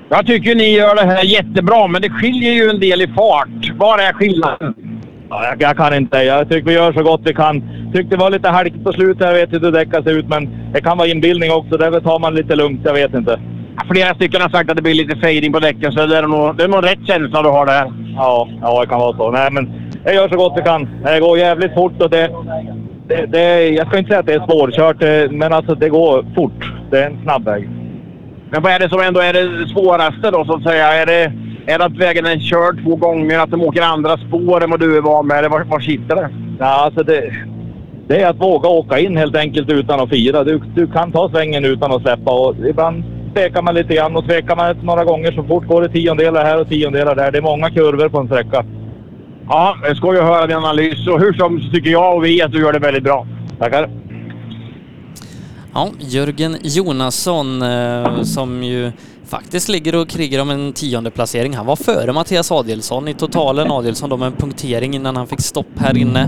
Jag 0.09 0.25
tycker 0.25 0.55
ni 0.55 0.75
gör 0.75 0.95
det 0.95 1.05
här 1.05 1.23
jättebra, 1.23 1.87
men 1.87 2.01
det 2.01 2.09
skiljer 2.09 2.51
ju 2.51 2.69
en 2.69 2.79
del 2.79 3.01
i 3.01 3.07
fart. 3.07 3.71
Var 3.77 3.99
är 3.99 4.13
skillnaden? 4.13 4.73
Ja, 5.29 5.45
jag, 5.45 5.61
jag 5.61 5.77
kan 5.77 5.93
inte. 5.93 6.17
Jag 6.17 6.49
tycker 6.49 6.69
vi 6.69 6.73
gör 6.73 6.93
så 6.93 7.03
gott 7.03 7.21
vi 7.23 7.33
kan. 7.33 7.63
Tyckte 7.93 8.15
det 8.15 8.19
var 8.19 8.29
lite 8.29 8.49
halkigt 8.49 8.83
på 8.83 8.93
slutet. 8.93 9.27
Jag 9.27 9.33
vet 9.33 9.53
inte 9.53 9.65
hur 9.65 9.73
däcken 9.73 10.03
ser 10.03 10.17
ut, 10.17 10.27
men 10.27 10.49
det 10.73 10.81
kan 10.81 10.97
vara 10.97 11.07
inbildning 11.07 11.51
också. 11.51 11.77
Därför 11.77 11.99
tar 12.01 12.19
man 12.19 12.35
lite 12.35 12.55
lugnt. 12.55 12.81
Jag 12.83 12.93
vet 12.93 13.13
inte. 13.13 13.39
Flera 13.91 14.15
stycken 14.15 14.41
har 14.41 14.49
sagt 14.49 14.69
att 14.69 14.75
det 14.75 14.81
blir 14.81 14.93
lite 14.93 15.15
fading 15.15 15.53
på 15.53 15.59
däcken, 15.59 15.91
så 15.91 16.05
det 16.05 16.17
är 16.17 16.27
nog, 16.27 16.57
det 16.57 16.63
är 16.63 16.67
nog 16.67 16.85
rätt 16.85 17.07
känsla 17.07 17.41
du 17.41 17.49
har 17.49 17.65
där. 17.65 17.93
Ja, 18.15 18.49
ja, 18.61 18.81
det 18.81 18.87
kan 18.87 18.99
vara 18.99 19.17
så. 19.17 19.31
Nej, 19.31 19.51
men 19.51 19.91
jag 20.03 20.15
gör 20.15 20.29
så 20.29 20.37
gott 20.37 20.53
vi 20.57 20.61
kan. 20.61 20.89
Det 21.03 21.19
går 21.19 21.37
jävligt 21.37 21.73
fort 21.73 22.01
och 22.01 22.09
det... 22.09 22.29
det, 23.11 23.25
det 23.25 23.69
jag 23.69 23.87
ska 23.87 23.97
inte 23.97 24.07
säga 24.07 24.19
att 24.19 24.25
det 24.25 24.33
är 24.33 24.45
svårkört, 24.45 25.03
eh, 25.03 25.31
men 25.31 25.53
alltså 25.53 25.75
det 25.75 25.89
går 25.89 26.25
fort. 26.35 26.73
Det 26.91 26.99
är 26.99 27.09
en 27.09 27.23
snabb 27.23 27.45
väg. 27.45 27.69
Men 28.51 28.61
vad 28.61 28.71
är 28.71 28.79
det 28.79 28.89
som 28.89 28.99
ändå 28.99 29.19
är 29.19 29.33
det 29.33 29.67
svåraste 29.67 30.31
då 30.31 30.45
så 30.45 30.55
att 30.55 30.63
säga? 30.63 30.87
Är 30.87 31.05
det, 31.05 31.33
är 31.65 31.79
det 31.79 31.85
att 31.85 31.97
vägen 31.97 32.25
är 32.25 32.39
körd 32.39 32.83
två 32.83 32.95
gånger, 32.95 33.39
att 33.39 33.51
de 33.51 33.61
åker 33.61 33.81
andra 33.81 34.17
spår 34.17 34.63
än 34.63 34.69
vad 34.69 34.79
du 34.79 34.97
är 34.97 35.01
van 35.01 35.27
med? 35.27 35.37
Eller 35.37 35.49
var, 35.49 35.63
var 35.63 35.79
sitter 35.79 36.15
det? 36.15 36.29
Ja, 36.59 36.65
alltså 36.65 37.03
det, 37.03 37.33
det 38.07 38.21
är 38.21 38.29
att 38.29 38.41
våga 38.41 38.69
åka 38.69 38.99
in 38.99 39.17
helt 39.17 39.35
enkelt 39.35 39.69
utan 39.69 39.99
att 39.99 40.09
fira. 40.09 40.43
Du, 40.43 40.61
du 40.75 40.87
kan 40.87 41.11
ta 41.11 41.29
svängen 41.29 41.65
utan 41.65 41.91
att 41.91 42.01
släppa 42.01 42.31
och 42.31 42.55
ibland 42.69 43.03
tvekar 43.33 43.61
man 43.61 43.75
lite 43.75 43.95
grann 43.95 44.15
och 44.15 44.25
tvekar 44.25 44.55
man 44.55 44.75
några 44.83 45.03
gånger 45.03 45.31
så 45.31 45.43
fort 45.43 45.67
går 45.67 45.81
det 45.81 45.89
tiondelar 45.89 46.45
här 46.45 46.61
och 46.61 46.69
tiondelar 46.69 47.15
där. 47.15 47.31
Det 47.31 47.37
är 47.37 47.41
många 47.41 47.69
kurvor 47.69 48.09
på 48.09 48.19
en 48.19 48.27
sträcka. 48.27 48.65
Ja, 49.53 49.77
det 49.89 49.95
ska 49.95 50.13
ju 50.13 50.21
höra 50.21 50.47
din 50.47 50.55
analys. 50.57 51.07
Och 51.07 51.19
hur 51.19 51.33
som 51.33 51.61
så 51.61 51.71
tycker 51.71 51.89
jag 51.89 52.15
och 52.15 52.25
vi 52.25 52.41
att 52.41 52.51
du 52.51 52.59
gör 52.59 52.73
det 52.73 52.79
väldigt 52.79 53.03
bra. 53.03 53.27
Tackar. 53.59 53.89
Ja, 55.73 55.89
Jörgen 55.99 56.57
Jonasson 56.63 57.61
eh, 57.61 58.21
som 58.23 58.63
ju 58.63 58.91
faktiskt 59.27 59.69
ligger 59.69 59.95
och 59.95 60.09
krigar 60.09 60.41
om 60.41 60.49
en 60.49 60.73
tionde 60.73 61.11
placering. 61.11 61.55
Han 61.55 61.65
var 61.65 61.75
före 61.75 62.13
Mattias 62.13 62.51
Adielsson 62.51 63.07
i 63.07 63.13
totalen. 63.13 63.71
Adielsson 63.71 64.09
då 64.09 64.17
med 64.17 64.25
en 64.25 64.33
punktering 64.33 64.93
innan 64.95 65.15
han 65.17 65.27
fick 65.27 65.41
stopp 65.41 65.79
här 65.79 65.97
inne. 65.97 66.21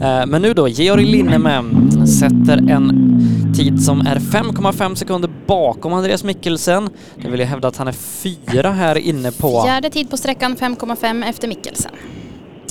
Eh, 0.00 0.26
men 0.26 0.42
nu 0.42 0.54
då, 0.54 0.68
Georg 0.68 1.04
Linnemäe 1.04 1.62
sätter 2.06 2.70
en 2.70 3.16
tid 3.56 3.82
som 3.82 4.00
är 4.00 4.16
5,5 4.16 4.94
sekunder 4.94 5.30
bakom 5.46 5.92
Andreas 5.92 6.24
Mikkelsen. 6.24 6.88
Det 7.22 7.28
vill 7.28 7.40
jag 7.40 7.46
hävda 7.46 7.68
att 7.68 7.76
han 7.76 7.88
är 7.88 7.92
fyra 7.92 8.70
här 8.70 8.98
inne 8.98 9.32
på. 9.32 9.62
Fjärde 9.62 9.90
tid 9.90 10.10
på 10.10 10.16
sträckan 10.16 10.56
5,5 10.56 11.28
efter 11.28 11.48
Mikkelsen. 11.48 11.92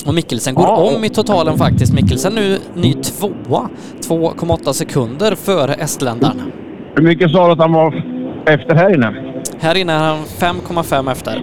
Och 0.06 0.14
Mikkelsen 0.14 0.56
går 0.56 0.96
om 0.96 1.04
i 1.04 1.10
totalen 1.10 1.58
faktiskt. 1.58 1.94
Mikkelsen 1.94 2.34
nu 2.36 2.58
ny 2.74 2.94
tvåa, 2.94 3.70
2,8 4.02 4.74
sekunder 4.74 5.36
före 5.36 5.74
estländaren. 5.74 6.52
Hur 6.96 7.04
mycket 7.04 7.32
sa 7.32 7.46
du 7.46 7.52
att 7.52 7.60
han 7.60 7.74
var 7.74 8.04
efter 8.46 8.76
här 8.76 8.94
inne? 8.94 9.14
Här 9.60 9.78
inne 9.78 9.94
är 9.94 10.00
han 10.00 10.18
5,5 10.18 11.12
efter. 11.12 11.42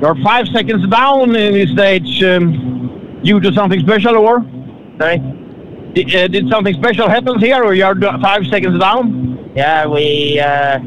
You're 0.00 0.14
five 0.14 0.46
seconds 0.58 0.86
down 0.88 1.36
in 1.36 1.52
this 1.52 1.72
stage 1.72 2.22
um, 2.22 2.90
due 3.22 3.40
to 3.40 3.52
something 3.52 3.80
special 3.80 4.16
or? 4.16 4.42
Sorry? 4.98 5.22
Did, 5.94 6.14
uh, 6.14 6.28
did 6.28 6.48
something 6.48 6.74
special 6.74 7.08
happen 7.08 7.38
here 7.38 7.62
or 7.62 7.74
you're 7.74 8.00
five 8.22 8.46
seconds 8.50 8.80
down? 8.80 9.38
Yeah, 9.56 9.86
we. 9.86 10.40
Uh, 10.40 10.78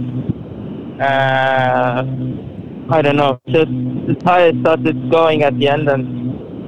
uh, 1.04 2.04
I 2.94 3.02
don't 3.02 3.16
know. 3.16 3.40
Just 3.48 3.72
the 4.08 4.16
tire 4.24 4.54
started 4.62 4.98
going 5.10 5.42
at 5.44 5.58
the 5.60 5.68
end, 5.68 5.90
and 5.90 6.04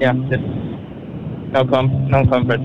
yeah, 0.02 0.14
just 0.32 0.48
no 1.54 1.62
com 1.72 1.86
no 2.10 2.26
comfort. 2.26 2.62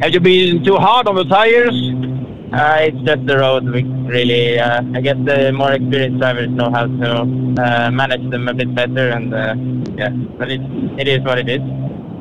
Have 0.00 0.12
you 0.14 0.20
been 0.20 0.64
too 0.64 0.76
hard 0.76 1.06
on 1.06 1.16
the 1.16 1.24
tires? 1.24 1.76
Uh, 2.52 2.78
it's 2.86 3.02
just 3.08 3.26
the 3.26 3.36
road. 3.36 3.64
We 3.74 3.82
really, 4.14 4.58
uh, 4.58 4.80
I 4.94 5.00
guess 5.02 5.18
the 5.26 5.52
more 5.52 5.72
experienced 5.72 6.20
drivers 6.20 6.48
know 6.48 6.70
how 6.70 6.86
to 6.86 7.10
uh, 7.64 7.90
manage 7.90 8.30
them 8.30 8.48
a 8.48 8.54
bit 8.54 8.74
better, 8.74 9.10
and 9.10 9.34
uh, 9.34 9.54
yeah, 10.00 10.08
but 10.38 10.50
it, 10.50 10.62
it 10.98 11.06
is 11.06 11.20
what 11.20 11.38
it 11.38 11.48
is. 11.48 11.60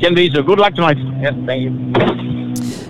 Ken 0.01 0.13
Diesel, 0.13 0.43
good 0.43 0.59
luck 0.59 0.75
tonight. 0.75 0.97
Yes, 1.23 1.35
thank 1.45 1.61
you. 1.63 1.71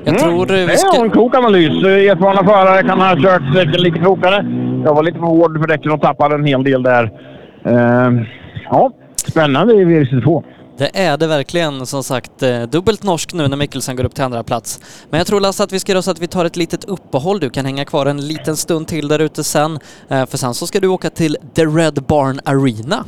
Jag 0.06 0.20
tror 0.20 0.46
det 0.46 0.66
vi 0.66 0.74
är 0.74 0.78
ska... 0.78 1.04
en 1.04 1.10
klok 1.10 1.36
analys. 1.36 1.84
Erfarna 1.84 2.44
förare 2.44 2.84
kan 2.84 3.00
ha 3.02 3.16
kört 3.16 3.54
däcken 3.54 3.82
lite 3.82 4.00
klokare. 4.00 4.46
Jag 4.86 4.96
var 4.96 5.04
lite 5.04 5.20
för 5.20 5.26
hård 5.26 5.60
för 5.60 5.68
däcken 5.68 5.92
och 5.92 6.02
tappade 6.02 6.36
en 6.36 6.46
hel 6.46 6.64
del 6.64 6.84
där. 6.84 7.12
Ehm, 7.64 8.26
ja, 8.64 8.92
spännande 9.28 9.74
i 9.74 9.86
VRC2. 9.86 10.44
Det 10.78 10.90
är 10.94 11.18
det 11.18 11.28
verkligen. 11.28 11.86
Som 11.86 12.04
sagt, 12.04 12.44
eh, 12.44 12.62
dubbelt 12.62 13.04
norsk 13.04 13.34
nu 13.34 13.48
när 13.48 13.58
Mikkelsen 13.58 13.96
går 13.96 14.04
upp 14.04 14.16
till 14.16 14.24
andra 14.24 14.44
plats. 14.44 14.80
Men 15.10 15.18
jag 15.18 15.28
tror 15.28 15.40
Lasse 15.40 15.64
att 15.64 15.74
vi 15.74 15.80
ska 15.80 15.92
göra 15.92 16.02
så 16.02 16.12
att 16.12 16.20
vi 16.22 16.28
tar 16.28 16.46
ett 16.46 16.56
litet 16.56 16.84
uppehåll. 16.86 17.40
Du 17.40 17.50
kan 17.50 17.66
hänga 17.66 17.86
kvar 17.86 18.06
en 18.06 18.28
liten 18.28 18.58
stund 18.58 18.88
till 18.88 19.08
där 19.08 19.20
ute 19.20 19.44
sen. 19.44 19.80
Eh, 20.10 20.26
för 20.26 20.38
sen 20.38 20.54
så 20.54 20.68
ska 20.68 20.80
du 20.80 20.88
åka 20.88 21.10
till 21.10 21.38
The 21.56 21.66
Red 21.66 22.04
Barn 22.08 22.40
Arena. 22.46 23.06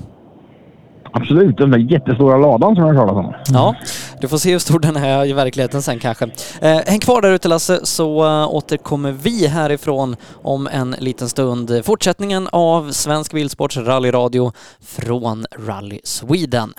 Absolut, 1.11 1.57
den 1.57 1.71
där 1.71 1.77
jättestora 1.77 2.37
ladan 2.37 2.75
som 2.75 2.85
jag 2.87 2.95
talat 2.95 3.25
alltså. 3.25 3.51
om. 3.51 3.57
Ja, 3.57 3.75
du 4.21 4.27
får 4.27 4.37
se 4.37 4.51
hur 4.51 4.59
stor 4.59 4.79
den 4.79 4.95
är 4.95 5.25
i 5.25 5.33
verkligheten 5.33 5.81
sen 5.81 5.99
kanske. 5.99 6.25
Eh, 6.61 6.79
häng 6.85 6.99
kvar 6.99 7.21
där 7.21 7.31
ute 7.31 7.47
Lasse 7.47 7.85
så 7.85 8.25
eh, 8.25 8.55
återkommer 8.55 9.11
vi 9.11 9.47
härifrån 9.47 10.15
om 10.41 10.67
en 10.67 10.95
liten 10.99 11.29
stund. 11.29 11.81
Fortsättningen 11.85 12.47
av 12.51 12.91
Svensk 12.91 13.33
Bilsports 13.33 13.77
rallyradio 13.77 14.51
från 14.79 15.45
Rally 15.67 15.99
Sweden. 16.03 16.73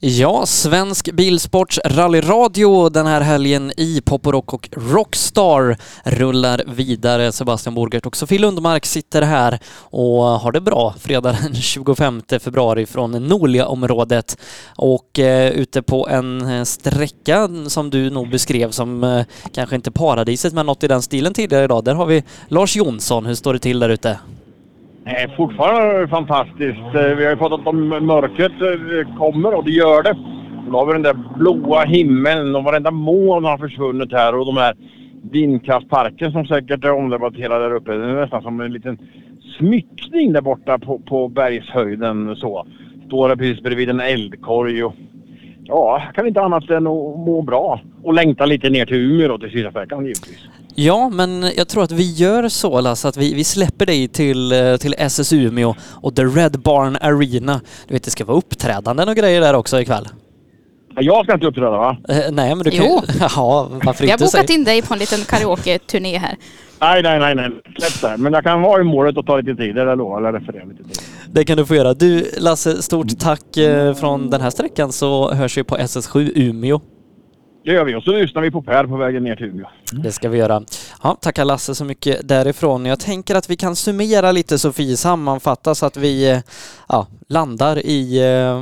Ja, 0.00 0.46
Svensk 0.46 1.12
Bilsports 1.12 1.80
rallyradio 1.84 2.88
den 2.88 3.06
här 3.06 3.20
helgen 3.20 3.72
i 3.76 4.00
Poporock 4.04 4.54
och 4.54 4.68
Rockstar 4.72 5.76
rullar 6.04 6.62
vidare. 6.66 7.32
Sebastian 7.32 7.74
Borgert 7.74 8.06
och 8.06 8.16
Sofie 8.16 8.38
Lundmark 8.38 8.86
sitter 8.86 9.22
här 9.22 9.58
och 9.80 10.22
har 10.22 10.52
det 10.52 10.60
bra 10.60 10.94
fredag 11.00 11.36
den 11.42 11.54
25 11.62 12.22
februari 12.40 12.86
från 12.86 13.12
Nolia-området 13.12 14.38
och 14.76 15.18
eh, 15.18 15.50
ute 15.50 15.82
på 15.82 16.08
en 16.08 16.40
eh, 16.40 16.64
sträcka 16.64 17.48
som 17.66 17.90
du 17.90 18.10
nog 18.10 18.30
beskrev 18.30 18.70
som 18.70 19.04
eh, 19.04 19.24
kanske 19.54 19.76
inte 19.76 19.90
paradiset 19.90 20.52
men 20.52 20.66
något 20.66 20.84
i 20.84 20.88
den 20.88 21.02
stilen 21.02 21.34
tidigare 21.34 21.64
idag. 21.64 21.84
Där 21.84 21.94
har 21.94 22.06
vi 22.06 22.24
Lars 22.48 22.76
Jonsson. 22.76 23.26
Hur 23.26 23.34
står 23.34 23.52
det 23.52 23.58
till 23.58 23.78
där 23.78 23.88
ute? 23.88 24.18
Nej, 25.06 25.34
fortfarande 25.36 26.08
fantastiskt. 26.08 26.94
Eh, 26.94 27.16
vi 27.16 27.24
har 27.24 27.30
ju 27.30 27.36
pratat 27.36 27.66
om 27.66 27.88
mörkret 27.88 28.52
eh, 28.52 29.18
kommer 29.18 29.54
och 29.54 29.64
det 29.64 29.70
gör 29.70 30.02
det. 30.02 30.16
Då 30.70 30.78
har 30.78 30.86
vi 30.86 30.92
den 30.92 31.02
där 31.02 31.38
blåa 31.38 31.84
himlen 31.84 32.56
och 32.56 32.64
varenda 32.64 32.90
moln 32.90 33.44
har 33.44 33.58
försvunnit 33.58 34.12
här 34.12 34.34
och 34.34 34.46
de 34.46 34.56
här 34.56 34.74
vindkraftparken 35.32 36.32
som 36.32 36.46
säkert 36.46 36.84
är 36.84 36.92
omdebatterade 36.92 37.64
där 37.64 37.74
uppe. 37.74 37.92
Det 37.92 38.04
är 38.04 38.20
nästan 38.20 38.42
som 38.42 38.60
en 38.60 38.72
liten 38.72 38.98
smyckning 39.58 40.32
där 40.32 40.40
borta 40.40 40.78
på, 40.78 40.98
på 40.98 41.28
bergshöjden 41.28 42.36
så. 42.36 42.66
Står 43.06 43.28
där 43.28 43.36
precis 43.36 43.62
bredvid 43.62 43.90
en 43.90 44.00
eldkorg 44.00 44.84
och 44.84 44.94
ja, 45.64 46.02
kan 46.14 46.26
inte 46.26 46.42
annat 46.42 46.70
än 46.70 46.76
att 46.76 47.18
må 47.26 47.42
bra. 47.42 47.80
Och 48.02 48.14
längta 48.14 48.46
lite 48.46 48.70
ner 48.70 48.86
till 48.86 48.96
Umeå 48.96 49.28
då, 49.28 49.38
till 49.38 49.50
Sydafrika 49.50 49.96
givetvis. 49.96 50.48
Ja, 50.78 51.08
men 51.08 51.50
jag 51.56 51.68
tror 51.68 51.82
att 51.82 51.92
vi 51.92 52.12
gör 52.12 52.48
så 52.48 52.80
Lasse, 52.80 53.08
att 53.08 53.16
vi, 53.16 53.34
vi 53.34 53.44
släpper 53.44 53.86
dig 53.86 54.08
till, 54.08 54.52
eh, 54.52 54.76
till 54.76 54.94
SS 54.98 55.32
Umeå 55.32 55.74
och 55.80 56.16
The 56.16 56.22
Red 56.24 56.60
Barn 56.60 56.96
Arena. 57.00 57.60
Du 57.88 57.94
vet, 57.94 58.02
det 58.02 58.10
ska 58.10 58.24
vara 58.24 58.36
uppträdanden 58.36 59.08
och 59.08 59.16
grejer 59.16 59.40
där 59.40 59.54
också 59.54 59.80
ikväll. 59.80 60.08
Jag 61.00 61.24
ska 61.24 61.34
inte 61.34 61.46
uppträda 61.46 61.70
va? 61.70 61.96
Eh, 62.08 62.16
nej, 62.32 62.54
men 62.54 62.58
du 62.64 62.70
kan 62.70 62.84
Jo. 62.86 63.02
Ja, 63.20 63.68
varför 63.84 64.04
Vi 64.04 64.10
har 64.10 64.14
inte? 64.14 64.24
bokat 64.24 64.46
säg. 64.46 64.56
in 64.56 64.64
dig 64.64 64.82
på 64.82 64.94
en 64.94 65.00
liten 65.00 65.18
karaoke-turné 65.18 66.18
här. 66.18 66.36
Nej, 66.80 67.02
nej, 67.02 67.18
nej, 67.18 67.34
nej. 67.34 67.50
Släpp 67.78 68.10
det. 68.10 68.16
Men 68.22 68.32
jag 68.32 68.44
kan 68.44 68.62
vara 68.62 68.80
i 68.80 68.84
målet 68.84 69.16
och 69.16 69.26
ta 69.26 69.36
lite 69.36 69.54
tid, 69.62 69.78
eller 69.78 69.96
lovar. 69.96 70.18
Eller 70.18 70.40
referera 70.40 70.64
lite 70.64 70.82
tid. 70.84 70.98
Det 71.32 71.44
kan 71.44 71.56
du 71.56 71.66
få 71.66 71.74
göra. 71.74 71.94
Du 71.94 72.30
Lasse, 72.38 72.82
stort 72.82 73.18
tack 73.18 73.56
eh, 73.56 73.94
från 73.94 74.30
den 74.30 74.40
här 74.40 74.50
sträckan 74.50 74.92
så 74.92 75.32
hörs 75.34 75.58
vi 75.58 75.64
på 75.64 75.76
SS7 75.76 76.32
Umeå. 76.34 76.80
Det 77.66 77.72
gör 77.72 77.84
vi 77.84 77.94
och 77.94 78.02
så 78.02 78.12
lyssnar 78.12 78.42
vi 78.42 78.50
på 78.50 78.62
Per 78.62 78.86
på 78.86 78.96
vägen 78.96 79.24
ner 79.24 79.36
till 79.36 79.46
Umeå. 79.46 79.66
Mm. 79.92 80.02
Det 80.02 80.12
ska 80.12 80.28
vi 80.28 80.38
göra. 80.38 80.62
Ja, 81.02 81.16
tackar 81.20 81.44
Lasse 81.44 81.74
så 81.74 81.84
mycket 81.84 82.28
därifrån. 82.28 82.86
Jag 82.86 83.00
tänker 83.00 83.34
att 83.34 83.50
vi 83.50 83.56
kan 83.56 83.76
summera 83.76 84.32
lite 84.32 84.58
Sofie, 84.58 84.96
sammanfatta 84.96 85.74
så 85.74 85.86
att 85.86 85.96
vi 85.96 86.30
eh, 86.30 86.38
ja, 86.88 87.06
landar 87.28 87.78
i, 87.78 88.18
eh, 88.18 88.60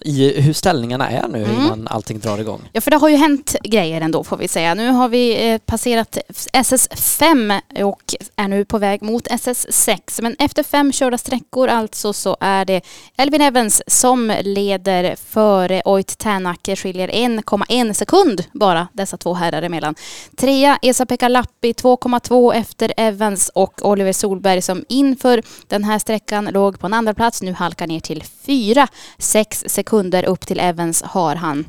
i 0.00 0.40
hur 0.40 0.52
ställningarna 0.52 1.10
är 1.10 1.28
nu 1.28 1.44
Mm. 1.44 1.56
innan 1.56 1.88
allting 1.88 2.18
drar 2.18 2.38
igång. 2.38 2.60
Ja, 2.72 2.80
för 2.80 2.90
det 2.90 2.96
har 2.96 3.08
ju 3.08 3.16
hänt 3.16 3.56
grejer 3.64 4.00
ändå 4.00 4.24
får 4.24 4.36
vi 4.36 4.48
säga. 4.48 4.74
Nu 4.74 4.90
har 4.90 5.08
vi 5.08 5.50
eh, 5.52 5.58
passerat 5.58 6.18
SS5 6.52 7.60
och 7.84 8.14
är 8.36 8.48
nu 8.48 8.64
på 8.64 8.78
väg 8.78 9.02
mot 9.02 9.26
SS6. 9.28 10.22
Men 10.22 10.36
efter 10.38 10.62
fem 10.62 10.92
körda 10.92 11.18
sträckor 11.18 11.68
alltså 11.68 12.12
så 12.12 12.36
är 12.40 12.64
det 12.64 12.80
Elvin 13.16 13.40
Evans 13.40 13.82
som 13.86 14.32
leder 14.42 15.16
före 15.16 15.82
Oit 15.84 16.18
Tänak. 16.18 16.68
skiljer 16.76 17.08
1,1 17.08 17.92
sekund 17.92 18.44
bara 18.52 18.88
dessa 18.92 19.16
två 19.16 19.34
herrar 19.34 19.62
emellan. 19.62 19.94
Trea 20.36 20.78
Esa-Pekka 20.82 21.28
Lappi 21.28 21.72
2,2 21.72 22.54
efter 22.54 22.92
Evans 22.96 23.50
och 23.54 23.86
Oliver 23.88 24.12
Solberg 24.12 24.62
som 24.62 24.84
inför 24.88 25.42
den 25.68 25.84
här 25.84 25.98
sträckan 25.98 26.44
låg 26.44 26.78
på 26.80 26.86
en 26.86 26.94
andra 26.94 27.14
plats 27.14 27.42
nu 27.42 27.52
halkar 27.52 27.86
ner 27.86 28.00
till 28.00 28.24
fyra. 28.50 28.88
Sex 29.18 29.64
sekunder 29.66 30.24
upp 30.24 30.46
till 30.46 30.60
Evans 30.60 31.02
har 31.02 31.34
han. 31.34 31.64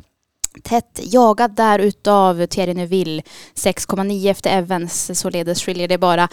Tätt 0.63 0.99
jagad 1.03 1.55
där 1.55 1.79
utav 1.79 2.45
Thierry 2.45 2.73
Neuville. 2.73 3.21
6,9 3.55 4.31
efter 4.31 4.57
Evans 4.57 5.19
således 5.19 5.61
skiljer 5.61 5.87
det 5.87 5.97
bara 5.97 6.27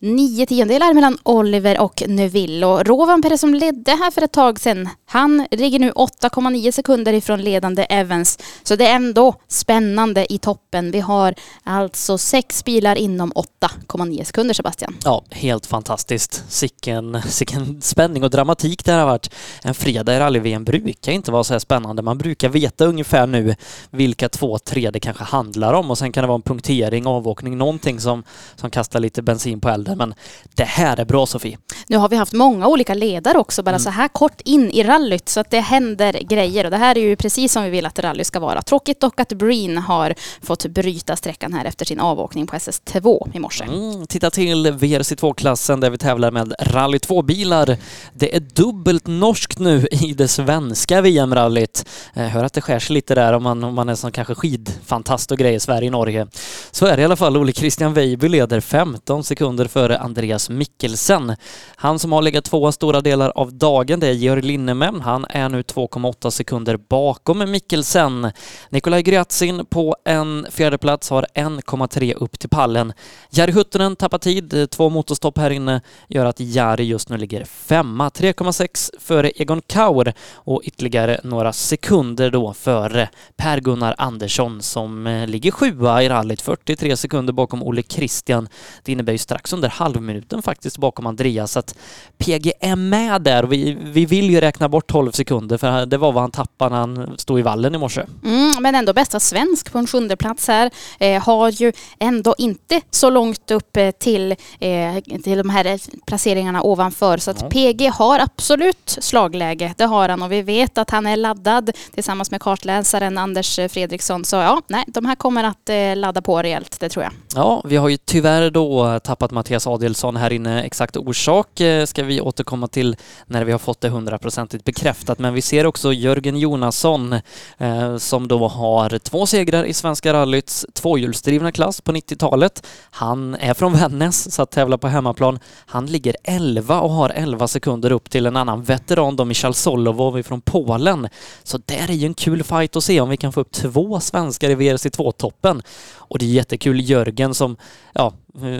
nio 0.00 0.46
tiondelar 0.46 0.94
mellan 0.94 1.18
Oliver 1.22 1.80
och 1.80 2.02
Neuville. 2.06 2.66
Och 2.66 2.86
Rovanperä 2.86 3.38
som 3.38 3.54
ledde 3.54 3.90
här 3.90 4.10
för 4.10 4.22
ett 4.22 4.32
tag 4.32 4.60
sedan, 4.60 4.88
han 5.12 5.46
ligger 5.50 5.78
nu 5.78 5.90
8,9 5.90 6.70
sekunder 6.70 7.12
ifrån 7.12 7.42
ledande 7.42 7.82
Evans. 7.82 8.38
Så 8.62 8.76
det 8.76 8.86
är 8.86 8.96
ändå 8.96 9.34
spännande 9.48 10.32
i 10.32 10.38
toppen. 10.38 10.90
Vi 10.90 11.00
har 11.00 11.34
alltså 11.64 12.18
sex 12.18 12.64
bilar 12.64 12.96
inom 12.96 13.32
8,9 13.32 14.24
sekunder 14.24 14.54
Sebastian. 14.54 14.96
Ja, 15.04 15.24
helt 15.30 15.66
fantastiskt. 15.66 16.44
Sicken, 16.48 17.22
sicken 17.28 17.82
spänning 17.82 18.24
och 18.24 18.30
dramatik 18.30 18.84
det 18.84 18.92
här 18.92 18.98
har 18.98 19.06
varit. 19.06 19.30
En 19.62 19.74
fredag 19.74 20.16
i 20.16 20.18
rally-VM 20.18 20.64
brukar 20.64 21.12
inte 21.12 21.32
vara 21.32 21.44
så 21.44 21.54
här 21.54 21.58
spännande. 21.58 22.02
Man 22.02 22.18
brukar 22.18 22.48
veta 22.48 22.84
ungefär 22.84 23.26
nu 23.26 23.54
vilka 23.90 24.28
två, 24.28 24.58
tre 24.58 24.90
det 24.90 25.00
kanske 25.00 25.24
handlar 25.24 25.72
om 25.72 25.90
och 25.90 25.98
sen 25.98 26.12
kan 26.12 26.22
det 26.22 26.28
vara 26.28 26.36
en 26.36 26.42
punktering, 26.42 27.06
avåkning, 27.06 27.58
någonting 27.58 28.00
som, 28.00 28.22
som 28.56 28.70
kastar 28.70 29.00
lite 29.00 29.22
bensin 29.22 29.60
på 29.60 29.68
elden. 29.68 29.98
Men 29.98 30.14
det 30.54 30.64
här 30.64 31.00
är 31.00 31.04
bra 31.04 31.26
Sofie. 31.26 31.58
Nu 31.86 31.96
har 31.96 32.08
vi 32.08 32.16
haft 32.16 32.32
många 32.32 32.66
olika 32.66 32.94
ledare 32.94 33.38
också, 33.38 33.62
bara 33.62 33.78
så 33.78 33.90
här 33.90 34.08
kort 34.08 34.40
in 34.44 34.70
i 34.70 34.82
rallyt, 35.00 35.28
så 35.28 35.40
att 35.40 35.50
det 35.50 35.60
händer 35.60 36.12
grejer. 36.12 36.64
Och 36.64 36.70
det 36.70 36.76
här 36.76 36.98
är 36.98 37.02
ju 37.02 37.16
precis 37.16 37.52
som 37.52 37.64
vi 37.64 37.70
vill 37.70 37.86
att 37.86 37.98
rally 37.98 38.24
ska 38.24 38.40
vara. 38.40 38.62
Tråkigt 38.62 39.00
dock 39.00 39.20
att 39.20 39.32
Breen 39.32 39.78
har 39.78 40.14
fått 40.42 40.66
bryta 40.66 41.16
sträckan 41.16 41.52
här 41.52 41.64
efter 41.64 41.84
sin 41.84 42.00
avåkning 42.00 42.46
på 42.46 42.56
SS2 42.56 43.36
i 43.36 43.38
morse. 43.38 43.64
Mm, 43.64 44.06
titta 44.06 44.30
till 44.30 44.66
VRC2-klassen 44.66 45.80
där 45.80 45.90
vi 45.90 45.98
tävlar 45.98 46.30
med 46.30 46.54
Rally 46.60 46.98
2-bilar. 46.98 47.76
Det 48.14 48.36
är 48.36 48.40
dubbelt 48.40 49.06
norskt 49.06 49.58
nu 49.58 49.86
i 49.90 50.14
det 50.14 50.28
svenska 50.28 51.00
VM-rallyt. 51.00 51.88
Jag 52.14 52.24
eh, 52.24 52.30
hör 52.30 52.44
att 52.44 52.52
det 52.52 52.60
skär 52.60 52.78
sig 52.78 52.94
lite 52.94 53.14
där 53.14 53.32
om 53.32 53.42
man, 53.42 53.64
om 53.64 53.74
man 53.74 53.88
är 53.88 53.94
som 53.94 54.12
kanske 54.12 54.34
skidfantast 54.34 55.30
och 55.32 55.38
grejer, 55.38 55.58
Sverige-Norge. 55.58 56.26
Så 56.70 56.86
är 56.86 56.96
det 56.96 57.02
i 57.02 57.04
alla 57.04 57.16
fall. 57.16 57.36
Ole 57.36 57.52
Christian 57.52 57.94
Weiby 57.94 58.28
leder 58.28 58.60
15 58.60 59.24
sekunder 59.24 59.64
före 59.66 59.98
Andreas 59.98 60.50
Mikkelsen. 60.50 61.36
Han 61.76 61.98
som 61.98 62.12
har 62.12 62.22
legat 62.22 62.44
tvåa 62.44 62.72
stora 62.72 63.00
delar 63.00 63.32
av 63.34 63.52
dagen, 63.52 64.00
det 64.00 64.06
är 64.06 64.12
Georg 64.12 64.42
Linnemäen. 64.90 65.02
Han 65.02 65.26
är 65.28 65.48
nu 65.48 65.62
2,8 65.62 66.30
sekunder 66.30 66.76
bakom 66.76 67.50
Mikkelsen. 67.50 68.32
Nikolaj 68.70 69.02
Gryatsin 69.02 69.66
på 69.66 69.96
en 70.04 70.46
fjärde 70.50 70.78
plats 70.78 71.10
har 71.10 71.26
1,3 71.34 72.14
upp 72.14 72.38
till 72.38 72.48
pallen. 72.48 72.92
Jari 73.30 73.52
Huttunen 73.52 73.96
tappar 73.96 74.18
tid. 74.18 74.70
Två 74.70 74.90
motorstopp 74.90 75.38
här 75.38 75.50
inne 75.50 75.80
gör 76.08 76.26
att 76.26 76.40
Jari 76.40 76.84
just 76.84 77.08
nu 77.08 77.16
ligger 77.16 77.44
femma. 77.44 78.08
3,6 78.08 78.90
före 78.98 79.30
Egon 79.30 79.62
Kaur 79.66 80.12
och 80.34 80.62
ytterligare 80.64 81.20
några 81.24 81.52
sekunder 81.52 82.30
då 82.30 82.52
före 82.52 83.08
Per-Gunnar 83.36 83.94
Andersson 83.98 84.62
som 84.62 85.06
eh, 85.06 85.26
ligger 85.26 85.50
sjua 85.50 86.02
i 86.02 86.08
rallyt. 86.08 86.42
43 86.42 86.96
sekunder 86.96 87.32
bakom 87.32 87.62
Olle 87.62 87.82
Christian. 87.82 88.48
Det 88.84 88.92
innebär 88.92 89.12
ju 89.12 89.18
strax 89.18 89.52
under 89.52 89.68
halvminuten 89.68 90.42
faktiskt 90.42 90.78
bakom 90.78 91.06
Andreas. 91.06 91.52
Så 91.52 91.58
att 91.58 91.74
PG 92.18 92.52
är 92.60 92.76
med 92.76 93.22
där 93.22 93.42
och 93.42 93.52
vi, 93.52 93.78
vi 93.80 94.06
vill 94.06 94.30
ju 94.30 94.40
räkna 94.40 94.68
bort 94.68 94.79
bort 94.80 94.86
12 94.86 95.12
sekunder 95.12 95.58
för 95.58 95.86
det 95.86 95.96
var 95.96 96.12
vad 96.12 96.22
han 96.22 96.30
tappade 96.30 96.70
när 96.70 96.78
han 96.78 97.18
stod 97.18 97.38
i 97.38 97.42
vallen 97.42 97.74
i 97.74 97.78
morse. 97.78 98.02
Mm, 98.24 98.62
men 98.62 98.74
ändå 98.74 98.92
bästa 98.92 99.20
svensk 99.20 99.72
på 99.72 99.78
en 99.78 99.86
sjunde 99.86 100.16
plats 100.16 100.48
här. 100.48 100.70
Eh, 100.98 101.22
har 101.22 101.50
ju 101.50 101.72
ändå 101.98 102.34
inte 102.38 102.80
så 102.90 103.10
långt 103.10 103.50
upp 103.50 103.76
eh, 103.76 103.90
till, 103.90 104.32
eh, 104.60 105.00
till 105.24 105.38
de 105.38 105.50
här 105.50 105.66
eh, 105.66 105.78
placeringarna 106.06 106.62
ovanför. 106.62 107.18
Så 107.18 107.30
att. 107.30 107.50
PG 107.50 107.90
har 107.90 108.18
absolut 108.20 108.96
slagläge. 109.00 109.74
Det 109.76 109.84
har 109.84 110.08
han 110.08 110.22
och 110.22 110.32
vi 110.32 110.42
vet 110.42 110.78
att 110.78 110.90
han 110.90 111.06
är 111.06 111.16
laddad 111.16 111.70
tillsammans 111.94 112.30
med 112.30 112.40
kartläsaren 112.40 113.18
Anders 113.18 113.58
eh, 113.58 113.68
Fredriksson. 113.68 114.24
Så 114.24 114.36
ja, 114.36 114.62
nej, 114.68 114.84
de 114.86 115.06
här 115.06 115.14
kommer 115.14 115.44
att 115.44 115.68
eh, 115.68 115.96
ladda 115.96 116.22
på 116.22 116.42
rejält, 116.42 116.80
det 116.80 116.88
tror 116.88 117.04
jag. 117.04 117.12
Ja, 117.34 117.62
vi 117.64 117.76
har 117.76 117.88
ju 117.88 117.96
tyvärr 117.96 118.50
då 118.50 118.98
tappat 118.98 119.30
Mattias 119.30 119.66
Adelsson 119.66 120.16
här 120.16 120.32
inne. 120.32 120.62
Exakt 120.62 120.96
orsak 120.96 121.60
ska 121.86 122.02
vi 122.02 122.20
återkomma 122.20 122.68
till 122.68 122.96
när 123.26 123.44
vi 123.44 123.52
har 123.52 123.58
fått 123.58 123.80
det 123.80 123.88
hundraprocentigt 123.88 124.64
bekräftat. 124.70 125.18
Men 125.18 125.34
vi 125.34 125.42
ser 125.42 125.66
också 125.66 125.92
Jörgen 125.92 126.36
Jonasson 126.36 127.12
eh, 127.58 127.96
som 127.96 128.28
då 128.28 128.48
har 128.48 128.98
två 128.98 129.26
segrar 129.26 129.64
i 129.64 129.74
Svenska 129.74 130.12
rallyts 130.12 130.66
tvåhjulsdrivna 130.72 131.52
klass 131.52 131.80
på 131.80 131.92
90-talet. 131.92 132.66
Han 132.90 133.34
är 133.34 133.54
från 133.54 133.72
Vännäs 133.72 134.34
så 134.34 134.42
att 134.42 134.50
tävla 134.50 134.78
på 134.78 134.88
hemmaplan. 134.88 135.38
Han 135.66 135.86
ligger 135.86 136.16
11 136.24 136.80
och 136.80 136.90
har 136.90 137.10
11 137.10 137.48
sekunder 137.48 137.92
upp 137.92 138.10
till 138.10 138.26
en 138.26 138.36
annan 138.36 138.62
veteran 138.62 139.16
då, 139.16 139.24
Michal 139.24 139.54
Solovov 139.54 140.22
från 140.22 140.40
Polen. 140.40 141.08
Så 141.42 141.58
där 141.58 141.90
är 141.90 141.94
ju 141.94 142.06
en 142.06 142.14
kul 142.14 142.42
fight 142.42 142.76
att 142.76 142.84
se 142.84 143.00
om 143.00 143.08
vi 143.08 143.16
kan 143.16 143.32
få 143.32 143.40
upp 143.40 143.52
två 143.52 144.00
svenskar 144.00 144.50
i 144.50 144.54
VRC2-toppen. 144.54 145.62
Och 145.96 146.18
det 146.18 146.24
är 146.24 146.28
jättekul, 146.28 146.80
Jörgen 146.80 147.34
som, 147.34 147.56
ja, 147.92 148.12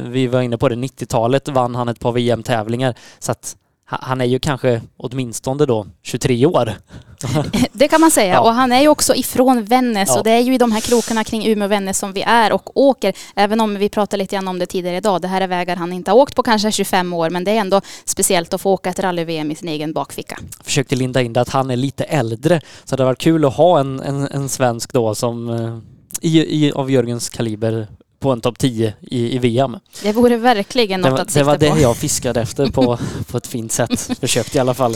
vi 0.06 0.26
var 0.26 0.42
inne 0.42 0.58
på 0.58 0.68
det, 0.68 0.74
90-talet 0.74 1.48
vann 1.48 1.74
han 1.74 1.88
ett 1.88 2.00
par 2.00 2.12
VM-tävlingar. 2.12 2.94
Så 3.18 3.32
att 3.32 3.56
han 3.90 4.20
är 4.20 4.24
ju 4.24 4.38
kanske 4.38 4.82
åtminstone 4.96 5.66
då 5.66 5.86
23 6.02 6.46
år. 6.46 6.74
Det 7.72 7.88
kan 7.88 8.00
man 8.00 8.10
säga. 8.10 8.34
Ja. 8.34 8.40
Och 8.40 8.52
han 8.52 8.72
är 8.72 8.80
ju 8.80 8.88
också 8.88 9.14
ifrån 9.14 9.64
Vännäs 9.64 10.08
Ja. 10.12 10.18
och 10.18 10.24
det 10.24 10.30
är 10.30 10.40
ju 10.40 10.54
i 10.54 10.58
de 10.58 10.72
här 10.72 10.80
krokarna 10.80 11.24
kring 11.24 11.46
Umeå 11.46 11.64
och 11.64 11.72
Vännäs 11.72 11.98
som 11.98 12.12
vi 12.12 12.22
är 12.22 12.52
och 12.52 12.76
åker. 12.80 13.14
Även 13.34 13.60
om 13.60 13.74
vi 13.78 13.88
pratade 13.88 14.22
lite 14.22 14.36
grann 14.36 14.48
om 14.48 14.58
det 14.58 14.66
tidigare 14.66 14.96
idag. 14.96 15.22
Det 15.22 15.28
här 15.28 15.40
är 15.40 15.46
vägar 15.46 15.76
han 15.76 15.92
inte 15.92 16.10
har 16.10 16.18
åkt 16.18 16.34
på 16.34 16.42
kanske 16.42 16.72
25 16.72 17.12
år 17.12 17.30
men 17.30 17.44
det 17.44 17.50
är 17.50 17.60
ändå 17.60 17.80
speciellt 18.04 18.54
att 18.54 18.60
få 18.60 18.70
åka 18.72 18.90
ett 18.90 18.98
rally-VM 18.98 19.50
i 19.50 19.54
sin 19.54 19.68
egen 19.68 19.92
bakficka. 19.92 20.38
Försökte 20.64 20.96
linda 20.96 21.22
in 21.22 21.32
det 21.32 21.40
att 21.40 21.48
han 21.48 21.70
är 21.70 21.76
lite 21.76 22.04
äldre. 22.04 22.60
Så 22.84 22.96
det 22.96 23.04
varit 23.04 23.18
kul 23.18 23.44
att 23.44 23.54
ha 23.56 23.80
en, 23.80 24.00
en, 24.00 24.28
en 24.28 24.48
svensk 24.48 24.92
då 24.92 25.14
som 25.14 25.48
eh, 25.48 25.78
i, 26.20 26.66
i, 26.66 26.72
av 26.72 26.90
Jörgens 26.90 27.28
kaliber 27.28 27.86
på 28.20 28.32
en 28.32 28.40
topp 28.40 28.58
10 28.58 28.94
i, 29.00 29.34
i 29.36 29.38
VM. 29.38 29.76
Det 30.02 30.12
vore 30.12 30.36
verkligen 30.36 31.02
Det 31.02 31.08
något 31.10 31.18
var, 31.18 31.22
att 31.22 31.28
det 31.28 31.32
sikta 31.32 31.44
var 31.46 31.56
det 31.58 31.70
på. 31.70 31.78
jag 31.78 31.96
fiskade 31.96 32.40
efter 32.40 32.66
på, 32.66 32.98
på 33.30 33.36
ett 33.36 33.46
fint 33.46 33.72
sätt. 33.72 34.10
Försökte 34.20 34.58
i 34.58 34.60
alla 34.60 34.74
fall. 34.74 34.94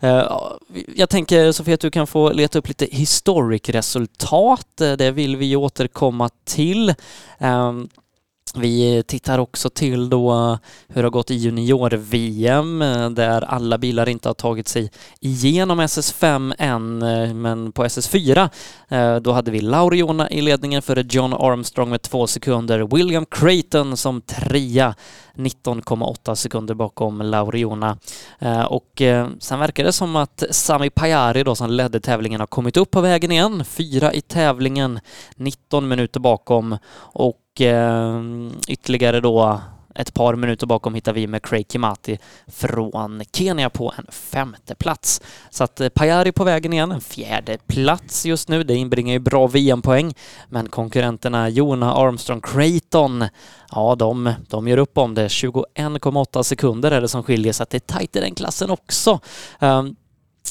Eh, 0.00 0.38
Jag 0.96 1.08
tänker 1.08 1.52
Sofia 1.52 1.74
att 1.74 1.80
du 1.80 1.90
kan 1.90 2.06
få 2.06 2.32
leta 2.32 2.58
upp 2.58 2.68
lite 2.68 2.86
historic-resultat. 2.92 4.80
Eh, 4.80 4.92
Det 4.92 5.10
vill 5.10 5.36
vi 5.36 5.56
återkomma 5.56 6.30
till. 6.44 6.94
Vi 8.56 9.02
tittar 9.06 9.38
också 9.38 9.70
till 9.70 10.10
då 10.10 10.58
hur 10.88 11.02
det 11.02 11.06
har 11.06 11.10
gått 11.10 11.30
i 11.30 11.34
junior-VM 11.34 12.82
eh, 12.82 13.10
där 13.10 13.42
alla 13.42 13.78
bilar 13.78 14.08
inte 14.08 14.28
har 14.28 14.34
tagit 14.34 14.68
sig 14.68 14.90
igenom 15.20 15.80
SS5 15.80 16.54
än, 16.58 17.02
eh, 17.02 17.34
men 17.34 17.72
på 17.72 17.84
SS4 17.84 18.50
eh, 18.88 19.16
då 19.16 19.32
hade 19.32 19.50
vi 19.50 19.60
Lauriona 19.60 20.30
i 20.30 20.40
ledningen 20.40 20.82
före 20.82 21.04
John 21.10 21.32
Armstrong 21.32 21.90
med 21.90 22.02
två 22.02 22.26
sekunder. 22.26 22.96
William 22.96 23.26
Creighton 23.26 23.96
som 23.96 24.20
trea, 24.20 24.94
19,8 25.34 26.34
sekunder 26.34 26.74
bakom 26.74 27.22
Lauriona. 27.22 27.98
Och 28.68 29.02
sen 29.38 29.58
verkar 29.58 29.84
det 29.84 29.92
som 29.92 30.16
att 30.16 30.42
Sami 30.50 30.90
Pajari 30.90 31.42
då 31.42 31.54
som 31.54 31.70
ledde 31.70 32.00
tävlingen 32.00 32.40
har 32.40 32.46
kommit 32.46 32.76
upp 32.76 32.90
på 32.90 33.00
vägen 33.00 33.32
igen. 33.32 33.64
Fyra 33.64 34.12
i 34.12 34.20
tävlingen, 34.20 35.00
19 35.36 35.88
minuter 35.88 36.20
bakom 36.20 36.78
och 36.96 37.40
eh, 37.60 38.22
ytterligare 38.68 39.20
då 39.20 39.60
ett 39.94 40.14
par 40.14 40.34
minuter 40.34 40.66
bakom 40.66 40.94
hittar 40.94 41.12
vi 41.12 41.26
med 41.26 41.42
Craig 41.42 41.66
Kimati 41.72 42.18
från 42.46 43.22
Kenya 43.32 43.70
på 43.70 43.92
en 43.98 44.06
femte 44.10 44.74
plats. 44.74 45.20
Så 45.50 45.64
att 45.64 45.80
eh, 45.80 45.88
Pajari 45.88 46.32
på 46.32 46.44
vägen 46.44 46.72
igen, 46.72 46.92
en 46.92 47.00
fjärde 47.00 47.58
plats 47.66 48.26
just 48.26 48.48
nu. 48.48 48.64
Det 48.64 48.74
inbringar 48.74 49.12
ju 49.12 49.18
bra 49.18 49.46
VM-poäng. 49.46 50.14
Men 50.48 50.68
konkurrenterna 50.68 51.48
Jona 51.48 51.94
Armstrong 51.94 52.40
Creighton, 52.40 53.24
ja 53.70 53.94
de, 53.94 54.32
de 54.48 54.68
gör 54.68 54.78
upp 54.78 54.98
om 54.98 55.14
det. 55.14 55.28
21,8 55.28 56.42
sekunder 56.42 56.90
är 56.90 57.00
det 57.00 57.08
som 57.08 57.22
skiljer 57.22 57.52
så 57.52 57.62
att 57.62 57.70
det 57.70 57.76
är 57.76 57.94
tajt 57.94 58.16
i 58.16 58.20
den 58.20 58.34
klassen 58.34 58.70
också. 58.70 59.20
Um, 59.58 59.96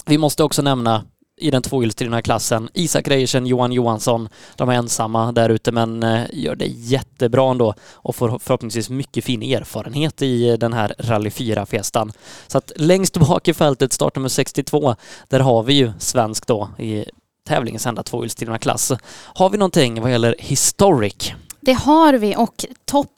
vi 0.06 0.18
måste 0.18 0.44
också 0.44 0.62
nämna 0.62 1.06
i 1.44 1.52
den 1.52 1.62
tvåhjulsdrivna 1.62 2.22
klassen. 2.22 2.70
Isak 2.74 3.08
Reiersen, 3.08 3.46
Johan 3.46 3.72
Johansson, 3.72 4.30
de 4.56 4.70
är 4.70 4.74
ensamma 4.74 5.32
där 5.32 5.50
ute 5.50 5.72
men 5.72 6.04
eh, 6.04 6.24
gör 6.34 6.56
det 6.56 6.66
jättebra 6.66 7.52
ändå 7.52 7.74
och 7.94 8.16
får 8.16 8.40
förhoppningsvis 8.40 8.90
mycket 8.90 9.24
fin 9.24 9.44
erfarenhet 9.44 10.22
i 10.22 10.50
eh, 10.50 10.58
den 10.58 10.74
här 10.74 10.96
Rally 11.00 11.30
4-festan. 11.30 12.12
Så 12.48 12.58
att 12.58 12.72
längst 12.76 13.18
bak 13.18 13.48
i 13.48 13.54
fältet, 13.54 13.94
startnummer 13.94 14.30
62, 14.30 14.96
där 15.30 15.40
har 15.40 15.64
vi 15.64 15.74
ju 15.74 15.92
svensk 16.00 16.48
då 16.48 16.70
i 16.78 17.06
tävlingens 17.48 17.86
enda 17.86 18.04
tvåhjulsdrivna 18.04 18.58
klass. 18.58 18.92
Har 19.12 19.50
vi 19.50 19.58
någonting 19.58 20.02
vad 20.02 20.12
gäller 20.12 20.36
historic? 20.40 21.34
Det 21.60 21.74
har 21.74 22.14
vi 22.14 22.36
och 22.36 22.66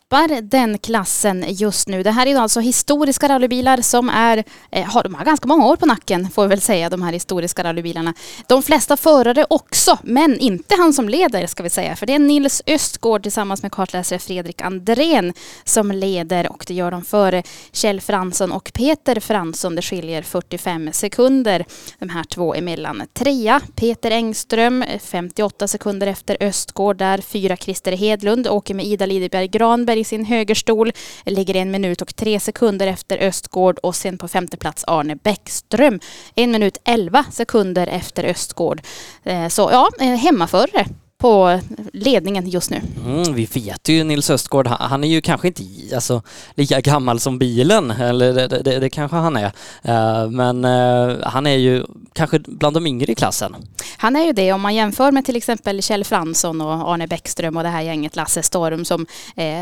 toppar 0.10 0.42
den 0.42 0.78
klassen 0.78 1.46
just 1.48 1.88
nu. 1.88 2.04
Det 2.04 2.12
här 2.12 2.26
är 2.26 2.30
ju 2.30 2.38
alltså 2.38 2.60
historiska 2.60 3.30
rallybilar 3.30 3.82
som 3.82 4.10
är, 4.10 4.44
eh, 4.72 4.86
har, 4.86 5.04
de 5.04 5.16
har 5.16 5.26
ganska 5.26 5.48
många 5.48 5.66
år 5.66 5.76
på 5.76 5.86
nacken 5.86 6.30
får 6.30 6.44
vi 6.44 6.48
väl 6.48 6.62
säga, 6.62 6.90
de 6.90 7.02
här 7.02 7.14
historiska 7.14 7.64
rallybilarna. 7.64 8.14
De 8.48 8.64
flesta 8.64 8.98
förare 8.98 9.46
också, 9.50 9.98
men 10.04 10.40
inte 10.40 10.76
han 10.76 10.94
som 10.94 11.10
leder 11.10 11.48
ska 11.48 11.64
vi 11.64 11.70
säga, 11.70 11.96
för 11.96 12.06
det 12.06 12.14
är 12.14 12.20
Nils 12.20 12.62
Östgård 12.68 13.24
tillsammans 13.24 13.62
med 13.62 13.72
kartläsare 13.72 14.20
Fredrik 14.20 14.62
Andrén 14.62 15.34
som 15.64 15.92
leder 15.92 16.52
och 16.52 16.64
det 16.68 16.74
gör 16.74 16.92
de 16.92 17.02
före 17.02 17.44
Kjell 17.72 18.02
Fransson 18.02 18.52
och 18.52 18.72
Peter 18.74 19.20
Fransson. 19.20 19.76
Det 19.76 19.82
skiljer 19.82 20.22
45 20.22 20.90
sekunder 20.94 21.66
de 22.00 22.10
här 22.10 22.24
två 22.24 22.56
emellan. 22.56 23.04
Trea 23.14 23.62
Peter 23.76 24.12
Engström, 24.12 24.84
58 25.00 25.68
sekunder 25.68 26.08
efter 26.08 26.38
Östgård 26.40 26.98
där. 26.98 27.18
Fyra 27.18 27.58
Christer 27.58 27.92
Hedlund 27.92 28.48
åker 28.48 28.74
med 28.74 28.86
Ida 28.86 29.06
Lideberg 29.06 29.48
Granberg 29.48 29.95
i 29.98 30.04
sin 30.04 30.26
högerstol. 30.26 30.92
Ligger 31.26 31.56
en 31.56 31.72
minut 31.72 32.02
och 32.02 32.16
tre 32.16 32.40
sekunder 32.40 32.88
efter 32.88 33.18
Östgård 33.18 33.80
och 33.84 33.96
sen 33.96 34.18
på 34.18 34.28
femte 34.28 34.58
plats 34.58 34.84
Arne 34.88 35.16
Bäckström. 35.16 36.00
En 36.36 36.52
minut 36.52 36.78
11 36.86 37.26
sekunder 37.32 37.88
efter 37.88 38.24
Östgård. 38.24 38.82
Eh, 39.24 39.48
så 39.48 39.70
ja, 39.72 39.90
eh, 40.00 40.16
hemmaförare 40.16 40.86
på 41.26 41.60
ledningen 41.94 42.50
just 42.50 42.70
nu. 42.70 42.82
Mm, 43.06 43.34
vi 43.34 43.46
vet 43.46 43.90
ju 43.90 44.04
Nils 44.04 44.30
Östgård, 44.30 44.68
han, 44.68 44.90
han 44.90 45.04
är 45.04 45.08
ju 45.08 45.22
kanske 45.22 45.48
inte 45.48 45.64
alltså, 45.96 46.22
lika 46.56 46.82
gammal 46.82 47.20
som 47.20 47.40
bilen, 47.40 47.92
eller 47.92 48.34
det, 48.34 48.48
det, 48.48 48.80
det 48.80 48.90
kanske 48.90 49.18
han 49.18 49.38
är. 49.38 49.52
Eh, 49.82 50.30
men 50.30 50.66
eh, 50.66 51.18
han 51.24 51.48
är 51.48 51.56
ju 51.56 51.86
kanske 52.14 52.40
bland 52.40 52.76
de 52.76 52.88
yngre 52.88 53.12
i 53.12 53.16
klassen. 53.16 53.56
Han 53.98 54.16
är 54.16 54.26
ju 54.26 54.34
det 54.34 54.54
om 54.54 54.62
man 54.62 54.76
jämför 54.76 55.12
med 55.12 55.26
till 55.26 55.36
exempel 55.36 55.82
Kjell 55.82 56.04
Fransson 56.04 56.62
och 56.62 56.94
Arne 56.94 57.08
Bäckström 57.08 57.58
och 57.58 57.64
det 57.64 57.70
här 57.70 57.82
gänget 57.82 58.16
Lasse 58.16 58.44
Storm 58.44 58.86
som 58.86 59.06
eh, 59.36 59.62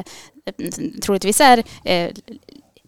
troligtvis 1.01 1.42
är 1.42 1.64
eh, 1.83 2.11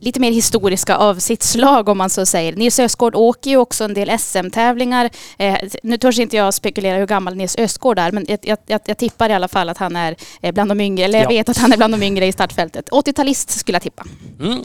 lite 0.02 0.20
mer 0.20 0.32
historiska 0.32 0.96
av 0.98 1.16
sitt 1.20 1.44
slag 1.44 1.90
om 1.90 1.98
man 1.98 2.10
så 2.10 2.26
säger. 2.26 2.54
Nils 2.56 2.80
Östgård 2.80 3.16
åker 3.16 3.50
ju 3.52 3.58
också 3.58 3.84
en 3.84 3.94
del 3.94 4.20
SM-tävlingar. 4.20 5.10
Eh, 5.38 5.58
nu 5.84 5.98
törs 5.98 6.20
inte 6.20 6.36
jag 6.38 6.54
spekulera 6.54 6.98
hur 6.98 7.06
gammal 7.08 7.36
Nils 7.36 7.56
Östgård 7.58 8.00
är 8.00 8.12
men 8.12 8.26
jag, 8.28 8.40
jag, 8.42 8.58
jag, 8.66 8.82
jag 8.86 8.98
tippar 8.98 9.30
i 9.30 9.34
alla 9.34 9.48
fall 9.48 9.70
att 9.70 9.78
han 9.78 9.96
är 9.96 10.16
eh, 10.42 10.52
bland 10.54 10.72
de 10.72 10.82
yngre, 10.82 11.06
eller 11.06 11.20
jag 11.20 11.26
Ja. 11.26 11.30
vet 11.38 11.50
att 11.50 11.58
han 11.58 11.74
är 11.74 11.78
bland 11.78 11.94
de 11.94 12.04
yngre 12.04 12.26
i 12.26 12.32
startfältet. 12.32 12.90
80-talist 12.90 13.50
skulle 13.52 13.76
jag 13.76 13.82
tippa. 13.84 14.04
Mm. 14.40 14.64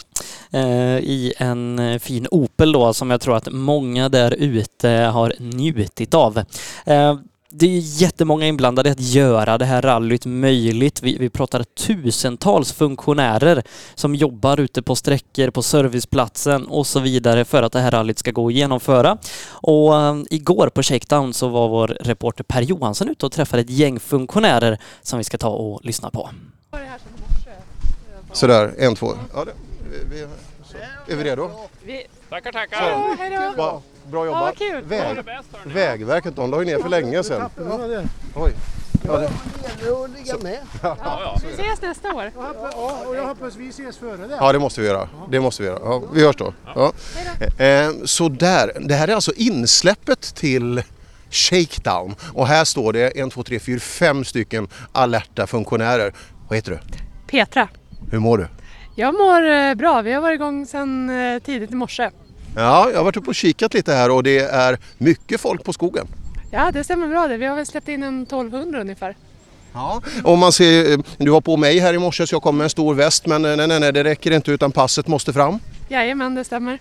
Eh, 0.53 0.99
I 1.05 1.33
en 1.39 1.79
eh, 1.79 1.99
fin 1.99 2.27
Opel 2.31 2.73
då 2.73 2.95
som 2.95 3.11
jag 3.11 3.21
tror 3.21 3.37
att 3.37 3.49
många 3.53 4.09
där 4.09 4.35
ute 4.35 4.89
har 4.89 5.35
njutit 5.39 6.15
av. 6.15 6.39
Eh, 6.85 7.19
det 7.53 7.67
är 7.67 8.03
jättemånga 8.03 8.47
inblandade 8.47 8.91
att 8.91 9.01
göra 9.01 9.59
det 9.59 9.65
här 9.65 9.83
rallyt 9.83 10.27
möjligt. 10.27 11.03
Vi, 11.03 11.19
vi 11.19 11.31
pratar 11.31 11.63
tusentals 11.63 12.73
funktionärer 12.73 13.63
som 13.95 14.15
jobbar 14.15 14.61
ute 14.61 14.83
på 14.83 14.97
sträckor, 14.97 15.51
på 15.51 15.63
serviceplatsen 15.63 16.67
och 16.67 16.87
så 16.87 17.01
vidare 17.01 17.45
för 17.45 17.63
att 17.63 17.73
det 17.73 17.81
här 17.81 17.91
rallyt 17.91 18.19
ska 18.19 18.31
gå 18.31 18.47
att 18.47 18.53
genomföra. 18.53 19.19
Och 19.51 19.97
eh, 19.97 20.17
igår 20.31 20.69
på 20.69 20.83
Shakedown 20.83 21.35
så 21.35 21.49
var 21.49 21.69
vår 21.69 21.89
reporter 21.89 22.45
Per 22.45 22.63
Johansson 22.63 23.09
ute 23.09 23.27
och 23.27 23.33
träffade 23.33 23.63
ett 23.63 23.71
gäng 23.71 24.01
funktionärer 24.01 24.79
som 25.03 25.19
vi 25.19 25.25
ska 25.25 25.39
ta 25.39 25.49
och 25.49 25.85
lyssna 25.85 26.11
på. 26.11 26.31
Sådär, 28.33 28.75
en, 28.79 28.95
två. 28.95 29.13
Ja, 29.35 29.45
det, 29.45 29.53
vi, 30.11 30.17
vi, 30.17 30.27
så. 30.65 31.13
Är 31.13 31.17
vi 31.17 31.25
redo? 31.25 31.51
Tackar, 32.29 32.53
Så. 32.53 32.59
tackar. 32.59 33.17
hej 33.19 33.53
då. 33.57 33.83
Bra, 34.07 34.21
Ja, 34.21 34.27
jobbat. 34.27 34.43
vad 34.43 34.57
kul. 34.57 34.85
Väg. 34.85 35.19
Vägverket, 35.65 36.37
de 36.37 36.51
la 36.51 36.59
ju 36.59 36.65
ner 36.65 36.79
för 36.79 36.89
länge 36.89 37.23
sedan. 37.23 37.51
Ja. 37.57 38.03
Oj. 38.35 38.53
Ja, 39.07 39.17
det, 39.17 39.31
gäller 39.85 40.05
att 40.05 40.11
ligga 40.11 40.39
med. 40.43 40.59
Vi 41.43 41.63
ses 41.63 41.83
nästa 41.83 42.15
år. 42.15 42.31
Ja, 42.37 43.03
och 43.07 43.17
jag 43.17 43.27
hoppas 43.27 43.57
vi 43.57 43.69
ses 43.69 43.99
före 43.99 44.17
det. 44.27 44.37
ja, 44.41 44.53
det 44.53 44.59
måste 44.59 44.81
vi 44.81 44.87
göra. 44.87 45.09
Det 45.31 45.41
måste 45.41 45.63
vi 45.63 45.69
göra. 45.69 45.79
Ja, 45.85 46.03
vi 46.13 46.25
hörs 46.25 46.37
då. 46.37 46.55
Ja. 46.75 46.93
Eh, 47.65 47.91
så 48.05 48.29
där. 48.29 48.73
Det 48.81 48.95
här 48.95 49.09
är 49.09 49.15
alltså 49.15 49.33
insläppet 49.37 50.21
till 50.35 50.83
Shakedown 51.31 52.15
och 52.35 52.47
här 52.47 52.65
står 52.65 52.93
det 52.93 53.07
1, 53.21 53.33
2, 53.33 53.43
3, 53.43 53.59
4, 53.61 53.81
5 53.81 54.25
stycken 54.25 54.69
alerta 54.93 55.47
funktionärer. 55.47 56.13
Vad 56.49 56.57
heter 56.57 56.71
du? 56.71 56.79
Petra. 57.27 57.69
Hur 58.11 58.19
mår 58.19 58.39
du? 58.39 58.47
Jag 58.95 59.15
mår 59.15 59.51
eh, 59.51 59.75
bra. 59.75 60.03
Vi 60.03 60.13
har 60.13 60.21
varit 60.21 60.35
igång 60.35 60.67
sedan 60.67 61.11
eh, 61.11 61.39
tidigt 61.43 61.71
i 61.71 61.75
morse. 61.75 62.11
Ja, 62.57 62.91
jag 62.91 62.97
har 62.97 63.05
varit 63.05 63.17
uppe 63.17 63.29
och 63.29 63.35
kikat 63.35 63.75
lite 63.75 63.93
här 63.93 64.11
och 64.11 64.23
det 64.23 64.39
är 64.39 64.79
mycket 64.99 65.41
folk 65.41 65.65
på 65.65 65.73
skogen. 65.73 66.07
Ja, 66.51 66.71
det 66.73 66.85
stämmer 66.85 67.09
bra 67.09 67.29
det. 67.29 67.37
Vi 67.37 67.47
har 67.47 67.57
väl 67.57 67.67
släppt 67.67 67.89
in 67.89 68.03
en 68.03 68.23
1200 68.23 68.81
ungefär. 68.81 69.17
Ja. 69.73 70.03
Och 70.25 70.39
man 70.39 70.53
ser, 70.53 70.93
eh, 70.93 70.99
du 71.19 71.31
har 71.31 71.41
på 71.41 71.57
mig 71.57 71.79
här 71.79 71.95
i 71.95 71.99
morse 71.99 72.27
så 72.27 72.35
jag 72.35 72.43
kom 72.43 72.57
med 72.57 72.65
en 72.65 72.71
stor 72.71 72.95
väst 72.95 73.27
men 73.27 73.45
eh, 73.45 73.57
nej, 73.57 73.67
nej, 73.69 73.81
nej, 73.81 73.93
det 73.93 74.05
räcker 74.05 74.31
inte 74.31 74.51
utan 74.51 74.73
passet 74.73 75.07
måste 75.07 75.33
fram. 75.33 75.59
Jajamän, 75.89 76.35
det 76.35 76.45
stämmer. 76.45 76.79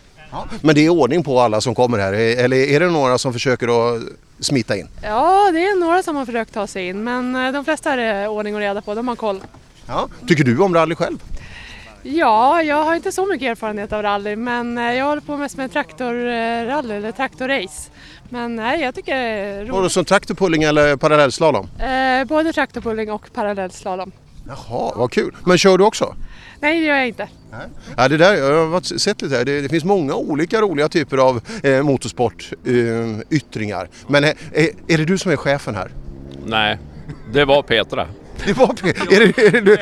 Men 0.62 0.76
det 0.76 0.86
är 0.86 0.90
ordning 0.90 1.24
på 1.24 1.40
alla 1.40 1.62
som 1.62 1.76
kommer 1.76 1.98
här, 1.98 2.14
eller 2.14 2.58
är 2.58 2.80
det 2.80 2.90
några 2.90 3.18
som 3.18 3.34
försöker 3.34 3.96
att 3.96 4.02
smita 4.40 4.78
in? 4.78 4.88
Ja, 5.02 5.52
det 5.54 5.60
är 5.60 5.80
några 5.80 6.04
som 6.04 6.16
har 6.16 6.26
försökt 6.26 6.54
ta 6.54 6.68
sig 6.68 6.88
in, 6.88 7.04
men 7.04 7.36
eh, 7.36 7.52
de 7.52 7.66
flesta 7.66 7.94
är 7.94 7.98
det 7.98 8.28
ordning 8.28 8.56
och 8.56 8.62
reda 8.62 8.82
på. 8.82 8.96
De 8.96 9.08
har 9.08 9.16
koll. 9.16 9.42
Ja. 9.88 10.10
Tycker 10.28 10.44
du 10.44 10.60
om 10.60 10.74
rally 10.74 10.96
själv? 10.96 11.18
Ja, 12.04 12.64
jag 12.64 12.84
har 12.84 12.96
inte 12.96 13.12
så 13.12 13.26
mycket 13.26 13.48
erfarenhet 13.52 13.94
av 13.94 14.02
rally, 14.02 14.36
men 14.36 14.78
eh, 14.78 14.94
jag 14.94 15.06
håller 15.06 15.22
på 15.22 15.38
mest 15.38 15.58
med 15.58 15.72
traktorrally 15.72 16.94
eller 16.96 17.12
traktorrace. 17.12 17.92
Men 18.30 18.56
nej, 18.56 18.82
jag 18.82 18.96
tycker 18.96 19.16
det 19.16 19.22
är 19.22 19.58
Var 19.58 19.64
det 19.66 19.72
roligt. 19.72 19.92
som 19.92 20.06
traktorpulling 20.06 20.64
eller 20.64 20.96
parallellslalom? 20.96 21.68
Eh, 21.80 22.26
både 22.28 22.54
traktorpulling 22.54 23.12
och 23.12 23.34
parallellslalom. 23.34 24.12
Jaha, 24.48 24.92
vad 24.96 25.12
kul. 25.12 25.36
Men 25.46 25.58
kör 25.58 25.78
du 25.78 25.84
också? 25.84 26.16
Nej, 26.60 26.80
det 26.80 26.86
gör 26.86 26.96
jag 26.96 27.08
inte. 27.08 27.28
Ja, 27.98 28.08
det 28.08 28.18
där, 28.18 28.34
jag 28.34 28.58
har 28.60 28.66
varit- 28.66 29.02
sett 29.02 29.22
lite 29.22 29.36
här. 29.36 29.46
Det, 29.46 29.62
det 29.62 29.70
finns 29.70 29.84
många 29.84 30.16
olika 30.16 30.62
roliga 30.62 30.90
typer 30.90 31.18
av 31.18 31.42
eh, 31.64 31.84
motorsportyttringar. 31.84 33.14
Eh, 33.14 33.20
yttringar. 33.30 33.90
Men 34.08 34.24
eh, 34.24 34.30
är, 34.54 34.70
är 34.88 34.98
det 34.98 35.06
du 35.06 35.18
som 35.18 35.32
är 35.32 35.36
chefen 35.36 35.76
här? 35.76 35.92
Nej, 36.46 36.78
det 37.34 37.46
var 37.46 37.62
Petra. 37.62 38.08
Det 38.46 38.54
var 38.54 38.68
Pe- 38.68 39.14
är 39.14 39.20
det, 39.20 39.48
är 39.48 39.52
det 39.52 39.62
du? 39.62 39.78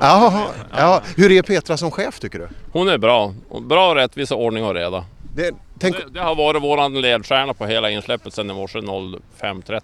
Ja, 0.00 0.46
ja. 0.76 1.02
Hur 1.16 1.32
är 1.32 1.42
Petra 1.42 1.76
som 1.76 1.90
chef 1.90 2.20
tycker 2.20 2.38
du? 2.38 2.48
Hon 2.72 2.88
är 2.88 2.98
bra. 2.98 3.34
Bra 3.68 3.94
rättvisa, 3.94 4.34
ordning 4.34 4.64
och 4.64 4.74
reda. 4.74 5.04
Det, 5.34 5.50
tänk... 5.78 5.96
det, 5.96 6.04
det 6.12 6.20
har 6.20 6.34
varit 6.34 6.62
våran 6.62 7.00
ledstjärna 7.00 7.54
på 7.54 7.66
hela 7.66 7.90
insläppet 7.90 8.34
sedan 8.34 8.50
i 8.50 8.54
morse 8.54 8.78
05.30. 8.78 9.80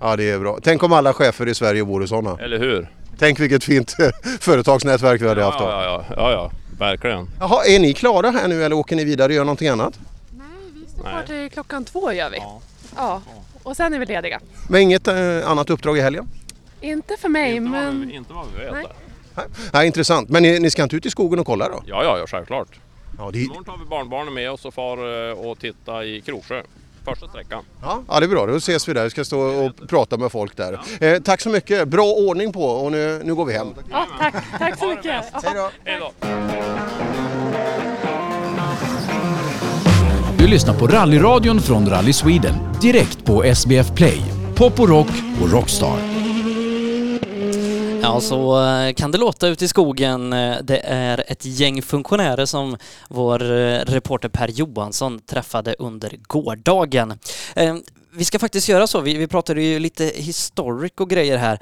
Ja, 0.00 0.16
det 0.16 0.30
är 0.30 0.38
bra. 0.38 0.58
Tänk 0.62 0.82
om 0.82 0.92
alla 0.92 1.12
chefer 1.12 1.48
i 1.48 1.54
Sverige 1.54 1.82
vore 1.82 2.08
sådana. 2.08 2.38
Eller 2.42 2.58
hur? 2.58 2.88
Tänk 3.18 3.40
vilket 3.40 3.64
fint 3.64 3.96
företagsnätverk 4.40 5.20
vi 5.22 5.28
hade 5.28 5.44
haft 5.44 5.58
då. 5.58 5.64
Ja, 5.64 5.84
ja, 5.84 6.04
ja, 6.08 6.14
ja, 6.16 6.32
ja, 6.32 6.50
verkligen. 6.78 7.28
Jaha, 7.40 7.64
är 7.64 7.78
ni 7.78 7.92
klara 7.92 8.30
här 8.30 8.48
nu 8.48 8.64
eller 8.64 8.76
åker 8.76 8.96
ni 8.96 9.04
vidare 9.04 9.26
och 9.26 9.34
gör 9.34 9.44
någonting 9.44 9.68
annat? 9.68 9.98
Kvar 11.00 11.22
till 11.26 11.50
klockan 11.50 11.84
två 11.84 12.12
gör 12.12 12.30
vi. 12.30 12.38
Ja. 12.96 13.22
Och 13.62 13.76
sen 13.76 13.94
är 13.94 13.98
vi 13.98 14.06
lediga. 14.06 14.40
Men 14.68 14.80
inget 14.80 15.08
eh, 15.08 15.14
annat 15.50 15.70
uppdrag 15.70 15.98
i 15.98 16.00
helgen? 16.00 16.28
Inte 16.84 17.16
för 17.16 17.28
mig, 17.28 17.60
men... 17.60 18.10
Inte 18.10 18.32
vad 18.32 18.46
vi 18.56 18.64
vet. 18.64 18.72
Nej. 18.72 18.86
Nej, 19.72 19.86
intressant. 19.86 20.28
Men 20.28 20.42
ni, 20.42 20.58
ni 20.60 20.70
ska 20.70 20.82
inte 20.82 20.96
ut 20.96 21.06
i 21.06 21.10
skogen 21.10 21.38
och 21.38 21.46
kolla 21.46 21.68
då? 21.68 21.82
Ja, 21.86 22.04
ja, 22.04 22.18
ja 22.18 22.26
självklart. 22.26 22.68
Ja, 23.18 23.30
det... 23.32 23.38
Imorgon 23.38 23.64
tar 23.64 23.76
vi 23.78 23.84
barnbarnen 23.84 24.34
med 24.34 24.50
oss 24.50 24.64
och 24.64 24.74
far 24.74 25.28
eh, 25.30 25.38
och 25.38 25.58
titta 25.58 26.04
i 26.04 26.20
Kroksjö. 26.20 26.62
Första 27.04 27.28
sträckan. 27.28 27.64
Ja, 27.82 28.02
ja, 28.08 28.20
det 28.20 28.26
är 28.26 28.28
bra. 28.28 28.46
Då 28.46 28.56
ses 28.56 28.88
vi 28.88 28.92
där. 28.92 29.04
Vi 29.04 29.10
ska 29.10 29.24
stå 29.24 29.40
och 29.40 29.88
prata 29.88 30.16
med 30.16 30.32
folk 30.32 30.56
där. 30.56 30.80
Eh, 31.00 31.22
tack 31.22 31.40
så 31.40 31.48
mycket. 31.50 31.88
Bra 31.88 32.04
ordning 32.04 32.52
på 32.52 32.64
och 32.64 32.92
nu, 32.92 33.22
nu 33.24 33.34
går 33.34 33.44
vi 33.44 33.52
hem. 33.52 33.68
Ja, 33.90 34.06
tack. 34.18 34.34
Tack 34.58 34.78
så 34.78 34.88
mycket. 34.88 35.24
Hej 35.84 36.00
då. 36.00 36.12
Du 40.38 40.46
lyssnar 40.48 40.74
på 40.74 40.86
rallyradion 40.86 41.60
från 41.60 41.88
Rally 41.88 42.12
Sweden 42.12 42.54
direkt 42.80 43.24
på 43.24 43.44
SBF 43.44 43.94
Play, 43.94 44.22
Pop 44.54 44.80
och 44.80 44.88
Rock 44.88 45.10
och 45.42 45.52
Rockstar. 45.52 46.13
Ja, 48.04 48.20
så 48.20 48.64
eh, 48.66 48.92
kan 48.94 49.10
det 49.10 49.18
låta 49.18 49.48
ute 49.48 49.64
i 49.64 49.68
skogen. 49.68 50.32
Eh, 50.32 50.56
Det 50.62 50.78
är 50.84 51.24
ett 51.28 51.44
gäng 51.44 51.82
funktionärer 51.82 52.46
som 52.46 52.76
vår 53.08 53.42
eh, 53.42 53.78
reporter 53.78 54.28
Per 54.28 54.48
Johansson 54.48 55.20
träffade 55.20 55.74
under 55.78 56.16
gårdagen. 56.26 57.18
Vi 58.16 58.24
ska 58.24 58.38
faktiskt 58.38 58.68
göra 58.68 58.86
så, 58.86 59.00
vi, 59.00 59.16
vi 59.16 59.26
pratade 59.26 59.62
ju 59.62 59.78
lite 59.78 60.04
historic 60.04 60.92
och 60.96 61.10
grejer 61.10 61.36
här. 61.36 61.58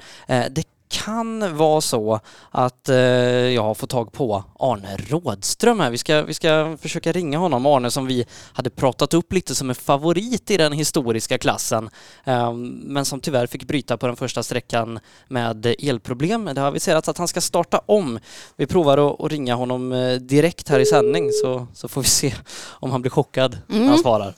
Det 0.49 0.63
kan 0.93 1.57
vara 1.57 1.81
så 1.81 2.19
att 2.51 2.89
eh, 2.89 2.95
jag 2.97 3.63
har 3.63 3.73
fått 3.73 3.89
tag 3.89 4.11
på 4.11 4.43
Arne 4.59 4.97
Rådström 4.97 5.79
här. 5.79 5.91
Vi 5.91 5.97
ska, 5.97 6.21
vi 6.21 6.33
ska 6.33 6.77
försöka 6.81 7.11
ringa 7.11 7.37
honom. 7.37 7.65
Arne 7.65 7.91
som 7.91 8.05
vi 8.07 8.25
hade 8.53 8.69
pratat 8.69 9.13
upp 9.13 9.33
lite 9.33 9.55
som 9.55 9.69
en 9.69 9.75
favorit 9.75 10.51
i 10.51 10.57
den 10.57 10.73
historiska 10.73 11.37
klassen. 11.37 11.89
Eh, 12.23 12.53
men 12.83 13.05
som 13.05 13.19
tyvärr 13.19 13.47
fick 13.47 13.63
bryta 13.63 13.97
på 13.97 14.07
den 14.07 14.15
första 14.15 14.43
sträckan 14.43 14.99
med 15.27 15.65
elproblem. 15.79 16.45
Det 16.45 16.61
har 16.61 16.67
aviserats 16.67 17.09
att 17.09 17.17
han 17.17 17.27
ska 17.27 17.41
starta 17.41 17.81
om. 17.85 18.19
Vi 18.55 18.65
provar 18.67 18.97
att, 19.13 19.21
att 19.21 19.31
ringa 19.31 19.55
honom 19.55 19.91
eh, 19.91 20.13
direkt 20.15 20.69
här 20.69 20.79
i 20.79 20.85
sändning 20.85 21.29
så, 21.31 21.67
så 21.73 21.87
får 21.87 22.01
vi 22.01 22.07
se 22.07 22.33
om 22.65 22.91
han 22.91 23.01
blir 23.01 23.11
chockad 23.11 23.57
när 23.67 23.77
han 23.77 23.87
Mm. 23.87 23.97
svarar. 23.97 24.33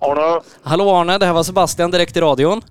Arne, 0.00 0.40
Hallå 0.62 0.90
Arne, 0.90 1.18
det 1.18 1.26
här 1.26 1.32
var 1.32 1.42
Sebastian 1.42 1.90
direkt 1.90 2.16
i 2.16 2.20
radion. 2.20 2.62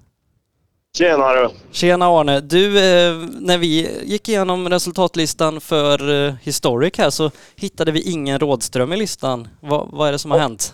Tjenare. 0.98 1.50
Tjena 1.72 2.06
Arne! 2.06 2.40
Du, 2.40 2.66
eh, 2.78 3.16
när 3.40 3.58
vi 3.58 3.90
gick 4.04 4.30
igenom 4.30 4.70
resultatlistan 4.70 5.62
för 5.62 6.26
eh, 6.28 6.34
Historic 6.44 6.98
här 6.98 7.10
så 7.10 7.32
hittade 7.56 7.92
vi 7.92 8.02
ingen 8.12 8.40
Rådström 8.40 8.94
i 8.94 8.98
listan. 8.98 9.48
Va, 9.62 9.88
vad 9.92 10.08
är 10.08 10.12
det 10.12 10.20
som 10.20 10.32
har 10.32 10.40
hänt? 10.40 10.74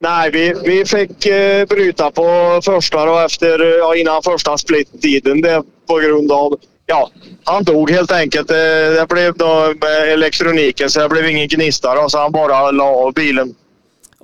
Nej, 0.00 0.30
vi, 0.30 0.54
vi 0.64 0.84
fick 0.84 1.26
eh, 1.26 1.66
bryta 1.66 2.10
på 2.10 2.60
första 2.64 3.06
då 3.06 3.18
efter, 3.18 3.78
ja, 3.78 3.96
innan 3.96 4.22
första 4.22 4.58
split-tiden. 4.58 5.40
Det 5.40 5.62
på 5.88 5.96
grund 5.96 6.32
av, 6.32 6.58
ja, 6.86 7.10
han 7.44 7.64
dog 7.64 7.90
helt 7.90 8.12
enkelt. 8.12 8.48
Det 8.48 9.06
blev 9.08 9.34
då 9.36 9.74
elektroniken 10.12 10.90
så 10.90 11.00
det 11.00 11.08
blev 11.08 11.26
ingen 11.26 11.48
gnista 11.48 11.94
då, 11.94 12.08
så 12.08 12.18
han 12.18 12.32
bara 12.32 12.70
la 12.70 12.84
av 12.84 13.12
bilen. 13.12 13.54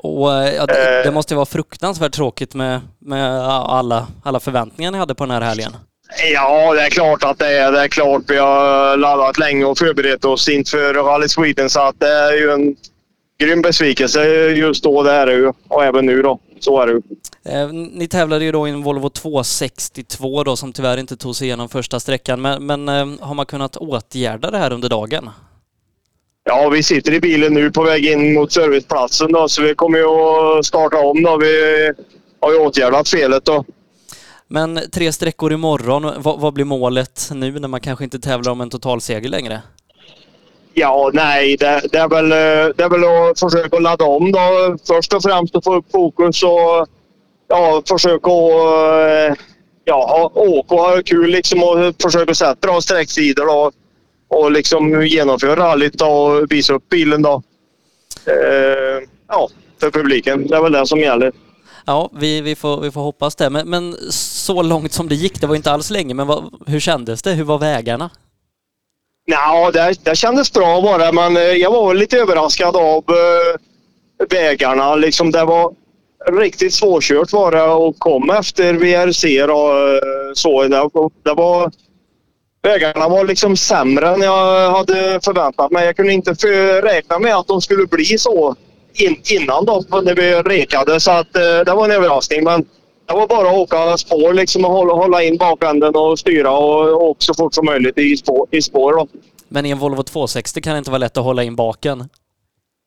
Och 0.02 0.34
eh, 0.34 0.54
ja, 0.54 0.66
det, 0.66 1.02
det 1.04 1.10
måste 1.10 1.34
ju 1.34 1.36
vara 1.36 1.46
fruktansvärt 1.46 2.12
tråkigt 2.12 2.54
med, 2.54 2.80
med 2.98 3.40
alla, 3.48 4.06
alla 4.22 4.40
förväntningar 4.40 4.90
ni 4.90 4.98
hade 4.98 5.14
på 5.14 5.24
den 5.24 5.30
här 5.30 5.40
helgen. 5.40 5.72
Ja, 6.32 6.74
det 6.74 6.82
är 6.82 6.90
klart 6.90 7.24
att 7.24 7.38
det 7.38 7.48
är. 7.48 7.72
Det 7.72 7.80
är 7.80 7.88
klart 7.88 8.22
vi 8.28 8.36
har 8.36 8.96
laddat 8.96 9.38
länge 9.38 9.64
och 9.64 9.78
förberett 9.78 10.24
oss 10.24 10.48
inför 10.48 10.94
Rally 10.94 11.28
Sweden 11.28 11.70
så 11.70 11.80
att 11.80 12.00
det 12.00 12.12
är 12.12 12.32
ju 12.32 12.50
en 12.50 12.76
grym 13.40 13.62
besvikelse 13.62 14.24
just 14.48 14.84
då. 14.84 15.02
Det 15.02 15.12
är 15.12 15.26
det 15.26 15.32
ju. 15.32 15.52
Och 15.68 15.84
även 15.84 16.06
nu 16.06 16.22
då. 16.22 16.38
Så 16.60 16.80
är 16.80 16.86
det 16.86 16.92
ju. 16.92 17.02
Eh, 17.44 17.68
ni 17.72 18.08
tävlade 18.08 18.44
ju 18.44 18.52
då 18.52 18.68
i 18.68 18.70
en 18.70 18.82
Volvo 18.82 19.08
262 19.08 20.44
då 20.44 20.56
som 20.56 20.72
tyvärr 20.72 20.96
inte 20.96 21.16
tog 21.16 21.36
sig 21.36 21.46
igenom 21.46 21.68
första 21.68 22.00
sträckan. 22.00 22.40
Men, 22.42 22.66
men 22.66 22.88
eh, 22.88 23.06
har 23.20 23.34
man 23.34 23.46
kunnat 23.46 23.76
åtgärda 23.76 24.50
det 24.50 24.58
här 24.58 24.72
under 24.72 24.88
dagen? 24.88 25.30
Ja, 26.44 26.68
vi 26.68 26.82
sitter 26.82 27.14
i 27.14 27.20
bilen 27.20 27.54
nu 27.54 27.70
på 27.70 27.82
väg 27.82 28.06
in 28.06 28.34
mot 28.34 28.52
serviceplatsen 28.52 29.32
då, 29.32 29.48
så 29.48 29.62
vi 29.62 29.74
kommer 29.74 29.98
ju 29.98 30.04
att 30.04 30.66
starta 30.66 30.98
om 30.98 31.22
då. 31.22 31.36
Vi 31.36 31.92
har 32.40 32.52
ju 32.52 32.58
åtgärdat 32.58 33.08
felet 33.08 33.44
då. 33.44 33.64
Men 34.48 34.80
tre 34.92 35.12
sträckor 35.12 35.52
imorgon, 35.52 36.12
vad, 36.22 36.40
vad 36.40 36.52
blir 36.52 36.64
målet 36.64 37.28
nu 37.34 37.58
när 37.58 37.68
man 37.68 37.80
kanske 37.80 38.04
inte 38.04 38.18
tävlar 38.18 38.52
om 38.52 38.60
en 38.60 38.70
totalseger 38.70 39.28
längre? 39.28 39.62
Ja, 40.74 41.10
nej, 41.12 41.56
det, 41.56 41.80
det, 41.92 41.98
är 41.98 42.08
väl, 42.08 42.32
eh, 42.32 42.74
det 42.76 42.84
är 42.84 42.88
väl 42.88 43.30
att 43.30 43.40
försöka 43.40 43.78
ladda 43.78 44.04
om 44.04 44.32
då. 44.32 44.76
Först 44.86 45.12
och 45.12 45.22
främst 45.22 45.56
att 45.56 45.64
få 45.64 45.74
upp 45.74 45.90
fokus 45.92 46.42
och 46.42 46.86
ja, 47.48 47.82
försöka 47.88 48.30
eh, 48.30 49.34
ja, 49.84 50.30
åka 50.34 50.74
och 50.74 50.80
ha 50.80 51.02
kul 51.02 51.30
liksom 51.30 51.62
och 51.62 51.94
försöka 52.02 52.34
sätta 52.34 52.54
bra 52.60 52.80
sträcksidor 52.80 53.46
då. 53.46 53.72
Och 54.32 54.52
liksom 54.52 55.06
genomföra 55.06 55.56
rallyt 55.56 55.92
då 55.92 56.06
och 56.06 56.52
visa 56.52 56.72
upp 56.72 56.88
bilen 56.88 57.22
då. 57.22 57.42
Eh, 58.26 59.08
ja, 59.28 59.48
för 59.80 59.90
publiken. 59.90 60.46
Det 60.46 60.56
är 60.56 60.62
väl 60.62 60.72
det 60.72 60.86
som 60.86 61.00
gäller. 61.00 61.32
Ja, 61.86 62.10
vi, 62.12 62.40
vi, 62.40 62.54
får, 62.54 62.80
vi 62.80 62.90
får 62.90 63.00
hoppas 63.00 63.36
det. 63.36 63.50
Men, 63.50 63.70
men 63.70 63.96
så 64.10 64.62
långt 64.62 64.92
som 64.92 65.08
det 65.08 65.14
gick, 65.14 65.40
det 65.40 65.46
var 65.46 65.56
inte 65.56 65.72
alls 65.72 65.90
länge, 65.90 66.14
men 66.14 66.26
vad, 66.26 66.54
hur 66.66 66.80
kändes 66.80 67.22
det? 67.22 67.32
Hur 67.32 67.44
var 67.44 67.58
vägarna? 67.58 68.10
Ja, 69.24 69.70
det, 69.70 70.04
det 70.04 70.16
kändes 70.16 70.52
bra 70.52 70.80
bara, 70.82 71.12
men 71.12 71.36
eh, 71.36 71.42
jag 71.42 71.70
var 71.70 71.94
lite 71.94 72.18
överraskad 72.18 72.76
av 72.76 73.04
eh, 73.08 74.26
vägarna. 74.30 74.94
Liksom 74.94 75.30
det 75.30 75.44
var 75.44 75.74
riktigt 76.30 76.74
svårkört 76.74 77.32
var 77.32 77.50
det 77.52 77.62
och 77.62 77.98
kom 77.98 78.30
efter 78.30 78.74
VRC 78.74 79.42
och 79.42 79.78
eh, 79.88 80.32
så. 80.34 80.62
Det, 80.62 80.90
det 81.22 81.34
var, 81.34 81.72
vägarna 82.62 83.08
var 83.08 83.24
liksom 83.24 83.56
sämre 83.56 84.08
än 84.08 84.20
jag 84.20 84.70
hade 84.70 85.20
förväntat 85.24 85.70
mig. 85.70 85.86
Jag 85.86 85.96
kunde 85.96 86.12
inte 86.12 86.32
räkna 86.82 87.18
med 87.18 87.36
att 87.36 87.46
de 87.46 87.60
skulle 87.60 87.86
bli 87.86 88.18
så 88.18 88.56
in, 88.94 89.22
innan 89.24 89.64
då, 89.64 89.84
när 90.02 90.14
vi 90.14 90.34
rekade. 90.34 91.00
Så 91.00 91.10
att, 91.10 91.36
eh, 91.36 91.60
det 91.66 91.74
var 91.74 91.84
en 91.84 91.90
överraskning. 91.90 92.44
Men 92.44 92.64
det 93.06 93.14
var 93.14 93.26
bara 93.26 93.48
att 93.48 93.54
åka 93.54 93.96
spår 93.96 94.32
liksom 94.32 94.64
och 94.64 94.70
hålla, 94.70 94.94
hålla 94.94 95.22
in 95.22 95.36
bakänden 95.36 95.96
och 95.96 96.18
styra 96.18 96.50
och 96.50 97.02
åka 97.02 97.18
så 97.18 97.34
fort 97.34 97.54
som 97.54 97.64
möjligt 97.64 97.98
i 97.98 98.16
spår. 98.16 98.48
I 98.50 98.62
spår 98.62 98.92
då. 98.92 99.06
Men 99.48 99.66
i 99.66 99.70
en 99.70 99.78
Volvo 99.78 100.02
260 100.02 100.60
kan 100.60 100.72
det 100.72 100.78
inte 100.78 100.90
vara 100.90 100.98
lätt 100.98 101.16
att 101.16 101.24
hålla 101.24 101.42
in 101.42 101.56
baken. 101.56 102.08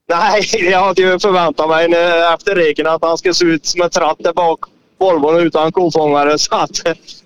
Nej, 0.10 0.42
jag 0.72 0.80
hade 0.80 1.02
ju 1.02 1.20
förväntat 1.20 1.70
mig 1.70 1.86
efter 2.34 2.56
regeln 2.56 2.88
att 2.90 3.04
han 3.04 3.18
ska 3.18 3.34
se 3.34 3.46
ut 3.46 3.66
som 3.66 3.82
en 3.82 3.90
tratt 3.90 4.18
där 4.20 4.34
bak 4.34 4.60
Volvon 4.98 5.40
utan 5.40 5.72
kofångare. 5.72 6.38
Så 6.40 6.56
att, 6.56 6.72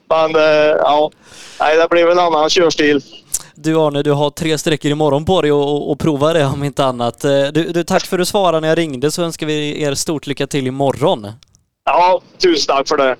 men 0.09 0.35
eh, 0.35 0.41
ja, 0.77 1.11
nej, 1.59 1.77
det 1.77 1.87
blev 1.89 2.09
en 2.09 2.19
annan 2.19 2.49
körstil. 2.49 3.01
Du 3.55 3.75
Arne, 3.77 4.03
du 4.03 4.11
har 4.11 4.29
tre 4.29 4.57
sträckor 4.57 4.91
imorgon 4.91 5.25
på 5.25 5.41
dig 5.41 5.51
och, 5.51 5.75
och, 5.75 5.91
och 5.91 5.99
prova 5.99 6.33
det 6.33 6.45
om 6.45 6.63
inte 6.63 6.85
annat. 6.85 7.23
Eh, 7.23 7.43
Du, 7.53 7.63
du, 7.71 7.83
tack 7.83 8.05
för 8.05 8.17
att 8.17 8.21
du 8.21 8.25
svarade 8.25 8.59
när 8.59 8.67
jag 8.67 8.77
ringde 8.77 9.11
så 9.11 9.23
önskar 9.23 9.47
vi 9.47 9.81
er 9.83 9.93
stort 9.93 10.27
lycka 10.27 10.47
till 10.47 10.67
imorgon. 10.67 11.27
Ja, 11.85 12.21
tusen 12.37 12.75
tack 12.75 12.87
för 12.87 12.97
det. 12.97 13.15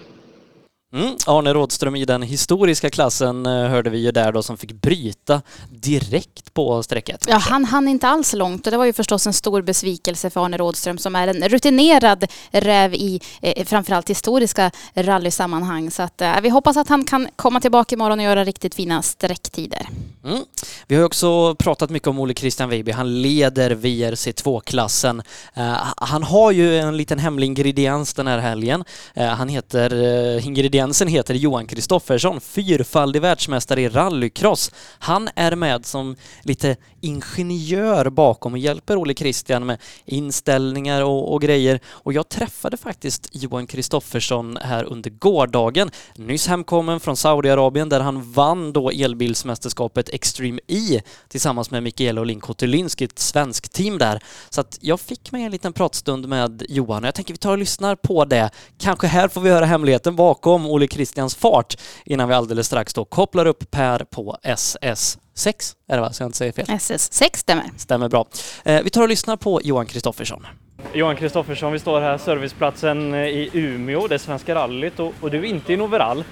Mm. 0.94 1.16
Arne 1.28 1.54
Rådström 1.54 1.96
i 1.96 2.06
den 2.06 2.22
historiska 2.22 2.90
klassen 2.90 3.46
eh, 3.46 3.52
hörde 3.52 3.90
vi 3.90 4.00
ju 4.00 4.12
där 4.12 4.32
då 4.32 4.44
som 4.44 4.58
fick 4.58 4.72
bryta 4.72 5.42
direkt 5.70 6.54
på 6.54 6.84
strecket. 6.84 7.26
Ja, 7.28 7.38
han 7.38 7.66
hann 7.66 7.88
inte 7.88 8.08
alls 8.08 8.34
långt 8.34 8.68
och 8.68 8.72
det 8.72 8.78
var 8.78 8.86
ju 8.86 8.94
förstås 8.94 9.28
en 9.28 9.34
stor 9.34 9.62
besvikelse 9.62 10.30
för 10.30 10.46
Arne 10.46 10.58
Rådström 10.58 10.98
som 10.98 11.16
är 11.16 11.28
en 11.28 11.50
rutinerad 11.50 12.26
räv 12.52 12.94
i 12.94 13.22
eh, 13.42 13.66
framförallt 13.66 14.10
historiska 14.10 14.72
rallysammanhang. 14.94 15.92
Så 15.92 16.04
att, 16.04 16.22
eh, 16.22 16.42
vi 16.42 16.50
hoppas 16.50 16.78
att 16.78 16.90
han 16.90 17.04
kan 17.04 17.28
komma 17.36 17.62
tillbaka 17.62 17.96
imorgon 17.96 18.20
och 18.20 18.26
göra 18.26 18.46
riktigt 18.46 18.76
fina 18.76 19.02
sträcktider. 19.02 19.90
Mm. 20.26 20.40
Vi 20.88 20.96
har 20.96 21.02
ju 21.02 21.06
också 21.06 21.56
pratat 21.56 21.90
mycket 21.90 22.08
om 22.08 22.20
Ole 22.20 22.34
Christian 22.34 22.70
Weiby. 22.70 22.92
Han 22.92 23.22
leder 23.22 23.76
VRC2-klassen. 23.76 25.22
Eh, 25.54 25.78
han 25.98 26.24
har 26.24 26.52
ju 26.52 26.78
en 26.78 26.98
liten 26.98 27.20
hemlig 27.20 27.48
ingrediens 27.48 28.14
den 28.14 28.28
här 28.28 28.40
helgen. 28.40 28.84
Eh, 29.14 29.28
han 29.28 29.50
heter, 29.50 29.94
uh, 29.94 30.40
Jensen 30.80 31.08
heter 31.08 31.34
Johan 31.34 31.68
Kristoffersson, 31.68 32.42
fyrfaldig 32.42 33.22
världsmästare 33.22 33.82
i 33.82 33.90
rallycross. 33.90 34.72
Han 35.00 35.30
är 35.36 35.56
med 35.56 35.86
som 35.86 36.16
lite 36.44 36.76
ingenjör 37.02 38.10
bakom 38.10 38.54
och 38.54 38.60
hjälper 38.60 38.98
Olle 38.98 39.14
Christian 39.14 39.66
med 39.66 39.82
inställningar 40.06 41.04
och, 41.04 41.34
och 41.34 41.42
grejer. 41.42 41.80
Och 41.88 42.14
jag 42.14 42.30
träffade 42.30 42.78
faktiskt 42.78 43.30
Johan 43.32 43.68
Kristoffersson 43.68 44.58
här 44.58 44.84
under 44.84 45.10
gårdagen, 45.10 45.92
nyss 46.16 46.48
hemkommen 46.48 47.00
från 47.00 47.18
Saudiarabien 47.18 47.90
där 47.90 48.00
han 48.00 48.32
vann 48.32 48.74
då 48.74 48.90
elbilsmästerskapet 48.90 50.10
Extreme 50.10 50.62
E 50.68 51.02
tillsammans 51.28 51.72
med 51.72 51.84
Mikaela 51.84 52.22
och 52.22 52.28
Link 52.28 53.02
ett 53.02 53.20
svenskt 53.20 53.74
team 53.74 53.98
där. 53.98 54.24
Så 54.50 54.62
att 54.62 54.78
jag 54.82 55.00
fick 55.00 55.32
mig 55.32 55.44
en 55.44 55.52
liten 55.52 55.74
pratstund 55.74 56.28
med 56.28 56.66
Johan 56.70 57.04
och 57.04 57.08
jag 57.08 57.16
tänker 57.16 57.34
vi 57.34 57.38
tar 57.38 57.52
och 57.52 57.58
lyssnar 57.58 57.96
på 57.96 58.26
det. 58.26 58.50
Kanske 58.78 59.08
här 59.08 59.28
får 59.28 59.42
vi 59.42 59.50
höra 59.50 59.66
hemligheten 59.66 60.16
bakom 60.16 60.66
Olle 60.66 60.88
Christians 60.88 61.36
fart 61.36 61.78
innan 62.06 62.28
vi 62.28 62.34
alldeles 62.36 62.68
strax 62.68 62.94
då 62.94 63.06
kopplar 63.06 63.46
upp 63.46 63.72
Per 63.72 64.00
på 64.00 64.38
SS 64.44 65.18
SS6 65.40 65.76
är 65.88 65.96
det 65.96 66.02
va? 66.02 66.14
Så 66.14 66.24
jag 66.24 66.28
inte 66.28 66.38
säger 66.38 66.52
fel. 66.52 66.66
SS6 66.66 67.38
stämmer. 67.38 67.66
Stämmer 67.78 68.10
bra. 68.10 68.26
Eh, 68.64 68.82
vi 68.84 68.90
tar 68.90 69.02
och 69.02 69.10
lyssnar 69.10 69.38
på 69.38 69.62
Johan 69.64 69.86
Kristoffersson. 69.86 70.48
Johan 70.94 71.16
Kristoffersson, 71.16 71.72
vi 71.74 71.80
står 71.80 72.02
här 72.02 72.18
serviceplatsen 72.18 73.16
i 73.16 73.50
Umeå, 73.54 74.08
det 74.08 74.20
svenska 74.20 74.56
rallyt 74.56 75.00
och, 75.00 75.14
och 75.22 75.32
du 75.32 75.40
är 75.40 75.44
inte 75.44 75.72
i 75.72 75.76
en 75.76 75.82
overall. 75.82 76.24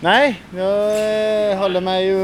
Nej, 0.00 0.42
jag 0.56 1.50
eh, 1.50 1.58
håller 1.58 1.80
mig 1.80 2.06
ju 2.06 2.16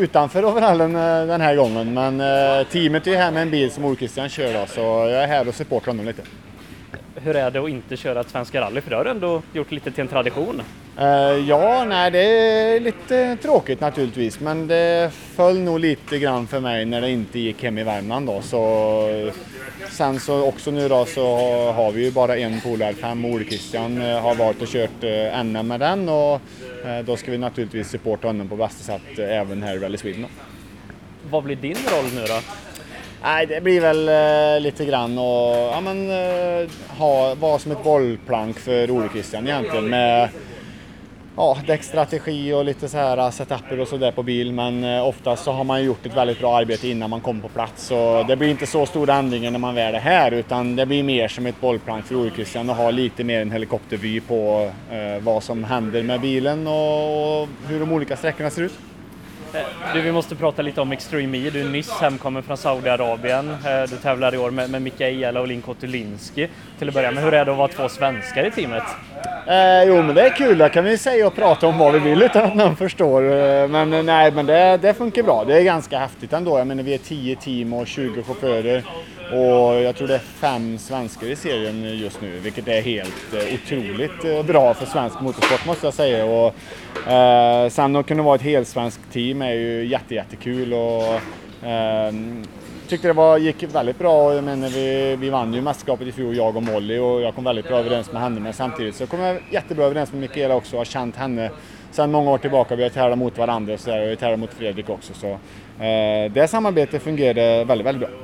utanför 0.00 0.44
overallen 0.44 0.96
eh, 0.96 1.26
den 1.26 1.40
här 1.40 1.56
gången 1.56 1.94
men 1.94 2.20
eh, 2.20 2.66
teamet 2.66 3.06
är 3.06 3.16
här 3.16 3.30
med 3.30 3.42
en 3.42 3.50
bil 3.50 3.70
som 3.70 3.84
Ole 3.84 3.96
Christian 3.96 4.28
kör 4.28 4.52
då, 4.60 4.66
så 4.66 4.80
jag 4.80 5.22
är 5.22 5.26
här 5.26 5.48
och 5.48 5.54
supportar 5.54 5.86
honom 5.86 6.06
lite. 6.06 6.22
Hur 7.24 7.36
är 7.36 7.50
det 7.50 7.60
att 7.60 7.68
inte 7.68 7.96
köra 7.96 8.20
ett 8.20 8.30
svenska 8.30 8.60
rally? 8.60 8.80
För 8.80 8.90
det 8.90 8.96
har 8.96 9.04
du 9.04 9.10
ändå 9.10 9.42
gjort 9.52 9.70
lite 9.70 9.90
till 9.90 10.00
en 10.00 10.08
tradition. 10.08 10.62
Eh, 10.98 11.06
ja, 11.48 11.84
nej 11.84 12.10
det 12.10 12.18
är 12.18 12.80
lite 12.80 13.36
tråkigt 13.42 13.80
naturligtvis 13.80 14.40
men 14.40 14.66
det 14.66 15.10
föll 15.12 15.60
nog 15.60 15.80
lite 15.80 16.18
grann 16.18 16.46
för 16.46 16.60
mig 16.60 16.84
när 16.84 17.00
det 17.00 17.10
inte 17.10 17.38
gick 17.38 17.62
hem 17.62 17.78
i 17.78 17.82
Värmland 17.82 18.26
då 18.26 18.42
så 18.42 19.30
Sen 19.90 20.20
så 20.20 20.48
också 20.48 20.70
nu 20.70 20.88
då 20.88 21.04
så 21.04 21.36
har 21.72 21.92
vi 21.92 22.04
ju 22.04 22.10
bara 22.10 22.36
en 22.36 22.60
polare, 22.60 22.94
fem 22.94 23.24
Ole 23.24 23.44
Christian 23.44 24.02
eh, 24.02 24.20
har 24.20 24.34
varit 24.34 24.62
och 24.62 24.68
kört 24.68 25.04
eh, 25.04 25.44
NM 25.44 25.68
med 25.68 25.80
den 25.80 26.08
och 26.08 26.40
eh, 26.84 27.04
då 27.04 27.16
ska 27.16 27.30
vi 27.30 27.38
naturligtvis 27.38 27.88
supporta 27.88 28.26
honom 28.26 28.48
på 28.48 28.56
bästa 28.56 28.82
sätt 28.84 29.18
även 29.18 29.62
här 29.62 29.76
i 29.76 29.78
Rally 29.78 29.98
Sweden. 29.98 30.22
Då. 30.22 30.28
Vad 31.30 31.44
blir 31.44 31.56
din 31.56 31.76
roll 31.90 32.04
nu 32.14 32.24
då? 32.26 32.40
Nej, 33.24 33.46
det 33.46 33.60
blir 33.60 33.80
väl 33.80 34.08
eh, 34.08 34.60
lite 34.62 34.84
grann 34.84 35.18
och 35.18 35.56
ja, 35.72 35.80
men, 35.80 36.10
eh, 36.10 36.70
ha, 36.88 37.34
vara 37.34 37.58
som 37.58 37.72
ett 37.72 37.84
bollplank 37.84 38.58
för 38.58 38.90
Ole 38.90 39.08
Christian 39.12 39.46
egentligen 39.46 39.88
med 39.88 40.28
ja, 41.36 41.58
däckstrategi 41.66 42.52
och 42.52 42.64
lite 42.64 42.88
så 42.88 42.96
här 42.96 43.30
setuper 43.30 43.80
och 43.80 43.88
sådär 43.88 44.12
på 44.12 44.22
bil 44.22 44.52
men 44.52 44.84
eh, 44.84 45.06
oftast 45.06 45.44
så 45.44 45.52
har 45.52 45.64
man 45.64 45.84
gjort 45.84 46.06
ett 46.06 46.16
väldigt 46.16 46.38
bra 46.38 46.56
arbete 46.56 46.88
innan 46.88 47.10
man 47.10 47.20
kommer 47.20 47.42
på 47.42 47.48
plats 47.48 47.86
så 47.86 48.22
det 48.28 48.36
blir 48.36 48.48
inte 48.48 48.66
så 48.66 48.86
stora 48.86 49.14
ändringar 49.14 49.50
när 49.50 49.58
man 49.58 49.74
väl 49.74 49.94
är 49.94 50.00
här 50.00 50.30
utan 50.30 50.76
det 50.76 50.86
blir 50.86 51.02
mer 51.02 51.28
som 51.28 51.46
ett 51.46 51.60
bollplank 51.60 52.04
för 52.04 52.16
Ole 52.16 52.30
Christian 52.30 52.70
och 52.70 52.76
ha 52.76 52.90
lite 52.90 53.24
mer 53.24 53.40
en 53.40 53.50
helikoptervy 53.50 54.20
på 54.20 54.70
eh, 54.90 55.22
vad 55.22 55.42
som 55.42 55.64
händer 55.64 56.02
med 56.02 56.20
bilen 56.20 56.66
och, 56.66 57.42
och 57.42 57.48
hur 57.68 57.80
de 57.80 57.92
olika 57.92 58.16
sträckorna 58.16 58.50
ser 58.50 58.62
ut. 58.62 58.78
Eh, 59.54 59.94
du, 59.94 60.00
vi 60.00 60.12
måste 60.12 60.34
prata 60.34 60.62
lite 60.62 60.80
om 60.80 60.92
Extreme 60.92 61.38
E. 61.38 61.50
Du 61.50 61.60
är 61.60 61.68
nyss 61.68 62.00
hemkommen 62.00 62.42
från 62.42 62.56
Saudiarabien. 62.56 63.50
Eh, 63.50 63.90
du 63.90 63.96
tävlar 63.96 64.34
i 64.34 64.38
år 64.38 64.50
med, 64.50 64.70
med 64.70 64.82
Mikaela 64.82 65.40
och 65.40 65.48
Link 65.48 65.64
Hotulinski. 65.64 66.48
Till 66.78 66.88
att 66.88 66.94
börja 66.94 67.10
med, 67.10 67.24
hur 67.24 67.34
är 67.34 67.44
det 67.44 67.52
att 67.52 67.58
vara 67.58 67.68
två 67.68 67.88
svenskar 67.88 68.44
i 68.44 68.50
teamet? 68.50 68.82
Eh, 69.48 69.84
jo 69.86 70.02
men 70.02 70.14
det 70.14 70.22
är 70.22 70.30
kul, 70.30 70.58
där 70.58 70.68
kan 70.68 70.84
vi 70.84 70.98
säga 70.98 71.26
och 71.26 71.34
prata 71.34 71.66
om 71.66 71.78
vad 71.78 71.92
vi 71.92 71.98
vill 71.98 72.22
utan 72.22 72.44
att 72.44 72.54
någon 72.54 72.76
förstår. 72.76 73.22
Eh, 73.22 73.68
men 73.68 74.06
nej, 74.06 74.30
men 74.30 74.46
det, 74.46 74.76
det 74.76 74.94
funkar 74.94 75.22
bra. 75.22 75.44
Det 75.44 75.58
är 75.58 75.62
ganska 75.62 75.98
häftigt 75.98 76.32
ändå. 76.32 76.58
Jag 76.58 76.66
menar 76.66 76.82
vi 76.82 76.94
är 76.94 76.98
10 76.98 77.36
team 77.36 77.72
och 77.72 77.86
20 77.86 78.22
chaufförer. 78.22 78.82
Och 79.34 79.74
jag 79.82 79.96
tror 79.96 80.08
det 80.08 80.14
är 80.14 80.18
fem 80.18 80.78
svenskar 80.78 81.26
i 81.26 81.36
serien 81.36 81.98
just 81.98 82.20
nu, 82.20 82.38
vilket 82.38 82.68
är 82.68 82.80
helt 82.80 83.34
eh, 83.34 83.54
otroligt 83.54 84.24
eh, 84.24 84.42
bra 84.42 84.74
för 84.74 84.86
svensk 84.86 85.20
motorsport 85.20 85.66
måste 85.66 85.86
jag 85.86 85.94
säga. 85.94 86.24
Och, 86.24 86.54
eh, 87.10 87.68
sen 87.68 87.96
att 87.96 88.06
kunna 88.06 88.22
vara 88.22 88.34
ett 88.34 88.42
helsvenskt 88.42 89.12
team 89.12 89.42
är 89.42 89.52
ju 89.52 89.86
jättejättekul. 89.86 90.72
Och, 90.72 91.20
ehm, 91.68 92.44
tyckte 92.88 93.08
det 93.08 93.12
var, 93.12 93.38
gick 93.38 93.62
väldigt 93.62 93.98
bra. 93.98 94.34
Jag 94.34 94.44
menar, 94.44 94.68
vi, 94.68 95.16
vi 95.16 95.30
vann 95.30 95.54
ju 95.54 95.60
mästerskapet 95.60 96.06
i 96.06 96.12
fjol, 96.12 96.36
jag 96.36 96.56
och 96.56 96.62
Molly, 96.62 96.98
och 96.98 97.20
jag 97.20 97.34
kom 97.34 97.44
väldigt 97.44 97.68
bra 97.68 97.78
överens 97.78 98.12
med 98.12 98.22
henne. 98.22 98.40
Men 98.40 98.52
samtidigt 98.52 98.96
så 98.96 99.06
kom 99.06 99.20
jag 99.20 99.38
jättebra 99.50 99.84
överens 99.84 100.12
med 100.12 100.20
Mikaela 100.20 100.54
också 100.54 100.76
och 100.76 100.80
har 100.80 100.84
känt 100.84 101.16
henne 101.16 101.50
sedan 101.90 102.10
många 102.10 102.30
år 102.30 102.38
tillbaka. 102.38 102.76
Vi 102.76 102.82
har 102.82 102.90
tävlat 102.90 103.18
mot 103.18 103.38
varandra 103.38 103.74
och, 103.74 103.80
så 103.80 103.90
där, 103.90 104.02
och 104.02 104.08
vi 104.08 104.16
tävlar 104.16 104.36
mot 104.36 104.54
Fredrik 104.54 104.90
också. 104.90 105.14
Så, 105.14 105.28
eh, 105.84 106.32
det 106.32 106.50
samarbetet 106.50 107.02
fungerade 107.02 107.64
väldigt, 107.64 107.86
väldigt 107.86 108.08
bra. 108.08 108.23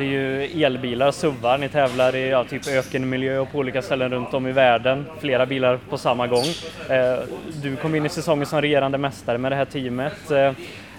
Det 0.00 0.06
är 0.06 0.08
ju 0.08 0.64
elbilar, 0.64 1.10
SUVar, 1.12 1.58
ni 1.58 1.68
tävlar 1.68 2.16
i 2.16 2.28
ja, 2.30 2.44
typ 2.44 2.66
ökenmiljö 2.68 3.38
och 3.38 3.52
på 3.52 3.58
olika 3.58 3.82
ställen 3.82 4.10
runt 4.12 4.34
om 4.34 4.46
i 4.46 4.52
världen. 4.52 5.06
Flera 5.20 5.46
bilar 5.46 5.78
på 5.90 5.98
samma 5.98 6.26
gång. 6.26 6.44
Eh, 6.88 7.18
Du 7.62 7.76
kom 7.76 7.94
in 7.94 8.06
i 8.06 8.08
säsongen 8.08 8.46
som 8.46 8.60
regerande 8.62 8.98
mästare 8.98 9.38
med 9.38 9.52
det 9.52 9.56
här 9.56 9.64
teamet. 9.64 10.30
Eh, 10.30 10.52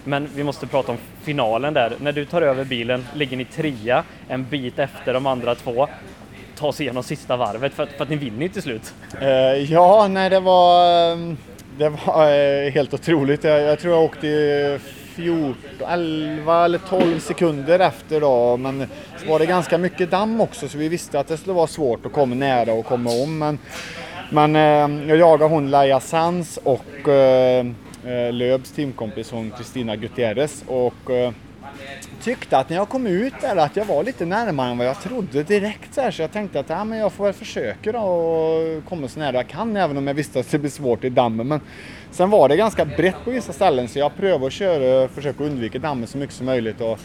Men 0.04 0.28
vi 0.34 0.44
måste 0.44 0.66
prata 0.66 0.92
om 0.92 0.98
finalen 1.22 1.74
där. 1.74 1.92
När 2.00 2.12
du 2.12 2.24
tar 2.24 2.42
över 2.42 2.64
bilen 2.64 3.06
ligger 3.14 3.36
ni 3.36 3.44
trea, 3.44 4.04
en 4.28 4.44
bit 4.44 4.78
efter 4.78 5.14
de 5.14 5.26
andra 5.26 5.54
två. 5.54 5.88
Ta 6.58 6.66
oss 6.66 6.80
igenom 6.80 7.02
sista 7.02 7.36
varvet 7.36 7.72
för 7.74 7.82
att, 7.82 7.92
för 7.92 8.02
att 8.02 8.10
ni 8.10 8.16
vinner 8.16 8.42
ju 8.42 8.48
till 8.48 8.62
slut. 8.62 8.94
Eh, 9.20 9.28
ja, 9.72 10.08
nej 10.08 10.30
det 10.30 10.40
var, 10.40 10.84
ehm, 11.12 11.36
det 11.78 11.88
var 11.88 12.30
eh, 12.30 12.70
helt 12.72 12.94
otroligt. 12.94 13.44
Jag, 13.44 13.60
jag 13.62 13.78
tror 13.78 13.94
jag 13.94 14.02
åkte 14.04 14.78
14, 15.14 15.54
11 15.88 16.64
eller 16.64 16.78
12 16.78 17.18
sekunder 17.18 17.78
efter 17.78 18.20
då. 18.20 18.56
Men 18.56 18.86
så 19.18 19.28
var 19.28 19.38
det 19.38 19.46
ganska 19.46 19.78
mycket 19.78 20.10
damm 20.10 20.40
också 20.40 20.68
så 20.68 20.78
vi 20.78 20.88
visste 20.88 21.20
att 21.20 21.28
det 21.28 21.36
skulle 21.36 21.54
vara 21.54 21.66
svårt 21.66 22.06
att 22.06 22.12
komma 22.12 22.34
nära 22.34 22.72
och 22.72 22.86
komma 22.86 23.10
om. 23.10 23.38
Men, 23.38 23.58
men 24.30 24.56
eh, 24.56 25.08
jag 25.08 25.18
jagade 25.18 25.54
hon 25.54 25.70
Laia 25.70 26.00
Sands 26.00 26.58
och 26.62 27.08
eh, 27.08 27.66
eh, 28.04 28.32
Löbs 28.32 28.72
teamkompis 28.72 29.30
hon 29.30 29.50
Kristina 29.50 29.96
Gutierrez. 29.96 30.64
Och, 30.66 31.10
eh, 31.10 31.32
tyckte 32.22 32.58
att 32.58 32.68
när 32.68 32.76
jag 32.76 32.88
kom 32.88 33.06
ut 33.06 33.34
där 33.40 33.56
att 33.56 33.76
jag 33.76 33.84
var 33.84 34.04
lite 34.04 34.24
närmare 34.24 34.70
än 34.70 34.78
vad 34.78 34.86
jag 34.86 35.00
trodde 35.00 35.42
direkt 35.42 35.94
så, 35.94 36.00
här, 36.00 36.10
så 36.10 36.22
jag 36.22 36.32
tänkte 36.32 36.60
att 36.60 36.68
ja, 36.68 36.84
men 36.84 36.98
jag 36.98 37.12
får 37.12 37.24
väl 37.24 37.32
försöka 37.32 37.92
då 37.92 37.98
och 37.98 38.84
komma 38.88 39.08
så 39.08 39.18
nära 39.18 39.36
jag 39.36 39.48
kan 39.48 39.76
även 39.76 39.96
om 39.96 40.06
jag 40.06 40.14
visste 40.14 40.40
att 40.40 40.50
det 40.50 40.58
blir 40.58 40.70
svårt 40.70 41.04
i 41.04 41.08
dammen. 41.08 41.48
Men 41.48 41.60
sen 42.10 42.30
var 42.30 42.48
det 42.48 42.56
ganska 42.56 42.84
brett 42.84 43.24
på 43.24 43.30
vissa 43.30 43.52
ställen 43.52 43.88
så 43.88 43.98
jag 43.98 44.16
prövade 44.16 44.46
att 44.46 44.52
köra, 44.52 45.04
och 45.04 45.10
försöka 45.10 45.44
undvika 45.44 45.78
dammen 45.78 46.06
så 46.06 46.18
mycket 46.18 46.34
som 46.36 46.46
möjligt. 46.46 46.80
Och 46.80 46.98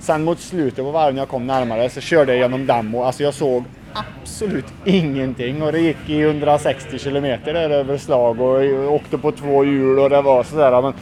sen 0.00 0.24
mot 0.24 0.40
slutet 0.40 0.84
på 0.84 0.90
varven 0.90 1.14
när 1.14 1.22
jag 1.22 1.28
kom 1.28 1.46
närmare 1.46 1.90
så 1.90 2.00
körde 2.00 2.32
jag 2.32 2.40
genom 2.40 2.66
damm 2.66 2.94
och 2.94 3.06
alltså 3.06 3.22
jag 3.22 3.34
såg 3.34 3.64
absolut 3.92 4.66
ingenting 4.84 5.62
och 5.62 5.72
det 5.72 5.80
gick 5.80 6.08
i 6.08 6.22
160 6.22 6.98
kilometer 6.98 7.54
där 7.54 7.70
över 7.70 7.98
slag 7.98 8.40
och 8.40 8.64
jag 8.64 8.92
åkte 8.92 9.18
på 9.18 9.32
två 9.32 9.64
hjul 9.64 9.98
och 9.98 10.10
det 10.10 10.22
var 10.22 10.42
sådär. 10.44 10.82
Men 10.82 10.92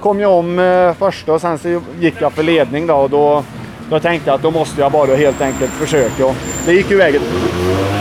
kom 0.00 0.20
jag 0.20 0.32
om 0.32 0.58
eh, 0.58 0.94
första 0.94 1.32
och 1.32 1.40
sen 1.40 1.58
så 1.58 1.80
gick 2.00 2.14
jag 2.18 2.32
för 2.32 2.42
ledning 2.42 2.86
då 2.86 2.94
och 2.94 3.10
då 3.10 3.44
då 3.90 4.00
tänkte 4.00 4.30
jag 4.30 4.34
att 4.34 4.42
då 4.42 4.50
måste 4.50 4.80
jag 4.80 4.92
bara 4.92 5.16
helt 5.16 5.40
enkelt 5.40 5.70
försöka. 5.70 6.26
Och 6.26 6.36
det 6.66 6.72
gick 6.72 6.90
ju 6.90 6.96
vägen. 6.96 7.22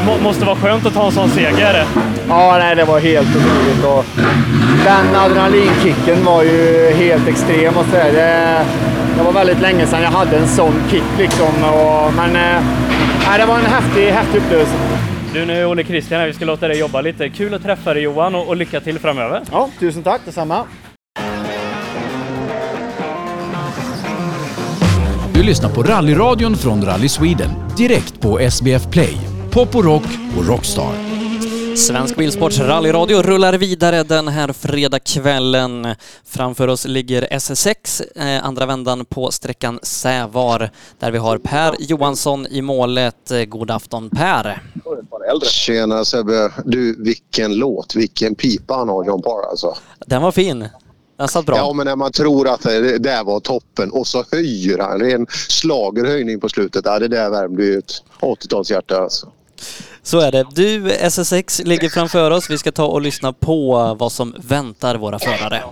Det 0.05 0.23
måste 0.23 0.45
vara 0.45 0.55
skönt 0.55 0.85
att 0.85 0.93
ta 0.93 1.05
en 1.05 1.11
sån 1.11 1.29
seger. 1.29 1.85
Ja, 2.29 2.57
nej, 2.59 2.75
det 2.75 2.83
var 2.83 2.99
helt 2.99 3.27
otroligt. 3.27 3.85
Och 3.85 4.05
den 4.85 5.15
adrenalinkicken 5.15 6.25
var 6.25 6.43
ju 6.43 6.89
helt 6.95 7.27
extrem. 7.27 7.77
Och 7.77 7.85
så 7.85 7.91
där. 7.91 8.11
Det, 8.13 8.65
det 9.17 9.23
var 9.23 9.31
väldigt 9.31 9.61
länge 9.61 9.87
sedan 9.87 10.01
jag 10.01 10.09
hade 10.09 10.37
en 10.37 10.47
sån 10.47 10.73
kick. 10.91 11.03
Liksom. 11.17 11.63
Och, 11.63 12.13
men 12.13 12.35
eh, 12.35 13.37
det 13.37 13.45
var 13.45 13.55
en 13.55 13.65
häftig, 13.65 14.07
häftig 14.07 14.37
upplevelse. 14.37 14.73
Du, 15.33 15.45
nu 15.45 15.61
är 15.61 15.65
Olle 15.65 15.83
Christian 15.83 16.19
här. 16.19 16.27
Vi 16.27 16.33
ska 16.33 16.45
låta 16.45 16.67
dig 16.67 16.79
jobba 16.79 17.01
lite. 17.01 17.29
Kul 17.29 17.53
att 17.53 17.63
träffa 17.63 17.93
dig 17.93 18.03
Johan 18.03 18.35
och, 18.35 18.47
och 18.47 18.55
lycka 18.55 18.79
till 18.79 18.99
framöver. 18.99 19.41
Ja, 19.51 19.69
tusen 19.79 20.03
tack 20.03 20.21
detsamma. 20.25 20.63
Du 25.45 25.49
lyssnar 25.49 25.69
på 25.69 25.83
rallyradion 25.83 26.55
från 26.55 26.85
Rally 26.85 27.09
Sweden 27.09 27.49
direkt 27.77 28.21
på 28.21 28.39
SBF 28.39 28.91
Play, 28.91 29.17
Pop 29.51 29.75
och 29.75 29.83
Rock 29.83 30.03
och 30.37 30.47
Rockstar. 30.47 30.93
Svensk 31.75 32.15
Bilsports 32.15 32.59
rallyradio 32.59 33.21
rullar 33.21 33.53
vidare 33.53 34.03
den 34.03 34.27
här 34.27 34.53
fredagskvällen. 34.53 35.95
Framför 36.25 36.67
oss 36.67 36.85
ligger 36.85 37.27
SS6, 37.31 38.01
eh, 38.15 38.45
andra 38.45 38.65
vändan 38.65 39.05
på 39.05 39.31
sträckan 39.31 39.79
Sävar, 39.83 40.71
där 40.99 41.11
vi 41.11 41.17
har 41.17 41.37
Per 41.37 41.75
Johansson 41.79 42.47
i 42.47 42.61
målet. 42.61 43.31
Eh, 43.31 43.43
God 43.43 43.71
afton 43.71 44.09
Per! 44.09 44.61
Tjena 45.43 46.05
Sebbe! 46.05 46.51
Du, 46.65 47.03
vilken 47.03 47.55
låt, 47.55 47.95
vilken 47.95 48.35
pipa 48.35 48.73
han 48.73 48.89
har 48.89 49.05
John 49.05 49.21
Parr 49.21 49.49
alltså. 49.49 49.75
Den 50.07 50.21
var 50.21 50.31
fin. 50.31 50.67
Den 51.17 51.27
satt 51.27 51.45
bra. 51.45 51.57
Ja, 51.57 51.73
men 51.73 51.85
när 51.85 51.95
man 51.95 52.11
tror 52.11 52.47
att 52.47 52.61
det 52.61 52.97
där 52.97 53.23
var 53.23 53.39
toppen 53.39 53.91
och 53.91 54.07
så 54.07 54.25
höjer 54.31 54.77
han. 54.77 54.99
Det 54.99 55.11
är 55.11 55.15
en 55.15 55.27
slagerhöjning 55.29 56.39
på 56.39 56.49
slutet. 56.49 56.81
Ja, 56.85 56.99
det 56.99 57.07
där 57.07 57.29
värmde 57.29 57.65
ju 57.65 57.77
ett 57.77 58.03
80-talshjärta 58.19 59.01
alltså. 59.01 59.27
Så 60.03 60.19
är 60.19 60.31
det. 60.31 60.45
Du, 60.51 60.89
SS6 60.89 61.65
ligger 61.65 61.89
framför 61.89 62.31
oss. 62.31 62.49
Vi 62.49 62.57
ska 62.57 62.71
ta 62.71 62.85
och 62.85 63.01
lyssna 63.01 63.33
på 63.33 63.95
vad 63.99 64.11
som 64.11 64.35
väntar 64.47 64.95
våra 64.95 65.19
förare. 65.19 65.63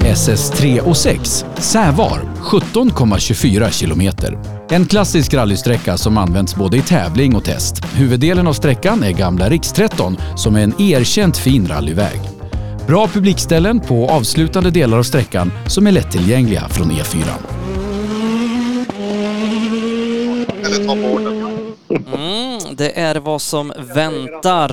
SS3 0.00 0.80
och 0.80 0.96
6, 0.96 1.44
Sävar, 1.58 2.20
17,24 2.42 3.70
kilometer. 3.70 4.55
En 4.70 4.86
klassisk 4.86 5.34
rallysträcka 5.34 5.96
som 5.96 6.18
används 6.18 6.54
både 6.54 6.76
i 6.76 6.82
tävling 6.82 7.36
och 7.36 7.44
test. 7.44 7.84
Huvuddelen 7.94 8.46
av 8.46 8.52
sträckan 8.52 9.02
är 9.02 9.12
gamla 9.12 9.48
Riks-13 9.48 10.36
som 10.36 10.56
är 10.56 10.60
en 10.60 10.80
erkänt 10.80 11.36
fin 11.36 11.66
rallyväg. 11.68 12.20
Bra 12.86 13.06
publikställen 13.06 13.80
på 13.80 14.08
avslutande 14.08 14.70
delar 14.70 14.98
av 14.98 15.02
sträckan 15.02 15.52
som 15.66 15.86
är 15.86 15.92
lättillgängliga 15.92 16.68
från 16.68 16.90
E 16.90 16.94
E4. 16.94 17.24
Mm, 22.14 22.65
det 22.74 22.98
är 22.98 23.14
vad 23.14 23.42
som 23.42 23.72
väntar. 23.76 24.70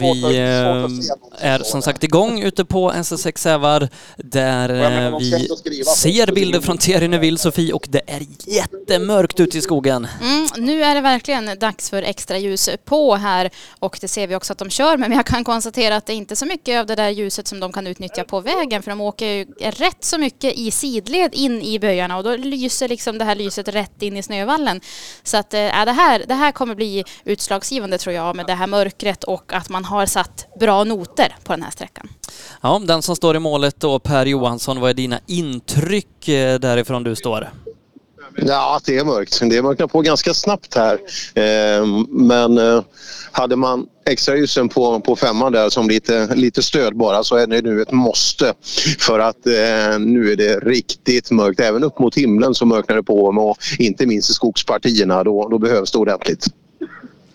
Vi 0.00 0.24
eh, 0.24 1.50
är 1.50 1.62
som 1.62 1.82
sagt 1.82 2.04
igång 2.04 2.42
ute 2.42 2.64
på 2.64 2.92
SS6 2.92 3.38
Sävar 3.38 3.88
där 4.16 4.68
eh, 4.68 5.18
vi 5.18 5.48
ser 5.96 6.32
bilder 6.32 6.60
från 6.60 6.78
Thierry 6.78 7.08
Neuville, 7.08 7.38
Sofie, 7.38 7.72
och 7.72 7.86
det 7.88 8.02
är 8.06 8.22
jättemörkt 8.46 9.40
ute 9.40 9.58
i 9.58 9.60
skogen. 9.60 10.08
Mm, 10.22 10.48
nu 10.56 10.84
är 10.84 10.94
det 10.94 11.00
verkligen 11.00 11.58
dags 11.58 11.90
för 11.90 12.02
extra 12.02 12.38
ljus 12.38 12.70
på 12.84 13.14
här 13.14 13.50
och 13.78 13.98
det 14.00 14.08
ser 14.08 14.26
vi 14.26 14.34
också 14.34 14.52
att 14.52 14.58
de 14.58 14.70
kör 14.70 14.96
men 14.96 15.12
jag 15.12 15.26
kan 15.26 15.44
konstatera 15.44 15.96
att 15.96 16.06
det 16.06 16.12
är 16.12 16.16
inte 16.16 16.36
så 16.36 16.46
mycket 16.46 16.80
av 16.80 16.86
det 16.86 16.94
där 16.94 17.08
ljuset 17.08 17.48
som 17.48 17.60
de 17.60 17.72
kan 17.72 17.86
utnyttja 17.86 18.24
på 18.24 18.40
vägen 18.40 18.82
för 18.82 18.90
de 18.90 19.00
åker 19.00 19.26
ju 19.26 19.44
rätt 19.60 20.04
så 20.04 20.18
mycket 20.18 20.54
i 20.54 20.70
sidled 20.70 21.34
in 21.34 21.62
i 21.62 21.78
böjarna 21.78 22.16
och 22.16 22.24
då 22.24 22.36
lyser 22.36 22.88
liksom 22.88 23.18
det 23.18 23.24
här 23.24 23.34
lyset 23.34 23.68
rätt 23.68 24.02
in 24.02 24.16
i 24.16 24.22
snövallen. 24.22 24.80
Så 25.22 25.36
att 25.36 25.54
äh, 25.54 25.60
det, 25.60 25.92
här, 25.92 26.24
det 26.28 26.34
här 26.34 26.52
kommer 26.52 26.74
bli 26.74 26.79
utslagsgivande 27.24 27.98
tror 27.98 28.14
jag 28.14 28.36
med 28.36 28.46
det 28.46 28.54
här 28.54 28.66
mörkret 28.66 29.24
och 29.24 29.52
att 29.52 29.68
man 29.68 29.84
har 29.84 30.06
satt 30.06 30.46
bra 30.60 30.84
noter 30.84 31.36
på 31.44 31.52
den 31.52 31.62
här 31.62 31.70
sträckan. 31.70 32.08
Ja, 32.60 32.80
den 32.84 33.02
som 33.02 33.16
står 33.16 33.36
i 33.36 33.38
målet 33.38 33.80
då, 33.80 33.98
Per 33.98 34.26
Johansson, 34.26 34.80
vad 34.80 34.90
är 34.90 34.94
dina 34.94 35.20
intryck 35.26 36.28
eh, 36.28 36.58
därifrån 36.58 37.04
du 37.04 37.16
står? 37.16 37.48
Ja, 38.36 38.80
det 38.84 38.98
är 38.98 39.04
mörkt. 39.04 39.40
Det 39.40 39.62
mörknar 39.62 39.86
på 39.86 40.00
ganska 40.00 40.34
snabbt 40.34 40.74
här. 40.74 40.98
Eh, 41.34 41.86
men 42.08 42.58
eh, 42.58 42.82
hade 43.32 43.56
man 43.56 43.86
extra 44.06 44.36
ljusen 44.36 44.68
på, 44.68 45.00
på 45.00 45.16
femman 45.16 45.52
där 45.52 45.68
som 45.68 45.88
lite, 45.88 46.34
lite 46.34 46.62
stöd 46.62 46.96
bara 46.96 47.24
så 47.24 47.36
är 47.36 47.46
det 47.46 47.62
nu 47.62 47.82
ett 47.82 47.92
måste. 47.92 48.54
För 48.98 49.18
att 49.18 49.46
eh, 49.46 49.98
nu 49.98 50.32
är 50.32 50.36
det 50.36 50.58
riktigt 50.58 51.30
mörkt. 51.30 51.60
Även 51.60 51.84
upp 51.84 51.98
mot 51.98 52.14
himlen 52.14 52.54
så 52.54 52.66
mörknar 52.66 52.96
det 52.96 53.02
på 53.02 53.24
och 53.24 53.56
inte 53.78 54.06
minst 54.06 54.30
i 54.30 54.32
skogspartierna. 54.32 55.24
Då, 55.24 55.48
då 55.48 55.58
behövs 55.58 55.90
det 55.90 55.98
ordentligt. 55.98 56.46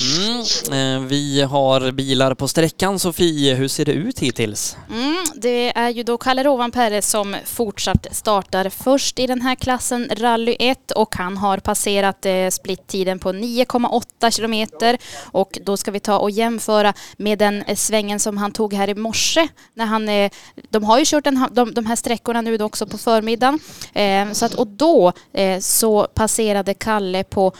Mm, 0.00 0.40
eh, 0.72 1.08
vi 1.08 1.42
har 1.42 1.90
bilar 1.90 2.34
på 2.34 2.48
sträckan. 2.48 2.98
Sofie, 2.98 3.54
hur 3.54 3.68
ser 3.68 3.84
det 3.84 3.92
ut 3.92 4.18
hittills? 4.18 4.76
Mm, 4.90 5.24
det 5.34 5.78
är 5.78 5.88
ju 5.88 6.02
då 6.02 6.18
Kalle 6.18 6.44
Rovanperä 6.44 7.02
som 7.02 7.36
fortsatt 7.44 8.06
startar 8.10 8.68
först 8.68 9.18
i 9.18 9.26
den 9.26 9.42
här 9.42 9.54
klassen 9.54 10.10
Rally 10.16 10.56
1 10.58 10.90
och 10.90 11.14
han 11.14 11.36
har 11.36 11.58
passerat 11.58 12.26
eh, 12.26 12.48
splittiden 12.50 13.18
på 13.18 13.32
9,8 13.32 14.30
kilometer 14.30 14.98
och 15.18 15.58
då 15.62 15.76
ska 15.76 15.90
vi 15.90 16.00
ta 16.00 16.18
och 16.18 16.30
jämföra 16.30 16.94
med 17.16 17.38
den 17.38 17.62
eh, 17.62 17.76
svängen 17.76 18.20
som 18.20 18.36
han 18.36 18.52
tog 18.52 18.74
här 18.74 18.88
i 18.88 18.94
morse. 18.94 19.48
När 19.74 19.86
han, 19.86 20.06
de 20.70 20.84
har 20.84 20.98
ju 20.98 21.04
kört 21.06 21.24
den, 21.24 21.48
de, 21.52 21.74
de 21.74 21.86
här 21.86 21.96
sträckorna 21.96 22.40
nu 22.40 22.62
också 22.62 22.86
på 22.86 22.98
förmiddagen. 22.98 23.58
Så 24.34 24.46
att, 24.46 24.54
och 24.54 24.66
då 24.66 25.12
så 25.60 26.06
passerade 26.14 26.74
Kalle 26.74 27.24
på 27.24 27.52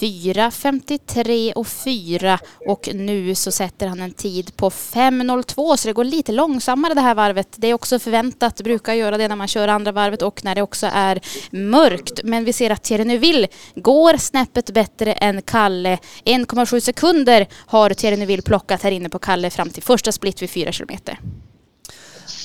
4.53 0.00 1.52
och 1.52 1.66
4 1.84 2.38
och 2.66 2.88
nu 2.94 3.34
så 3.34 3.52
sätter 3.52 3.86
han 3.86 4.00
en 4.00 4.12
tid 4.12 4.56
på 4.56 4.70
5.02 4.70 5.76
så 5.76 5.88
det 5.88 5.92
går 5.92 6.04
lite 6.04 6.32
långsammare 6.32 6.94
det 6.94 7.00
här 7.00 7.14
varvet. 7.14 7.48
Det 7.56 7.66
är 7.66 7.74
också 7.74 7.98
förväntat, 7.98 8.56
det 8.56 8.64
brukar 8.64 8.94
göra 8.94 9.18
det 9.18 9.28
när 9.28 9.36
man 9.36 9.48
kör 9.48 9.68
andra 9.68 9.92
varvet 9.92 10.22
och 10.22 10.44
när 10.44 10.54
det 10.54 10.62
också 10.62 10.86
är 10.92 11.20
mörkt. 11.50 12.20
Men 12.24 12.44
vi 12.44 12.52
ser 12.52 12.70
att 12.70 12.82
Thierry 12.82 13.04
Neuville 13.04 13.48
går 13.74 14.16
snäppet 14.16 14.70
bättre 14.70 15.12
än 15.12 15.42
Kalle. 15.42 15.98
1,7 16.24 16.80
sekunder 16.80 17.46
har 17.66 17.90
Thierry 17.90 18.16
Neuville 18.16 18.42
plockat 18.42 18.82
här 18.82 18.90
inne 18.90 19.08
på 19.08 19.18
Kalle 19.18 19.50
fram 19.50 19.70
till 19.70 19.82
första 19.82 20.12
split 20.12 20.42
vid 20.42 20.50
4 20.50 20.72
kilometer. 20.72 21.18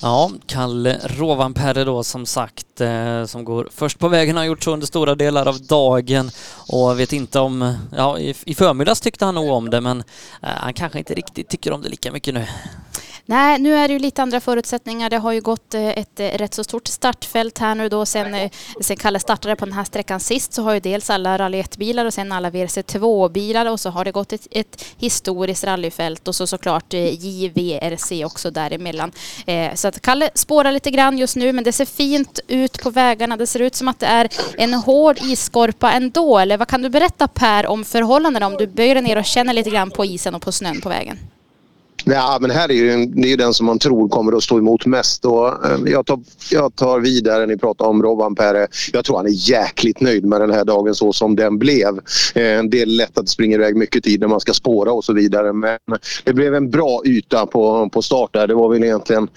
Ja, 0.02 0.32
Kalle 0.46 1.00
Rovanperä 1.04 1.84
då 1.84 2.04
som 2.04 2.26
sagt, 2.26 2.82
eh, 2.82 3.26
som 3.26 3.46
går 3.46 3.70
först 3.76 4.00
på 4.00 4.08
vägen, 4.08 4.38
har 4.38 4.44
gjort 4.44 4.64
så 4.64 4.74
under 4.74 4.88
stora 4.88 5.16
delar 5.16 5.46
av 5.48 5.62
dagen 5.62 6.32
och 6.68 7.00
vet 7.00 7.14
inte 7.14 7.40
om, 7.40 7.78
ja 7.96 8.20
i, 8.20 8.36
i 8.46 8.56
förmiddags 8.56 9.02
tyckte 9.02 9.26
han 9.26 9.36
nog 9.36 9.52
om 9.52 9.70
det 9.70 9.82
men 9.82 10.00
eh, 10.42 10.50
han 10.50 10.74
kanske 10.74 11.00
inte 11.00 11.14
riktigt 11.14 11.50
tycker 11.50 11.72
om 11.72 11.82
det 11.82 11.90
lika 11.90 12.12
mycket 12.12 12.34
nu. 12.34 12.48
Nej, 13.28 13.60
nu 13.60 13.76
är 13.76 13.88
det 13.88 13.94
ju 13.94 14.00
lite 14.00 14.22
andra 14.22 14.40
förutsättningar. 14.40 15.10
Det 15.10 15.18
har 15.18 15.32
ju 15.32 15.42
gått 15.42 15.74
eh, 15.74 15.88
ett 15.88 16.20
eh, 16.20 16.28
rätt 16.28 16.54
så 16.54 16.64
stort 16.64 16.88
startfält 16.88 17.58
här 17.58 17.76
nu 17.76 17.90
då. 17.90 18.06
Sen, 18.06 18.36
eh, 18.36 18.52
sen 18.82 18.98
Kalle 18.98 19.20
startade 19.20 19.56
på 19.56 19.66
den 19.66 19.74
här 19.74 19.84
sträckan 19.84 20.20
sist 20.20 20.54
så 20.54 20.62
har 20.64 20.74
ju 20.74 20.80
dels 20.80 21.10
alla 21.10 21.38
Rally 21.38 21.62
1-bilar 21.62 22.06
och 22.06 22.14
sen 22.14 22.32
alla 22.32 22.50
VRC2-bilar 22.50 23.66
och 23.66 23.80
så 23.80 23.90
har 23.90 24.06
det 24.06 24.12
gått 24.12 24.34
ett, 24.34 24.48
ett 24.52 24.86
historiskt 24.98 25.64
rallyfält 25.64 26.28
och 26.28 26.36
så 26.36 26.48
såklart 26.48 26.94
JVRC 26.94 28.26
också 28.26 28.52
däremellan. 28.52 29.12
Så 29.76 29.88
att 29.88 30.02
Kalle 30.02 30.30
spårar 30.34 30.72
lite 30.72 30.92
grann 30.92 31.18
just 31.18 31.36
nu 31.36 31.54
men 31.54 31.64
det 31.64 31.72
ser 31.72 31.86
fint 31.86 32.40
ut 32.48 32.84
på 32.84 32.90
vägarna. 32.90 33.38
Det 33.38 33.48
ser 33.48 33.60
ut 33.60 33.76
som 33.76 33.88
att 33.88 34.00
det 34.00 34.06
är 34.06 34.30
en 34.58 34.74
hård 34.74 35.18
isskorpa 35.22 35.92
ändå. 35.92 36.40
Eller 36.40 36.58
vad 36.58 36.68
kan 36.68 36.82
du 36.82 36.90
berätta 36.90 37.28
Per 37.28 37.66
om 37.68 37.86
förhållandena 37.86 38.48
om 38.48 38.58
du 38.58 38.68
böjer 38.68 38.96
dig 38.96 39.04
ner 39.04 39.18
och 39.18 39.26
känner 39.26 39.54
lite 39.54 39.70
grann 39.70 39.92
på 39.92 40.06
isen 40.06 40.36
och 40.36 40.42
på 40.42 40.52
snön 40.52 40.82
på 40.82 40.90
vägen? 40.90 41.20
Ja, 42.08 42.38
men 42.42 42.52
här 42.52 42.72
är 42.72 42.74
ju, 42.74 43.06
det 43.06 43.28
är 43.28 43.30
ju 43.30 43.36
den 43.36 43.54
som 43.54 43.66
man 43.66 43.80
tror 43.80 44.10
kommer 44.10 44.38
att 44.38 44.44
stå 44.44 44.58
emot 44.58 44.86
mest. 44.86 45.26
Och, 45.26 45.48
eh, 45.48 45.78
jag, 45.86 46.06
tar, 46.06 46.20
jag 46.52 46.76
tar 46.76 47.00
vidare, 47.00 47.46
ni 47.46 47.58
pratar 47.58 47.86
om 47.86 48.04
Rovanperä. 48.04 48.68
Jag 48.94 49.06
tror 49.06 49.18
han 49.18 49.26
är 49.26 49.50
jäkligt 49.50 50.02
nöjd 50.02 50.26
med 50.26 50.42
den 50.42 50.52
här 50.52 50.66
dagen 50.66 50.96
så 50.96 51.14
som 51.14 51.36
den 51.36 51.58
blev. 51.58 51.98
Eh, 52.36 52.64
det 52.64 52.82
är 52.82 52.86
lätt 52.86 53.18
att 53.18 53.26
det 53.26 53.32
springer 53.32 53.60
iväg 53.60 53.76
mycket 53.76 54.04
tid 54.04 54.20
när 54.20 54.28
man 54.28 54.40
ska 54.40 54.54
spåra 54.54 54.92
och 54.92 55.04
så 55.04 55.14
vidare. 55.14 55.54
Men 55.54 55.78
det 56.24 56.34
blev 56.34 56.56
en 56.56 56.70
bra 56.70 57.02
yta 57.06 57.46
på, 57.46 57.90
på 57.90 58.02
start 58.02 58.34
där. 58.34 58.48
Det 58.48 58.56
var 58.56 58.70
väl 58.70 58.84
egentligen 58.84 59.28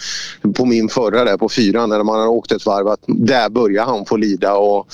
på 0.54 0.64
min 0.64 0.88
förra 0.88 1.24
där 1.24 1.36
på 1.36 1.48
fyran 1.48 1.88
när 1.88 2.02
man 2.02 2.20
har 2.20 2.28
åkt 2.28 2.52
ett 2.52 2.66
varv 2.66 2.88
att 2.88 3.04
där 3.06 3.48
börjar 3.48 3.84
han 3.84 4.06
få 4.06 4.16
lida. 4.16 4.56
Och 4.56 4.86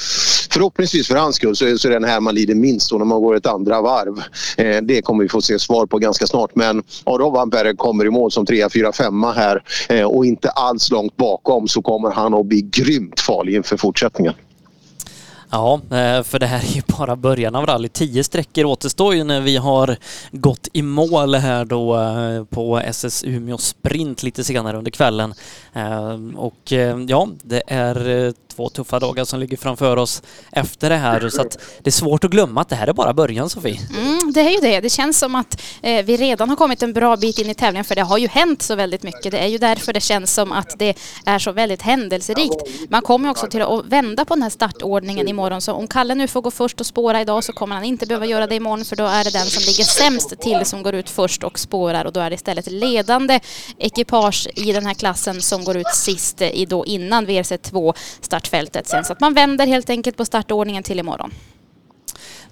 förhoppningsvis 0.55 1.08
för 1.08 1.16
hans 1.16 1.36
skull 1.36 1.57
så 1.57 1.66
är, 1.66 1.76
så 1.76 1.89
är 1.89 1.92
det 1.92 1.99
den 1.99 2.08
här 2.08 2.20
man 2.20 2.34
lider 2.34 2.55
minst 2.55 2.91
då 2.91 2.99
när 2.99 3.05
man 3.05 3.20
går 3.20 3.36
ett 3.36 3.47
andra 3.47 3.83
varv. 3.83 4.23
Eh, 4.57 4.83
det 4.83 5.02
kommer 5.02 5.23
vi 5.23 5.28
få 5.28 5.42
se 5.42 5.58
svar 5.58 5.86
på 5.86 5.99
ganska 5.99 6.26
snart. 6.26 6.55
Men 6.55 6.83
ja, 7.05 7.12
Rovanperä 7.12 7.74
kommer 7.74 8.07
i 8.07 8.10
mål 8.10 8.31
som 8.31 8.47
3, 8.47 8.68
4, 8.70 8.92
5 8.92 9.23
här 9.23 9.62
eh, 9.89 10.05
och 10.05 10.26
inte 10.26 10.50
alls 10.50 10.91
långt 10.91 11.16
bakom 11.16 11.68
så 11.68 11.83
kommer 11.83 12.10
han 12.10 12.34
att 12.34 12.47
bli 12.47 12.60
grymt 12.60 13.20
farlig 13.20 13.55
inför 13.55 13.76
fortsättningen. 13.76 14.34
Ja, 15.55 15.74
eh, 15.74 16.23
för 16.23 16.39
det 16.39 16.47
här 16.47 16.58
är 16.58 16.74
ju 16.74 16.83
bara 16.99 17.16
början 17.16 17.55
av 17.55 17.66
rally. 17.66 17.89
Tio 17.89 18.24
sträckor 18.24 18.65
återstår 18.65 19.15
ju 19.15 19.24
när 19.24 19.41
vi 19.41 19.57
har 19.57 19.97
gått 20.31 20.68
i 20.73 20.83
mål 20.83 21.34
här 21.34 21.65
då 21.65 22.00
eh, 22.00 22.44
på 22.44 22.78
SS 22.78 23.24
Umeå 23.24 23.58
Sprint 23.58 24.23
lite 24.23 24.44
senare 24.44 24.78
under 24.78 24.91
kvällen. 24.91 25.34
Eh, 25.73 26.18
och 26.36 26.73
ja, 27.07 27.28
det 27.42 27.62
är 27.66 28.34
två 28.57 28.68
tuffa 28.68 28.99
dagar 28.99 29.24
som 29.24 29.41
ligger 29.41 29.57
framför 29.57 29.97
oss 29.97 30.23
efter 30.52 30.91
det 30.91 30.97
här 30.97 31.28
så 31.28 31.41
att 31.41 31.58
det 31.83 31.91
är 31.91 31.92
svårt 31.92 32.24
att 32.24 32.31
glömma 32.31 32.60
att 32.60 32.68
det 32.68 32.76
här 32.76 32.86
är 32.86 32.92
bara 32.92 33.12
början 33.15 33.50
Sofie. 33.50 33.81
Mm, 33.99 34.33
det 34.33 34.41
är 34.41 34.50
ju 34.50 34.60
det. 34.60 34.81
Det 34.81 34.91
känns 34.91 35.18
som 35.18 35.34
att 35.34 35.62
eh, 35.83 36.05
vi 36.05 36.16
redan 36.16 36.49
har 36.49 36.57
kommit 36.57 36.83
en 36.83 36.92
bra 36.92 37.16
bit 37.16 37.39
in 37.39 37.50
i 37.50 37.55
tävlingen 37.55 37.84
för 37.84 37.94
det 37.94 38.02
har 38.02 38.18
ju 38.18 38.28
hänt 38.28 38.62
så 38.62 38.74
väldigt 38.74 39.02
mycket. 39.02 39.31
Det 39.31 39.39
är 39.39 39.47
ju 39.47 39.58
därför 39.58 39.92
det 39.92 40.00
känns 40.00 40.34
som 40.34 40.52
att 40.52 40.78
det 40.78 40.94
är 41.24 41.39
så 41.39 41.52
väldigt 41.52 41.83
händelserikt. 41.83 42.91
Man 42.91 43.02
kommer 43.02 43.31
också 43.31 43.47
till 43.47 43.62
att 43.62 43.84
vända 43.86 44.24
på 44.24 44.34
den 44.34 44.42
här 44.42 44.50
startordningen 44.50 45.28
imorgon 45.28 45.43
så 45.60 45.73
om 45.73 45.89
Kalle 45.89 46.14
nu 46.14 46.28
får 46.28 46.42
gå 46.42 46.50
först 46.50 46.81
och 46.81 46.86
spåra 46.86 47.20
idag 47.20 47.44
så 47.44 47.52
kommer 47.52 47.74
han 47.74 47.84
inte 47.84 48.06
behöva 48.06 48.26
göra 48.26 48.47
det 48.47 48.55
imorgon 48.55 48.84
för 48.84 48.97
då 48.97 49.05
är 49.05 49.24
det 49.24 49.31
den 49.31 49.47
som 49.47 49.60
ligger 49.60 49.84
sämst 49.84 50.40
till 50.40 50.64
som 50.64 50.82
går 50.82 50.94
ut 50.94 51.10
först 51.10 51.44
och 51.44 51.58
spårar 51.58 52.05
och 52.05 52.12
då 52.12 52.20
är 52.20 52.31
det 52.31 52.34
istället 52.34 52.70
ledande 52.70 53.40
ekipage 53.78 54.48
i 54.55 54.73
den 54.73 54.86
här 54.86 54.94
klassen 54.94 55.42
som 55.42 55.64
går 55.64 55.76
ut 55.76 55.94
sist 55.94 56.42
i 56.42 56.66
då 56.66 56.86
innan 56.86 57.26
VRC2 57.26 57.94
startfältet 58.20 58.89
sen. 58.89 59.05
Så 59.05 59.12
att 59.12 59.20
man 59.20 59.34
vänder 59.34 59.66
helt 59.66 59.90
enkelt 59.90 60.16
på 60.16 60.24
startordningen 60.24 60.82
till 60.82 60.98
imorgon. 60.98 61.31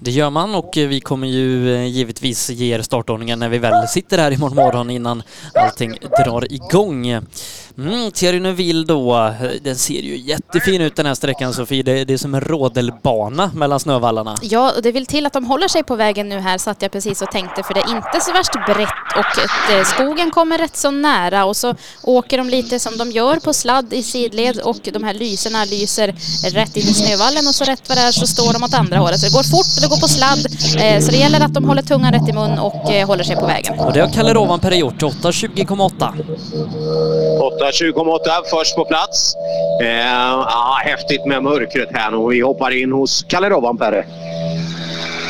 Det 0.05 0.11
gör 0.11 0.31
man 0.31 0.55
och 0.55 0.79
eh, 0.79 0.89
vi 0.89 1.01
kommer 1.01 1.29
ju 1.29 1.75
eh, 1.75 1.87
givetvis 1.87 2.51
ge 2.51 2.75
er 2.75 2.83
startordningen 2.83 3.39
när 3.39 3.49
vi 3.49 3.59
väl 3.59 3.89
sitter 3.89 4.19
här 4.19 4.31
imorgon 4.31 4.57
morgon 4.57 4.91
innan 4.91 5.23
allting 5.55 5.99
drar 6.25 6.53
igång. 6.53 7.21
Mm, 7.79 8.11
Thierry 8.11 8.41
Neuville 8.41 8.85
då, 8.85 9.33
den 9.63 9.77
ser 9.77 10.01
ju 10.01 10.17
jättefin 10.19 10.81
ut 10.81 10.97
den 10.97 11.07
här 11.07 11.15
sträckan 11.15 11.55
Sofie. 11.55 11.83
Det, 11.83 12.05
det 12.05 12.13
är 12.13 12.19
som 12.19 12.35
en 12.35 12.41
rådelbana 12.41 13.51
mellan 13.55 13.81
snövallarna. 13.81 14.37
Ja, 14.43 14.73
och 14.77 14.83
det 14.83 14.93
vill 14.93 15.07
till 15.07 15.27
att 15.27 15.33
de 15.33 15.45
håller 15.45 15.69
sig 15.69 15.83
på 15.83 15.97
vägen 15.97 16.29
nu 16.29 16.39
här 16.39 16.59
satt 16.59 16.83
jag 16.83 16.91
precis 16.93 17.23
och 17.23 17.31
tänkte 17.31 17.63
för 17.63 17.75
det 17.75 17.81
är 17.81 17.97
inte 17.97 18.21
så 18.21 18.33
värst 18.33 18.53
brett 18.67 18.89
och 19.17 19.39
ett, 19.45 19.71
eh, 19.79 19.85
skogen 19.85 20.31
kommer 20.31 20.59
rätt 20.59 20.77
så 20.77 20.91
nära 20.91 21.45
och 21.45 21.57
så 21.57 21.75
åker 22.03 22.39
de 22.39 22.49
lite 22.49 22.79
som 22.79 22.97
de 22.99 23.11
gör 23.11 23.37
på 23.37 23.53
sladd 23.53 23.93
i 23.93 24.03
sidled 24.03 24.61
och 24.61 24.89
de 24.93 25.05
här 25.05 25.15
lyserna 25.15 25.65
lyser 25.65 26.07
rätt 26.55 26.77
in 26.77 26.83
i 26.83 26.95
snövallen 26.95 27.47
och 27.49 27.55
så 27.55 27.65
rätt 27.65 27.89
vad 27.89 27.99
det 27.99 28.03
är 28.03 28.13
så 28.13 28.27
står 28.27 28.53
de 28.53 28.63
åt 28.65 28.75
andra 28.75 28.99
hållet. 28.99 29.21
Så 29.21 29.27
det 29.27 29.33
går 29.33 29.43
fort 29.43 29.77
och 29.77 29.83
det 29.83 29.89
går 29.89 30.01
på 30.01 30.09
sladd 30.09 30.47
eh, 30.83 31.01
så 31.05 31.11
det 31.11 31.17
gäller 31.17 31.41
att 31.41 31.55
de 31.55 31.65
håller 31.65 31.83
tungan 31.83 32.13
rätt 32.13 32.29
i 32.29 32.33
mun 32.33 32.59
och 32.59 32.93
eh, 32.93 33.07
håller 33.07 33.25
sig 33.25 33.37
på 33.37 33.47
vägen. 33.47 33.79
Och 33.79 33.93
det 33.93 34.01
har 34.01 34.09
Kalle 34.09 34.35
Rovanperä 34.35 34.77
gjort, 34.77 35.03
8.20,8. 35.03 36.13
8.20,8 37.63 38.43
först 38.51 38.77
på 38.77 38.85
plats. 38.85 39.37
Eh, 39.83 39.89
ja, 39.89 40.81
häftigt 40.85 41.27
med 41.27 41.43
mörkret 41.43 41.89
här 41.93 42.11
nu. 42.11 42.29
Vi 42.29 42.41
hoppar 42.41 42.71
in 42.71 42.93
hos 42.93 43.27
Kalle 43.29 43.51
Rovanperä. 43.51 44.05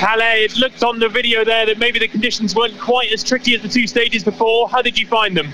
Halle, 0.01 0.45
it 0.45 0.57
looked 0.57 0.83
on 0.83 1.01
the 1.01 1.09
video 1.09 1.45
there 1.45 1.67
that 1.67 1.79
maybe 1.79 1.99
the 1.99 2.09
conditions 2.09 2.55
weren't 2.57 2.79
quite 2.79 3.15
as 3.15 3.25
tricky 3.25 3.55
as 3.57 3.63
the 3.63 3.69
two 3.69 3.87
stages 3.87 4.25
before. 4.25 4.69
How 4.69 4.83
did 4.83 4.99
you 4.99 5.07
find 5.07 5.37
them? 5.37 5.53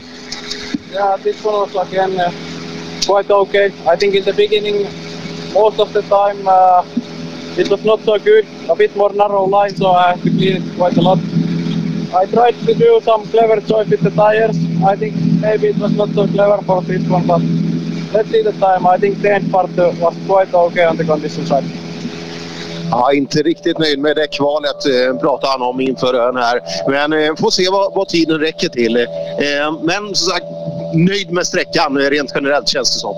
Yeah, 0.93 1.17
this 1.23 1.45
one 1.45 1.55
was 1.55 1.77
again 1.77 2.19
uh, 2.19 2.33
quite 3.07 3.31
okay. 3.31 3.67
I 3.87 3.97
think 3.97 4.15
in 4.15 4.25
the 4.25 4.33
beginning, 4.33 4.87
most 5.53 5.79
of 5.81 5.93
the 5.93 6.03
time, 6.03 6.49
uh, 6.49 6.83
it 7.59 7.69
was 7.69 7.85
not 7.85 8.01
so 8.01 8.19
good. 8.19 8.47
A 8.71 8.75
bit 8.75 8.97
more 8.97 9.13
narrow 9.13 9.45
line, 9.45 9.77
so 9.77 9.91
I 9.91 10.13
had 10.13 10.23
to 10.23 10.31
clean 10.31 10.57
it 10.57 10.77
quite 10.77 10.97
a 10.97 11.03
lot. 11.03 11.19
I 12.15 12.25
tried 12.27 12.55
to 12.67 12.75
do 12.75 13.01
some 13.03 13.27
clever 13.27 13.61
choice 13.61 13.89
with 13.89 14.01
the 14.01 14.11
tires. 14.11 14.57
I 14.83 14.97
think 14.97 15.15
maybe 15.41 15.69
it 15.69 15.79
was 15.79 15.93
not 15.93 16.09
so 16.11 16.27
clever 16.27 16.63
for 16.63 16.83
this 16.83 17.07
one, 17.09 17.27
but 17.27 17.43
let's 18.15 18.31
see 18.31 18.43
the 18.43 18.53
time. 18.53 18.87
I 18.87 18.97
think 18.97 19.21
the 19.21 19.35
end 19.35 19.51
part 19.53 19.79
uh, 19.79 19.93
was 20.01 20.17
quite 20.27 20.53
okay 20.55 20.85
on 20.85 20.97
the 20.97 21.05
condition 21.05 21.45
side. 21.47 21.65
Ja, 22.91 23.13
inte 23.13 23.43
riktigt 23.43 23.79
nöjd 23.79 23.99
med 23.99 24.17
det 24.17 24.27
kvalet 24.27 24.87
eh, 24.87 25.19
pratar 25.21 25.49
han 25.49 25.63
om 25.63 25.81
inför 25.81 26.15
ön 26.15 26.37
här. 26.37 26.61
Men 26.89 27.13
eh, 27.13 27.35
får 27.37 27.51
se 27.51 27.69
vad, 27.71 27.95
vad 27.95 28.09
tiden 28.09 28.39
räcker 28.39 28.69
till. 28.69 28.97
Eh, 28.97 29.05
men 29.83 30.15
som 30.15 30.33
sagt, 30.33 30.47
nöjd 30.95 31.31
med 31.31 31.47
sträckan 31.47 31.97
eh, 31.97 32.11
rent 32.11 32.33
generellt 32.35 32.69
känns 32.69 32.95
det 32.95 33.01
som. 33.01 33.15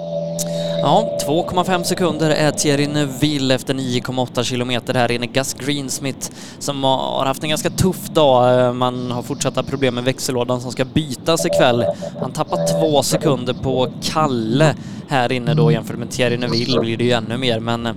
Ja, 0.83 1.19
2,5 1.27 1.83
sekunder 1.83 2.31
är 2.31 2.51
Thierry 2.51 2.87
Neuville 2.87 3.55
efter 3.55 3.75
9,8 3.75 4.43
kilometer 4.43 4.95
här 4.95 5.11
inne. 5.11 5.27
Gus 5.27 5.55
Greensmith 5.55 6.31
som 6.59 6.85
har 6.85 7.27
haft 7.27 7.43
en 7.43 7.49
ganska 7.49 7.71
tuff 7.71 8.09
dag. 8.09 8.61
Eh, 8.67 8.73
man 8.73 9.11
har 9.11 9.23
fortsatta 9.23 9.63
problem 9.63 9.95
med 9.95 10.05
växellådan 10.05 10.61
som 10.61 10.73
ska 10.73 10.85
bytas 10.85 11.47
ikväll. 11.47 11.85
Han 12.21 12.33
tappar 12.33 12.81
två 12.81 13.03
sekunder 13.03 13.55
på 13.55 13.93
Kalle 14.03 14.75
här 15.09 15.33
inne 15.33 15.55
då 15.55 15.73
jämfört 15.73 15.99
med 15.99 16.11
Thierry 16.11 16.37
Neuville 16.37 16.81
blir 16.81 16.97
det 16.97 17.05
ju 17.05 17.13
ännu 17.13 17.37
mer. 17.37 17.61
Men 17.61 17.87
eh, 17.87 17.93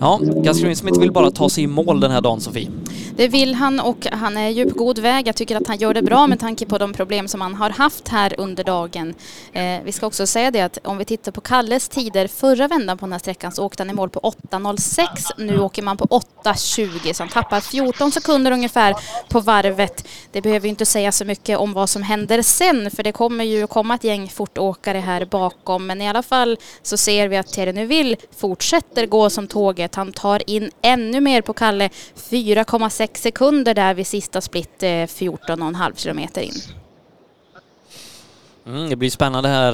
ja, 0.00 0.20
Gus 0.22 0.60
Greensmith 0.60 1.00
vill 1.00 1.12
bara 1.12 1.30
ta 1.30 1.48
sig 1.48 1.64
i 1.64 1.66
mål 1.66 2.00
den 2.00 2.10
här 2.10 2.20
dagen, 2.20 2.40
Sofie. 2.40 2.70
Det 3.16 3.28
vill 3.28 3.54
han 3.54 3.80
och 3.80 4.06
han 4.12 4.36
är 4.36 4.48
ju 4.48 4.70
på 4.70 4.78
god 4.78 4.98
väg. 4.98 5.28
Jag 5.28 5.36
tycker 5.36 5.56
att 5.56 5.66
han 5.66 5.76
gör 5.76 5.94
det 5.94 6.02
bra 6.02 6.26
med 6.26 6.40
tanke 6.40 6.66
på 6.66 6.78
de 6.78 6.92
problem 6.92 7.28
som 7.28 7.40
han 7.40 7.54
har 7.54 7.70
haft 7.70 8.08
här 8.08 8.34
under 8.38 8.64
dagen. 8.64 9.14
Eh, 9.52 9.62
vi 9.84 9.92
ska 9.92 10.06
också 10.06 10.26
säga 10.26 10.50
det 10.50 10.60
att 10.60 10.78
om 10.84 10.98
vi 10.98 11.04
tittar 11.04 11.32
på 11.32 11.40
Kalles 11.40 11.88
tider 11.88 12.27
förra 12.28 12.68
vändan 12.68 12.98
på 12.98 13.06
den 13.06 13.12
här 13.12 13.18
sträckan 13.18 13.52
så 13.52 13.64
åkte 13.64 13.82
han 13.82 13.90
i 13.90 13.92
mål 13.92 14.10
på 14.10 14.20
8.06. 14.20 15.06
Nu 15.36 15.60
åker 15.60 15.82
man 15.82 15.96
på 15.96 16.04
8.20 16.04 17.12
så 17.12 17.22
han 17.22 17.28
tappar 17.28 17.60
14 17.60 18.12
sekunder 18.12 18.52
ungefär 18.52 18.94
på 19.28 19.40
varvet. 19.40 20.08
Det 20.32 20.42
behöver 20.42 20.66
ju 20.66 20.70
inte 20.70 20.86
säga 20.86 21.12
så 21.12 21.24
mycket 21.24 21.58
om 21.58 21.72
vad 21.72 21.90
som 21.90 22.02
händer 22.02 22.42
sen 22.42 22.90
för 22.90 23.02
det 23.02 23.12
kommer 23.12 23.44
ju 23.44 23.66
komma 23.66 23.94
ett 23.94 24.04
gäng 24.04 24.28
fortåkare 24.28 24.98
här 24.98 25.24
bakom 25.24 25.86
men 25.86 26.02
i 26.02 26.08
alla 26.08 26.22
fall 26.22 26.58
så 26.82 26.96
ser 26.96 27.28
vi 27.28 27.36
att 27.36 27.52
Thierry 27.52 27.72
Neuville 27.72 28.16
fortsätter 28.36 29.06
gå 29.06 29.30
som 29.30 29.46
tåget. 29.46 29.94
Han 29.94 30.12
tar 30.12 30.50
in 30.50 30.70
ännu 30.82 31.20
mer 31.20 31.42
på 31.42 31.52
Kalle. 31.52 31.90
4,6 32.30 33.08
sekunder 33.14 33.74
där 33.74 33.94
vid 33.94 34.06
sista 34.06 34.40
split, 34.40 34.82
eh, 34.82 34.88
14,5 34.88 35.96
kilometer 35.96 36.42
in. 36.42 36.54
Mm, 38.68 38.88
det 38.88 38.96
blir 38.96 39.10
spännande 39.10 39.48
här 39.48 39.72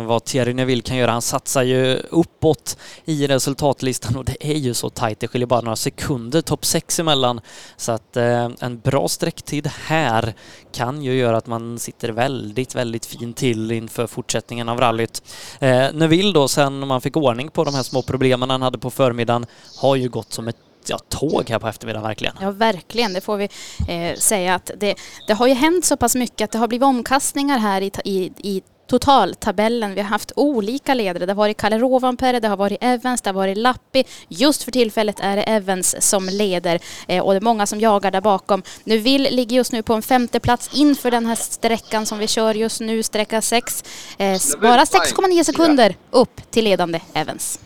eh, 0.00 0.06
vad 0.06 0.24
Thierry 0.24 0.54
Neuville 0.54 0.82
kan 0.82 0.96
göra. 0.96 1.10
Han 1.10 1.22
satsar 1.22 1.62
ju 1.62 1.96
uppåt 2.10 2.76
i 3.04 3.26
resultatlistan 3.26 4.16
och 4.16 4.24
det 4.24 4.36
är 4.40 4.54
ju 4.54 4.74
så 4.74 4.90
tajt. 4.90 5.20
Det 5.20 5.28
skiljer 5.28 5.46
bara 5.46 5.60
några 5.60 5.76
sekunder 5.76 6.40
topp 6.40 6.64
6 6.64 6.98
emellan. 6.98 7.40
Så 7.76 7.92
att 7.92 8.16
eh, 8.16 8.48
en 8.60 8.80
bra 8.80 9.08
sträcktid 9.08 9.66
här 9.66 10.34
kan 10.72 11.02
ju 11.02 11.14
göra 11.14 11.36
att 11.36 11.46
man 11.46 11.78
sitter 11.78 12.08
väldigt, 12.08 12.74
väldigt 12.74 13.06
fint 13.06 13.36
till 13.36 13.70
inför 13.70 14.06
fortsättningen 14.06 14.68
av 14.68 14.80
rallyt. 14.80 15.22
Eh, 15.60 15.92
Neuville 15.92 16.32
då, 16.32 16.48
sen 16.48 16.86
man 16.86 17.00
fick 17.00 17.16
ordning 17.16 17.50
på 17.50 17.64
de 17.64 17.74
här 17.74 17.82
små 17.82 18.02
problemen 18.02 18.50
han 18.50 18.62
hade 18.62 18.78
på 18.78 18.90
förmiddagen, 18.90 19.46
har 19.76 19.96
ju 19.96 20.08
gått 20.08 20.32
som 20.32 20.48
ett 20.48 20.67
ja, 20.86 20.98
tåg 21.08 21.50
här 21.50 21.58
på 21.58 21.68
eftermiddagen 21.68 22.06
verkligen. 22.08 22.34
Ja, 22.40 22.50
verkligen. 22.50 23.12
Det 23.12 23.20
får 23.20 23.36
vi 23.36 23.48
eh, 23.88 24.16
säga 24.16 24.54
att 24.54 24.70
det, 24.76 24.94
det 25.26 25.32
har 25.32 25.46
ju 25.46 25.54
hänt 25.54 25.84
så 25.84 25.96
pass 25.96 26.14
mycket 26.14 26.44
att 26.44 26.50
det 26.50 26.58
har 26.58 26.68
blivit 26.68 26.86
omkastningar 26.86 27.58
här 27.58 27.80
i, 27.80 27.90
i, 28.04 28.32
i 28.38 28.62
totaltabellen. 28.88 29.94
Vi 29.94 30.00
har 30.00 30.08
haft 30.08 30.32
olika 30.36 30.94
ledare. 30.94 31.26
Det 31.26 31.32
har 31.32 31.36
varit 31.36 31.56
Kalle 31.56 31.78
Rovanperä, 31.78 32.40
det 32.40 32.48
har 32.48 32.56
varit 32.56 32.78
Evans, 32.80 33.22
det 33.22 33.30
har 33.30 33.34
varit 33.34 33.58
Lappi. 33.58 34.04
Just 34.28 34.62
för 34.62 34.72
tillfället 34.72 35.20
är 35.20 35.36
det 35.36 35.42
Evans 35.42 35.96
som 35.98 36.28
leder 36.28 36.80
eh, 37.08 37.24
och 37.24 37.32
det 37.32 37.38
är 37.38 37.40
många 37.40 37.66
som 37.66 37.80
jagar 37.80 38.10
där 38.10 38.20
bakom. 38.20 38.62
Nu 38.84 38.98
vill 38.98 39.22
ligger 39.22 39.56
just 39.56 39.72
nu 39.72 39.82
på 39.82 39.94
en 39.94 40.02
femte 40.02 40.40
plats 40.40 40.70
inför 40.74 41.10
den 41.10 41.26
här 41.26 41.34
sträckan 41.34 42.06
som 42.06 42.18
vi 42.18 42.26
kör 42.26 42.54
just 42.54 42.80
nu, 42.80 43.02
sträcka 43.02 43.42
6. 43.42 43.84
Eh, 44.18 44.38
bara 44.62 44.84
6,9 44.84 45.44
sekunder 45.44 45.94
upp 46.10 46.50
till 46.50 46.64
ledande 46.64 47.00
Evans. 47.14 47.60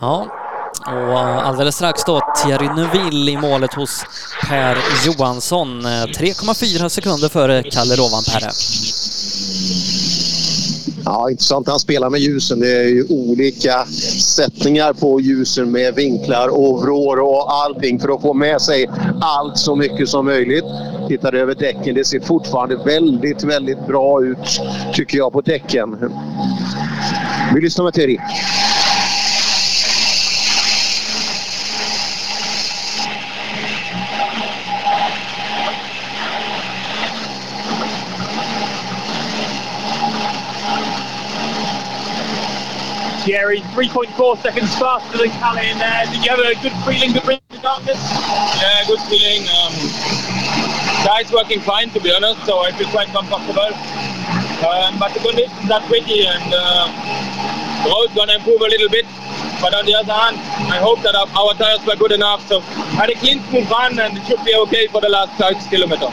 Ja, 0.00 0.28
och 0.86 1.18
alldeles 1.18 1.74
strax 1.74 2.04
då 2.04 2.20
Thierry 2.42 2.66
Neuville 2.66 3.30
i 3.32 3.36
målet 3.36 3.74
hos 3.74 4.04
Per 4.48 4.76
Johansson. 5.06 5.86
Eh, 5.86 5.90
3,4 5.90 6.88
sekunder 6.88 7.28
före 7.28 7.62
Kalle 7.62 7.94
Rovanperä. 7.94 8.50
Ja, 11.04 11.30
intressant. 11.30 11.68
Han 11.68 11.78
spelar 11.78 12.10
med 12.10 12.20
ljusen. 12.20 12.60
Det 12.60 12.72
är 12.72 12.88
ju 12.88 13.06
olika 13.08 13.84
sättningar 14.36 14.92
på 14.92 15.20
ljusen 15.20 15.72
med 15.72 15.94
vinklar 15.94 16.48
och 16.48 16.82
vrår 16.82 17.20
och 17.20 17.52
allting 17.52 18.00
för 18.00 18.14
att 18.14 18.22
få 18.22 18.34
med 18.34 18.60
sig 18.60 18.90
allt 19.20 19.58
så 19.58 19.76
mycket 19.76 20.08
som 20.08 20.24
möjligt. 20.24 20.64
Tittar 21.08 21.32
över 21.34 21.54
däcken. 21.54 21.94
Det 21.94 22.04
ser 22.04 22.20
fortfarande 22.20 22.76
väldigt, 22.76 23.44
väldigt 23.44 23.86
bra 23.86 24.24
ut 24.24 24.60
tycker 24.92 25.18
jag 25.18 25.32
på 25.32 25.40
däcken. 25.40 25.96
Vi 27.54 27.60
lyssnar 27.60 27.84
med 27.84 27.94
Thierry. 27.94 28.18
Thierry, 43.24 43.60
3.4 43.72 44.42
seconds 44.42 44.68
faster 44.76 45.16
than 45.16 45.30
Kalle 45.40 45.56
in 45.56 45.78
there. 45.78 46.04
Did 46.12 46.24
you 46.24 46.30
have 46.30 46.40
a 46.40 46.52
good 46.60 46.76
feeling 46.84 47.14
to 47.14 47.20
bring 47.24 47.40
the 47.48 47.56
darkness? 47.56 47.96
Yeah, 48.60 48.84
good 48.86 49.00
feeling. 49.08 49.48
Um, 49.48 49.72
guys 51.08 51.32
working 51.32 51.60
fine 51.60 51.88
to 51.90 52.00
be 52.00 52.12
honest, 52.12 52.44
so 52.44 52.60
I 52.60 52.72
feel 52.72 52.88
quite 52.88 53.08
comfortable. 53.08 53.72
Um, 54.60 54.98
but 54.98 55.14
the 55.14 55.20
conditions 55.20 55.70
are 55.70 55.80
tricky 55.88 56.26
and 56.26 56.52
uh, 56.52 56.84
the 57.84 57.88
road's 57.88 58.12
gonna 58.14 58.34
improve 58.34 58.60
a 58.60 58.68
little 58.68 58.90
bit. 58.90 59.06
But 59.58 59.72
on 59.72 59.86
the 59.86 59.94
other 59.94 60.12
hand, 60.12 60.36
I 60.68 60.76
hope 60.76 61.00
that 61.00 61.14
our, 61.14 61.26
our 61.32 61.54
tires 61.54 61.80
were 61.86 61.96
good 61.96 62.12
enough. 62.12 62.46
So 62.46 62.60
I 62.60 63.08
had 63.08 63.10
a 63.10 63.14
clean, 63.14 63.40
smooth 63.48 63.70
run, 63.70 63.98
and 63.98 64.18
it 64.18 64.26
should 64.26 64.44
be 64.44 64.54
okay 64.68 64.86
for 64.88 65.00
the 65.00 65.08
last 65.08 65.32
six 65.40 65.66
kilometers. 65.68 66.12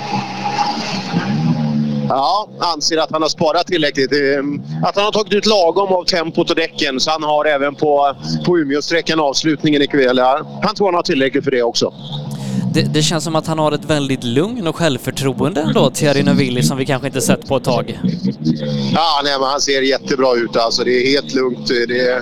Ja, 2.10 2.50
anser 2.60 2.98
att 2.98 3.12
han 3.12 3.22
har 3.22 3.30
sparat 3.30 3.68
tillräckligt. 3.68 4.12
Ehm, 4.12 4.62
att 4.84 4.96
han 4.96 5.06
har 5.06 5.12
tagit 5.12 5.34
ut 5.34 5.46
lagom 5.46 5.94
av 5.94 6.04
tempot 6.04 6.50
och 6.50 6.56
däcken 6.56 7.00
så 7.00 7.12
han 7.12 7.24
har 7.24 7.46
även 7.46 7.76
på, 7.76 8.16
på 8.46 8.60
Umeåsträckan 8.60 9.20
avslutningen 9.20 9.82
ikväll. 9.82 10.20
Han 10.64 10.76
tror 10.76 10.88
han 10.88 10.96
har 10.96 11.02
tillräckligt 11.02 11.44
för 11.44 11.52
det 11.52 11.64
också. 11.64 11.94
Det, 12.74 12.82
det 12.94 13.02
känns 13.02 13.24
som 13.24 13.36
att 13.36 13.48
han 13.48 13.60
har 13.60 13.72
ett 13.72 13.86
väldigt 13.86 14.24
lugn 14.24 14.68
och 14.68 14.76
självförtroende 14.76 15.62
ändå, 15.62 15.90
Thierry 15.90 16.24
Neuville, 16.24 16.64
som 16.64 16.78
vi 16.78 16.86
kanske 16.86 17.08
inte 17.08 17.22
sett 17.22 17.48
på 17.48 17.58
ett 17.58 17.64
tag. 17.64 18.00
Ja, 18.94 19.22
nej, 19.24 19.40
men 19.40 19.50
han 19.50 19.62
ser 19.62 19.82
jättebra 19.82 20.36
ut. 20.36 20.56
Alltså, 20.56 20.84
det 20.84 20.92
är 20.92 21.12
helt 21.12 21.36
lugnt. 21.36 21.68
Det 21.68 22.00
är, 22.00 22.22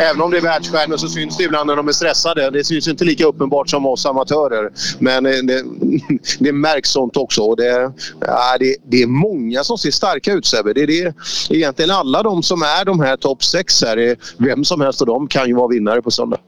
även 0.00 0.22
om 0.22 0.30
det 0.30 0.36
är 0.36 0.40
världsstjärnor 0.42 0.96
så 0.96 1.08
syns 1.08 1.36
det 1.36 1.44
ibland 1.44 1.66
när 1.66 1.76
de 1.76 1.88
är 1.88 1.92
stressade. 1.92 2.50
Det 2.50 2.64
syns 2.64 2.88
inte 2.88 3.04
lika 3.04 3.26
uppenbart 3.26 3.68
som 3.70 3.86
oss 3.86 4.06
amatörer. 4.06 4.70
Men 4.98 5.26
eh, 5.26 5.32
det, 5.32 5.64
det 6.38 6.52
märks 6.52 6.90
sånt 6.90 7.16
också. 7.16 7.54
Det, 7.54 7.92
ja, 8.20 8.56
det, 8.60 8.76
det 8.90 9.02
är 9.02 9.06
många 9.06 9.64
som 9.64 9.78
ser 9.78 9.90
starka 9.90 10.32
ut 10.32 10.46
Sebbe. 10.46 10.72
Det 10.72 10.82
är 10.82 10.86
det, 10.86 11.14
egentligen 11.50 11.90
alla 11.90 12.22
de 12.22 12.42
som 12.42 12.62
är 12.62 12.84
de 12.84 13.00
här 13.00 13.16
topp 13.16 13.44
sex 13.44 13.82
här. 13.82 13.96
är- 13.96 14.16
Vem 14.38 14.64
som 14.64 14.80
helst 14.80 15.00
av 15.00 15.06
dem 15.06 15.28
kan 15.28 15.48
ju 15.48 15.54
vara 15.54 15.68
vinnare 15.68 16.02
på 16.02 16.10
söndag. 16.10 16.38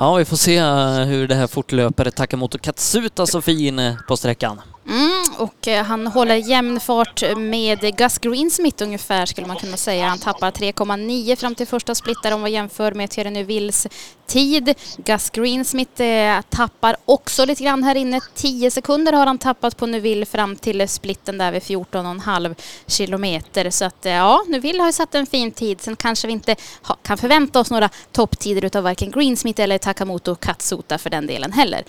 Ja, 0.00 0.14
vi 0.14 0.24
får 0.24 0.36
se 0.36 0.56
eh, 0.56 1.00
hur 1.00 1.28
det 1.28 1.34
här 1.34 1.46
fortlöper. 1.46 2.10
Takamoto 2.10 2.58
Katsuta 2.58 3.26
Sofie 3.26 3.68
inne 3.68 3.98
på 4.08 4.16
sträckan. 4.16 4.60
Mm, 4.88 5.24
och 5.40 5.68
eh, 5.68 5.84
han 5.84 6.06
håller 6.06 6.34
jämn 6.34 6.80
fart 6.80 7.22
med 7.36 7.96
Gus 7.96 8.18
Greensmith 8.18 8.82
ungefär 8.82 9.26
skulle 9.26 9.46
man 9.46 9.56
kunna 9.56 9.76
säga. 9.76 10.06
Han 10.06 10.18
tappar 10.18 10.50
3,9 10.50 11.36
fram 11.36 11.54
till 11.54 11.66
första 11.66 11.94
split 11.94 12.18
där 12.22 12.34
om 12.34 12.40
man 12.40 12.52
jämför 12.52 12.92
med 12.92 13.10
Thierry 13.10 13.30
Neuvilles 13.30 13.86
tid. 14.26 14.74
Gus 14.96 15.30
Greensmith 15.30 16.02
eh, 16.02 16.40
tappar 16.48 16.96
också 17.04 17.44
lite 17.44 17.64
grann 17.64 17.82
här 17.82 17.94
inne. 17.94 18.20
10 18.34 18.70
sekunder 18.70 19.12
har 19.12 19.26
han 19.26 19.38
tappat 19.38 19.76
på 19.76 19.86
Neuville 19.86 20.26
fram 20.26 20.56
till 20.56 20.88
splitten 20.88 21.38
där 21.38 21.52
vid 21.52 21.62
14,5 21.62 22.54
kilometer. 22.86 23.70
Så 23.70 23.84
att 23.84 24.06
eh, 24.06 24.12
ja, 24.12 24.44
Neuville 24.48 24.82
har 24.82 24.88
ju 24.88 24.92
satt 24.92 25.14
en 25.14 25.26
fin 25.26 25.50
tid. 25.50 25.80
Sen 25.80 25.96
kanske 25.96 26.26
vi 26.26 26.32
inte 26.32 26.56
kan 27.02 27.18
förvänta 27.18 27.60
oss 27.60 27.70
några 27.70 27.88
topptider 28.12 28.64
utav 28.64 28.84
varken 28.84 29.10
Greensmith 29.10 29.62
eller 29.62 29.78
Takamoto 29.78 30.34
Katsuta 30.34 30.98
för 30.98 31.10
den 31.10 31.26
delen 31.26 31.52
heller. 31.52 31.84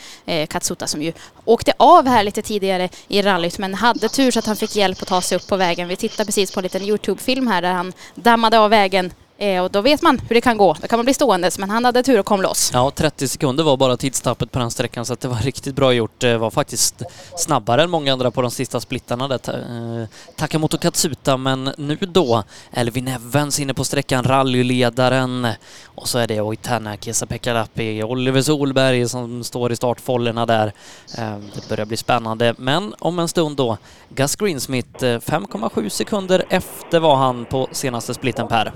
Katsuta 0.45 0.87
som 0.87 1.01
ju 1.01 1.13
åkte 1.45 1.73
av 1.77 2.07
här 2.07 2.23
lite 2.23 2.41
tidigare 2.41 2.89
i 3.07 3.21
farligt 3.41 3.59
men 3.59 3.73
hade 3.73 4.09
tur 4.09 4.31
så 4.31 4.39
att 4.39 4.45
han 4.45 4.55
fick 4.55 4.75
hjälp 4.75 5.01
att 5.01 5.07
ta 5.07 5.21
sig 5.21 5.35
upp 5.35 5.47
på 5.47 5.57
vägen. 5.57 5.87
Vi 5.87 5.95
tittar 5.95 6.25
precis 6.25 6.51
på 6.51 6.59
en 6.59 6.63
liten 6.63 6.81
Youtube-film 6.81 7.47
här 7.47 7.61
där 7.61 7.73
han 7.73 7.93
dammade 8.15 8.59
av 8.59 8.69
vägen 8.69 9.11
eh, 9.41 9.63
och 9.63 9.71
då 9.71 9.81
vet 9.81 10.01
man 10.01 10.19
hur 10.19 10.35
det 10.35 10.41
kan 10.41 10.57
gå. 10.57 10.75
Då 10.81 10.87
kan 10.87 10.99
man 10.99 11.05
bli 11.05 11.13
ståendes 11.13 11.59
men 11.59 11.69
han 11.69 11.85
hade 11.85 12.03
tur 12.03 12.19
och 12.19 12.25
kom 12.25 12.41
loss. 12.41 12.71
Ja, 12.73 12.91
30 12.95 13.27
sekunder 13.27 13.63
var 13.63 13.77
bara 13.77 13.97
tidstappet 13.97 14.51
på 14.51 14.59
den 14.59 14.71
sträckan 14.71 15.05
så 15.05 15.13
att 15.13 15.19
det 15.21 15.27
var 15.27 15.35
riktigt 15.37 15.75
bra 15.75 15.93
gjort. 15.93 16.11
Det 16.17 16.37
var 16.37 16.51
faktiskt 16.51 17.01
snabbare 17.37 17.83
än 17.83 17.89
många 17.89 18.13
andra 18.13 18.31
på 18.31 18.41
de 18.41 18.51
sista 18.51 18.79
splittarna 18.79 19.27
där. 19.27 19.39
Eh, 20.01 20.07
Takamoto 20.35 20.77
Katsuta, 20.77 21.37
men 21.37 21.71
nu 21.77 21.95
då 22.01 22.43
Elvin 22.71 23.07
Evans 23.07 23.59
inne 23.59 23.73
på 23.73 23.83
sträckan, 23.83 24.23
rallyledaren. 24.23 25.47
Och 25.85 26.07
så 26.07 26.17
är 26.17 26.27
det 26.27 26.41
Oitana 26.41 26.97
Kesapekalapi, 26.97 28.03
Oliver 28.03 28.41
Solberg 28.41 29.09
som 29.09 29.43
står 29.43 29.71
i 29.71 29.75
startfållorna 29.75 30.45
där. 30.45 30.73
Eh, 31.17 31.37
Det 31.55 31.69
börjar 31.69 31.85
bli 31.85 31.97
spännande, 31.97 32.53
men 32.57 32.95
om 32.99 33.19
en 33.19 33.27
stund 33.27 33.57
då 33.57 33.77
Gus 34.09 34.35
Greensmith, 34.35 35.05
eh, 35.05 35.19
5,7 35.19 35.89
sekunder 35.89 36.45
efter 36.49 36.99
var 36.99 37.15
han 37.15 37.45
på 37.45 37.67
senaste 37.71 38.13
splitten 38.13 38.47
Per. 38.47 38.71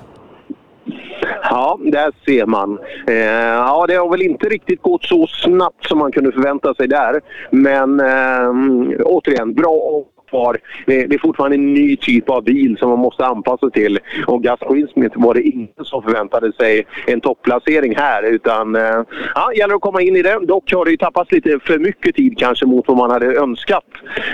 Ja, 1.49 1.79
där 1.81 2.11
ser 2.25 2.45
man. 2.45 2.79
Eh, 3.07 3.15
ja, 3.15 3.85
det 3.87 3.95
har 3.95 4.09
väl 4.09 4.21
inte 4.21 4.49
riktigt 4.49 4.81
gått 4.81 5.03
så 5.03 5.27
snabbt 5.27 5.85
som 5.85 5.99
man 5.99 6.11
kunde 6.11 6.31
förvänta 6.31 6.73
sig 6.73 6.87
där. 6.87 7.21
Men 7.51 7.99
eh, 7.99 9.01
återigen, 9.05 9.53
bra 9.53 10.05
kvar. 10.29 10.57
Det, 10.85 11.01
är 11.01 11.19
fortfarande 11.19 11.55
en 11.55 11.73
ny 11.73 11.97
typ 11.97 12.29
av 12.29 12.43
bil 12.43 12.77
som 12.79 12.89
man 12.89 12.99
måste 12.99 13.25
anpassa 13.25 13.69
till. 13.69 13.99
Och 14.27 14.43
Gus 14.43 14.59
Greensmith 14.69 15.19
var 15.19 15.33
det 15.33 15.41
ingen 15.41 15.69
som 15.83 16.03
förväntade 16.03 16.53
sig 16.53 16.85
en 17.07 17.21
topplacering 17.21 17.95
här. 17.95 18.23
Utan 18.23 18.75
eh, 18.75 19.03
ja, 19.35 19.53
gäller 19.57 19.75
att 19.75 19.81
komma 19.81 20.01
in 20.01 20.15
i 20.15 20.21
det. 20.21 20.39
Dock 20.45 20.73
har 20.73 20.85
det 20.85 20.91
ju 20.91 20.97
tappats 20.97 21.31
lite 21.31 21.59
för 21.59 21.79
mycket 21.79 22.15
tid 22.15 22.37
kanske 22.37 22.65
mot 22.65 22.87
vad 22.87 22.97
man 22.97 23.11
hade 23.11 23.35
önskat. 23.39 23.85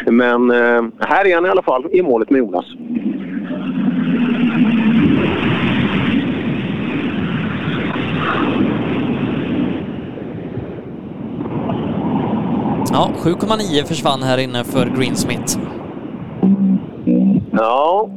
Men 0.05 0.51
eh, 0.51 0.83
här 0.99 1.27
är 1.27 1.35
han 1.35 1.45
i 1.45 1.49
alla 1.49 1.63
fall 1.63 1.85
i 1.91 2.01
målet 2.01 2.29
med 2.29 2.39
Jonas. 2.39 2.65
Ja, 12.93 13.11
7,9 13.17 13.85
försvann 13.85 14.23
här 14.23 14.37
inne 14.37 14.63
för 14.63 14.85
Greensmith. 14.85 15.59
Ja, 17.51 18.09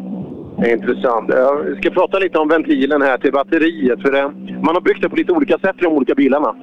det 0.58 0.70
är 0.70 0.72
intressant. 0.72 1.28
Jag 1.28 1.76
ska 1.76 1.90
prata 1.90 2.18
lite 2.18 2.38
om 2.38 2.48
ventilen 2.48 3.02
här 3.02 3.18
till 3.18 3.32
batteriet. 3.32 4.02
För 4.02 4.12
det, 4.12 4.32
man 4.62 4.74
har 4.74 4.80
byggt 4.80 5.02
det 5.02 5.08
på 5.08 5.16
lite 5.16 5.32
olika 5.32 5.58
sätt 5.58 5.76
i 5.78 5.84
de 5.84 5.92
olika 5.92 6.14
bilarna. 6.14 6.54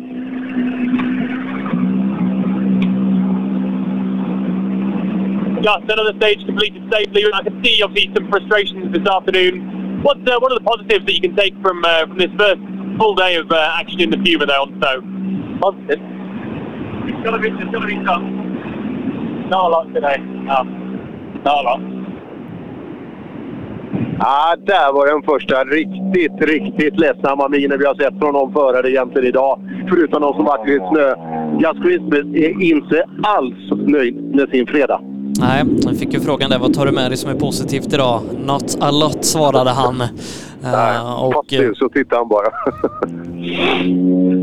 Just 5.62 5.92
another 5.92 6.14
stage 6.18 6.46
completed 6.46 6.84
safely. 6.92 7.22
I 7.22 7.44
can 7.44 7.64
see 7.64 7.84
obviously 7.84 8.14
some 8.16 8.28
frustrations 8.32 8.94
this 8.94 9.08
afternoon. 9.08 10.02
What 10.04 10.18
uh, 10.18 10.40
what 10.42 10.52
are 10.52 10.60
the 10.60 10.66
positives 10.66 11.06
that 11.06 11.14
you 11.14 11.22
can 11.22 11.36
take 11.36 11.54
from 11.62 11.86
uh, 11.86 12.08
from 12.08 12.18
this 12.18 12.32
first 12.38 12.71
full 13.02 13.16
day 13.16 13.36
of 13.38 13.52
uh, 13.52 13.80
action 13.82 14.00
in 14.00 14.10
the 14.12 14.18
Puma 14.18 14.46
on 14.62 14.70
so 14.84 14.92
positive? 15.66 16.02
It's 17.10 17.22
gonna 17.26 17.40
be 17.40 17.50
it's 17.50 17.72
gonna 17.74 17.88
be 17.88 17.98
tough. 18.10 18.26
Not 19.52 19.62
a 19.66 19.70
lot 19.76 19.88
today. 19.96 20.18
No, 20.50 20.64
not 21.46 21.58
a 21.62 21.64
lot. 21.70 21.82
Ja, 24.20 24.56
där 24.66 24.94
var 24.94 25.08
den 25.08 25.22
första 25.22 25.64
riktigt, 25.64 26.42
riktigt 26.42 27.00
ledsamma 27.00 27.50
minen 27.50 27.80
vi 27.80 27.86
har 27.86 27.96
sett 27.96 28.20
från 28.20 28.34
någon 28.34 28.54
förare 28.54 28.92
egentligen 28.92 29.28
idag. 29.28 29.60
Förutom 29.90 30.22
de 30.22 30.34
som 30.34 30.46
varit 30.46 30.70
i 30.70 30.80
snö. 30.92 31.16
Greensmith 31.60 32.46
är 32.46 32.62
inte 32.62 33.04
alls 33.24 33.88
nöjd 33.88 34.36
med 34.36 34.50
sin 34.50 34.68
fredag. 34.68 35.02
Nej, 35.40 35.64
jag 35.86 35.98
fick 35.98 36.14
ju 36.14 36.20
frågan 36.20 36.50
där, 36.50 36.60
vad 36.60 36.74
tar 36.74 36.86
du 36.86 36.92
med 36.92 37.12
dig 37.12 37.18
som 37.18 37.32
är 37.32 37.36
positivt 37.36 37.94
idag? 37.94 38.22
Not 38.46 38.78
a 38.82 38.92
lot, 38.92 39.26
svarade 39.26 39.70
han. 39.70 40.04
Eh, 40.64 41.24
och, 41.24 41.34
Passiv, 41.34 41.74
så 41.74 41.90
tittar 41.90 42.18
han 42.18 42.28
bara. 42.28 42.48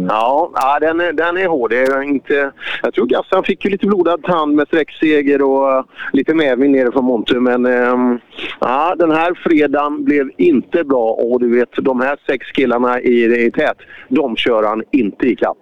ja, 0.08 0.50
ja 0.54 0.78
den, 0.80 1.00
är, 1.00 1.12
den 1.12 1.36
är 1.36 1.46
hård. 1.46 1.70
Det 1.70 1.82
är 1.82 2.02
inte, 2.02 2.52
jag 2.82 2.94
tror 2.94 3.06
Gus 3.06 3.26
han 3.30 3.44
fick 3.44 3.64
ju 3.64 3.70
lite 3.70 3.86
blodad 3.86 4.22
tand 4.22 4.54
med 4.54 4.66
sträckseger 4.66 5.42
och 5.42 5.72
eh, 5.72 5.84
lite 6.12 6.34
medvind 6.34 6.74
nere 6.74 6.92
från 6.92 7.04
Montu. 7.04 7.40
Men 7.40 7.66
ehm, 7.66 8.18
ja, 8.60 8.94
den 8.98 9.10
här 9.10 9.34
fredagen 9.34 10.04
blev 10.04 10.30
inte 10.36 10.84
bra. 10.84 11.10
Och 11.10 11.40
du 11.40 11.58
vet, 11.58 11.68
de 11.76 12.00
här 12.00 12.18
sex 12.26 12.46
killarna 12.50 13.00
i, 13.00 13.46
i 13.46 13.50
tät, 13.50 13.76
de 14.08 14.36
kör 14.36 14.62
han 14.62 14.82
inte 14.90 15.26
i 15.26 15.36
kapp. 15.36 15.58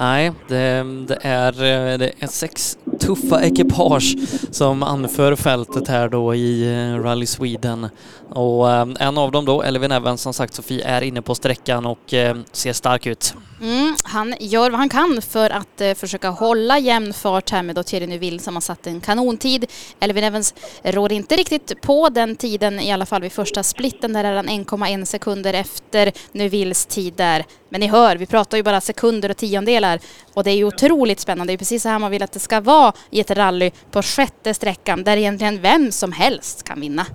Nej, 0.00 0.32
det, 0.48 0.84
det, 1.08 1.18
är, 1.20 1.52
eh, 1.52 1.98
det 1.98 2.12
är 2.18 2.26
sex 2.26 2.78
tuffa 3.00 3.42
ekipage 3.42 4.16
som 4.50 4.82
anför 4.82 5.36
fältet 5.36 5.88
här 5.88 6.08
då 6.08 6.34
i 6.34 6.72
eh, 6.72 7.02
Rally 7.02 7.26
Sweden. 7.26 7.88
Och 8.30 8.70
eh, 8.70 8.86
en 9.00 9.18
av 9.18 9.32
dem 9.32 9.44
då, 9.44 9.62
Elvin 9.62 9.92
Evans, 9.92 10.22
som 10.22 10.34
sagt 10.34 10.54
Sofie, 10.54 10.84
är 10.84 11.02
inne 11.02 11.22
på 11.22 11.34
sträckan 11.34 11.86
och 11.86 12.14
eh, 12.14 12.36
ser 12.52 12.72
stark 12.72 13.06
ut. 13.06 13.34
Mm, 13.60 13.96
han 14.04 14.34
gör 14.40 14.70
vad 14.70 14.78
han 14.78 14.88
kan 14.88 15.22
för 15.22 15.50
att 15.50 15.80
eh, 15.80 15.94
försöka 15.94 16.28
hålla 16.28 16.78
jämn 16.78 17.12
fart 17.12 17.50
här 17.50 17.62
med 17.62 17.86
Thierry 17.86 18.06
Neuville 18.06 18.38
som 18.38 18.56
har 18.56 18.60
satt 18.60 18.86
en 18.86 19.00
kanontid. 19.00 19.66
Elvin 20.00 20.24
Evans 20.24 20.54
rår 20.82 21.12
inte 21.12 21.36
riktigt 21.36 21.80
på 21.80 22.08
den 22.08 22.36
tiden, 22.36 22.80
i 22.80 22.92
alla 22.92 23.06
fall 23.06 23.22
vid 23.22 23.32
första 23.32 23.62
splitten. 23.62 24.12
Där 24.12 24.24
är 24.24 24.36
han 24.36 24.48
1,1 24.48 25.04
sekunder 25.04 25.54
efter 25.54 26.12
Neuvilles 26.32 26.86
tid 26.86 27.14
där. 27.16 27.44
Men 27.68 27.80
ni 27.80 27.86
hör, 27.86 28.16
vi 28.16 28.26
pratar 28.26 28.56
ju 28.56 28.62
bara 28.62 28.80
sekunder 28.80 29.30
och 29.30 29.36
tiondelar 29.36 30.00
och 30.34 30.44
det 30.44 30.50
är 30.50 30.56
ju 30.56 30.64
otroligt 30.64 31.20
spännande. 31.20 31.50
Det 31.50 31.54
är 31.54 31.58
precis 31.58 31.82
så 31.82 31.88
här 31.88 31.98
man 31.98 32.10
vill 32.10 32.22
att 32.22 32.32
det 32.32 32.38
ska 32.38 32.60
vara 32.60 32.92
i 33.10 33.20
ett 33.20 33.30
rally 33.30 33.70
på 33.90 34.02
sjätte 34.02 34.54
sträckan 34.54 35.04
där 35.04 35.16
egentligen 35.16 35.60
vem 35.60 35.92
som 35.92 36.12
helst 36.12 36.62
kan 36.62 36.80
vinna. 36.80 37.06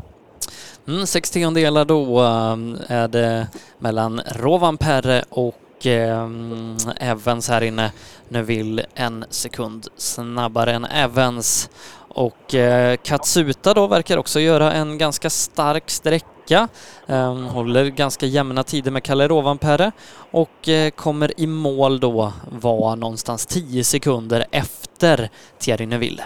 Mm, 0.88 1.08
sex 1.08 1.32
tiondelar 1.32 1.86
då 1.86 2.20
ehm, 2.20 2.78
är 2.88 3.08
det 3.08 3.48
mellan 3.80 4.22
Rovanperä 4.26 5.24
och 5.30 5.86
ehm, 5.86 6.78
Evans 7.00 7.50
här 7.50 7.62
inne. 7.62 7.92
Neville 8.30 8.86
en 8.95 9.26
sekund 9.30 9.88
snabbare 9.98 10.74
än 10.74 10.86
Evans. 10.86 11.70
Och 12.08 12.56
eh, 12.56 12.98
Katsuta 13.03 13.74
då 13.74 13.88
verkar 13.88 14.18
också 14.18 14.40
göra 14.40 14.74
en 14.74 14.98
ganska 14.98 15.30
stark 15.30 15.90
sträcka. 15.90 16.68
Ehm, 17.08 17.45
håller 17.45 17.86
ganska 17.86 18.26
jämna 18.26 18.64
tider 18.64 18.92
med 18.92 19.03
Kalle 19.03 19.28
Rovanperä 19.28 19.92
och 20.32 20.70
eh, 20.70 20.90
kommer 20.90 21.40
i 21.40 21.48
mål 21.48 22.00
då 22.00 22.34
vara 22.62 22.95
någonstans 22.95 23.45
10 23.45 23.84
sekunder 23.84 24.45
efter 24.52 25.30
Thierry 25.60 25.86
Neuville. 25.86 26.24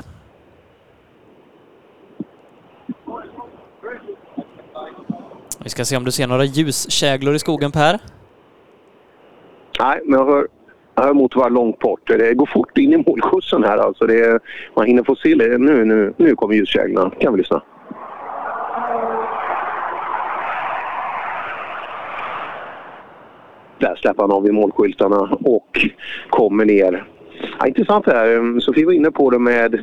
Vi 5.68 5.72
ska 5.72 5.86
se 5.86 5.98
om 5.98 6.04
du 6.04 6.12
ser 6.12 6.28
några 6.28 6.44
ljuskäglor 6.44 7.36
i 7.36 7.40
skogen 7.40 7.72
Per. 7.72 8.00
Nej, 9.80 10.02
men 10.06 10.20
jag 10.20 10.26
hör, 10.26 10.48
jag 10.96 11.04
hör 11.04 11.14
motorvagn 11.14 11.54
långt 11.54 11.80
bort. 11.80 12.08
Det 12.08 12.34
går 12.34 12.46
fort 12.46 12.78
in 12.78 12.94
i 12.94 12.98
målskjutsen 12.98 13.64
här 13.64 13.78
alltså. 13.78 14.06
Det 14.06 14.40
man 14.76 14.86
hinner 14.86 15.04
få 15.04 15.16
se 15.16 15.36
det. 15.36 15.58
Nu, 15.58 15.86
nu, 15.86 16.14
nu 16.18 16.36
kommer 16.36 16.56
ljuskäglorna. 16.56 17.12
Kan 17.20 17.34
vi 17.34 17.40
lyssna. 17.40 17.62
Där 23.80 23.96
släpper 23.96 24.24
han 24.24 24.32
av 24.32 24.48
i 24.48 24.52
målskyltarna 24.52 25.38
och 25.46 25.88
kommer 26.30 26.66
ner. 26.66 27.06
Ja, 27.60 27.68
intressant 27.68 28.06
det 28.06 28.14
här. 28.14 28.60
Sofie 28.60 28.86
var 28.86 28.94
inne 28.94 29.12
på 29.12 29.30
det 29.30 29.40
med, 29.40 29.80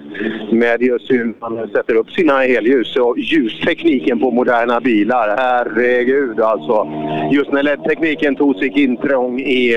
med 0.52 0.82
just 0.82 1.10
hur 1.10 1.34
man 1.40 1.68
sätter 1.68 1.94
upp 1.94 2.10
sina 2.10 2.38
helljus 2.38 2.96
och 2.96 3.18
ljustekniken 3.18 4.20
på 4.20 4.30
moderna 4.30 4.80
bilar. 4.80 5.36
Herregud 5.38 6.40
alltså. 6.40 6.88
Just 7.32 7.52
när 7.52 7.62
LED-tekniken 7.62 8.36
tog 8.36 8.56
sig 8.56 8.82
intrång 8.82 9.40
i, 9.40 9.76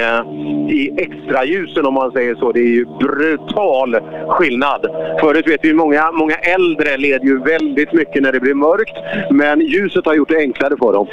i 0.69 0.91
extraljusen 0.97 1.85
om 1.85 1.93
man 1.93 2.11
säger 2.11 2.35
så. 2.35 2.51
Det 2.51 2.59
är 2.59 2.73
ju 2.73 2.85
brutal 2.85 3.97
skillnad. 4.27 4.88
Förut 5.19 5.47
vet 5.47 5.65
vi 5.65 5.73
många, 5.73 6.11
många 6.11 6.35
äldre 6.35 6.97
led 6.97 7.23
ju 7.23 7.39
väldigt 7.43 7.93
mycket 7.93 8.23
när 8.23 8.31
det 8.31 8.39
blir 8.39 8.53
mörkt. 8.53 8.97
Men 9.31 9.61
ljuset 9.61 10.06
har 10.06 10.15
gjort 10.15 10.30
det 10.30 10.38
enklare 10.38 10.77
för 10.77 10.93
dem. 10.93 11.07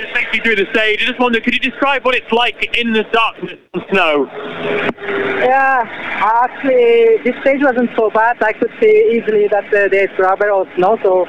Could 1.44 1.54
you 1.54 1.60
describe 1.60 2.04
what 2.04 2.14
it's 2.14 2.32
like 2.32 2.80
in 2.80 2.94
the 2.94 3.04
darkness 3.12 3.58
and 3.72 3.82
snow? 3.90 4.28
Yeah, 5.40 5.86
actually, 6.54 7.18
this 7.24 7.40
stage 7.42 7.62
wasn't 7.62 7.90
so 7.96 8.10
bad. 8.10 8.42
I 8.42 8.52
could 8.52 8.70
see 8.80 9.10
easily 9.12 9.48
that 9.48 9.66
uh, 9.66 9.88
there's 9.88 10.10
rubber 10.18 10.50
or 10.50 10.66
snow. 10.76 10.98
So, 11.02 11.26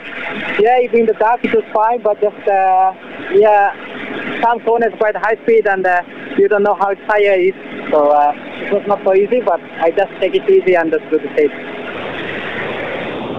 yeah, 0.59 0.79
even 0.81 1.01
in 1.01 1.05
the 1.07 1.13
dark 1.13 1.43
it 1.43 1.53
was 1.53 1.63
fine, 1.73 2.01
but 2.01 2.21
just, 2.21 2.47
uh, 2.47 2.93
yeah, 3.33 4.41
some 4.41 4.59
corners 4.61 4.93
quite 4.97 5.15
high 5.15 5.35
speed 5.43 5.67
and 5.67 5.85
uh, 5.85 6.01
you 6.37 6.47
don't 6.47 6.63
know 6.63 6.75
how 6.75 6.93
tire 7.07 7.39
is. 7.39 7.53
So, 7.91 8.09
uh, 8.09 8.33
it 8.35 8.73
was 8.73 8.83
not 8.87 9.03
so 9.03 9.13
easy, 9.13 9.41
but 9.41 9.61
I 9.61 9.91
just 9.91 10.11
take 10.19 10.35
it 10.35 10.49
easy 10.49 10.75
and 10.75 10.91
just 10.91 11.03
do 11.09 11.19
the 11.19 11.31
stage. 11.33 11.94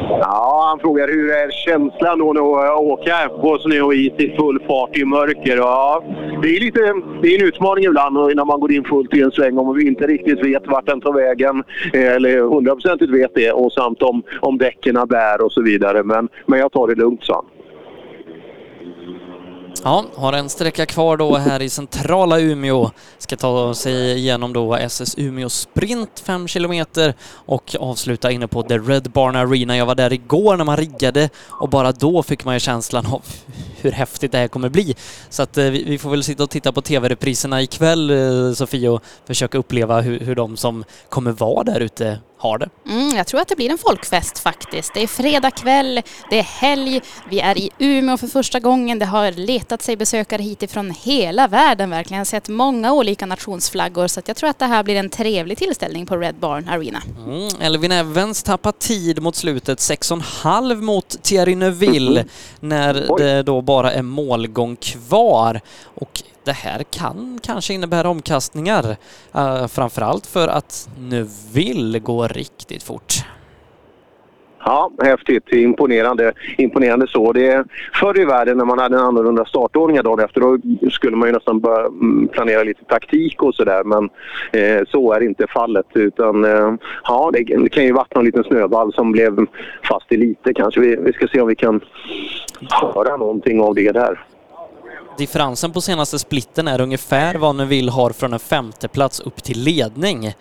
Ja, 0.08 0.64
han 0.68 0.78
frågar 0.78 1.08
hur 1.08 1.30
är 1.30 1.50
känslan 1.50 2.18
då 2.18 2.56
att 2.56 2.80
åka 2.80 3.28
på 3.28 3.58
snö 3.58 3.80
och 3.80 3.94
is 3.94 4.12
i 4.18 4.36
full 4.36 4.62
fart 4.66 4.96
i 4.96 5.04
mörker. 5.04 5.56
Ja, 5.56 6.02
det 6.42 6.56
är 6.56 6.60
lite 6.60 6.80
det 7.22 7.28
är 7.28 7.40
en 7.40 7.48
utmaning 7.48 7.84
ibland 7.84 8.14
när 8.14 8.44
man 8.44 8.60
går 8.60 8.72
in 8.72 8.84
fullt 8.84 9.14
i 9.14 9.20
en 9.20 9.30
sväng 9.30 9.58
om 9.58 9.76
vi 9.76 9.86
inte 9.86 10.06
riktigt 10.06 10.44
vet 10.44 10.66
vart 10.66 10.86
den 10.86 11.00
tar 11.00 11.12
vägen. 11.12 11.64
Eh, 11.92 12.12
eller 12.12 12.40
hundraprocentigt 12.40 13.12
vet 13.12 13.34
det 13.34 13.52
och 13.52 13.72
samt 13.72 14.02
om, 14.02 14.22
om 14.40 14.58
däcken 14.58 14.98
bär 15.08 15.44
och 15.44 15.52
så 15.52 15.62
vidare. 15.62 16.02
Men, 16.02 16.28
men 16.46 16.58
jag 16.58 16.72
tar 16.72 16.88
det 16.88 16.94
lugnt, 16.94 17.24
sa 17.24 17.34
han. 17.34 17.55
Ja, 19.86 20.04
har 20.14 20.32
en 20.32 20.48
sträcka 20.48 20.86
kvar 20.86 21.16
då 21.16 21.36
här 21.36 21.62
i 21.62 21.68
centrala 21.68 22.40
Umeå. 22.40 22.90
Ska 23.18 23.36
ta 23.36 23.74
sig 23.74 24.18
igenom 24.18 24.52
då 24.52 24.74
SS 24.74 25.14
Umeå 25.18 25.48
Sprint 25.48 26.20
5 26.20 26.48
kilometer 26.48 27.14
och 27.30 27.76
avsluta 27.80 28.30
inne 28.30 28.48
på 28.48 28.62
The 28.62 28.78
Red 28.78 29.10
Barn 29.10 29.36
Arena. 29.36 29.76
Jag 29.76 29.86
var 29.86 29.94
där 29.94 30.12
igår 30.12 30.56
när 30.56 30.64
man 30.64 30.76
riggade 30.76 31.30
och 31.48 31.68
bara 31.68 31.92
då 31.92 32.22
fick 32.22 32.44
man 32.44 32.54
ju 32.54 32.60
känslan 32.60 33.06
av 33.06 33.22
hur 33.80 33.92
häftigt 33.92 34.32
det 34.32 34.38
här 34.38 34.48
kommer 34.48 34.68
bli. 34.68 34.96
Så 35.30 35.42
att 35.42 35.58
eh, 35.58 35.64
vi, 35.64 35.98
får 35.98 36.10
väl 36.10 36.24
sitta 36.24 36.42
och 36.42 36.50
titta 36.50 36.72
på 36.72 36.82
tv-repriserna 36.82 37.62
ikväll, 37.62 38.10
eh, 38.10 38.52
Sofie, 38.52 38.88
och 38.88 39.02
försöka 39.26 39.58
uppleva 39.58 40.00
hur, 40.00 40.20
hur 40.20 40.34
de 40.34 40.56
som 40.56 40.84
kommer 41.08 41.32
vara 41.32 41.64
där 41.64 41.80
ute 41.80 42.18
har 42.38 42.58
det. 42.58 42.68
Mm, 42.86 43.16
jag 43.16 43.26
tror 43.26 43.40
att 43.40 43.48
det 43.48 43.56
blir 43.56 43.70
en 43.70 43.78
folkfest 43.78 44.38
faktiskt. 44.38 44.94
Det 44.94 45.02
är 45.02 45.06
fredag 45.06 45.50
kväll, 45.50 46.02
det 46.30 46.38
är 46.38 46.42
helg, 46.42 47.00
vi 47.30 47.40
är 47.40 47.58
i 47.58 47.70
Umeå 47.78 48.16
för 48.16 48.26
första 48.26 48.60
gången. 48.60 48.98
Det 48.98 49.06
har 49.06 49.32
letat 49.32 49.82
sig 49.82 49.96
besökare 49.96 50.42
hit 50.42 50.62
ifrån 50.62 50.90
hela 50.90 51.48
världen 51.48 51.90
verkligen. 51.90 52.16
Jag 52.16 52.20
har 52.20 52.24
sett 52.24 52.48
många 52.48 52.92
olika 52.92 53.26
nationsflaggor 53.26 54.06
så 54.06 54.20
att 54.20 54.28
jag 54.28 54.36
tror 54.36 54.50
att 54.50 54.58
det 54.58 54.66
här 54.66 54.82
blir 54.82 54.96
en 54.96 55.10
trevlig 55.10 55.58
tillställning 55.58 56.06
på 56.06 56.16
Red 56.16 56.34
Barn 56.34 56.68
Arena. 56.68 57.02
Mm, 57.26 57.48
Elvin 57.60 57.92
Evans 57.92 58.42
tappar 58.42 58.72
tid 58.72 59.22
mot 59.22 59.36
slutet, 59.36 59.78
6,5 59.78 60.80
mot 60.80 61.22
Thierry 61.22 61.54
Neuville 61.54 62.24
när 62.60 63.18
det 63.18 63.42
då 63.42 63.62
bara 63.62 63.92
är 63.92 64.02
målgång 64.02 64.76
kvar. 64.76 65.60
Och 65.84 66.22
det 66.46 66.52
här 66.52 66.82
kan 66.82 67.38
kanske 67.42 67.74
innebära 67.74 68.08
omkastningar, 68.08 68.96
uh, 69.36 69.66
framförallt 69.66 70.26
för 70.26 70.48
att 70.48 70.88
ni 70.98 71.26
vill 71.52 71.98
gå 72.02 72.28
riktigt 72.28 72.82
fort. 72.82 73.12
Ja, 74.66 74.90
häftigt. 75.02 75.52
Imponerande. 75.52 76.32
Imponerande 76.58 77.06
så. 77.06 77.32
Det 77.32 77.48
är 77.48 77.64
förr 77.94 78.20
i 78.20 78.24
världen 78.24 78.58
när 78.58 78.64
man 78.64 78.78
hade 78.78 78.96
en 78.96 79.02
annorlunda 79.02 79.44
startordning 79.44 80.02
dagen 80.02 80.24
efter 80.24 80.40
då 80.40 80.58
skulle 80.90 81.16
man 81.16 81.28
ju 81.28 81.32
nästan 81.32 81.60
börja 81.60 81.86
mm, 81.86 82.28
planera 82.28 82.62
lite 82.62 82.84
taktik 82.84 83.42
och 83.42 83.54
sådär. 83.54 83.84
Men 83.84 84.10
eh, 84.52 84.84
så 84.88 85.12
är 85.12 85.22
inte 85.22 85.46
fallet. 85.46 85.86
Utan 85.94 86.44
eh, 86.44 86.74
ja, 87.04 87.30
det, 87.32 87.44
det, 87.44 87.68
kan 87.68 87.84
ju 87.84 87.92
varit 87.92 88.14
någon 88.14 88.24
liten 88.24 88.44
snöball 88.44 88.92
som 88.92 89.12
blev 89.12 89.46
fast 89.82 90.12
i 90.12 90.16
lite 90.16 90.54
kanske. 90.54 90.80
Vi, 90.80 90.96
vi 90.96 91.12
ska 91.12 91.28
se 91.28 91.40
om 91.40 91.48
vi 91.48 91.56
kan 91.56 91.80
höra 92.70 93.16
någonting 93.16 93.60
av 93.60 93.74
det 93.74 93.92
där. 93.92 94.25
Differensen 95.18 95.72
på 95.72 95.80
senaste 95.80 96.18
splitten 96.18 96.68
är 96.68 96.80
ungefär 96.80 97.34
vad 97.34 97.56
Neville 97.56 97.90
har 97.90 98.10
från 98.10 98.32
en 98.32 98.38
femte 98.38 98.88
plats 98.88 99.20
upp 99.20 99.42
till 99.42 99.62
ledning. 99.62 100.34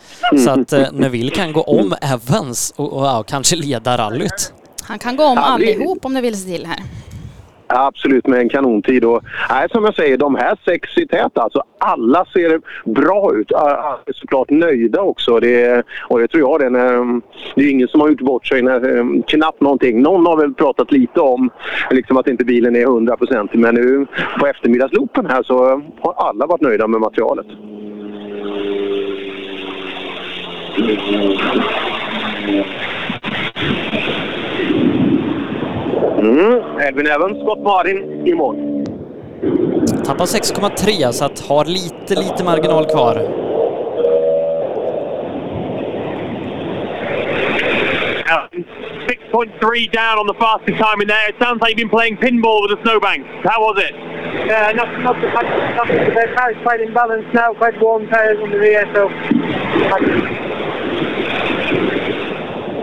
Så 0.45 0.49
att 0.49 0.73
eh, 0.73 0.91
Neville 0.91 1.31
kan 1.31 1.53
gå 1.53 1.61
om 1.61 1.95
Evans 2.01 2.73
och, 2.75 2.93
och 2.93 3.05
ja, 3.05 3.23
kanske 3.23 3.55
leda 3.55 3.97
rallyt. 3.97 4.53
Han 4.81 4.99
kan 4.99 5.15
gå 5.15 5.23
om 5.25 5.37
allihop 5.37 6.05
om 6.05 6.13
det 6.13 6.21
vill 6.21 6.37
sig 6.41 6.51
till 6.51 6.65
här. 6.65 6.83
Absolut 7.67 8.27
med 8.27 8.39
en 8.39 8.49
kanontid. 8.49 9.05
Och, 9.05 9.23
nej, 9.49 9.67
som 9.71 9.83
jag 9.83 9.95
säger, 9.95 10.17
de 10.17 10.35
här 10.35 10.57
sex 10.65 10.97
i 10.97 11.07
tät, 11.07 11.37
alltså 11.37 11.63
alla 11.77 12.25
ser 12.25 12.61
bra 12.85 13.35
ut. 13.35 13.51
Alla 13.51 13.99
är 14.05 14.13
såklart 14.13 14.49
nöjda 14.49 15.01
också. 15.01 15.39
Det, 15.39 15.83
och 16.07 16.19
det 16.19 16.27
tror 16.27 16.41
jag 16.41 16.59
det. 16.59 16.69
När, 16.69 16.93
mm, 16.93 17.21
det 17.55 17.61
är 17.61 17.71
ingen 17.71 17.87
som 17.87 18.01
har 18.01 18.09
gjort 18.09 18.21
bort 18.21 18.47
sig. 18.47 18.61
När, 18.61 18.89
mm, 18.89 19.23
knappt 19.23 19.61
någonting. 19.61 20.01
Någon 20.01 20.25
har 20.25 20.37
väl 20.37 20.53
pratat 20.53 20.91
lite 20.91 21.19
om 21.19 21.49
liksom 21.91 22.17
att 22.17 22.27
inte 22.27 22.45
bilen 22.45 22.75
är 22.75 22.85
100% 22.85 23.49
men 23.53 23.75
nu 23.75 24.07
på 24.39 24.47
eftermiddagsloopen 24.47 25.25
här 25.25 25.43
så 25.43 25.81
har 25.99 26.13
alla 26.13 26.45
varit 26.45 26.61
nöjda 26.61 26.87
med 26.87 27.01
materialet. 27.01 27.47
Mm. 32.47 32.63
Elvin 36.87 37.07
Evans, 37.07 37.37
Scott 37.43 37.59
Marin 37.59 38.27
i 38.27 38.33
mål. 38.33 38.55
Tappar 40.05 40.25
6,3 40.25 41.11
så 41.11 41.25
att 41.25 41.39
har 41.39 41.65
lite, 41.65 42.15
lite 42.15 42.43
marginal 42.43 42.85
kvar. 42.85 43.15
Uh, 48.25 48.47
6.3 49.31 49.91
down 49.91 50.19
on 50.19 50.27
the 50.27 50.33
fastest 50.39 50.77
time 50.77 51.01
in 51.01 51.07
there. 51.07 51.29
It 51.29 51.35
sounds 51.39 51.61
like 51.61 51.69
you've 51.69 51.83
been 51.85 51.97
playing 51.97 52.17
pinball 52.17 52.61
with 52.61 52.71
the 52.75 52.81
snowbank. 52.83 53.21
How 53.43 53.59
was 53.61 53.77
it? 53.87 53.95
Yeah, 54.47 54.71
not, 54.75 54.89
not, 54.99 55.17
not, 55.21 55.45
not 55.77 55.87
the 55.87 56.27
car's 56.35 56.57
quite 56.63 56.81
in 56.81 56.93
balance 56.93 57.25
now, 57.33 57.53
quite 57.53 57.79
warm 57.81 58.07
tyres 58.07 58.39
on 58.43 58.49
the 58.51 58.57
rear, 58.57 58.85
so... 58.93 59.09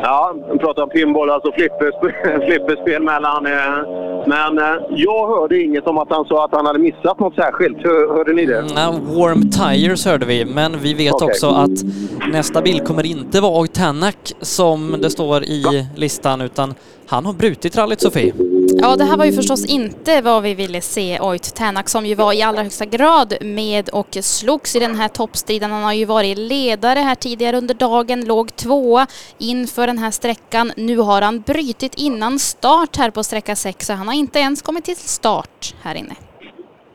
Ja, 0.02 0.34
pratar 0.60 0.82
om 0.82 0.88
pinball, 0.88 1.30
alltså 1.30 1.52
flipperspel, 1.52 2.12
flipperspel 2.46 3.02
mellan... 3.02 3.46
Eh, 3.46 4.12
men 4.26 4.58
eh, 4.58 4.64
jag 4.90 5.28
hörde 5.28 5.62
inget 5.62 5.86
om 5.86 5.98
att 5.98 6.10
han 6.10 6.24
sa 6.24 6.44
att 6.44 6.52
han 6.52 6.66
hade 6.66 6.78
missat 6.78 7.20
något 7.20 7.34
särskilt. 7.34 7.76
Hör, 7.76 8.16
hörde 8.16 8.32
ni 8.32 8.46
det? 8.46 8.58
Mm, 8.58 9.14
warm 9.14 9.50
tires 9.50 10.06
hörde 10.06 10.26
vi, 10.26 10.44
men 10.44 10.78
vi 10.78 10.94
vet 10.94 11.14
Okej. 11.14 11.28
också 11.28 11.46
att 11.46 11.84
nästa 12.32 12.62
bil 12.62 12.80
kommer 12.80 13.06
inte 13.06 13.40
vara 13.40 13.60
Oitanak 13.60 14.32
som 14.40 14.96
det 15.02 15.10
står 15.10 15.42
i 15.42 15.86
listan, 15.96 16.40
utan 16.40 16.74
han 17.06 17.26
har 17.26 17.32
brutit 17.32 17.76
rallyt, 17.76 18.00
Sofie. 18.00 18.32
Ja, 18.68 18.96
det 18.96 19.04
här 19.04 19.16
var 19.16 19.24
ju 19.24 19.32
förstås 19.32 19.64
inte 19.64 20.20
vad 20.20 20.42
vi 20.42 20.54
ville 20.54 20.80
se 20.80 21.20
Oit 21.20 21.54
Tänak 21.54 21.88
som 21.88 22.06
ju 22.06 22.14
var 22.14 22.32
i 22.32 22.42
allra 22.42 22.62
högsta 22.62 22.84
grad 22.84 23.34
med 23.40 23.88
och 23.88 24.18
slogs 24.20 24.76
i 24.76 24.78
den 24.78 24.94
här 24.94 25.08
toppstriden. 25.08 25.70
Han 25.70 25.82
har 25.82 25.92
ju 25.92 26.04
varit 26.04 26.38
ledare 26.38 26.98
här 26.98 27.14
tidigare 27.14 27.56
under 27.56 27.74
dagen, 27.74 28.24
låg 28.24 28.56
tvåa 28.56 29.06
inför 29.38 29.86
den 29.86 29.98
här 29.98 30.10
sträckan. 30.10 30.72
Nu 30.76 30.96
har 30.96 31.22
han 31.22 31.40
brytit 31.40 31.94
innan 31.94 32.38
start 32.38 32.96
här 32.96 33.10
på 33.10 33.24
sträcka 33.24 33.56
6 33.56 33.86
så 33.86 33.92
han 33.92 34.06
har 34.06 34.14
inte 34.14 34.38
ens 34.38 34.62
kommit 34.62 34.84
till 34.84 34.96
start 34.96 35.74
här 35.82 35.94
inne. 35.94 36.14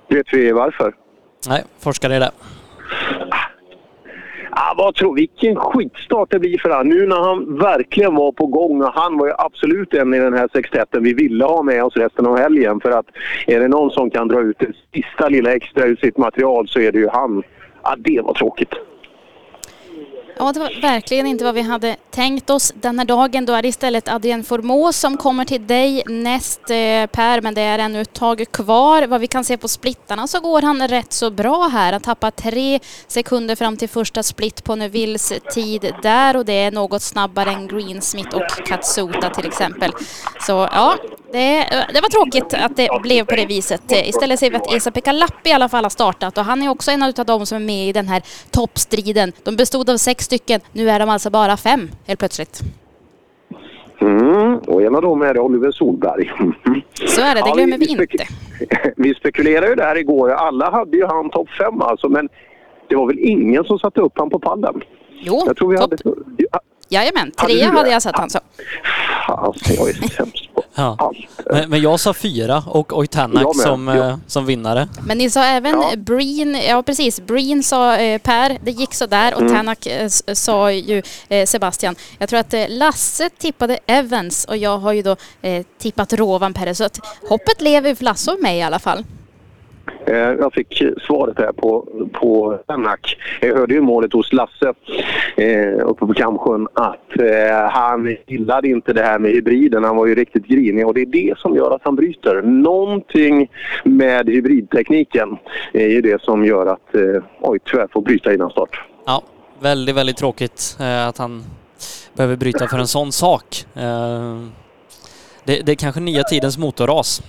Vet 0.10 0.34
vi 0.34 0.52
varför? 0.52 0.94
Nej, 1.48 1.64
forskare 1.80 2.16
är 2.16 2.20
det. 2.20 2.32
Ah, 4.50 4.74
vad 4.78 4.96
tror 4.96 5.16
Vilken 5.16 5.56
skitstart 5.56 6.32
det 6.32 6.40
blir 6.40 6.58
för 6.58 6.70
han. 6.70 6.90
Nu 6.90 7.08
när 7.08 7.24
han 7.24 7.58
verkligen 7.58 8.16
var 8.16 8.32
på 8.32 8.46
gång 8.48 8.82
och 8.82 8.94
han 8.94 9.18
var 9.18 9.28
ju 9.28 9.34
absolut 9.38 9.94
en 9.94 10.14
i 10.14 10.20
den 10.20 10.34
här 10.34 10.50
sextetten 10.54 11.04
vi 11.04 11.14
ville 11.14 11.46
ha 11.46 11.64
med 11.64 11.84
oss 11.84 11.98
resten 11.98 12.26
av 12.26 12.38
helgen. 12.38 12.80
För 12.80 12.92
att 12.92 13.06
är 13.48 13.60
det 13.60 13.68
någon 13.68 13.92
som 13.92 14.10
kan 14.10 14.28
dra 14.28 14.42
ut 14.42 14.60
det 14.60 14.74
sista 14.94 15.30
lilla 15.30 15.56
extra 15.56 15.86
ur 15.86 15.96
sitt 15.96 16.18
material 16.18 16.68
så 16.68 16.80
är 16.80 16.92
det 16.92 17.00
ju 17.00 17.08
han. 17.08 17.44
Ah, 17.82 17.96
det 17.98 18.22
var 18.22 18.34
tråkigt. 18.34 18.74
Ja, 20.40 20.52
det 20.54 20.60
var 20.60 20.82
verkligen 20.82 21.28
inte 21.28 21.44
vad 21.44 21.56
vi 21.56 21.62
hade 21.62 21.96
tänkt 22.10 22.50
oss 22.50 22.74
den 22.76 23.00
här 23.00 23.06
dagen. 23.06 23.46
Då 23.46 23.54
är 23.54 23.62
det 23.62 23.68
istället 23.68 24.08
Adrien 24.08 24.44
Formos 24.44 24.98
som 24.98 25.18
kommer 25.18 25.46
till 25.46 25.68
dig 25.68 26.04
näst 26.08 26.60
eh, 26.70 27.06
Per, 27.06 27.42
men 27.42 27.54
det 27.54 27.62
är 27.62 27.80
ännu 27.80 28.02
ett 28.02 28.14
tag 28.14 28.46
kvar. 28.52 29.08
Vad 29.08 29.22
vi 29.22 29.28
kan 29.28 29.44
se 29.44 29.58
på 29.58 29.68
splittarna 29.68 30.28
så 30.28 30.40
går 30.40 30.62
han 30.62 30.88
rätt 30.88 31.14
så 31.14 31.30
bra 31.30 31.68
här. 31.68 31.92
Han 31.92 32.02
tappar 32.02 32.32
tre 32.32 32.80
sekunder 33.08 33.56
fram 33.56 33.78
till 33.78 33.90
första 33.90 34.24
split 34.24 34.64
på 34.64 34.76
Neuvilles 34.76 35.34
tid 35.54 35.94
där 36.02 36.38
och 36.38 36.46
det 36.46 36.54
är 36.54 36.72
något 36.72 37.02
snabbare 37.02 37.52
än 37.52 37.68
Greensmith 37.68 38.36
och 38.36 38.66
Katsuta 38.66 39.30
till 39.30 39.48
exempel. 39.48 39.92
Så 40.42 40.52
ja, 40.52 40.96
det, 41.32 41.88
det 41.94 42.02
var 42.02 42.10
tråkigt 42.10 42.54
att 42.54 42.76
det 42.76 42.90
blev 43.02 43.26
på 43.26 43.36
det 43.36 43.46
viset. 43.46 43.82
Istället 43.92 44.40
ser 44.40 44.52
vi 44.52 44.58
att 44.58 44.74
Esa-Pekka 44.74 45.12
Lappi 45.12 45.50
i 45.50 45.54
alla 45.54 45.70
fall 45.70 45.86
har 45.86 45.90
startat 45.90 46.38
och 46.38 46.46
han 46.46 46.62
är 46.62 46.70
också 46.70 46.92
en 46.92 47.04
av 47.04 47.14
de 47.14 47.46
som 47.46 47.56
är 47.56 47.66
med 47.66 47.90
i 47.90 47.94
den 47.94 48.08
här 48.08 48.22
toppstriden. 48.52 49.34
De 49.44 49.56
bestod 49.56 49.90
av 49.90 49.98
sex 49.98 50.27
stycken, 50.28 50.62
nu 50.74 50.90
är 50.90 51.00
de 51.00 51.10
alltså 51.10 51.30
bara 51.30 51.58
fem 51.58 51.90
helt 52.08 52.20
plötsligt. 52.20 52.62
Mm, 54.02 54.58
och 54.58 54.82
en 54.82 54.96
av 54.96 55.02
dem 55.02 55.22
är 55.22 55.40
Oliver 55.40 55.72
Solberg. 55.72 56.32
Så 57.08 57.22
är 57.22 57.36
det, 57.36 57.42
det 57.42 57.50
Ja, 57.50 57.54
glömmer 57.54 57.78
vi 57.78 57.86
vi 57.86 57.92
inte. 57.92 58.26
Vi 58.96 59.16
spekulerade 59.16 59.68
ju 59.68 59.76
där 59.76 59.96
igår. 59.98 60.30
Alla 60.30 60.72
hade 60.72 60.98
ju 60.98 61.06
han 61.06 61.30
topp 61.30 61.50
fem 61.50 61.82
alltså, 61.82 62.10
men 62.10 62.30
det 62.90 62.96
var 62.96 63.08
väl 63.08 63.20
ingen 63.20 63.64
som 63.64 63.80
satte 63.80 64.02
upp 64.02 64.14
han 64.16 64.30
på 64.30 64.40
pallen? 64.40 64.82
Jo, 65.20 65.44
jag 65.46 65.58
tror 65.58 65.70
vi 65.72 65.78
hade... 65.78 65.98
Jajamän, 66.90 67.32
trea 67.32 67.72
hade 67.72 67.90
jag 67.90 68.02
satt 68.02 68.16
han 68.18 68.30
så. 68.30 68.40
Alltså, 69.28 69.74
jag 69.74 69.90
är 69.90 69.94
sämst 69.94 70.54
på 70.54 70.64
Ja. 70.76 71.12
Men, 71.52 71.70
men 71.70 71.82
jag 71.82 72.00
sa 72.00 72.14
fyra 72.14 72.64
och 72.68 72.98
Oitanak 72.98 73.56
som, 73.56 73.88
ja. 73.88 73.96
eh, 74.10 74.18
som 74.28 74.46
vinnare. 74.46 74.88
Men 75.06 75.18
ni 75.18 75.30
sa 75.30 75.44
även 75.44 76.04
Breen, 76.04 76.56
ja 76.70 76.84
precis, 76.84 77.20
Breen 77.22 77.64
sa 77.64 77.96
eh, 77.98 78.22
Per, 78.22 78.58
det 78.64 78.72
gick 78.72 78.94
så 78.94 79.06
där 79.06 79.34
och 79.34 79.42
Mm. 79.42 79.56
Tanak 79.56 79.86
eh, 79.86 80.06
s- 80.06 80.24
sa 80.44 80.72
ju 80.72 81.02
eh, 81.30 81.46
Sebastian. 81.46 81.96
Jag 82.20 82.30
tror 82.30 82.40
att 82.40 82.54
eh, 82.54 82.66
Lasse 82.70 83.30
tippade 83.30 83.80
Evans 83.86 84.46
och 84.46 84.58
jag 84.58 84.78
har 84.78 84.94
ju 84.94 85.02
då 85.02 85.16
eh, 85.42 85.66
tippat 85.82 86.14
Rovanperä 86.14 86.76
så 86.76 86.84
att 86.84 87.00
hoppet 87.30 87.62
lever 87.62 87.96
för 87.96 88.04
Lasse 88.04 88.32
och 88.32 88.42
mig 88.42 88.58
i 88.58 88.62
alla 88.64 88.80
fall. 88.80 89.04
Eh, 90.08 90.16
Jag 90.18 90.54
fick 90.54 90.84
svaret 91.02 91.38
här 91.38 91.52
på, 91.52 91.88
på 92.14 92.60
Jag 93.42 93.56
hörde 93.56 93.74
ju 93.74 93.82
målet 93.82 94.14
hos 94.14 94.34
Lasse 94.34 94.74
eh, 95.38 95.88
uppe 95.88 96.06
på 96.06 96.14
Kamsjön 96.14 96.68
att 96.74 97.20
eh, 97.20 97.70
han 97.70 98.18
gillade 98.28 98.68
inte 98.68 98.94
det 98.94 99.04
här 99.04 99.20
med 99.20 99.32
hybriden. 99.32 99.84
Han 99.84 99.96
var 99.96 100.06
ju 100.06 100.16
riktigt 100.16 100.48
grinig 100.48 100.88
och 100.88 100.94
det 100.94 101.02
är 101.02 101.06
det 101.06 101.38
som 101.38 101.56
gör 101.56 101.76
att 101.76 101.82
han 101.84 101.96
bryter. 101.96 102.42
Någonting 102.42 103.52
med 103.84 104.30
hybridtekniken 104.30 105.38
är 105.74 105.88
ju 105.88 106.02
det 106.02 106.22
som 106.22 106.46
gör 106.46 106.66
att 106.66 106.96
eh, 106.96 107.24
oj, 107.42 107.60
tyvärr 107.66 107.88
får 107.94 108.02
bryta 108.02 108.34
innan 108.34 108.50
start. 108.50 108.82
Ja, 109.06 109.24
väldigt, 109.60 109.96
väldigt 109.96 110.18
tråkigt 110.18 110.78
eh, 110.80 111.08
att 111.08 111.18
han 111.18 111.44
behöver 112.14 112.36
bryta 112.36 112.68
för 112.68 112.78
en 112.78 112.88
sån 112.88 113.12
sak. 113.12 113.66
Eh, 113.76 114.42
det, 115.44 115.66
det 115.66 115.72
är 115.72 115.76
kanske 115.76 116.02
nya 116.02 116.24
tidens 116.24 116.58
motorras. 116.58 117.22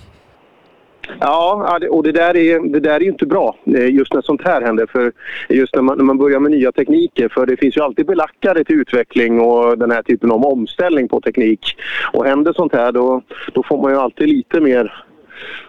Ja, 1.19 1.79
och 1.89 2.03
det 2.03 2.11
där, 2.11 2.37
är, 2.37 2.69
det 2.69 2.79
där 2.79 2.95
är 2.95 2.99
ju 2.99 3.09
inte 3.09 3.25
bra 3.25 3.55
eh, 3.65 3.89
just 3.89 4.13
när 4.13 4.21
sånt 4.21 4.41
här 4.43 4.61
händer. 4.61 4.85
För 4.85 5.11
just 5.49 5.75
när 5.75 5.81
man, 5.81 5.97
när 5.97 6.05
man 6.05 6.17
börjar 6.17 6.39
med 6.39 6.51
nya 6.51 6.71
tekniker. 6.71 7.29
För 7.29 7.45
det 7.45 7.57
finns 7.57 7.77
ju 7.77 7.81
alltid 7.81 8.05
belackare 8.05 8.63
till 8.63 8.79
utveckling 8.81 9.41
och 9.41 9.77
den 9.77 9.91
här 9.91 10.03
typen 10.03 10.31
av 10.31 10.45
omställning 10.45 11.07
på 11.07 11.21
teknik. 11.21 11.75
Och 12.13 12.25
händer 12.25 12.53
sånt 12.53 12.73
här 12.73 12.91
då, 12.91 13.21
då 13.53 13.63
får 13.63 13.81
man 13.81 13.91
ju 13.91 13.97
alltid 13.97 14.27
lite 14.27 14.59
mer 14.59 15.03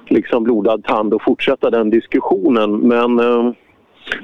liksom 0.08 0.44
blodad 0.44 0.84
tand 0.84 1.14
och 1.14 1.22
fortsätta 1.22 1.70
den 1.70 1.90
diskussionen. 1.90 2.78
Men 2.78 3.18
eh, 3.18 3.52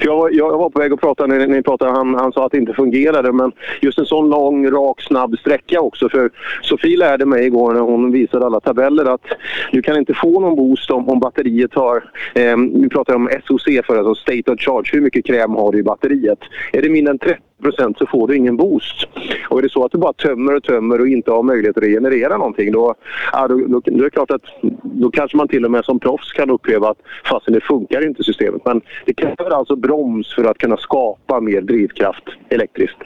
jag, 0.00 0.16
var- 0.16 0.30
jag 0.30 0.58
var 0.58 0.70
på 0.70 0.78
väg 0.78 0.92
att 0.92 1.00
prata 1.00 1.26
när 1.26 1.46
ni 1.46 1.62
pratade, 1.62 1.90
han, 1.90 2.14
han 2.14 2.32
sa 2.32 2.46
att 2.46 2.52
det 2.52 2.58
inte 2.58 2.72
fungerade 2.72 3.32
men 3.32 3.52
just 3.80 3.98
en 3.98 4.06
sån 4.06 4.28
lång, 4.30 4.70
rak, 4.70 5.02
snabb 5.02 5.38
sträcka 5.38 5.80
också. 5.80 6.08
För 6.08 6.30
Sofie 6.62 6.96
lärde 6.98 7.26
mig 7.26 7.46
igår 7.46 7.72
när 7.72 7.80
hon 7.80 8.12
visade 8.12 8.46
alla 8.46 8.60
tabeller 8.60 9.04
att 9.04 9.24
du 9.72 9.82
kan 9.82 9.96
inte 9.96 10.14
få 10.14 10.40
någon 10.40 10.56
boost 10.56 10.90
om, 10.90 11.08
om 11.08 11.20
batteriet 11.20 11.74
har, 11.74 11.96
eh, 12.34 12.56
vi 12.56 12.88
pratade 12.88 13.16
om 13.16 13.28
SOC 13.44 13.64
för 13.86 13.96
alltså 13.96 14.14
State 14.14 14.52
of 14.52 14.60
Charge, 14.60 14.90
hur 14.92 15.00
mycket 15.00 15.26
kräm 15.26 15.50
har 15.54 15.72
du 15.72 15.78
i 15.78 15.82
batteriet? 15.82 16.38
Är 16.72 16.82
det 16.82 16.88
mindre 16.88 17.10
än 17.10 17.18
30 17.18 17.40
procent 17.62 17.98
så 17.98 18.06
får 18.06 18.28
du 18.28 18.36
ingen 18.36 18.56
boost. 18.56 19.08
Och 19.48 19.58
är 19.58 19.62
det 19.62 19.72
så 19.72 19.84
att 19.84 19.92
du 19.92 19.98
bara 19.98 20.12
tömmer 20.12 20.54
och 20.54 20.62
tömmer 20.62 21.00
och 21.00 21.08
inte 21.08 21.30
har 21.30 21.42
möjlighet 21.42 21.76
att 21.76 21.82
regenerera 21.82 22.36
någonting 22.36 22.72
då, 22.72 22.94
ja, 23.32 23.48
då, 23.48 23.54
då, 23.54 23.80
då 23.84 23.98
är 23.98 24.04
det 24.04 24.10
klart 24.10 24.30
att 24.30 24.42
då 24.82 25.10
kanske 25.10 25.36
man 25.36 25.48
till 25.48 25.64
och 25.64 25.70
med 25.70 25.84
som 25.84 26.00
proffs 26.00 26.32
kan 26.32 26.50
uppleva 26.50 26.90
att 26.90 26.98
fastän 27.24 27.54
det 27.54 27.60
funkar 27.60 28.06
inte 28.06 28.24
systemet. 28.24 28.62
Men 28.64 28.80
det 29.06 29.14
kräver 29.14 29.50
alltså 29.50 29.76
broms 29.76 30.34
för 30.34 30.44
att 30.44 30.58
kunna 30.58 30.76
skapa 30.76 31.40
mer 31.40 31.60
drivkraft 31.60 32.24
elektriskt. 32.48 32.98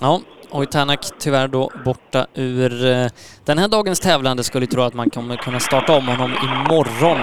Ja, 0.00 0.20
Oitanak 0.50 1.00
tyvärr 1.18 1.48
då 1.48 1.70
borta 1.84 2.26
ur 2.34 2.86
eh, 2.86 3.06
den 3.44 3.58
här 3.58 3.68
dagens 3.68 4.00
tävlande. 4.00 4.44
Skulle 4.44 4.66
tro 4.66 4.82
att 4.82 4.94
man 4.94 5.10
kommer 5.10 5.36
kunna 5.36 5.60
starta 5.60 5.96
om 5.96 6.08
honom 6.08 6.30
imorgon. 6.30 7.18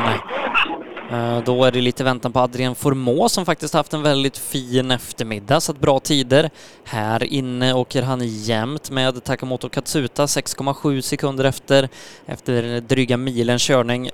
Eh, 1.11 1.43
då 1.43 1.63
är 1.63 1.71
det 1.71 1.81
lite 1.81 2.03
väntan 2.03 2.31
på 2.31 2.39
Adrien 2.39 2.75
Formå 2.75 3.29
som 3.29 3.45
faktiskt 3.45 3.73
haft 3.73 3.93
en 3.93 4.03
väldigt 4.03 4.37
fin 4.37 4.91
eftermiddag, 4.91 5.59
satt 5.61 5.79
bra 5.79 5.99
tider. 5.99 6.49
Här 6.85 7.23
inne 7.23 7.73
åker 7.73 8.01
han 8.01 8.21
jämnt 8.23 8.91
med 8.91 9.23
Takamoto 9.23 9.69
Katsuta, 9.69 10.25
6,7 10.25 11.01
sekunder 11.01 11.45
efter, 11.45 11.89
efter 12.25 12.81
dryga 12.81 13.17
milen 13.17 13.59
körning. 13.59 14.09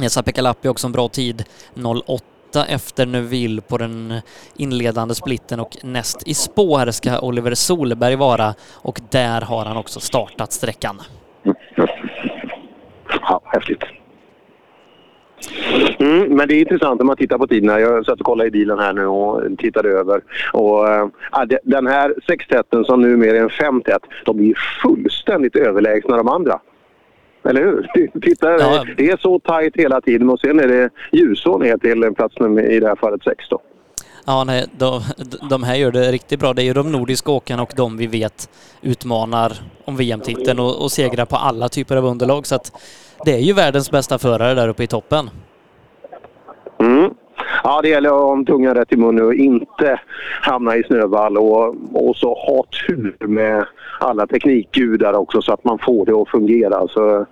Esa-Pekka 0.00 0.42
Lappi 0.42 0.68
också 0.68 0.86
en 0.86 0.92
bra 0.92 1.08
tid, 1.08 1.44
08 2.06 2.66
efter 2.68 3.06
Neuville 3.06 3.60
på 3.60 3.78
den 3.78 4.20
inledande 4.56 5.14
splitten 5.14 5.60
och 5.60 5.76
näst 5.82 6.22
i 6.28 6.34
spår 6.34 6.90
ska 6.90 7.20
Oliver 7.20 7.54
Solberg 7.54 8.16
vara 8.16 8.54
och 8.72 9.00
där 9.10 9.40
har 9.40 9.64
han 9.64 9.76
också 9.76 10.00
startat 10.00 10.52
sträckan. 10.52 11.02
Ja, 13.08 13.40
häftigt. 13.44 13.82
Mm, 15.98 16.36
men 16.36 16.48
det 16.48 16.54
är 16.54 16.60
intressant 16.60 17.00
när 17.00 17.06
man 17.06 17.16
tittar 17.16 17.38
på 17.38 17.46
tiderna. 17.46 17.80
Jag 17.80 18.06
satt 18.06 18.20
och 18.20 18.26
kollade 18.26 18.48
i 18.48 18.50
bilen 18.50 18.78
här 18.78 18.92
nu 18.92 19.06
och 19.06 19.58
tittade 19.58 19.88
över. 19.88 20.20
Och, 20.52 20.88
äh, 20.88 21.08
den 21.62 21.86
här 21.86 22.14
sextätten 22.26 22.84
som 22.84 23.02
numera 23.02 23.36
är 23.36 23.40
en 23.40 23.50
femtätt, 23.50 24.02
de 24.24 24.50
är 24.50 24.54
fullständigt 24.82 25.56
överlägsna 25.56 26.16
de 26.16 26.28
andra. 26.28 26.60
Eller 27.48 27.60
hur? 27.60 27.90
Titta, 28.22 28.48
Det 28.96 29.10
är 29.10 29.16
så 29.16 29.38
tajt 29.38 29.76
hela 29.76 30.00
tiden 30.00 30.30
och 30.30 30.40
sen 30.40 30.60
är 30.60 30.68
det 30.68 30.90
ljusår 31.12 31.58
ner 31.58 31.76
till 31.78 32.14
plats 32.14 32.38
nummer, 32.38 32.62
i 32.62 32.80
det 32.80 32.88
här 32.88 32.96
fallet 32.96 33.22
sex 33.22 33.44
då. 33.50 33.60
Ja, 34.28 34.44
nej, 34.44 34.66
de, 34.78 35.00
de 35.50 35.62
här 35.62 35.74
gör 35.74 35.92
det 35.92 36.12
riktigt 36.12 36.40
bra. 36.40 36.52
Det 36.52 36.62
är 36.62 36.64
ju 36.64 36.72
de 36.72 36.92
nordiska 36.92 37.32
åkarna 37.32 37.62
och 37.62 37.72
de 37.76 37.96
vi 37.96 38.06
vet 38.06 38.48
utmanar 38.82 39.52
om 39.84 39.96
VM-titeln 39.96 40.58
och, 40.58 40.82
och 40.82 40.92
segrar 40.92 41.24
på 41.24 41.36
alla 41.36 41.68
typer 41.68 41.96
av 41.96 42.04
underlag. 42.04 42.46
Så 42.46 42.54
att 42.54 42.72
det 43.26 43.34
är 43.34 43.38
ju 43.38 43.52
världens 43.52 43.90
bästa 43.90 44.18
förare 44.18 44.54
där 44.54 44.68
uppe 44.68 44.82
i 44.82 44.86
toppen. 44.86 45.30
Mm. 46.78 47.10
Ja, 47.64 47.82
det 47.82 47.88
gäller 47.88 48.08
att 48.08 48.38
ha 48.38 48.44
tungan 48.46 48.74
rätt 48.74 48.92
i 48.92 48.96
munnen 48.96 49.26
och 49.26 49.34
inte 49.34 50.00
hamna 50.42 50.76
i 50.76 50.82
snövall 50.82 51.36
och, 51.36 51.74
och 51.92 52.16
så 52.16 52.34
ha 52.34 52.64
tur 52.86 53.16
med 53.26 53.66
alla 54.00 54.26
teknikgudar 54.26 55.12
också 55.12 55.42
så 55.42 55.52
att 55.52 55.64
man 55.64 55.78
får 55.78 56.06
det 56.06 56.12
att 56.12 56.28
fungera. 56.28 56.88
Så, 56.88 57.26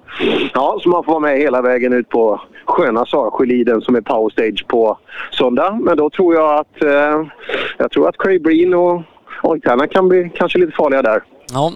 ja, 0.54 0.78
så 0.82 0.88
man 0.88 1.04
får 1.04 1.12
vara 1.12 1.20
med 1.20 1.38
hela 1.38 1.62
vägen 1.62 1.92
ut 1.92 2.08
på 2.08 2.40
sköna 2.64 3.06
Sarsjöliden 3.06 3.80
som 3.80 3.96
är 3.96 4.00
power 4.00 4.30
stage 4.30 4.64
på 4.68 4.98
söndag. 5.32 5.78
Men 5.82 5.96
då 5.96 6.10
tror 6.10 6.34
jag 6.34 6.58
att, 6.58 6.82
eh, 6.82 7.26
jag 7.78 7.90
tror 7.90 8.08
att 8.08 8.18
Craig 8.18 8.42
Breen 8.42 8.74
och 8.74 9.02
Oitana 9.42 9.86
kan 9.86 10.08
bli 10.08 10.30
kanske 10.34 10.58
lite 10.58 10.72
farliga 10.72 11.02
där. 11.02 11.22
Ja, 11.52 11.72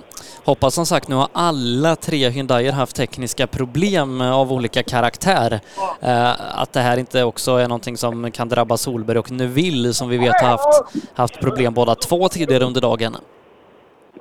hoppas 0.49 0.75
som 0.75 0.87
sagt 0.87 1.09
nu 1.09 1.15
har 1.15 1.29
alla 1.33 1.97
tre 1.97 2.29
Hyundaier 2.29 2.73
haft 2.73 2.97
tekniska 2.97 3.47
problem 3.47 4.21
av 4.21 4.53
olika 4.53 4.83
karaktär. 4.83 5.61
Eh, 6.01 6.61
att 6.63 6.73
det 6.73 6.81
här 6.81 6.97
inte 6.99 7.25
också 7.25 7.51
är 7.51 7.69
någonting 7.69 7.97
som 7.97 8.31
kan 8.31 8.49
drabba 8.49 8.77
Solberg 8.77 9.19
och 9.19 9.31
Neuville 9.31 9.93
som 9.93 10.09
vi 10.09 10.19
vet 10.19 10.41
har 10.41 10.49
haft, 10.49 10.83
haft 11.15 11.41
problem 11.41 11.75
båda 11.75 11.95
två 11.95 12.29
tidigare 12.29 12.65
under 12.65 12.81
dagen. 12.81 13.17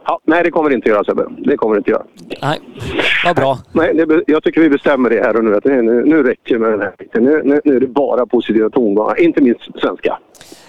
Ja, 0.06 0.20
nej, 0.24 0.44
det 0.44 0.52
kommer 0.52 0.70
det 0.70 0.76
inte 0.76 0.90
göra 0.90 1.04
Sebbe. 1.04 1.26
Det 1.38 1.58
kommer 1.58 1.76
det 1.76 1.78
inte 1.78 1.92
göra. 1.92 2.04
Nej, 2.42 2.60
vad 3.26 3.36
bra. 3.36 3.58
Nej, 3.72 3.94
det, 3.94 4.24
jag 4.28 4.44
tycker 4.44 4.62
vi 4.62 4.70
bestämmer 4.70 5.10
det 5.10 5.24
här 5.24 5.36
och 5.36 5.44
nu. 5.44 5.56
Att 5.56 5.64
det, 5.64 5.82
nu, 5.82 6.06
nu 6.06 6.24
räcker 6.24 6.54
det 6.54 6.60
med 6.60 6.72
den 6.72 6.82
här 6.82 6.94
biten. 6.98 7.24
Nu, 7.24 7.42
nu, 7.44 7.62
nu 7.64 7.76
är 7.76 7.80
det 7.80 7.88
bara 7.88 8.26
positiva 8.26 8.70
tongångar. 8.70 9.22
Inte 9.22 9.42
minst 9.42 9.62
svenska. 9.82 10.20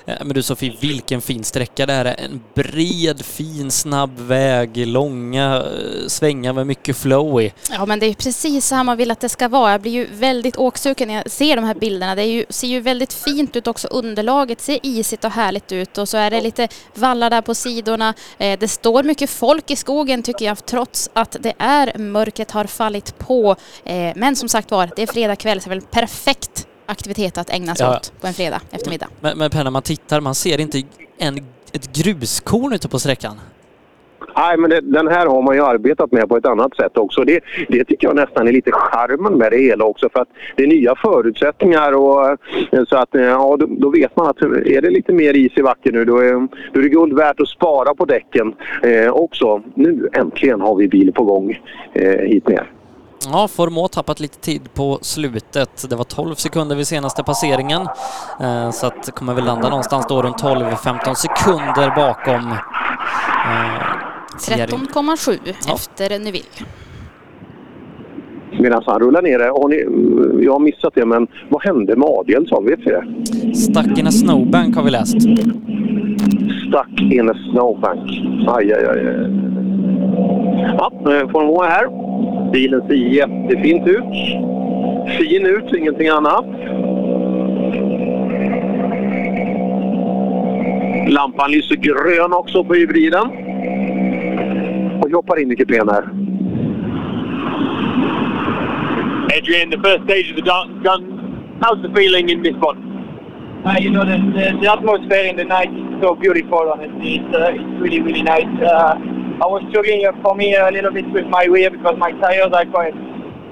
Eh, 0.09 0.15
Men 0.21 0.35
du 0.35 0.43
Sofie, 0.43 0.77
vilken 0.81 1.21
fin 1.21 1.45
sträcka 1.45 1.87
det 1.87 1.93
här 1.93 2.05
är. 2.05 2.21
En 2.21 2.41
bred, 2.55 3.25
fin, 3.25 3.71
snabb 3.71 4.19
väg, 4.19 4.87
långa 4.87 5.57
eh, 5.57 6.07
svängar 6.07 6.53
med 6.53 6.67
mycket 6.67 6.97
flow 6.97 7.43
i. 7.43 7.53
Ja 7.71 7.87
men 7.87 7.99
det 7.99 8.07
är 8.07 8.15
precis 8.15 8.67
så 8.67 8.75
här 8.75 8.85
man 8.85 8.97
vill 8.97 9.11
att 9.11 9.21
det 9.21 9.29
ska 9.29 9.49
vara. 9.49 9.71
Jag 9.73 9.81
blir 9.81 9.93
ju 9.93 10.07
väldigt 10.13 10.57
åksugen 10.57 11.09
när 11.09 11.15
jag 11.15 11.31
ser 11.31 11.57
de 11.57 11.65
här 11.65 11.75
bilderna. 11.75 12.15
Det 12.15 12.25
ju, 12.25 12.45
ser 12.49 12.69
ju 12.69 12.81
väldigt 12.81 13.13
fint 13.13 13.57
ut 13.57 13.67
också. 13.67 13.89
Underlaget 13.89 14.61
ser 14.61 14.79
isigt 14.83 15.25
och 15.25 15.31
härligt 15.31 15.73
ut 15.73 15.99
och 15.99 16.09
så 16.09 16.17
är 16.17 16.31
det 16.31 16.41
lite 16.41 16.69
vallar 16.95 17.31
där 17.31 17.43
på 17.43 17.55
sidorna. 17.55 18.15
Eh, 18.39 18.59
det 18.59 18.69
står 18.69 19.03
mycket 19.03 19.31
folk 19.31 19.71
i 19.71 19.77
skogen 19.77 20.23
tycker 20.23 20.45
jag 20.45 20.67
trots 20.67 21.11
att 21.13 21.37
det 21.41 21.53
är 21.59 21.99
mörkret 21.99 22.51
har 22.51 22.65
fallit 22.65 23.19
på. 23.19 23.57
Men 24.15 24.37
som 24.37 24.49
sagt 24.49 24.71
var, 24.71 24.91
det 24.97 25.03
är 25.03 25.07
fredag 25.07 25.37
kväll 25.37 25.61
så 25.61 25.69
det 25.69 25.75
är 25.75 25.81
väl 25.81 25.87
perfekt 25.91 26.68
aktivitet 26.89 27.39
att 27.39 27.51
ägna 27.51 27.75
sig 27.75 27.87
Ja. 27.87 27.97
åt 27.97 28.13
på 28.21 28.27
en 28.27 28.33
fredag 28.35 28.61
eftermiddag. 28.71 29.07
Men, 29.21 29.39
men 29.39 29.51
Per, 29.51 29.65
när 29.65 29.71
man 29.71 29.83
tittar, 29.83 30.21
man 30.21 30.35
ser 30.35 30.61
inte 30.61 30.83
en, 31.19 31.37
ett 31.73 31.93
gruskorn 32.05 32.73
ute 32.73 32.89
på 32.89 32.99
sträckan. 32.99 33.37
Nej, 34.37 34.57
men 34.57 34.71
det, 34.71 34.81
den 34.81 35.09
här 35.09 35.27
har 35.27 35.43
man 35.43 35.55
ju 35.55 35.65
arbetat 35.65 36.13
med 36.13 36.29
på 36.29 36.37
ett 36.37 36.47
annat 36.47 36.77
sätt 36.77 36.97
också. 36.97 37.25
Det, 37.25 37.41
det 37.69 37.85
tycker 37.85 38.07
jag 38.07 38.17
nästan 38.17 38.49
är 38.49 38.53
lite 38.53 38.71
charmen 38.73 39.33
med 39.39 39.53
det 39.53 39.59
hela 39.59 39.85
också 39.85 40.09
för 40.13 40.21
att 40.21 40.29
det 40.57 40.63
är 40.63 40.67
nya 40.67 40.95
förutsättningar 40.97 41.93
och 41.93 42.29
eh, 42.31 42.85
så 42.89 42.97
att 42.97 43.15
eh, 43.15 43.23
ja, 43.23 43.57
då, 43.61 43.67
då 43.67 43.91
vet 43.91 44.17
man 44.17 44.27
att 44.29 44.43
är 44.43 44.83
det 44.83 44.91
lite 44.91 45.13
mer 45.13 45.35
is 45.37 45.53
i 45.57 45.63
backen 45.63 45.95
nu 45.95 46.05
då 46.05 46.19
är, 46.19 46.33
då 46.73 46.81
är 46.81 46.83
det 46.83 46.89
guld 46.89 47.13
värt 47.13 47.41
att 47.41 47.49
spara 47.49 47.95
på 47.95 48.05
däcken 48.05 48.55
eh, 48.83 49.11
också. 49.11 49.63
Nu 49.75 50.09
äntligen 50.13 50.61
har 50.61 50.75
vi 50.75 50.89
bil 50.89 51.13
på 51.13 51.25
gång 51.25 51.61
eh, 51.93 52.19
hit 52.19 52.49
ner. 52.49 52.71
Ja, 53.27 53.49
Formå 53.49 53.89
tappat 53.89 54.21
lite 54.21 54.39
tid 54.39 54.75
på 54.75 54.99
slutet. 55.03 55.87
Det 55.91 55.97
var 55.97 56.05
12 56.05 56.35
sekunder 56.35 56.77
vid 56.77 56.87
senaste 56.87 57.23
passeringen. 57.25 57.83
Eh, 58.41 58.71
så 58.71 58.87
att 58.87 59.11
kommer 59.15 59.35
väl 59.35 59.45
landa 59.45 59.69
någonstans 59.69 60.07
då 60.09 60.23
runt 60.23 60.43
12-15 60.43 61.15
sekunder 61.15 61.97
bakom 61.97 62.53
eh, 62.53 62.59
Thierry. 64.41 64.73
13,7 64.73 65.39
efter 65.75 66.19
Neuville. 66.19 66.45
Medan 68.61 68.83
han 68.87 69.01
rullar 69.01 69.23
ner 69.23 69.39
det. 69.39 69.45
Har 69.45 69.69
ni, 69.69 70.45
jag 70.45 70.53
har 70.53 70.61
missat 70.61 70.95
det 70.95 71.07
men 71.07 71.27
vad 71.49 71.63
hände 71.63 71.97
med 71.97 72.09
Adielsson? 72.09 72.67
Vet 72.67 72.81
vi 72.81 72.91
det? 72.91 73.55
Stuck 73.55 73.99
in 73.99 74.07
a 74.07 74.11
snowbank 74.11 74.77
har 74.77 74.83
vi 74.83 74.91
läst. 74.91 75.23
Stuck 76.69 77.01
in 77.13 77.31
a 77.31 77.35
snowbank. 77.53 78.11
Aj, 78.49 78.73
aj, 78.73 78.87
aj. 78.87 79.31
Ja, 80.79 80.93
eh, 81.01 81.29
Formel 81.31 81.49
H 81.49 81.63
är 81.63 81.69
här. 81.69 81.87
Bilen 82.53 82.83
ser 82.87 82.95
jättefint 82.95 83.87
ut. 83.87 84.05
Fin 85.19 85.47
ut, 85.47 85.75
ingenting 85.75 86.09
annat. 86.09 86.45
Lampan 91.09 91.51
lyser 91.51 91.77
grön 91.77 92.33
också 92.33 92.65
på 92.65 92.75
hybriden. 92.75 93.27
Och 95.03 95.09
vi 95.09 95.13
hoppar 95.15 95.41
in 95.41 95.53
i 95.53 95.57
kupén 95.57 95.89
här. 95.89 96.05
Adrian, 99.39 99.71
the 99.71 99.79
first 99.79 100.05
stage 100.05 100.31
of 100.31 100.37
the 100.37 100.43
dance 100.43 100.83
gun. 100.83 101.19
How's 101.61 101.83
the 101.83 101.89
feeling 101.95 102.29
in 102.29 102.43
this 102.43 102.57
one? 102.61 102.89
Uh, 103.69 103.77
you 103.79 103.91
know, 103.91 104.01
the, 104.03 104.17
the, 104.33 104.57
the 104.63 104.73
atmosphere 104.73 105.29
in 105.29 105.37
the 105.37 105.45
night 105.45 105.69
is 105.69 106.01
so 106.01 106.15
beautiful, 106.15 106.73
honestly. 106.73 107.21
It's, 107.21 107.35
uh, 107.37 107.53
it's 107.53 107.83
really, 107.83 108.01
really 108.01 108.23
nice. 108.23 108.49
Uh, 108.65 108.97
I 108.97 109.45
was 109.45 109.61
struggling 109.69 110.07
uh, 110.07 110.13
for 110.23 110.35
me 110.35 110.55
a 110.55 110.71
little 110.71 110.91
bit 110.91 111.05
with 111.13 111.27
my 111.27 111.45
rear 111.45 111.69
because 111.69 111.99
my 111.99 112.13
tires 112.13 112.49
are 112.51 112.65
quite, 112.65 112.97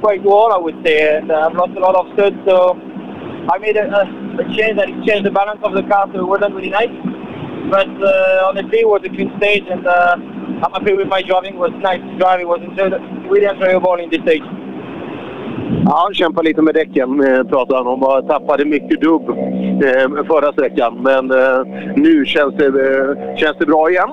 quite 0.00 0.22
worn, 0.22 0.52
I 0.52 0.56
would 0.56 0.80
say, 0.82 1.18
and 1.18 1.30
uh, 1.30 1.44
I've 1.44 1.52
lost 1.52 1.76
a 1.76 1.80
lot 1.80 1.96
of 1.96 2.08
stud, 2.14 2.32
so 2.48 2.80
I 3.52 3.58
made 3.58 3.76
a, 3.76 3.92
a, 3.92 4.44
change 4.56 4.80
that 4.80 4.88
changed 5.04 5.26
the 5.26 5.30
balance 5.36 5.60
of 5.62 5.74
the 5.74 5.82
car, 5.82 6.08
so 6.08 6.20
it 6.20 6.26
wasn't 6.26 6.54
really 6.54 6.72
nice. 6.72 6.96
But 7.68 7.92
honestly, 8.48 8.80
it 8.80 8.88
was 8.88 9.04
a 9.04 9.12
clean 9.12 9.36
stage, 9.36 9.68
and 9.68 9.86
I'm 9.86 10.72
happy 10.72 10.94
with 10.94 11.08
my 11.08 11.20
driving. 11.20 11.56
It 11.56 11.60
was 11.60 11.76
nice 11.84 12.00
to 12.00 12.16
drive. 12.16 12.40
It 12.40 12.48
was 12.48 12.64
enjoy- 12.64 12.96
really 13.28 13.52
enjoyable 13.52 14.00
in 14.00 14.08
this 14.08 14.22
stage. 14.24 14.48
Ja, 15.84 16.02
han 16.04 16.14
kämpar 16.14 16.42
lite 16.42 16.62
med 16.62 16.74
däcken 16.74 17.20
eh, 17.20 17.42
pratade 17.44 17.78
han 17.78 17.86
om. 17.86 18.02
Han 18.02 18.26
Tappade 18.26 18.64
mycket 18.64 19.00
dubb 19.00 19.28
eh, 19.28 20.24
förra 20.26 20.52
sträckan. 20.52 20.98
Men 21.02 21.30
eh, 21.30 21.60
nu 21.96 22.24
känns 22.24 22.54
det, 22.54 23.36
känns 23.36 23.56
det 23.58 23.66
bra 23.66 23.90
igen. 23.90 24.08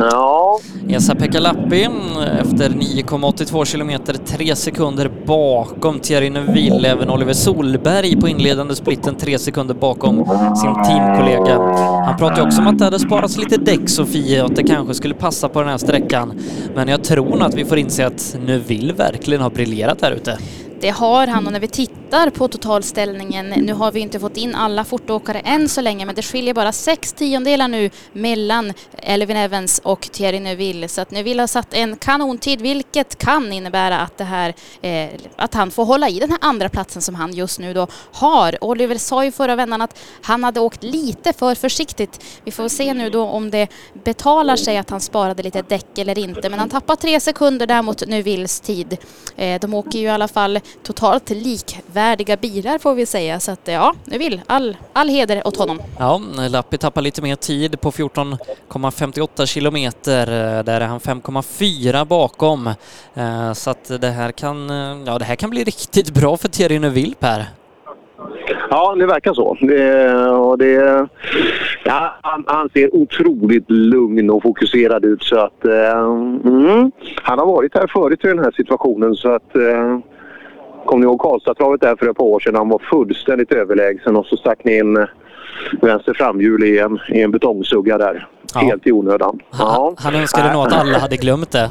Ja, 0.00 0.58
Esa-Pekka 0.88 1.40
Lappi 1.40 1.84
mm, 1.84 2.18
efter 2.40 2.68
9,82 2.70 3.64
kilometer, 3.64 4.14
tre 4.14 4.56
sekunder 4.56 5.10
bakom 5.26 6.00
Thierry 6.00 6.30
Neuville. 6.30 6.88
Även 6.88 7.10
Oliver 7.10 7.32
Solberg 7.32 8.20
på 8.20 8.28
inledande 8.28 8.74
splitten 8.74 9.14
tre 9.14 9.38
sekunder 9.38 9.74
bakom 9.74 10.16
sin 10.56 10.74
teamkollega. 10.84 11.58
Han 12.06 12.16
pratade 12.16 12.42
också 12.42 12.60
om 12.60 12.66
att 12.66 12.78
det 12.78 12.84
hade 12.84 12.98
sparats 12.98 13.36
lite 13.36 13.56
däck, 13.56 13.88
Sofie, 13.88 14.42
och 14.42 14.50
att 14.50 14.56
det 14.56 14.62
kanske 14.62 14.94
skulle 14.94 15.14
passa 15.14 15.48
på 15.48 15.60
den 15.60 15.68
här 15.68 15.78
sträckan. 15.78 16.32
Men 16.74 16.88
jag 16.88 17.04
tror 17.04 17.30
nog 17.30 17.42
att 17.42 17.54
vi 17.54 17.64
får 17.64 17.78
inse 17.78 18.06
att 18.06 18.36
Neuville 18.46 18.92
verkligen 18.92 19.42
har 19.42 19.50
briljerat 19.50 19.98
där 19.98 20.10
ute. 20.10 20.38
Det 20.82 20.90
har 20.90 21.26
han 21.26 21.46
och 21.46 21.52
när 21.52 21.60
vi 21.60 21.68
tittar 21.68 22.30
på 22.30 22.48
totalställningen, 22.48 23.48
nu 23.48 23.72
har 23.72 23.92
vi 23.92 24.00
inte 24.00 24.20
fått 24.20 24.36
in 24.36 24.54
alla 24.54 24.84
fortåkare 24.84 25.40
än 25.40 25.68
så 25.68 25.80
länge, 25.80 26.06
men 26.06 26.14
det 26.14 26.22
skiljer 26.22 26.54
bara 26.54 26.72
sex 26.72 27.12
tiondelar 27.12 27.68
nu 27.68 27.90
mellan 28.12 28.72
Elvin 28.98 29.36
Evans 29.36 29.80
och 29.84 30.00
Thierry 30.00 30.40
Neuville. 30.40 30.88
Så 30.88 31.00
att 31.00 31.10
Neuville 31.10 31.42
har 31.42 31.46
satt 31.46 31.74
en 31.74 31.96
kanontid, 31.96 32.60
vilket 32.60 33.18
kan 33.18 33.52
innebära 33.52 34.00
att 34.00 34.18
det 34.18 34.24
här, 34.24 34.54
eh, 34.80 35.08
att 35.36 35.54
han 35.54 35.70
får 35.70 35.84
hålla 35.84 36.08
i 36.08 36.18
den 36.18 36.30
här 36.30 36.38
andra 36.42 36.68
platsen 36.68 37.02
som 37.02 37.14
han 37.14 37.32
just 37.32 37.58
nu 37.58 37.74
då 37.74 37.86
har. 38.12 38.64
Oliver 38.64 38.98
sa 38.98 39.24
ju 39.24 39.32
förra 39.32 39.56
vändan 39.56 39.82
att 39.82 39.98
han 40.22 40.44
hade 40.44 40.60
åkt 40.60 40.82
lite 40.82 41.32
för 41.32 41.54
försiktigt. 41.54 42.24
Vi 42.44 42.50
får 42.50 42.68
se 42.68 42.94
nu 42.94 43.10
då 43.10 43.22
om 43.22 43.50
det 43.50 43.68
betalar 44.04 44.56
sig 44.56 44.76
att 44.76 44.90
han 44.90 45.00
sparade 45.00 45.42
lite 45.42 45.62
däck 45.62 45.98
eller 45.98 46.18
inte, 46.18 46.50
men 46.50 46.58
han 46.58 46.68
tappar 46.68 46.96
tre 46.96 47.20
sekunder 47.20 47.66
där 47.66 47.82
mot 47.82 48.06
Neuvilles 48.06 48.60
tid. 48.60 48.96
Eh, 49.36 49.60
de 49.60 49.74
åker 49.74 49.98
ju 49.98 50.04
i 50.04 50.10
alla 50.10 50.28
fall 50.28 50.60
totalt 50.82 51.30
likvärdiga 51.30 52.36
bilar 52.36 52.78
får 52.78 52.94
vi 52.94 53.06
säga, 53.06 53.40
så 53.40 53.52
att 53.52 53.60
ja, 53.68 53.94
Neuville, 54.04 54.40
all, 54.46 54.76
all 54.92 55.08
heder 55.08 55.46
åt 55.46 55.56
honom. 55.56 55.78
Ja, 55.98 56.20
Lappi 56.50 56.78
tappar 56.78 57.02
lite 57.02 57.22
mer 57.22 57.36
tid 57.36 57.80
på 57.80 57.90
14,58 57.90 59.46
kilometer. 59.46 60.26
Där 60.62 60.80
är 60.80 60.86
han 60.86 61.00
5,4 61.00 62.04
bakom. 62.04 62.66
Eh, 63.14 63.52
Så 63.52 63.70
att 63.70 64.00
det 64.00 64.08
här 64.08 64.32
kan, 64.32 64.70
eh, 64.70 64.98
ja, 65.06 65.18
det 65.18 65.24
här 65.24 65.36
kan 65.36 65.50
bli 65.50 65.64
riktigt 65.64 66.14
bra 66.14 66.36
för 66.36 66.48
Thierry 66.48 66.78
Neuville, 66.78 67.14
Per. 67.18 67.44
ja 68.70 68.94
det 68.94 69.06
verkar 69.06 69.34
så. 69.34 69.56
Det, 69.60 70.10
och 70.30 70.58
det, 70.58 71.06
ja, 71.84 72.14
han, 72.22 72.44
han 72.46 72.68
ser 72.68 72.94
otroligt 72.96 73.70
lugn 73.70 74.30
och 74.30 74.42
fokuserad 74.42 75.04
ut. 75.04 75.22
Så 75.22 75.36
att, 75.38 75.64
eh, 75.64 75.98
mm, 76.44 76.92
han 77.22 77.38
har 77.38 77.46
varit 77.46 77.74
här 77.74 77.86
förut 77.92 78.24
i 78.24 78.28
den 78.28 78.38
här 78.38 78.52
situationen. 78.56 79.14
så 79.14 79.34
att 79.34 79.56
eh, 79.56 79.98
Kommer 80.86 81.00
ni 81.00 81.04
ihåg 81.04 81.20
Karlstadtravet 81.20 81.80
där 81.80 81.96
för 81.96 82.10
ett 82.10 82.16
par 82.16 82.24
år 82.24 82.40
sedan? 82.40 82.54
Han 82.54 82.68
var 82.68 82.78
fullständigt 82.78 83.52
överlägsen 83.52 84.16
och 84.16 84.26
så 84.26 84.36
stack 84.36 84.64
ni 84.64 84.78
in 84.78 84.96
eh, 84.96 85.04
vänster 85.80 86.14
framhjul 86.14 86.64
i 86.64 86.78
en, 86.78 86.98
i 87.08 87.20
en 87.20 87.30
betongsugga 87.30 87.98
där. 87.98 88.28
Helt 88.54 88.86
i 88.86 88.92
onödan. 88.92 89.38
Ja. 89.58 89.94
Han 89.96 90.14
önskade 90.14 90.52
nog 90.52 90.62
att 90.66 90.72
alla 90.72 90.98
hade 90.98 91.16
glömt 91.16 91.50
det. 91.50 91.70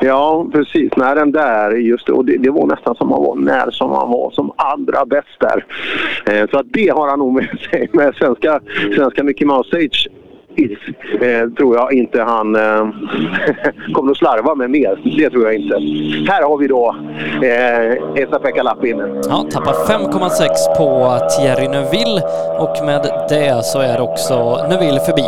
Ja, 0.00 0.46
precis. 0.52 0.92
Nej, 0.96 1.14
den 1.14 1.32
där, 1.32 1.70
just. 1.70 2.08
Och 2.08 2.24
det, 2.24 2.36
det 2.36 2.50
var 2.50 2.66
nästan 2.66 2.94
som 2.94 3.12
han 3.12 3.22
var 3.22 3.36
när 3.36 3.70
som 3.70 3.90
han 3.90 4.10
var 4.10 4.30
som 4.30 4.52
allra 4.56 5.06
bäst 5.06 5.40
där. 5.40 5.64
Eh, 6.26 6.50
så 6.50 6.58
att 6.58 6.66
det 6.72 6.88
har 6.88 7.08
han 7.08 7.18
nog 7.18 7.32
med 7.32 7.58
sig. 7.70 7.88
Med 7.92 8.14
svenska, 8.14 8.60
svenska 8.96 9.24
Mickey 9.24 9.44
Mouse 9.44 9.68
Stage 9.68 10.08
is, 10.58 10.78
eh, 11.20 11.48
tror 11.48 11.76
jag 11.76 11.92
inte 11.92 12.22
han 12.22 12.56
eh, 12.56 12.88
kommer 13.94 14.10
att 14.10 14.16
slarva 14.16 14.54
med 14.54 14.70
mer. 14.70 15.18
Det 15.18 15.30
tror 15.30 15.44
jag 15.44 15.54
inte. 15.54 15.74
Här 16.32 16.42
har 16.42 16.58
vi 16.58 16.66
då 16.66 16.96
eh, 17.42 18.22
Esa-Pekka 18.22 18.62
Lappi 18.62 18.90
inne. 18.90 19.20
Ja, 19.28 19.46
tappar 19.50 19.72
5,6 19.72 20.76
på 20.76 21.18
Thierry 21.28 21.68
Neuville 21.68 22.22
och 22.58 22.86
med 22.86 23.26
det 23.28 23.64
så 23.64 23.80
är 23.80 24.00
också 24.00 24.66
Neuville 24.70 25.00
förbi. 25.00 25.24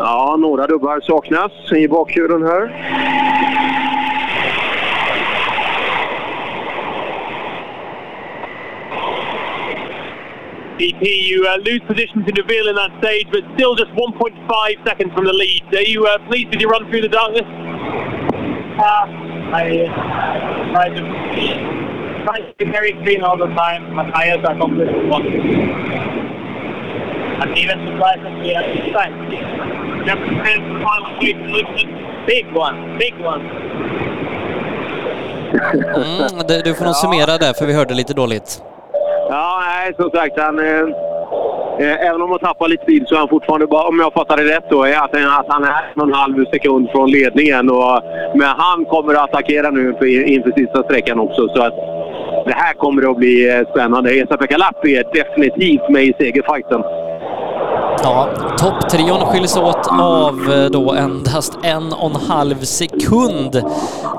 Ja, 0.00 0.36
några 0.38 0.66
dubbar 0.66 1.00
saknas 1.00 1.52
i 1.72 1.88
bakhjulen 1.88 2.42
här. 2.42 2.70
DP, 10.78 11.28
you 11.28 11.46
uh, 11.46 11.56
lose 11.58 11.80
position 11.86 12.24
to 12.26 12.32
Neville 12.32 12.68
in 12.68 12.74
that 12.76 12.90
stage, 13.02 13.26
but 13.30 13.42
still 13.54 13.74
just 13.76 13.90
1.5 13.92 14.86
seconds 14.86 15.12
from 15.14 15.24
the 15.24 15.32
lead. 15.32 15.62
Are 15.72 15.82
you 15.82 16.06
uh, 16.06 16.18
pleased 16.28 16.50
with 16.50 16.60
your 16.60 16.70
run 16.70 16.90
through 16.90 17.02
the 17.02 17.08
darkness? 17.08 17.46
Uh, 18.78 19.06
I 19.54 19.86
try 20.72 20.88
to 20.88 21.02
try 22.24 22.38
to 22.40 22.54
be 22.58 22.64
very 22.64 22.92
clean 23.04 23.22
all 23.22 23.36
the 23.36 23.46
time. 23.54 23.94
My 23.94 24.10
tires 24.10 24.44
are 24.44 24.56
completely 24.58 25.00
blocked. 25.06 25.26
I'm 27.42 27.54
even 27.56 27.78
surprised 27.86 28.22
that 28.24 28.34
we 28.42 28.48
have 28.54 28.66
this 28.74 28.92
time. 28.92 29.14
Big 32.26 32.46
one, 32.52 32.98
big 32.98 33.14
one. 33.20 33.42
Mm, 35.94 36.46
det- 36.48 36.62
du 36.64 36.74
får 36.74 36.84
nog 36.84 36.94
summera 36.96 37.38
där 37.38 37.52
för 37.52 37.66
vi 37.66 37.72
hörde 37.72 37.94
lite 37.94 38.14
dåligt. 38.14 38.62
Ja, 39.28 39.62
nej, 39.68 39.94
som 39.96 40.10
sagt. 40.10 40.40
Han, 40.40 40.58
eh, 40.58 40.80
eh, 41.78 42.08
även 42.08 42.22
om 42.22 42.30
han 42.30 42.38
tappar 42.38 42.68
lite 42.68 42.84
tid 42.84 43.04
så 43.06 43.14
är 43.14 43.18
han 43.18 43.28
fortfarande, 43.28 43.66
bara, 43.66 43.88
om 43.88 44.00
jag 44.00 44.12
fattar 44.12 44.36
det 44.36 44.44
rätt, 44.56 44.64
då, 44.70 44.82
är 44.82 44.98
att, 45.04 45.16
eh, 45.16 45.38
att 45.38 45.46
han 45.48 45.64
är 45.64 45.68
en 45.94 46.00
och 46.00 46.06
en 46.06 46.14
halv 46.14 46.44
sekund 46.52 46.90
från 46.90 47.10
ledningen. 47.10 47.70
Och, 47.70 48.00
men 48.34 48.48
han 48.48 48.84
kommer 48.84 49.14
att 49.14 49.20
attackera 49.20 49.70
nu 49.70 49.88
inför, 49.88 50.28
inför 50.28 50.52
sista 50.56 50.82
sträckan 50.82 51.18
också. 51.18 51.48
Så 51.48 51.62
att 51.62 51.74
det 52.46 52.54
här 52.54 52.74
kommer 52.74 53.10
att 53.10 53.16
bli 53.16 53.50
eh, 53.50 53.68
spännande. 53.70 54.10
Esa-Pekka 54.10 54.56
Lappi 54.56 54.96
är 54.96 55.04
definitivt 55.12 55.88
med 55.88 56.04
i 56.04 56.14
segerfajten. 56.18 56.82
Ja, 58.04 58.28
topptrion 58.58 59.26
skiljs 59.26 59.56
åt 59.56 59.86
av 59.90 60.52
eh, 60.52 60.70
då 60.70 60.92
endast 60.92 61.58
en 61.62 61.92
och 61.92 62.10
en 62.10 62.16
halv 62.16 62.64
sekund 62.64 63.62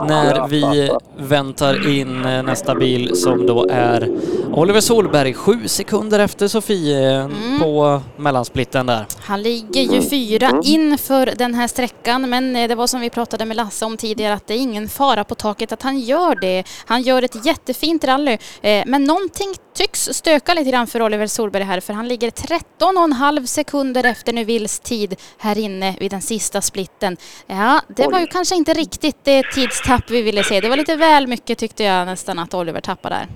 när 0.08 0.48
vi 0.48 0.92
väntar 1.18 1.98
in 2.00 2.26
eh, 2.26 2.44
nästa 2.44 2.76
bil 2.76 3.16
som 3.16 3.48
då 3.48 3.68
är 3.70 4.10
Oliver 4.54 4.82
Solberg, 4.82 5.34
sju 5.34 5.68
sekunder 5.68 6.20
efter 6.20 6.48
Sofie 6.48 7.22
eh, 7.22 7.28
på 7.62 8.02
mellansplitten 8.18 8.86
där. 8.86 9.06
Han 9.20 9.42
ligger 9.42 9.82
ju 9.82 10.02
fyra 10.02 10.62
inför 10.64 11.34
den 11.38 11.54
här 11.54 11.68
sträckan 11.68 12.30
men 12.30 12.54
det 12.54 12.76
var 12.76 12.88
som 12.88 13.02
vi 13.02 13.10
pratade 13.10 13.46
med 13.46 13.58
Lasse 13.58 13.86
om 13.86 13.98
tidigare 13.98 14.34
att 14.34 14.48
det 14.48 14.54
är 14.54 14.60
ingen 14.60 14.90
fara 14.90 15.24
på 15.24 15.36
taket 15.36 15.72
att 15.72 15.82
han 15.82 16.00
gör 16.00 16.36
det. 16.42 16.64
Han 16.86 17.02
gör 17.02 17.22
ett 17.22 17.46
jättefint 17.46 18.04
rally 18.04 18.38
men 18.86 19.04
någonting 19.04 19.54
tycks 19.76 20.10
stöka 20.14 20.54
lite 20.54 20.72
grann 20.72 20.88
för 20.88 21.02
Oliver 21.02 21.28
Solberg 21.28 21.64
här 21.64 21.80
för 21.80 21.94
han 21.94 22.08
ligger 22.08 22.32
13 22.32 22.98
och 22.98 23.04
en 23.04 23.14
halv 23.14 23.46
sekunder 23.76 24.04
efter 24.04 24.34
Neuvilles 24.34 24.80
tid 24.80 25.16
här 25.38 25.58
inne 25.58 25.96
vid 26.00 26.12
den 26.12 26.22
sista 26.22 26.62
splitten. 26.62 27.18
Ja, 27.48 27.82
det 27.88 28.08
var 28.08 28.20
ju 28.20 28.28
kanske 28.28 28.56
inte 28.56 28.74
riktigt 28.74 29.18
det 29.24 29.44
tidstapp 29.44 30.12
vi 30.12 30.22
ville 30.22 30.44
se. 30.44 30.62
Det 30.62 30.70
var 30.70 30.78
lite 30.78 30.96
väl 30.96 31.28
mycket 31.28 31.58
tyckte 31.58 31.84
jag 31.84 32.06
nästan 32.06 32.40
att 32.40 32.54
Oliver 32.54 32.82
tappade 32.82 33.16
där. 33.16 33.28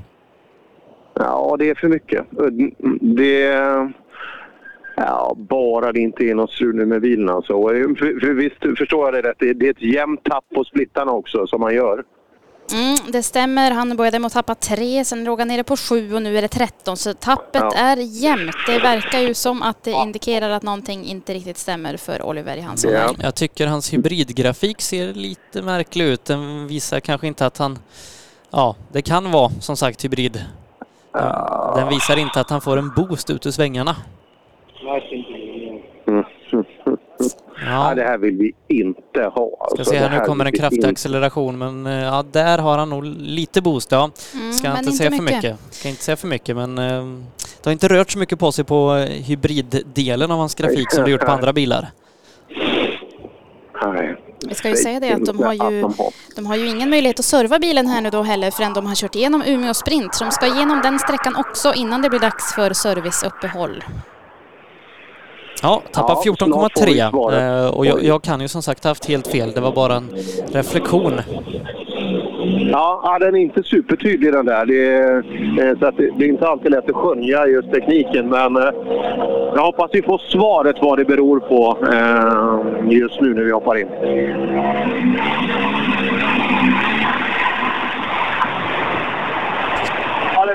Ja, 1.14 1.56
det 1.60 1.70
är 1.70 1.76
för 1.76 1.88
mycket. 1.88 2.26
Det... 3.02 3.92
Ja, 4.96 5.36
bara 5.38 5.92
det 5.92 6.00
inte 6.00 6.24
är 6.24 6.36
något 6.36 6.52
strul 6.52 6.76
nu 6.76 6.86
med 6.86 7.02
bilen 7.02 7.30
alltså. 7.30 7.54
För, 7.62 8.20
för 8.20 8.34
visst 8.34 8.78
förstår 8.78 9.06
jag 9.06 9.14
det 9.14 9.30
rätt. 9.30 9.40
Det 9.40 9.54
det 9.54 9.66
är 9.66 9.72
ett 9.72 9.82
jämnt 9.82 10.24
tapp 10.24 10.46
på 10.56 10.64
splittarna 10.64 11.12
också 11.12 11.48
som 11.48 11.62
man 11.62 11.76
gör. 11.76 12.04
Mm, 12.74 12.98
det 13.12 13.24
stämmer. 13.24 13.72
Han 13.72 13.98
började 13.98 14.20
med 14.20 14.28
att 14.28 14.34
tappa 14.34 14.56
tre, 14.56 15.06
sen 15.06 15.24
låg 15.24 15.40
han 15.40 15.48
nere 15.48 15.64
på 15.64 15.78
sju 15.78 16.14
och 16.16 16.22
nu 16.22 16.38
är 16.38 16.42
det 16.42 16.48
13. 16.48 16.98
Så 16.98 17.14
tappet 17.14 17.62
Ja. 17.64 17.74
är 17.76 17.98
jämnt. 17.98 18.56
Det 18.68 18.80
verkar 18.80 19.20
ju 19.20 19.34
som 19.34 19.62
att 19.64 19.84
det 19.84 19.92
indikerar 19.92 20.50
att 20.50 20.64
någonting 20.64 21.06
inte 21.06 21.34
riktigt 21.34 21.58
stämmer 21.58 21.98
för 21.98 22.22
Oliver 22.22 22.58
i 22.58 22.62
hans 22.62 22.84
ja. 22.86 23.14
Jag 23.22 23.36
tycker 23.36 23.68
hans 23.68 23.94
hybridgrafik 23.94 24.82
ser 24.82 25.14
lite 25.14 25.62
märklig 25.62 26.06
ut. 26.06 26.26
Den 26.26 26.68
visar 26.68 27.00
kanske 27.00 27.28
inte 27.28 27.46
att 27.46 27.58
han... 27.58 27.80
Ja, 28.52 28.76
det 28.92 29.02
kan 29.02 29.32
vara 29.32 29.52
som 29.60 29.78
sagt 29.78 30.06
hybrid. 30.06 30.46
Den, 31.14 31.34
den 31.76 31.90
visar 31.90 32.18
inte 32.18 32.40
att 32.42 32.50
han 32.50 32.62
får 32.62 32.78
en 32.78 32.94
boost 32.96 33.30
ut 33.30 33.46
ur 33.46 33.52
svängarna. 33.52 33.96
Mm. 34.82 35.29
Ja. 37.66 37.94
det 37.96 38.04
här 38.04 38.18
vill 38.18 38.38
vi 38.38 38.54
inte 38.80 39.22
ha. 39.24 39.32
Ska 39.32 39.66
Alltså, 39.80 39.84
se 39.94 39.98
här, 40.00 40.20
nu 40.20 40.26
kommer 40.26 40.46
en 40.46 40.52
kraftig 40.52 40.78
inte- 40.78 40.90
acceleration 40.90 41.58
men 41.58 41.86
eh, 41.88 41.94
ja, 42.04 42.24
där 42.32 42.58
har 42.58 42.78
han 42.78 42.90
nog 42.90 43.06
lite 43.06 43.62
boost 43.62 43.92
ja. 43.92 44.12
Mm, 44.34 44.54
Ska 44.54 44.68
men 44.70 44.78
inte 44.78 44.86
inte 44.90 44.98
säga 44.98 45.12
för 45.12 45.22
mycket. 45.24 45.44
mycket. 45.44 45.58
Ska 45.76 45.90
inte 45.90 46.04
säga 46.04 46.16
för 46.18 46.28
mycket 46.28 46.56
men 46.56 46.78
eh, 46.78 47.04
det 47.62 47.66
har 47.66 47.72
inte 47.72 47.88
rört 47.88 48.12
så 48.12 48.20
mycket 48.20 48.40
på 48.40 48.52
sig 48.52 48.66
på 48.66 48.96
eh, 48.96 49.06
hybriddelen 49.24 50.32
av 50.32 50.38
hans 50.40 50.56
grafik 50.56 50.92
som 50.92 51.04
det 51.04 51.12
gjort 51.12 51.22
på 51.26 51.32
andra 51.32 51.54
bilar. 51.54 51.92
Nej. 53.86 54.16
Vi 54.48 54.56
ska 54.56 54.70
ju 54.70 54.76
säga 54.76 55.00
det 55.00 55.12
att 55.14 55.26
de 55.26 55.40
har 55.44 55.54
ju, 55.54 55.90
de 56.36 56.46
har 56.46 56.56
ju 56.56 56.68
ingen 56.68 56.90
möjlighet 56.90 57.20
att 57.20 57.26
serva 57.26 57.60
bilen 57.60 57.88
här 57.88 58.02
nu 58.02 58.10
då 58.10 58.22
heller 58.24 58.52
förrän 58.52 58.74
de 58.74 58.86
har 58.86 58.96
kört 58.96 59.16
igenom 59.16 59.44
Umeå 59.46 59.74
Sprint. 59.74 60.16
Så 60.16 60.24
de 60.24 60.32
ska 60.32 60.48
igenom 60.48 60.80
den 60.84 61.00
sträckan 61.00 61.36
också 61.36 61.74
innan 61.74 62.02
det 62.02 62.10
blir 62.10 62.20
dags 62.20 62.54
för 62.56 62.74
serviceuppehåll. 62.74 63.84
Ja, 65.64 65.82
tappar 65.92 66.14
Ja, 66.14 66.22
snart 66.22 66.42
får 66.76 66.86
vi 66.86 66.92
14,3 67.02 67.10
svaret. 67.10 67.66
eh, 67.68 67.78
och 67.78 67.86
jag, 67.86 68.04
jag 68.04 68.22
kan 68.22 68.42
ju 68.42 68.48
som 68.48 68.62
sagt 68.62 68.84
haft 68.84 69.06
helt 69.06 69.28
fel. 69.28 69.52
Det 69.52 69.62
var 69.62 69.72
bara 69.72 69.96
en 69.96 70.10
reflektion. 70.54 71.14
Ja, 72.72 73.18
den 73.20 73.36
är 73.36 73.40
inte 73.40 73.64
supertydlig 73.64 74.34
den 74.34 74.46
där. 74.46 74.66
Det 74.66 74.86
är, 74.88 75.18
eh, 75.70 75.80
så 75.80 75.92
det, 75.98 76.26
är 76.26 76.30
inte 76.30 76.48
alltid 76.48 76.72
lätt 76.72 76.90
att 76.90 76.96
skönja 76.96 77.46
just 77.48 77.72
tekniken. 77.72 78.30
Men 78.30 78.58
eh, 78.58 78.70
jag 79.56 79.62
hoppas 79.62 79.90
vi 79.94 80.02
får 80.02 80.18
svaret 80.18 80.76
vad 80.82 80.98
det 80.98 81.06
beror 81.06 81.40
på 81.40 81.78
just 82.90 83.22
nu 83.22 83.34
när 83.34 83.44
vi 83.44 83.52
hoppar 83.52 83.78
in. 83.78 83.88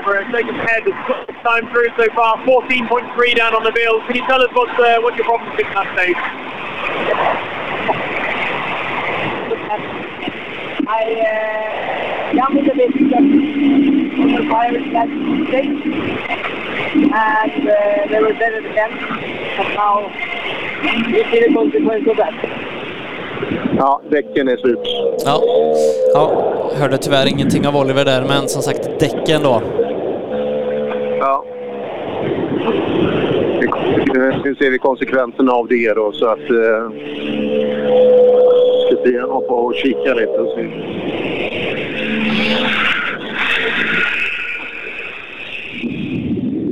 Oliver, 0.05 0.23
second 0.31 0.55
head 0.55 0.83
has 0.85 1.43
time 1.43 1.67
through 1.71 1.87
so 1.97 2.05
far, 2.15 2.37
14.3 2.45 3.35
down 3.35 3.55
on 3.55 3.63
the 3.63 3.71
bill. 3.71 4.01
Can 4.05 4.15
you 4.15 4.27
tell 4.27 4.41
us 4.41 4.49
what's, 4.53 4.71
uh, 4.79 5.01
what 5.01 5.15
your 5.15 5.25
problem 5.25 5.51
is 5.53 5.65
at 5.65 5.73
that 5.73 5.87
stage? 5.97 6.15
I 10.87 11.01
uh, 11.25 12.33
jumped 12.35 12.69
a 12.69 12.75
bit 12.75 12.93
on 13.13 13.25
the 14.31 14.47
fire 14.49 14.79
last 14.93 15.09
stage, 15.49 15.81
and 16.95 17.69
uh, 17.69 18.07
they 18.07 18.21
were 18.21 18.33
dead 18.33 18.53
at 18.53 18.63
the 18.63 18.81
end. 18.81 18.93
But 19.57 19.73
now 19.73 20.11
we 20.85 21.23
see 21.31 21.39
the 21.39 21.53
consequence 21.53 22.07
of 22.07 22.17
that. 22.17 22.75
Ja, 23.77 24.01
däcken 24.09 24.47
är 24.47 24.57
slut. 24.57 24.79
Ja, 25.25 25.41
ja, 26.13 26.31
hörde 26.79 26.97
tyvärr 26.97 27.27
ingenting 27.27 27.67
av 27.67 27.77
Oliver 27.77 28.05
där 28.05 28.23
men 28.23 28.49
som 28.49 28.61
sagt 28.61 28.99
däcken 28.99 29.43
då. 29.43 29.61
Ja. 31.19 31.45
Nu- 34.43 34.55
ser 34.59 34.71
vi 34.71 34.77
konsekvenserna 34.77 35.51
av 35.51 35.67
det 35.67 35.93
då 35.93 36.11
så 36.11 36.25
att... 36.25 36.39
Eh, 36.39 36.89
ska 38.85 39.01
vi 39.03 39.19
hoppa 39.19 39.53
och 39.53 39.75
kika 39.75 40.13
lite 40.13 40.31
och 40.31 40.55
se. 40.55 40.63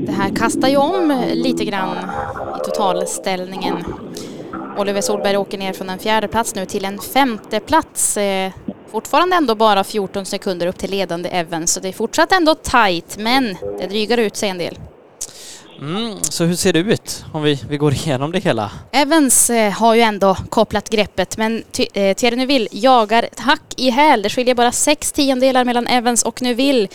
Det 0.05 0.11
här 0.11 0.35
kastar 0.35 0.67
ju 0.67 0.77
om 0.77 1.23
lite 1.33 1.65
grann 1.65 1.97
i 2.61 2.63
totalställningen. 2.65 3.75
Oliver 4.77 5.01
Solberg 5.01 5.37
åker 5.37 5.57
ner 5.57 5.73
från 5.73 5.89
en 5.89 5.99
fjärde 5.99 6.27
plats 6.27 6.55
nu 6.55 6.65
till 6.65 6.85
en 6.85 6.99
femte 6.99 7.59
plats. 7.59 8.17
Eh, 8.17 8.51
Fortfarande 8.93 9.35
ändå 9.35 9.55
bara 9.55 9.83
14 9.83 10.25
sekunder 10.25 10.67
upp 10.67 10.77
till 10.77 10.91
ledande 10.91 11.29
Evans, 11.29 11.73
så 11.73 11.79
det 11.79 11.87
är 11.87 11.93
fortsatt 11.93 12.31
ändå 12.31 12.55
tight, 12.55 13.17
men 13.17 13.57
det 13.79 13.87
drygar 13.87 14.17
ut 14.17 14.35
sig 14.35 14.49
en 14.49 14.57
del. 14.57 14.77
Mm, 15.79 16.17
så 16.23 16.43
hur 16.43 16.55
ser 16.55 16.73
det 16.73 16.79
ut 16.79 17.25
om 17.33 17.43
vi, 17.43 17.59
vi 17.69 17.77
går 17.77 17.93
igenom 17.93 18.31
det 18.31 18.39
hela? 18.39 18.71
Evans 18.91 19.49
eh, 19.49 19.71
har 19.71 19.95
ju 19.95 20.01
ändå 20.01 20.37
kopplat 20.49 20.89
greppet 20.89 21.37
men 21.37 21.63
ty- 21.71 21.87
eh, 21.93 22.13
Thierry 22.15 22.35
Neuville 22.35 22.67
jagar 22.71 23.27
hack 23.37 23.61
i 23.77 23.89
häl. 23.89 24.21
Det 24.21 24.29
skiljer 24.29 24.55
bara 24.55 24.71
sex 24.71 25.11
tiondelar 25.11 25.65
mellan 25.65 25.87
Evans 25.87 26.23
och 26.23 26.41
Neuville. 26.41 26.87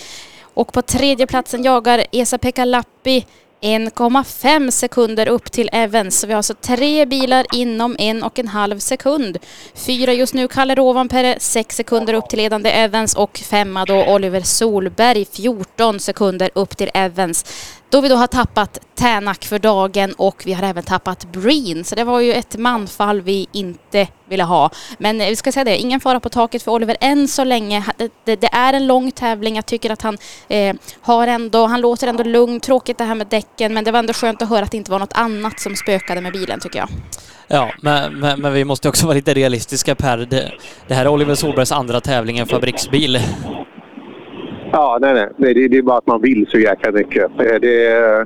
Och 0.54 0.72
på 0.72 0.82
tredje 0.82 1.26
platsen 1.26 1.62
jagar 1.64 2.04
Esa-Pekka 2.12 2.64
Lappi 2.64 3.26
1,5 3.60 4.70
sekunder 4.70 5.28
upp 5.28 5.52
till 5.52 5.70
Evans. 5.72 6.20
Så 6.20 6.26
vi 6.26 6.32
har 6.32 6.36
alltså 6.36 6.54
tre 6.54 7.06
bilar 7.06 7.46
inom 7.52 7.96
en 7.98 8.22
och 8.22 8.38
en 8.38 8.48
halv 8.48 8.78
sekund. 8.78 9.38
Fyra 9.74 10.12
just 10.12 10.34
nu 10.34 10.48
Kalle 10.48 10.74
Rovanperä, 10.74 11.36
sex 11.40 11.76
sekunder 11.76 12.14
upp 12.14 12.28
till 12.28 12.38
ledande 12.38 12.70
Evans 12.70 13.14
och 13.14 13.38
femma 13.38 13.84
då 13.84 14.04
Oliver 14.04 14.40
Solberg, 14.40 15.24
14 15.24 16.00
sekunder 16.00 16.50
upp 16.54 16.76
till 16.76 16.90
Evans. 16.94 17.44
Då 17.90 18.00
vi 18.00 18.08
då 18.08 18.16
har 18.16 18.26
tappat 18.26 18.78
Tänak 18.94 19.44
för 19.44 19.58
dagen 19.58 20.12
och 20.12 20.42
vi 20.46 20.52
har 20.52 20.62
även 20.62 20.82
tappat 20.82 21.32
Breen. 21.32 21.84
Så 21.84 21.94
det 21.94 22.04
var 22.04 22.20
ju 22.20 22.32
ett 22.32 22.56
manfall 22.56 23.20
vi 23.20 23.46
inte 23.52 24.08
ville 24.28 24.44
ha. 24.44 24.70
Men 24.98 25.20
eh, 25.20 25.28
vi 25.28 25.36
ska 25.36 25.52
säga 25.52 25.64
det, 25.64 25.76
ingen 25.76 26.00
fara 26.00 26.20
på 26.20 26.28
taket 26.28 26.62
för 26.62 26.72
Oliver 26.72 26.96
än 27.00 27.28
så 27.28 27.44
länge. 27.44 27.84
Det, 27.96 28.12
det, 28.24 28.36
det 28.36 28.48
är 28.52 28.72
en 28.72 28.86
lång 28.86 29.10
tävling. 29.10 29.56
Jag 29.56 29.66
tycker 29.66 29.90
att 29.90 30.02
han 30.02 30.18
eh, 30.48 30.76
har 31.00 31.26
ändå, 31.26 31.66
han 31.66 31.80
låter 31.80 32.06
ändå 32.06 32.22
lugn. 32.24 32.60
Tråkigt 32.60 32.98
det 32.98 33.04
här 33.04 33.14
med 33.14 33.26
däcken 33.26 33.74
men 33.74 33.84
det 33.84 33.92
var 33.92 33.98
ändå 33.98 34.12
skönt 34.12 34.42
att 34.42 34.48
höra 34.48 34.64
att 34.64 34.70
det 34.70 34.76
inte 34.76 34.90
var 34.90 34.98
något 34.98 35.12
annat 35.12 35.60
som 35.60 35.76
spökade 35.76 36.20
med 36.20 36.32
bilen 36.32 36.60
tycker 36.60 36.78
jag. 36.78 36.88
Ja, 37.46 37.72
men, 37.82 38.18
men, 38.18 38.40
men 38.40 38.52
vi 38.52 38.64
måste 38.64 38.88
också 38.88 39.06
vara 39.06 39.14
lite 39.14 39.34
realistiska 39.34 39.94
Per. 39.94 40.18
Det, 40.18 40.52
det 40.86 40.94
här 40.94 41.04
är 41.04 41.08
Oliver 41.08 41.34
Solbergs 41.34 41.72
andra 41.72 42.00
tävling 42.00 42.36
i 42.36 42.40
en 42.40 42.46
fabriksbil. 42.46 43.20
Ja, 44.72 44.98
nej, 45.00 45.14
nej. 45.14 45.28
nej 45.36 45.54
det, 45.54 45.68
det 45.68 45.78
är 45.78 45.82
bara 45.82 45.98
att 45.98 46.06
man 46.06 46.22
vill 46.22 46.46
så 46.48 46.58
jäkla 46.58 46.92
mycket. 46.92 47.22
Eh, 47.24 47.60
Det, 47.60 47.86
är- 47.86 48.24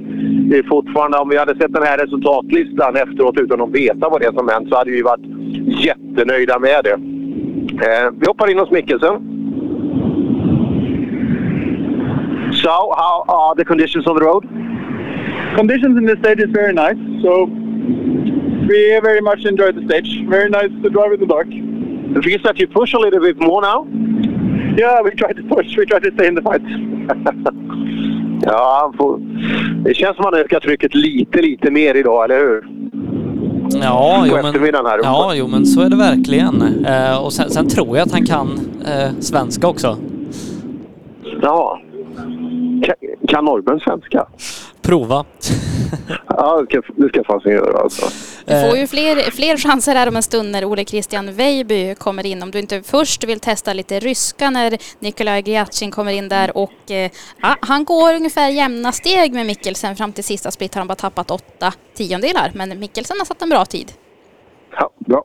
det 0.50 0.58
är 0.58 0.62
fortfarande, 0.68 1.18
om 1.18 1.28
vi 1.28 1.36
hade 1.38 1.54
sett 1.56 1.72
den 1.72 1.82
här 1.82 1.98
resultatlistan 1.98 2.96
efteråt 2.96 3.38
utan 3.38 3.60
att 3.60 3.70
veta 3.70 4.08
vad 4.08 4.20
det 4.20 4.26
är 4.26 4.32
som 4.32 4.48
hänt 4.48 4.68
så 4.68 4.76
hade 4.76 4.90
vi 4.90 5.02
varit 5.02 5.20
jättenöjda 5.84 6.58
med 6.58 6.84
det. 6.84 6.92
Eh, 7.86 8.10
vi 8.20 8.26
hoppar 8.26 8.50
in 8.50 8.58
hos 8.58 8.70
Mikkelsen. 8.70 9.14
So, 12.62 12.70
how 12.70 13.24
are 13.28 13.54
the 13.56 13.64
conditions 13.64 14.06
on 14.06 14.16
the 14.18 14.24
road? 14.24 14.44
Conditions 15.56 15.96
in 15.98 16.06
the 16.06 16.16
stage 16.16 16.40
is 16.40 16.50
very 16.50 16.72
nice, 16.72 16.98
so 17.22 17.46
we 18.68 19.00
very 19.02 19.20
much 19.20 19.44
enjoyed 19.46 19.74
the 19.76 19.84
stage. 19.88 20.24
Very 20.28 20.48
nice 20.50 20.70
to 20.82 20.88
drive 20.90 21.12
in 21.14 21.20
the 21.20 21.26
dark. 21.26 21.46
It 21.50 22.24
feels 22.24 22.42
that 22.42 22.58
you 22.60 22.66
push 22.66 22.94
a 22.94 22.98
little 22.98 23.20
bit 23.20 23.40
more 23.40 23.62
now? 23.62 23.86
Yeah, 24.78 25.02
we 25.04 25.10
try 25.10 25.32
to 25.34 25.42
push. 25.56 25.78
We 25.78 25.86
try 25.86 26.00
to 26.00 26.10
stay 26.14 26.26
in 26.28 26.36
the 26.36 26.42
fight. 26.42 26.62
Ja, 28.44 28.78
han 28.82 28.92
får, 28.96 29.18
det 29.84 29.94
känns 29.94 30.16
som 30.16 30.24
att 30.26 30.32
han 30.34 30.40
ökar 30.40 30.60
trycket 30.60 30.94
lite, 30.94 31.42
lite 31.42 31.70
mer 31.70 31.94
idag, 31.94 32.24
eller 32.24 32.38
hur? 32.38 32.64
Ja, 33.82 34.16
På 34.20 34.26
jo, 34.28 34.34
men, 34.36 34.44
eftermiddagen 34.46 34.86
här 34.86 34.98
uppe. 34.98 35.06
ja, 35.08 35.32
jo, 35.34 35.46
men 35.48 35.66
så 35.66 35.80
är 35.80 35.90
det 35.90 35.96
verkligen. 35.96 36.84
Eh, 36.86 37.24
och 37.24 37.32
sen, 37.32 37.50
sen 37.50 37.68
tror 37.68 37.96
jag 37.96 38.06
att 38.06 38.12
han 38.12 38.26
kan 38.26 38.48
eh, 38.86 39.10
svenska 39.20 39.68
också. 39.68 39.96
Ja. 41.42 41.80
Kan, 42.84 42.94
kan 43.28 43.44
norrmän 43.44 43.80
svenska? 43.80 44.26
Prova. 44.82 45.24
Ja, 46.28 46.60
det 46.60 46.66
ska, 46.66 46.92
det 46.96 47.08
ska 47.08 47.18
jag 47.18 47.26
fasen 47.26 47.52
göra 47.52 47.80
alltså. 47.80 48.06
Du 48.44 48.68
får 48.68 48.78
ju 48.78 48.86
fler, 48.86 49.30
fler 49.30 49.56
chanser 49.56 49.94
här 49.94 50.08
om 50.08 50.16
en 50.16 50.22
stund 50.22 50.50
när 50.50 50.64
Ole 50.64 50.84
Christian 50.84 51.34
Weiby 51.34 51.94
kommer 51.94 52.26
in. 52.26 52.42
Om 52.42 52.50
du 52.50 52.58
inte 52.58 52.82
först 52.82 53.24
vill 53.24 53.40
testa 53.40 53.72
lite 53.72 54.00
ryska 54.00 54.50
när 54.50 54.78
Nikolaj 54.98 55.42
Griatsin 55.42 55.90
kommer 55.90 56.12
in 56.12 56.28
där 56.28 56.56
och 56.56 56.90
eh, 56.90 57.10
ja, 57.42 57.56
han 57.60 57.84
går 57.84 58.14
ungefär 58.14 58.48
jämna 58.48 58.92
steg 58.92 59.32
med 59.32 59.46
Mikkelsen 59.46 59.96
fram 59.96 60.12
till 60.12 60.24
sista 60.24 60.50
split 60.50 60.74
har 60.74 60.80
han 60.80 60.88
bara 60.88 60.94
tappat 60.94 61.30
åtta 61.30 61.72
tiondelar. 61.94 62.50
Men 62.54 62.78
Mikkelsen 62.80 63.16
har 63.18 63.24
satt 63.24 63.42
en 63.42 63.48
bra 63.48 63.64
tid. 63.64 63.92
Ja, 64.76 64.90
bra. 64.98 65.24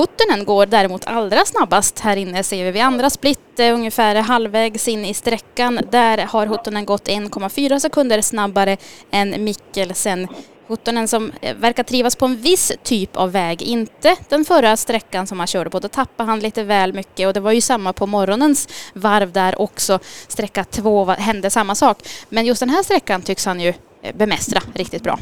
Huttunen 0.00 0.44
går 0.44 0.66
däremot 0.66 1.06
allra 1.06 1.44
snabbast 1.44 2.00
här 2.00 2.16
inne 2.16 2.42
ser 2.42 2.64
vi 2.64 2.70
vid 2.70 2.82
andra 2.82 3.10
split 3.10 3.58
eh, 3.58 3.74
ungefär 3.74 4.14
halvvägs 4.14 4.88
in 4.88 5.04
i 5.04 5.14
sträckan. 5.14 5.80
Där 5.90 6.18
har 6.18 6.46
Huttunen 6.46 6.84
gått 6.84 7.08
1,4 7.08 7.78
sekunder 7.78 8.20
snabbare 8.20 8.76
än 9.10 9.44
Mikkelsen. 9.44 10.28
Huttunen 10.66 11.08
som 11.08 11.32
eh, 11.42 11.56
verkar 11.56 11.82
trivas 11.82 12.16
på 12.16 12.24
en 12.24 12.36
viss 12.36 12.72
typ 12.82 13.16
av 13.16 13.32
väg, 13.32 13.62
inte 13.62 14.16
den 14.28 14.44
förra 14.44 14.76
sträckan 14.76 15.26
som 15.26 15.38
han 15.38 15.46
körde 15.46 15.70
på. 15.70 15.80
Då 15.80 15.88
tappade 15.88 16.30
han 16.30 16.40
lite 16.40 16.62
väl 16.62 16.92
mycket 16.92 17.26
och 17.26 17.32
det 17.32 17.40
var 17.40 17.52
ju 17.52 17.60
samma 17.60 17.92
på 17.92 18.06
morgonens 18.06 18.68
varv 18.94 19.32
där 19.32 19.60
också. 19.60 19.98
Sträcka 20.28 20.64
två 20.64 21.04
hände 21.04 21.50
samma 21.50 21.74
sak. 21.74 21.98
Men 22.28 22.46
just 22.46 22.60
den 22.60 22.70
här 22.70 22.82
sträckan 22.82 23.22
tycks 23.22 23.46
han 23.46 23.60
ju 23.60 23.74
eh, 24.02 24.16
bemästra 24.16 24.62
riktigt 24.74 25.02
bra. 25.02 25.18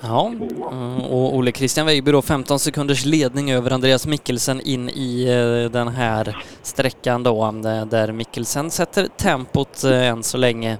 Ja, 0.00 0.32
eh, 0.70 1.12
och 1.12 1.36
Ole 1.36 1.52
Christian 1.52 1.86
Weiby 1.86 2.12
då 2.12 2.22
15 2.22 2.58
sekunders 2.58 3.04
ledning 3.04 3.50
över 3.52 3.70
Andreas 3.70 4.06
Mikkelsen 4.06 4.60
in 4.60 4.88
i 4.88 5.24
eh, 5.28 5.70
den 5.70 5.88
här 5.88 6.36
sträckan 6.62 7.22
då 7.22 7.44
eh, 7.44 7.86
där 7.86 8.12
Mikkelsen 8.12 8.70
sätter 8.70 9.06
tempot 9.16 9.84
än 9.84 10.22
så 10.22 10.38
länge. 10.38 10.78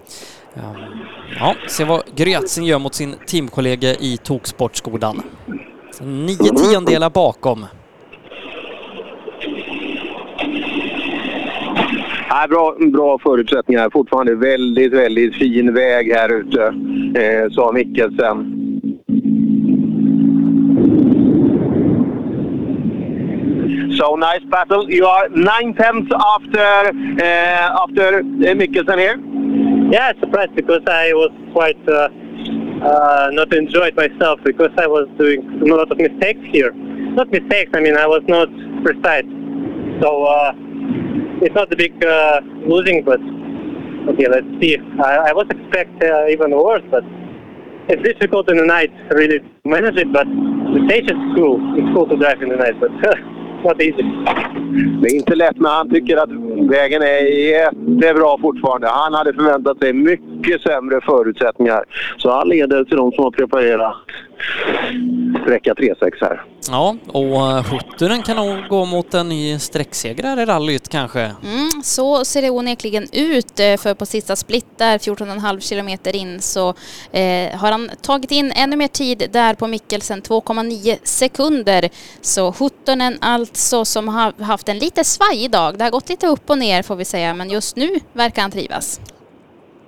Ehm, 0.55 0.63
ja, 1.39 1.55
se 1.69 1.85
vad 1.85 2.03
Gryatsin 2.17 2.65
gör 2.65 2.79
mot 2.79 2.95
sin 2.95 3.15
teamkollega 3.27 3.95
i 3.95 4.17
Toksportskolan. 4.23 5.23
Så 5.93 6.05
Nio 6.05 6.37
tiondelar 6.37 7.11
bakom. 7.11 7.67
Nej, 12.31 12.49
bra, 12.49 12.77
bra 12.93 13.19
förutsättningar. 13.19 13.91
Fortfarande 13.91 14.35
väldigt, 14.35 14.93
väldigt 14.93 15.35
fin 15.35 15.75
väg 15.75 16.13
här 16.13 16.33
ute, 16.33 16.63
eh, 17.21 17.51
sa 17.51 17.73
Mikkelsen. 17.73 18.66
So 24.07 24.15
nice 24.15 24.45
battle. 24.45 24.89
You 24.89 25.05
are 25.05 25.29
nine 25.31 25.75
tenths 25.75 26.13
after 26.15 26.61
uh, 26.61 27.83
after 27.83 28.19
uh, 28.21 28.55
Mikkelsen 28.61 28.99
here. 28.99 29.19
Yeah, 29.91 30.13
surprised 30.21 30.55
because 30.55 30.83
I 30.87 31.13
was 31.13 31.33
quite 31.53 31.83
uh, 31.89 32.09
uh, 32.87 33.31
not 33.33 33.53
enjoyed 33.53 33.97
myself 33.97 34.39
because 34.45 34.71
I 34.79 34.87
was 34.87 35.09
doing 35.19 35.43
a 35.61 35.75
lot 35.75 35.91
of 35.91 35.99
mistakes 35.99 36.39
here. 36.53 36.71
Not 36.73 37.31
mistakes, 37.31 37.73
I 37.75 37.81
mean 37.81 37.97
I 37.97 38.07
was 38.07 38.23
not 38.29 38.49
precise. 38.85 39.27
So 40.01 40.23
uh, 40.25 40.53
it's 41.43 41.57
not 41.57 41.73
a 41.73 41.77
big 41.77 42.05
uh, 42.05 42.43
losing, 42.65 43.03
but 43.03 43.19
okay, 44.11 44.29
let's 44.29 44.47
see. 44.61 44.79
I, 45.03 45.31
I 45.31 45.33
was 45.33 45.49
expect 45.51 45.91
even 46.31 46.53
worse, 46.53 46.87
but 46.93 47.03
it's 47.89 48.03
difficult 48.07 48.49
in 48.53 48.59
the 48.59 48.67
night 48.67 48.93
really 49.11 49.41
to 49.41 49.51
manage 49.65 49.97
it. 49.97 50.13
But 50.13 50.29
the 50.29 50.81
stage 50.87 51.11
is 51.11 51.19
cool. 51.35 51.59
It's 51.75 51.91
cool 51.93 52.07
to 52.07 52.17
drive 52.17 52.41
in 52.41 52.51
the 52.51 52.57
night, 52.57 52.79
but 52.79 52.93
Det 55.03 55.09
är 55.09 55.15
inte 55.15 55.35
lätt, 55.35 55.57
men 55.57 55.71
han 55.71 55.91
tycker 55.91 56.17
att 56.17 56.31
vägen 56.71 57.03
är 57.03 57.49
jättebra 57.51 58.39
fortfarande. 58.41 58.89
Han 58.89 59.15
hade 59.15 59.33
förväntat 59.33 59.79
sig 59.79 59.93
mycket 59.93 60.63
sämre 60.63 61.01
förutsättningar. 61.01 61.85
Så 62.17 62.31
han 62.31 62.49
leder 62.49 62.85
till 62.85 62.97
de 62.97 63.13
som 63.13 63.25
har 63.25 63.31
preparerat 63.31 63.97
sträcka 65.43 65.75
3-6 65.75 66.13
här. 66.21 66.43
Ja, 66.69 66.97
och 67.07 67.23
eh, 67.23 67.65
Huttunen 67.65 68.23
kan 68.23 68.37
nog 68.37 68.69
gå 68.69 68.85
mot 68.85 69.15
en 69.15 69.29
ny 69.29 69.59
sträcksegrare 69.59 70.43
i 70.43 70.45
rallyt 70.45 70.89
kanske. 70.89 71.21
Mm, 71.21 71.83
så 71.85 72.25
ser 72.25 72.43
det 72.43 72.51
onekligen 72.51 73.09
ut 73.13 73.61
eh, 73.61 73.77
för 73.77 73.95
på 73.95 74.07
sista 74.07 74.37
split 74.37 74.67
där 74.77 74.99
14,5 74.99 75.61
kilometer 75.61 76.17
in 76.17 76.41
så 76.41 76.69
eh, 77.13 77.59
har 77.59 77.73
han 77.73 77.91
tagit 78.03 78.31
in 78.31 78.53
ännu 78.53 78.77
mer 78.77 78.89
tid 78.89 79.29
där 79.33 79.55
på 79.55 79.67
Mikkelsen 79.67 80.23
2,9 80.23 80.99
sekunder. 81.03 81.89
Så 82.21 82.51
Huttunen 82.51 83.19
alltså 83.21 83.85
som 83.85 84.09
har 84.09 84.43
haft 84.43 84.69
en 84.69 84.79
lite 84.79 85.05
svajig 85.05 85.51
dag. 85.51 85.79
Det 85.79 85.85
har 85.85 85.91
gått 85.91 86.09
lite 86.09 86.27
upp 86.27 86.51
och 86.51 86.59
ner 86.59 86.83
får 86.83 86.97
vi 86.97 87.05
säga 87.05 87.35
men 87.35 87.51
just 87.51 87.77
nu 87.77 88.01
verkar 88.13 88.43
han 88.43 88.51
trivas. 88.51 89.01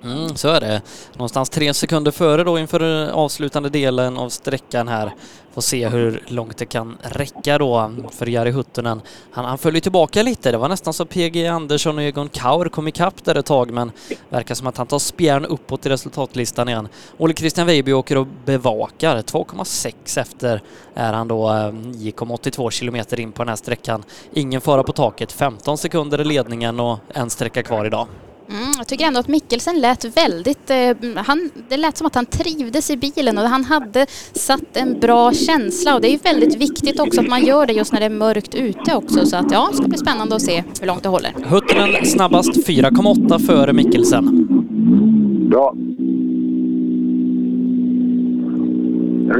Mm, 0.04 0.36
så 0.36 0.48
är 0.48 0.60
det. 0.60 0.82
Någonstans 1.12 1.50
tre 1.50 1.74
sekunder 1.74 2.10
före 2.10 2.44
då 2.44 2.58
inför 2.58 3.06
eh, 3.08 3.14
avslutande 3.14 3.68
delen 3.68 4.16
av 4.16 4.28
sträckan 4.28 4.88
här. 4.88 5.14
Får 5.54 5.62
se 5.62 5.88
hur 5.88 6.22
långt 6.26 6.58
det 6.58 6.66
kan 6.66 6.96
räcka 7.02 7.58
då 7.58 7.92
för 8.10 8.26
Jari 8.26 8.50
Huttunen. 8.50 9.02
Han, 9.32 9.44
han 9.44 9.58
följer 9.58 9.80
tillbaka 9.80 10.22
lite. 10.22 10.50
Det 10.50 10.58
var 10.58 10.68
nästan 10.68 10.92
så 10.94 11.04
PG 11.04 11.46
Andersson 11.46 11.98
och 11.98 12.04
Egon 12.04 12.28
Kaur 12.28 12.68
kom 12.68 12.88
ikapp 12.88 13.24
där 13.24 13.34
ett 13.34 13.46
tag 13.46 13.70
men 13.70 13.92
verkar 14.28 14.54
som 14.54 14.66
att 14.66 14.76
han 14.76 14.86
tar 14.86 14.98
spjärn 14.98 15.44
uppåt 15.44 15.86
i 15.86 15.88
resultatlistan 15.88 16.68
igen. 16.68 16.88
Ole 17.16 17.34
Christian 17.34 17.66
Weiby 17.66 17.92
åker 17.92 18.18
och 18.18 18.26
bevakar. 18.44 19.16
2,6 19.16 20.20
efter 20.20 20.62
är 20.94 21.12
han 21.12 21.28
då 21.28 21.48
eh, 21.48 21.52
9,82 21.52 22.70
kilometer 22.70 23.20
in 23.20 23.32
på 23.32 23.42
den 23.42 23.48
här 23.48 23.56
sträckan. 23.56 24.02
Ingen 24.32 24.60
fara 24.60 24.82
på 24.82 24.92
taket. 24.92 25.32
15 25.32 25.78
sekunder 25.78 26.20
i 26.20 26.24
ledningen 26.24 26.80
och 26.80 26.98
en 27.08 27.30
sträcka 27.30 27.62
kvar 27.62 27.84
idag. 27.84 28.06
Mm, 28.50 28.72
jag 28.78 28.86
tycker 28.86 29.06
ändå 29.06 29.20
att 29.20 29.28
Mikkelsen 29.28 29.80
lät 29.80 30.16
väldigt... 30.16 30.70
Eh, 30.70 30.96
han, 31.16 31.50
det 31.68 31.76
lät 31.76 31.96
som 31.96 32.06
att 32.06 32.14
han 32.14 32.26
trivdes 32.26 32.90
i 32.90 32.96
bilen 32.96 33.38
och 33.38 33.44
han 33.44 33.64
hade 33.64 34.06
satt 34.32 34.76
en 34.76 35.00
bra 35.00 35.32
känsla 35.32 35.94
och 35.94 36.00
det 36.00 36.08
är 36.08 36.12
ju 36.12 36.18
väldigt 36.18 36.60
viktigt 36.60 37.00
också 37.00 37.20
att 37.20 37.28
man 37.28 37.44
gör 37.44 37.66
det 37.66 37.72
just 37.72 37.92
när 37.92 38.00
det 38.00 38.06
är 38.06 38.10
mörkt 38.10 38.54
ute 38.54 38.94
också 38.94 39.26
så 39.26 39.36
att 39.36 39.52
ja, 39.52 39.68
det 39.70 39.76
ska 39.76 39.88
bli 39.88 39.98
spännande 39.98 40.36
att 40.36 40.42
se 40.42 40.64
hur 40.80 40.86
långt 40.86 41.02
det 41.02 41.08
håller. 41.08 41.32
Huttunen 41.44 42.06
snabbast 42.06 42.68
4,8 42.68 43.38
före 43.46 43.72
Mikkelsen. 43.72 44.46
Bra. 45.50 45.74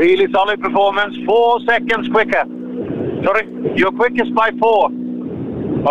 Really 0.01 0.33
solid 0.33 0.61
performance. 0.62 1.15
Four 1.27 1.61
seconds 1.61 2.09
quicker. 2.09 2.45
Sorry? 3.25 3.45
You're 3.77 3.97
quickest 4.01 4.35
by 4.35 4.59
four. 4.61 4.93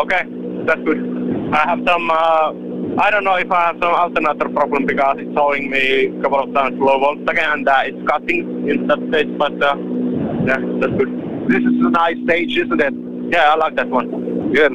Okay, 0.04 0.24
that's 0.68 0.84
good. 0.86 1.00
I 1.54 1.68
have 1.70 1.80
some, 1.86 2.12
uh, 2.12 2.67
i 3.00 3.12
don't 3.12 3.24
know 3.24 3.36
if 3.36 3.52
I 3.52 3.68
have 3.68 3.78
some 3.80 3.94
alternator 3.94 4.50
problem 4.50 4.86
because 4.88 5.18
it's 5.20 5.34
showing 5.36 5.70
me 5.70 6.08
a 6.08 6.22
couple 6.22 6.40
of 6.40 6.54
times 6.54 6.80
low 6.80 6.98
voltage 7.00 7.38
and 7.38 7.68
uh, 7.70 7.84
it's 7.86 8.02
cutting 8.10 8.68
in 8.68 8.88
that 8.88 8.98
stage, 9.10 9.38
but 9.38 9.54
uh, 9.62 9.76
yeah, 10.48 10.58
that's 10.80 10.96
good. 10.98 11.12
This 11.48 11.62
is 11.62 11.78
a 11.86 11.92
nice 11.92 12.18
stage, 12.26 12.58
isn't 12.58 12.82
it? 12.82 12.94
Yeah, 13.32 13.54
I 13.54 13.56
like 13.56 13.76
that 13.76 13.90
one. 13.90 14.10
Good. 14.52 14.74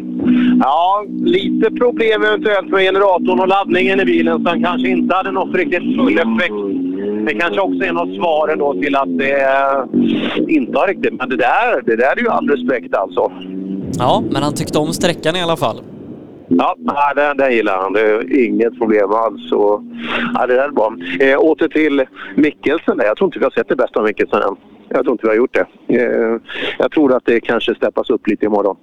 Ja, 0.60 1.04
lite 1.20 1.70
problem 1.70 2.22
eventuellt 2.22 2.70
med 2.70 2.82
generatorn 2.82 3.40
och 3.40 3.48
laddningen 3.48 4.00
i 4.00 4.04
bilen 4.04 4.42
så 4.42 4.48
han 4.48 4.62
kanske 4.62 4.88
inte 4.88 5.14
hade 5.16 5.32
nått 5.32 5.54
riktigt 5.54 5.96
full 5.96 6.18
effekt. 6.18 6.54
Det 7.26 7.34
kanske 7.34 7.60
också 7.60 7.84
är 7.84 7.92
något 7.92 8.16
svar 8.16 8.56
då 8.56 8.74
till 8.74 8.96
att 8.96 9.18
det 9.18 9.42
eh, 9.42 10.54
inte 10.56 10.78
har 10.78 10.88
riktigt... 10.88 11.12
Men 11.18 11.28
det 11.28 11.36
där, 11.36 11.82
det 11.86 11.96
där 11.96 12.16
är 12.16 12.20
ju 12.20 12.28
all 12.28 12.48
respekt 12.48 12.94
alltså. 12.94 13.32
Ja, 13.98 14.22
men 14.30 14.42
han 14.42 14.54
tyckte 14.54 14.78
om 14.78 14.92
sträckan 14.92 15.36
i 15.36 15.42
alla 15.42 15.56
fall. 15.56 15.80
Ja, 16.58 16.76
nej, 16.78 17.12
den, 17.16 17.36
den 17.36 17.52
gillar 17.52 17.78
han. 17.78 17.92
Det 17.92 18.00
är 18.00 18.44
inget 18.44 18.78
problem 18.78 19.10
alls. 19.12 19.52
Och, 19.52 19.82
ja, 20.34 20.46
det 20.46 20.54
där 20.54 20.68
är 20.68 20.70
bra. 20.70 20.96
Eh, 21.20 21.38
åter 21.38 21.68
till 21.68 22.04
Mikkelsen. 22.36 22.96
där. 22.96 23.04
Jag 23.04 23.16
tror 23.16 23.28
inte 23.28 23.38
vi 23.38 23.44
har 23.44 23.50
sett 23.50 23.68
det 23.68 23.76
bästa 23.76 24.00
av 24.00 24.06
Mikkelsen 24.06 24.42
än. 24.42 24.56
Jag 24.88 25.02
tror 25.02 25.12
inte 25.12 25.26
vi 25.26 25.28
har 25.28 25.36
gjort 25.36 25.54
det. 25.54 25.66
Eh, 25.88 26.38
jag 26.78 26.90
tror 26.90 27.16
att 27.16 27.24
det 27.24 27.40
kanske 27.40 27.74
steppas 27.74 28.10
upp 28.10 28.26
lite 28.26 28.46
imorgon. 28.46 28.76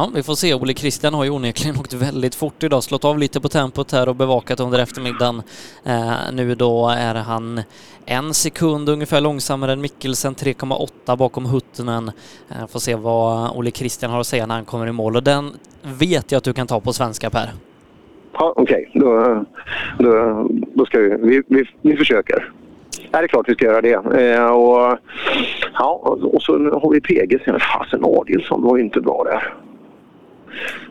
Ja, 0.00 0.10
vi 0.14 0.22
får 0.22 0.34
se. 0.34 0.54
Ole 0.54 0.74
Christian 0.74 1.14
har 1.14 1.24
ju 1.24 1.30
onekligen 1.30 1.76
åkt 1.76 1.92
väldigt 1.92 2.34
fort 2.34 2.62
idag, 2.62 2.82
slått 2.82 3.04
av 3.04 3.18
lite 3.18 3.40
på 3.40 3.48
tempot 3.48 3.92
här 3.92 4.08
och 4.08 4.16
bevakat 4.16 4.60
under 4.60 4.78
eftermiddagen. 4.78 5.42
Eh, 5.84 6.12
nu 6.32 6.54
då 6.54 6.88
är 6.88 7.14
han 7.14 7.60
en 8.06 8.34
sekund 8.34 8.88
ungefär 8.88 9.20
långsammare 9.20 9.72
än 9.72 9.80
Mikkelsen, 9.80 10.34
3,8 10.34 11.16
bakom 11.16 11.46
Huttunen. 11.46 12.10
Eh, 12.50 12.66
får 12.66 12.80
se 12.80 12.94
vad 12.94 13.56
Ole 13.56 13.70
Christian 13.70 14.10
har 14.10 14.20
att 14.20 14.26
säga 14.26 14.46
när 14.46 14.54
han 14.54 14.64
kommer 14.64 14.86
i 14.86 14.92
mål 14.92 15.16
och 15.16 15.22
den 15.22 15.50
vet 15.82 16.32
jag 16.32 16.38
att 16.38 16.44
du 16.44 16.52
kan 16.52 16.66
ta 16.66 16.80
på 16.80 16.92
svenska 16.92 17.30
Per. 17.30 17.48
Ja, 18.32 18.52
Okej, 18.56 18.90
då, 18.94 19.44
då, 19.98 20.46
då 20.74 20.86
ska 20.86 20.98
vi, 20.98 21.16
vi, 21.20 21.42
vi, 21.48 21.64
vi 21.82 21.96
försöker. 21.96 22.52
Ja, 23.10 23.18
det 23.18 23.24
är 23.24 23.28
klart 23.28 23.48
vi 23.48 23.54
ska 23.54 23.64
göra 23.64 23.80
det. 23.80 24.32
Eh, 24.32 24.50
och, 24.50 24.98
ja, 25.74 26.18
och 26.22 26.42
så 26.42 26.52
har 26.52 26.90
vi 26.90 27.00
PG 27.00 27.42
sen. 27.44 27.60
Fasen 27.60 28.04
Adielsson 28.04 28.62
var 28.62 28.76
ju 28.76 28.82
inte 28.82 29.00
bra 29.00 29.24
där. 29.24 29.54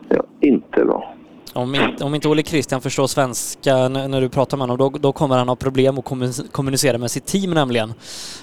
Ja, 0.08 0.22
inte 0.40 0.84
bra. 0.84 1.14
Om 1.52 1.74
inte, 1.74 2.04
om 2.04 2.14
inte 2.14 2.28
Ole 2.28 2.42
Christian 2.42 2.80
förstår 2.80 3.06
svenska 3.06 3.88
när 3.88 4.20
du 4.20 4.28
pratar 4.28 4.56
med 4.56 4.68
honom, 4.68 4.76
då, 4.92 4.98
då 4.98 5.12
kommer 5.12 5.36
han 5.36 5.48
ha 5.48 5.56
problem 5.56 5.98
att 5.98 6.04
kommu- 6.04 6.50
kommunicera 6.52 6.98
med 6.98 7.10
sitt 7.10 7.26
team 7.26 7.50
nämligen. 7.50 7.92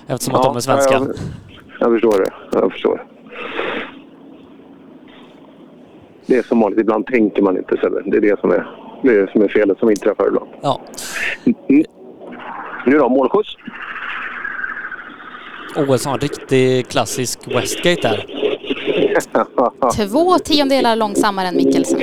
Eftersom 0.07 0.35
att 0.35 0.43
de 0.43 0.55
är 0.55 0.59
svenska. 0.59 0.93
Jag, 0.93 1.07
jag 1.79 1.91
förstår 1.91 2.19
det. 2.19 2.59
Jag 2.59 2.71
förstår. 2.71 3.05
Det 6.25 6.37
är 6.37 6.43
som 6.43 6.59
vanligt. 6.59 6.79
Ibland 6.79 7.05
tänker 7.05 7.41
man 7.41 7.57
inte. 7.57 7.77
Sebbe. 7.77 8.01
Det 8.05 8.17
är 8.17 8.21
det 8.21 8.39
som 8.39 8.51
är, 8.51 8.67
det 9.03 9.09
är 9.09 9.21
det 9.25 9.31
som 9.31 9.41
är 9.41 9.47
felet 9.47 9.79
som 9.79 9.89
inträffar 9.89 10.27
ibland. 10.27 10.49
Ja. 10.61 10.81
Mm. 11.69 11.83
Nu 12.85 12.97
då, 12.97 13.09
målskjuts. 13.09 13.55
OS 15.75 16.05
har 16.05 16.13
en 16.13 16.19
riktig 16.19 16.87
klassisk 16.87 17.39
Westgate 17.47 18.01
där. 18.01 18.25
Två 19.95 20.37
tiondelar 20.37 20.95
långsammare 20.95 21.47
än 21.47 21.55
Mikkelsen. 21.55 22.01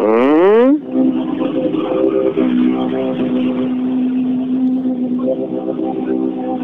Mm. 0.00 0.80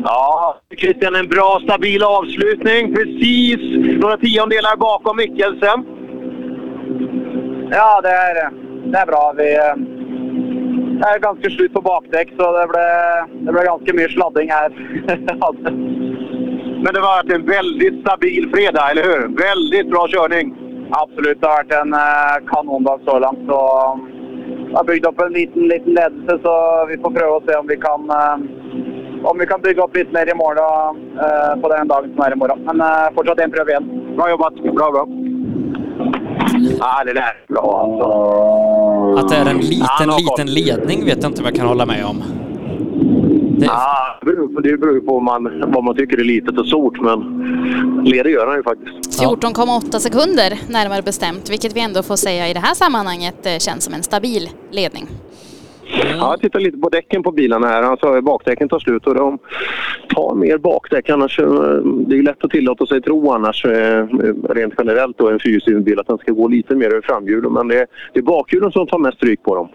Ja, 0.05 0.57
Christian, 0.77 1.15
en 1.15 1.29
bra 1.29 1.61
stabil 1.65 2.03
avslutning. 2.03 2.95
Precis 2.95 3.59
några 4.01 4.17
tiondelar 4.17 4.77
bakom 4.77 5.17
Mikkelsen. 5.17 5.85
Ja, 7.71 8.01
det 8.01 8.09
är, 8.09 8.51
det 8.93 8.99
är 8.99 9.07
bra. 9.07 9.35
Vi 9.37 9.57
eh, 11.01 11.13
är 11.15 11.19
ganska 11.19 11.51
slut 11.51 11.73
på 11.73 11.81
bakdäck, 11.81 12.29
så 12.37 12.53
det 12.59 12.67
blev, 12.69 13.45
det 13.45 13.53
blev 13.53 13.65
ganska 13.65 13.93
mycket 13.93 14.13
sladding 14.13 14.51
här. 14.51 14.71
Men 16.85 16.95
det 16.95 17.01
har 17.01 17.17
varit 17.17 17.33
en 17.33 17.47
väldigt 17.47 18.01
stabil 18.01 18.51
fredag, 18.55 18.91
eller 18.91 19.03
hur? 19.03 19.21
Väldigt 19.51 19.91
bra 19.91 20.07
körning. 20.09 20.55
Absolut, 20.91 21.41
det 21.41 21.47
har 21.47 21.57
varit 21.57 21.73
en 21.73 21.93
eh, 21.93 22.37
kanondag 22.55 23.01
så 23.05 23.19
långt. 23.19 23.39
Så, 23.49 23.59
jag 24.71 24.79
har 24.79 24.85
byggt 24.85 25.07
upp 25.07 25.21
en 25.21 25.33
liten, 25.33 25.63
liten 25.63 25.95
ledelse, 25.95 26.39
så 26.43 26.87
vi 26.89 26.99
får 26.99 27.11
pröva 27.11 27.37
och 27.37 27.45
se 27.47 27.55
om 27.57 27.67
vi 27.67 27.77
kan 27.77 28.11
eh, 28.11 28.37
om 29.25 29.39
vi 29.39 29.47
kan 29.47 29.61
bygga 29.61 29.83
upp 29.85 29.97
lite 29.97 30.13
mer 30.13 30.31
i 30.31 30.35
mål 30.35 30.57
eh, 30.59 31.61
på 31.61 31.69
den 31.69 31.89
dagen 31.89 32.13
som 32.15 32.25
är 32.25 32.33
imorgon. 32.33 32.61
Men 32.65 33.15
fortsatt 33.15 33.39
en 33.39 33.51
pröv 33.51 33.69
igen. 33.69 34.15
Bra 34.17 34.31
jobbat! 34.31 34.55
Bra, 34.55 34.91
bra. 34.91 35.07
Ja, 36.79 37.05
det 37.05 37.13
där 37.13 37.23
är 37.23 37.55
bra 37.55 37.81
alltså. 37.83 38.82
Att 39.17 39.29
det 39.29 39.37
är 39.37 39.47
en 39.47 39.59
liten, 39.59 40.09
liten 40.19 40.55
ledning 40.55 41.05
vet 41.05 41.23
jag 41.23 41.31
inte 41.31 41.41
om 41.41 41.47
jag 41.47 41.55
kan 41.55 41.67
hålla 41.67 41.87
med 41.87 42.05
om. 42.05 42.23
Ja, 43.61 44.19
det 44.21 44.27
beror 44.27 44.55
på, 44.55 44.61
det 44.61 44.77
beror 44.77 45.01
på 45.01 45.13
vad 45.13 45.23
man, 45.23 45.73
vad 45.73 45.85
man 45.85 45.97
tycker 45.97 46.21
är 46.21 46.25
litet 46.25 46.59
och 46.59 46.67
stort, 46.67 47.01
men 47.01 47.19
leder 48.05 48.31
gör 48.31 48.47
han 48.47 48.57
ju 48.57 48.63
faktiskt. 48.63 49.23
14,8 49.23 49.99
sekunder 49.99 50.59
närmare 50.69 51.03
bestämt, 51.03 51.51
vilket 51.51 51.77
vi 51.77 51.81
ändå 51.81 52.03
får 52.03 52.17
säga 52.17 52.49
i 52.49 52.55
det 52.55 52.61
här 52.61 52.75
sammanhanget 52.75 53.47
eh, 53.47 53.59
känns 53.59 53.85
som 53.85 53.95
en 53.95 54.03
stabil 54.03 54.51
ledning. 54.71 55.07
Ja, 55.95 56.31
jag 56.31 56.41
tittar 56.41 56.61
lite 56.61 56.79
på 56.79 56.89
däcken 56.89 57.23
på 57.23 57.31
bilarna 57.33 57.67
här. 57.67 57.83
Alltså, 57.83 58.21
bakdäcken 58.23 58.69
tar 58.69 58.79
slut 58.79 59.07
och 59.07 59.15
de 59.15 59.39
tar 60.15 60.35
mer 60.35 60.59
bakdäck. 60.59 61.09
Annars, 61.11 61.39
eh, 61.39 61.47
det 62.07 62.19
är 62.19 62.23
lätt 62.23 62.45
att 62.45 62.51
tillåta 62.51 62.87
sig 62.87 63.01
tro 63.03 63.33
annars, 63.33 63.65
eh, 63.65 64.07
rent 64.49 64.75
generellt, 64.79 65.19
då, 65.19 65.29
en 65.31 65.39
fyrhjulsdriven 65.41 65.85
bil, 65.85 65.99
att 65.99 66.07
den 66.07 66.19
ska 66.19 66.33
gå 66.33 66.49
lite 66.49 66.75
mer 66.75 66.87
över 66.87 67.01
framhjulen. 67.01 67.53
Men 67.53 67.69
det 67.69 67.79
är, 67.81 67.87
det 68.13 68.19
är 68.21 68.23
bakhjulen 68.23 68.73
som 68.73 68.87
tar 68.87 68.99
mest 68.99 69.17
stryk 69.17 69.43
på 69.43 69.55
dem. 69.55 69.69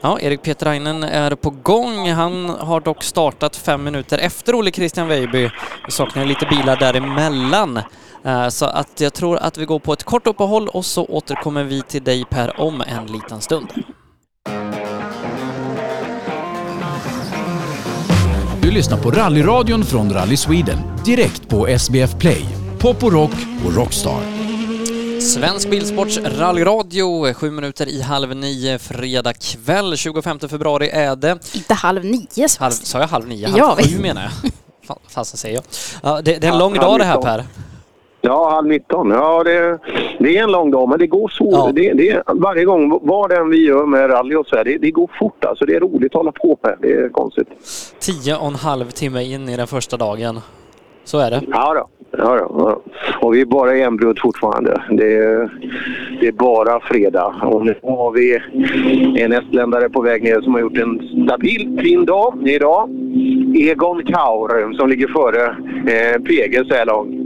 Ja, 0.00 0.18
Erik 0.20 0.42
Petrainen 0.42 1.02
är 1.02 1.34
på 1.34 1.50
gång. 1.62 2.08
Han 2.08 2.48
har 2.48 2.80
dock 2.80 3.02
startat 3.02 3.56
fem 3.56 3.84
minuter 3.84 4.18
efter 4.18 4.54
Olle 4.54 4.70
Christian 4.70 5.08
Weiby. 5.08 5.50
Vi 5.84 5.90
saknar 5.90 6.24
lite 6.24 6.46
bilar 6.46 6.76
däremellan. 6.76 7.76
Eh, 8.24 8.48
Så 8.48 8.66
att 8.66 9.00
jag 9.00 9.14
tror 9.14 9.36
att 9.36 9.58
vi 9.58 9.64
går 9.64 9.78
på 9.78 9.92
ett 9.92 10.04
kort 10.04 10.26
uppehåll 10.26 10.68
och 10.68 10.84
så 10.84 11.04
återkommer 11.04 11.64
vi 11.64 11.82
till 11.82 12.02
dig 12.04 12.24
Per 12.30 12.60
om 12.60 12.80
en 12.86 13.06
liten 13.12 13.40
stund. 13.40 13.66
Du 18.70 18.74
lyssnar 18.74 18.98
på 18.98 19.10
rallyradion 19.10 19.84
från 19.84 20.12
Rally 20.12 20.36
Sweden 20.36 20.78
direkt 21.04 21.48
på 21.48 21.66
SBF 21.68 22.14
Play, 22.18 22.44
Pop 22.78 23.04
och 23.04 23.12
Rock 23.12 23.30
och 23.66 23.74
Rockstar. 23.76 24.20
Svensk 25.20 25.70
Bilsports 25.70 26.18
rallyradio, 26.18 27.32
sju 27.34 27.50
minuter 27.50 27.88
i 27.88 28.00
halv 28.02 28.36
nio 28.36 28.78
fredag 28.78 29.32
kväll. 29.32 29.96
25 29.96 30.38
februari 30.40 30.88
är 30.88 31.16
det. 31.16 31.38
Inte 31.54 31.74
halv 31.74 32.04
nio 32.04 32.48
så. 32.48 32.62
Halv, 32.62 32.72
sa 32.72 33.00
jag 33.00 33.08
halv 33.08 33.28
nio? 33.28 33.46
Halv 33.46 33.58
Ja, 33.58 33.76
sju 33.82 33.98
menar 33.98 34.22
jag. 34.22 34.50
Fa- 34.88 34.98
Fasen 35.08 35.38
säger 35.38 35.54
jag. 35.54 35.64
Ja, 36.02 36.20
det, 36.22 36.22
det 36.22 36.46
är 36.46 36.48
en 36.48 36.54
Ja, 36.54 36.58
lång 36.58 36.74
dag 36.74 36.98
det 36.98 37.04
här 37.04 37.16
19. 37.16 37.24
Per. 37.24 37.44
Ja, 38.22 38.50
halv 38.50 38.66
19. 38.68 39.10
Ja, 39.10 39.42
det, 39.44 39.78
det 40.18 40.38
är 40.38 40.42
en 40.42 40.52
lång 40.52 40.70
dag, 40.70 40.88
men 40.88 40.98
det 40.98 41.06
går 41.06 41.28
så. 41.28 41.70
Det, 41.74 41.92
det, 41.92 42.10
är- 42.10 42.22
varje 42.34 42.64
gång, 42.64 42.98
vad 43.02 43.30
den 43.30 43.50
vi 43.50 43.66
gör 43.66 43.86
med 43.86 44.10
rally 44.10 44.34
och 44.34 44.46
så 44.46 44.56
här, 44.56 44.64
det, 44.64 44.78
det 44.78 44.90
går 44.90 45.10
fort 45.18 45.44
alltså. 45.44 45.64
Det 45.64 45.74
är 45.76 45.80
roligt 45.80 46.12
att 46.12 46.18
hålla 46.18 46.32
på 46.32 46.58
med. 46.62 46.76
Det 46.80 46.92
är 46.92 47.08
konstigt. 47.08 47.48
Tio 47.98 48.36
och 48.36 48.46
en 48.46 48.54
halv 48.54 48.84
timme 48.90 49.22
in 49.24 49.48
i 49.48 49.56
den 49.56 49.66
första 49.66 49.96
dagen. 49.96 50.40
Så 51.04 51.18
är 51.18 51.30
det. 51.30 51.40
Ja, 51.50 51.74
då. 51.74 51.88
Ja, 52.18 52.36
då. 52.36 52.54
ja. 52.58 52.80
Och 53.20 53.34
vi 53.34 53.40
är 53.40 53.44
bara 53.44 53.76
Embryot 53.76 54.20
fortfarande. 54.20 54.82
Det 54.90 55.16
är, 55.16 55.50
det 56.20 56.26
är 56.28 56.32
bara 56.32 56.80
fredag. 56.80 57.34
Och 57.42 57.66
nu 57.66 57.74
har 57.82 58.10
vi 58.10 58.38
en 59.22 59.32
estländare 59.32 59.88
på 59.88 60.00
väg 60.02 60.22
ner 60.22 60.40
som 60.40 60.52
har 60.54 60.60
gjort 60.60 60.78
en 60.78 61.08
stabil, 61.24 61.80
fin 61.82 62.04
dag 62.04 62.34
idag. 62.48 62.88
Egon 63.56 64.02
Kaur 64.04 64.72
som 64.76 64.88
ligger 64.88 65.08
före 65.08 65.44
eh, 65.94 66.20
PG 66.22 66.66
så 66.68 66.74
här 66.74 66.86
långt. 66.86 67.16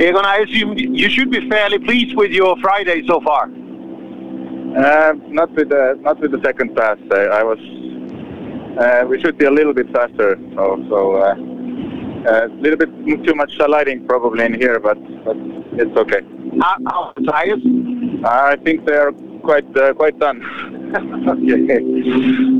Egon, 0.00 0.24
I 0.24 0.38
assume 0.38 0.78
you 0.78 1.10
should 1.10 1.30
be 1.30 1.46
fairly 1.50 1.78
pleased 1.78 2.16
with 2.16 2.30
your 2.30 2.56
Friday 2.60 3.06
so 3.06 3.20
far. 3.20 3.44
Uh, 3.44 5.12
not 5.28 5.50
with 5.52 5.68
the 5.68 5.98
not 6.00 6.18
with 6.20 6.30
the 6.32 6.40
second 6.42 6.74
pass. 6.74 6.96
Uh, 7.12 7.16
I 7.38 7.42
was. 7.42 7.58
Uh, 8.80 9.06
we 9.06 9.20
should 9.20 9.36
be 9.36 9.44
a 9.44 9.50
little 9.50 9.74
bit 9.74 9.92
faster. 9.92 10.38
So 10.54 10.82
so 10.88 11.16
a 11.16 11.32
uh, 12.26 12.46
little 12.64 12.78
bit 12.78 12.90
too 13.26 13.34
much 13.34 13.52
lighting 13.58 14.06
probably 14.06 14.46
in 14.46 14.54
here, 14.54 14.80
but 14.80 14.96
but 15.24 15.36
it's 15.72 15.94
okay. 15.98 16.22
How, 16.62 17.12
tires? 17.28 17.60
I 18.24 18.56
think 18.64 18.86
they 18.86 18.94
are 18.94 19.12
quite 19.40 19.80
uh, 19.80 19.92
quite 19.94 20.18
done. 20.18 20.40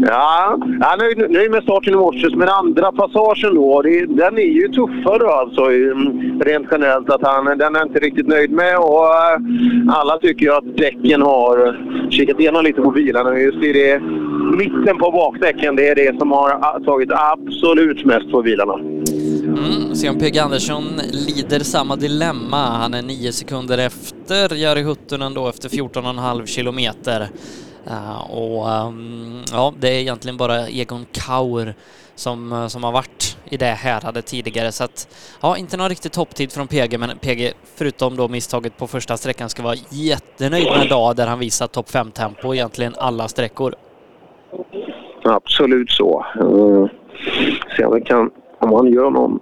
Ja, 0.02 0.58
jag 0.80 0.92
är 0.92 0.98
nöjd, 0.98 1.30
nöjd 1.30 1.50
med 1.50 1.62
starten 1.62 1.94
i 1.94 1.96
morse, 1.96 2.28
men 2.36 2.48
andra 2.48 2.92
passagen 2.92 3.54
då, 3.54 3.82
det, 3.82 4.06
den 4.06 4.38
är 4.38 4.52
ju 4.60 4.68
tuffare 4.68 5.28
alltså 5.28 5.62
mm, 5.62 6.40
rent 6.40 6.68
generellt. 6.70 7.10
Att 7.10 7.22
han, 7.22 7.58
den 7.58 7.76
är 7.76 7.82
inte 7.82 7.98
riktigt 7.98 8.26
nöjd 8.26 8.50
med 8.50 8.78
och 8.78 9.04
eh, 9.04 9.40
alla 9.88 10.18
tycker 10.18 10.46
ju 10.46 10.52
att 10.52 10.76
däcken 10.76 11.22
har 11.22 11.78
kikat 12.10 12.40
igenom 12.40 12.64
lite 12.64 12.80
på 12.82 12.90
bilarna. 12.90 13.38
Just 13.38 13.64
i 13.64 13.72
det, 13.72 14.00
mitten 14.58 14.98
på 14.98 15.10
bakdäcken, 15.10 15.76
det 15.76 15.88
är 15.88 15.94
det 15.94 16.18
som 16.18 16.32
har 16.32 16.50
ah, 16.50 16.80
tagit 16.84 17.10
absolut 17.12 18.04
mest 18.04 18.30
på 18.30 18.42
bilarna. 18.42 18.74
Mm, 18.74 19.94
se 19.94 20.08
om 20.08 20.18
PG 20.18 20.38
Andersson 20.38 20.84
lider 21.12 21.58
samma 21.58 21.96
dilemma. 21.96 22.56
Han 22.56 22.94
är 22.94 23.02
nio 23.02 23.32
sekunder 23.32 23.78
efter 23.78 24.54
Jari 24.54 24.82
Huttunen 24.82 25.34
då 25.34 25.48
efter 25.48 25.68
14,5 25.68 26.40
kilometer. 26.70 27.28
Eh, 27.86 28.30
och 28.30 28.70
ehm, 28.70 29.42
ja, 29.52 29.72
det 29.80 29.88
är 29.88 30.00
egentligen 30.00 30.36
bara 30.36 30.68
Egon 30.68 31.06
Kaur 31.12 31.74
som, 32.14 32.52
eh, 32.52 32.66
som 32.66 32.84
har 32.84 32.92
varit 32.92 33.36
i 33.50 33.56
det 33.56 33.64
häradet 33.64 34.26
tidigare. 34.26 34.72
Så 34.72 34.84
att, 34.84 35.08
ja, 35.40 35.56
inte 35.56 35.76
någon 35.76 35.88
riktig 35.88 36.12
topptid 36.12 36.52
från 36.52 36.66
PG, 36.66 36.98
men 36.98 37.18
PG, 37.18 37.52
förutom 37.74 38.16
då 38.16 38.28
misstaget 38.28 38.76
på 38.76 38.86
första 38.86 39.16
sträckan, 39.16 39.48
ska 39.48 39.62
vara 39.62 39.76
jättenöjd 39.90 40.64
med 40.64 40.80
en 40.82 40.88
dag 40.88 41.16
där 41.16 41.26
han 41.26 41.38
visar 41.38 41.66
topp 41.66 41.86
5-tempo 41.88 42.54
egentligen 42.54 42.94
alla 42.98 43.28
sträckor. 43.28 43.74
Absolut 45.24 45.90
så. 45.90 46.26
Eh, 46.40 46.86
se 47.76 47.84
om 47.84 48.00
kan, 48.00 48.30
om 48.58 48.72
han 48.72 48.92
gör 48.92 49.10
någon 49.10 49.40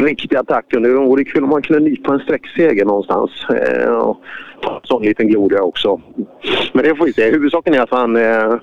riktig 0.00 0.36
attack. 0.36 0.64
Det 0.70 0.94
vore 0.94 1.24
kul 1.24 1.44
om 1.44 1.52
han 1.52 1.62
kunde 1.62 1.90
nypa 1.90 2.14
en 2.14 2.20
sträckseger 2.20 2.84
någonstans. 2.84 3.30
En 4.64 4.80
sån 4.82 5.02
liten 5.02 5.28
gloria 5.28 5.62
också. 5.62 6.00
Men 6.72 6.84
det 6.84 6.96
får 6.96 7.04
vi 7.04 7.12
se. 7.12 7.30
Huvudsaken 7.30 7.74
är 7.74 7.80
att 7.80 7.90
han... 7.90 8.16
Eh, 8.16 8.54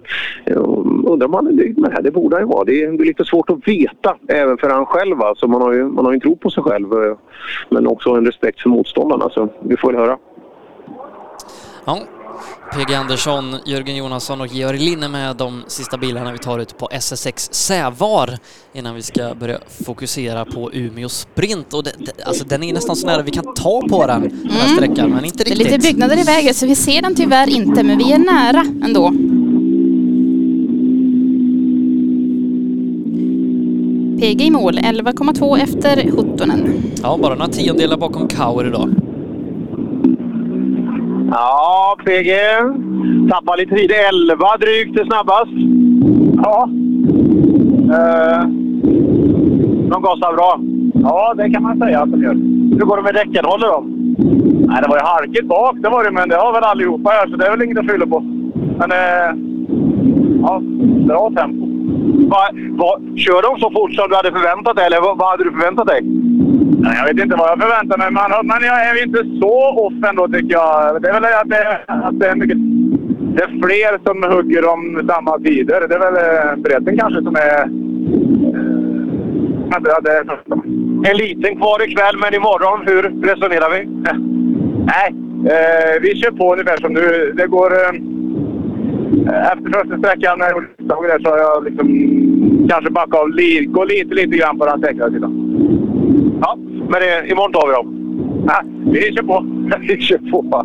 undrar 1.06 1.28
om 1.28 1.34
han 1.34 1.48
är 1.48 1.52
nöjd 1.52 1.78
med 1.78 1.92
det 1.92 1.96
här. 1.96 2.02
Det 2.02 2.12
borde 2.12 2.36
han 2.36 2.44
ju 2.44 2.48
vara. 2.48 2.64
Det 2.64 2.84
är, 2.84 2.92
det 2.92 3.04
är 3.04 3.06
lite 3.06 3.26
svårt 3.26 3.50
att 3.50 3.68
veta 3.68 4.16
även 4.28 4.58
för 4.58 4.70
han 4.70 4.86
själv. 4.86 5.22
Alltså, 5.22 5.48
man, 5.48 5.62
har 5.62 5.74
ju, 5.74 5.84
man 5.84 6.06
har 6.06 6.12
ju 6.12 6.16
en 6.16 6.22
tro 6.22 6.36
på 6.36 6.50
sig 6.50 6.64
själv 6.64 6.94
eh, 6.94 7.18
men 7.70 7.88
också 7.88 8.10
en 8.10 8.26
respekt 8.26 8.62
för 8.62 8.70
motståndarna. 8.70 9.30
Så 9.30 9.50
vi 9.60 9.78
får 9.78 9.92
väl 9.92 10.02
höra. 10.02 10.18
Ja, 11.86 11.98
PG 12.74 12.94
Andersson, 12.96 13.56
Jörgen 13.66 13.96
Jonasson 13.96 14.42
och 14.42 14.48
Georg 14.48 14.78
Linne 14.80 15.08
med 15.08 15.36
de 15.36 15.64
sista 15.68 15.98
bilarna 15.98 16.32
vi 16.32 16.38
tar 16.38 16.60
ut 16.60 16.78
på 16.78 16.88
SS6 16.88 17.54
Sävar 17.54 18.38
innan 18.74 18.96
vi 18.96 19.02
ska 19.02 19.36
börja 19.36 19.60
fokusera 19.86 20.46
på 20.46 20.72
Umeå 20.74 21.10
Sprint. 21.10 21.74
Och 21.74 21.84
det, 21.84 21.92
det, 21.98 22.24
alltså 22.24 22.44
den 22.44 22.64
är 22.64 22.74
nästan 22.74 22.96
så 22.96 23.08
nära 23.08 23.22
vi 23.22 23.32
kan 23.32 23.54
ta 23.54 23.82
på 23.90 24.08
den, 24.08 24.22
den 24.22 24.52
här 24.52 24.76
sträckan, 24.76 25.10
men 25.10 25.26
inte 25.26 25.44
Det 25.44 25.50
är 25.50 25.56
riktigt. 25.56 25.72
lite 25.72 25.88
byggnader 25.88 26.20
i 26.20 26.24
vägen 26.24 26.54
så 26.54 26.66
vi 26.66 26.76
ser 26.76 27.02
den 27.02 27.16
tyvärr 27.16 27.50
inte, 27.50 27.84
men 27.84 27.98
vi 27.98 28.12
är 28.12 28.18
nära 28.18 28.66
ändå. 28.86 29.12
PG 34.20 34.42
i 34.42 34.52
mål, 34.52 34.80
11,2 34.80 35.58
efter 35.64 36.12
Huttunen. 36.12 36.84
Ja, 37.04 37.18
bara 37.22 37.36
några 37.36 37.52
tiondelar 37.52 37.98
bakom 37.98 38.28
Kauer 38.28 38.68
idag. 38.68 38.90
Ja, 41.32 41.96
PG. 42.06 42.32
Tappar 43.32 43.58
lite 43.58 43.76
tid. 43.76 43.92
11 43.92 44.58
drygt 44.60 45.00
är 45.00 45.06
snabbast. 45.06 45.52
Ja. 46.44 46.70
Uh, 47.96 48.42
de 49.90 50.02
gasar 50.02 50.34
bra. 50.34 50.60
Ja, 50.94 51.34
det 51.38 51.50
kan 51.50 51.64
man 51.64 51.80
säga 51.80 52.02
att 52.02 52.12
de 52.12 52.24
gör. 52.24 52.34
Hur 52.78 52.86
går 52.86 52.98
det 52.98 53.04
med 53.04 53.14
däcken? 53.14 53.46
Håller 53.46 53.68
de? 53.68 54.00
Nej, 54.68 54.82
det 54.82 54.90
var 54.90 54.98
ju 54.98 55.04
halkigt 55.04 55.48
bak, 55.48 55.76
det 55.82 55.90
var 55.90 56.04
det, 56.04 56.12
men 56.12 56.30
det 56.30 56.36
har 56.36 56.54
väl 56.54 56.64
allihopa 56.64 57.10
här, 57.10 57.28
så 57.28 57.36
det 57.36 57.46
är 57.46 57.52
väl 57.52 57.64
inget 57.64 57.78
att 57.78 57.90
skylla 57.90 58.06
på. 58.06 58.20
Men 58.80 58.92
eh, 58.92 59.30
ja, 60.42 60.62
bra 61.08 61.32
tempo. 61.36 61.59
Va, 62.34 62.50
va, 62.82 63.00
kör 63.16 63.42
de 63.42 63.60
så 63.60 63.72
fort 63.72 63.94
som 63.94 64.10
du 64.10 64.16
hade 64.16 64.32
förväntat 64.32 64.76
dig, 64.76 64.86
eller 64.86 65.02
vad, 65.02 65.18
vad 65.18 65.30
hade 65.30 65.44
du 65.44 65.52
förväntat 65.52 65.88
dig? 65.88 66.02
Nej, 66.84 66.94
jag 66.98 67.06
vet 67.08 67.24
inte 67.24 67.36
vad 67.36 67.50
jag 67.50 67.62
förväntar 67.62 67.98
mig, 67.98 68.12
men, 68.12 68.48
men 68.48 68.62
jag 68.70 68.78
är 68.88 69.04
inte 69.04 69.24
så 69.42 69.56
off 69.86 70.10
ändå 70.10 70.28
tycker 70.28 70.54
jag. 70.54 71.02
Det 71.02 71.10
är 71.10 71.14
väl 71.14 71.26
att 71.26 71.50
det, 71.50 71.80
att 71.88 72.20
det 72.20 72.28
är 72.28 72.36
mycket... 72.36 72.58
Det 73.36 73.44
är 73.44 73.48
fler 73.48 74.00
som 74.06 74.36
hugger 74.36 74.64
om 74.74 75.08
samma 75.10 75.38
tider. 75.40 75.88
Det 75.88 75.96
är 75.96 76.00
väl 76.00 76.16
eh, 76.16 76.56
bredden 76.64 76.98
kanske 76.98 77.24
som 77.24 77.36
är... 77.36 77.62
eh, 79.72 80.02
det 80.04 80.12
är... 80.12 80.24
En 81.12 81.18
liten 81.18 81.56
kvar 81.58 81.84
ikväll, 81.88 82.18
men 82.22 82.34
imorgon, 82.34 82.80
hur 82.86 83.04
resonerar 83.30 83.70
vi? 83.76 83.86
Nej, 84.94 85.08
eh, 85.54 86.02
vi 86.02 86.16
kör 86.16 86.32
på 86.32 86.54
ungefär 86.54 86.78
som 86.78 86.94
nu. 86.94 87.34
Det 87.38 87.48
går... 87.48 87.72
Eh, 87.72 88.19
efter 89.52 89.80
första 89.80 89.98
sträckan 89.98 90.40
när 90.40 90.46
jag 90.46 90.56
gjorde 90.56 91.08
där 91.08 91.20
så 91.24 91.30
har 91.30 91.38
jag 91.38 91.64
liksom 91.64 91.88
kanske 92.70 92.92
backat 92.92 93.20
av, 93.20 93.30
li, 93.30 93.66
gå 93.66 93.84
lite, 93.84 94.16
lite 94.16 94.38
grann 94.38 94.58
på 94.58 94.66
den 94.66 94.82
säkrare 94.82 95.12
sidan. 95.12 95.32
Ja, 96.42 96.58
men 96.90 97.00
det, 97.02 97.32
imorgon 97.32 97.52
tar 97.54 97.68
vi 97.68 97.74
dem. 97.74 97.96
Vi 98.92 99.16
kör 99.16 99.24
på. 99.24 99.46
vi 99.88 100.02
kör 100.02 100.18
på. 100.18 100.64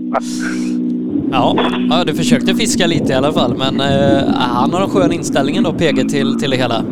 Ja, 1.33 1.57
ja, 1.91 2.05
du 2.07 2.15
försökte 2.15 2.55
fiska 2.55 2.87
lite 2.87 3.13
i 3.13 3.17
alla 3.17 3.33
fall, 3.33 3.55
men 3.59 3.81
eh, 3.81 4.35
han 4.35 4.73
har 4.73 4.81
en 4.81 4.89
skön 4.89 5.13
inställning 5.13 5.63
då, 5.63 5.73
PG, 5.73 6.09
till, 6.09 6.39
till 6.41 6.51
det 6.51 6.57
hela. 6.57 6.85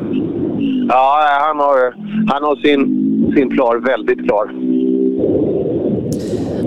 Ja, 0.88 1.18
han 1.40 1.58
har, 1.58 1.94
han 2.32 2.42
har 2.42 2.56
sin, 2.56 2.82
sin 3.36 3.48
plan 3.48 3.84
väldigt 3.84 4.24
klar. 4.24 4.46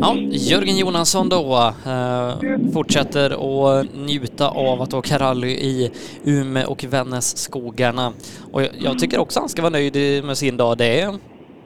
Ja, 0.02 0.16
Jörgen 0.32 0.78
Jonasson 0.78 1.30
då 1.30 1.74
eh, 1.86 2.34
fortsätter 2.74 3.30
att 3.30 3.88
njuta 3.96 4.50
av 4.50 4.82
att 4.82 4.94
åka 4.94 5.18
rally 5.18 5.52
i 5.52 5.92
Ume 6.24 6.66
och 6.66 6.84
Vännässkogarna. 6.84 8.14
Och 8.52 8.62
jag, 8.62 8.70
jag 8.80 9.00
tycker 9.00 9.20
också 9.20 9.40
han 9.40 9.50
ska 9.50 9.62
vara 9.62 9.70
nöjd 9.70 10.26
med 10.26 10.38
sin 10.38 10.58
dag. 10.58 10.78
Det 10.78 11.02
är, 11.02 11.16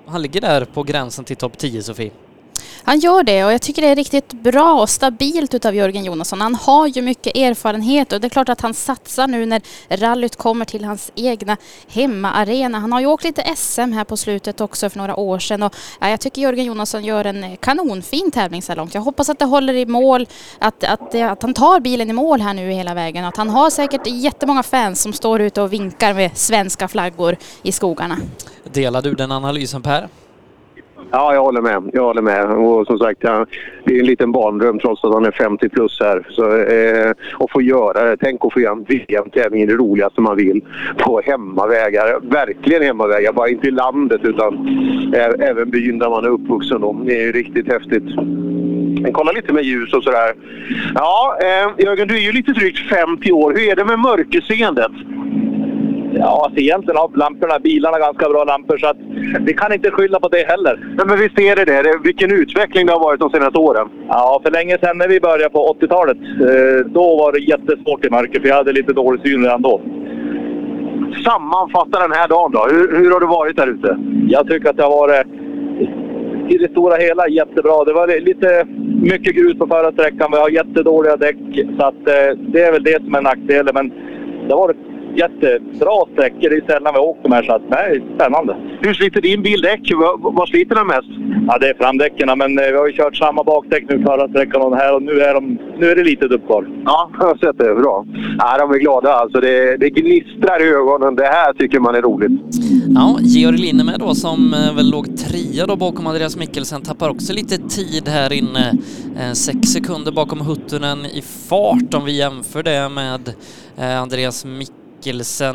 han 0.05 0.21
ligger 0.21 0.41
där 0.41 0.65
på 0.65 0.83
gränsen 0.83 1.25
till 1.25 1.35
topp 1.35 1.57
10, 1.57 1.83
Sofie. 1.83 2.11
Han 2.89 2.99
gör 2.99 3.23
det 3.23 3.45
och 3.45 3.53
jag 3.53 3.61
tycker 3.61 3.81
det 3.81 3.87
är 3.87 3.95
riktigt 3.95 4.33
bra 4.33 4.81
och 4.81 4.89
stabilt 4.89 5.53
utav 5.53 5.75
Jörgen 5.75 6.05
Jonasson. 6.05 6.41
Han 6.41 6.55
har 6.55 6.87
ju 6.87 7.01
mycket 7.01 7.35
erfarenhet 7.35 8.13
och 8.13 8.21
det 8.21 8.27
är 8.27 8.29
klart 8.29 8.49
att 8.49 8.61
han 8.61 8.73
satsar 8.73 9.27
nu 9.27 9.45
när 9.45 9.61
rallyt 9.89 10.35
kommer 10.35 10.65
till 10.65 10.85
hans 10.85 11.11
egna 11.15 11.57
hemmaarena. 11.87 12.79
Han 12.79 12.91
har 12.91 12.99
ju 12.99 13.05
åkt 13.05 13.23
lite 13.23 13.55
SM 13.55 13.91
här 13.93 14.03
på 14.03 14.17
slutet 14.17 14.61
också 14.61 14.89
för 14.89 14.97
några 14.97 15.15
år 15.15 15.39
sedan 15.39 15.63
och 15.63 15.75
jag 15.99 16.19
tycker 16.19 16.41
Jörgen 16.41 16.65
Jonasson 16.65 17.05
gör 17.05 17.25
en 17.25 17.57
kanonfin 17.57 18.31
tävling 18.31 18.61
så 18.61 18.71
här 18.71 18.77
långt. 18.77 18.93
Jag 18.93 19.01
hoppas 19.01 19.29
att 19.29 19.39
det 19.39 19.45
håller 19.45 19.73
i 19.73 19.85
mål, 19.85 20.27
att, 20.59 20.83
att, 20.83 21.15
att 21.15 21.41
han 21.41 21.53
tar 21.53 21.79
bilen 21.79 22.09
i 22.09 22.13
mål 22.13 22.41
här 22.41 22.53
nu 22.53 22.71
hela 22.71 22.93
vägen 22.93 23.23
och 23.23 23.29
att 23.29 23.37
han 23.37 23.49
har 23.49 23.69
säkert 23.69 24.07
jättemånga 24.07 24.63
fans 24.63 25.01
som 25.01 25.13
står 25.13 25.41
ute 25.41 25.61
och 25.61 25.73
vinkar 25.73 26.13
med 26.13 26.37
svenska 26.37 26.87
flaggor 26.87 27.37
i 27.63 27.71
skogarna. 27.71 28.17
Delar 28.63 29.01
du 29.01 29.13
den 29.13 29.31
analysen 29.31 29.81
Per? 29.81 30.09
Ja, 31.11 31.33
jag 31.33 31.41
håller 31.41 31.61
med. 31.61 31.89
Jag 31.93 32.03
håller 32.03 32.21
med. 32.21 32.45
Och 32.45 32.87
som 32.87 32.97
sagt, 32.97 33.19
ja, 33.21 33.45
det 33.83 33.95
är 33.95 33.99
en 33.99 34.05
liten 34.05 34.31
barndröm 34.31 34.79
trots 34.79 35.03
att 35.03 35.13
han 35.13 35.25
är 35.25 35.31
50 35.31 35.69
plus 35.69 35.99
här. 35.99 36.27
Så, 36.29 36.57
eh, 36.57 37.13
och 37.33 37.51
få 37.51 37.61
göra 37.61 38.05
det. 38.05 38.17
Tänk 38.17 38.45
att 38.45 38.53
få 38.53 38.59
göra 38.59 38.71
en 38.71 38.83
VM-tävling, 38.83 39.67
det 39.67 39.73
roligaste 39.73 40.21
man 40.21 40.37
vill, 40.37 40.61
på 40.97 41.21
hemmavägar. 41.25 42.19
Verkligen 42.21 42.83
hemmavägar, 42.83 43.33
bara 43.33 43.49
inte 43.49 43.67
i 43.67 43.71
landet 43.71 44.21
utan 44.23 44.53
eh, 45.15 45.49
även 45.49 45.69
byn 45.69 45.99
där 45.99 46.09
man 46.09 46.25
är 46.25 46.29
uppvuxen. 46.29 46.81
Då. 46.81 47.01
Det 47.05 47.21
är 47.21 47.25
ju 47.25 47.31
riktigt 47.31 47.67
häftigt. 47.67 48.15
Men 49.01 49.13
kolla 49.13 49.31
lite 49.31 49.53
med 49.53 49.63
ljus 49.63 49.93
och 49.93 50.03
sådär. 50.03 50.33
Ja, 50.95 51.37
eh, 51.41 51.85
Jörgen, 51.85 52.07
du 52.07 52.15
är 52.15 52.21
ju 52.21 52.31
lite 52.31 52.51
drygt 52.51 52.89
50 52.89 53.31
år. 53.31 53.53
Hur 53.53 53.69
är 53.69 53.75
det 53.75 53.85
med 53.85 53.99
mörkerseendet? 53.99 54.91
Ja, 56.13 56.41
alltså 56.45 56.59
egentligen 56.59 56.97
har 56.97 57.11
lamporna, 57.17 57.59
bilarna 57.59 57.99
ganska 57.99 58.29
bra 58.29 58.43
lampor 58.43 58.77
så 58.77 58.87
att 58.87 58.97
vi 59.39 59.53
kan 59.53 59.73
inte 59.73 59.91
skylla 59.91 60.19
på 60.19 60.27
det 60.27 60.47
heller. 60.47 60.75
Nej, 60.97 61.05
men 61.07 61.17
visst 61.19 61.39
är 61.39 61.55
det 61.55 61.65
det. 61.65 61.99
Vilken 62.03 62.31
utveckling 62.31 62.85
det 62.85 62.93
har 62.93 62.99
varit 62.99 63.19
de 63.19 63.29
senaste 63.29 63.59
åren. 63.59 63.87
Ja, 64.07 64.41
för 64.43 64.51
länge 64.51 64.77
sedan 64.77 64.97
när 64.97 65.07
vi 65.07 65.19
började 65.19 65.49
på 65.49 65.75
80-talet, 65.81 66.17
eh, 66.17 66.85
då 66.91 67.17
var 67.17 67.31
det 67.31 67.39
jättesvårt 67.39 68.05
i 68.05 68.09
mörker 68.09 68.39
för 68.39 68.47
jag 68.47 68.55
hade 68.55 68.71
lite 68.71 68.93
dålig 68.93 69.21
syn 69.21 69.43
redan 69.43 69.61
då. 69.61 69.81
Sammanfatta 71.25 71.99
den 71.99 72.11
här 72.11 72.27
dagen 72.27 72.51
då. 72.51 72.67
Hur, 72.71 72.97
hur 72.97 73.11
har 73.11 73.19
det 73.19 73.25
varit 73.25 73.55
där 73.57 73.67
ute? 73.67 73.97
Jag 74.27 74.47
tycker 74.47 74.69
att 74.69 74.77
det 74.77 74.83
har 74.83 74.91
varit 75.07 75.27
i 76.53 76.57
det 76.57 76.71
stora 76.71 76.95
hela 76.95 77.27
jättebra. 77.27 77.83
Det 77.83 77.93
var 77.93 78.07
li- 78.07 78.19
lite 78.19 78.65
mycket 79.01 79.35
grus 79.35 79.57
på 79.57 79.67
förra 79.67 79.91
sträckan. 79.91 80.31
Vi 80.31 80.37
har 80.37 80.49
jättedåliga 80.49 81.15
däck. 81.17 81.37
Så 81.79 81.85
att, 81.85 82.07
eh, 82.07 82.29
det 82.53 82.61
är 82.61 82.71
väl 82.71 82.83
det 82.83 83.03
som 83.03 83.15
är 83.15 83.21
nackdelen. 83.21 83.73
Men 83.73 83.89
det 84.47 84.53
har 84.53 84.61
varit 84.67 84.77
jättebra 85.23 85.97
sträckor. 86.13 86.49
Det 86.49 86.55
är 86.55 86.65
sällan 86.71 86.93
vi 86.93 86.99
åkt 86.99 87.23
de 87.23 87.31
här. 87.31 87.43
Så 87.43 87.53
att, 87.55 87.61
nej, 87.69 88.03
spännande. 88.15 88.51
Hur 88.81 88.93
sliter 88.93 89.21
din 89.21 89.41
bil 89.41 89.61
däck? 89.61 89.91
Vad, 90.19 90.47
sliter 90.49 90.75
den 90.75 90.87
mest? 90.87 91.11
Ja, 91.47 91.57
det 91.57 91.69
är 91.69 91.73
framdäcken. 91.73 92.37
Men 92.37 92.59
eh, 92.59 92.71
vi 92.71 92.77
har 92.77 92.87
ju 92.87 92.93
kört 92.93 93.15
samma 93.15 93.43
bakdäck 93.43 93.83
nu 93.89 94.03
förra 94.03 94.27
sträckan 94.27 94.61
och 94.61 94.71
den 94.71 94.79
här. 94.79 94.95
Och 94.95 95.03
nu 95.03 95.21
är, 95.21 95.33
de, 95.33 95.59
nu 95.79 95.91
är 95.91 95.95
det 95.95 96.03
lite 96.03 96.27
dupp 96.27 96.45
kvar. 96.45 96.67
Ja, 96.85 97.11
jag 97.19 97.25
har 97.25 97.37
sett 97.37 97.57
det. 97.57 97.75
Bra. 97.75 98.05
Ja, 98.37 98.57
de 98.57 98.71
är 98.71 98.79
glada 98.79 99.13
alltså. 99.13 99.39
Det, 99.39 99.77
det 99.77 99.89
gnistrar 99.89 100.61
i 100.65 100.69
ögonen. 100.69 101.15
Det 101.15 101.25
här 101.25 101.53
tycker 101.53 101.79
man 101.79 101.95
är 101.95 102.01
roligt. 102.01 102.31
Ja, 102.95 103.17
Georg 103.21 103.57
Linnemed 103.57 103.99
då 103.99 104.15
som 104.15 104.53
eh, 104.53 104.75
väl 104.75 104.89
låg 104.91 105.17
trea 105.17 105.65
då 105.65 105.75
bakom 105.75 106.07
Andreas 106.07 106.37
Mikkelsen 106.37 106.81
tappar 106.81 107.09
också 107.09 107.33
lite 107.33 107.57
tid 107.57 108.07
här 108.07 108.33
inne. 108.33 108.73
Eh, 109.19 109.31
Sex 109.33 109.59
sekunder 109.59 110.11
bakom 110.11 110.41
Huttunen 110.41 111.05
i 111.05 111.21
fart 111.49 111.93
om 111.93 112.05
vi 112.05 112.17
jämför 112.17 112.63
det 112.63 112.89
med 112.89 113.33
Andreas 114.01 114.45
Mikkelsen. 114.45 114.88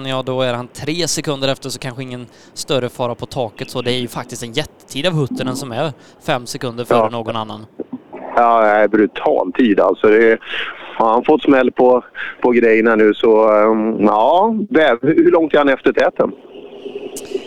Ja, 0.07 0.23
då 0.27 0.43
är 0.43 0.55
han 0.55 0.69
tre 0.69 1.09
sekunder 1.09 1.49
efter 1.49 1.69
så 1.69 1.79
kanske 1.79 2.03
ingen 2.03 2.27
större 2.55 2.89
fara 2.89 3.15
på 3.15 3.27
taket 3.27 3.71
så 3.71 3.83
det 3.83 3.93
är 3.93 3.99
ju 3.99 4.09
faktiskt 4.09 4.43
en 4.43 4.53
jättetid 4.53 5.07
av 5.07 5.13
Huttunen 5.13 5.57
som 5.57 5.73
är 5.73 5.93
fem 6.27 6.47
sekunder 6.47 6.85
före 6.85 6.99
Ja. 6.99 7.09
någon 7.09 7.37
annan. 7.37 7.67
Ja, 8.37 8.61
det 8.63 8.69
är 8.69 8.89
brutal 8.89 9.53
tid 9.53 9.81
alltså. 9.81 10.09
Är, 10.09 10.39
har 10.97 11.09
han 11.13 11.25
fått 11.25 11.43
smäll 11.43 11.73
på, 11.73 12.05
på 12.43 12.51
grejerna 12.51 12.95
nu 12.97 13.15
så... 13.15 13.51
um, 13.53 14.05
Ja, 14.05 14.55
hur 15.03 15.31
långt 15.31 15.55
är 15.55 15.59
han 15.59 15.69
efter 15.69 15.93
täten? 15.93 16.33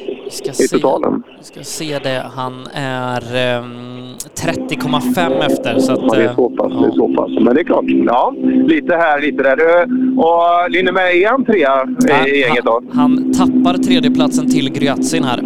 I 0.08 0.52
se, 0.54 0.68
totalen? 0.78 1.24
vi 1.38 1.44
ska 1.44 1.64
se 1.64 2.00
det. 2.04 2.24
Han 2.36 2.54
är 2.74 3.36
ehm, 3.36 4.14
30,5 4.36 5.46
efter 5.46 5.80
så 5.80 5.92
att... 5.94 6.00
Ja, 6.02 6.14
det 6.16 6.24
är 6.24 6.28
eh, 6.30 6.36
så 6.36 6.50
pass. 6.50 6.72
Det 6.82 6.88
är 6.88 6.92
så 6.92 7.08
pass. 7.16 7.32
Men 7.42 7.56
det 7.56 7.62
är 7.62 7.64
klart. 7.64 7.86
Ja, 7.88 8.34
lite 8.68 8.96
här, 8.96 9.22
lite 9.22 9.44
där. 9.44 9.58
Eh, 9.82 10.20
Och 10.20 10.72
Linnemäe, 10.72 11.24
är 11.24 11.28
han 11.30 11.46
trea 11.46 11.88
i- 12.26 12.30
i 12.30 12.40
gänget 12.40 12.66
då? 12.66 12.82
Han 12.94 13.34
tappar 13.34 13.74
tredjeplatsen 13.78 14.50
till 14.50 14.72
Gryatsin 14.74 15.24
här. 15.24 15.40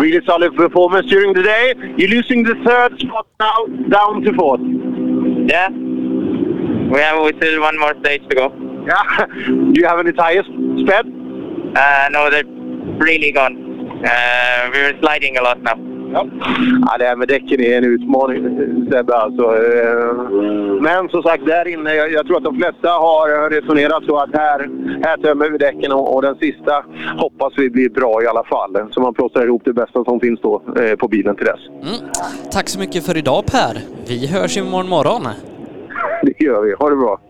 Really 0.00 0.20
solid 0.26 0.56
performance 0.56 1.08
during 1.08 1.34
the 1.34 1.42
day. 1.42 1.74
You're 1.98 2.14
losing 2.16 2.44
the 2.44 2.54
third 2.54 3.00
spot 3.00 3.26
now, 3.40 3.66
down 3.88 4.24
to 4.24 4.32
fourth. 4.34 4.62
Yeah. 5.50 5.70
We 6.92 7.00
have 7.02 7.32
still 7.36 7.60
one 7.60 7.78
more 7.78 7.94
stage 8.00 8.22
to 8.28 8.34
go. 8.36 8.52
Yeah. 8.86 9.26
Do 9.72 9.80
you 9.80 9.86
have 9.86 10.00
any 10.00 10.12
tires 10.12 10.46
sped? 10.84 11.06
Uh, 11.76 12.08
no, 12.10 12.30
they're 12.30 12.44
really 12.98 13.32
gone. 13.32 13.56
Uh, 14.04 14.70
we 14.72 14.82
were 14.82 14.94
sliding 15.00 15.36
a 15.38 15.42
lot 15.42 15.62
now. 15.62 15.92
Ja. 16.12 16.26
ja, 16.86 16.98
det 16.98 17.04
här 17.04 17.16
med 17.16 17.28
däcken 17.28 17.60
är 17.60 17.78
en 17.78 17.84
utmaning 17.84 18.42
Sebbe 18.90 19.14
alltså. 19.14 19.42
Eh, 19.42 20.12
Men 20.80 21.08
som 21.08 21.22
sagt, 21.22 21.46
där 21.46 21.68
inne, 21.68 21.94
jag, 21.94 22.26
tror 22.26 22.36
att 22.36 22.44
de 22.44 22.56
flesta 22.56 22.88
har 22.88 23.50
resonerat 23.50 24.04
så 24.04 24.16
att 24.18 24.30
här, 24.32 24.68
här 25.04 25.16
tömmer 25.16 25.50
vi 25.50 25.58
däcken 25.58 25.92
och, 25.92 26.14
och 26.14 26.22
den 26.22 26.34
sista 26.34 26.84
hoppas 27.16 27.52
vi 27.56 27.70
blir 27.70 27.88
bra 27.88 28.22
i 28.22 28.26
alla 28.26 28.44
fall. 28.44 28.88
Så 28.90 29.00
man 29.00 29.14
plåstrar 29.14 29.44
ihop 29.46 29.62
det 29.64 29.72
bästa 29.72 30.04
som 30.04 30.20
finns 30.20 30.40
då 30.40 30.62
eh, 30.76 30.96
på 30.96 31.08
bilen 31.08 31.36
till 31.36 31.46
dess. 31.46 31.60
Mm. 31.68 32.10
Tack 32.52 32.68
så 32.68 32.78
mycket 32.78 33.06
för 33.06 33.16
idag 33.16 33.44
Per. 33.46 33.78
Vi 34.08 34.26
hörs 34.26 34.56
imorgon 34.56 34.88
morgon. 34.88 35.22
Det 36.22 36.44
gör 36.44 36.62
vi. 36.62 36.72
Ha 36.72 36.90
det 36.90 36.96
bra. 36.96 37.20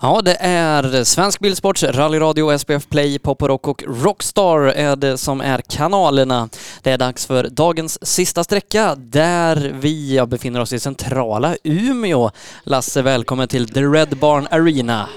Ja, 0.00 0.20
det 0.24 0.36
är 0.40 1.04
Svensk 1.04 1.40
Bilsports 1.40 1.82
rallyradio, 1.82 2.58
SPF 2.58 2.88
Play, 2.88 3.18
Pop 3.18 3.42
Rock 3.42 3.68
och 3.68 3.84
Rockstar 3.86 4.60
är 4.60 4.96
det 4.96 5.18
som 5.18 5.40
är 5.40 5.60
kanalerna. 5.68 6.48
Det 6.82 6.90
är 6.90 6.98
dags 6.98 7.26
för 7.26 7.48
dagens 7.48 8.06
sista 8.06 8.44
sträcka 8.44 8.94
där 8.98 9.74
vi 9.80 10.24
befinner 10.26 10.60
oss 10.60 10.72
i 10.72 10.80
centrala 10.80 11.56
Umeå. 11.64 12.30
Lasse, 12.64 13.02
välkommen 13.02 13.48
till 13.48 13.68
The 13.68 13.82
Red 13.82 14.16
Barn 14.16 14.48
Arena. 14.50 15.08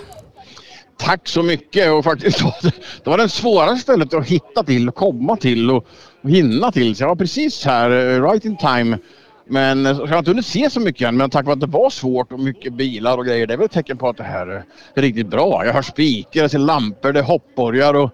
Tack 0.98 1.27
så 1.27 1.43
mycket 1.43 1.91
och 1.91 2.03
faktiskt 2.03 2.40
det 3.03 3.09
var 3.09 3.17
det 3.17 3.30
svåraste 3.30 3.82
stället 3.82 4.14
att 4.14 4.27
hitta 4.27 4.64
till 4.64 4.91
komma 4.91 5.35
till 5.35 5.72
och, 5.72 5.88
hinna 6.27 6.72
till. 6.72 6.95
Så 6.95 7.03
jag 7.03 7.07
var 7.07 7.15
precis 7.15 7.65
här, 7.65 7.90
eh, 7.90 8.32
right 8.32 8.45
in 8.45 8.57
time. 8.57 8.98
Men 9.45 9.85
eh, 9.85 9.97
jag 9.99 10.07
har 10.07 10.17
inte 10.17 10.31
hunnit 10.31 10.45
se 10.45 10.69
så 10.69 10.80
mycket 10.80 11.07
än 11.07 11.17
men 11.17 11.30
tack 11.30 11.45
vare 11.45 11.53
att 11.53 11.59
det 11.59 11.67
var 11.67 11.89
svårt 11.89 12.31
och 12.31 12.39
mycket 12.39 12.73
bilar 12.73 13.17
och 13.17 13.25
grejer. 13.25 13.47
Det 13.47 13.53
är 13.53 13.57
väl 13.57 13.65
ett 13.65 13.72
tecken 13.72 13.97
på 13.97 14.09
att 14.09 14.17
det 14.17 14.23
här 14.23 14.47
är 14.47 15.01
riktigt 15.01 15.27
bra. 15.27 15.65
Jag 15.65 15.73
hör 15.73 15.81
spikar, 15.81 16.41
jag 16.41 16.51
ser 16.51 16.59
lampor, 16.59 17.13
det 17.13 17.19
är 17.19 17.23
hoppborgar 17.23 17.93
och 17.93 18.11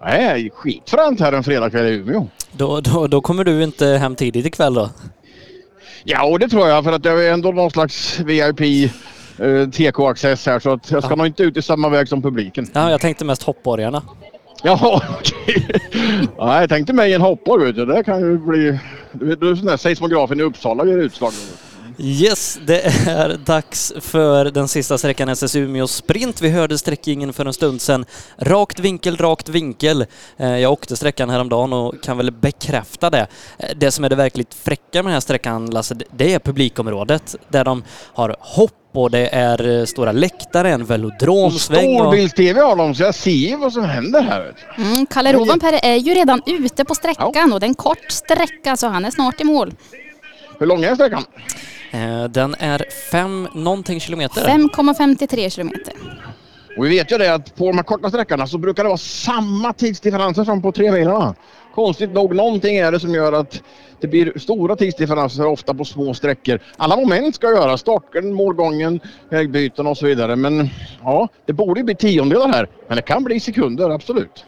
är 0.00 0.50
skitfränt 0.50 1.20
här 1.20 1.32
en 1.32 1.44
fredagkväll 1.44 1.86
i 1.86 1.90
Umeå. 1.90 2.26
Då, 2.52 2.80
då, 2.80 3.06
då 3.06 3.20
kommer 3.20 3.44
du 3.44 3.62
inte 3.62 3.86
hem 3.86 4.16
tidigt 4.16 4.46
ikväll 4.46 4.74
då? 4.74 4.90
Ja, 6.04 6.24
och 6.24 6.38
det 6.38 6.48
tror 6.48 6.68
jag 6.68 6.84
för 6.84 6.92
att 6.92 7.04
jag 7.04 7.26
är 7.26 7.32
ändå 7.32 7.52
någon 7.52 7.70
slags 7.70 8.20
VIP 8.20 8.60
eh, 8.60 9.68
TK-access 9.68 10.46
här 10.46 10.58
så 10.58 10.72
att 10.72 10.90
jag 10.90 11.04
ska 11.04 11.16
nog 11.16 11.26
inte 11.26 11.42
ut 11.42 11.56
i 11.56 11.62
samma 11.62 11.88
väg 11.88 12.08
som 12.08 12.22
publiken. 12.22 12.66
Ja, 12.72 12.90
jag 12.90 13.00
tänkte 13.00 13.24
mest 13.24 13.42
hoppborgarna. 13.42 14.02
Jaha, 14.64 15.02
okej. 15.20 15.66
Ja, 16.38 16.60
jag 16.60 16.68
tänkte 16.68 16.92
mig 16.92 17.14
en 17.14 17.20
hoppborg. 17.20 17.72
Det 17.72 18.04
kan 18.04 18.20
ju 18.20 18.38
bli... 18.38 18.78
Du 19.12 19.26
vet, 19.26 19.40
är 19.42 19.54
sån 19.54 19.66
där 19.66 19.76
seismografen 19.76 20.40
i 20.40 20.42
Uppsala 20.42 20.84
ger 20.84 20.98
utslag. 20.98 21.32
Yes, 21.98 22.58
det 22.66 22.80
är 23.08 23.36
dags 23.44 23.92
för 24.00 24.44
den 24.44 24.68
sista 24.68 24.98
sträckan 24.98 25.28
SS 25.28 25.56
Umeå 25.56 25.86
Sprint. 25.86 26.40
Vi 26.42 26.48
hörde 26.50 26.78
sträckningen 26.78 27.32
för 27.32 27.46
en 27.46 27.52
stund 27.52 27.80
sedan. 27.80 28.04
Rakt 28.38 28.78
vinkel, 28.78 29.16
rakt 29.16 29.48
vinkel. 29.48 30.06
Eh, 30.36 30.58
Jag 30.58 30.72
åkte 30.72 30.96
sträckan 30.96 31.30
häromdagen 31.30 31.72
och 31.72 31.94
kan 32.02 32.16
väl 32.16 32.30
bekräfta 32.30 33.10
det. 33.10 33.26
Eh, 33.58 33.68
Det 33.76 33.90
som 33.90 34.04
är 34.04 34.08
det 34.08 34.16
verkligt 34.16 34.54
fräcka 34.54 34.82
med 34.92 35.04
den 35.04 35.12
här 35.12 35.20
sträckan, 35.20 35.66
Lasse, 35.70 35.94
det 36.16 36.34
är 36.34 36.38
publikområdet 36.38 37.36
där 37.48 37.64
de 37.64 37.82
har 38.14 38.36
hopp 38.40 38.72
och 38.94 39.10
det 39.10 39.28
är 39.28 39.78
eh, 39.78 39.84
stora 39.84 40.12
läktare, 40.12 40.70
en 40.70 40.84
velodromsväng. 40.84 42.00
och- 42.00 42.06
Storbilds-TV 42.06 42.60
har 42.60 42.76
de 42.76 42.94
så 42.94 43.02
jag 43.02 43.14
ser 43.14 43.56
vad 43.56 43.72
som 43.72 43.84
händer 43.84 44.22
här. 44.22 44.54
Mm, 44.78 45.06
Kalle 45.06 45.32
Rovanperä 45.32 45.78
är 45.82 45.96
ju 45.96 46.14
redan 46.14 46.42
ute 46.46 46.84
på 46.84 46.94
sträckan 46.94 47.52
och 47.52 47.60
det 47.60 47.66
är 47.66 47.68
en 47.68 47.74
kort 47.74 48.10
sträcka 48.10 48.76
så 48.76 48.86
han 48.88 49.04
är 49.04 49.10
snart 49.10 49.40
i 49.40 49.44
mål. 49.44 49.74
Hur 50.58 50.66
lång 50.66 50.84
är 50.84 50.94
sträckan? 50.94 51.24
Eh, 51.92 52.24
Den 52.24 52.54
är 52.58 52.84
fem 53.10 53.48
någonting 53.54 54.00
kilometer. 54.00 54.42
5,53 54.44 55.50
kilometer. 55.50 55.94
Och 56.78 56.84
vi 56.84 56.88
vet 56.88 57.12
ju 57.12 57.18
det 57.18 57.34
att 57.34 57.56
på 57.56 57.66
de 57.66 57.76
här 57.76 57.84
korta 57.84 58.08
sträckorna 58.08 58.46
så 58.46 58.58
brukar 58.58 58.82
det 58.82 58.88
vara 58.88 58.98
samma 58.98 59.72
tidsdifferenser 59.72 60.44
som 60.44 60.62
på 60.62 60.72
tremilarna. 60.72 61.34
Konstigt 61.74 62.12
nog, 62.12 62.34
någonting 62.34 62.76
är 62.76 62.92
det 62.92 63.00
som 63.00 63.14
gör 63.14 63.32
att 63.32 63.62
det 64.00 64.06
blir 64.08 64.38
stora 64.38 64.76
tidsdifferenser 64.76 65.46
ofta 65.46 65.74
på 65.74 65.84
små 65.84 66.14
sträckor. 66.14 66.60
Alla 66.76 66.96
moment 66.96 67.34
ska 67.34 67.46
göras, 67.50 67.80
starten, 67.80 68.32
målgången, 68.32 69.00
vägbyten 69.28 69.86
och 69.86 69.96
så 69.98 70.06
vidare. 70.06 70.36
Men 70.36 70.68
ja, 71.02 71.28
det 71.46 71.52
borde 71.52 71.80
ju 71.80 71.84
bli 71.84 71.94
tiondelar 71.94 72.48
här. 72.48 72.68
Men 72.88 72.96
det 72.96 73.02
kan 73.02 73.24
bli 73.24 73.40
sekunder, 73.40 73.90
absolut. 73.90 74.44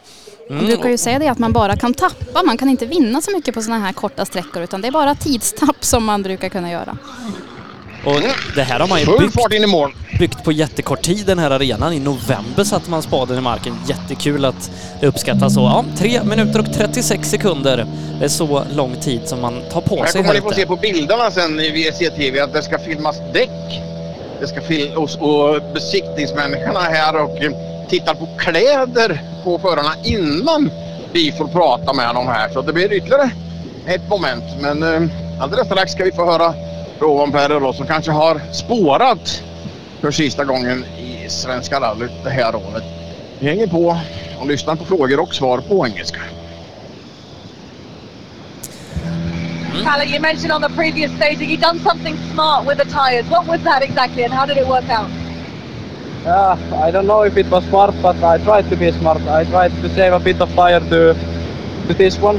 Man 0.50 0.66
brukar 0.66 0.88
ju 0.88 0.98
säga 0.98 1.18
det 1.18 1.28
att 1.28 1.38
man 1.38 1.52
bara 1.52 1.76
kan 1.76 1.94
tappa, 1.94 2.42
man 2.42 2.56
kan 2.58 2.68
inte 2.68 2.86
vinna 2.86 3.20
så 3.20 3.30
mycket 3.30 3.54
på 3.54 3.62
sådana 3.62 3.84
här 3.84 3.92
korta 3.92 4.24
sträckor 4.24 4.62
utan 4.62 4.80
det 4.80 4.88
är 4.88 4.92
bara 4.92 5.14
tidstapp 5.14 5.76
som 5.84 6.04
man 6.04 6.22
brukar 6.22 6.48
kunna 6.48 6.70
göra. 6.70 6.96
Och 8.04 8.20
det 8.56 8.62
här 8.62 8.80
har 8.80 8.88
man 8.88 9.00
ju 9.00 9.06
byggt, 9.06 10.18
byggt 10.18 10.44
på 10.44 10.52
jättekort 10.52 11.02
tid 11.02 11.26
den 11.26 11.38
här 11.38 11.50
arenan. 11.50 11.92
I 11.92 12.00
november 12.00 12.64
satte 12.64 12.90
man 12.90 13.02
spaden 13.02 13.38
i 13.38 13.40
marken. 13.40 13.76
Jättekul 13.86 14.44
att 14.44 14.70
det 15.00 15.06
uppskattas 15.06 15.54
så. 15.54 15.60
Ja, 15.60 15.84
3 15.98 16.24
minuter 16.24 16.58
och 16.60 16.72
36 16.74 17.28
sekunder. 17.30 17.86
Det 18.18 18.24
är 18.24 18.28
så 18.28 18.64
lång 18.72 18.96
tid 19.00 19.20
som 19.24 19.40
man 19.40 19.60
tar 19.72 19.80
på 19.80 19.96
Här 19.96 20.06
sig 20.06 20.22
kommer 20.22 20.34
här 20.34 20.40
ni 20.40 20.48
få 20.50 20.54
se 20.54 20.66
på 20.66 20.76
bilderna 20.76 21.30
sen 21.30 21.60
i 21.60 21.70
VSC-TV 21.70 22.40
att 22.40 22.52
det 22.52 22.62
ska 22.62 22.78
filmas 22.78 23.16
däck. 23.32 23.80
Det 24.40 24.46
ska 24.46 24.60
fil- 24.60 24.94
och, 24.96 25.60
besiktningsmänniskorna 25.74 26.80
här 26.80 27.22
och 27.22 27.38
tittar 27.88 28.14
på 28.14 28.28
kläder 28.38 29.22
på 29.44 29.58
förarna 29.58 29.92
innan 30.04 30.70
vi 31.12 31.32
får 31.32 31.48
prata 31.48 31.92
med 31.92 32.14
dem 32.14 32.26
här. 32.28 32.48
Så 32.48 32.62
det 32.62 32.72
blir 32.72 32.92
ytterligare 32.92 33.30
ett 33.86 34.08
moment. 34.08 34.44
Men 34.60 34.82
eh, 34.82 35.10
alldeles 35.40 35.66
strax 35.66 35.92
ska 35.92 36.04
vi 36.04 36.12
få 36.12 36.24
höra 36.26 36.54
Rovanperä 36.98 37.60
då 37.60 37.72
som 37.72 37.86
kanske 37.86 38.10
har 38.10 38.40
spårat 38.52 39.42
för 40.00 40.10
sista 40.10 40.44
gången 40.44 40.84
i 40.98 41.28
Svenska 41.28 41.80
rallyt 41.80 42.12
det 42.24 42.30
här 42.30 42.54
året. 42.54 42.84
Vi 43.38 43.48
hänger 43.48 43.66
på 43.66 43.98
och 44.40 44.46
lyssnar 44.46 44.76
på 44.76 44.84
frågor 44.84 45.20
och 45.20 45.34
svar 45.34 45.58
på 45.58 45.86
engelska. 45.86 46.20
Mm. 49.74 49.84
Tyler, 49.84 50.06
you 50.06 50.20
mentioned 50.20 50.52
on 50.52 50.62
the 50.62 50.76
previous 50.76 51.12
staging 51.16 51.50
you 51.50 51.56
done 51.56 51.80
something 51.80 52.16
smart 52.32 52.66
with 52.66 52.78
the 52.78 52.84
tires. 52.84 53.26
What 53.30 53.46
was 53.46 53.60
that 53.64 53.82
exactly 53.82 54.24
and 54.24 54.32
how 54.32 54.46
did 54.46 54.56
it 54.56 54.66
work 54.68 54.88
out? 54.90 55.23
Yeah, 56.24 56.56
I 56.82 56.90
don't 56.90 57.06
know 57.06 57.22
if 57.22 57.36
it 57.36 57.50
was 57.50 57.64
smart, 57.66 57.94
but 58.00 58.16
I 58.24 58.38
tried 58.38 58.68
to 58.70 58.76
be 58.76 58.90
smart. 58.92 59.20
I 59.22 59.44
tried 59.44 59.72
to 59.82 59.88
save 59.90 60.14
a 60.14 60.18
bit 60.18 60.40
of 60.40 60.50
fire 60.54 60.80
to, 60.80 61.14
to 61.88 61.94
this 61.94 62.16
one. 62.18 62.38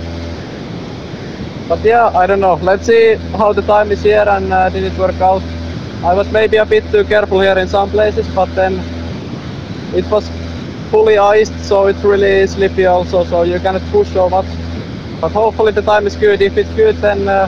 But 1.69 1.83
yeah, 1.83 2.07
I 2.15 2.25
don't 2.25 2.39
know. 2.39 2.55
Let's 2.55 2.87
see 2.87 3.13
how 3.37 3.53
the 3.53 3.61
time 3.61 3.91
is 3.91 4.01
here 4.01 4.25
and 4.27 4.51
uh, 4.51 4.69
did 4.69 4.83
it 4.83 4.97
work 4.97 5.19
out. 5.21 5.43
I 6.03 6.15
was 6.15 6.31
maybe 6.31 6.57
a 6.57 6.65
bit 6.65 6.83
too 6.91 7.03
careful 7.03 7.39
here 7.41 7.57
in 7.59 7.67
some 7.67 7.91
places, 7.91 8.27
but 8.33 8.53
then 8.55 8.73
it 9.93 10.09
was 10.09 10.27
fully 10.89 11.17
iced, 11.19 11.57
so 11.63 11.85
it's 11.87 12.03
really 12.03 12.47
slippy 12.47 12.85
also, 12.87 13.23
so 13.23 13.43
you 13.43 13.59
cannot 13.59 13.83
push 13.91 14.07
so 14.09 14.29
much. 14.29 14.47
But 15.21 15.31
hopefully 15.31 15.71
the 15.71 15.81
time 15.83 16.07
is 16.07 16.15
good. 16.15 16.41
If 16.41 16.57
it's 16.57 16.71
good, 16.73 16.95
then 16.97 17.27
uh, 17.27 17.47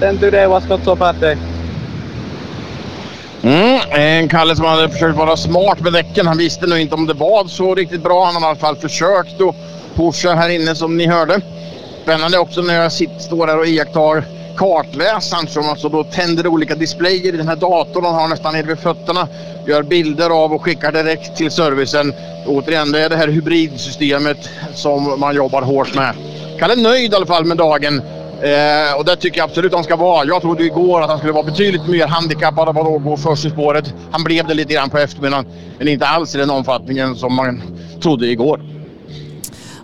then 0.00 0.18
today 0.18 0.46
was 0.46 0.66
not 0.66 0.82
so 0.82 0.96
bad 0.96 1.20
day. 1.20 1.47
Mm, 3.42 3.80
en 3.90 4.28
Kalle 4.28 4.56
som 4.56 4.64
hade 4.64 4.88
försökt 4.88 5.16
vara 5.16 5.36
smart 5.36 5.80
med 5.80 5.92
däcken. 5.92 6.26
Han 6.26 6.38
visste 6.38 6.66
nog 6.66 6.78
inte 6.78 6.94
om 6.94 7.06
det 7.06 7.14
var 7.14 7.44
så 7.44 7.74
riktigt 7.74 8.02
bra. 8.02 8.24
Han 8.24 8.34
har 8.34 8.42
i 8.42 8.44
alla 8.44 8.56
fall 8.58 8.76
försökt 8.76 9.40
att 9.40 9.54
pusha 9.94 10.34
här 10.34 10.48
inne 10.48 10.74
som 10.74 10.96
ni 10.96 11.06
hörde. 11.06 11.40
Spännande 12.02 12.38
också 12.38 12.60
när 12.60 12.74
jag 12.74 12.92
sitter, 12.92 13.18
står 13.18 13.46
här 13.46 13.58
och 13.58 13.66
iakttar 13.66 14.24
kartläsaren 14.56 15.46
som 15.46 15.68
alltså 15.68 15.88
då 15.88 16.04
tänder 16.04 16.46
olika 16.46 16.74
displayer 16.74 17.34
i 17.34 17.36
den 17.36 17.48
här 17.48 17.56
datorn 17.56 18.04
han 18.04 18.14
har 18.14 18.28
nästan 18.28 18.52
nere 18.52 18.66
vid 18.66 18.78
fötterna. 18.78 19.28
Gör 19.66 19.82
bilder 19.82 20.30
av 20.30 20.52
och 20.52 20.62
skickar 20.62 20.92
direkt 20.92 21.36
till 21.36 21.50
servicen. 21.50 22.14
Återigen, 22.46 22.92
det 22.92 23.00
är 23.00 23.08
det 23.08 23.16
här 23.16 23.28
hybridsystemet 23.28 24.50
som 24.74 25.20
man 25.20 25.34
jobbar 25.34 25.62
hårt 25.62 25.94
med. 25.94 26.14
Kalle 26.58 26.72
är 26.72 26.76
nöjd 26.76 27.12
i 27.12 27.16
alla 27.16 27.26
fall 27.26 27.44
med 27.44 27.56
dagen. 27.56 28.02
Eh, 28.42 28.98
och 28.98 29.04
det 29.04 29.16
tycker 29.16 29.38
jag 29.38 29.44
absolut 29.44 29.74
han 29.74 29.84
ska 29.84 29.96
vara. 29.96 30.24
Jag 30.24 30.42
trodde 30.42 30.64
igår 30.64 31.02
att 31.02 31.08
han 31.08 31.18
skulle 31.18 31.32
vara 31.32 31.42
betydligt 31.42 31.88
mer 31.88 32.06
handikappad 32.06 32.68
av 32.68 32.78
att 32.78 33.04
gå 33.04 33.16
först 33.16 33.44
i 33.44 33.50
spåret. 33.50 33.94
Han 34.10 34.24
blev 34.24 34.46
det 34.46 34.54
lite 34.54 34.74
grann 34.74 34.90
på 34.90 34.98
eftermiddagen. 34.98 35.46
Men 35.78 35.88
inte 35.88 36.06
alls 36.06 36.34
i 36.34 36.38
den 36.38 36.50
omfattningen 36.50 37.16
som 37.16 37.34
man 37.34 37.62
trodde 38.02 38.26
igår. 38.26 38.60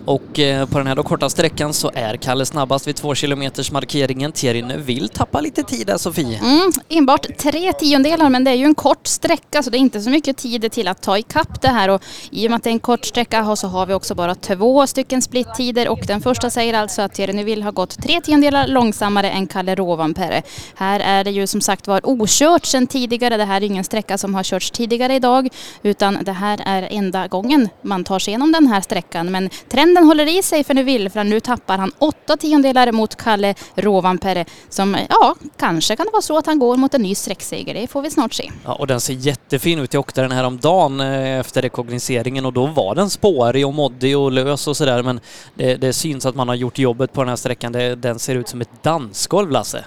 Och 0.05 0.39
eh, 0.39 0.65
på 0.65 0.77
den 0.77 0.87
här 0.87 0.95
då 0.95 1.03
korta 1.03 1.29
sträckan 1.29 1.73
så 1.73 1.91
är 1.93 2.17
Kalle 2.17 2.45
snabbast 2.45 2.87
vid 2.87 2.95
två 2.95 3.15
kilometers 3.15 3.71
markeringen. 3.71 4.31
Thierry 4.31 4.63
vill 4.77 5.09
tappa 5.09 5.41
lite 5.41 5.63
tid 5.63 5.87
där 5.87 5.97
Sofie. 5.97 6.39
Mm, 6.39 6.71
enbart 6.89 7.37
tre 7.37 7.73
tiondelar 7.73 8.29
men 8.29 8.43
det 8.43 8.51
är 8.51 8.55
ju 8.55 8.65
en 8.65 8.75
kort 8.75 9.07
sträcka 9.07 9.63
så 9.63 9.69
det 9.69 9.77
är 9.77 9.79
inte 9.79 10.01
så 10.01 10.09
mycket 10.09 10.37
tid 10.37 10.71
till 10.71 10.87
att 10.87 11.01
ta 11.01 11.17
ikapp 11.17 11.61
det 11.61 11.67
här 11.67 11.89
och 11.89 12.03
i 12.31 12.47
och 12.47 12.51
med 12.51 12.57
att 12.57 12.63
det 12.63 12.69
är 12.69 12.71
en 12.71 12.79
kort 12.79 13.05
sträcka 13.05 13.55
så 13.55 13.67
har 13.67 13.85
vi 13.85 13.93
också 13.93 14.15
bara 14.15 14.35
två 14.35 14.87
stycken 14.87 15.21
splittider 15.21 15.89
och 15.89 15.99
den 16.07 16.21
första 16.21 16.49
säger 16.49 16.73
alltså 16.73 17.01
att 17.01 17.13
Thierry 17.13 17.33
Neuville 17.33 17.63
har 17.63 17.71
gått 17.71 18.03
tre 18.03 18.21
tiondelar 18.21 18.67
långsammare 18.67 19.29
än 19.29 19.47
Kalle 19.47 19.75
Rovanperä. 19.75 20.41
Här 20.75 20.99
är 20.99 21.23
det 21.23 21.31
ju 21.31 21.47
som 21.47 21.61
sagt 21.61 21.87
var 21.87 22.09
okört 22.09 22.65
sedan 22.65 22.87
tidigare. 22.87 23.37
Det 23.37 23.45
här 23.45 23.61
är 23.61 23.65
ingen 23.65 23.83
sträcka 23.83 24.17
som 24.17 24.35
har 24.35 24.43
körts 24.43 24.71
tidigare 24.71 25.15
idag 25.15 25.47
utan 25.83 26.17
det 26.23 26.31
här 26.31 26.61
är 26.65 26.87
enda 26.91 27.27
gången 27.27 27.69
man 27.81 28.03
tar 28.03 28.19
sig 28.19 28.31
igenom 28.31 28.51
den 28.51 28.67
här 28.67 28.81
sträckan 28.81 29.31
men 29.31 29.49
trenden 29.69 29.94
håller 30.03 30.39
i 30.39 30.43
sig 30.43 30.63
för 30.63 30.73
Neuville 30.73 31.09
för 31.09 31.23
nu 31.23 31.39
tappar 31.39 31.77
han 31.77 31.91
åtta 31.99 32.37
tiondelar 32.37 32.91
mot 32.91 33.15
Kalle 33.15 33.55
Rovanperä 33.75 34.45
som, 34.69 34.97
ja, 35.09 35.35
kanske 35.57 35.95
kan 35.95 36.05
det 36.05 36.11
vara 36.11 36.21
så 36.21 36.37
att 36.37 36.45
han 36.45 36.59
går 36.59 36.77
mot 36.77 36.93
en 36.93 37.01
ny 37.01 37.15
sträckseger. 37.15 37.73
Det 37.73 37.87
får 37.87 38.01
vi 38.01 38.11
snart 38.11 38.33
se. 38.33 38.51
Ja, 38.65 38.73
och 38.73 38.87
den 38.87 39.01
ser 39.01 39.13
jättefin 39.13 39.79
ut. 39.79 39.93
Jag 39.93 39.99
åkte 39.99 40.21
den 40.21 40.31
här 40.31 40.43
om 40.43 40.57
dagen 40.57 40.99
eh, 40.99 41.39
efter 41.39 41.61
rekognoseringen 41.61 42.45
och 42.45 42.53
då 42.53 42.65
var 42.65 42.95
den 42.95 43.09
spårig 43.09 43.67
och 43.67 43.73
moddig 43.73 44.17
och 44.17 44.31
lös 44.31 44.67
och 44.67 44.77
sådär 44.77 45.03
men 45.03 45.19
det, 45.55 45.75
det 45.75 45.93
syns 45.93 46.25
att 46.25 46.35
man 46.35 46.47
har 46.47 46.55
gjort 46.55 46.77
jobbet 46.77 47.13
på 47.13 47.21
den 47.21 47.29
här 47.29 47.35
sträckan. 47.35 47.71
Det, 47.71 47.95
den 47.95 48.19
ser 48.19 48.35
ut 48.35 48.47
som 48.47 48.61
ett 48.61 48.83
dansgolv 48.83 49.51
Lasse. 49.51 49.85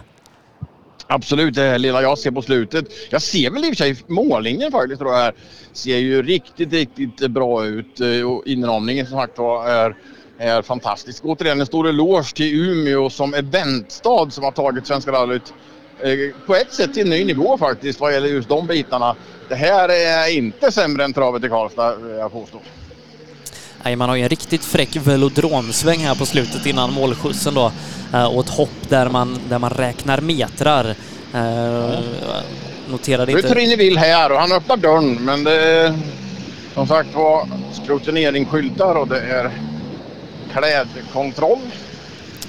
Absolut, 1.11 1.55
det 1.55 1.63
här 1.63 1.79
lilla 1.79 2.03
jag 2.03 2.19
ser 2.19 2.31
på 2.31 2.43
slutet. 2.43 2.85
Jag 3.11 3.23
ser 3.23 3.51
väl 3.51 3.65
i 3.65 3.67
och 3.67 3.77
för 3.77 3.85
sig 3.85 3.97
mållinjen 4.07 4.73
faktiskt 4.73 5.01
tror 5.01 5.13
jag 5.13 5.19
här. 5.19 5.35
Ser 5.73 5.99
ju 5.99 6.23
riktigt, 6.23 6.73
riktigt 6.73 7.31
bra 7.31 7.67
ut 7.67 8.01
eh, 8.01 8.31
och 8.31 8.47
inramningen 8.47 9.07
som 9.07 9.19
sagt 9.19 9.39
var 9.39 9.69
är, 9.69 9.97
är 10.39 10.63
fantastisk. 10.63 11.25
Återigen 11.25 11.61
en 11.61 11.67
stor 11.67 11.89
eloge 11.89 12.35
till 12.35 12.71
Umeå 12.71 13.11
som 13.11 13.35
eventstad 13.35 14.31
som 14.31 14.45
har 14.45 14.53
tagit 14.53 14.87
Svenska 14.87 15.13
rallyt 15.13 15.55
eh, 16.01 16.47
på 16.47 16.55
ett 16.55 16.73
sätt 16.73 16.95
till 16.95 17.03
en 17.03 17.11
ny 17.11 17.25
nivå 17.25 17.59
faktiskt 17.59 18.01
vad 18.01 18.13
gäller 18.13 18.29
just 18.29 18.49
de 18.49 18.67
bitarna. 18.67 19.17
Det 19.49 19.55
här 19.55 19.89
är 19.89 20.37
inte 20.37 20.73
sämre 20.73 21.05
än 21.05 21.13
travet 21.13 21.45
i 21.45 21.49
Karlstad 21.49 21.97
vill 21.97 22.17
jag 22.17 22.33
påstå. 22.33 22.59
Nej, 23.89 23.97
man 23.97 24.09
har 24.09 24.17
ju 24.17 24.23
en 24.23 24.29
riktigt 24.29 24.65
fräck 24.65 24.97
velodromsväng 24.97 25.99
här 25.99 26.15
på 26.15 26.27
slutet 26.27 26.67
innan 26.67 26.93
målskjutsen 26.93 27.55
då. 27.55 27.73
Eh, 28.13 28.25
Och 28.25 28.45
ett 28.45 28.51
hopp 28.51 28.89
där 28.89 29.09
man, 29.09 29.39
där 29.49 29.59
man 29.59 29.71
räknar 29.71 30.21
metrar. 30.21 30.95
Eh, 31.35 32.01
Noterade 32.91 33.33
Nu 33.33 33.39
är 33.39 33.43
inte... 33.43 33.49
Trine 33.55 33.77
Vill 33.77 33.99
här 33.99 34.33
och 34.33 34.39
han 34.39 34.53
öppnar 34.53 34.77
dörren 34.77 35.15
men 35.15 35.45
det 35.45 35.53
är 35.53 35.99
som 36.75 36.87
sagt 36.87 37.15
var 37.15 37.49
skrutineringsskyltar 37.73 38.95
och 38.95 39.09
det 39.09 39.21
är 39.21 39.51
klädkontroll. 40.53 41.59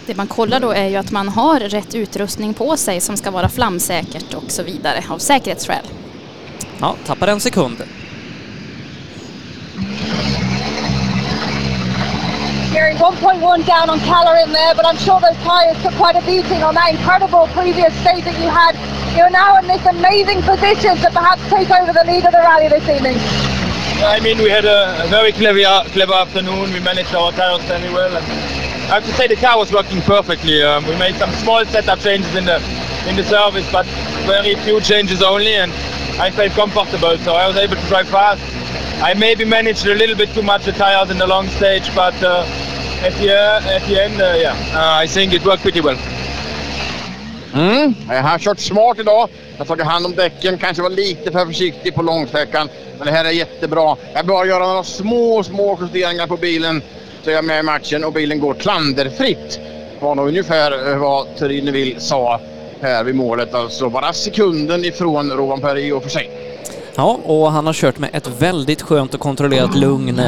Det 0.05 0.15
man 0.15 0.27
kollar 0.27 0.59
då 0.59 0.71
är 0.71 0.87
ju 0.87 0.95
att 0.95 1.11
man 1.11 1.29
har 1.29 1.59
rätt 1.59 1.95
utrustning 1.95 2.53
på 2.53 2.77
sig 2.77 3.01
som 3.01 3.17
ska 3.17 3.31
vara 3.31 3.49
flamsäkert 3.49 4.33
och 4.33 4.51
så 4.51 4.63
vidare 4.63 5.03
av 5.09 5.17
säkerhetsskäl. 5.17 5.85
Ja, 6.79 6.95
tappar 7.05 7.27
en 7.27 7.39
sekund. 7.39 7.77
Here. 12.69 12.93
1.1 12.93 13.65
down 13.65 13.89
on 13.89 13.99
Calorin 13.99 14.51
there, 14.53 14.75
but 14.75 14.85
I'm 14.85 14.97
sure 14.97 15.19
those 15.19 15.37
tyres 15.43 15.81
took 15.81 15.93
quite 15.95 16.15
a 16.15 16.21
beating 16.25 16.61
on 16.63 16.75
that 16.75 16.93
incredible 16.93 17.47
previous 17.53 17.93
stage 18.01 18.23
that 18.25 18.37
you 18.37 18.49
had. 18.49 18.77
You're 19.17 19.29
now 19.29 19.57
in 19.57 19.67
this 19.67 19.83
amazing 19.85 20.41
position 20.43 20.97
to 20.97 21.09
perhaps 21.09 21.41
take 21.49 21.69
over 21.71 21.91
the 21.91 22.05
lead 22.05 22.25
of 22.25 22.31
the 22.31 22.39
rally 22.39 22.67
this 22.69 22.85
evening. 22.87 23.17
I 24.05 24.19
mean, 24.21 24.37
we 24.37 24.49
had 24.49 24.65
a, 24.65 25.07
very 25.09 25.31
clever, 25.31 25.59
clever 25.89 26.13
afternoon. 26.13 26.71
We 26.71 26.79
managed 26.79 27.13
our 27.15 27.31
tires 27.31 27.63
very 27.65 27.91
well. 27.91 28.15
I 28.15 28.97
have 28.97 29.05
to 29.05 29.13
say 29.13 29.27
the 29.27 29.35
car 29.35 29.57
was 29.57 29.71
working 29.71 30.01
perfectly. 30.01 30.63
Um, 30.63 30.85
we 30.87 30.95
made 30.97 31.15
some 31.15 31.31
small 31.33 31.65
setup 31.65 31.99
changes 31.99 32.33
in 32.35 32.45
the 32.45 32.57
in 33.07 33.15
the 33.15 33.23
service, 33.23 33.69
but 33.71 33.85
very 34.25 34.55
few 34.55 34.81
changes 34.81 35.21
only, 35.21 35.53
and 35.55 35.71
I 36.19 36.31
felt 36.31 36.51
comfortable. 36.51 37.17
So 37.19 37.33
I 37.33 37.47
was 37.47 37.55
able 37.55 37.75
to 37.75 37.87
drive 37.87 38.09
fast. 38.09 38.41
I 39.01 39.13
maybe 39.19 39.45
managed 39.45 39.87
a 39.87 39.95
little 39.95 40.15
bit 40.15 40.33
too 40.33 40.43
much 40.43 40.65
the 40.65 40.71
tires 40.71 41.11
in 41.11 41.17
the 41.17 41.27
long 41.27 41.47
stage, 41.47 41.95
but 41.95 42.23
uh, 42.23 42.45
at 43.05 43.13
the 43.13 43.33
uh, 43.33 43.75
at 43.75 43.81
the 43.87 44.03
end, 44.03 44.21
uh, 44.21 44.35
yeah, 44.37 44.55
uh, 44.75 45.03
I 45.03 45.07
think 45.07 45.33
it 45.33 45.45
worked 45.45 45.63
pretty 45.63 45.81
well. 45.81 45.97
Mm, 47.53 47.95
jag 48.09 48.23
har 48.23 48.39
kört 48.39 48.59
smart 48.59 48.99
idag. 48.99 49.29
Jag 49.51 49.57
har 49.57 49.65
tagit 49.65 49.85
hand 49.85 50.05
om 50.05 50.15
däcken, 50.15 50.57
kanske 50.57 50.83
var 50.83 50.89
lite 50.89 51.31
för 51.31 51.45
försiktig 51.45 51.95
på 51.95 52.01
långsträckan. 52.01 52.69
Men 52.97 53.07
det 53.07 53.13
här 53.13 53.25
är 53.25 53.31
jättebra. 53.31 53.95
Jag 54.13 54.25
bara 54.25 54.45
göra 54.45 54.67
några 54.67 54.83
små, 54.83 55.43
små 55.43 55.77
justeringar 55.81 56.27
på 56.27 56.37
bilen 56.37 56.81
så 57.23 57.29
är 57.29 57.33
jag 57.33 57.45
med 57.45 57.59
i 57.59 57.63
matchen 57.63 58.03
och 58.03 58.13
bilen 58.13 58.39
går 58.39 58.53
klanderfritt. 58.53 59.59
Det 59.99 60.05
var 60.05 60.15
nog 60.15 60.27
ungefär 60.27 60.91
eh, 60.91 60.97
vad 60.97 61.35
Turin 61.37 61.71
Vill 61.71 62.01
sa 62.01 62.39
här 62.81 63.03
vid 63.03 63.15
målet. 63.15 63.53
Alltså 63.53 63.89
bara 63.89 64.13
sekunden 64.13 64.85
ifrån 64.85 65.31
Rovan 65.31 65.61
Perry 65.61 65.91
och 65.91 66.03
för 66.03 66.09
sig. 66.09 66.29
Ja, 66.99 67.19
och 67.25 67.51
han 67.51 67.65
har 67.65 67.73
kört 67.73 67.99
med 67.99 68.09
ett 68.13 68.41
väldigt 68.41 68.81
skönt 68.81 69.13
och 69.13 69.19
kontrollerat 69.19 69.75
lugn. 69.75 70.21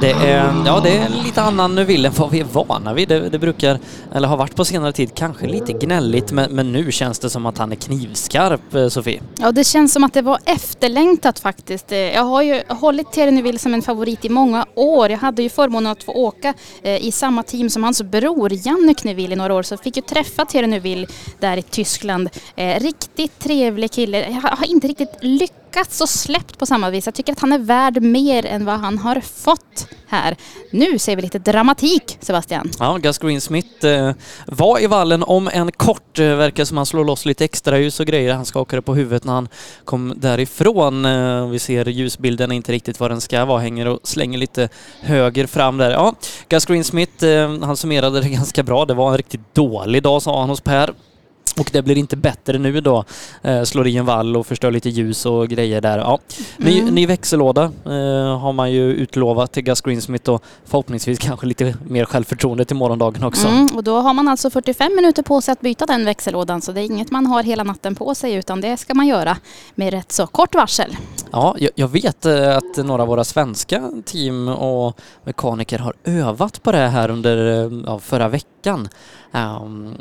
Det 0.00 0.10
är, 0.10 0.62
ja, 0.66 0.80
det 0.82 0.96
är 0.96 1.08
lite 1.24 1.42
annan 1.42 1.74
Neuville 1.74 2.08
än 2.08 2.14
vad 2.16 2.30
vi 2.30 2.40
är 2.40 2.44
vana 2.44 2.94
vid. 2.94 3.08
Det, 3.08 3.28
det, 3.28 3.38
brukar, 3.38 3.78
eller 4.14 4.28
har 4.28 4.36
varit 4.36 4.56
på 4.56 4.64
senare 4.64 4.92
tid, 4.92 5.14
kanske 5.14 5.46
lite 5.46 5.72
gnälligt, 5.72 6.32
men, 6.32 6.50
men 6.50 6.72
nu 6.72 6.92
känns 6.92 7.18
det 7.18 7.30
som 7.30 7.46
att 7.46 7.58
han 7.58 7.72
är 7.72 7.76
knivskarp, 7.76 8.74
eh, 8.74 8.88
Sofie. 8.88 9.22
Ja, 9.38 9.52
det 9.52 9.64
känns 9.64 9.92
som 9.92 10.04
att 10.04 10.14
det 10.14 10.22
var 10.22 10.38
efterlängtat 10.44 11.38
faktiskt. 11.38 11.92
Eh, 11.92 11.98
jag 11.98 12.24
har 12.24 12.42
ju 12.42 12.62
hållit 12.68 13.12
Thierry 13.12 13.30
Neuville 13.30 13.58
som 13.58 13.74
en 13.74 13.82
favorit 13.82 14.24
i 14.24 14.28
många 14.28 14.66
år. 14.74 15.10
Jag 15.10 15.18
hade 15.18 15.42
ju 15.42 15.48
förmånen 15.48 15.92
att 15.92 16.02
få 16.02 16.12
åka 16.12 16.54
eh, 16.82 17.04
i 17.04 17.12
samma 17.12 17.42
team 17.42 17.70
som 17.70 17.84
hans 17.84 18.02
bror 18.02 18.52
Jannik 18.52 19.04
Neville 19.04 19.32
i 19.32 19.36
några 19.36 19.54
år, 19.54 19.62
så 19.62 19.72
jag 19.72 19.80
fick 19.80 19.96
ju 19.96 20.02
träffa 20.02 20.44
Thierry 20.44 20.66
Neuville 20.66 21.06
där 21.40 21.56
i 21.56 21.62
Tyskland. 21.62 22.28
Riktigt 22.56 23.38
trevlig 23.38 23.90
kille. 23.90 24.40
Jag 24.42 24.50
har 24.50 24.66
inte 24.66 24.88
riktigt 24.88 25.12
lyckats 25.20 25.67
lyckats 25.78 26.00
och 26.00 26.08
släppt 26.08 26.58
på 26.58 26.66
samma 26.66 26.90
vis. 26.90 27.06
Jag 27.06 27.14
tycker 27.14 27.32
att 27.32 27.40
han 27.40 27.52
är 27.52 27.58
värd 27.58 28.02
mer 28.02 28.46
än 28.46 28.64
vad 28.64 28.80
han 28.80 28.98
har 28.98 29.20
fått 29.20 29.88
här. 30.08 30.36
Nu 30.70 30.98
ser 30.98 31.16
vi 31.16 31.22
lite 31.22 31.38
dramatik, 31.38 32.18
Sebastian. 32.20 32.70
Ja, 32.78 32.96
Gus 32.96 33.18
Greensmith 33.18 33.86
eh, 33.86 34.12
var 34.46 34.82
i 34.82 34.86
vallen 34.86 35.22
om 35.22 35.48
en 35.52 35.72
kort. 35.72 36.18
Eh, 36.18 36.36
verkar 36.36 36.64
som 36.64 36.76
han 36.76 36.86
slår 36.86 37.04
loss 37.04 37.26
lite 37.26 37.44
extra 37.44 37.78
ljus 37.78 38.00
och 38.00 38.06
grejer. 38.06 38.34
Han 38.34 38.44
skakade 38.44 38.82
på 38.82 38.94
huvudet 38.94 39.24
när 39.24 39.32
han 39.32 39.48
kom 39.84 40.14
därifrån. 40.16 41.04
Eh, 41.04 41.48
vi 41.48 41.58
ser 41.58 41.88
ljusbilden 41.88 42.52
inte 42.52 42.72
riktigt 42.72 43.00
vad 43.00 43.10
den 43.10 43.20
ska 43.20 43.44
vara. 43.44 43.60
Hänger 43.60 43.86
och 43.86 44.00
slänger 44.02 44.38
lite 44.38 44.68
höger 45.00 45.46
fram 45.46 45.78
där. 45.78 45.90
Ja, 45.90 46.14
Gus 46.48 46.66
Greensmith, 46.66 47.24
eh, 47.24 47.58
han 47.62 47.76
summerade 47.76 48.20
det 48.20 48.28
ganska 48.38 48.62
bra. 48.62 48.84
Det 48.84 48.94
var 48.94 49.10
en 49.10 49.16
riktigt 49.16 49.54
dålig 49.54 50.02
dag 50.02 50.22
sa 50.22 50.40
han 50.40 50.48
hos 50.48 50.60
Per. 50.60 50.94
Och 51.58 51.70
det 51.72 51.82
blir 51.82 51.98
inte 51.98 52.16
bättre 52.16 52.58
nu 52.58 52.80
då. 52.80 53.04
Eh, 53.42 53.62
slår 53.62 53.86
i 53.86 53.96
en 53.96 54.06
vall 54.06 54.36
och 54.36 54.46
förstör 54.46 54.70
lite 54.70 54.88
ljus 54.88 55.26
och 55.26 55.48
grejer 55.48 55.80
där. 55.80 55.98
Ja. 55.98 56.18
Ny, 56.56 56.80
mm. 56.80 56.94
ny 56.94 57.06
växellåda 57.06 57.62
eh, 57.84 58.38
har 58.38 58.52
man 58.52 58.72
ju 58.72 58.92
utlovat 58.92 59.52
till 59.52 59.62
Gus 59.62 59.80
Greensmith 59.80 60.30
och 60.30 60.42
förhoppningsvis 60.64 61.18
kanske 61.18 61.46
lite 61.46 61.74
mer 61.88 62.04
självförtroende 62.04 62.64
till 62.64 62.76
morgondagen 62.76 63.24
också. 63.24 63.48
Mm, 63.48 63.76
och 63.76 63.84
då 63.84 64.00
har 64.00 64.14
man 64.14 64.28
alltså 64.28 64.50
45 64.50 64.96
minuter 64.96 65.22
på 65.22 65.40
sig 65.40 65.52
att 65.52 65.60
byta 65.60 65.86
den 65.86 66.04
växellådan 66.04 66.60
så 66.60 66.72
det 66.72 66.80
är 66.80 66.84
inget 66.84 67.10
man 67.10 67.26
har 67.26 67.42
hela 67.42 67.64
natten 67.64 67.94
på 67.94 68.14
sig 68.14 68.34
utan 68.34 68.60
det 68.60 68.76
ska 68.76 68.94
man 68.94 69.06
göra 69.06 69.36
med 69.74 69.92
rätt 69.92 70.12
så 70.12 70.26
kort 70.26 70.54
varsel. 70.54 70.96
Ja, 71.30 71.56
jag, 71.58 71.70
jag 71.74 71.88
vet 71.88 72.26
eh, 72.26 72.56
att 72.56 72.76
några 72.76 73.02
av 73.02 73.08
våra 73.08 73.24
svenska 73.24 73.90
team 74.04 74.48
och 74.48 75.00
mekaniker 75.24 75.78
har 75.78 75.94
övat 76.04 76.62
på 76.62 76.72
det 76.72 76.88
här 76.88 77.10
under 77.10 77.64
eh, 77.64 77.80
ja, 77.86 77.98
förra 77.98 78.28
veckan. 78.28 78.88
Um, 79.32 79.94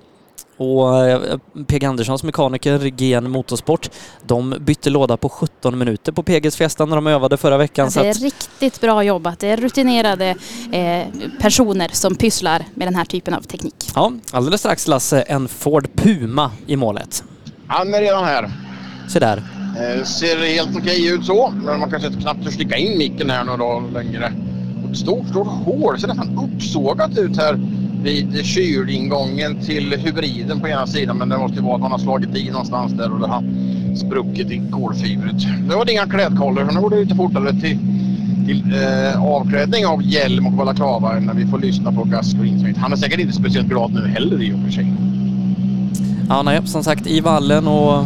och 0.58 1.08
eh, 1.08 1.38
PG 1.68 1.86
Anderssons 1.86 2.24
mekaniker, 2.24 2.80
GN 2.80 3.30
Motorsport, 3.32 3.90
de 4.26 4.56
bytte 4.60 4.90
låda 4.90 5.18
på 5.18 5.30
17 5.30 5.78
minuter 5.78 6.12
på 6.12 6.24
PGs 6.24 6.56
Fiesta 6.56 6.86
när 6.86 6.96
de 6.96 7.08
övade 7.08 7.38
förra 7.38 7.58
veckan. 7.58 7.90
Ja, 7.96 8.04
det 8.04 8.10
är 8.10 8.14
riktigt 8.14 8.82
bra 8.82 9.04
jobbat. 9.04 9.40
Det 9.40 9.48
är 9.48 9.58
rutinerade 9.58 10.36
eh, 10.72 11.08
personer 11.42 11.90
som 11.94 12.16
pysslar 12.16 12.66
med 12.74 12.88
den 12.88 12.96
här 12.96 13.06
typen 13.06 13.34
av 13.34 13.42
teknik. 13.42 13.92
Ja, 13.96 14.12
alldeles 14.32 14.60
strax 14.60 14.88
Lasse, 14.88 15.22
en 15.22 15.48
Ford 15.48 15.88
Puma 15.96 16.52
i 16.68 16.76
målet. 16.76 17.24
Han 17.68 17.94
är 17.94 18.02
redan 18.02 18.26
här. 18.26 18.52
Se 19.10 19.20
där. 19.20 19.44
Eh, 19.78 20.04
ser 20.04 20.38
helt 20.38 20.78
okej 20.78 21.08
ut 21.08 21.26
så, 21.26 21.54
men 21.56 21.80
man 21.80 21.92
kanske 21.92 22.10
knappt 22.22 22.44
törs 22.44 22.54
sticka 22.54 22.76
in 22.76 22.98
micken 22.98 23.30
här 23.30 23.44
några 23.44 23.58
dagar 23.58 23.92
längre. 23.92 24.34
Stort, 24.94 25.28
stort 25.28 25.48
hål, 25.48 26.00
ser 26.00 26.08
nästan 26.08 26.40
uppsågat 26.40 27.18
ut 27.18 27.38
här 27.38 27.60
vid 28.04 28.46
kylingången 28.46 29.60
till 29.62 29.94
hybriden 29.94 30.60
på 30.60 30.68
ena 30.68 30.88
sidan 30.88 31.18
men 31.18 31.30
det 31.30 31.38
måste 31.38 31.58
ju 31.58 31.64
vara 31.64 31.76
att 31.76 31.82
man 31.82 31.92
har 31.92 32.00
slagit 32.00 32.36
i 32.36 32.50
någonstans 32.52 32.94
där 32.94 33.14
och 33.14 33.20
det 33.20 33.28
har 33.28 33.44
spruckit 33.96 34.52
i 34.52 34.62
kolfibret. 34.72 35.36
Det 35.70 35.76
var 35.76 35.92
inga 35.92 36.08
klädkollor 36.08 36.66
så 36.66 36.76
nu 36.76 36.82
går 36.82 36.90
det 36.90 37.00
lite 37.00 37.16
fortare 37.16 37.52
till, 37.52 37.80
till 38.46 38.64
eh, 38.74 39.24
avklädning 39.24 39.86
av 39.86 40.04
hjälm 40.04 40.48
och 40.48 40.54
balaklava 40.54 41.20
när 41.20 41.34
vi 41.34 41.46
får 41.46 41.60
lyssna 41.60 41.92
på 41.92 42.04
Gus 42.04 42.34
Greensmith. 42.34 42.80
Han 42.80 42.92
är 42.92 42.96
säkert 42.96 43.20
inte 43.20 43.34
speciellt 43.34 43.68
glad 43.68 43.94
nu 43.94 44.08
heller 44.08 44.42
i 44.42 44.54
och 44.54 44.60
för 44.66 44.72
sig. 44.72 44.94
Ja, 46.30 46.42
nej, 46.44 46.68
som 46.68 46.84
sagt 46.84 47.08
i 47.08 47.20
vallen 47.20 47.68
och 47.68 48.06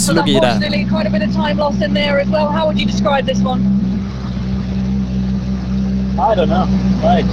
slog 0.00 0.28
i 0.28 0.34
där. 0.34 0.60
Quite 0.60 1.08
a 1.08 1.10
bit 1.10 1.28
of 1.28 1.34
time 1.34 1.54
lost 1.54 1.82
in 1.82 1.94
there 1.94 2.22
as 2.22 2.28
well. 2.28 2.48
How 2.48 2.66
would 2.66 2.80
you 2.80 2.86
describe 2.86 3.26
this 3.26 3.44
one? 3.44 3.60
I 6.18 6.34
don't 6.34 6.48
know. 6.48 6.66
Right. 7.02 7.26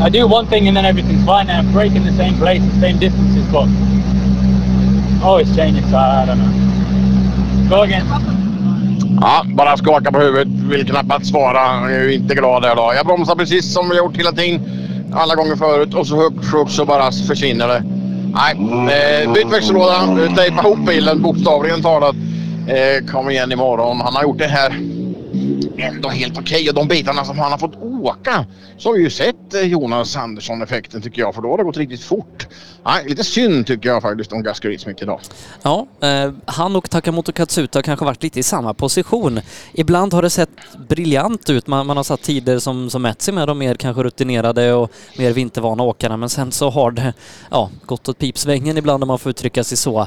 I 0.00 0.08
do 0.08 0.26
one 0.26 0.46
thing 0.46 0.66
and 0.68 0.76
then 0.76 0.86
everything's 0.86 1.24
fine. 1.26 1.50
I'm 1.50 1.72
breaking 1.72 2.04
the 2.04 2.12
same 2.12 2.38
place, 2.38 2.62
the 2.62 2.80
same 2.80 2.98
distances, 2.98 3.46
but 3.52 3.66
oh, 3.68 5.22
always 5.24 5.54
changing. 5.54 5.84
So 5.90 5.96
I 5.96 6.24
don't 6.26 6.38
know. 6.38 7.68
Go 7.68 7.82
again. 7.82 8.06
Ja, 9.20 9.44
bara 9.46 9.76
skaka 9.76 10.12
på 10.12 10.18
huvudet. 10.18 10.48
Vill 10.48 10.86
knappast 10.86 11.26
svara. 11.26 11.90
Jag 11.90 12.04
är 12.04 12.08
inte 12.08 12.34
glad 12.34 12.64
här 12.64 12.76
då. 12.76 12.92
Jag 12.96 13.06
bromsar 13.06 13.34
precis 13.34 13.72
som 13.72 13.88
vi 13.88 13.96
gjort 13.96 14.16
hela 14.16 14.32
tiden. 14.32 14.60
Alla 15.14 15.34
gånger 15.34 15.56
förut 15.56 15.94
och 15.94 16.06
så 16.06 16.16
högt 16.52 16.72
så 16.72 16.84
bara 16.84 17.12
försvinner 17.12 17.68
det. 17.68 17.82
Nej, 18.34 19.22
eh, 19.22 19.32
byt 19.32 19.52
växellåda. 19.52 19.94
Tejpa 20.36 20.62
ihop 20.62 20.78
bilen 20.86 21.22
bokstavligen 21.22 21.82
talat. 21.82 22.16
Eh, 22.66 23.12
kom 23.12 23.30
igen 23.30 23.52
imorgon. 23.52 24.00
Han 24.00 24.14
har 24.14 24.22
gjort 24.22 24.38
det 24.38 24.46
här 24.46 24.72
ändå 25.78 26.08
helt 26.08 26.38
okej. 26.38 26.42
Okay. 26.42 26.68
Och 26.68 26.74
de 26.74 26.88
bitarna 26.88 27.24
som 27.24 27.38
han 27.38 27.50
har 27.50 27.58
fått 27.58 27.76
åka 27.82 28.46
så 28.78 28.88
har 28.88 28.96
vi 28.96 29.02
ju 29.02 29.10
sett 29.10 29.54
eh, 29.54 29.60
Jonas 29.60 30.16
Andersson-effekten 30.16 31.02
tycker 31.02 31.22
jag. 31.22 31.34
För 31.34 31.42
då 31.42 31.50
har 31.50 31.58
det 31.58 31.64
gått 31.64 31.76
riktigt 31.76 32.02
fort. 32.02 32.48
Ja, 32.84 33.00
lite 33.06 33.24
synd 33.24 33.66
tycker 33.66 33.88
jag 33.88 34.02
faktiskt 34.02 34.32
om 34.32 34.42
Gus 34.42 34.86
mycket 34.86 35.02
idag. 35.02 35.20
Ja, 35.62 35.86
eh, 36.00 36.32
han 36.44 36.76
och 36.76 36.90
Takamoto 36.90 37.32
Katsuta 37.32 37.78
har 37.78 37.82
kanske 37.82 38.04
varit 38.04 38.22
lite 38.22 38.40
i 38.40 38.42
samma 38.42 38.74
position. 38.74 39.40
Ibland 39.72 40.14
har 40.14 40.22
det 40.22 40.30
sett 40.30 40.50
briljant 40.88 41.50
ut. 41.50 41.66
Man, 41.66 41.86
man 41.86 41.96
har 41.96 42.04
satt 42.04 42.22
tider 42.22 42.58
som, 42.58 42.90
som 42.90 43.02
mätt 43.02 43.22
sig 43.22 43.34
med 43.34 43.48
de 43.48 43.58
mer 43.58 43.74
kanske 43.74 44.02
rutinerade 44.02 44.72
och 44.72 44.90
mer 45.18 45.32
vintervana 45.32 45.82
åkarna. 45.82 46.16
Men 46.16 46.28
sen 46.28 46.52
så 46.52 46.70
har 46.70 46.90
det 46.90 47.12
ja, 47.50 47.70
gått 47.86 48.08
åt 48.08 48.18
pipsvängen 48.18 48.76
ibland 48.76 49.02
om 49.02 49.08
man 49.08 49.18
får 49.18 49.30
uttrycka 49.30 49.64
sig 49.64 49.76
så. 49.76 50.00
Eh, 50.00 50.06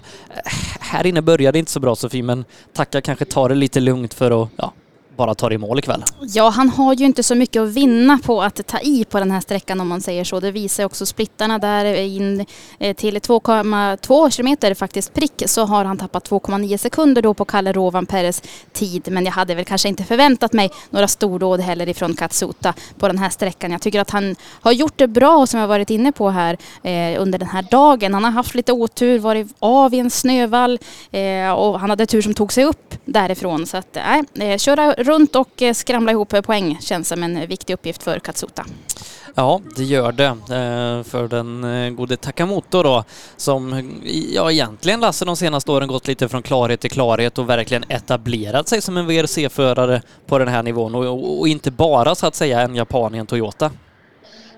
här 0.79 1.05
inne 1.05 1.21
började 1.21 1.55
det 1.55 1.59
inte 1.59 1.71
så 1.71 1.79
bra 1.79 1.95
Sofie, 1.95 2.23
men 2.23 2.45
Taka 2.73 3.01
kanske 3.01 3.25
tar 3.25 3.49
det 3.49 3.55
lite 3.55 3.79
lugnt 3.79 4.13
för 4.13 4.43
att 4.43 4.49
ja, 4.55 4.73
bara 5.17 5.35
tar 5.35 5.53
i 5.53 5.57
mål 5.57 5.79
ikväll. 5.79 6.03
Ja, 6.21 6.49
han 6.49 6.69
har 6.69 6.93
ju 6.93 7.05
inte 7.05 7.23
så 7.23 7.35
mycket 7.35 7.61
att 7.61 7.69
vinna 7.69 8.19
på 8.23 8.41
att 8.41 8.67
ta 8.67 8.79
i 8.79 9.05
på 9.05 9.19
den 9.19 9.31
här 9.31 9.41
sträckan 9.41 9.81
om 9.81 9.87
man 9.87 10.01
säger 10.01 10.23
så. 10.23 10.39
Det 10.39 10.51
visar 10.51 10.83
också 10.83 11.05
splittarna 11.05 11.59
där 11.59 11.85
eh, 11.85 12.15
in 12.15 12.45
eh, 12.79 12.95
till 12.95 13.17
2,2 13.17 14.29
kilometer 14.29 14.73
faktiskt 14.73 15.13
prick 15.13 15.43
så 15.45 15.65
har 15.65 15.85
han 15.85 15.97
tappat 15.97 16.29
2,9 16.29 16.77
sekunder 16.77 17.21
då 17.21 17.33
på 17.33 17.45
Kalle 17.45 17.73
Rovan 17.73 18.05
Peres 18.05 18.43
tid. 18.73 19.07
Men 19.11 19.25
jag 19.25 19.31
hade 19.31 19.55
väl 19.55 19.65
kanske 19.65 19.89
inte 19.89 20.03
förväntat 20.03 20.53
mig 20.53 20.69
några 20.89 21.07
stordåd 21.07 21.59
heller 21.59 21.89
ifrån 21.89 22.15
Katsuta 22.15 22.73
på 22.99 23.07
den 23.07 23.17
här 23.17 23.29
sträckan. 23.29 23.71
Jag 23.71 23.81
tycker 23.81 24.01
att 24.01 24.09
han 24.09 24.35
har 24.61 24.71
gjort 24.71 24.97
det 24.97 25.07
bra 25.07 25.47
som 25.47 25.59
jag 25.59 25.67
varit 25.67 25.89
inne 25.89 26.11
på 26.11 26.29
här 26.29 26.57
eh, 26.83 27.21
under 27.21 27.39
den 27.39 27.47
här 27.47 27.65
dagen. 27.71 28.13
Han 28.13 28.23
har 28.23 28.31
haft 28.31 28.55
lite 28.55 28.71
otur, 28.71 29.19
varit 29.19 29.47
av 29.59 29.93
i 29.93 29.99
en 29.99 30.09
snövall 30.09 30.79
eh, 31.11 31.51
och 31.51 31.79
han 31.79 31.89
hade 31.89 32.05
tur 32.05 32.21
som 32.21 32.33
tog 32.33 32.53
sig 32.53 32.65
upp 32.65 32.95
därifrån. 33.05 33.65
Så 33.65 33.77
att, 33.77 33.97
eh, 33.97 34.03
nej, 34.33 34.51
eh, 34.51 34.57
köra 34.57 34.93
runt 35.03 35.35
och 35.35 35.61
eh, 35.61 35.73
skramla 35.73 36.11
ihop 36.11 36.33
eh, 36.33 36.41
poäng 36.41 36.77
känns 36.81 37.07
som 37.07 37.23
en 37.23 37.37
eh, 37.37 37.47
viktig 37.47 37.73
uppgift 37.73 38.03
för 38.03 38.19
Katsuta. 38.19 38.65
Ja, 39.35 39.61
det 39.75 39.83
gör 39.83 40.11
det 40.11 40.37
för 41.03 41.27
den 41.27 41.95
gode 41.95 42.17
Takamoto 42.17 42.83
då 42.83 43.03
som 43.37 43.91
ja 44.33 44.51
egentligen 44.51 44.99
Lasse 44.99 45.25
de 45.25 45.35
senaste 45.37 45.71
åren 45.71 45.87
gått 45.87 46.07
lite 46.07 46.29
från 46.29 46.43
klarhet 46.43 46.79
till 46.79 46.91
klarhet 46.91 47.37
och 47.37 47.49
verkligen 47.49 47.83
etablerat 47.89 48.67
sig 48.67 48.81
som 48.81 48.97
en 48.97 49.07
VRC-förare 49.07 50.01
på 50.27 50.39
den 50.39 50.47
här 50.47 50.63
nivån 50.63 50.95
och, 50.95 51.39
och 51.39 51.47
inte 51.47 51.71
bara 51.71 52.15
så 52.15 52.27
att 52.27 52.35
säga 52.35 52.61
en 52.61 52.75
japan 52.75 53.15
i 53.15 53.17
en 53.17 53.27
Toyota. 53.27 53.71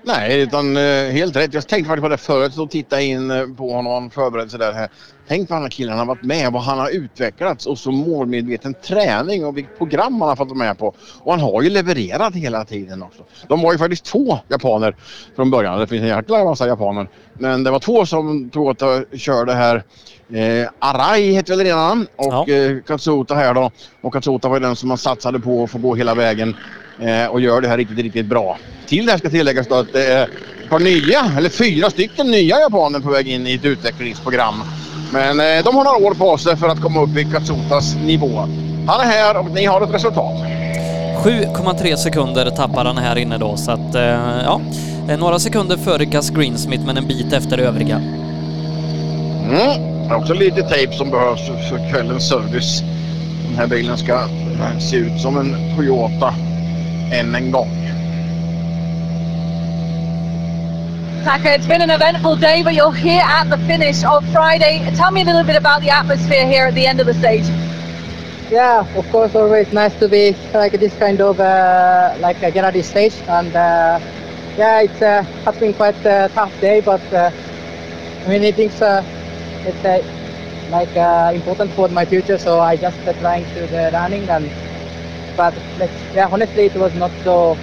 Nej, 0.06 0.42
utan 0.42 0.76
eh, 0.76 0.82
helt 1.10 1.36
rätt. 1.36 1.54
Jag 1.54 1.68
tänkte 1.68 1.88
faktiskt 1.88 2.02
på 2.02 2.08
det 2.08 2.16
förut 2.16 2.58
och 2.58 2.70
titta 2.70 3.00
in 3.00 3.30
eh, 3.30 3.46
på 3.56 3.72
honom 3.72 4.06
och 4.06 4.12
förberedde 4.12 4.50
sig 4.50 4.58
där. 4.58 4.72
Här. 4.72 4.88
Tänk 5.28 5.50
vad 5.50 5.62
den 5.62 5.70
här 5.70 5.88
han 5.88 5.98
har 5.98 6.06
varit 6.06 6.22
med 6.22 6.52
vad 6.52 6.62
han 6.62 6.78
har 6.78 6.90
utvecklats 6.90 7.66
och 7.66 7.78
så 7.78 7.90
målmedveten 7.90 8.74
träning 8.74 9.44
och 9.44 9.56
vilket 9.56 9.78
program 9.78 10.20
han 10.20 10.28
har 10.28 10.36
fått 10.36 10.48
vara 10.48 10.58
med 10.58 10.78
på. 10.78 10.94
Och 11.22 11.32
han 11.32 11.40
har 11.40 11.62
ju 11.62 11.70
levererat 11.70 12.34
hela 12.34 12.64
tiden 12.64 13.02
också. 13.02 13.22
De 13.48 13.62
var 13.62 13.72
ju 13.72 13.78
faktiskt 13.78 14.04
två 14.04 14.38
japaner 14.48 14.96
från 15.36 15.50
början. 15.50 15.80
Det 15.80 15.86
finns 15.86 16.02
en 16.02 16.08
jäkla 16.08 16.44
massa 16.44 16.66
japaner. 16.66 17.08
Men 17.34 17.64
det 17.64 17.70
var 17.70 17.78
två 17.78 18.06
som 18.06 18.50
tog 18.50 18.82
att 18.82 19.20
körde 19.20 19.54
här. 19.54 19.84
Eh, 20.32 20.68
Arai 20.78 21.32
heter 21.32 21.56
väl 21.56 21.66
redan 21.66 22.06
och 22.16 22.48
eh, 22.48 22.76
Katsuta 22.86 23.34
här 23.34 23.54
då. 23.54 23.70
Och 24.00 24.12
Katsuta 24.12 24.48
var 24.48 24.56
ju 24.56 24.60
den 24.60 24.76
som 24.76 24.88
man 24.88 24.98
satsade 24.98 25.40
på 25.40 25.64
att 25.64 25.70
få 25.70 25.78
gå 25.78 25.94
hela 25.94 26.14
vägen 26.14 26.56
eh, 27.00 27.26
och 27.26 27.40
gör 27.40 27.60
det 27.60 27.68
här 27.68 27.76
riktigt, 27.76 27.98
riktigt 27.98 28.26
bra. 28.26 28.58
Till 28.86 29.06
det 29.06 29.12
här 29.12 29.18
ska 29.18 29.30
tilläggas 29.30 29.66
då 29.66 29.74
att 29.74 29.92
det 29.92 30.06
är 30.06 30.22
ett 30.22 30.70
par 30.70 30.78
nya, 30.78 31.32
eller 31.38 31.48
fyra 31.48 31.90
stycken 31.90 32.30
nya 32.30 32.60
japaner 32.60 33.00
på 33.00 33.10
väg 33.10 33.28
in 33.28 33.46
i 33.46 33.54
ett 33.54 33.64
utvecklingsprogram. 33.64 34.62
Men 35.12 35.40
eh, 35.40 35.64
de 35.64 35.76
har 35.76 35.84
några 35.84 36.06
år 36.06 36.14
på 36.14 36.38
sig 36.38 36.56
för 36.56 36.68
att 36.68 36.80
komma 36.80 37.02
upp 37.02 37.16
i 37.16 37.24
Katsutas 37.24 37.94
nivå. 37.94 38.38
Han 38.86 39.00
är 39.00 39.04
här 39.04 39.36
och 39.36 39.50
ni 39.50 39.64
har 39.64 39.80
ett 39.80 39.94
resultat. 39.94 40.34
7,3 41.24 41.96
sekunder 41.96 42.50
tappar 42.50 42.84
han 42.84 42.98
här 42.98 43.16
inne 43.18 43.38
då, 43.38 43.56
så 43.56 43.70
att 43.70 43.94
eh, 43.94 44.02
ja, 44.44 44.60
eh, 45.08 45.18
några 45.18 45.38
sekunder 45.38 45.76
före 45.76 46.04
Gus 46.04 46.30
Greensmith 46.30 46.86
men 46.86 46.96
en 46.96 47.06
bit 47.06 47.32
efter 47.32 47.58
övriga. 47.58 47.96
Mm. 49.50 49.95
Det 50.08 50.12
är 50.12 50.16
också 50.18 50.34
lite 50.34 50.62
tejp 50.62 50.92
som 50.92 51.10
behövs 51.10 51.46
för 51.68 51.90
kvällens 51.90 52.28
service. 52.28 52.82
Den 53.48 53.56
här 53.56 53.66
bilen 53.66 53.96
ska 53.98 54.28
se 54.80 54.96
ut 54.96 55.20
som 55.20 55.36
en 55.38 55.76
Toyota 55.76 56.34
än 57.12 57.34
en 57.34 57.50
gång. 57.50 57.68
Taka, 61.24 61.54
it's 61.54 61.68
been 61.68 61.82
an 61.82 61.90
eventful 61.90 62.36
day, 62.36 62.62
but 62.62 62.72
you're 62.74 62.92
here 62.92 63.22
at 63.22 63.50
the 63.50 63.58
finish 63.66 64.04
of 64.04 64.24
Friday. 64.32 64.80
Tell 64.96 65.10
me 65.10 65.22
a 65.22 65.24
little 65.24 65.44
bit 65.44 65.56
about 65.56 65.82
the 65.82 65.90
atmosphere 65.90 66.46
here 66.46 66.68
at 66.68 66.74
the 66.74 66.86
end 66.86 67.00
of 67.00 67.06
the 67.06 67.14
stage. 67.14 67.44
Yeah, 68.50 68.86
of 68.96 69.10
course, 69.10 69.34
always 69.34 69.72
nice 69.72 69.98
to 69.98 70.08
be 70.08 70.36
like 70.54 70.78
this 70.78 70.94
kind 70.98 71.20
of 71.20 71.40
uh, 71.40 72.14
like 72.20 72.42
a 72.44 72.52
Gennady 72.52 72.84
stage, 72.84 73.14
and 73.28 73.56
uh, 73.56 73.98
yeah, 74.56 74.82
it's 74.82 75.02
uh, 75.02 75.24
has 75.44 75.56
been 75.56 75.74
quite 75.74 76.06
a 76.06 76.30
tough 76.32 76.52
day, 76.60 76.80
but 76.80 77.02
uh, 77.12 77.30
many 78.28 78.52
things 78.52 78.80
uh, 78.80 79.02
it's 79.66 79.84
uh, 79.84 80.02
like 80.70 80.96
uh, 80.96 81.32
important 81.34 81.72
for 81.72 81.88
my 81.88 82.04
future, 82.04 82.38
so 82.38 82.60
I 82.60 82.76
just 82.76 82.98
uh, 83.06 83.12
trying 83.20 83.44
to 83.54 83.66
the 83.66 83.90
running 83.92 84.28
and 84.28 84.50
but 85.36 85.54
like, 85.78 85.90
yeah, 86.14 86.28
honestly, 86.32 86.64
it 86.64 86.74
was 86.74 86.94
not 86.94 87.10
so 87.22 87.58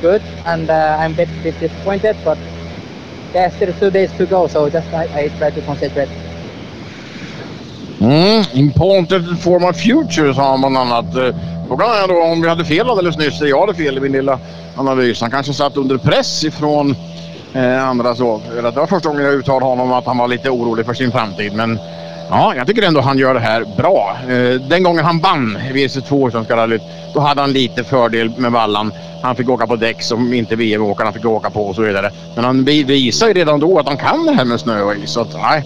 good, 0.00 0.22
and 0.46 0.70
uh, 0.70 0.96
I'm 1.00 1.12
a 1.12 1.16
bit, 1.16 1.28
bit 1.42 1.58
disappointed, 1.58 2.16
but 2.24 2.38
there 3.32 3.48
yeah, 3.48 3.56
still 3.56 3.72
two 3.80 3.90
days 3.90 4.12
to 4.18 4.26
go, 4.26 4.46
so 4.46 4.70
just 4.70 4.86
I, 4.94 5.04
I 5.24 5.28
try 5.38 5.50
to 5.50 5.60
concentrate. 5.62 6.08
Mm, 8.00 8.54
important 8.54 9.40
for 9.40 9.58
my 9.58 9.72
future 9.72 10.34
sa 10.34 10.50
han 10.50 10.60
bland 10.60 10.76
annat. 10.76 11.34
Frågan 11.68 11.90
är 11.90 12.08
då 12.08 12.22
om 12.22 12.42
vi 12.42 12.48
hade 12.48 12.64
fel 12.64 12.90
alldeles 12.90 13.18
nyss. 13.18 13.40
Jag 13.40 13.60
hade 13.60 13.74
fel 13.74 13.96
i 13.96 14.00
min 14.00 14.12
lilla 14.12 14.38
analys. 14.76 15.20
Han 15.20 15.30
kanske 15.30 15.52
satt 15.52 15.76
under 15.76 15.98
press 15.98 16.44
ifrån 16.44 16.96
eh, 17.54 17.88
andra 17.88 18.14
så. 18.14 18.40
Det 18.54 18.70
var 18.70 18.86
första 18.86 19.08
gången 19.08 19.24
jag 19.24 19.34
uttalade 19.34 19.64
honom 19.66 19.92
att 19.92 20.06
han 20.06 20.18
var 20.18 20.28
lite 20.28 20.50
orolig 20.50 20.86
för 20.86 20.94
sin 20.94 21.12
framtid. 21.12 21.52
Men 21.52 21.78
ja, 22.30 22.54
jag 22.56 22.66
tycker 22.66 22.82
ändå 22.82 23.00
han 23.00 23.18
gör 23.18 23.34
det 23.34 23.40
här 23.40 23.64
bra. 23.76 24.16
Eh, 24.28 24.60
den 24.60 24.82
gången 24.82 25.04
han 25.04 25.18
vann 25.20 25.58
WC2 25.72 26.30
Svenska 26.30 26.56
rallyt, 26.56 26.82
då 27.14 27.20
hade 27.20 27.40
han 27.40 27.52
lite 27.52 27.84
fördel 27.84 28.30
med 28.36 28.52
vallan. 28.52 28.92
Han 29.22 29.36
fick 29.36 29.48
åka 29.48 29.66
på 29.66 29.76
däck 29.76 30.02
som 30.02 30.32
inte 30.34 30.56
VM-åkarna 30.56 31.12
fick 31.12 31.24
åka 31.24 31.50
på 31.50 31.66
och 31.66 31.74
så 31.74 31.82
vidare. 31.82 32.10
Men 32.34 32.44
han 32.44 32.64
vi- 32.64 32.82
visar 32.84 33.28
ju 33.28 33.34
redan 33.34 33.60
då 33.60 33.78
att 33.78 33.86
han 33.88 33.96
kan 33.96 34.26
det 34.26 34.32
här 34.32 34.44
med 34.44 34.60
snö 34.60 34.82
och 34.82 34.94
is. 34.96 35.10
Så 35.10 35.20
att, 35.20 35.34
nej, 35.34 35.64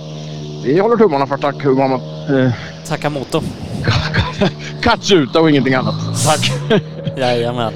vi 0.65 0.79
håller 0.81 0.97
tummarna 0.97 1.27
för 1.27 1.37
Takuma. 1.37 1.85
Eh, 1.95 2.51
Takamoto. 2.89 3.43
Katsuta 4.83 5.41
och 5.41 5.51
ingenting 5.51 5.75
annat. 5.75 5.95
Tack. 6.27 6.53
Jajamän. 7.17 7.73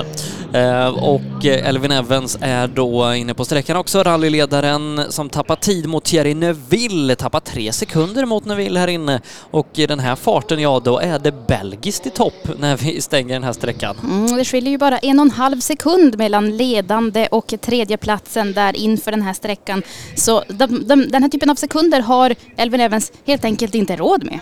Eh, 0.52 0.88
och 0.88 1.46
eh, 1.46 1.68
Elvin 1.68 1.92
Evans 1.92 2.38
är 2.40 2.66
då 2.66 3.14
inne 3.14 3.34
på 3.34 3.44
sträckan 3.44 3.76
också, 3.76 4.02
rallyledaren 4.02 5.00
som 5.08 5.28
tappar 5.28 5.56
tid 5.56 5.86
mot 5.88 6.04
Thierry 6.04 6.34
Neuville, 6.34 7.16
tappar 7.16 7.40
tre 7.40 7.72
sekunder 7.72 8.24
mot 8.24 8.44
Neuville 8.44 8.80
här 8.80 8.88
inne. 8.88 9.20
Och 9.50 9.68
i 9.74 9.86
den 9.86 10.00
här 10.00 10.16
farten, 10.16 10.60
ja 10.60 10.80
då 10.84 10.98
är 10.98 11.18
det 11.18 11.32
belgiskt 11.46 12.06
i 12.06 12.10
topp 12.10 12.48
när 12.58 12.76
vi 12.76 13.00
stänger 13.00 13.34
den 13.34 13.44
här 13.44 13.52
sträckan. 13.52 13.96
Mm, 14.02 14.36
det 14.36 14.44
skiljer 14.44 14.70
ju 14.70 14.78
bara 14.78 14.98
en 14.98 15.18
och 15.18 15.24
en 15.24 15.30
halv 15.30 15.60
sekund 15.60 16.18
mellan 16.18 16.56
ledande 16.56 17.28
och 17.30 17.54
tredjeplatsen 17.60 18.52
där 18.52 18.76
inför 18.76 19.10
den 19.10 19.22
här 19.22 19.32
sträckan. 19.32 19.82
Så 20.14 20.44
de, 20.48 20.86
de, 20.86 21.08
den 21.08 21.22
här 21.22 21.30
typen 21.30 21.50
av 21.50 21.54
sekunder 21.54 22.00
har 22.00 22.34
Elvin 22.56 22.80
Evans 22.80 23.12
helt 23.26 23.44
enkelt 23.44 23.74
inte 23.74 23.96
råd 23.96 24.24
med. 24.24 24.40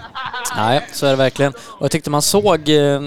Nej, 0.57 0.89
så 0.93 1.07
är 1.07 1.11
det 1.11 1.17
verkligen. 1.17 1.53
Och 1.57 1.83
jag 1.83 1.91
tyckte 1.91 2.11
man 2.11 2.23
såg 2.23 2.69
eh, 2.69 3.01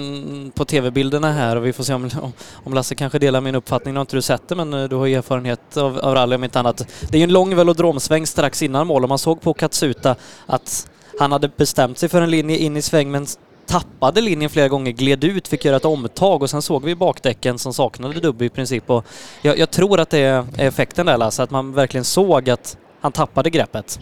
på 0.54 0.64
tv-bilderna 0.64 1.32
här 1.32 1.56
och 1.56 1.66
vi 1.66 1.72
får 1.72 1.84
se 1.84 1.94
om, 1.94 2.10
om 2.64 2.74
Lasse 2.74 2.87
Lasse 2.88 2.94
kanske 2.94 3.18
delar 3.18 3.40
min 3.40 3.54
uppfattning. 3.54 3.94
Nu 3.94 3.98
har 3.98 4.00
inte 4.00 4.16
du 4.16 4.22
sett 4.22 4.48
det 4.48 4.54
men 4.54 4.74
eh, 4.74 4.84
du 4.84 4.96
har 4.96 5.06
ju 5.06 5.14
erfarenhet 5.14 5.76
av, 5.76 5.98
av 5.98 6.14
rally 6.14 6.34
om 6.36 6.44
inte 6.44 6.60
annat. 6.60 6.86
Det 7.10 7.16
är 7.16 7.18
ju 7.18 7.24
en 7.24 7.32
lång 7.32 7.56
velodromsväng 7.56 8.26
strax 8.26 8.62
innan 8.62 8.86
mål 8.86 9.02
och 9.02 9.08
man 9.08 9.18
såg 9.18 9.40
på 9.40 9.54
Katsuta 9.54 10.16
att 10.46 10.90
han 11.18 11.32
hade 11.32 11.48
bestämt 11.48 11.98
sig 11.98 12.08
för 12.08 12.22
en 12.22 12.30
linje 12.30 12.56
in 12.56 12.76
i 12.76 12.82
sväng 12.82 13.10
men 13.10 13.26
tappade 13.66 14.20
linjen 14.20 14.50
flera 14.50 14.68
gånger, 14.68 14.92
gled 14.92 15.24
ut, 15.24 15.48
fick 15.48 15.64
göra 15.64 15.76
ett 15.76 15.84
omtag 15.84 16.42
och 16.42 16.50
sen 16.50 16.62
såg 16.62 16.84
vi 16.84 16.94
bakdäcken 16.94 17.58
som 17.58 17.74
saknade 17.74 18.20
dubb 18.20 18.42
i 18.42 18.48
princip. 18.48 18.90
Och 18.90 19.04
jag, 19.42 19.58
jag 19.58 19.70
tror 19.70 20.00
att 20.00 20.10
det 20.10 20.18
är 20.18 20.44
effekten 20.56 21.06
där 21.06 21.18
Lasse, 21.18 21.42
att 21.42 21.50
man 21.50 21.72
verkligen 21.72 22.04
såg 22.04 22.50
att 22.50 22.76
han 23.00 23.12
tappade 23.12 23.50
greppet. 23.50 23.98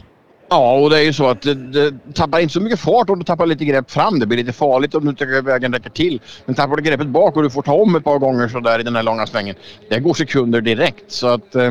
Ja, 0.49 0.79
och 0.79 0.91
det 0.91 0.99
är 0.99 1.03
ju 1.03 1.13
så 1.13 1.27
att 1.27 1.43
det, 1.43 1.55
det 1.55 1.95
tappar 2.15 2.41
inte 2.41 2.53
så 2.53 2.61
mycket 2.61 2.81
fart 2.81 3.11
om 3.11 3.19
du 3.19 3.25
tappar 3.25 3.47
lite 3.47 3.65
grepp 3.65 3.91
fram. 3.91 4.19
Det 4.19 4.27
blir 4.27 4.39
lite 4.39 4.53
farligt 4.53 4.95
om 4.95 5.05
du 5.05 5.11
inte 5.11 5.25
tycker 5.25 5.43
vägen 5.43 5.73
räcker 5.73 5.91
till. 5.91 6.21
Men 6.45 6.55
tappar 6.55 6.77
du 6.77 6.83
greppet 6.83 7.07
bak 7.07 7.37
och 7.37 7.43
du 7.43 7.51
får 7.51 7.63
ta 7.63 7.73
om 7.73 7.97
ett 7.97 8.05
par 8.05 8.19
gånger 8.19 8.49
sådär 8.49 8.79
i 8.79 8.83
den 8.83 8.97
här 8.97 9.03
långa 9.03 9.27
svängen. 9.27 9.55
Det 9.91 10.01
går 10.01 10.15
sekunder 10.15 10.61
direkt. 10.61 11.13
Så 11.13 11.27
att 11.27 11.55
eh, 11.55 11.71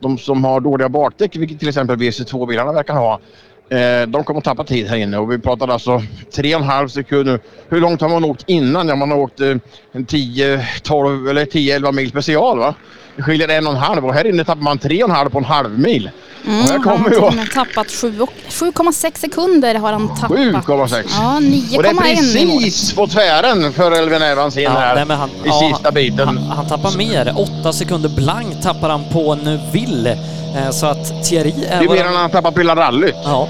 de 0.00 0.18
som 0.18 0.44
har 0.44 0.60
dåliga 0.60 0.88
bakdäck, 0.88 1.36
vilket 1.36 1.58
till 1.58 1.68
exempel 1.68 1.96
WC2-bilarna 1.96 2.72
verkar 2.72 2.94
ha, 2.94 3.20
eh, 3.68 4.06
de 4.06 4.24
kommer 4.24 4.38
att 4.38 4.44
tappa 4.44 4.64
tid 4.64 4.86
här 4.86 4.96
inne. 4.96 5.18
Och 5.18 5.32
vi 5.32 5.38
pratar 5.38 5.68
alltså 5.68 6.02
tre 6.34 6.54
och 6.54 6.60
en 6.60 6.66
halv 6.66 6.88
sekund 6.88 7.26
nu. 7.26 7.38
Hur 7.68 7.80
långt 7.80 8.00
har 8.00 8.08
man 8.08 8.24
åkt 8.24 8.44
innan? 8.46 8.88
Ja, 8.88 8.96
man 8.96 9.10
har 9.10 9.18
åkt 9.18 9.40
eh, 9.40 9.56
en 9.92 10.04
10, 10.04 10.66
12 10.82 11.28
eller 11.28 11.44
10-11 11.44 11.92
mil 11.92 12.10
special 12.10 12.58
va? 12.58 12.74
Skiljer 13.18 13.48
en 13.48 13.66
och 13.66 13.72
en 13.72 13.78
halv 13.78 14.06
och 14.06 14.14
här 14.14 14.26
inne 14.26 14.44
tappar 14.44 14.62
man 14.62 14.78
tre 14.78 15.02
och 15.02 15.08
en 15.10 15.16
halv 15.16 15.30
på 15.30 15.38
en 15.38 15.44
halv 15.44 15.78
mil. 15.78 16.10
Mm, 16.46 16.60
och 16.60 16.66
här 16.66 16.72
han 16.72 16.86
har 16.88 16.96
kommer 16.96 17.10
ju... 17.10 17.16
och 17.16 17.34
med 17.34 17.50
tappat 17.50 17.90
sju 17.90 18.20
och- 18.20 18.32
7,6 18.48 19.18
sekunder 19.18 19.74
har 19.74 19.92
han 19.92 20.08
tappat. 20.16 20.36
7,6. 20.38 21.04
Ja, 21.20 21.36
Och 21.76 21.82
det 21.82 21.88
är 21.88 21.92
9,1 21.92 22.02
precis 22.02 22.92
på 22.94 23.06
tvären 23.06 23.72
för 23.72 23.92
Elvin 23.92 24.22
Evans 24.22 24.56
in 24.56 24.62
Ja, 24.62 24.70
här 24.70 24.94
nej, 24.94 25.04
men 25.04 25.18
han- 25.18 25.28
i 25.30 25.32
ja, 25.44 25.70
sista 25.72 25.92
biten. 25.92 26.26
Han, 26.28 26.38
han 26.38 26.66
tappar 26.68 26.96
mer. 26.96 27.34
Åtta 27.36 27.72
sekunder 27.72 28.08
blankt 28.08 28.62
tappar 28.62 28.88
han 28.90 29.04
på 29.12 29.34
Neuville. 29.34 30.12
Eh, 30.56 30.70
Så 30.70 30.86
att 30.86 31.24
Thierry 31.24 31.52
Det 31.58 31.66
är... 31.66 31.82
är 31.82 31.88
mer 31.88 32.04
än 32.04 32.14
han 32.14 32.30
tappar 32.30 32.50
på 32.50 32.60
hela 32.60 32.76
rallyt. 32.76 33.14
Ja, 33.24 33.48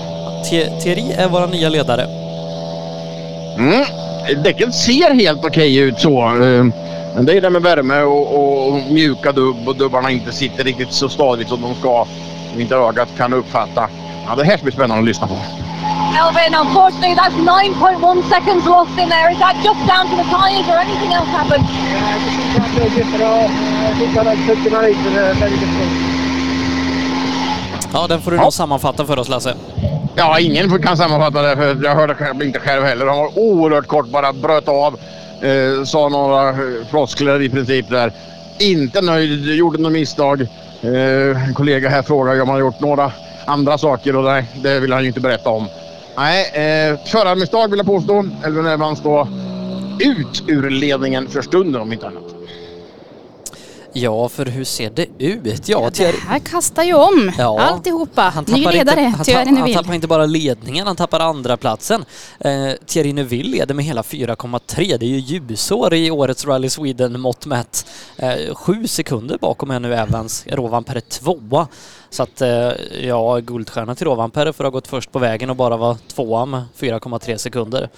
Thie- 0.51 0.81
Thierry 0.83 1.13
är 1.17 1.29
vår 1.29 1.47
nya 1.47 1.69
ledare. 1.69 2.07
Mm. 3.59 3.85
Däcken 4.43 4.73
ser 4.73 5.15
helt 5.15 5.45
okej 5.45 5.77
ut 5.77 6.01
så. 6.01 6.31
Men 7.15 7.25
det 7.27 7.37
är 7.37 7.41
det 7.41 7.51
med 7.51 7.63
värme 7.63 8.03
och, 8.03 8.69
och 8.69 8.81
mjuka 8.91 9.33
dubb 9.33 9.69
och 9.69 9.77
dubbarna 9.77 10.11
inte 10.11 10.33
sitter 10.33 10.65
riktigt 10.65 10.93
så 10.93 11.09
stadigt 11.09 11.49
som 11.49 11.63
de 11.63 11.75
ska. 11.75 12.07
Som 12.51 12.61
inte 12.61 12.77
ögat 12.77 13.09
kan 13.17 13.33
uppfatta. 13.33 13.89
Ja, 14.29 14.35
det 14.37 14.45
här 14.45 14.57
ska 14.57 14.65
bli 14.65 14.73
spännande 14.73 14.99
att 14.99 15.05
lyssna 15.05 15.27
på. 15.27 15.37
Elvin, 16.21 16.55
unfortunately, 16.55 17.15
that's 17.15 17.37
9.1 17.37 18.23
seconds 18.29 18.67
lost 18.67 18.99
in 18.99 19.09
there. 19.09 19.31
Is 19.33 19.39
that 19.39 19.57
just 19.65 19.81
down 19.93 20.05
to 20.11 20.17
the 20.17 20.29
tyres 20.37 20.69
or 20.69 20.79
anything 20.85 21.13
else 21.13 21.31
happened? 21.31 21.65
Ja, 27.93 28.07
den 28.07 28.21
får 28.23 28.31
du 28.31 28.37
nog 28.37 28.53
sammanfatta 28.53 29.05
för 29.07 29.19
oss 29.19 29.29
Lasse. 29.29 29.55
Ja, 30.15 30.39
ingen 30.41 30.83
kan 30.83 30.97
sammanfatta 30.97 31.43
det 31.43 31.57
för 31.57 31.85
jag 31.85 31.95
hörde 31.95 32.45
inte 32.45 32.59
själv 32.61 32.85
heller. 32.85 33.07
Han 33.07 33.19
var 33.19 33.39
oerhört 33.39 33.87
kort, 33.87 34.07
bara 34.07 34.33
bröt 34.33 34.69
av. 34.69 34.99
Eh, 35.43 35.85
sa 35.85 36.09
några 36.09 36.49
eh, 36.49 36.57
floskler 36.91 37.43
i 37.43 37.49
princip 37.49 37.91
där. 37.91 38.13
Inte 38.59 39.01
nöjd, 39.01 39.47
gjorde 39.47 39.79
något 39.79 39.93
misstag. 39.93 40.41
Eh, 40.83 41.49
en 41.49 41.55
kollega 41.55 41.89
här 41.89 42.03
frågade 42.03 42.43
om 42.43 42.49
han 42.49 42.61
gjort 42.61 42.81
några 42.81 43.13
andra 43.47 43.79
saker 43.79 44.17
och 44.17 44.25
nej, 44.25 44.45
det 44.63 44.81
vill 44.81 44.93
han 44.93 45.03
ju 45.03 45.09
inte 45.09 45.21
berätta 45.21 45.51
om. 45.51 45.67
Nej, 46.17 46.45
eh, 46.45 46.99
förarmisstag 47.07 47.71
vill 47.71 47.79
jag 47.79 47.87
påstå. 47.87 48.25
Elvin 48.45 48.67
Evans 48.67 49.01
då 49.03 49.29
ut 50.01 50.43
ur 50.49 50.71
ledningen 50.71 51.29
för 51.29 51.43
stunden 51.43 51.83
om 51.83 51.93
inte 51.93 52.07
annat. 52.07 52.42
Ja, 53.95 54.29
för 54.29 54.47
hur 54.47 54.65
ser 54.65 54.91
det 54.91 55.07
ut? 55.19 55.69
Ja, 55.69 55.81
Det 55.85 55.91
Thierry, 55.91 56.19
här 56.29 56.39
kastar 56.39 56.83
ju 56.83 56.95
om 56.95 57.33
Ja. 57.39 57.61
alltihopa. 57.61 58.23
han 58.23 58.45
Ny 58.49 58.67
ledare, 58.67 59.01
inte, 59.01 59.17
han, 59.17 59.25
Thierry 59.25 59.39
tappar, 59.39 59.45
han 59.47 59.55
Neuville. 59.55 59.75
tappar 59.79 59.95
inte 59.95 60.07
bara 60.07 60.27
ledningen, 60.27 60.87
han 60.87 60.97
tappar 60.97 61.21
andra 61.21 61.57
platsen. 61.57 62.05
Eh, 62.41 62.73
Thierry 62.87 63.13
Neuville 63.13 63.51
leder 63.51 63.75
med 63.75 63.85
hela 63.85 64.03
4,3. 64.03 64.97
Det 64.99 65.07
är 65.07 65.09
ju 65.09 65.19
ljusår 65.19 65.95
i 65.95 66.11
årets 66.11 66.45
Rally 66.47 66.71
Sweden 66.71 67.21
mått 67.21 67.47
mätt. 67.47 67.87
Eh, 68.17 68.55
sju 68.55 68.87
sekunder 68.87 69.39
bakom 69.39 69.71
är 69.71 69.81
nu 69.81 69.95
Evans. 69.95 70.45
Rovanperä 70.47 71.01
tvåa. 71.01 71.69
Så 72.11 72.23
att, 72.23 72.41
eh, 72.43 72.49
ja, 73.03 73.39
guldstjärna 73.39 73.95
till 73.95 74.07
Rovanperä 74.07 74.53
för 74.53 74.65
att 74.65 74.73
ha 74.73 74.79
gått 74.79 74.89
först 74.89 75.13
på 75.13 75.19
vägen 75.19 75.51
och 75.51 75.57
bara 75.57 75.77
vara 75.77 75.97
tvåa 76.15 76.47
med 76.47 76.63
4,3 76.77 77.39
sekunder. 77.39 77.89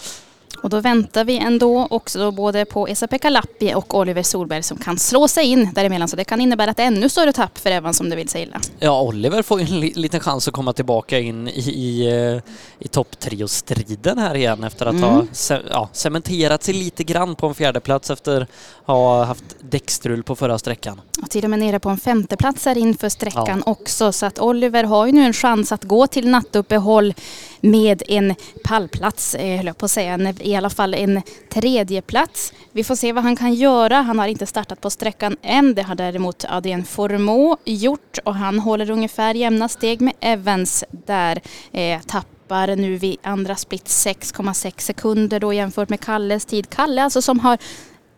Och 0.65 0.71
då 0.71 0.81
väntar 0.81 1.25
vi 1.25 1.39
ändå 1.39 1.87
också 1.91 2.31
både 2.31 2.65
på 2.65 2.89
Esa-Pekka 2.89 3.31
Lappi 3.31 3.75
och 3.75 3.95
Oliver 3.95 4.23
Solberg 4.23 4.63
som 4.63 4.77
kan 4.79 4.99
slå 4.99 5.29
sig 5.29 5.45
in 5.47 5.71
däremellan. 5.75 6.09
Så 6.09 6.17
det 6.17 6.25
kan 6.25 6.41
innebära 6.41 6.71
ett 6.71 6.79
ännu 6.79 7.09
större 7.09 7.33
tapp 7.33 7.59
för 7.59 7.71
Evans 7.71 8.01
om 8.01 8.11
det 8.11 8.17
vill 8.17 8.29
sig 8.29 8.43
illa. 8.43 8.61
Ja, 8.79 9.03
Oliver 9.03 9.43
får 9.43 9.61
ju 9.61 9.67
en 9.67 9.81
li- 9.81 9.93
liten 9.97 10.21
chans 10.21 10.49
att 10.49 10.55
komma 10.55 10.73
tillbaka 10.73 11.19
in 11.19 11.49
i, 11.49 11.61
i, 11.61 12.07
eh, 12.35 12.41
i 12.79 12.89
topp 12.89 13.09
striden 13.47 14.19
här 14.19 14.35
igen 14.35 14.65
efter 14.65 14.87
att 14.87 15.01
ha 15.01 15.11
Mm. 15.15 15.27
ce- 15.33 15.63
ja, 15.71 15.89
cementerat 15.93 16.63
sig 16.63 16.75
lite 16.75 17.05
grann 17.05 17.35
på 17.35 17.47
en 17.47 17.55
fjärdeplats 17.55 18.11
efter 18.11 18.41
att 18.41 18.49
ha 18.87 19.25
haft 19.25 19.45
däckstrul 19.61 20.23
på 20.23 20.37
förra 20.37 20.59
sträckan. 20.59 21.01
Och 21.23 21.31
till 21.31 21.45
och 21.45 21.51
med 21.51 21.59
nere 21.59 21.79
på 21.81 21.89
en 21.89 21.97
femteplats 21.99 22.65
här 22.65 22.79
inför 22.79 23.09
sträckan 23.09 23.63
också. 23.67 24.13
Så 24.13 24.27
att 24.27 24.39
Oliver 24.39 24.85
har 24.85 25.07
ju 25.07 25.13
nu 25.13 25.23
en 25.25 25.33
chans 25.33 25.73
att 25.73 25.85
gå 25.85 26.07
till 26.07 26.29
nattuppehåll 26.29 27.15
med 27.61 28.03
en 28.09 28.35
pallplats, 28.65 29.35
eh, 29.35 29.57
höll 29.57 29.67
jag 29.67 29.79
på 29.79 29.85
att 29.85 29.91
säga. 29.91 30.13
En- 30.15 30.43
I 30.43 30.57
alla 30.57 30.71
fall 30.71 30.95
en 30.95 31.23
tredjeplats. 31.53 32.53
Vi 32.73 32.85
får 32.85 32.97
se 32.97 33.13
vad 33.13 33.25
han 33.25 33.37
kan 33.37 33.55
göra. 33.55 33.97
Han 33.97 34.19
har 34.19 34.27
inte 34.27 34.47
startat 34.47 34.81
på 34.81 34.91
sträckan 34.91 35.37
än. 35.43 35.75
Det 35.75 35.83
har 35.83 35.95
däremot 35.95 36.45
Adrien 36.49 36.85
Formå 36.85 37.57
gjort 37.65 38.19
och 38.25 38.35
han 38.35 38.59
håller 38.59 38.91
ungefär 38.91 39.35
jämna 39.35 39.69
steg 39.69 40.01
med 40.01 40.13
Evans 40.21 40.85
där. 40.91 41.41
Eh, 41.73 42.01
tappar 42.01 42.77
nu 42.77 42.97
vid 42.97 43.17
andra 43.23 43.57
split 43.57 43.89
6,6 43.89 44.85
sekunder 44.85 45.41
då 45.41 45.53
jämfört 45.53 45.89
med 45.89 46.01
Kalles 46.01 46.45
tid. 46.45 46.71
Kalle 46.71 47.03
alltså 47.03 47.23
som 47.23 47.41
har 47.41 47.59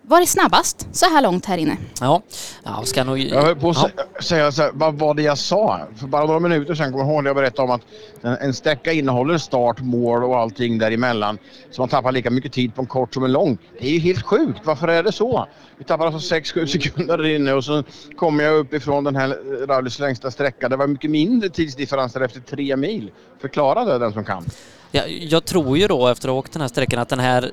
varit 0.06 0.28
snabbast 0.28 0.88
så 0.92 1.06
här 1.06 1.22
långt 1.22 1.46
här 1.46 1.58
inne. 1.58 1.76
Ja, 2.00 2.22
ja 2.64 2.82
ska 2.84 3.04
nog... 3.04 3.18
Jag 3.18 3.42
höll 3.42 3.56
på 3.56 3.70
att 3.70 3.76
sä- 3.76 4.22
säga 4.22 4.52
så 4.52 4.62
här, 4.62 4.70
vad 4.74 4.94
var 4.94 5.14
det 5.14 5.22
jag 5.22 5.38
sa? 5.38 5.80
För 5.96 6.06
bara 6.06 6.24
några 6.26 6.40
minuter 6.40 6.74
sedan 6.74 6.92
kommer 6.92 7.04
jag 7.04 7.12
ihåg 7.12 7.22
när 7.24 7.28
jag 7.28 7.36
berättade 7.36 7.68
om 7.68 7.70
att 7.74 7.80
en- 8.22 8.36
en 8.46 8.54
sträcka 8.54 8.92
innehåller 8.92 9.38
start, 9.38 9.80
mål 9.80 10.24
och 10.24 10.36
allting 10.38 10.78
däremellan. 10.78 11.38
Så 11.70 11.82
man 11.82 11.88
tappar 11.88 12.12
lika 12.12 12.30
mycket 12.30 12.52
tid 12.52 12.74
på 12.74 12.80
en 12.82 12.86
kort 12.86 13.14
som 13.14 13.24
en 13.24 13.32
lång. 13.32 13.58
Det 13.80 13.86
är 13.86 13.90
ju 13.90 13.98
helt 13.98 14.22
sjukt. 14.22 14.60
Varför 14.64 14.88
är 14.88 15.02
det 15.02 15.12
så? 15.12 15.46
Vi 15.78 15.84
tappar 15.84 16.06
alltså 16.06 16.34
6-7 16.34 16.66
sekunder 16.66 17.18
där 17.18 17.24
inne 17.36 17.52
och 17.52 17.64
så 17.64 17.82
kommer 18.16 18.44
jag 18.44 18.56
uppifrån 18.56 19.04
den 19.04 19.16
här 19.16 19.28
rallys 19.66 19.98
längsta 19.98 20.30
sträcka. 20.30 20.68
Det 20.68 20.76
var 20.76 20.86
mycket 20.86 21.10
mindre 21.10 21.48
tidsdifferenser 21.48 22.20
efter 22.20 22.40
tre 22.40 22.76
mil. 22.76 23.10
Förklara 23.40 23.84
det 23.84 23.98
den 23.98 24.12
som 24.12 24.24
kan. 24.24 24.44
Ja, 24.92 25.02
jag 25.06 25.44
tror 25.44 25.78
ju 25.78 25.86
då 25.86 26.08
efter 26.08 26.28
att 26.28 26.32
ha 26.32 26.38
åkt 26.38 26.52
den 26.52 26.60
här 26.62 26.68
sträckan 26.68 26.98
att 26.98 27.08
den 27.08 27.18
här 27.20 27.50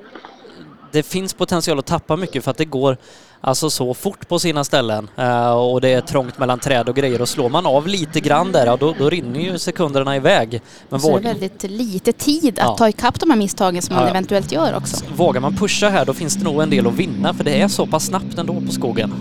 det 0.94 1.02
finns 1.02 1.34
potential 1.34 1.78
att 1.78 1.86
tappa 1.86 2.16
mycket 2.16 2.44
för 2.44 2.50
att 2.50 2.56
det 2.56 2.64
går 2.64 2.96
alltså 3.40 3.70
så 3.70 3.94
fort 3.94 4.28
på 4.28 4.38
sina 4.38 4.64
ställen 4.64 5.08
eh, 5.16 5.50
och 5.52 5.80
det 5.80 5.88
är 5.92 6.00
trångt 6.00 6.38
mellan 6.38 6.58
träd 6.58 6.88
och 6.88 6.96
grejer 6.96 7.20
och 7.20 7.28
slår 7.28 7.48
man 7.48 7.66
av 7.66 7.86
lite 7.88 8.20
grann 8.20 8.52
där, 8.52 8.66
ja, 8.66 8.76
då, 8.80 8.94
då 8.98 9.10
rinner 9.10 9.40
ju 9.40 9.58
sekunderna 9.58 10.16
iväg. 10.16 10.60
Men 10.88 11.00
så 11.00 11.06
är 11.08 11.10
det 11.12 11.16
våg, 11.16 11.22
väldigt 11.24 11.62
lite 11.70 12.12
tid 12.12 12.58
att 12.58 12.64
Ja. 12.64 12.76
ta 12.76 12.88
ikapp 12.88 13.20
de 13.20 13.30
här 13.30 13.36
misstagen 13.38 13.82
som 13.82 13.94
man 13.94 14.02
Ja, 14.02 14.08
ja. 14.08 14.10
eventuellt 14.10 14.52
gör 14.52 14.76
också. 14.76 15.04
vågar 15.16 15.40
man 15.40 15.56
pusha 15.56 15.88
här 15.88 16.04
då 16.04 16.14
finns 16.14 16.34
det 16.36 16.44
nog 16.44 16.62
en 16.62 16.70
del 16.70 16.86
att 16.86 16.94
vinna 16.94 17.34
för 17.34 17.44
det 17.44 17.60
är 17.62 17.68
så 17.68 17.86
pass 17.86 18.04
snabbt 18.06 18.38
ändå 18.38 18.60
på 18.60 18.72
skogen. 18.72 19.12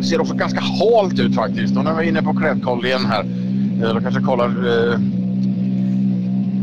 Det 0.00 0.06
ser 0.06 0.20
också 0.20 0.34
ganska 0.34 0.60
halt 0.60 1.18
ut 1.20 1.34
faktiskt. 1.34 1.76
Och 1.76 1.84
nu 1.84 1.90
är 1.90 1.94
vi 1.94 2.08
inne 2.08 2.22
på 2.22 2.34
Kräftkoll 2.40 2.86
igen 2.86 3.06
här. 3.06 3.20
Eh, 3.88 3.94
Då 3.94 4.00
kanske 4.00 4.20
kollar 4.22 4.46
eh, 4.92 4.98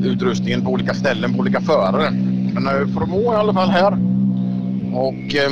utrustningen 0.03 0.63
på 0.65 0.71
olika 0.71 0.93
ställen 0.93 1.33
på 1.33 1.39
olika 1.39 1.61
förare. 1.61 2.11
Men 2.53 2.67
eh, 2.67 2.87
Formå 2.93 3.33
i 3.33 3.35
alla 3.35 3.53
fall 3.53 3.69
här. 3.69 4.16
Och 4.93 5.35
eh, 5.35 5.51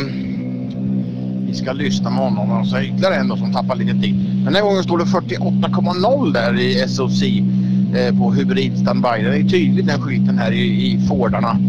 vi 1.48 1.54
ska 1.54 1.74
lyssna 1.74 2.10
med 2.10 2.20
honom. 2.20 2.52
Och 2.52 2.68
så 2.68 2.76
är 2.76 2.80
det 2.80 2.88
ytterligare 2.88 3.16
en 3.16 3.28
då 3.28 3.38
som 3.38 3.54
tappar 3.54 3.76
lite 3.76 4.02
tid. 4.02 4.16
Men 4.36 4.46
den 4.46 4.56
här 4.56 4.62
gången 4.62 4.84
står 4.84 4.98
det 4.98 5.04
48,0 5.04 6.34
där 6.34 6.60
i 6.60 6.88
SOC 6.88 7.24
eh, 7.24 8.18
på 8.20 8.34
hybrid 8.34 8.78
standby. 8.78 9.24
Det 9.24 9.38
är 9.38 9.50
tydligt 9.50 9.88
den 9.88 10.02
skylten 10.02 10.38
här 10.38 10.52
i, 10.52 10.92
i 10.92 11.08
Fordarna. 11.08 11.60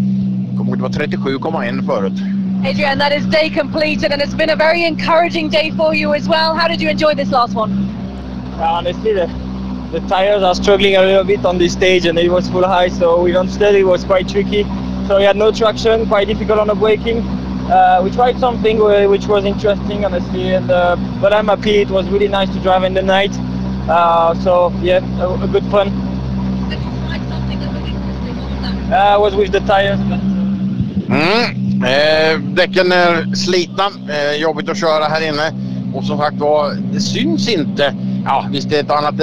Kommer 0.59 0.71
ihåg, 0.71 0.79
det 0.79 0.83
var 0.83 1.07
37,1 1.07 1.87
förut. 1.87 2.21
Adrian, 2.65 2.99
that 2.99 3.13
is 3.13 3.25
day 3.27 3.51
completed 3.51 4.13
and 4.13 4.23
it's 4.23 4.35
been 4.35 4.51
a 4.51 4.57
very 4.57 4.85
encouraging 4.85 5.49
day 5.51 5.71
for 5.71 5.95
you 5.95 6.15
as 6.15 6.29
well. 6.29 6.55
How 6.55 6.69
did 6.69 6.81
you 6.81 6.91
enjoy 6.91 7.15
this 7.15 7.31
last 7.31 7.55
one? 7.55 7.71
Yeah, 8.59 8.79
honestly, 8.79 9.13
the, 9.13 9.27
the 9.93 10.01
tires 10.09 10.43
are 10.43 10.55
struggling 10.55 10.97
a 10.97 11.03
little 11.03 11.23
bit 11.25 11.45
on 11.45 11.59
this 11.59 11.75
stage, 11.75 12.07
and 12.07 12.19
it 12.19 12.31
was 12.31 12.49
full 12.49 12.67
high, 12.67 12.89
so 12.89 13.23
with 13.23 13.37
unsteady 13.37 13.81
it 13.81 13.87
was 13.87 14.05
quite 14.05 14.29
tricky. 14.29 14.65
So 15.07 15.19
we 15.19 15.25
had 15.25 15.37
no 15.37 15.53
traction, 15.53 16.07
quite 16.09 16.27
difficult 16.27 16.59
on 16.59 16.67
the 16.67 16.75
braking. 16.75 17.23
Uh, 17.71 18.01
we 18.05 18.11
tried 18.11 18.39
something 18.39 18.79
which 19.11 19.27
was 19.27 19.45
interesting, 19.45 20.05
honestly, 20.05 20.55
and 20.55 20.71
uh, 20.71 20.97
but 21.21 21.33
I'm 21.33 21.49
happy. 21.49 21.77
It 21.81 21.91
was 21.91 22.09
really 22.09 22.29
nice 22.29 22.49
to 22.55 22.61
drive 22.61 22.85
in 22.85 22.95
the 22.95 23.03
night. 23.03 23.33
Uh, 23.89 24.35
so 24.43 24.73
yeah, 24.83 25.01
a, 25.21 25.45
a 25.45 25.49
good 25.49 25.65
fun. 25.65 25.89
Uh, 28.91 28.95
I 28.95 29.17
was 29.17 29.35
with 29.35 29.53
the 29.53 29.61
tires. 29.61 29.99
But, 30.09 30.21
Mm. 31.09 31.85
Eh, 31.85 32.39
däcken 32.39 32.93
är 32.93 33.35
slitna, 33.35 33.85
eh, 34.09 34.41
jobbigt 34.41 34.69
att 34.69 34.77
köra 34.77 35.05
här 35.05 35.29
inne. 35.29 35.53
Och 35.97 36.05
som 36.05 36.19
sagt 36.19 36.37
var, 36.37 36.75
det 36.93 37.01
syns 37.01 37.49
inte. 37.49 37.95
Ja, 38.25 38.47
visst 38.53 38.71
det 38.71 38.77
är 38.77 38.83
ett 38.83 38.91
annat 38.91 39.21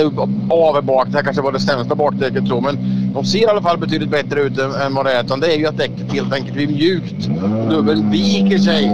av 0.50 0.84
bak. 0.84 1.08
Det 1.08 1.18
här 1.18 1.24
kanske 1.24 1.42
var 1.42 1.52
det 1.52 1.60
sämsta 1.60 1.96
bakdäcket 1.96 2.48
så, 2.48 2.62
men 2.62 2.78
de 3.14 3.26
ser 3.26 3.40
i 3.40 3.46
alla 3.46 3.62
fall 3.62 3.78
betydligt 3.78 4.10
bättre 4.10 4.42
ut 4.42 4.58
än, 4.58 4.96
vad 4.96 5.06
det 5.06 5.12
är. 5.12 5.24
Utan 5.24 5.40
det 5.40 5.54
är 5.54 5.58
ju 5.58 5.68
att 5.68 5.78
däcket 5.78 6.12
helt 6.12 6.34
enkelt 6.34 6.54
blir 6.54 6.68
mjukt. 6.68 7.30
Dubben 7.70 8.12
viker 8.12 8.58
sig 8.58 8.86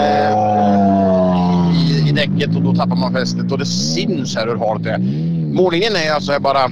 eh, 0.00 0.34
i, 1.74 2.08
i 2.08 2.12
däcket 2.12 2.56
och 2.56 2.62
då 2.62 2.74
tappar 2.74 2.96
man 2.96 3.12
fästet. 3.12 3.52
Och 3.52 3.58
det 3.58 3.66
syns 3.66 4.36
här 4.36 4.46
hur 4.46 4.56
halt 4.56 4.84
det 4.84 4.90
är. 4.90 4.98
Målningen 5.54 5.92
är 5.96 6.12
alltså 6.14 6.40
bara 6.40 6.70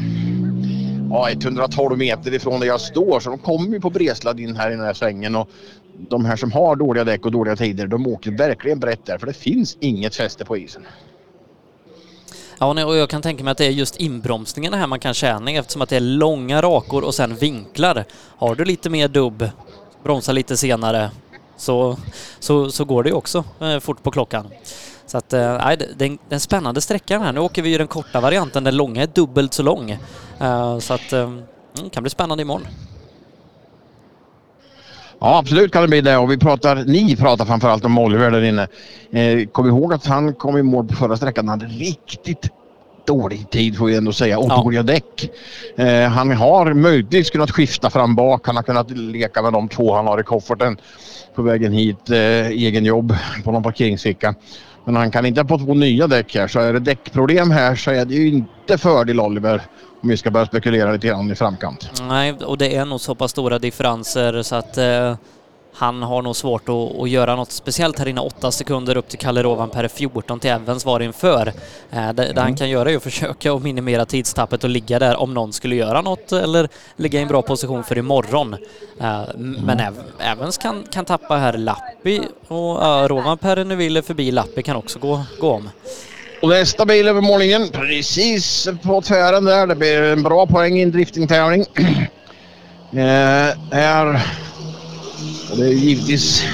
ja, 1.11 1.31
112 1.31 1.99
meter 1.99 2.35
ifrån 2.35 2.61
där 2.61 2.67
jag 2.67 2.81
står 2.81 3.21
så 3.21 3.31
de 3.31 3.39
kommer 3.39 3.69
ju 3.69 3.81
på 3.81 3.91
bredsladd 3.91 4.41
in 4.41 4.57
här 4.57 4.71
i 4.71 4.77
den 4.77 4.85
här 4.85 4.95
svängen 4.95 5.37
och 5.37 5.49
de 6.11 6.25
här 6.25 6.37
som 6.37 6.53
har 6.53 6.77
dåliga 6.77 7.05
däck 7.05 7.25
och 7.27 7.33
dåliga 7.33 7.57
tider 7.57 7.87
de 7.87 8.07
åker 8.07 8.31
verkligen 8.31 8.81
brett 8.81 9.07
där 9.07 9.19
för 9.19 9.27
det 9.27 9.33
finns 9.33 9.77
inget 9.81 10.15
fäste 10.15 10.45
på 10.45 10.57
isen. 10.57 10.87
Ja, 12.59 12.85
och 12.87 12.97
jag 12.97 13.09
kan 13.11 13.23
tänka 13.23 13.45
mig 13.45 13.51
att 13.53 13.59
det 13.59 13.67
är 13.67 13.71
just 13.71 13.97
inbromsningarna 13.97 14.77
här 14.77 14.87
man 14.87 15.01
kan 15.01 15.15
tjäna 15.15 15.51
eftersom 15.51 15.83
att 15.83 15.89
det 15.89 15.97
är 15.97 16.01
långa 16.01 16.63
rakor 16.63 17.05
och 17.05 17.15
sen 17.15 17.35
vinklar. 17.37 18.05
Har 18.37 18.55
du 18.55 18.65
lite 18.65 18.91
mer 18.91 19.09
dubb, 19.09 19.49
bromsa 20.05 20.33
lite 20.33 20.57
senare, 20.57 21.11
så, 21.57 21.97
så, 22.39 22.71
så 22.71 22.85
går 22.85 23.03
det 23.03 23.09
ju 23.09 23.15
också 23.15 23.45
eh, 23.61 23.79
fort 23.81 24.03
på 24.03 24.11
klockan. 24.11 24.47
Så 25.07 25.19
att, 25.19 25.33
eh, 25.33 25.59
nej, 25.65 25.77
det, 25.77 25.89
det 25.97 26.05
är 26.05 26.19
en- 26.31 26.41
spännande 26.41 26.81
sträcka 26.81 27.19
här. 27.19 27.33
Nu 27.33 27.41
åker 27.41 27.63
vi 27.63 27.71
ju 27.71 27.79
den 27.79 27.87
korta 27.87 28.21
varianten, 28.21 28.65
den 28.65 28.77
långa 28.77 29.03
är 29.03 29.07
dubbelt 29.07 29.55
så 29.55 29.63
lång. 29.63 29.91
Eh, 30.41 30.79
så 30.79 30.95
att, 30.95 31.11
det 31.11 31.91
kan 31.93 32.03
bli 32.03 32.11
spännande 32.11 32.43
imorgon. 32.43 32.67
Ja 35.25 35.39
absolut 35.39 35.73
kan 35.73 35.83
det 35.83 35.89
bli 35.89 36.01
det 36.01 36.17
och 36.17 36.31
vi 36.31 36.39
pratar, 36.39 36.85
ni 36.87 37.17
pratar 37.17 37.45
framförallt 37.45 37.85
om 37.85 37.99
Oliver 37.99 38.31
där 38.31 38.43
inne. 38.43 38.69
Eh, 39.13 39.49
kom 39.49 39.67
ihåg 39.67 39.95
att 39.95 40.07
han 40.07 40.35
kom 40.35 40.59
i 40.59 40.63
mål 40.63 40.87
på 40.87 40.95
förra 40.95 41.17
sträckan. 41.17 41.49
Han 41.49 41.61
hade 41.61 41.73
riktigt 41.73 42.51
dålig 43.07 43.51
tid 43.51 43.79
får 43.79 43.87
vi 43.87 43.97
ändå 43.97 44.13
säga 44.13 44.39
och 44.39 44.49
dåliga 44.49 44.83
däck. 44.83 45.31
Eh, 45.77 46.09
han 46.09 46.31
har 46.31 46.75
möjligtvis 46.75 47.31
kunnat 47.31 47.51
skifta 47.51 47.91
fram 47.91 48.15
bak. 48.15 48.47
Han 48.47 48.57
har 48.57 48.63
kunnat 48.63 48.91
leka 48.91 49.43
med 49.43 49.53
de 49.53 49.69
två 49.69 49.95
han 49.95 50.07
har 50.07 50.21
i 50.21 50.23
kofferten 50.23 50.77
på 51.35 51.43
vägen 51.43 51.73
hit. 51.73 52.11
Eh, 52.11 52.47
egen 52.47 52.85
jobb 52.85 53.17
på 53.45 53.53
någon 53.53 53.63
parkeringsficka. 53.63 54.35
Men 54.85 54.97
han 54.97 55.11
kan 55.11 55.27
inte 55.27 55.45
på 55.45 55.59
två 55.59 55.75
nya 55.75 56.07
däck 56.07 56.35
här 56.35 56.49
så 56.49 56.61
är 56.61 56.73
det 56.73 56.81
däckproblem 56.81 57.51
här 57.51 57.77
så 57.77 57.91
är 57.91 58.05
det 58.05 58.15
ju 58.15 58.29
inte 58.29 58.79
fördel 58.79 59.21
Oliver 59.21 59.63
om 60.03 60.09
vi 60.09 60.17
ska 60.17 60.31
börja 60.31 60.47
spekulera 60.47 60.93
lite 60.93 61.07
grann 61.07 61.31
i 61.31 61.35
framkant. 61.35 62.03
Nej, 62.09 62.33
och 62.33 62.59
det 62.59 62.77
är 62.77 62.85
nog 62.85 63.01
så 63.01 63.15
pass 63.15 63.31
stora 63.31 63.59
differenser 63.59 64.43
så 64.43 64.55
att 64.57 64.79
eh, 64.79 65.15
han 65.75 66.03
har 66.03 66.23
nog 66.23 66.37
svårt 66.37 66.69
att, 66.69 67.01
att 67.01 67.11
göra 67.11 67.37
något 67.37 67.53
speciellt 67.53 67.99
här 67.99 68.09
inne. 68.09 68.21
Åtta 68.21 68.51
sekunder 68.51 68.97
upp 68.97 69.09
till 69.09 69.19
Kalle 69.19 69.43
Rovanperä, 69.43 69.89
14 69.89 70.41
till 70.41 70.51
Evans 70.51 70.85
var 70.85 71.01
inför. 71.01 71.53
Eh, 71.91 72.13
det, 72.13 72.33
det 72.33 72.41
han 72.41 72.57
kan 72.57 72.71
göra 72.71 72.91
är 72.91 72.97
att 72.97 73.03
försöka 73.03 73.53
att 73.53 73.63
minimera 73.63 74.05
tidstappet 74.07 74.65
och 74.65 74.71
ligga 74.71 74.99
där 74.99 75.21
om 75.21 75.35
någon 75.35 75.53
skulle 75.53 75.77
göra 75.77 76.01
något 76.03 76.33
eller 76.33 76.69
ligga 76.97 77.19
i 77.19 77.23
en 77.23 77.29
bra 77.29 77.43
position 77.43 77.85
för 77.85 77.99
imorgon. 77.99 78.57
Eh, 79.01 79.23
m- 79.35 79.59
men 79.65 79.81
Ev, 79.81 79.95
Evans 80.21 80.59
kan, 80.59 80.85
kan 80.93 81.05
tappa 81.05 81.37
här 81.37 81.53
Lappi 81.53 82.21
och 82.49 83.09
Rovanperä 83.11 83.65
nu 83.65 83.77
vill 83.77 84.03
förbi 84.03 84.31
Lappi 84.31 84.63
kan 84.63 84.77
också 84.77 84.99
gå, 84.99 85.23
gå 85.41 85.51
om. 85.51 85.71
Och 86.43 86.49
nästa 86.49 86.87
bil 86.87 87.09
över 87.09 87.21
målningen 87.21 87.69
precis 87.69 88.69
på 88.83 89.01
tvären 89.01 89.45
där. 89.45 89.67
Det 89.67 89.75
blir 89.75 90.03
en 90.03 90.23
bra 90.23 90.47
poäng 90.47 90.79
i 90.79 90.83
en 90.83 90.91
driftingtävling. 90.91 91.65
eh, 92.93 93.79
är, 93.79 94.23
och 95.53 95.59
det 95.59 95.65
är 95.67 95.73
givetvis 95.73 96.45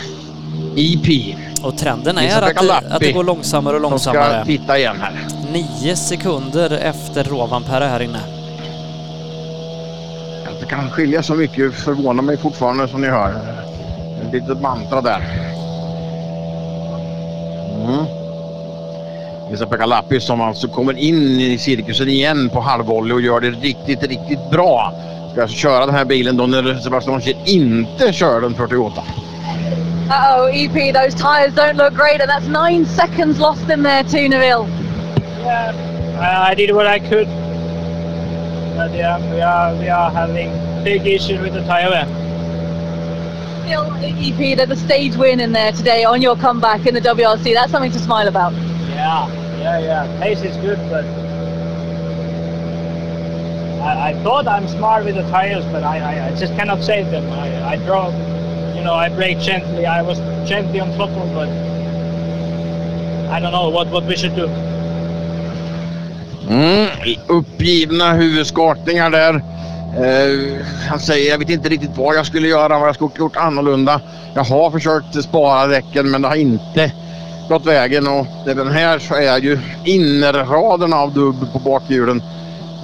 EP. 0.77 1.37
Och 1.63 1.77
trenden 1.79 2.19
är 2.19 2.43
att, 2.43 2.55
det- 2.57 2.95
att 2.95 3.01
det 3.01 3.13
går 3.13 3.25
långsammare 3.25 3.75
och 3.77 3.81
långsammare. 3.83 4.35
ska 4.35 4.45
titta 4.45 4.79
igen 4.79 4.97
här. 5.01 5.13
Nio 5.53 5.97
sekunder 5.97 6.71
efter 6.71 7.25
Rovanperä 7.25 7.85
här 7.85 8.01
inne. 8.03 8.19
Att 10.47 10.61
det 10.61 10.67
kan 10.67 10.91
skilja 10.91 11.23
så 11.23 11.35
mycket 11.35 11.75
förvånar 11.75 12.23
mig 12.23 12.37
fortfarande 12.37 12.89
som 12.89 13.01
ni 13.01 13.07
hör. 13.09 13.31
Ett 14.27 14.33
litet 14.33 14.61
mantra 14.61 15.01
där. 15.01 15.23
Mm. 17.85 18.05
Vesa-Pekka 19.51 19.87
Lappi 19.87 20.21
som 20.21 20.41
alltså 20.41 20.69
kommer 20.69 20.99
in 20.99 21.41
i 21.41 21.59
cirkusen 21.59 22.09
igen 22.09 22.49
på 22.51 22.61
halvvolley 22.61 23.15
och 23.15 23.21
gör 23.21 23.41
det 23.41 23.51
riktigt, 23.51 24.03
riktigt 24.03 24.51
bra. 24.51 24.93
Ska 25.39 25.43
alltså 25.43 25.57
köra 25.57 25.87
den 25.87 25.95
här 25.95 26.05
bilen 26.05 26.37
då 26.37 26.47
när 26.47 26.75
Sebastian 26.75 27.21
Kjell 27.21 27.37
inte 27.47 28.13
kör 28.13 28.41
den 28.41 28.55
48. 28.55 29.03
Uh-oh, 30.11 30.51
EP, 30.51 30.95
those 30.95 31.17
tyres 31.17 31.55
don't 31.55 31.77
look 31.77 31.95
great, 31.95 32.21
and 32.21 32.31
that's 32.31 32.49
nine 32.49 32.87
seconds 32.87 33.39
lost 33.39 33.71
in 33.71 33.83
there 33.83 34.03
too, 34.03 34.29
Neville. 34.29 34.67
Yeah, 35.45 35.75
I, 36.21 36.53
I 36.53 36.55
did 36.55 36.71
what 36.75 36.87
I 36.87 36.99
could. 36.99 37.29
But 38.77 38.95
yeah, 38.95 39.19
we 39.33 39.41
are 39.41 39.75
we 39.79 39.89
are 39.89 40.11
having 40.11 40.51
big 40.83 41.07
issues 41.07 41.41
with 41.41 41.55
the 41.55 41.63
tire 41.63 41.91
there. 41.91 42.09
Still, 43.63 43.93
EP, 44.03 44.57
there's 44.57 44.71
a 44.71 44.85
stage 44.85 45.17
win 45.17 45.41
in 45.41 45.53
there 45.53 45.73
today 45.73 46.05
on 46.05 46.21
your 46.21 46.37
comeback 46.37 46.87
in 46.87 46.95
the 46.95 47.01
WRC. 47.01 47.55
That's 47.55 47.71
something 47.71 47.93
to 47.93 48.01
smile 48.01 48.27
about. 48.27 48.53
Yeah, 48.91 49.29
yeah, 49.61 49.79
yeah. 49.79 50.21
Pace 50.21 50.43
is 50.43 50.57
good, 50.57 50.79
but 50.91 51.05
I, 53.81 54.11
I 54.11 54.23
thought 54.23 54.47
I'm 54.47 54.67
smart 54.69 55.05
with 55.05 55.15
the 55.15 55.23
tires, 55.31 55.65
but 55.67 55.83
I, 55.83 55.99
I, 55.99 56.29
I 56.29 56.35
just 56.35 56.55
cannot 56.57 56.83
save 56.83 57.11
them. 57.11 57.25
I, 57.33 57.73
I 57.73 57.77
drove, 57.77 58.13
you 58.77 58.83
know, 58.83 58.95
I 58.95 59.09
brake 59.09 59.39
gently. 59.39 59.87
I 59.87 60.03
was 60.03 60.19
gently 60.49 60.81
on 60.81 60.91
throttle, 60.93 61.27
but 61.35 61.49
I 63.31 63.41
don't 63.41 63.53
know 63.53 63.69
what, 63.69 63.89
what 63.89 64.05
we 64.05 64.17
should 64.17 64.35
do. 64.35 64.49
Mm, 66.49 66.89
uppgivna 67.27 68.13
huvudskakningar 68.13 69.11
där. 69.11 69.35
Eh, 69.97 70.67
han 70.89 71.01
säger 71.01 71.31
jag 71.31 71.39
vet 71.39 71.51
inte 71.51 71.69
riktigt 71.69 71.97
vad 71.97 72.17
jag 72.17 72.27
skulle 72.27 72.49
göra, 72.49 72.79
vad 72.79 72.89
jag 72.89 72.95
skulle 72.95 73.11
gjort 73.19 73.37
annorlunda. 73.37 74.01
Jag 74.35 74.45
har 74.45 74.71
försökt 74.71 75.25
spara 75.25 75.67
däcken 75.67 76.11
men 76.11 76.23
det 76.23 76.29
har 76.29 76.37
inte 76.37 76.93
gått 77.49 77.67
vägen 77.67 78.07
och 78.07 78.27
även 78.47 78.69
här 78.69 78.99
så 78.99 79.15
är 79.15 79.39
ju 79.39 79.59
innerraden 79.85 80.93
av 80.93 81.15
dubb 81.15 81.53
på 81.53 81.59
bakhjulen. 81.59 82.23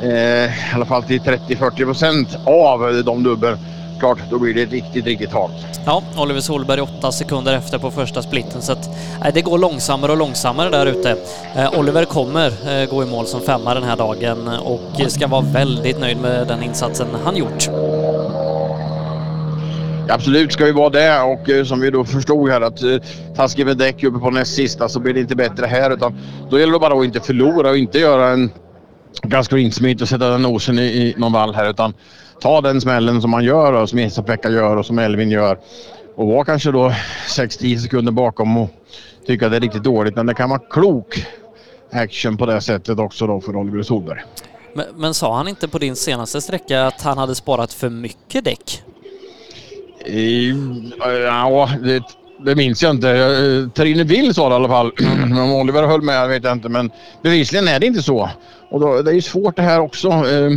Eh, 0.04 0.10
I 0.10 0.74
alla 0.74 0.84
fall 0.84 1.02
till 1.02 1.20
30-40 1.20 1.84
procent 1.84 2.38
av 2.44 3.02
de 3.04 3.22
dubben. 3.22 3.58
Klart, 3.98 4.18
då 4.30 4.38
blir 4.38 4.54
det 4.54 4.64
riktigt, 4.64 5.06
riktigt 5.06 5.32
halt. 5.32 5.52
Ja, 5.86 6.02
Oliver 6.16 6.40
Solberg 6.40 6.80
åtta 6.80 7.12
sekunder 7.12 7.54
efter 7.54 7.78
på 7.78 7.90
första 7.90 8.22
splitten 8.22 8.62
så 8.62 8.72
att 8.72 8.90
nej, 9.20 9.30
det 9.34 9.42
går 9.42 9.58
långsammare 9.58 10.12
och 10.12 10.18
långsammare 10.18 10.70
där 10.70 10.86
ute. 10.86 11.16
Eh, 11.56 11.78
Oliver 11.78 12.04
kommer 12.04 12.46
eh, 12.46 12.90
gå 12.90 13.02
i 13.02 13.06
mål 13.06 13.26
som 13.26 13.40
femma 13.40 13.74
den 13.74 13.82
här 13.82 13.96
dagen 13.96 14.48
och 14.48 15.10
ska 15.10 15.26
vara 15.26 15.44
väldigt 15.52 16.00
nöjd 16.00 16.20
med 16.20 16.46
den 16.46 16.62
insatsen 16.62 17.06
han 17.24 17.36
gjort. 17.36 17.68
Absolut 20.08 20.52
ska 20.52 20.64
vi 20.64 20.72
vara 20.72 20.90
det 20.90 21.20
och 21.20 21.50
eh, 21.50 21.64
som 21.64 21.80
vi 21.80 21.90
då 21.90 22.04
förstod 22.04 22.50
här 22.50 22.60
att 22.60 22.82
eh, 22.82 22.96
taskigt 23.36 23.66
med 23.66 23.76
däck 23.76 24.04
uppe 24.04 24.18
på 24.18 24.30
näst 24.30 24.54
sista 24.54 24.88
så 24.88 25.00
blir 25.00 25.14
det 25.14 25.20
inte 25.20 25.36
bättre 25.36 25.66
här 25.66 25.90
utan 25.90 26.18
då 26.50 26.58
gäller 26.58 26.72
det 26.72 26.78
bara 26.78 26.98
att 26.98 27.04
inte 27.04 27.20
förlora 27.20 27.70
och 27.70 27.78
inte 27.78 27.98
göra 27.98 28.28
en 28.28 28.50
Gus 29.22 29.48
Greensmith 29.48 30.02
och 30.02 30.08
sätta 30.08 30.28
den 30.28 30.42
nosen 30.42 30.78
i, 30.78 30.82
i 30.82 31.14
någon 31.16 31.32
vall 31.32 31.54
här 31.54 31.70
utan 31.70 31.94
ta 32.40 32.60
den 32.60 32.80
smällen 32.80 33.22
som 33.22 33.30
man 33.30 33.44
gör 33.44 33.72
och 33.72 33.88
som 33.88 33.98
Esa-Pekka 33.98 34.50
gör 34.50 34.76
och 34.76 34.86
som 34.86 34.98
Elvin 34.98 35.30
gör 35.30 35.58
och 36.16 36.26
vara 36.26 36.44
kanske 36.44 36.70
då 36.70 36.88
6-10 37.28 37.78
sekunder 37.78 38.12
bakom 38.12 38.56
och 38.56 38.70
tycka 39.26 39.46
att 39.46 39.52
det 39.52 39.56
är 39.56 39.60
riktigt 39.60 39.84
dåligt 39.84 40.16
men 40.16 40.26
det 40.26 40.34
kan 40.34 40.50
vara 40.50 40.60
klok 40.70 41.26
action 41.92 42.36
på 42.36 42.46
det 42.46 42.60
sättet 42.60 42.98
också 42.98 43.26
då 43.26 43.40
för 43.40 43.56
Oliver 43.56 43.82
Solberg. 43.82 44.22
Men, 44.74 44.86
men 44.96 45.14
sa 45.14 45.36
han 45.36 45.48
inte 45.48 45.68
på 45.68 45.78
din 45.78 45.96
senaste 45.96 46.40
sträcka 46.40 46.86
att 46.86 47.02
han 47.02 47.18
hade 47.18 47.34
sparat 47.34 47.72
för 47.72 47.90
mycket 47.90 48.44
däck? 48.44 48.82
Ja, 51.26 51.70
det, 51.82 52.02
det 52.38 52.54
minns 52.54 52.82
jag 52.82 52.90
inte. 52.90 53.10
Eh, 53.10 53.68
Trine 53.68 54.04
Bill 54.04 54.34
sa 54.34 54.48
det 54.48 54.52
i 54.52 54.56
alla 54.56 54.68
fall. 54.68 54.92
Om 55.42 55.52
Oliver 55.52 55.82
höll 55.82 56.02
med 56.02 56.28
vet 56.28 56.44
jag 56.44 56.52
inte 56.52 56.68
men 56.68 56.90
bevisligen 57.22 57.68
är 57.68 57.80
det 57.80 57.86
inte 57.86 58.02
så. 58.02 58.30
Och 58.70 58.80
då, 58.80 59.02
det 59.02 59.10
är 59.10 59.14
ju 59.14 59.22
svårt 59.22 59.56
det 59.56 59.62
här 59.62 59.80
också. 59.80 60.08
Eh, 60.08 60.52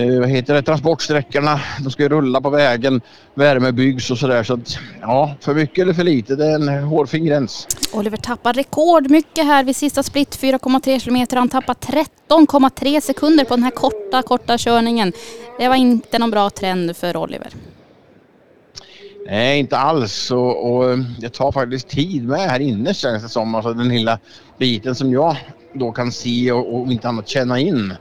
eh, 0.00 0.20
vad 0.20 0.28
heter 0.28 0.54
det? 0.54 0.62
Transportsträckorna, 0.62 1.60
de 1.84 1.90
ska 1.90 2.02
ju 2.02 2.08
rulla 2.08 2.40
på 2.40 2.50
vägen, 2.50 3.00
värme 3.34 3.72
byggs 3.72 4.10
och 4.10 4.18
sådär. 4.18 4.42
Så 4.42 4.54
att, 4.54 4.78
ja, 5.00 5.34
för 5.40 5.54
mycket 5.54 5.82
eller 5.82 5.94
för 5.94 6.04
lite, 6.04 6.36
det 6.36 6.46
är 6.46 6.54
en 6.54 6.68
hårfin 6.68 7.24
gräns. 7.24 7.68
Oliver 7.92 8.16
tappar 8.16 8.52
rekordmycket 8.52 9.44
här 9.44 9.64
vid 9.64 9.76
sista 9.76 10.02
split, 10.02 10.38
4,3 10.40 10.98
kilometer. 10.98 11.36
Han 11.36 11.48
tappar 11.48 11.74
13,3 11.74 13.00
sekunder 13.00 13.44
på 13.44 13.56
den 13.56 13.64
här 13.64 13.70
korta, 13.70 14.22
korta 14.22 14.58
körningen. 14.58 15.12
Det 15.58 15.68
var 15.68 15.76
inte 15.76 16.18
någon 16.18 16.30
bra 16.30 16.50
trend 16.50 16.96
för 16.96 17.16
Oliver. 17.16 17.52
Nej, 19.26 19.58
inte 19.58 19.78
alls. 19.78 20.30
Och, 20.30 20.72
och 20.72 20.90
eh, 20.90 20.98
det 21.18 21.28
tar 21.28 21.52
faktiskt 21.52 21.88
tid 21.88 22.28
med 22.28 22.40
här 22.40 22.60
inne 22.60 22.94
känns 22.94 23.22
det 23.22 23.28
som. 23.28 23.54
Alltså 23.54 23.74
den 23.74 23.88
lilla 23.88 24.18
biten 24.58 24.94
som 24.94 25.12
jag 25.12 25.36
då 25.74 25.92
kan 25.92 26.12
se 26.12 26.52
och, 26.52 26.74
och 26.74 26.92
inte 26.92 27.08
annat 27.08 27.28
känna 27.28 27.58
in. 27.58 27.94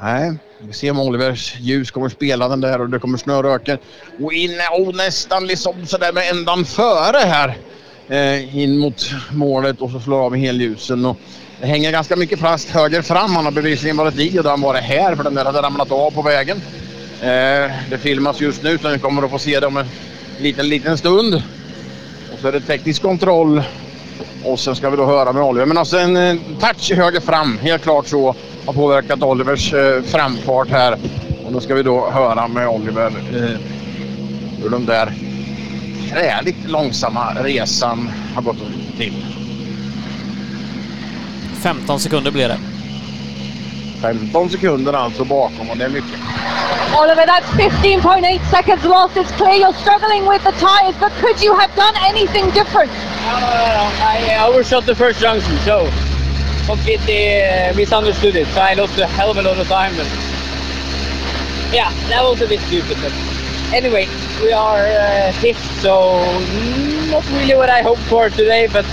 Nej, 0.00 0.32
vi 0.60 0.72
ser 0.72 0.90
om 0.90 1.00
Olivers 1.00 1.56
ljus 1.60 1.90
kommer 1.90 2.08
spela 2.08 2.48
den 2.48 2.60
där 2.60 2.80
och 2.80 2.90
det 2.90 2.98
kommer 2.98 3.18
snöröken. 3.18 3.78
Och 4.22 4.32
in, 4.32 4.50
och 4.72 4.80
oh, 4.80 4.96
nästan 4.96 5.46
liksom 5.46 5.86
sådär 5.86 6.12
med 6.12 6.30
ändan 6.30 6.64
före 6.64 7.18
här. 7.18 7.56
Eh, 8.08 8.56
in 8.56 8.78
mot 8.78 9.10
målet 9.30 9.80
och 9.80 9.90
så 9.90 10.00
slår 10.00 10.18
av 10.18 10.32
med 10.32 10.40
helljusen. 10.40 11.06
Och 11.06 11.16
det 11.60 11.66
hänger 11.66 11.92
ganska 11.92 12.16
mycket 12.16 12.38
plast 12.38 12.70
höger 12.70 13.02
fram. 13.02 13.36
Han 13.36 13.44
har 13.44 13.52
bevisligen 13.52 13.96
varit 13.96 14.18
i 14.18 14.38
och 14.38 14.42
då 14.42 14.48
har 14.48 14.56
han 14.56 14.60
varit 14.60 14.82
här 14.82 15.16
för 15.16 15.24
den 15.24 15.34
där 15.34 15.44
hade 15.44 15.62
ramlat 15.62 15.92
av 15.92 16.10
på 16.10 16.22
vägen. 16.22 16.56
Eh, 17.20 17.70
det 17.90 17.98
filmas 18.00 18.40
just 18.40 18.62
nu 18.62 18.78
så 18.78 18.90
ni 18.90 18.98
kommer 18.98 19.22
att 19.22 19.30
få 19.30 19.38
se 19.38 19.60
det 19.60 19.66
om 19.66 19.76
en 19.76 19.86
liten, 20.40 20.68
liten 20.68 20.98
stund. 20.98 21.34
Och 22.32 22.38
så 22.40 22.48
är 22.48 22.52
det 22.52 22.60
teknisk 22.60 23.02
kontroll. 23.02 23.62
Och 24.44 24.60
sen 24.60 24.76
ska 24.76 24.90
vi 24.90 24.96
då 24.96 25.06
höra 25.06 25.32
med 25.32 25.42
Oliver. 25.42 25.66
Men 25.66 25.78
alltså 25.78 25.98
en 25.98 26.16
eh, 26.16 26.36
touch 26.60 26.92
höger 26.92 27.20
fram, 27.20 27.58
helt 27.58 27.82
klart 27.82 28.06
så, 28.06 28.34
har 28.66 28.72
påverkat 28.72 29.22
Olivers 29.22 29.72
eh, 29.72 30.02
framfart 30.02 30.70
här. 30.70 30.98
Och 31.46 31.52
då 31.52 31.60
ska 31.60 31.74
vi 31.74 31.82
då 31.82 32.10
höra 32.10 32.48
med 32.48 32.68
Oliver 32.68 33.06
eh, 33.06 33.60
hur 34.62 34.70
den 34.70 34.86
där 34.86 35.12
träligt 36.10 36.68
långsamma 36.70 37.34
resan 37.42 38.10
har 38.34 38.42
gått 38.42 38.58
till. 38.96 39.24
15 41.62 42.00
sekunder 42.00 42.30
blir 42.30 42.48
det. 42.48 42.58
15 44.02 44.50
sekunder 44.50 44.92
alltså 44.92 45.24
bakom 45.24 45.70
och 45.70 45.76
det 45.76 45.84
är 45.84 45.88
mycket. 45.88 46.18
Oliver, 46.94 47.26
that's 47.26 47.50
15.8 47.56 48.50
seconds 48.50 48.84
lost. 48.84 49.16
It's 49.16 49.32
clear 49.36 49.54
you're 49.54 49.80
struggling 49.84 50.26
with 50.26 50.42
the 50.44 50.52
tyres, 50.52 50.96
but 51.00 51.12
could 51.20 51.42
you 51.42 51.54
have 51.54 51.70
done 51.76 51.94
anything 52.10 52.50
different? 52.50 52.90
No, 53.26 53.40
no, 53.40 53.46
no, 53.46 53.66
no. 53.66 53.90
I 54.00 54.48
overshot 54.48 54.86
the 54.86 54.94
first 54.94 55.20
junction, 55.20 55.58
so 55.64 55.88
completely 56.66 57.42
uh, 57.42 57.74
misunderstood 57.74 58.36
it. 58.36 58.46
So 58.48 58.60
I 58.60 58.74
lost 58.74 58.98
a 58.98 59.06
hell 59.06 59.30
of 59.30 59.36
a 59.36 59.42
lot 59.42 59.58
of 59.58 59.66
time. 59.68 59.92
And 59.98 60.08
yeah, 61.72 61.92
that 62.08 62.22
was 62.22 62.40
a 62.40 62.46
bit 62.46 62.60
stupid. 62.60 62.96
But 63.02 63.12
anyway, 63.72 64.06
we 64.42 64.52
are 64.52 64.86
uh, 64.86 65.32
fifth, 65.40 65.64
so 65.80 66.22
not 67.10 67.24
really 67.32 67.54
what 67.54 67.70
I 67.70 67.82
hoped 67.82 68.02
for 68.02 68.30
today. 68.30 68.66
But 68.72 68.86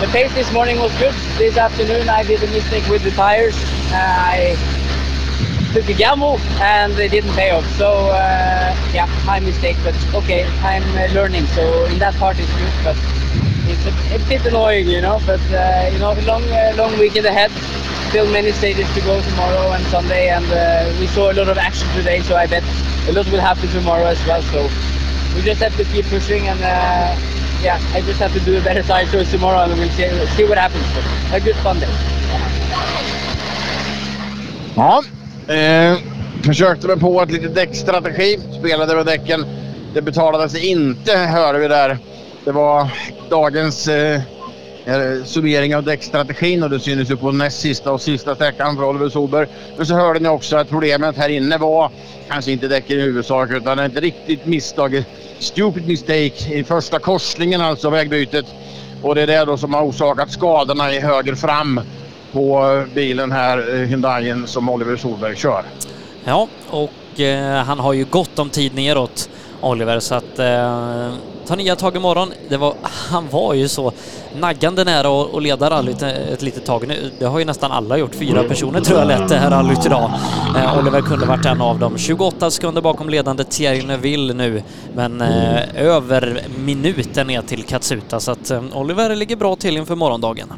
the 0.00 0.06
pace 0.08 0.32
this 0.34 0.52
morning 0.52 0.78
was 0.80 0.92
good. 0.98 1.14
This 1.38 1.56
afternoon, 1.56 2.08
I 2.08 2.24
did 2.24 2.42
a 2.42 2.46
mistake 2.48 2.86
with 2.88 3.02
the 3.04 3.10
tires. 3.12 3.54
Uh, 3.92 3.94
I 3.94 4.56
took 5.72 5.88
a 5.88 5.94
gamble 5.94 6.38
and 6.60 6.98
it 6.98 7.10
didn't 7.10 7.32
pay 7.34 7.50
off. 7.50 7.64
So 7.76 8.08
uh, 8.10 8.74
yeah, 8.92 9.08
my 9.24 9.40
mistake. 9.40 9.76
But 9.84 9.94
okay, 10.14 10.44
I'm 10.62 10.82
uh, 10.98 11.12
learning. 11.14 11.46
So 11.46 11.84
in 11.86 11.98
that 12.00 12.14
part, 12.14 12.38
it's 12.38 12.50
good. 12.52 12.72
But 12.82 12.96
it's 13.70 13.86
a, 13.86 14.16
a 14.16 14.28
bit 14.28 14.44
annoying, 14.46 14.88
you 14.88 15.00
know. 15.00 15.20
But 15.24 15.40
uh, 15.52 15.90
you 15.92 15.98
know, 15.98 16.12
long 16.26 16.42
uh, 16.50 16.74
long 16.76 16.98
weekend 16.98 17.26
ahead. 17.26 17.50
Still 18.10 18.30
many 18.30 18.52
stages 18.52 18.92
to 18.94 19.00
go 19.00 19.20
tomorrow 19.22 19.72
and 19.72 19.84
Sunday, 19.86 20.28
and 20.28 20.46
uh, 20.46 20.92
we 21.00 21.06
saw 21.06 21.30
a 21.30 21.34
lot 21.34 21.48
of 21.48 21.58
action 21.58 21.88
today. 21.94 22.20
So 22.20 22.36
I 22.36 22.46
bet 22.46 22.64
a 23.08 23.12
lot 23.12 23.30
will 23.30 23.40
happen 23.40 23.68
tomorrow 23.70 24.06
as 24.06 24.24
well. 24.26 24.42
So 24.42 24.68
we 25.34 25.42
just 25.42 25.60
have 25.62 25.76
to 25.76 25.84
keep 25.84 26.06
pushing 26.06 26.48
and. 26.48 27.43
Yeah, 27.64 27.80
I 27.94 28.02
just 28.02 28.20
have 28.20 28.32
to 28.34 28.40
do 28.40 28.58
a 28.58 28.60
better 28.60 28.82
tire 28.82 29.06
choice 29.06 29.30
tomorrow 29.30 29.60
and 29.60 29.72
we'll 29.80 29.88
see, 29.88 30.08
see 30.36 30.44
what 30.44 30.58
happens. 30.58 30.84
A 31.32 31.40
good 31.40 31.56
fun 31.56 31.80
day. 31.80 31.88
Ja, 34.76 35.02
eh, 35.54 35.98
försökte 36.42 36.86
mig 36.86 37.00
på 37.00 37.22
ett 37.22 37.30
litet 37.30 37.54
däckstrategi. 37.54 38.38
Spelade 38.58 38.96
med 38.96 39.06
däcken. 39.06 39.46
Det 39.94 40.02
betalade 40.02 40.48
sig 40.48 40.66
inte, 40.66 41.16
hörde 41.16 41.58
vi 41.58 41.68
där. 41.68 41.98
Det 42.44 42.52
var 42.52 42.88
dagens 43.30 43.88
eh, 43.88 44.20
summering 45.24 45.76
av 45.76 45.84
däckstrategin 45.84 46.62
och 46.62 46.70
det 46.70 46.80
synes 46.80 47.10
ju 47.10 47.16
på 47.16 47.32
näst 47.32 47.60
sista 47.60 47.92
och 47.92 48.00
sista 48.00 48.34
sträckan 48.34 48.76
för 48.76 48.84
Oliver 48.84 49.08
Solberg. 49.08 49.46
Men 49.76 49.86
så 49.86 49.94
hörde 49.94 50.20
ni 50.20 50.28
också 50.28 50.56
att 50.56 50.68
problemet 50.68 51.16
här 51.16 51.28
inne 51.28 51.58
var 51.58 51.90
kanske 52.28 52.52
inte 52.52 52.68
däcken 52.68 52.98
i 52.98 53.02
huvudsak 53.02 53.50
utan 53.50 53.78
ett 53.78 53.96
riktigt 53.96 54.46
misstag. 54.46 55.04
Stupid 55.38 55.88
mistake 55.88 56.54
i 56.54 56.64
första 56.64 56.98
korsningen 56.98 57.60
alltså 57.60 57.90
vägbytet. 57.90 58.46
Och 59.02 59.14
det 59.14 59.22
är 59.22 59.26
det 59.26 59.44
då 59.44 59.56
som 59.56 59.74
har 59.74 59.82
orsakat 59.82 60.30
skadorna 60.30 60.94
i 60.94 61.00
höger 61.00 61.34
fram 61.34 61.80
på 62.32 62.84
bilen 62.94 63.32
här, 63.32 63.74
eh, 63.74 63.88
Hyundaien 63.88 64.46
som 64.46 64.68
Oliver 64.68 64.96
Solberg 64.96 65.36
kör. 65.36 65.62
Ja, 66.24 66.48
och 66.70 67.20
eh, 67.20 67.64
han 67.64 67.78
har 67.78 67.92
ju 67.92 68.04
gott 68.04 68.38
om 68.38 68.50
tid 68.50 68.74
neråt, 68.74 69.28
Oliver, 69.60 70.00
så 70.00 70.14
att 70.14 70.38
eh, 70.38 71.14
ta 71.46 71.54
nya 71.54 71.76
tag 71.76 71.96
imorgon. 71.96 72.32
Det 72.48 72.56
var, 72.56 72.74
han 72.82 73.28
var 73.28 73.54
ju 73.54 73.68
så 73.68 73.92
naggande 74.36 74.84
nära 74.84 75.22
att 75.22 75.42
leda 75.42 75.70
rallyt 75.70 76.02
ett 76.02 76.42
litet 76.42 76.64
tag 76.64 76.88
nu. 76.88 77.10
Det 77.18 77.24
har 77.24 77.38
ju 77.38 77.44
nästan 77.44 77.72
alla 77.72 77.96
gjort. 77.98 78.14
Fyra 78.14 78.42
personer 78.42 78.80
tror 78.80 78.98
jag 78.98 79.08
lett 79.08 79.28
det 79.28 79.36
här 79.36 79.50
rallyt 79.50 79.86
idag. 79.86 80.10
Eh, 80.56 80.78
Oliver 80.78 81.00
kunde 81.00 81.26
varit 81.26 81.46
en 81.46 81.60
av 81.60 81.78
dem. 81.78 81.98
28 81.98 82.50
sekunder 82.50 82.82
bakom 82.82 83.08
ledande 83.08 83.44
Thierry 83.44 83.82
Neuville 83.82 84.34
nu, 84.34 84.62
men 84.94 85.20
eh, 85.20 85.60
över 85.74 86.40
minuten 86.58 87.26
ner 87.26 87.42
till 87.42 87.62
Katsuta, 87.62 88.20
så 88.20 88.32
att 88.32 88.50
eh, 88.50 88.62
Oliver 88.72 89.16
ligger 89.16 89.36
bra 89.36 89.56
till 89.56 89.76
inför 89.76 89.94
morgondagen. 89.94 90.52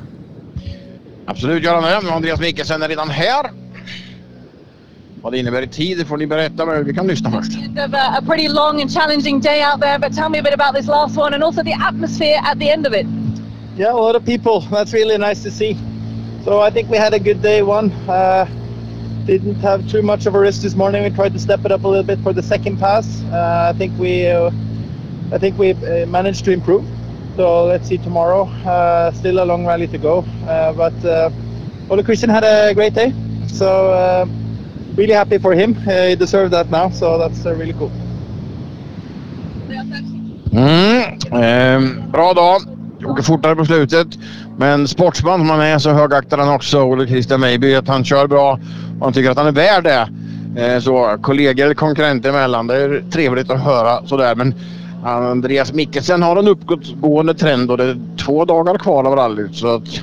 Absolut 1.27 1.65
gör 1.65 1.75
han 1.75 2.05
det. 2.05 2.13
Andreas 2.13 2.41
Mikkelsen 2.41 2.83
är 2.83 2.89
redan 2.89 3.09
här. 3.11 3.51
Vad 5.27 5.33
det 5.33 5.39
innebär 5.39 5.63
i 5.63 5.67
tid 5.67 5.99
det 5.99 6.05
får 6.05 6.17
ni 6.17 6.27
berätta, 6.27 6.67
men 6.67 6.85
vi 6.85 6.95
kan 6.95 7.07
lyssna 7.07 7.31
först. 7.31 7.57
End 7.57 7.79
of 7.79 7.95
a, 7.95 8.19
a 8.19 8.23
pretty 8.27 8.49
long 8.49 8.83
and 8.83 8.91
challenging 8.91 9.41
day 9.41 9.65
out 9.65 9.81
there, 9.81 9.99
but 9.99 10.17
tell 10.17 10.29
me 10.31 10.39
a 10.39 10.43
bit 10.43 10.55
about 10.55 10.75
this 10.75 10.87
last 10.87 11.19
one 11.19 11.35
and 11.35 11.45
also 11.45 11.63
the 11.63 11.73
atmosphere 11.73 12.41
at 12.53 12.59
the 12.59 12.71
end 12.71 12.87
of 12.87 12.93
it. 12.93 13.07
Yeah, 13.77 13.93
a 13.93 14.01
lot 14.01 14.17
of 14.17 14.25
people. 14.25 14.61
That's 14.71 14.93
really 14.93 15.19
nice 15.19 15.43
to 15.43 15.51
see. 15.51 15.77
So 16.45 16.61
I 16.61 16.71
think 16.71 16.91
we 16.91 16.97
had 16.97 17.13
a 17.15 17.19
good 17.19 17.43
day 17.43 17.63
one. 17.63 17.91
Uh, 18.09 18.47
didn't 19.25 19.61
have 19.63 19.91
too 19.91 20.03
much 20.03 20.27
of 20.27 20.35
a 20.37 20.39
risk 20.39 20.63
this 20.63 20.77
morning. 20.77 21.03
We 21.03 21.11
tried 21.11 21.33
to 21.33 21.41
step 21.41 21.65
it 21.65 21.73
up 21.73 21.85
a 21.85 21.89
little 21.89 22.07
bit 22.07 22.21
for 22.23 22.33
the 22.33 22.43
second 22.43 22.79
pass. 22.79 23.07
Uh, 23.33 23.73
I 23.75 23.79
think 23.79 23.99
we, 23.99 24.29
uh, 24.29 24.53
I 25.33 25.39
think 25.39 25.59
we 25.59 25.71
uh, 25.73 26.07
managed 26.07 26.45
to 26.45 26.53
improve. 26.53 26.85
So 27.37 27.65
let's 27.65 27.89
see 27.89 27.99
tomorrow. 27.99 28.45
Uh, 28.65 29.11
still 29.11 29.43
a 29.43 29.45
long 29.45 29.67
rally 29.67 29.89
to 29.89 29.99
go, 29.99 30.25
uh, 30.47 30.73
but 30.73 31.05
uh, 31.05 31.31
Ole 31.91 32.05
Christian 32.05 32.31
had 32.31 32.45
a 32.45 32.75
great 32.75 32.95
day. 32.95 33.13
So 33.49 33.91
uh, 33.91 34.27
really 34.97 35.15
happy 35.15 35.39
for 35.39 35.53
him. 35.53 35.77
Uh, 35.87 36.09
he 36.09 36.17
deserved 36.17 36.53
that 36.53 36.71
now. 36.71 36.91
So 36.91 37.19
that's 37.19 37.47
uh, 37.47 37.55
really 37.55 37.73
cool. 37.73 37.91
Mm, 40.53 41.19
ehm, 41.33 42.11
bra 42.13 42.33
dag. 42.35 42.61
Åker 43.05 43.23
fortare 43.23 43.57
på 43.57 43.65
slutet. 43.65 44.07
Men 44.59 44.89
sportsman 44.89 45.39
som 45.39 45.51
han 45.51 45.61
är 45.61 45.79
så 45.79 45.91
högaktar 45.91 46.39
han 46.39 46.55
också 46.55 46.83
Olle 46.83 47.07
Christian 47.07 47.41
Mejby 47.41 47.75
att 47.75 47.89
han 47.89 48.05
kör 48.05 48.27
bra 48.27 48.59
och 48.99 49.05
han 49.05 49.13
tycker 49.13 49.31
att 49.31 49.37
han 49.37 49.47
är 49.47 49.53
värd 49.53 49.85
det. 49.85 50.09
Eh, 50.57 50.81
så 50.81 51.19
kollegor 51.23 51.65
eller 51.65 51.75
konkurrenter 51.75 52.29
emellan, 52.29 52.67
det 52.67 52.77
är 52.77 53.05
trevligt 53.11 53.51
att 53.51 53.61
höra 53.61 54.07
sådär. 54.07 54.35
Men 54.35 54.55
Andreas 55.05 55.73
Mikkelsen 55.73 56.23
har 56.23 56.37
en 56.37 56.49
uppgående 56.49 57.35
trend 57.35 57.71
och 57.71 57.77
det 57.77 57.85
är 57.85 57.99
två 58.25 58.45
dagar 58.45 58.79
kvar 58.79 59.05
av 59.05 59.17
rallyt. 59.17 59.57
Så 59.57 59.75
att, 59.75 60.01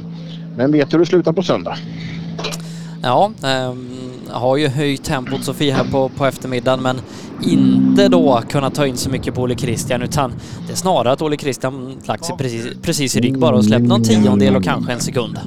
men 0.58 0.72
vet 0.72 0.94
hur 0.94 1.00
det 1.00 1.06
slutar 1.06 1.34
på 1.34 1.44
söndag. 1.44 1.78
Ja, 3.02 3.32
ehm, 3.44 4.13
har 4.34 4.58
ju 4.58 4.68
höjt 4.68 5.04
tempot 5.04 5.44
Sofie 5.44 5.74
här 5.74 5.84
på, 5.92 6.10
på 6.10 6.26
eftermiddagen 6.26 6.82
men 6.82 7.02
inte 7.42 8.08
då 8.08 8.42
kunnat 8.50 8.76
ta 8.76 8.88
in 8.88 8.98
så 8.98 9.10
mycket 9.10 9.36
på 9.36 9.42
Ole 9.42 9.56
Christian 9.56 10.02
utan 10.02 10.34
det 10.68 10.74
är 10.74 10.78
snarare 10.78 11.12
att 11.12 11.22
Ole 11.22 11.38
Christian 11.38 11.98
lagt 12.06 12.26
sig 12.26 12.38
precis, 12.38 12.68
precis 12.82 13.16
i 13.16 13.22
rygg 13.22 13.40
bara 13.40 13.56
och 13.56 13.66
släppt 13.66 13.86
någon 13.86 14.04
tiondel 14.04 14.56
och 14.56 14.64
kanske 14.64 14.94
en 14.94 15.00
sekund. 15.00 15.40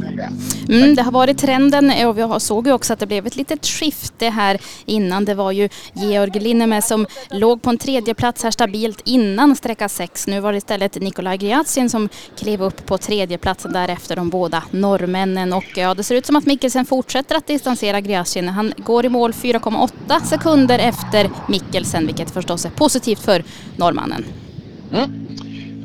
Mm, 0.69 0.95
det 0.95 1.03
har 1.03 1.13
varit 1.13 1.39
trenden 1.39 1.91
eh, 1.91 2.09
och 2.09 2.19
vi 2.19 2.41
såg 2.41 2.67
ju 2.67 2.73
också 2.73 2.93
att 2.93 2.99
det 2.99 3.07
blev 3.07 3.27
ett 3.27 3.37
litet 3.37 3.67
skifte 3.67 4.29
här 4.29 4.61
innan. 4.85 5.25
Det 5.25 5.35
var 5.35 5.53
ju 5.53 5.69
Georg 5.93 6.41
Linnemä 6.41 6.83
som 6.83 7.07
låg 7.31 7.63
på 7.63 7.71
en 7.71 7.79
tredje 7.79 8.15
plats 8.15 8.43
här 8.43 8.51
stabilt 8.51 9.03
innan 9.05 9.57
sträcka 9.57 9.89
6. 9.89 10.27
Nu 10.27 10.41
var 10.41 10.53
det 10.53 10.59
istället 10.59 11.01
Nikolaj 11.01 11.39
Gryatsin 11.39 11.91
som 11.91 12.09
klev 12.39 12.63
upp 12.63 12.87
på 12.87 12.99
tredje 12.99 13.39
platsen 13.39 13.73
därefter 13.73 14.17
de 14.17 14.31
båda 14.31 14.63
norrmännen. 14.71 15.53
Och 15.53 15.65
ja, 15.75 15.95
det 15.95 16.03
ser 16.03 16.15
ut 16.15 16.27
som 16.27 16.37
att 16.37 16.47
Mikkelsen 16.47 16.87
fortsätter 16.87 17.37
att 17.37 17.47
distansera 17.47 18.01
Gryatsin. 18.01 18.49
Han 18.49 18.73
går 18.77 19.07
i 19.07 19.09
mål 19.09 19.33
4,8 19.33 20.25
sekunder 20.25 20.79
efter 20.79 21.31
Mikkelsen, 21.49 21.86
vilket 21.95 22.31
förstås 22.31 22.65
är 22.65 22.71
positivt 22.71 23.21
för 23.21 23.45
norrmannen. 23.77 24.25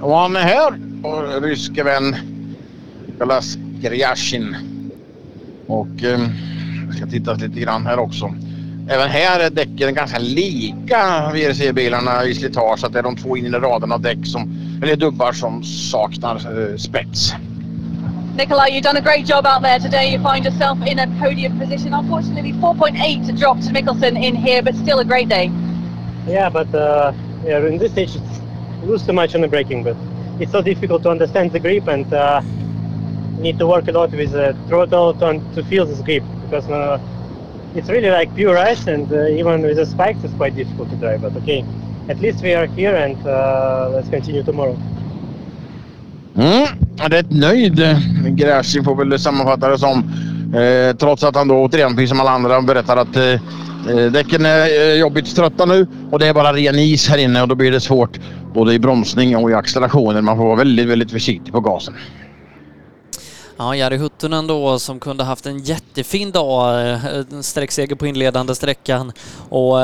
Och 0.02 0.18
han 0.18 0.36
är 0.36 0.40
här, 0.40 0.74
vår 1.02 1.42
ryske 1.42 1.84
vän 1.84 2.16
Nikolas 3.06 3.58
Gryashin. 3.82 4.56
Och 5.68 6.04
eh, 6.04 6.20
jag 6.86 6.96
ska 6.96 7.06
titta 7.06 7.34
lite 7.34 7.60
grann 7.60 7.86
här 7.86 8.00
också. 8.00 8.34
Även 8.90 9.10
här 9.10 9.40
är 9.40 9.50
däcken 9.50 9.94
ganska 9.94 10.20
lika 10.20 11.32
VRC-bilarna 11.34 12.26
i 12.26 12.36
slitage. 12.36 12.80
Så 12.80 12.88
att 12.88 12.94
det 12.94 13.00
är 13.00 13.04
de 13.04 13.16
två 13.16 13.38
inre 13.38 13.60
raderna 13.60 13.96
av 13.96 14.02
däck 14.02 14.26
som, 14.26 14.56
eller 14.84 14.96
dubbar 14.96 15.32
som 15.34 15.64
saknar 15.64 16.36
eh, 16.36 16.78
spets. 16.78 17.34
Nikolai, 18.38 18.72
you've 18.72 18.84
done 18.84 18.98
a 18.98 19.02
great 19.02 19.30
job 19.30 19.46
out 19.46 19.62
there 19.62 19.80
today. 19.80 20.14
You 20.14 20.34
find 20.34 20.46
yourself 20.46 20.78
in 20.88 21.00
a 21.00 21.08
podium 21.20 21.60
position. 21.60 21.94
Unfortunately, 21.94 22.54
4.8 22.54 23.28
to 23.28 23.34
drop 23.34 23.58
to 23.62 23.70
Mickelson 23.74 24.18
in 24.18 24.36
here, 24.36 24.64
but 24.64 24.76
still 24.76 25.00
a 25.00 25.04
great 25.04 25.30
day. 25.30 25.52
Yeah, 26.27 26.50
but 26.50 26.74
uh, 26.74 27.14
yeah, 27.45 27.66
in 27.66 27.77
this 27.77 27.91
stage, 27.91 28.17
lose 28.83 29.06
too 29.06 29.14
much 29.14 29.35
on 29.35 29.41
the 29.41 29.48
braking, 29.48 29.83
but 29.83 29.98
it's 30.40 30.51
so 30.51 30.61
difficult 30.61 31.03
to 31.03 31.09
understand 31.09 31.51
the 31.51 31.59
grip 31.59 31.88
and 31.88 32.11
uh, 32.14 32.41
need 33.40 33.58
to 33.59 33.67
work 33.67 33.88
a 33.88 33.91
lot 33.91 34.11
with 34.11 34.32
the 34.32 34.56
throttle 34.67 35.14
to, 35.16 35.41
to 35.56 35.64
feel 35.66 35.85
this 35.85 36.01
grip 36.01 36.24
because 36.43 36.69
uh, 36.69 37.00
it's 37.75 37.90
really 37.90 38.09
like 38.09 38.33
pure 38.35 38.58
ice 38.58 38.88
and 38.88 39.11
uh, 39.11 39.25
even 39.27 39.61
with 39.61 39.77
the 39.77 39.85
spikes 39.85 40.24
it's 40.24 40.33
quite 40.35 40.56
difficult 40.56 40.90
to 40.90 40.95
drive. 40.98 41.22
But 41.22 41.35
okay, 41.38 41.66
at 42.09 42.19
least 42.19 42.41
we 42.43 42.53
are 42.53 42.67
here 42.67 42.95
and 42.95 43.17
uh, 43.25 43.90
let's 43.93 44.09
continue 44.09 44.43
tomorrow. 44.43 44.77
Mm, 46.35 46.67
rätt 47.09 47.32
nöjd. 47.32 47.82
Gräschi 48.25 48.83
får 48.83 48.95
väl 48.95 49.19
sammanfatta 49.19 49.69
det 49.69 49.77
som. 49.77 50.03
Eh, 50.56 50.95
trots 50.95 51.24
att 51.24 51.35
han 51.35 51.48
då 51.48 51.56
återigen, 51.56 51.95
precis 51.95 52.09
som 52.09 52.19
alla 52.19 52.32
andra, 52.32 52.61
berättar 52.61 52.98
att 52.98 53.16
eh, 53.16 53.24
eh, 53.24 53.40
Eh, 53.90 54.11
däcken 54.11 54.45
är 54.45 54.90
eh, 54.90 55.00
jobbigt 55.00 55.35
trötta 55.35 55.66
nu 55.66 55.88
och 56.11 56.19
det 56.19 56.27
är 56.27 56.34
bara 56.34 56.53
ren 56.53 56.80
is 56.80 57.08
här 57.10 57.18
inne 57.18 57.42
och 57.42 57.48
då 57.48 57.56
blir 57.56 57.72
det 57.72 57.80
svårt 57.80 58.19
både 58.53 58.74
i 58.74 58.80
bromsning 58.80 59.38
och 59.38 59.51
i 59.51 59.53
accelerationen. 59.53 60.26
Man 60.26 60.38
får 60.38 60.45
vara 60.45 60.56
väldigt, 60.56 60.88
väldigt 60.88 61.11
försiktig 61.11 61.53
på 61.53 61.60
gasen. 61.60 61.93
Ja, 63.58 63.76
Jari 63.76 63.98
Huttunen 63.98 64.48
då 64.48 64.80
som 64.80 65.00
kunde 65.00 65.24
haft 65.24 65.45
en 65.45 65.60
jättefin 65.60 66.32
dag, 66.32 66.90
eh, 66.90 67.06
en 67.32 67.43
sträckseger 67.43 67.95
på 67.95 68.08
inledande 68.08 68.56
sträckan 68.56 69.11
och 69.50 69.80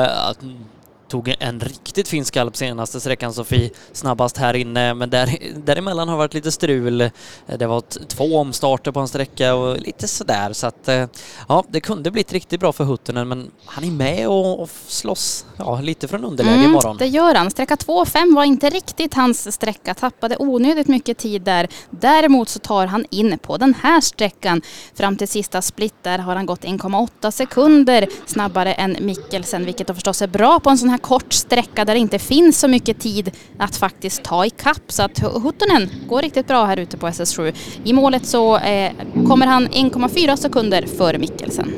tog 1.08 1.34
en 1.38 1.60
riktigt 1.60 2.08
fin 2.08 2.24
skalp 2.24 2.56
senaste 2.56 3.00
sträckan 3.00 3.34
Sofie, 3.34 3.70
snabbast 3.92 4.36
här 4.36 4.54
inne, 4.56 4.94
men 4.94 5.10
där, 5.10 5.38
däremellan 5.64 6.08
har 6.08 6.16
varit 6.16 6.34
lite 6.34 6.52
strul. 6.52 7.10
Det 7.58 7.66
var 7.66 7.80
två 8.06 8.36
omstarter 8.38 8.92
på 8.92 9.00
en 9.00 9.08
sträcka 9.08 9.54
och 9.54 9.80
lite 9.80 10.08
sådär 10.08 10.52
så 10.52 10.66
att 10.66 10.88
eh, 10.88 11.06
ja, 11.48 11.64
det 11.68 11.80
kunde 11.80 12.10
blivit 12.10 12.32
riktigt 12.32 12.60
bra 12.60 12.72
för 12.72 12.84
Huttunen 12.84 13.28
men 13.28 13.50
han 13.64 13.84
är 13.84 13.90
med 13.90 14.28
och, 14.28 14.62
och 14.62 14.70
slåss 14.86 15.46
ja, 15.56 15.80
lite 15.80 16.08
från 16.08 16.24
underläge 16.24 16.54
Mm, 16.58 16.70
imorgon. 16.70 16.96
det 16.96 17.06
gör 17.06 17.34
han. 17.34 17.50
Sträcka 17.50 17.74
2,5 17.74 18.34
var 18.34 18.44
inte 18.44 18.70
riktigt 18.70 19.14
hans 19.14 19.54
sträcka. 19.54 19.94
Tappade 19.94 20.36
onödigt 20.38 20.88
mycket 20.88 21.18
tid 21.18 21.42
där. 21.42 21.68
Däremot 21.90 22.48
så 22.48 22.58
tar 22.58 22.86
han 22.86 23.04
in 23.10 23.38
på 23.38 23.56
den 23.56 23.74
här 23.74 24.00
sträckan. 24.00 24.62
Fram 24.94 25.16
till 25.16 25.28
sista 25.28 25.62
split 25.62 25.94
där 26.02 26.18
har 26.18 26.36
han 26.36 26.46
gått 26.46 26.64
1,8 26.64 27.30
sekunder 27.30 28.08
snabbare 28.26 28.72
än 28.74 28.96
Mikkelsen, 29.00 29.64
vilket 29.64 29.86
då 29.86 29.94
förstås 29.94 30.22
är 30.22 30.26
bra 30.26 30.60
på 30.60 30.70
en 30.70 30.78
sån 30.78 30.88
här 30.88 30.97
en 30.98 31.02
kort 31.02 31.32
sträcka 31.32 31.84
där 31.84 31.94
det 31.94 32.00
inte 32.00 32.18
finns 32.18 32.60
så 32.60 32.68
mycket 32.68 33.00
tid 33.00 33.30
att 33.58 33.76
faktiskt 33.76 34.22
ta 34.22 34.46
i 34.46 34.50
kapp. 34.50 34.82
Så 34.88 35.02
att 35.02 35.18
Huttunen 35.18 35.88
går 36.08 36.22
riktigt 36.22 36.46
bra 36.46 36.64
här 36.64 36.76
ute 36.76 36.96
på 36.96 37.06
SS7. 37.06 37.54
I 37.84 37.92
målet 37.92 38.26
så 38.26 38.58
eh, 38.58 38.92
kommer 39.28 39.46
han 39.46 39.68
1,4 39.68 40.36
sekunder 40.36 40.84
före 40.98 41.18
Mikkelsen. 41.18 41.68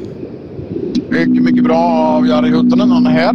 Mycket, 1.11 1.43
mycket 1.43 1.65
bra 1.65 1.79
av 2.17 2.27
Jari 2.27 2.51
Huttunen. 2.51 2.91
Han 2.91 3.07
är 3.07 3.11
här. 3.11 3.35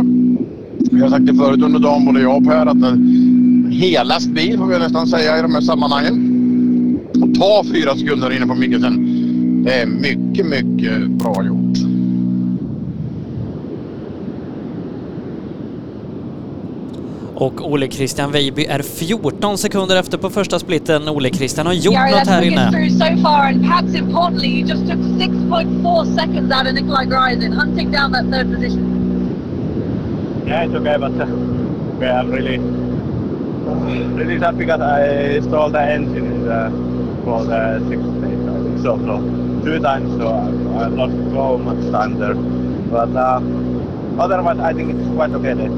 Vi 0.91 1.01
har 1.01 1.09
sagt 1.09 1.27
det 1.27 1.33
förut 1.33 1.64
under 1.64 1.80
dagen, 1.80 2.05
både 2.05 2.22
jag 2.22 2.38
och 2.38 2.45
Per, 2.45 2.65
att 2.65 2.83
en 2.83 3.69
helast 3.72 4.30
bil 4.30 4.57
får 4.57 4.65
vi 4.65 4.80
nästan 4.80 5.07
säga 5.07 5.39
i 5.39 5.41
de 5.41 5.53
här 5.53 5.61
sammanhangen. 5.61 6.99
Och 7.22 7.39
ta 7.39 7.64
fyra 7.73 7.95
sekunder 7.95 8.35
inne 8.35 8.47
på 8.47 8.55
Mikkelsen. 8.55 9.07
Det 9.64 9.73
är 9.73 9.85
mycket, 9.85 10.45
mycket 10.45 11.09
bra 11.09 11.45
gjort. 11.45 11.94
Och 17.35 17.72
Ole 17.72 17.88
Christian 17.88 18.31
Weiby 18.31 18.65
är 18.65 18.80
14 18.81 19.57
sekunder 19.57 19.95
efter 19.95 20.17
på 20.17 20.30
första 20.30 20.59
splitten. 20.59 21.09
Ole 21.09 21.30
Christian 21.30 21.65
har 21.65 21.73
gjort 21.73 21.93
Gary, 21.93 22.11
något 22.11 22.27
här 22.27 22.41
inne. 22.41 22.89
so 22.89 23.05
far, 23.23 23.47
and 23.47 23.61
perhaps 23.61 23.95
importantly, 23.95 24.47
you 24.47 24.67
just 24.67 24.88
took 24.88 24.99
6.4 24.99 26.15
seconds 26.15 26.53
out 26.53 26.67
of 26.67 26.73
Nikolai 26.73 27.05
Gryazin, 27.05 27.53
hunting 27.53 27.91
down 27.91 28.11
that 28.11 28.25
third 28.31 28.53
position. 28.53 28.95
Yeah, 30.47 30.65
it's 30.65 30.75
okay, 30.75 30.97
but 30.97 31.11
uh, 31.19 31.27
yeah, 32.01 32.19
I'm 32.19 32.31
really, 32.31 32.59
really 34.15 34.39
sad 34.39 34.57
because 34.57 34.80
I 34.80 35.39
stalled 35.41 35.73
the 35.73 35.81
engine 35.81 36.25
in 36.25 36.45
the 36.45 36.72
for 37.23 37.43
the 37.43 37.80
sixth 37.89 38.09
stage. 38.19 38.47
I 38.47 38.64
think 38.64 38.77
so. 38.83 38.97
So 39.05 39.19
two 39.65 39.80
times, 39.80 40.17
so 40.19 40.27
I, 40.27 40.83
I 40.83 40.88
lost 40.88 41.15
so 41.33 41.57
much 41.57 41.91
time 41.91 42.19
there. 42.19 42.35
But 42.91 43.15
uh, 43.15 43.41
otherwise, 44.23 44.59
I 44.59 44.73
think 44.73 44.93
it's 44.93 45.15
quite 45.15 45.31
okay 45.31 45.53
day. 45.55 45.69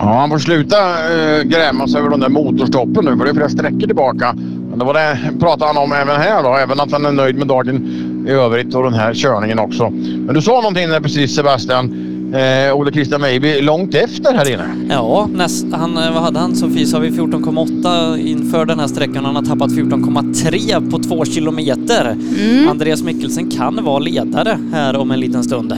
Ja, 0.00 0.06
han 0.06 0.30
får 0.30 0.38
sluta 0.38 0.76
uh, 0.76 1.42
gräma 1.42 1.88
sig 1.88 1.98
över 2.00 2.10
de 2.10 2.20
där 2.20 2.28
motorstoppen 2.28 3.04
nu 3.04 3.16
för 3.16 3.24
det 3.24 3.30
är 3.30 3.34
flera 3.34 3.48
sträckor 3.48 3.86
tillbaka. 3.86 4.34
Men 4.70 4.78
det 4.78 4.84
var 4.84 4.94
det 4.94 5.18
pratade 5.40 5.66
han 5.66 5.76
om 5.76 5.92
även 5.92 6.20
här 6.20 6.42
då. 6.42 6.56
Även 6.56 6.80
att 6.80 6.92
han 6.92 7.06
är 7.06 7.12
nöjd 7.12 7.36
med 7.36 7.46
dagen 7.46 8.24
i 8.28 8.30
övrigt 8.30 8.74
och 8.74 8.82
den 8.82 8.94
här 8.94 9.14
körningen 9.14 9.58
också. 9.58 9.90
Men 9.90 10.34
du 10.34 10.42
sa 10.42 10.52
någonting 10.52 10.88
där 10.88 11.00
precis 11.00 11.34
Sebastian. 11.34 12.06
Eh, 12.34 12.76
Ole 12.76 12.92
Christian 12.92 13.22
Weiby 13.22 13.60
långt 13.60 13.94
efter 13.94 14.34
här 14.34 14.52
inne. 14.52 14.64
Ja, 14.88 15.28
näst, 15.32 15.66
han, 15.72 15.96
eh, 15.96 16.12
vad 16.14 16.22
hade 16.22 16.38
han 16.38 16.56
Sofie? 16.56 16.86
Sa 16.86 16.98
vi 16.98 17.10
14,8 17.10 18.18
inför 18.18 18.64
den 18.64 18.80
här 18.80 18.86
sträckan. 18.86 19.24
Han 19.24 19.36
har 19.36 19.42
tappat 19.42 19.70
14,3 19.70 20.90
på 20.90 20.98
två 20.98 21.24
kilometer. 21.24 22.16
Mm. 22.40 22.68
Andreas 22.68 23.02
Mikkelsen 23.02 23.50
kan 23.50 23.84
vara 23.84 23.98
ledare 23.98 24.58
här 24.72 24.96
om 24.96 25.10
en 25.10 25.20
liten 25.20 25.44
stund. 25.44 25.72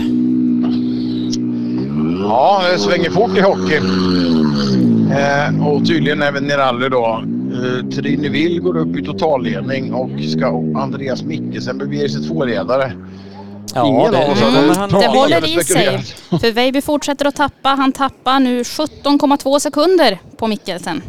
Ja, 2.20 2.62
det 2.72 2.78
svänger 2.78 3.10
fort 3.10 3.36
i 3.36 3.40
hockey. 3.40 3.76
Eh, 5.12 5.66
och 5.68 5.86
tydligen 5.86 6.22
även 6.22 6.50
i 6.50 6.54
rally 6.54 6.88
då. 6.88 7.24
Eh, 7.52 7.88
Triniville 7.88 8.58
går 8.60 8.76
upp 8.78 8.96
i 8.96 9.04
totalledning 9.04 9.92
och 9.94 10.10
ska 10.38 10.46
Andreas 10.82 11.22
Mikkelsen 11.22 11.78
bli 11.78 12.08
sig 12.08 12.22
tvåledare. 12.28 12.92
Ja, 13.74 13.86
Ingen 13.86 14.12
det- 14.12 14.24
av 14.26 14.32
oss 14.32 14.42
Mm, 14.42 14.54
hade 14.54 14.72
han- 14.74 14.90
Det 14.90 15.06
håller 15.06 15.58
i 15.58 15.64
sig. 15.64 15.98
För 16.40 16.52
Veiby 16.52 16.80
fortsätter 16.80 17.24
att 17.26 17.36
tappa. 17.36 17.68
Han 17.68 17.92
tappar 17.92 18.40
nu 18.40 18.64
17,2 18.64 19.60
sekunder 19.60 20.18
på 20.36 20.46
Mikkelsen. 20.46 21.02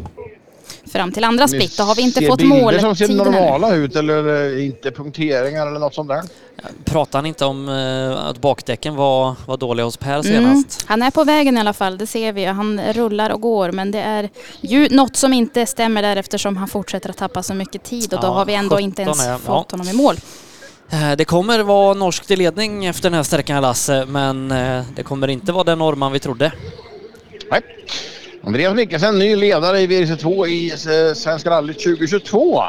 Fram 0.94 1.12
till 1.12 1.24
andra 1.24 1.48
split. 1.48 1.78
Då 1.78 1.84
har 1.84 1.96
vi 1.96 2.02
inte 2.02 2.20
Ser 2.20 2.28
fått 2.28 2.40
bilder 2.40 2.80
som 2.80 2.96
ser 2.96 3.08
måltiden 3.08 3.20
ännu. 3.28 3.32
normala 3.32 3.76
ut 3.76 3.96
eller 3.96 4.56
eh, 4.58 4.66
inte 4.66 4.92
punkteringar 4.92 5.68
eller 5.68 5.80
något 5.80 5.94
sånt 5.96 6.10
där? 6.10 6.22
Pratar 6.86 7.20
han 7.20 7.26
inte 7.26 7.46
om 7.46 7.70
eh, 7.70 8.26
att 8.28 8.38
bakdäcken 8.42 8.96
var, 8.96 9.36
var 9.46 9.58
dåliga 9.58 9.86
hos 9.86 9.98
Per 9.98 10.12
Mm. 10.14 10.24
senast? 10.24 10.86
Han 10.88 11.02
är 11.02 11.12
på 11.12 11.24
vägen 11.24 11.58
i 11.58 11.60
alla 11.60 11.74
fall, 11.74 11.98
det 11.98 12.08
ser 12.08 12.34
vi. 12.34 12.46
Han 12.46 12.82
rullar 12.94 13.30
och 13.30 13.42
går 13.42 13.72
men 13.72 13.92
det 13.92 14.00
är 14.02 14.30
ju 14.62 14.90
något 14.90 15.16
som 15.16 15.34
inte 15.34 15.66
stämmer 15.66 16.02
där 16.02 16.16
eftersom 16.16 16.58
han 16.58 16.68
fortsätter 16.68 17.10
att 17.10 17.18
tappa 17.18 17.44
så 17.44 17.54
mycket 17.54 17.84
tid 17.84 18.14
och 18.14 18.22
då 18.22 18.28
Ja, 18.28 18.32
har 18.32 18.46
vi 18.46 18.54
ändå 18.54 18.80
inte 18.80 19.02
17 19.06 19.14
ens 19.20 19.28
är- 19.28 19.38
fått 19.38 19.68
ja. 19.72 19.78
honom 19.78 19.88
i 19.90 19.94
mål. 19.94 20.16
Eh, 20.90 21.12
Det 21.18 21.26
kommer 21.26 21.60
vara 21.64 21.94
norskt 21.94 22.32
i 22.32 22.36
ledning 22.36 22.86
efter 22.86 23.04
den 23.04 23.14
här 23.14 23.24
sträckan 23.24 23.62
Lasse, 23.62 24.06
men 24.06 24.48
det 24.96 25.04
kommer 25.04 25.28
inte 25.28 25.52
vara 25.52 25.64
den 25.64 25.78
norrman 25.80 26.12
vi 26.12 26.20
trodde. 26.20 26.52
Andreas 28.46 28.76
Mikkelsen, 28.76 29.20
ny 29.20 29.36
ledare 29.36 29.80
i 29.80 29.88
VRC2 29.88 30.48
i 30.48 30.70
eh, 30.72 31.14
Svenska 31.14 31.50
rallyt 31.50 31.84
2022. 31.84 32.64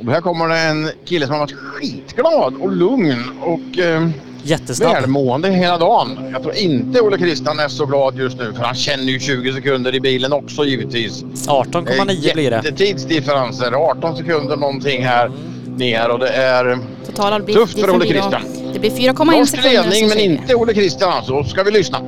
Och 0.00 0.12
här 0.12 0.20
kommer 0.20 0.48
det 0.48 0.58
en 0.58 0.90
kille 1.04 1.26
som 1.26 1.32
har 1.34 1.40
varit 1.40 1.52
skitglad 1.56 2.54
och 2.60 2.72
lugn 2.76 3.22
och 3.40 3.78
eh, 3.78 4.08
Jättesnabb. 4.42 4.92
välmående 4.92 5.48
hela 5.50 5.78
dagen. 5.78 6.30
Jag 6.32 6.42
tror 6.42 6.54
inte 6.54 7.00
Olle 7.00 7.18
Christian 7.18 7.58
är 7.58 7.68
så 7.68 7.86
glad 7.86 8.18
just 8.18 8.38
nu 8.38 8.52
för 8.52 8.64
han 8.64 8.74
känner 8.74 9.04
ju 9.04 9.20
20 9.20 9.52
sekunder 9.52 9.94
i 9.94 10.00
bilen 10.00 10.32
också 10.32 10.64
givetvis. 10.64 11.22
18,9 11.22 12.34
blir 12.34 12.50
det. 12.50 12.56
Jättetidsdifferenser, 12.56 13.72
18 13.72 14.16
sekunder 14.16 14.56
någonting 14.56 15.04
här 15.04 15.30
ner 15.76 16.08
och 16.10 16.18
det 16.18 16.28
är 16.28 16.78
Totala 17.06 17.40
blir 17.40 17.54
tufft 17.54 17.80
för 17.80 17.90
Olle 17.90 18.06
Christian. 18.06 18.42
Det 18.72 18.78
blir 18.78 18.90
4,1 18.90 19.24
Norsk 19.24 19.50
sekunder. 19.50 19.82
ledning 19.82 20.10
så 20.10 20.16
men 20.16 20.24
inte 20.24 20.54
Olle 20.54 20.74
Christian 20.74 21.12
alltså. 21.12 21.44
Ska 21.44 21.62
vi 21.62 21.70
lyssna. 21.70 22.00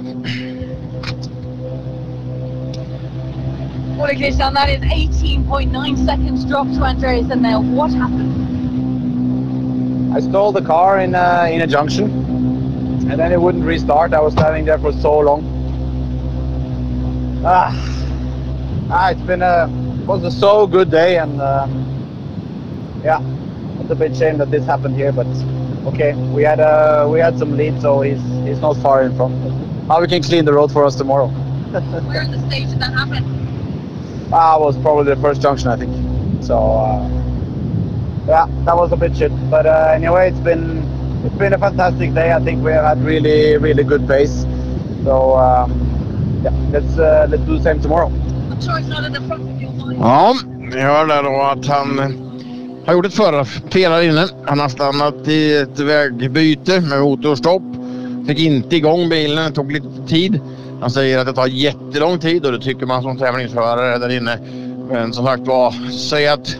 Well, 4.02 4.16
Christian, 4.16 4.52
that 4.54 4.68
is 4.68 4.80
18.9 4.80 6.04
seconds 6.04 6.44
drop 6.44 6.66
to 6.66 6.82
Andreas 6.82 7.30
and 7.30 7.40
now 7.40 7.60
what 7.60 7.92
happened? 7.92 8.32
I 10.12 10.18
stole 10.18 10.50
the 10.50 10.60
car 10.60 10.98
in 10.98 11.14
a, 11.14 11.48
in 11.52 11.60
a 11.60 11.68
junction, 11.68 12.10
and 13.08 13.12
then 13.12 13.30
it 13.30 13.40
wouldn't 13.40 13.64
restart. 13.64 14.12
I 14.12 14.20
was 14.20 14.32
standing 14.32 14.64
there 14.64 14.78
for 14.80 14.92
so 14.92 15.20
long. 15.20 15.44
Ah, 17.46 17.70
ah 18.90 19.10
it's 19.10 19.20
been 19.20 19.40
a 19.40 19.68
it 20.00 20.06
was 20.08 20.24
a 20.24 20.32
so 20.32 20.66
good 20.66 20.90
day, 20.90 21.18
and 21.18 21.40
um, 21.40 21.70
yeah, 23.04 23.22
it's 23.80 23.90
a 23.90 23.94
bit 23.94 24.16
shame 24.16 24.38
that 24.38 24.50
this 24.50 24.66
happened 24.66 24.96
here. 24.96 25.12
But 25.12 25.28
okay, 25.86 26.14
we 26.34 26.42
had 26.42 26.58
a 26.58 27.08
we 27.08 27.20
had 27.20 27.38
some 27.38 27.56
lead, 27.56 27.80
so 27.80 28.00
he's 28.00 28.20
he's 28.44 28.58
not 28.60 28.76
far 28.78 29.04
in 29.04 29.14
front. 29.16 29.36
Now 29.86 30.00
we 30.00 30.08
can 30.08 30.24
clean 30.24 30.44
the 30.44 30.52
road 30.52 30.72
for 30.72 30.84
us 30.84 30.96
tomorrow. 30.96 31.28
Where 31.28 32.22
in 32.22 32.32
the 32.32 32.40
stage 32.48 32.68
did 32.68 32.80
that 32.80 32.92
happen? 32.94 33.51
Ah, 34.32 34.58
was 34.58 34.76
probably 34.78 35.14
the 35.14 35.20
first 35.20 35.42
junction, 35.42 35.68
I 35.68 35.76
think. 35.76 35.92
So 36.42 36.56
uh, 36.56 37.08
yeah, 38.26 38.46
that 38.64 38.76
was 38.76 38.92
a 38.92 38.96
bit 38.96 39.16
shit. 39.16 39.32
But 39.50 39.66
uh, 39.66 39.92
anyway, 39.94 40.30
it's 40.30 40.40
been 40.40 40.82
it's 41.24 41.34
been 41.36 41.52
a 41.52 41.58
fantastic 41.58 42.14
day. 42.14 42.32
I 42.32 42.40
think 42.40 42.64
we 42.64 42.72
have 42.72 42.84
had 42.84 43.04
really 43.04 43.56
really 43.58 43.84
good 43.84 44.08
pace. 44.08 44.46
So 45.04 45.36
um, 45.36 45.70
yeah, 46.42 46.50
let's 46.70 46.98
uh, 46.98 47.26
let's 47.30 47.42
do 47.44 47.58
the 47.58 47.62
same 47.62 47.80
tomorrow. 47.80 48.08
I'm 48.08 48.60
sure 48.60 48.78
it's 48.78 48.88
not 48.88 49.04
in 49.04 49.12
the 49.12 49.20
front 49.20 49.42
of 49.42 49.60
your 49.60 49.72
mind. 49.72 50.00
Ja, 50.00 50.34
vi 50.72 50.80
hör 50.80 51.06
där 51.06 51.22
då 51.22 51.42
att 51.42 51.66
han 51.66 51.98
eh, 51.98 52.08
har 52.86 52.94
gjort 52.94 53.06
ett 53.06 53.14
förarfel 53.14 53.92
här 53.92 54.02
inne. 54.02 54.26
Han 54.46 54.60
har 54.60 54.68
stannat 54.68 55.28
i 55.28 55.56
ett 55.56 55.78
vägbyte 55.80 56.80
med 56.80 57.00
motorstopp. 57.00 57.62
Fick 58.26 58.38
inte 58.38 58.76
igång 58.76 59.08
bilen, 59.08 59.44
det 59.44 59.52
tog 59.52 59.72
lite 59.72 60.06
tid. 60.08 60.40
Han 60.82 60.90
säger 60.90 61.18
att 61.18 61.26
det 61.26 61.32
tar 61.32 61.46
jättelång 61.46 62.18
tid 62.18 62.46
och 62.46 62.52
det 62.52 62.58
tycker 62.58 62.86
man 62.86 63.02
som 63.02 63.18
tävlingsförare 63.18 63.98
där 63.98 64.16
inne. 64.16 64.38
Men 64.88 65.12
som 65.12 65.24
sagt 65.24 65.46
var, 65.46 65.90
säg 65.90 66.28
att 66.28 66.56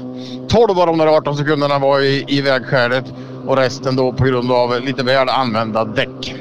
12 0.49 0.78
av 0.78 0.86
de 0.86 0.99
där 0.99 1.07
18 1.07 1.36
sekunderna 1.36 1.78
var 1.78 2.01
i, 2.01 2.25
i 2.28 2.41
vägskälet 2.41 3.05
och 3.47 3.57
resten 3.57 3.97
då 3.97 4.12
på 4.12 4.25
grund 4.25 4.52
av 4.52 4.81
lite 4.81 5.02
väl 5.02 5.28
använda 5.28 5.84
däck. 5.84 6.34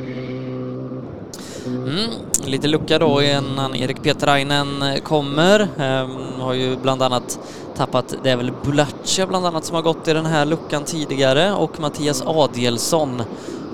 Mm, 1.66 2.10
lite 2.46 2.68
lucka 2.68 3.00
då 3.00 3.22
innan 3.22 3.76
Erik 3.76 4.04
Petrainen 4.04 5.02
kommer. 5.04 5.60
Ehm, 5.80 6.40
har 6.40 6.54
ju 6.54 6.76
bland 6.76 7.02
annat 7.02 7.40
tappat, 7.78 8.16
det 8.24 8.30
är 8.30 8.38
väl 8.38 8.52
Bulacha 8.64 9.28
bland 9.28 9.46
annat 9.46 9.66
som 9.66 9.76
har 9.76 9.84
gått 9.84 10.08
i 10.08 10.14
den 10.14 10.26
här 10.26 10.46
luckan 10.46 10.84
tidigare 10.84 11.54
och 11.54 11.80
Mattias 11.80 12.24
Adielsson. 12.26 13.22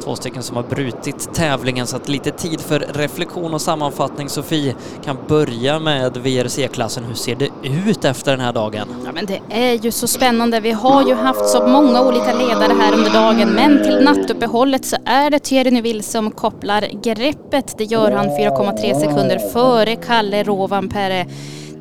Två 0.08 0.16
stycken 0.16 0.44
som 0.44 0.56
har 0.56 0.64
brutit 0.64 1.34
tävlingen 1.34 1.88
så 1.88 1.96
att 1.96 2.10
lite 2.10 2.32
tid 2.32 2.62
för 2.62 2.80
reflektion 2.80 3.54
och 3.54 3.62
sammanfattning. 3.62 4.30
Sofie 4.30 4.76
kan 5.04 5.18
börja 5.28 5.80
med 5.80 6.18
VRC-klassen. 6.18 7.04
Hur 7.04 7.14
ser 7.14 7.36
det 7.36 7.50
ut 7.90 8.06
efter 8.06 8.32
den 8.32 8.40
här 8.40 8.54
dagen? 8.54 8.88
Ja, 9.06 9.12
men 9.12 9.26
det 9.26 9.42
är 9.50 9.74
ju 9.74 9.92
så 9.92 10.08
spännande. 10.08 10.60
Vi 10.60 10.72
har 10.72 11.08
ju 11.08 11.14
haft 11.14 11.50
så 11.50 11.68
många 11.68 12.02
olika 12.02 12.34
ledare 12.34 12.74
här 12.80 12.94
under 12.94 13.14
dagen 13.14 13.50
men 13.50 13.84
till 13.84 14.04
nattuppehållet 14.04 14.86
så 14.86 14.98
är 15.06 15.30
det 15.30 15.40
Thierry 15.40 15.72
Neuville 15.72 16.04
som 16.04 16.32
kopplar 16.32 16.88
greppet. 17.04 17.78
Det 17.78 17.84
gör 17.84 18.12
han 18.12 18.28
4,3 18.28 19.00
sekunder 19.00 19.40
före 19.40 19.96
Kalle 19.96 20.44
Rovanperä. 20.44 21.26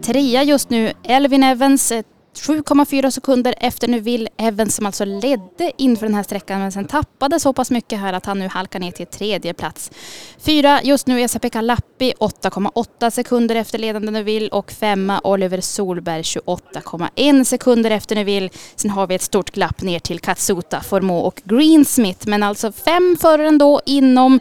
Trea 0.02 0.42
just 0.42 0.70
nu 0.70 0.92
Elvin 1.04 1.42
Evans 1.42 1.92
7,4 2.36 3.10
sekunder 3.10 3.54
efter 3.60 3.88
Neuville 3.88 4.28
Evans 4.36 4.76
som 4.76 4.86
alltså 4.86 5.04
ledde 5.04 5.72
inför 5.78 6.06
den 6.06 6.14
här 6.14 6.22
sträckan 6.22 6.60
men 6.60 6.72
sen 6.72 6.86
tappade 6.86 7.40
så 7.40 7.52
pass 7.52 7.70
mycket 7.70 7.98
här 7.98 8.12
att 8.12 8.26
han 8.26 8.38
nu 8.38 8.48
halkar 8.48 8.80
ner 8.80 8.90
till 8.90 9.06
tredje 9.06 9.54
plats. 9.54 9.90
Fyra 10.38 10.80
just 10.82 11.06
nu 11.06 11.20
Esa-Pekka 11.20 11.60
Lappi 11.60 12.12
8,8 12.20 13.10
sekunder 13.10 13.54
efter 13.54 13.78
ledande 13.78 14.10
Neuville 14.10 14.48
och 14.48 14.72
femma 14.72 15.20
Oliver 15.24 15.60
Solberg 15.60 16.22
28,1 16.22 17.44
sekunder 17.44 17.90
efter 17.90 18.14
Neuville. 18.14 18.50
Sen 18.76 18.90
har 18.90 19.06
vi 19.06 19.14
ett 19.14 19.22
stort 19.22 19.50
glapp 19.50 19.82
ner 19.82 19.98
till 19.98 20.20
Katsuta, 20.20 20.80
Formå 20.80 21.20
och 21.20 21.42
Greensmith 21.44 22.28
men 22.28 22.42
alltså 22.42 22.72
fem 22.72 23.16
före 23.20 23.48
ändå 23.48 23.80
inom 23.86 24.40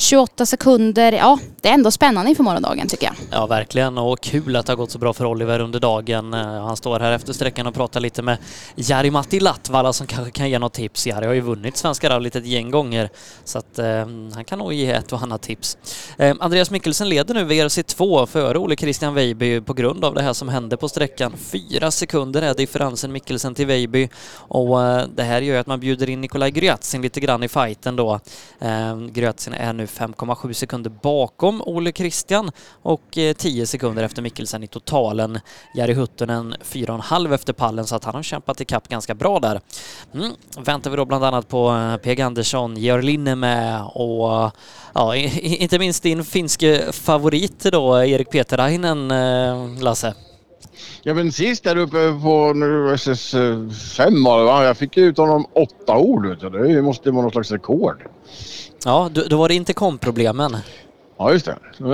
28 0.00 0.46
sekunder. 0.46 1.12
Ja, 1.12 1.38
det 1.60 1.68
är 1.68 1.74
ändå 1.74 1.90
spännande 1.90 2.30
inför 2.30 2.42
morgondagen 2.42 2.88
tycker 2.88 3.06
jag. 3.06 3.14
Ja, 3.30 3.46
verkligen 3.46 3.98
och 3.98 4.20
kul 4.20 4.56
att 4.56 4.66
det 4.66 4.72
har 4.72 4.76
gått 4.76 4.90
så 4.90 4.98
bra 4.98 5.12
för 5.12 5.24
Oliver 5.24 5.60
under 5.60 5.80
dagen. 5.80 6.34
Eh, 6.34 6.40
han 6.40 6.76
står 6.76 7.00
här 7.00 7.12
efter 7.12 7.32
sträckan 7.32 7.66
och 7.66 7.74
pratar 7.74 8.00
lite 8.00 8.22
med 8.22 8.38
Jari-Matti 8.76 9.40
Latvala 9.40 9.92
som 9.92 10.06
kanske 10.06 10.30
kan 10.30 10.50
ge 10.50 10.58
något 10.58 10.72
tips. 10.72 11.06
Jari 11.06 11.26
har 11.26 11.34
ju 11.34 11.40
vunnit 11.40 11.76
Svenska 11.76 12.10
rallyt 12.10 12.36
ett 12.36 12.46
gäng 12.46 12.70
gånger 12.70 13.08
så 13.44 13.58
att 13.58 13.78
eh, 13.78 13.86
han 14.34 14.44
kan 14.46 14.58
nog 14.58 14.72
ge 14.72 14.90
ett 14.90 15.12
och 15.12 15.22
annat 15.22 15.42
tips. 15.42 15.78
Eh, 16.18 16.36
Andreas 16.40 16.70
Mikkelsen 16.70 17.08
leder 17.08 17.34
nu 17.34 17.44
VRC2 17.44 18.26
före 18.26 18.58
Ole 18.58 18.76
Christian 18.76 19.14
Weiby 19.14 19.60
på 19.60 19.72
grund 19.72 20.04
av 20.04 20.14
det 20.14 20.22
här 20.22 20.32
som 20.32 20.48
hände 20.48 20.76
på 20.76 20.88
sträckan. 20.88 21.32
Fyra 21.36 21.90
sekunder 21.90 22.42
är 22.42 22.54
differensen 22.54 23.12
Mikkelsen 23.12 23.54
till 23.54 23.66
Weiby 23.66 24.08
och 24.34 24.82
eh, 24.82 25.04
det 25.14 25.22
här 25.22 25.42
gör 25.42 25.54
ju 25.54 25.60
att 25.60 25.66
man 25.66 25.80
bjuder 25.80 26.10
in 26.10 26.20
Nikolaj 26.20 26.50
Gryatsin 26.50 27.02
lite 27.02 27.20
grann 27.20 27.42
i 27.42 27.48
fighten 27.48 27.96
då. 27.96 28.20
Eh, 28.58 28.96
Gryatsin 28.96 29.54
är 29.54 29.72
nu 29.72 29.86
5,7 29.90 30.52
sekunder 30.52 30.90
bakom 31.02 31.62
Ole 31.66 31.92
Christian 31.92 32.50
och 32.82 33.18
eh, 33.18 33.32
10 33.32 33.66
sekunder 33.66 34.02
efter 34.02 34.22
Mikkelsen 34.22 34.62
i 34.62 34.66
totalen. 34.66 35.40
Jari 35.74 35.94
Huttunen 35.94 36.54
4,5 36.64 37.34
efter 37.34 37.52
pallen 37.52 37.86
så 37.86 37.96
att 37.96 38.04
han 38.04 38.14
har 38.14 38.22
kämpat 38.22 38.60
ikapp 38.60 38.88
ganska 38.88 39.14
bra 39.14 39.40
där. 39.40 39.60
Mm. 40.14 40.32
Väntar 40.58 40.90
vi 40.90 40.96
då 40.96 41.04
bland 41.04 41.24
annat 41.24 41.48
på 41.48 41.70
eh, 41.70 41.96
P.G. 41.96 42.22
Andersson, 42.22 42.76
Georg 42.76 43.04
Linne 43.04 43.34
med 43.34 43.82
och 43.84 44.50
ja, 44.94 45.16
inte 45.16 45.78
minst 45.78 46.02
din 46.02 46.24
finske 46.24 46.92
favorit 46.92 47.60
då, 47.60 48.04
Erik 48.04 48.30
Peterainen, 48.30 49.10
eh, 49.10 49.82
Lasse. 49.82 50.14
Ja 51.02 51.14
men 51.14 51.32
sist 51.32 51.64
där 51.64 51.76
uppe 51.76 52.20
på 52.22 52.52
nu, 52.52 52.94
SS5 52.94 54.24
var 54.24 54.38
det 54.38 54.44
va? 54.44 54.64
Jag 54.64 54.76
fick 54.76 54.96
ut 54.96 55.18
honom 55.18 55.46
åtta 55.52 55.96
ord. 55.96 56.26
vet 56.26 56.40
du. 56.40 56.48
Det 56.48 56.82
måste 56.82 57.10
vara 57.10 57.22
något 57.22 57.32
slags 57.32 57.50
rekord. 57.50 58.02
Ja, 58.84 59.10
då, 59.28 59.36
var 59.36 59.48
det 59.48 59.54
inte 59.54 59.72
komproblemen. 59.72 60.56
Ja 61.18 61.32
just 61.32 61.46
det. 61.46 61.56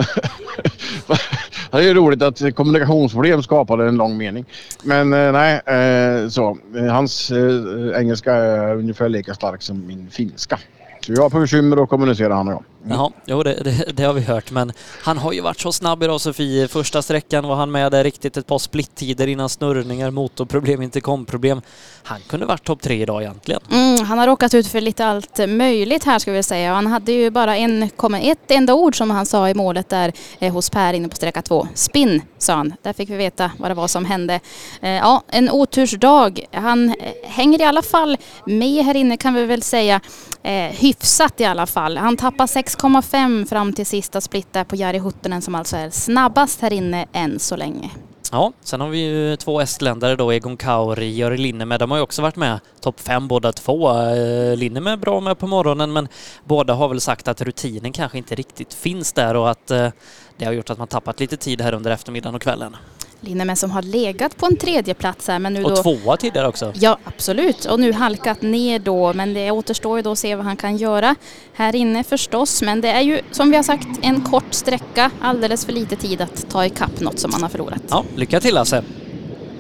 det 1.71 1.79
är 1.79 1.83
ju 1.83 1.95
roligt 1.95 2.23
att 2.23 2.55
kommunikationsproblem 2.55 3.43
skapade 3.43 3.89
en 3.89 3.97
lång 3.97 4.17
mening. 4.17 4.45
Men 4.83 5.13
eh, 5.13 5.33
nej, 5.33 5.55
eh, 5.67 6.29
så. 6.29 6.59
Hans 6.91 7.31
eh, 7.31 8.01
engelska 8.01 8.35
är 8.35 8.77
ungefär 8.77 9.09
lika 9.09 9.35
stark 9.35 9.63
som 9.63 9.87
min 9.87 10.11
finska. 10.11 10.59
Så 11.07 11.13
vi 11.13 11.21
har 11.21 11.41
bekymmer 11.41 11.83
att 11.83 11.89
kommunicera 11.89 12.35
han 12.35 12.49
och 12.49 12.55
jag. 12.55 12.63
Jaha, 12.89 13.11
jo 13.25 13.43
det, 13.43 13.55
det, 13.65 13.93
det 13.93 14.03
har 14.03 14.13
vi 14.13 14.21
hört 14.21 14.51
men 14.51 14.73
han 15.03 15.19
har 15.19 15.33
ju 15.33 15.41
varit 15.41 15.61
så 15.61 15.73
snabb 15.73 16.03
idag 16.03 16.21
Sofie. 16.21 16.69
Första 16.69 17.03
sträckan 17.03 17.49
var 17.49 17.57
han 17.57 17.71
med 17.71 17.93
där 17.93 18.05
riktigt 18.05 18.37
ett 18.37 18.47
par 18.47 18.59
splittider 18.59 19.27
innan 19.27 19.49
snurrningar, 19.49 20.11
motorproblem, 20.11 20.83
interkomproblem. 20.83 21.63
Han 22.03 22.21
kunde 22.29 22.47
varit 22.47 22.65
topp 22.65 22.83
tre 22.83 23.03
idag 23.03 23.23
egentligen. 23.23 23.61
Mm, 23.71 24.05
han 24.05 24.19
har 24.19 24.27
råkat 24.27 24.55
ut 24.55 24.67
för 24.67 24.81
lite 24.81 25.07
allt 25.07 25.39
möjligt 25.49 26.05
här 26.05 26.19
ska 26.19 26.33
vi 26.33 26.43
säga. 26.43 26.75
Han 26.75 26.87
hade 26.87 27.13
ju 27.13 27.31
bara 27.31 27.57
en, 27.57 27.91
ett 28.23 28.51
enda 28.51 28.75
ord 28.75 28.97
som 28.97 29.11
han 29.11 29.27
sa 29.27 29.49
i 29.49 29.55
målet 29.55 29.89
där 29.89 30.13
eh, 30.39 30.53
hos 30.53 30.71
Per 30.71 30.93
inne 30.93 31.09
på 31.09 31.17
sträcka 31.17 31.43
två. 31.43 31.69
Spinn 31.75 32.23
sa 32.39 32.55
han. 32.55 32.75
Där 32.83 32.93
fick 32.93 33.11
vi 33.11 33.17
veta 33.17 33.51
vad 33.59 33.71
det 33.71 33.75
var 33.75 33.89
som 33.89 34.05
hände. 34.05 34.41
Eh, 34.81 34.91
ja, 34.91 35.23
en 35.29 35.51
otursdag. 35.51 36.41
Han 36.53 36.89
eh, 36.89 36.95
hänger 37.25 37.61
i 37.61 37.65
alla 37.65 37.83
fall 37.83 38.17
med 38.45 38.85
här 38.85 38.95
inne 38.95 39.17
kan 39.17 39.35
vi 39.35 39.45
väl 39.45 39.63
säga. 39.63 40.01
Eh, 40.43 40.53
hyfsat 40.53 41.41
i 41.41 41.45
alla 41.45 41.67
fall. 41.67 41.97
Han 41.97 42.17
tappar 42.17 42.47
6,5 42.77 43.47
fram 43.47 43.73
till 43.73 43.87
sista 43.87 44.21
split 44.21 44.53
där 44.53 44.65
på 44.65 44.77
Jari 44.77 44.99
Huttunen 44.99 45.43
som 45.43 45.55
alltså 45.55 45.77
är 45.77 45.91
snabbast 45.91 46.61
här 46.61 46.73
inne 46.73 47.07
än 47.13 47.39
så 47.39 47.57
länge. 47.57 47.91
Ja, 48.33 48.53
sen 48.61 48.81
har 48.81 48.89
vi 48.89 48.99
ju 48.99 49.37
två 49.37 49.61
estländare 49.61 50.17
då, 50.17 50.33
Egon 50.33 50.57
Kauri, 50.57 51.19
Jari 51.19 51.37
Linnemed. 51.37 51.81
De 51.81 51.91
har 51.91 51.99
ju 51.99 52.03
också 52.03 52.23
varit 52.23 52.37
med 52.37 52.61
topp 52.81 53.01
fem 53.01 53.29
båda 53.29 53.53
två. 53.53 53.91
Eh, 53.91 54.57
Linnemed 54.57 54.93
är 54.93 54.97
bra 54.97 55.21
med 55.21 55.39
på 55.39 55.47
morgonen 55.47 55.93
men 55.93 56.09
båda 56.45 56.75
har 56.75 56.89
väl 56.89 57.01
sagt 57.01 57.29
att 57.29 57.41
rutinen 57.41 57.93
kanske 57.93 58.19
inte 58.19 58.35
riktigt 58.35 58.75
finns 58.75 59.13
där 59.13 59.37
och 59.37 59.51
att 59.51 59.71
eh, 59.71 59.89
det 60.37 60.45
har 60.45 60.53
gjort 60.53 60.71
att 60.71 60.79
man 60.79 60.89
tappat 60.89 61.21
lite 61.21 61.37
tid 61.37 61.61
här 61.61 61.75
under 61.75 61.91
eftermiddagen 61.91 62.35
och 62.35 62.43
kvällen. 62.43 62.77
Linnemäen 63.21 63.57
som 63.57 63.71
har 63.71 63.83
legat 63.83 64.37
på 64.37 64.47
en 64.47 64.57
tredje 64.57 64.95
plats 64.95 65.29
här 65.29 65.39
men 65.39 65.53
nu 65.53 65.65
Och 65.65 65.71
då... 65.71 65.77
tvåa 65.77 66.17
tidigare 66.17 66.49
också. 66.49 66.73
Ja, 66.75 66.99
absolut. 67.05 67.65
Och 67.65 67.81
nu 67.81 67.93
halkat 67.93 68.43
ner 68.43 68.79
då, 68.79 69.13
men 69.13 69.35
det 69.35 69.51
återstår 69.51 69.99
ju 69.99 70.03
då 70.03 70.13
att 70.13 70.19
se 70.19 70.35
vad 70.35 70.45
han 70.45 70.57
kan 70.57 70.77
göra 70.77 71.15
här 71.53 71.77
inne 71.77 72.05
förstås. 72.05 72.63
Men 72.63 72.81
det 72.81 72.89
är 72.89 73.01
ju 73.01 73.21
som 73.31 73.51
vi 73.51 73.57
har 73.57 73.63
sagt 73.63 73.89
en 74.03 74.21
kort 74.21 74.45
sträcka, 74.55 75.11
alldeles 75.21 75.65
för 75.67 75.73
lite 75.73 75.97
tid 75.97 76.21
att 76.21 76.51
ta 76.51 76.67
ikapp 76.67 77.01
något 77.01 77.19
som 77.19 77.31
man 77.31 77.43
har 77.43 77.49
förlorat. 77.49 77.83
Ja, 77.89 78.05
lycka 78.17 78.41
till 78.41 78.55
Lasse! 78.55 78.83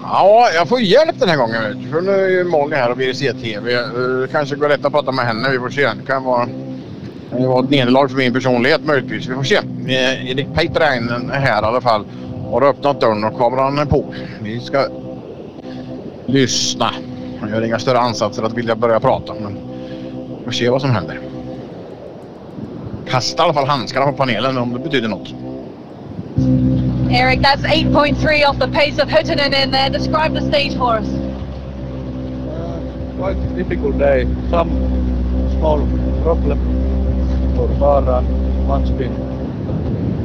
Ja, 0.02 0.50
jag 0.54 0.68
får 0.68 0.80
hjälp 0.80 1.20
den 1.20 1.28
här 1.28 1.36
gången. 1.36 1.88
För 1.92 2.00
nu 2.00 2.10
är 2.12 2.28
ju 2.28 2.44
Molly 2.44 2.76
här 2.76 2.90
och 2.90 3.00
VRC-TV. 3.00 3.72
Det 4.20 4.28
kanske 4.32 4.56
går 4.56 4.68
rätt 4.68 4.84
att 4.84 4.92
prata 4.92 5.12
med 5.12 5.26
henne. 5.26 5.50
Vi 5.50 5.58
får 5.58 5.70
se. 5.70 5.82
Det 5.86 6.06
kan 6.06 6.24
vara, 6.24 6.46
det 7.30 7.36
kan 7.36 7.46
vara 7.48 7.64
ett 7.64 7.70
nederlag 7.70 8.08
för 8.08 8.16
min 8.16 8.32
personlighet 8.32 8.84
möjligtvis. 8.84 9.26
Vi 9.26 9.34
får 9.34 9.42
se. 9.42 9.56
Eh, 9.86 10.30
Erik 10.30 10.46
Peitrainen 10.54 11.30
är 11.30 11.38
här 11.40 11.62
i 11.62 11.64
alla 11.64 11.80
fall. 11.80 12.04
Har 12.50 12.62
öppnat 12.62 13.00
dörren 13.00 13.24
och 13.24 13.38
kameran 13.38 13.78
är 13.78 13.84
på. 13.84 14.04
Vi 14.42 14.60
ska 14.60 14.86
lyssna. 16.26 16.90
Jag 17.40 17.50
gör 17.50 17.64
inga 17.64 17.78
större 17.78 17.98
ansatser 17.98 18.42
att 18.42 18.52
vilja 18.52 18.76
börja 18.76 19.00
prata. 19.00 19.34
Men 19.40 19.58
vi 20.38 20.44
får 20.44 20.52
se 20.52 20.70
vad 20.70 20.80
som 20.80 20.90
händer. 20.90 21.20
Kasta 23.08 23.42
i 23.42 23.44
alla 23.44 23.54
fall 23.54 23.66
handskarna 23.66 24.06
på 24.06 24.12
panelen 24.12 24.58
om 24.58 24.72
det 24.72 24.78
betyder 24.78 25.08
något. 25.08 25.34
Eric, 27.10 27.40
that's 27.40 27.64
8.3 27.64 28.50
off 28.50 28.58
the 28.58 28.68
pace 28.68 29.02
of 29.02 29.10
Huttunen 29.10 29.54
in 29.54 29.70
there. 29.70 29.88
Describe 29.90 30.40
the 30.40 30.46
stage 30.48 30.76
for 30.78 30.98
us. 30.98 31.08
quite 33.16 33.36
a 33.36 33.56
difficult 33.56 33.98
day. 33.98 34.24
Some 34.50 34.70
small 35.58 35.80
problem 36.22 36.58
for 37.56 37.68
car 37.78 38.18
and 38.18 38.68
one 38.68 38.86
spin. 38.86 39.12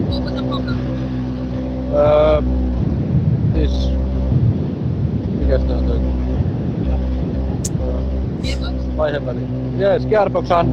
What 0.10 0.24
was 0.24 0.34
the 0.34 0.48
problem? 0.48 0.91
Uh, 1.92 2.44
mikäs 5.40 5.62
tää 5.62 5.78
on 5.78 5.86
toi? 5.86 5.98
Uh, 7.80 8.98
Vaihevälin. 8.98 9.80
Jees, 9.80 10.06
Gearboxhan. 10.08 10.68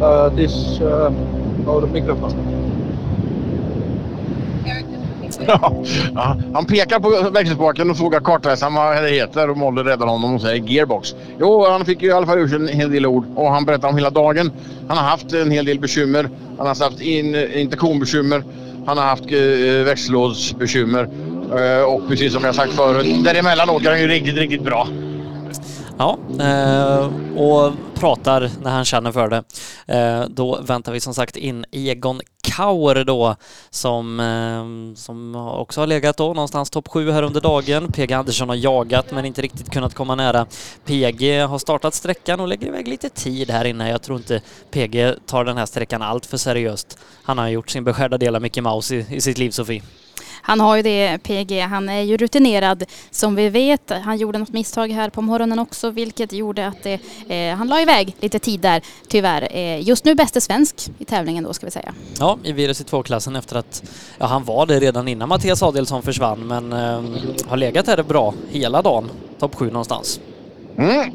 uh, 0.00 0.30
this 0.36 0.80
uh, 0.80 1.12
old 1.66 1.92
microphone. 1.92 2.34
Ja, 5.46 6.36
han 6.54 6.66
pekar 6.66 7.00
på 7.00 7.30
växelspaken 7.30 7.90
och 7.90 7.96
frågar 7.96 8.20
kartläsaren 8.20 8.74
vad 8.74 9.02
det 9.02 9.08
heter 9.10 9.50
och 9.50 9.56
Molly 9.56 9.82
räddar 9.82 10.06
honom 10.06 10.34
och 10.34 10.40
säger 10.40 10.62
gearbox. 10.64 11.14
Jo, 11.40 11.66
han 11.68 11.84
fick 11.84 12.02
ju 12.02 12.08
i 12.08 12.12
alla 12.12 12.26
fall 12.26 12.38
ur 12.38 12.48
sig 12.48 12.56
en 12.56 12.68
hel 12.68 12.90
del 12.90 13.06
ord 13.06 13.24
och 13.34 13.50
han 13.50 13.64
berättar 13.64 13.88
om 13.88 13.96
hela 13.96 14.10
dagen. 14.10 14.50
Han 14.88 14.96
har 14.96 15.04
haft 15.04 15.32
en 15.32 15.50
hel 15.50 15.64
del 15.64 15.80
bekymmer. 15.80 16.30
Han 16.58 16.66
har 16.66 16.84
haft 16.84 17.00
in, 17.00 17.34
interkombekymmer. 17.34 18.42
Han 18.90 18.98
har 18.98 19.04
haft 19.04 19.32
eh, 19.32 19.84
växellådsbekymmer. 19.84 21.08
Eh, 21.58 21.82
och 21.82 22.08
precis 22.08 22.32
som 22.32 22.44
jag 22.44 22.54
sagt 22.54 22.72
förut, 22.72 23.24
däremellan 23.24 23.70
åker 23.70 23.90
han 23.90 24.00
ju 24.00 24.08
riktigt, 24.08 24.36
riktigt 24.36 24.62
bra. 24.62 24.88
Ja, 26.00 26.18
eh, 26.40 27.10
och 27.38 27.72
pratar 27.94 28.50
när 28.62 28.70
han 28.70 28.84
känner 28.84 29.12
för 29.12 29.28
det. 29.28 29.44
Eh, 29.86 30.28
då 30.28 30.60
väntar 30.60 30.92
vi 30.92 31.00
som 31.00 31.14
sagt 31.14 31.36
in 31.36 31.64
Egon 31.70 32.20
Kaur 32.42 33.04
då 33.04 33.36
som, 33.70 34.20
eh, 34.20 34.96
som 34.96 35.34
också 35.36 35.80
har 35.80 35.86
legat 35.86 36.16
då 36.16 36.26
någonstans 36.26 36.70
topp 36.70 36.88
sju 36.88 37.10
här 37.10 37.22
under 37.22 37.40
dagen. 37.40 37.92
PG 37.92 38.12
Andersson 38.12 38.48
har 38.48 38.56
jagat 38.56 39.10
men 39.10 39.24
inte 39.24 39.42
riktigt 39.42 39.70
kunnat 39.70 39.94
komma 39.94 40.14
nära. 40.14 40.46
PG 40.84 41.40
har 41.40 41.58
startat 41.58 41.94
sträckan 41.94 42.40
och 42.40 42.48
lägger 42.48 42.66
iväg 42.66 42.88
lite 42.88 43.08
tid 43.08 43.50
här 43.50 43.64
inne. 43.64 43.90
Jag 43.90 44.02
tror 44.02 44.18
inte 44.18 44.40
PG 44.70 45.14
tar 45.26 45.44
den 45.44 45.56
här 45.56 45.66
sträckan 45.66 46.02
allt 46.02 46.26
för 46.26 46.36
seriöst. 46.36 46.98
Han 47.22 47.38
har 47.38 47.48
gjort 47.48 47.70
sin 47.70 47.84
beskärda 47.84 48.18
del 48.18 48.34
av 48.34 48.42
Mickey 48.42 48.60
Mouse 48.60 48.94
i, 48.94 49.06
i 49.10 49.20
sitt 49.20 49.38
liv, 49.38 49.50
Sofie. 49.50 49.82
Han 50.42 50.60
har 50.60 50.76
ju 50.76 50.82
det, 50.82 51.18
PG. 51.22 51.60
Han 51.60 51.88
är 51.88 52.02
ju 52.02 52.16
rutinerad 52.16 52.84
som 53.10 53.34
vi 53.34 53.48
vet. 53.48 53.92
Han 54.04 54.18
gjorde 54.18 54.38
något 54.38 54.52
misstag 54.52 54.88
här 54.88 55.10
på 55.10 55.22
morgonen 55.22 55.58
också 55.58 55.90
vilket 55.90 56.32
gjorde 56.32 56.66
att 56.66 56.82
det, 56.82 57.00
eh, 57.28 57.56
han 57.56 57.68
la 57.68 57.80
iväg 57.80 58.16
lite 58.20 58.38
tid 58.38 58.60
där 58.60 58.82
tyvärr. 59.08 59.48
Eh, 59.56 59.88
just 59.88 60.04
nu 60.04 60.14
bäste 60.14 60.40
svensk 60.40 60.90
i 60.98 61.04
tävlingen 61.04 61.44
då 61.44 61.52
ska 61.52 61.66
vi 61.66 61.70
säga. 61.70 61.94
Ja, 62.18 62.38
i 62.44 62.52
virus 62.52 62.84
2-klassen 62.84 63.36
efter 63.36 63.56
att 63.56 63.82
ja, 64.18 64.26
han 64.26 64.44
var 64.44 64.66
det 64.66 64.80
redan 64.80 65.08
innan 65.08 65.28
Mattias 65.28 65.62
Adelsson 65.62 66.02
försvann 66.02 66.46
men 66.46 66.72
eh, 66.72 67.02
har 67.46 67.56
legat 67.56 67.86
här 67.86 68.02
bra 68.02 68.34
hela 68.50 68.82
dagen. 68.82 69.10
Topp 69.38 69.54
sju 69.54 69.66
någonstans. 69.66 70.20
Mm. 70.78 71.10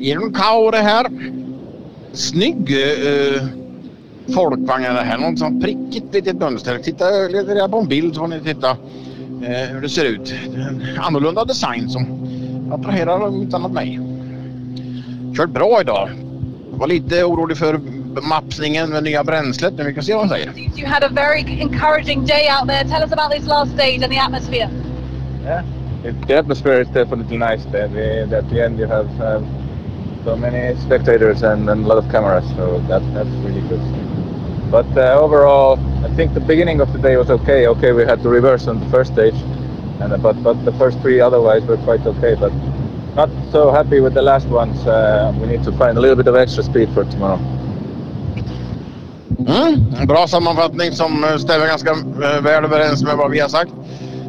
Egon 0.00 0.34
Kaur 0.34 0.74
är 0.74 0.82
här. 0.82 1.06
Snygg 2.12 2.70
eh, 2.70 3.42
folkvagn 4.34 4.84
är 4.84 4.94
det 4.94 5.00
här. 5.00 5.18
Något 5.18 5.38
sånt 5.38 5.62
prickigt 5.62 6.14
litet 6.14 6.36
mönster. 6.36 6.78
Titta 6.78 7.04
lite 7.10 7.54
där 7.54 7.68
på 7.68 7.78
en 7.78 7.88
bild 7.88 8.14
så 8.14 8.20
får 8.20 8.28
ni 8.28 8.40
titta 8.40 8.70
eh, 9.42 9.68
hur 9.70 9.80
det 9.80 9.88
ser 9.88 10.04
ut. 10.04 10.34
Det 10.54 10.60
är 10.60 10.68
en 10.68 10.98
annorlunda 11.00 11.44
design 11.44 11.88
som 11.88 12.06
attraherar 12.72 13.20
om 13.20 13.42
inte 13.42 13.56
annat 13.56 13.72
mig. 13.72 14.00
Kört 15.36 15.50
bra 15.50 15.80
idag. 15.80 16.08
Jag 16.70 16.78
var 16.78 16.86
lite 16.86 17.24
orolig 17.24 17.56
för 17.56 17.80
mapsningen 18.22 18.90
med 18.90 19.02
nya 19.02 19.24
bränslet 19.24 19.74
men 19.74 19.86
vi 19.86 19.94
kan 19.94 20.04
se 20.04 20.12
vad 20.12 20.22
han 20.22 20.28
säger. 20.28 20.52
You 20.78 20.88
had 20.88 21.04
a 21.04 21.08
very 21.12 21.60
encouraging 21.60 22.24
day 22.26 22.48
out 22.60 22.68
there. 22.68 22.84
Tell 22.84 23.02
us 23.02 23.12
about 23.12 23.30
this 23.30 23.46
last 23.48 23.72
stage 23.72 24.02
and 24.02 24.12
the 24.12 24.18
atmosphere. 24.18 24.68
Yeah, 25.44 25.64
it, 26.04 26.26
the 26.26 26.38
atmosphere 26.38 26.80
is 26.80 26.88
definitely 26.88 27.38
nice. 27.38 27.64
There. 27.72 27.88
The, 27.88 28.36
at 28.36 28.50
the 28.50 28.64
end, 28.64 28.78
you 28.80 28.86
have 28.86 29.08
uh, 29.20 29.40
so 30.24 30.36
many 30.36 30.74
spectators 30.80 31.42
and, 31.42 31.70
and 31.70 31.84
a 31.84 31.88
lot 31.88 31.98
of 31.98 32.10
cameras, 32.10 32.44
so 32.56 32.80
that, 32.88 33.02
that's 33.14 33.28
really 33.44 33.62
good. 33.68 33.80
But 34.70 34.86
uh, 34.96 35.20
overall, 35.20 35.78
I 36.04 36.08
think 36.16 36.34
the 36.34 36.40
beginning 36.40 36.80
of 36.80 36.92
the 36.92 36.98
day 36.98 37.16
was 37.16 37.30
okay. 37.30 37.66
Okay, 37.68 37.92
we 37.92 38.04
had 38.04 38.22
to 38.22 38.28
reverse 38.28 38.66
on 38.66 38.80
the 38.80 38.90
first 38.90 39.12
stage, 39.12 39.34
and 40.00 40.12
uh, 40.12 40.16
but 40.18 40.42
but 40.42 40.64
the 40.64 40.72
first 40.72 40.98
three 41.00 41.20
otherwise 41.20 41.62
were 41.64 41.78
quite 41.78 42.06
okay. 42.06 42.34
But 42.34 42.52
not 43.14 43.30
so 43.52 43.70
happy 43.70 44.00
with 44.00 44.14
the 44.14 44.22
last 44.22 44.48
ones. 44.48 44.86
Uh, 44.86 45.32
we 45.40 45.46
need 45.46 45.64
to 45.64 45.72
find 45.72 45.96
a 45.96 46.00
little 46.00 46.16
bit 46.16 46.26
of 46.26 46.34
extra 46.34 46.62
speed 46.62 46.88
for 46.94 47.04
tomorrow. 47.04 47.40
Mm. 49.38 49.94
en 50.00 50.06
Bra 50.06 50.26
sammanfattning 50.26 50.92
som 50.92 51.24
eh, 51.24 51.36
stämmer 51.36 51.66
ganska 51.66 51.90
eh, 51.90 52.42
väl 52.42 52.64
överens 52.64 53.02
med 53.02 53.16
vad 53.16 53.30
vi 53.30 53.40
har 53.40 53.48
sagt. 53.48 53.72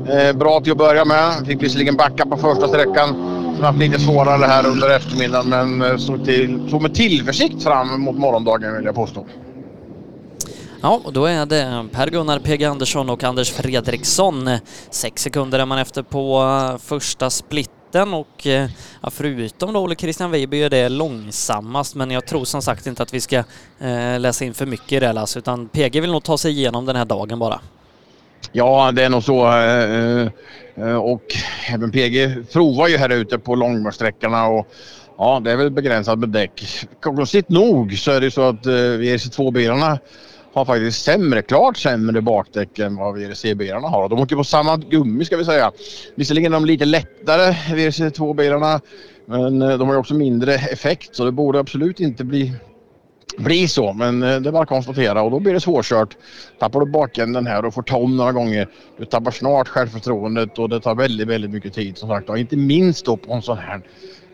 Eh, 0.10 0.38
bra 0.38 0.62
till 0.62 0.72
att 0.72 0.78
börja 0.78 1.06
med. 1.06 1.34
Fick 1.46 1.64
visserligen 1.64 1.96
backa 1.96 2.26
på 2.26 2.38
första 2.38 2.68
sträckan. 2.68 3.16
Som 3.56 3.64
haft 3.66 3.80
lite 3.80 4.00
svårare 4.00 4.46
här 4.46 4.68
under 4.68 4.96
eftermiddagen 4.96 5.50
men 5.50 5.82
eh, 5.82 5.98
såg, 5.98 6.26
till, 6.26 6.68
såg 6.70 6.82
med 6.82 6.94
tillförsikt 6.94 7.64
fram 7.64 8.02
mot 8.02 8.18
morgondagen 8.18 8.76
vill 8.76 8.86
jag 8.86 8.96
påstå. 8.96 9.26
Ja, 10.82 11.02
och 11.04 11.14
då 11.14 11.26
är 11.26 11.46
det 11.46 11.86
Per-Gunnar 11.92 12.40
PG 12.40 12.64
Andersson 12.64 13.10
och 13.10 13.24
Anders 13.24 13.52
Fredriksson. 13.52 14.50
Sex 14.90 15.22
sekunder 15.22 15.60
är 15.60 15.66
man 15.66 15.80
efter 15.80 16.04
på 16.04 16.42
eh, 16.42 16.78
första 16.78 17.30
splitten 17.30 18.14
och 18.14 18.48
eh, 18.48 18.70
ja, 19.02 19.10
förutom 19.10 19.74
då 19.74 19.80
Olle 19.80 19.96
Christian 19.96 20.32
Weiby 20.32 20.64
är 20.64 20.70
det 20.70 20.90
långsammast 20.90 21.96
men 21.96 22.12
jag 22.12 22.26
tror 22.26 22.46
som 22.46 22.62
sagt 22.62 22.88
inte 22.88 23.04
att 23.04 23.14
vi 23.14 23.22
ska 23.22 23.44
eh, 23.80 24.20
läsa 24.20 24.46
in 24.46 24.54
för 24.54 24.66
mycket 24.66 24.92
i 24.92 25.00
det 25.00 25.14
Lasse, 25.14 25.40
utan 25.40 25.68
PG 25.68 26.02
vill 26.02 26.12
nog 26.12 26.24
ta 26.24 26.38
sig 26.38 26.52
igenom 26.52 26.86
den 26.86 26.96
här 26.96 27.06
dagen 27.06 27.40
bara. 27.40 27.60
Ja, 28.52 28.92
det 28.92 29.04
är 29.04 29.10
nog 29.10 29.24
så. 29.24 29.48
eh, 29.48 30.28
eh 30.76 30.96
Och 30.96 31.24
även 31.70 31.92
PG 31.92 32.46
provar 32.54 32.88
ju 32.88 32.98
här 32.98 33.10
ute 33.10 33.40
på 33.40 33.56
långmarschsträckorna 33.56 34.48
och 34.48 34.68
ja, 35.18 35.42
det 35.44 35.52
är 35.52 35.56
väl 35.56 35.72
begränsat 35.72 36.20
med 36.20 36.30
däck. 36.30 36.88
Konstigt 37.02 37.50
nog 37.50 37.98
så 37.98 38.12
är 38.12 38.22
det 38.22 38.32
så 38.32 38.42
att 38.42 38.66
eh, 38.66 38.72
VRC2-bilarna 38.72 40.00
har 40.58 40.66
faktiskt 40.66 41.04
sämre, 41.04 41.42
klart 41.42 41.78
sämre 41.78 42.22
bakdäck 42.22 42.80
än 42.80 42.96
vad 42.96 43.16
WRC-bilarna 43.16 43.88
har. 43.88 44.10
De 44.10 44.20
åker 44.20 44.36
på 44.36 44.44
samma 44.44 44.78
gummi 44.78 45.26
ska 45.26 45.38
vi 45.38 45.46
säga. 45.46 45.72
Visserligen 46.16 46.54
är 46.54 46.56
de 46.58 46.66
lite 46.66 46.86
lättare 46.86 47.52
WRC2-bilarna, 47.52 48.82
men 49.26 49.62
eh, 49.62 49.78
de 49.78 49.88
har 49.88 49.96
ju 49.96 50.00
också 50.00 50.14
mindre 50.14 50.54
effekt 50.54 51.16
så 51.16 51.26
det 51.26 51.32
borde 51.32 51.60
absolut 51.60 52.00
inte 52.00 52.24
bli 52.24 52.54
bli 53.38 53.68
så, 53.68 53.94
men 53.94 54.24
eh, 54.24 54.40
det 54.40 54.50
är 54.50 54.52
bara 54.52 54.64
att 54.64 54.70
konstatera 54.70 55.22
och 55.22 55.32
då 55.32 55.40
blir 55.40 55.54
det 55.54 55.60
svårkört. 55.60 56.18
Tappar 56.60 56.80
du 56.80 56.92
bakänden 56.92 57.48
här 57.48 57.66
och 57.66 57.74
får 57.74 57.82
ta 57.82 57.98
om 57.98 58.18
några 58.18 58.32
gånger. 58.32 58.68
Du 58.98 59.06
tappar 59.06 59.32
snart 59.32 59.68
självförtroendet 59.68 60.60
och 60.60 60.70
det 60.70 60.80
tar 60.80 60.96
väldigt, 60.96 61.28
väldigt 61.28 61.52
mycket 61.52 61.74
tid 61.74 61.98
som 61.98 62.10
sagt. 62.10 62.30
Och 62.30 62.38
inte 62.38 62.58
minst 62.58 63.06
då 63.06 63.18
på 63.18 63.34
en 63.34 63.42
sån 63.42 63.58
här 63.58 63.82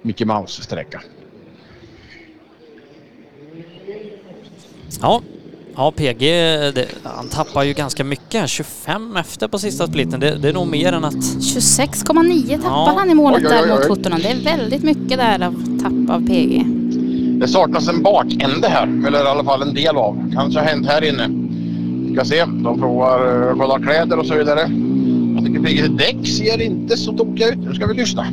Mickey 0.01 0.25
Mouse-sträcka. 0.25 1.01
Ja, 5.01 5.21
ja 5.75 5.91
PG 5.91 6.19
det, 6.75 6.85
han 7.03 7.27
tappar 7.27 7.63
ju 7.63 7.73
ganska 7.73 8.03
mycket 8.03 8.41
här. 8.41 8.47
25 8.47 9.15
efter 9.17 9.47
på 9.47 9.59
sista 9.59 9.87
splitten. 9.87 10.19
Det, 10.19 10.35
det 10.35 10.49
är 10.49 10.53
nog 10.53 10.67
mer 10.67 10.93
än 10.93 11.05
att... 11.05 11.15
26,9 11.15 12.55
tappar 12.55 12.69
Ja. 12.69 12.95
han 12.97 13.09
i 13.09 13.13
målet 13.13 13.39
Oj, 13.39 13.47
oj, 13.61 13.67
där 13.67 13.75
mot. 13.89 13.97
17 13.97 14.11
Det 14.21 14.27
är 14.29 14.57
väldigt 14.57 14.83
mycket 14.83 15.17
där 15.17 15.45
av 15.45 15.79
tapp 15.83 16.15
av 16.15 16.27
PG. 16.27 16.65
Det 17.39 17.47
saknas 17.47 17.87
en 17.87 18.03
bakände 18.03 18.67
här, 18.67 19.07
eller 19.07 19.25
i 19.25 19.27
alla 19.27 19.43
fall 19.43 19.61
en 19.61 19.73
del 19.73 19.95
av. 19.97 20.31
Kanske 20.33 20.59
har 20.59 20.67
hänt 20.67 20.87
här 20.87 21.03
inne. 21.03 21.29
Ska 22.15 22.25
se, 22.25 22.45
de 22.45 22.79
provar 22.79 23.49
uh, 23.49 23.57
kolla 23.59 23.79
kläder 23.79 24.19
och 24.19 24.25
så 24.25 24.35
vidare. 24.35 24.59
Jag 25.35 25.45
tycker 25.45 25.59
PGs 25.59 25.87
däck 25.97 26.27
ser 26.27 26.61
inte 26.61 26.97
så 26.97 27.17
tokiga 27.17 27.47
ut. 27.47 27.57
Nu 27.57 27.73
ska 27.73 27.85
vi 27.85 27.93
lyssna. 27.93 28.25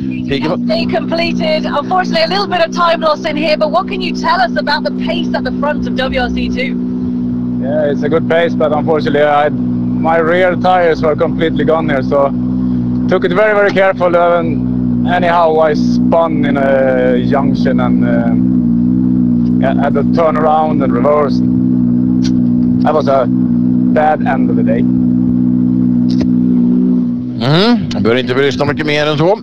PG, 0.00 0.66
They 0.66 0.86
completed. 0.86 1.66
Unfortunately, 1.66 2.22
a 2.22 2.28
little 2.28 2.46
bit 2.46 2.60
of 2.60 2.72
time 2.72 3.00
loss 3.00 3.24
in 3.24 3.36
here, 3.36 3.56
but 3.56 3.70
what 3.70 3.88
can 3.88 4.00
you 4.00 4.14
tell 4.14 4.40
us 4.40 4.56
about 4.56 4.84
the 4.84 4.92
pace 5.06 5.34
at 5.34 5.44
the 5.44 5.52
front 5.60 5.86
of 5.86 5.94
WRC2? 5.94 7.62
Yeah, 7.62 7.90
it's 7.90 8.02
a 8.02 8.08
good 8.08 8.28
pace, 8.28 8.54
but 8.54 8.72
unfortunately, 8.72 9.22
I, 9.22 9.48
my 9.48 10.16
rear 10.18 10.56
tires 10.56 11.02
were 11.02 11.16
completely 11.16 11.64
gone 11.64 11.88
here, 11.88 12.02
so 12.02 12.30
took 13.08 13.24
it 13.24 13.32
very, 13.32 13.54
very 13.54 13.70
careful. 13.70 14.16
And 14.16 15.06
anyhow, 15.08 15.58
I 15.58 15.74
spun 15.74 16.44
in 16.44 16.56
a 16.56 17.24
junction 17.26 17.80
and 17.80 18.04
uh, 18.04 19.66
yeah, 19.66 19.74
had 19.82 19.94
to 19.94 20.04
turn 20.14 20.36
around 20.36 20.82
and 20.82 20.92
reverse. 20.92 21.38
That 22.84 22.94
was 22.94 23.08
a 23.08 23.26
bad 23.28 24.22
end 24.26 24.48
of 24.50 24.56
the 24.56 24.62
day. 24.62 24.82
Mm, 27.42 27.88
jag 27.92 28.02
behöver 28.02 28.20
inte 28.20 28.34
lyssna 28.34 28.64
mycket 28.64 28.86
mer 28.86 29.06
än 29.06 29.18
så. 29.18 29.38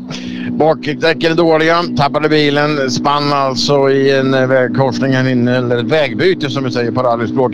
Bakdäcken 0.52 1.32
är 1.32 1.36
dåliga, 1.36 1.84
tappade 1.98 2.30
bilen, 2.30 2.92
spann 2.92 3.34
alltså 3.34 3.90
i 3.90 4.12
en 4.12 4.34
eh, 4.34 4.48
vägkorsning 4.48 5.14
här 5.14 5.30
inne, 5.30 5.58
eller 5.58 5.78
ett 5.78 5.86
vägbyte 5.86 6.50
som 6.50 6.64
vi 6.64 6.72
säger 6.72 6.92
på 6.92 7.04
rallyspråk 7.04 7.54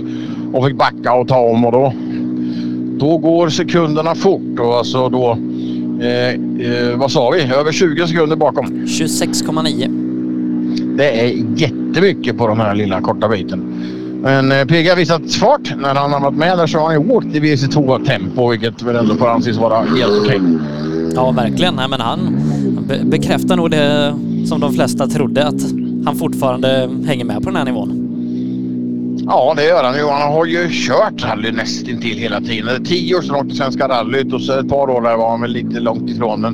och 0.54 0.66
fick 0.66 0.78
backa 0.78 1.14
och 1.14 1.28
ta 1.28 1.38
om 1.38 1.66
och 1.66 1.72
då, 1.72 1.94
då 3.00 3.18
går 3.18 3.50
sekunderna 3.50 4.16
fort 4.16 4.60
och 4.60 4.78
alltså 4.78 5.10
då, 5.10 5.38
eh, 6.02 6.30
eh, 6.68 6.98
vad 6.98 7.12
sa 7.12 7.30
vi, 7.30 7.42
över 7.42 7.72
20 7.72 8.08
sekunder 8.08 8.36
bakom. 8.36 8.66
26,9. 8.66 10.00
Det 10.98 11.22
är 11.22 11.46
jättemycket 11.56 12.38
på 12.38 12.48
den 12.48 12.58
här 12.58 12.76
lilla 12.76 13.02
korta 13.02 13.28
biten. 13.28 13.90
Men 14.24 14.52
eh, 14.52 14.66
PG 14.66 14.90
har 14.90 14.96
visat 14.96 15.34
fart. 15.34 15.74
När 15.78 15.96
han 15.96 16.14
har 16.14 16.20
varit 16.20 16.38
med 16.38 16.58
där 16.58 16.68
så 16.68 16.80
har 16.80 16.94
han 16.94 17.12
åkt 17.12 17.36
i 17.36 17.40
VC2-tempo 17.40 18.50
vilket 18.52 18.82
väl 18.82 18.96
ändå 18.96 19.16
får 19.16 19.28
anses 19.30 19.58
vara 19.58 19.82
helt 19.82 20.22
okej. 20.26 20.42
Ja, 21.16 21.32
verkligen. 21.32 21.76
Nej, 21.76 21.88
men 21.88 22.02
han 22.02 22.20
be 22.88 23.04
bekräftar 23.04 23.56
nog 23.56 23.72
det 23.72 24.16
som 24.46 24.60
de 24.60 24.74
flesta 24.74 25.08
trodde 25.08 25.48
att 25.48 25.62
han 26.06 26.16
fortfarande 26.16 26.90
hänger 27.06 27.26
med 27.26 27.44
på 27.44 27.50
den 27.50 27.56
här 27.56 27.66
nivån. 27.66 28.10
Ja, 29.26 29.54
det 29.58 29.66
gör 29.66 29.84
han 29.84 29.96
ju. 29.96 30.08
Han 30.08 30.34
har 30.34 30.46
ju 30.46 30.70
kört 30.72 31.24
rally 31.26 31.52
nästintill 31.52 32.18
hela 32.18 32.42
tiden. 32.42 32.66
Det 32.66 32.72
är 32.72 32.80
Tio 32.80 33.16
år 33.16 33.22
så 33.22 33.46
i 33.46 33.56
Svenska 33.56 33.88
rallyt 33.88 34.34
och 34.34 34.42
så 34.42 34.60
ett 34.60 34.70
par 34.70 34.90
år 34.90 35.02
där 35.02 35.18
var 35.18 35.32
han 35.32 35.42
väl 35.42 35.52
lite 35.52 35.80
långt 35.80 36.10
ifrån. 36.10 36.42
Men 36.42 36.54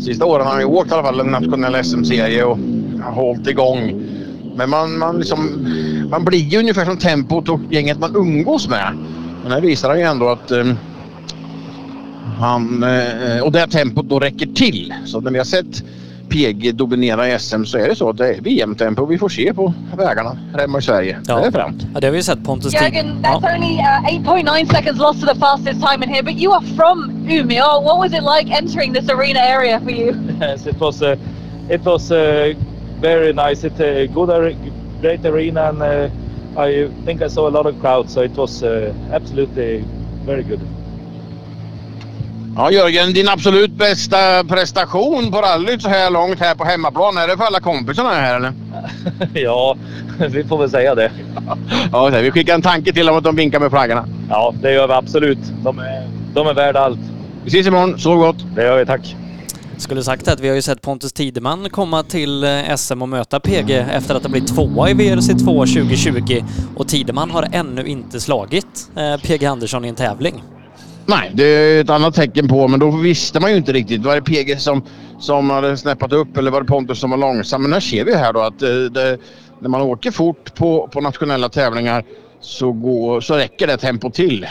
sista 0.00 0.24
åren 0.24 0.46
har 0.46 0.52
han 0.52 0.60
ju 0.60 0.66
åkt 0.66 0.90
i 0.90 0.94
alla 0.94 1.02
fall 1.02 1.20
en 1.20 1.26
nationell 1.26 1.84
SM-serie 1.84 2.44
och 2.44 2.58
har 3.02 3.12
hållit 3.12 3.46
igång. 3.46 4.02
Men 4.56 4.70
man, 4.70 4.98
man, 4.98 5.18
liksom, 5.18 5.68
man 6.10 6.24
blir 6.24 6.38
ju 6.38 6.58
ungefär 6.58 6.84
som 6.84 6.96
tempot 6.96 7.48
och 7.48 7.60
gänget 7.70 8.00
man 8.00 8.16
umgås 8.16 8.68
med. 8.68 8.96
Men 9.42 9.52
här 9.52 9.60
visar 9.60 9.88
han 9.88 9.98
ju 9.98 10.04
ändå 10.04 10.28
att 10.28 10.50
um, 10.50 10.76
han, 12.38 12.82
eh, 12.82 13.40
och 13.42 13.52
det 13.52 13.66
tempot 13.66 14.08
då 14.08 14.18
räcker 14.18 14.46
till. 14.46 14.94
Så 15.04 15.20
när 15.20 15.30
vi 15.30 15.38
har 15.38 15.44
sett 15.44 15.84
PG 16.28 16.74
dominera 16.74 17.28
i 17.28 17.38
SM 17.38 17.64
så 17.64 17.78
är 17.78 17.88
det 17.88 17.96
så 17.96 18.10
att 18.10 18.16
det 18.16 18.34
är 18.34 18.40
VM-tempo 18.40 19.06
vi 19.06 19.18
får 19.18 19.28
se 19.28 19.54
på 19.54 19.72
vägarna 19.96 20.38
här 20.52 20.60
hemma 20.60 20.78
i 20.78 20.82
Sverige. 20.82 21.18
Det 21.24 21.32
är 21.32 21.50
främt. 21.50 21.86
Ja, 21.94 22.00
det 22.00 22.06
har 22.06 22.14
vi 22.14 22.22
sett 22.22 22.44
Pontus 22.44 22.72
Tid. 22.72 22.80
Jürgen, 22.82 23.22
that's 23.22 23.54
only 23.54 23.78
uh, 23.78 24.32
8.9 24.32 24.74
seconds 24.74 24.98
lost 24.98 25.20
to 25.20 25.26
the 25.34 25.40
fastest 25.40 25.80
time 25.80 26.04
in 26.04 26.10
here, 26.14 26.22
but 26.22 26.34
you 26.34 26.52
are 26.52 26.66
from 26.76 27.10
Umeå. 27.28 27.82
What 27.82 27.98
was 27.98 28.12
it 28.12 28.22
like 28.36 28.58
entering 28.58 28.94
this 28.94 29.10
arena 29.10 29.40
area 29.40 29.80
for 29.80 29.90
you? 29.90 30.14
Yes, 30.40 30.66
it 30.66 30.80
was 30.80 31.02
uh, 31.02 31.16
it 31.70 31.84
was 31.84 32.10
uh, 32.10 32.54
very 33.00 33.32
nice. 33.32 33.62
Good, 34.14 34.30
ar- 34.30 34.54
great 35.00 35.24
arena, 35.24 35.68
and 35.68 35.82
uh, 35.82 36.62
I 36.62 36.88
think 37.04 37.22
I 37.22 37.28
saw 37.28 37.48
a 37.48 37.54
lot 37.58 37.66
of 37.66 37.80
crowds. 37.80 38.14
So 38.14 38.22
it 38.22 38.36
was 38.36 38.62
uh, 38.62 38.92
absolutely 39.12 39.84
very 40.26 40.42
good. 40.42 40.60
Ja 42.58 42.70
Jörgen, 42.70 43.12
din 43.12 43.28
absolut 43.28 43.70
bästa 43.70 44.44
prestation 44.44 45.30
på 45.30 45.38
rallyt 45.38 45.82
så 45.82 45.88
här 45.88 46.10
långt 46.10 46.40
här 46.40 46.54
på 46.54 46.64
hemmaplan. 46.64 47.18
Är 47.18 47.28
det 47.28 47.36
för 47.36 47.44
alla 47.44 47.60
kompisarna 47.60 48.10
här 48.10 48.36
eller? 48.36 48.52
ja, 49.34 49.76
vi 50.28 50.44
får 50.44 50.58
väl 50.58 50.70
säga 50.70 50.94
det. 50.94 51.10
Ja, 51.92 52.08
vi 52.08 52.30
skickar 52.30 52.54
en 52.54 52.62
tanke 52.62 52.92
till 52.92 53.06
dem 53.06 53.16
att 53.16 53.24
de 53.24 53.36
vinkar 53.36 53.60
med 53.60 53.70
flaggorna. 53.70 54.08
Ja, 54.28 54.54
det 54.62 54.72
gör 54.72 54.86
vi 54.86 54.92
absolut. 54.92 55.38
De 55.64 55.78
är, 55.78 56.08
de 56.34 56.46
är 56.46 56.54
värda 56.54 56.80
allt. 56.80 56.98
Vi 57.44 57.48
ses 57.48 57.66
imorgon. 57.66 57.98
Sov 57.98 58.18
gott. 58.18 58.36
Det 58.54 58.62
gör 58.62 58.78
vi, 58.78 58.86
tack. 58.86 59.16
Skulle 59.78 60.02
sagt 60.02 60.28
att 60.28 60.40
vi 60.40 60.48
har 60.48 60.54
ju 60.54 60.62
sett 60.62 60.82
Pontus 60.82 61.12
Tideman 61.12 61.70
komma 61.70 62.02
till 62.02 62.44
eh, 62.44 62.76
SM 62.76 63.02
och 63.02 63.08
möta 63.08 63.40
PG 63.40 63.70
efter 63.70 64.14
att 64.14 64.22
ha 64.22 64.30
blivit 64.30 64.54
tvåa 64.54 64.90
i 64.90 64.94
VRC2 64.94 65.44
2020 65.86 66.44
och 66.76 66.88
Tideman 66.88 67.30
har 67.30 67.48
ännu 67.52 67.86
inte 67.86 68.20
slagit 68.20 68.90
eh, 68.96 69.20
PG 69.20 69.44
Andersson 69.44 69.84
i 69.84 69.88
en 69.88 69.94
tävling. 69.94 70.42
Nej, 71.08 71.30
det 71.34 71.44
är 71.44 71.80
ett 71.80 71.90
annat 71.90 72.14
tecken 72.14 72.48
på, 72.48 72.68
men 72.68 72.80
då 72.80 72.90
visste 72.90 73.40
man 73.40 73.50
ju 73.50 73.56
inte 73.56 73.72
riktigt. 73.72 74.04
Var 74.04 74.14
det 74.14 74.22
PG 74.22 74.60
som, 74.60 74.82
som 75.18 75.50
hade 75.50 75.76
snäppat 75.76 76.12
upp 76.12 76.36
eller 76.36 76.50
var 76.50 76.60
det 76.60 76.66
Pontus 76.66 77.00
som 77.00 77.10
var 77.10 77.16
långsam? 77.18 77.62
Men 77.62 77.72
här 77.72 77.80
ser 77.80 78.04
vi 78.04 78.14
här 78.14 78.32
då 78.32 78.40
att 78.40 78.62
eh, 78.62 78.68
det, 78.68 79.18
när 79.60 79.68
man 79.68 79.80
åker 79.80 80.10
fort 80.10 80.54
på, 80.54 80.88
på 80.92 81.00
nationella 81.00 81.48
tävlingar 81.48 82.04
så, 82.40 82.72
går, 82.72 83.20
så 83.20 83.36
räcker 83.36 83.66
det 83.66 83.76
tempo 83.76 84.10
till. 84.10 84.46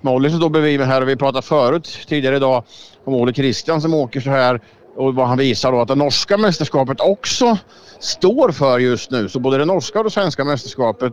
Molly 0.00 0.30
som 0.30 0.40
då 0.40 0.48
bredvid 0.48 0.80
mig 0.80 0.88
här 0.88 1.02
och 1.02 1.08
vi 1.08 1.16
pratade 1.16 1.42
förut 1.42 1.98
tidigare 2.08 2.36
idag 2.36 2.64
om 3.04 3.14
Olle 3.14 3.32
Christian 3.32 3.80
som 3.80 3.94
åker 3.94 4.20
så 4.20 4.30
här 4.30 4.60
och 4.96 5.14
vad 5.14 5.28
han 5.28 5.38
visar 5.38 5.72
då 5.72 5.80
att 5.80 5.88
det 5.88 5.94
norska 5.94 6.36
mästerskapet 6.36 7.00
också 7.00 7.58
står 8.00 8.52
för 8.52 8.78
just 8.78 9.10
nu. 9.10 9.28
Så 9.28 9.40
både 9.40 9.58
det 9.58 9.64
norska 9.64 9.98
och 9.98 10.04
det 10.04 10.10
svenska 10.10 10.44
mästerskapet 10.44 11.12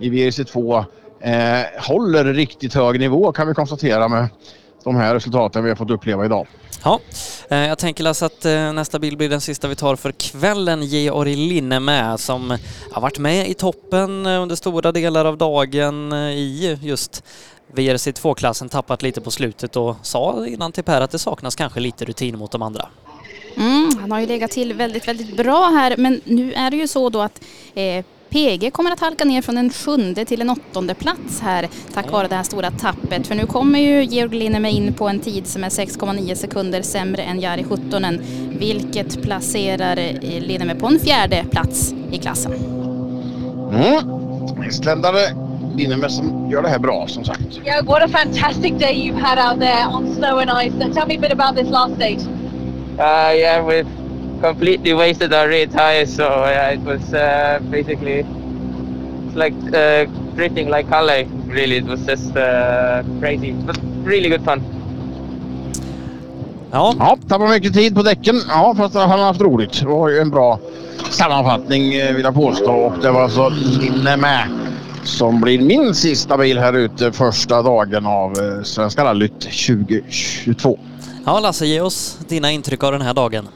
i 0.00 0.10
WRC2 0.10 0.84
eh, 1.26 1.82
håller 1.82 2.24
riktigt 2.24 2.74
hög 2.74 3.00
nivå 3.00 3.32
kan 3.32 3.48
vi 3.48 3.54
konstatera 3.54 4.08
med 4.08 4.28
de 4.84 4.96
här 4.96 5.14
resultaten 5.14 5.64
vi 5.64 5.68
har 5.68 5.76
fått 5.76 5.90
uppleva 5.90 6.24
idag. 6.24 6.46
Ja, 6.84 7.00
eh, 7.50 7.58
jag 7.58 7.78
tänker 7.78 8.04
läsa 8.04 8.26
att 8.26 8.44
eh, 8.44 8.72
nästa 8.72 8.98
bild 8.98 9.18
blir 9.18 9.28
den 9.28 9.40
sista 9.40 9.68
vi 9.68 9.74
tar 9.74 9.96
för 9.96 10.12
kvällen. 10.12 10.82
Georg 10.82 11.36
Linnemä 11.36 12.18
som 12.18 12.58
har 12.92 13.02
varit 13.02 13.18
med 13.18 13.48
i 13.48 13.54
toppen 13.54 14.26
eh, 14.26 14.42
under 14.42 14.56
stora 14.56 14.92
delar 14.92 15.24
av 15.24 15.38
dagen 15.38 16.12
i 16.12 16.78
just 16.82 17.24
VRC2-klassen, 17.74 18.68
tappat 18.68 19.02
lite 19.02 19.20
på 19.20 19.30
slutet 19.30 19.76
och 19.76 19.96
sa 20.02 20.46
innan 20.46 20.72
till 20.72 20.84
Per 20.84 21.00
att 21.00 21.10
det 21.10 21.18
saknas 21.18 21.54
kanske 21.54 21.80
lite 21.80 22.04
rutin 22.04 22.38
mot 22.38 22.52
de 22.52 22.62
andra. 22.62 22.88
Mm, 23.56 23.90
han 24.00 24.12
har 24.12 24.20
ju 24.20 24.26
legat 24.26 24.50
till 24.50 24.72
väldigt, 24.72 25.08
väldigt 25.08 25.36
bra 25.36 25.66
här 25.66 25.96
men 25.96 26.20
nu 26.24 26.52
är 26.52 26.70
det 26.70 26.76
ju 26.76 26.88
så 26.88 27.08
då 27.08 27.20
att 27.20 27.40
eh, 27.74 28.04
PG 28.36 28.70
kommer 28.72 28.90
att 28.92 29.00
halka 29.00 29.24
ner 29.24 29.42
från 29.42 29.58
en 29.58 29.70
sjunde 29.70 30.24
till 30.24 30.40
en 30.40 30.50
åttonde 30.50 30.94
plats 30.94 31.40
här 31.40 31.68
tack 31.94 32.10
vare 32.10 32.28
det 32.28 32.34
här 32.34 32.42
stora 32.42 32.70
tappet. 32.70 33.26
För 33.26 33.34
nu 33.34 33.46
kommer 33.46 33.78
ju 33.78 34.04
Georg 34.04 34.38
Linnemä 34.38 34.70
in 34.70 34.92
på 34.92 35.08
en 35.08 35.20
tid 35.20 35.46
som 35.46 35.64
är 35.64 35.68
6,9 35.68 36.34
sekunder 36.34 36.82
sämre 36.82 37.22
än 37.22 37.40
Jari 37.40 37.62
Huttonen 37.62 38.20
vilket 38.58 39.22
placerar 39.22 39.96
eh, 39.96 40.40
Linnemä 40.40 40.74
på 40.74 40.86
en 40.86 40.98
fjärde 40.98 41.44
plats 41.50 41.94
i 42.12 42.18
klassen. 42.18 42.52
Mm. 43.72 44.68
Estländare 44.68 45.20
Linnemä 45.76 46.08
som 46.08 46.50
gör 46.50 46.62
det 46.62 46.68
här 46.68 46.78
bra 46.78 47.06
som 47.08 47.24
sagt. 47.24 47.60
Yeah, 47.64 47.86
what 47.86 48.02
a 48.02 48.08
fantastic 48.08 48.72
day 48.78 48.94
you've 48.94 49.20
had 49.20 49.52
out 49.52 49.60
there 49.60 49.86
on 49.86 50.14
snow 50.14 50.38
and 50.38 50.50
ice. 50.66 50.84
Uh, 50.84 50.94
Tell 50.94 51.06
me 51.06 51.16
a 51.16 51.20
bit 51.20 51.32
about 51.32 51.56
this 51.56 51.70
last 51.70 51.94
stage. 51.94 52.20
Uh, 52.98 53.32
yeah, 53.36 53.66
we 53.66 53.84
completely 54.40 54.94
wasted 54.94 55.32
our 55.32 55.48
rear 55.48 55.66
tires, 55.66 56.16
so 56.16 56.22
yeah, 56.22 56.72
it 56.72 56.80
was 56.80 57.14
uh, 57.14 57.58
basically 57.70 58.24
it's 59.26 59.36
like 59.36 59.54
uh, 59.74 60.04
drifting 60.34 60.68
like 60.68 60.88
Kalle. 60.88 61.24
Really, 61.46 61.76
it 61.76 61.84
was 61.84 62.06
just 62.06 62.36
uh, 62.36 63.02
crazy, 63.20 63.52
but 63.52 63.78
really 64.04 64.28
good 64.28 64.44
fun. 64.44 64.62
Ja. 66.70 66.94
ja, 66.98 67.18
tappar 67.28 67.48
mycket 67.48 67.74
tid 67.74 67.94
på 67.94 68.02
däcken. 68.02 68.36
Ja, 68.48 68.74
fast 68.76 68.94
han 68.94 69.10
har 69.10 69.18
haft 69.18 69.40
roligt. 69.40 69.80
Det 69.80 69.86
var 69.86 70.08
ju 70.08 70.18
en 70.18 70.30
bra 70.30 70.58
sammanfattning 71.10 71.94
eh, 71.94 72.14
vill 72.14 72.24
jag 72.24 72.34
påstå. 72.34 72.72
Och 72.72 72.92
det 73.02 73.10
var 73.10 73.22
alltså 73.22 73.48
Linne 73.48 74.16
med 74.16 74.48
som 75.04 75.40
blir 75.40 75.60
min 75.60 75.94
sista 75.94 76.38
bil 76.38 76.58
här 76.58 76.72
ute 76.72 77.12
första 77.12 77.62
dagen 77.62 78.06
av 78.06 78.32
eh, 78.32 78.62
Svenska 78.62 79.04
rallyt 79.04 79.40
2022. 79.40 80.78
Ja, 81.24 81.40
Lasse, 81.40 81.66
ge 81.66 81.80
oss 81.80 82.18
dina 82.28 82.50
intryck 82.50 82.84
av 82.84 82.92
den 82.92 83.02
här 83.02 83.14
dagen. 83.14 83.48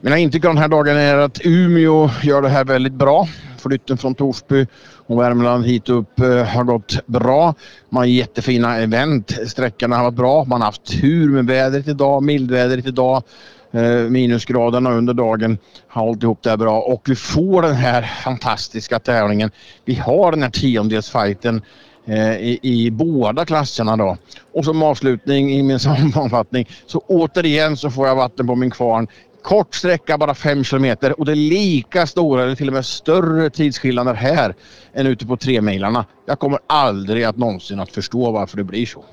Mina 0.00 0.18
intryck 0.18 0.44
av 0.44 0.54
den 0.54 0.62
här 0.62 0.68
dagen 0.68 0.96
är 0.96 1.16
att 1.16 1.40
Umeå 1.44 2.10
gör 2.22 2.42
det 2.42 2.48
här 2.48 2.64
väldigt 2.64 2.92
bra. 2.92 3.28
Flytten 3.56 3.98
från 3.98 4.14
Torsby 4.14 4.66
och 5.06 5.20
Värmland 5.20 5.66
hit 5.66 5.88
upp 5.88 6.20
eh, 6.20 6.44
har 6.44 6.64
gått 6.64 7.06
bra. 7.06 7.54
Man 7.88 8.00
har 8.00 8.06
jättefina 8.06 8.76
event. 8.76 9.38
Sträckorna 9.46 9.96
har 9.96 10.04
varit 10.04 10.14
bra. 10.14 10.44
Man 10.44 10.60
har 10.60 10.66
haft 10.66 11.00
tur 11.00 11.28
med 11.28 11.46
vädret 11.46 11.88
idag, 11.88 12.22
mildvädret 12.22 12.86
idag. 12.86 13.22
Eh, 13.70 13.82
minusgraderna 13.82 14.90
under 14.90 15.14
dagen 15.14 15.58
har 15.88 16.02
hållit 16.02 16.22
ihop 16.22 16.42
det 16.42 16.50
här 16.50 16.56
bra 16.56 16.80
och 16.80 17.02
vi 17.06 17.16
får 17.16 17.62
den 17.62 17.74
här 17.74 18.02
fantastiska 18.02 18.98
tävlingen. 18.98 19.50
Vi 19.84 19.94
har 19.94 20.32
den 20.32 20.42
här 20.42 20.50
tiondelsfajten 20.50 21.62
eh, 22.06 22.36
i, 22.36 22.58
i 22.62 22.90
båda 22.90 23.44
klasserna 23.44 23.96
då. 23.96 24.16
Och 24.54 24.64
som 24.64 24.82
avslutning 24.82 25.52
i 25.52 25.62
min 25.62 25.78
sammanfattning 25.78 26.68
så 26.86 26.98
återigen 26.98 27.76
så 27.76 27.90
får 27.90 28.06
jag 28.06 28.16
vatten 28.16 28.46
på 28.46 28.54
min 28.54 28.70
kvarn. 28.70 29.08
Kort 29.42 29.74
sträcka, 29.74 30.18
bara 30.18 30.34
5 30.34 30.64
kilometer 30.64 31.18
och 31.18 31.24
det 31.24 31.32
är 31.32 31.36
lika 31.36 32.06
stora 32.06 32.42
eller 32.42 32.54
till 32.54 32.68
och 32.68 32.74
med 32.74 32.86
större 32.86 33.50
tidsskillnader 33.50 34.14
här 34.14 34.54
än 34.92 35.06
ute 35.06 35.26
på 35.26 35.36
tre 35.36 35.60
milarna. 35.60 36.04
Jag 36.26 36.38
kommer 36.38 36.58
aldrig 36.66 37.24
att 37.24 37.36
någonsin 37.36 37.80
att 37.80 37.90
förstå 37.90 38.30
varför 38.30 38.56
det 38.56 38.64
blir 38.64 38.86
så. 38.86 39.04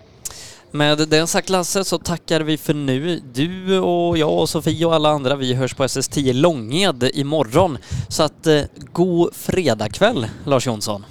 Med 0.72 1.10
det 1.10 1.28
sagt 1.28 1.50
Lasse 1.50 1.84
så 1.84 1.98
tackar 1.98 2.42
vi 2.42 2.58
för 2.58 2.74
nu. 2.74 3.22
Du 3.34 3.80
och 3.80 4.18
jag 4.18 4.40
och 4.40 4.50
Sofie 4.50 4.86
och 4.86 4.95
alla 4.95 5.10
andra 5.10 5.36
vi 5.36 5.54
hörs 5.54 5.74
på 5.74 5.84
SS10 5.84 6.34
Långed 6.34 7.04
imorgon. 7.14 7.78
Så 8.08 8.24
att 8.24 8.48
eh, 8.48 8.62
god 8.94 9.36
fredagkväll 9.36 10.28
Lars 10.45 10.68
Jonsson. 10.68 11.06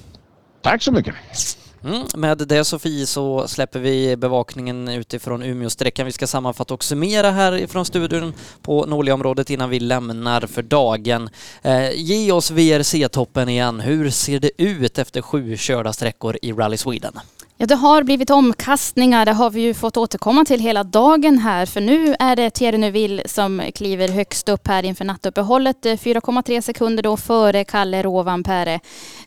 Tack 0.62 0.82
så 0.82 0.92
mycket. 0.92 1.14
Mm, 1.84 2.06
med 2.14 2.38
det 2.38 2.64
Sofie 2.64 3.06
så 3.06 3.48
släpper 3.48 3.78
vi 3.78 4.16
bevakningen 4.16 4.88
utifrån 4.88 5.42
Umeåsträckan. 5.42 6.06
Vi 6.06 6.12
ska 6.12 6.26
sammanfatta 6.26 6.74
och 6.74 6.84
summera 6.84 7.30
här 7.30 7.66
från 7.66 7.84
studion 7.84 8.34
på 8.62 8.86
Norliaområdet 8.86 9.50
innan 9.50 9.70
vi 9.70 9.80
lämnar 9.80 10.40
för 10.40 10.62
dagen. 10.62 11.30
Eh, 11.62 11.90
ge 11.94 12.32
oss 12.32 12.50
VRC-toppen 12.50 13.48
igen. 13.48 13.80
Hur 13.80 14.10
ser 14.10 14.40
det 14.40 14.50
ut 14.62 14.98
efter 14.98 15.22
sju 15.22 15.56
körda 15.56 15.92
sträckor 15.92 16.38
i 16.42 16.52
Rally 16.52 16.76
Sweden? 16.76 17.20
Ja, 17.56 17.66
det 17.66 17.74
har 17.74 18.02
blivit 18.02 18.30
omkastningar. 18.30 19.24
Det 19.24 19.32
har 19.32 19.50
vi 19.50 19.60
ju 19.60 19.74
fått 19.74 19.96
återkomma 19.96 20.44
till 20.44 20.60
hela 20.60 20.84
dagen 20.84 21.38
här. 21.38 21.66
För 21.66 21.80
nu 21.80 22.16
är 22.18 22.36
det 22.36 22.50
Thierry 22.50 22.78
Neuville 22.78 23.28
som 23.28 23.62
kliver 23.74 24.08
högst 24.08 24.48
upp 24.48 24.68
här 24.68 24.82
inför 24.82 25.04
nattuppehållet. 25.04 25.86
Eh, 25.86 25.96
4,3 25.96 26.60
sekunder 26.60 27.02
då 27.02 27.16
före 27.16 27.64
Kalle 27.64 28.02
Rovanperä. 28.02 28.80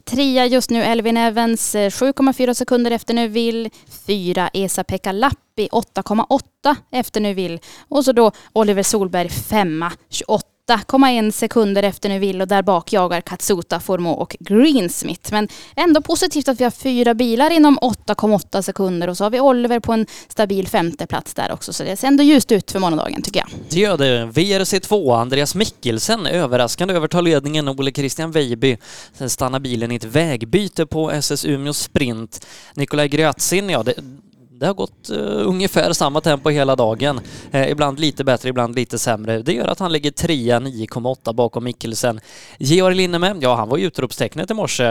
Trea 0.04 0.46
just 0.46 0.70
nu 0.70 0.84
Elvin 0.84 1.18
Evans, 1.18 1.76
eh, 1.76 1.90
7,4 1.90 2.54
sekunder 2.54 2.92
efter 2.92 3.14
Neuville. 3.14 3.70
Fyra 4.08 4.50
Esa-Pekka 4.54 5.12
Lappi, 5.12 5.70
8,8 5.72 6.76
efter 6.92 7.22
Neuville. 7.22 7.60
Och 7.90 8.06
så 8.06 8.12
då 8.12 8.32
Oliver 8.54 8.84
Solberg 8.84 9.30
femma, 9.30 9.92
28 10.10 10.47
8,1 10.68 11.32
sekunder 11.32 11.84
efter 11.84 12.10
Neuville 12.10 12.44
och 12.44 12.48
där 12.48 12.62
bak 12.62 12.94
jagar 12.94 13.22
Katsuta, 13.22 13.80
Formo 13.80 14.12
och 14.12 14.36
Greensmith. 14.40 15.32
Men 15.32 15.48
ändå 15.76 16.02
positivt 16.02 16.48
att 16.48 16.60
vi 16.60 16.64
har 16.64 16.72
fyra 16.72 17.14
bilar 17.14 17.50
inom 17.52 17.80
8,8 17.80 18.62
sekunder 18.62 19.08
och 19.08 19.18
så 19.18 19.24
har 19.24 19.30
vi 19.30 19.40
Oliver 19.40 19.80
på 19.80 19.94
en 19.94 20.08
stabil 20.28 20.68
femte 20.68 21.08
plats 21.08 21.34
där 21.34 21.52
också. 21.52 21.74
Så 21.74 21.84
det 21.84 21.98
ser 21.98 22.08
ändå 22.08 22.24
ljust 22.24 22.52
ut 22.52 22.72
för 22.72 22.80
morgondagen 22.80 23.22
tycker 23.22 23.40
jag. 23.40 23.50
Det 23.70 23.80
gör 23.80 23.98
det. 23.98 24.26
VRC2, 24.26 25.22
Andreas 25.22 25.56
Mikkelsen 25.56 26.26
överraskande 26.26 26.94
övertar 26.94 27.22
ledningen. 27.22 27.68
Ole 27.68 27.92
Christian 27.92 28.32
Weiby 28.32 28.78
Sen 29.14 29.30
stannar 29.30 29.60
bilen 29.60 29.92
i 29.92 29.96
ett 29.96 30.04
vägbyte 30.04 30.86
på 30.86 31.12
SS 31.12 31.46
Umeå 31.46 31.74
Sprint. 31.74 32.48
Nikolaj 32.74 33.10
Grötzin, 33.10 33.70
ja 33.70 33.84
det, 33.84 33.94
det 34.60 34.68
har 34.68 34.74
gått 34.74 35.10
uh, 35.12 35.48
ungefär 35.48 35.94
samma 35.94 36.22
tempo 36.22 36.50
hela 36.50 36.76
dagen. 36.76 37.20
Uh, 37.54 37.72
ibland 37.72 38.00
lite 38.00 38.24
bättre, 38.24 38.50
ibland 38.50 38.76
lite 38.76 39.00
sämre. 39.00 39.42
Det 39.42 39.54
gör 39.54 39.68
att 39.68 39.80
han 39.80 39.92
ligger 39.92 40.12
trea, 40.12 40.60
9,8 40.60 41.34
bakom 41.34 41.64
Mikkelsen. 41.64 42.20
Georg 42.60 42.96
Linneme, 42.96 43.36
ja 43.40 43.56
han 43.56 43.70
var 43.70 43.78
ju 43.78 43.88
utropstecknet 43.88 44.52
i 44.52 44.54
morse. 44.54 44.86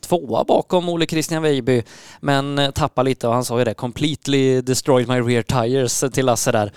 Tvåa 0.00 0.44
bakom 0.44 0.88
Ole 0.88 1.06
Christian 1.06 1.42
Weiby, 1.42 1.82
men 2.20 2.58
uh, 2.58 2.70
tappar 2.70 3.04
lite 3.04 3.28
och 3.28 3.34
han 3.34 3.44
sa 3.44 3.58
ju 3.58 3.64
det, 3.64 3.74
completely 3.74 4.60
destroyed 4.60 5.08
my 5.08 5.20
rear 5.20 5.42
tires 5.42 6.04
till 6.12 6.26
Lasse 6.26 6.52
där. 6.52 6.72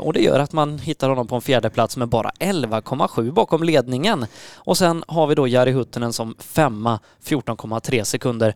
och 0.00 0.12
det 0.12 0.20
gör 0.20 0.40
att 0.40 0.52
man 0.52 0.78
hittar 0.78 1.08
honom 1.08 1.26
på 1.26 1.34
en 1.34 1.40
fjärde 1.40 1.70
plats 1.70 1.96
med 1.96 2.08
bara 2.08 2.30
11,7 2.40 3.32
bakom 3.32 3.62
ledningen. 3.62 4.26
Och 4.54 4.78
sen 4.78 5.04
har 5.08 5.26
vi 5.26 5.34
då 5.34 5.48
Jari 5.48 5.72
Huttunen 5.72 6.12
som 6.12 6.34
femma, 6.38 6.98
14,3 7.24 8.04
sekunder 8.04 8.54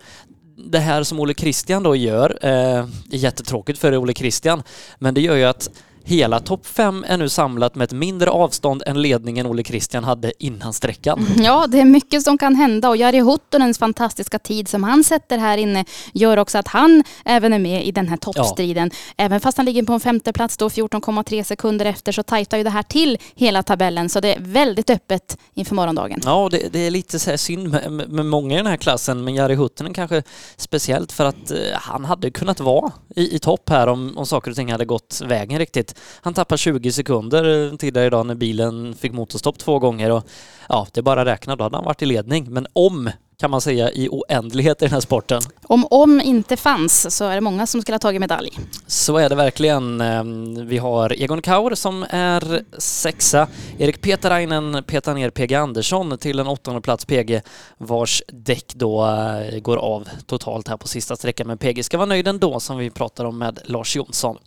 det 0.56 0.78
här 0.78 1.02
som 1.02 1.20
Olle 1.20 1.34
Christian 1.34 1.82
då 1.82 1.96
gör 1.96 2.38
eh, 2.42 2.50
är 2.50 2.88
jättetråkigt 3.10 3.78
för 3.78 3.96
Olle 3.96 4.14
Christian, 4.14 4.62
men 4.98 5.14
det 5.14 5.20
gör 5.20 5.36
ju 5.36 5.44
att 5.44 5.70
Hela 6.06 6.40
topp 6.40 6.66
fem 6.66 7.04
är 7.08 7.16
nu 7.16 7.28
samlat 7.28 7.74
med 7.74 7.84
ett 7.84 7.92
mindre 7.92 8.30
avstånd 8.30 8.82
än 8.86 9.02
ledningen 9.02 9.46
Olle 9.46 9.64
Christian 9.64 10.04
hade 10.04 10.32
innan 10.38 10.72
sträckan. 10.72 11.26
Ja, 11.38 11.66
det 11.66 11.80
är 11.80 11.84
mycket 11.84 12.22
som 12.22 12.38
kan 12.38 12.54
hända 12.54 12.88
och 12.88 12.96
Jari 12.96 13.18
Huttonens 13.18 13.78
fantastiska 13.78 14.38
tid 14.38 14.68
som 14.68 14.84
han 14.84 15.04
sätter 15.04 15.38
här 15.38 15.58
inne 15.58 15.84
gör 16.12 16.36
också 16.36 16.58
att 16.58 16.68
han 16.68 17.04
även 17.24 17.52
är 17.52 17.58
med 17.58 17.86
i 17.86 17.92
den 17.92 18.08
här 18.08 18.16
toppstriden. 18.16 18.90
Ja. 18.92 19.24
Även 19.24 19.40
fast 19.40 19.56
han 19.56 19.66
ligger 19.66 19.82
på 19.82 19.92
en 19.92 20.00
femte 20.00 20.32
plats 20.32 20.56
då 20.56 20.68
14,3 20.68 21.42
sekunder 21.42 21.86
efter 21.86 22.12
så 22.12 22.22
tajtar 22.22 22.58
ju 22.58 22.64
det 22.64 22.70
här 22.70 22.82
till 22.82 23.18
hela 23.34 23.62
tabellen 23.62 24.08
så 24.08 24.20
det 24.20 24.34
är 24.34 24.40
väldigt 24.40 24.90
öppet 24.90 25.38
inför 25.54 25.74
morgondagen. 25.74 26.20
Ja, 26.24 26.48
det, 26.50 26.72
det 26.72 26.78
är 26.78 26.90
lite 26.90 27.18
så 27.18 27.38
synd 27.38 27.68
med, 27.68 28.08
med, 28.08 28.26
många 28.26 28.54
i 28.54 28.56
den 28.56 28.66
här 28.66 28.76
klassen 28.76 29.24
men 29.24 29.34
Jari 29.34 29.54
Huttonen 29.54 29.94
kanske 29.94 30.22
speciellt 30.56 31.12
för 31.12 31.24
att 31.24 31.50
eh, 31.50 31.58
han 31.74 32.04
hade 32.04 32.30
kunnat 32.30 32.60
vara 32.60 32.92
i, 33.16 33.36
i 33.36 33.38
topp 33.38 33.68
här 33.68 33.86
om, 33.86 34.18
om 34.18 34.26
saker 34.26 34.50
och 34.50 34.56
ting 34.56 34.72
hade 34.72 34.84
gått 34.84 35.22
vägen 35.24 35.58
riktigt. 35.58 35.93
Han 36.20 36.34
tappade 36.34 36.58
20 36.58 36.92
sekunder 36.92 37.72
eh, 37.72 37.76
tidigare 37.76 38.06
idag 38.06 38.26
när 38.26 38.34
bilen 38.34 38.94
fick 38.94 39.12
motorstopp 39.12 39.58
två 39.58 39.78
gånger 39.78 40.10
och 40.10 40.24
ja, 40.68 40.86
det 40.92 41.00
är 41.00 41.02
bara 41.02 41.24
räkna, 41.24 41.56
då 41.56 41.64
hade 41.64 41.76
han 41.76 41.84
varit 41.84 42.02
i 42.02 42.06
ledning. 42.06 42.52
Men 42.52 42.66
om 42.72 43.10
kan 43.44 43.50
man 43.50 43.60
säga 43.60 43.90
i 43.90 44.08
oändlighet 44.08 44.82
i 44.82 44.84
den 44.84 44.92
här 44.92 45.00
sporten. 45.00 45.42
Om 45.62 45.86
om 45.90 46.20
inte 46.20 46.56
fanns 46.56 47.16
så 47.16 47.24
är 47.24 47.34
det 47.34 47.40
många 47.40 47.66
som 47.66 47.82
skulle 47.82 47.94
ha 47.94 47.98
tagit 47.98 48.20
medalj. 48.20 48.58
Så 48.86 49.16
är 49.16 49.28
det 49.28 49.34
verkligen. 49.34 50.00
Ehm, 50.00 50.66
vi 50.66 50.78
har 50.78 51.22
Egon 51.22 51.42
Kaur 51.42 51.74
som 51.74 52.06
är 52.10 52.64
sexa. 52.78 53.48
Erik 53.78 54.00
Petarainen 54.00 54.84
petar 54.86 55.14
ner 55.14 55.30
PG 55.30 55.54
Andersson 55.54 56.18
till 56.18 56.38
en 56.38 56.46
åttonde 56.46 56.80
plats 56.80 57.04
PG 57.04 57.42
vars 57.78 58.22
däck 58.32 58.72
då 58.74 59.06
eh, 59.06 59.58
går 59.60 59.76
av 59.76 60.08
totalt 60.26 60.68
här 60.68 60.76
på 60.76 60.88
sista 60.88 61.16
sträckan. 61.16 61.46
Men 61.46 61.58
PG 61.58 61.84
ska 61.84 61.96
vara 61.96 62.06
nöjd 62.06 62.28
ändå 62.28 62.60
som 62.60 62.78
vi 62.78 62.90
pratar 62.90 63.24
om 63.24 63.38
med 63.38 63.58
Lars 63.64 63.96
Jonsson. 63.96 64.38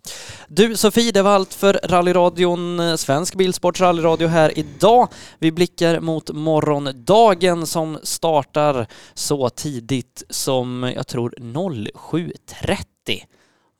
Du 0.47 0.77
Sofie, 0.77 1.11
det 1.11 1.21
var 1.21 1.31
allt 1.31 1.53
för 1.53 1.79
rallyradion, 1.83 2.79
eh, 2.79 2.95
Svensk 2.95 3.35
Bilsports 3.35 3.81
rallyradio 3.81 4.27
här 4.27 4.59
idag. 4.59 5.07
Vi 5.39 5.51
blickar 5.51 5.99
mot 5.99 6.29
morgondagen 6.29 7.67
som 7.67 7.99
startar 8.03 8.86
så 9.13 9.49
tidigt 9.49 10.23
som 10.29 10.91
jag 10.95 11.07
tror 11.07 11.33
07.30. 11.39 13.23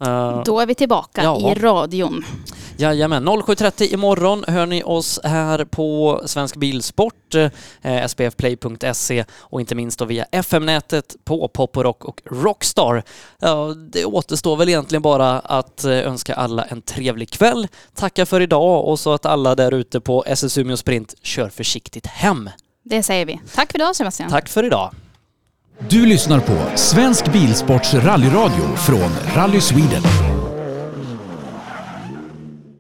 Uh, 0.06 0.44
Då 0.44 0.60
är 0.60 0.66
vi 0.66 0.76
tillbaka 0.76 1.24
ja. 1.24 1.52
i 1.52 1.54
radion. 1.54 2.26
Jajamän, 2.78 3.28
07.30 3.28 3.94
imorgon 3.94 4.44
hör 4.48 4.66
ni 4.66 4.84
oss 4.84 5.20
här 5.24 5.66
på 5.66 6.22
Svensk 6.26 6.56
Bilsport, 6.56 7.36
eh, 7.82 8.06
spfplay.se 8.08 9.26
och 9.40 9.62
inte 9.62 9.76
minst 9.76 10.00
då 10.00 10.06
via 10.06 10.26
FM-nätet 10.32 11.16
på 11.24 11.48
Poporock 11.48 12.06
och 12.06 12.22
Rockstar. 12.26 13.04
Ja, 13.40 13.74
det 13.92 14.06
återstår 14.06 14.58
väl 14.58 14.70
egentligen 14.70 15.02
bara 15.02 15.40
att 15.40 15.84
eh, 15.84 15.92
önska 15.92 16.36
alla 16.36 16.64
en 16.64 16.82
trevlig 16.82 17.30
kväll, 17.30 17.68
tacka 17.96 18.26
för 18.26 18.42
idag 18.42 18.86
och 18.86 19.00
så 19.00 19.14
att 19.14 19.26
alla 19.26 19.56
där 19.56 19.74
ute 19.74 20.00
på 20.00 20.24
SS 20.28 20.58
Umeå 20.58 20.78
Sprint 20.78 21.16
kör 21.22 21.50
försiktigt 21.50 22.06
hem. 22.06 22.50
Det 22.90 23.04
säger 23.04 23.26
vi. 23.26 23.40
Tack 23.56 23.72
för 23.72 23.78
idag 23.78 23.96
Sebastian. 23.96 24.30
Tack 24.30 24.50
för 24.50 24.64
idag. 24.64 24.94
Du 25.90 26.06
lyssnar 26.06 26.40
på 26.40 26.58
Svensk 26.76 27.32
Bilsports 27.34 27.94
rallyradio 27.94 28.76
från 28.76 29.12
Rally 29.36 29.62
Sweden. 29.62 30.04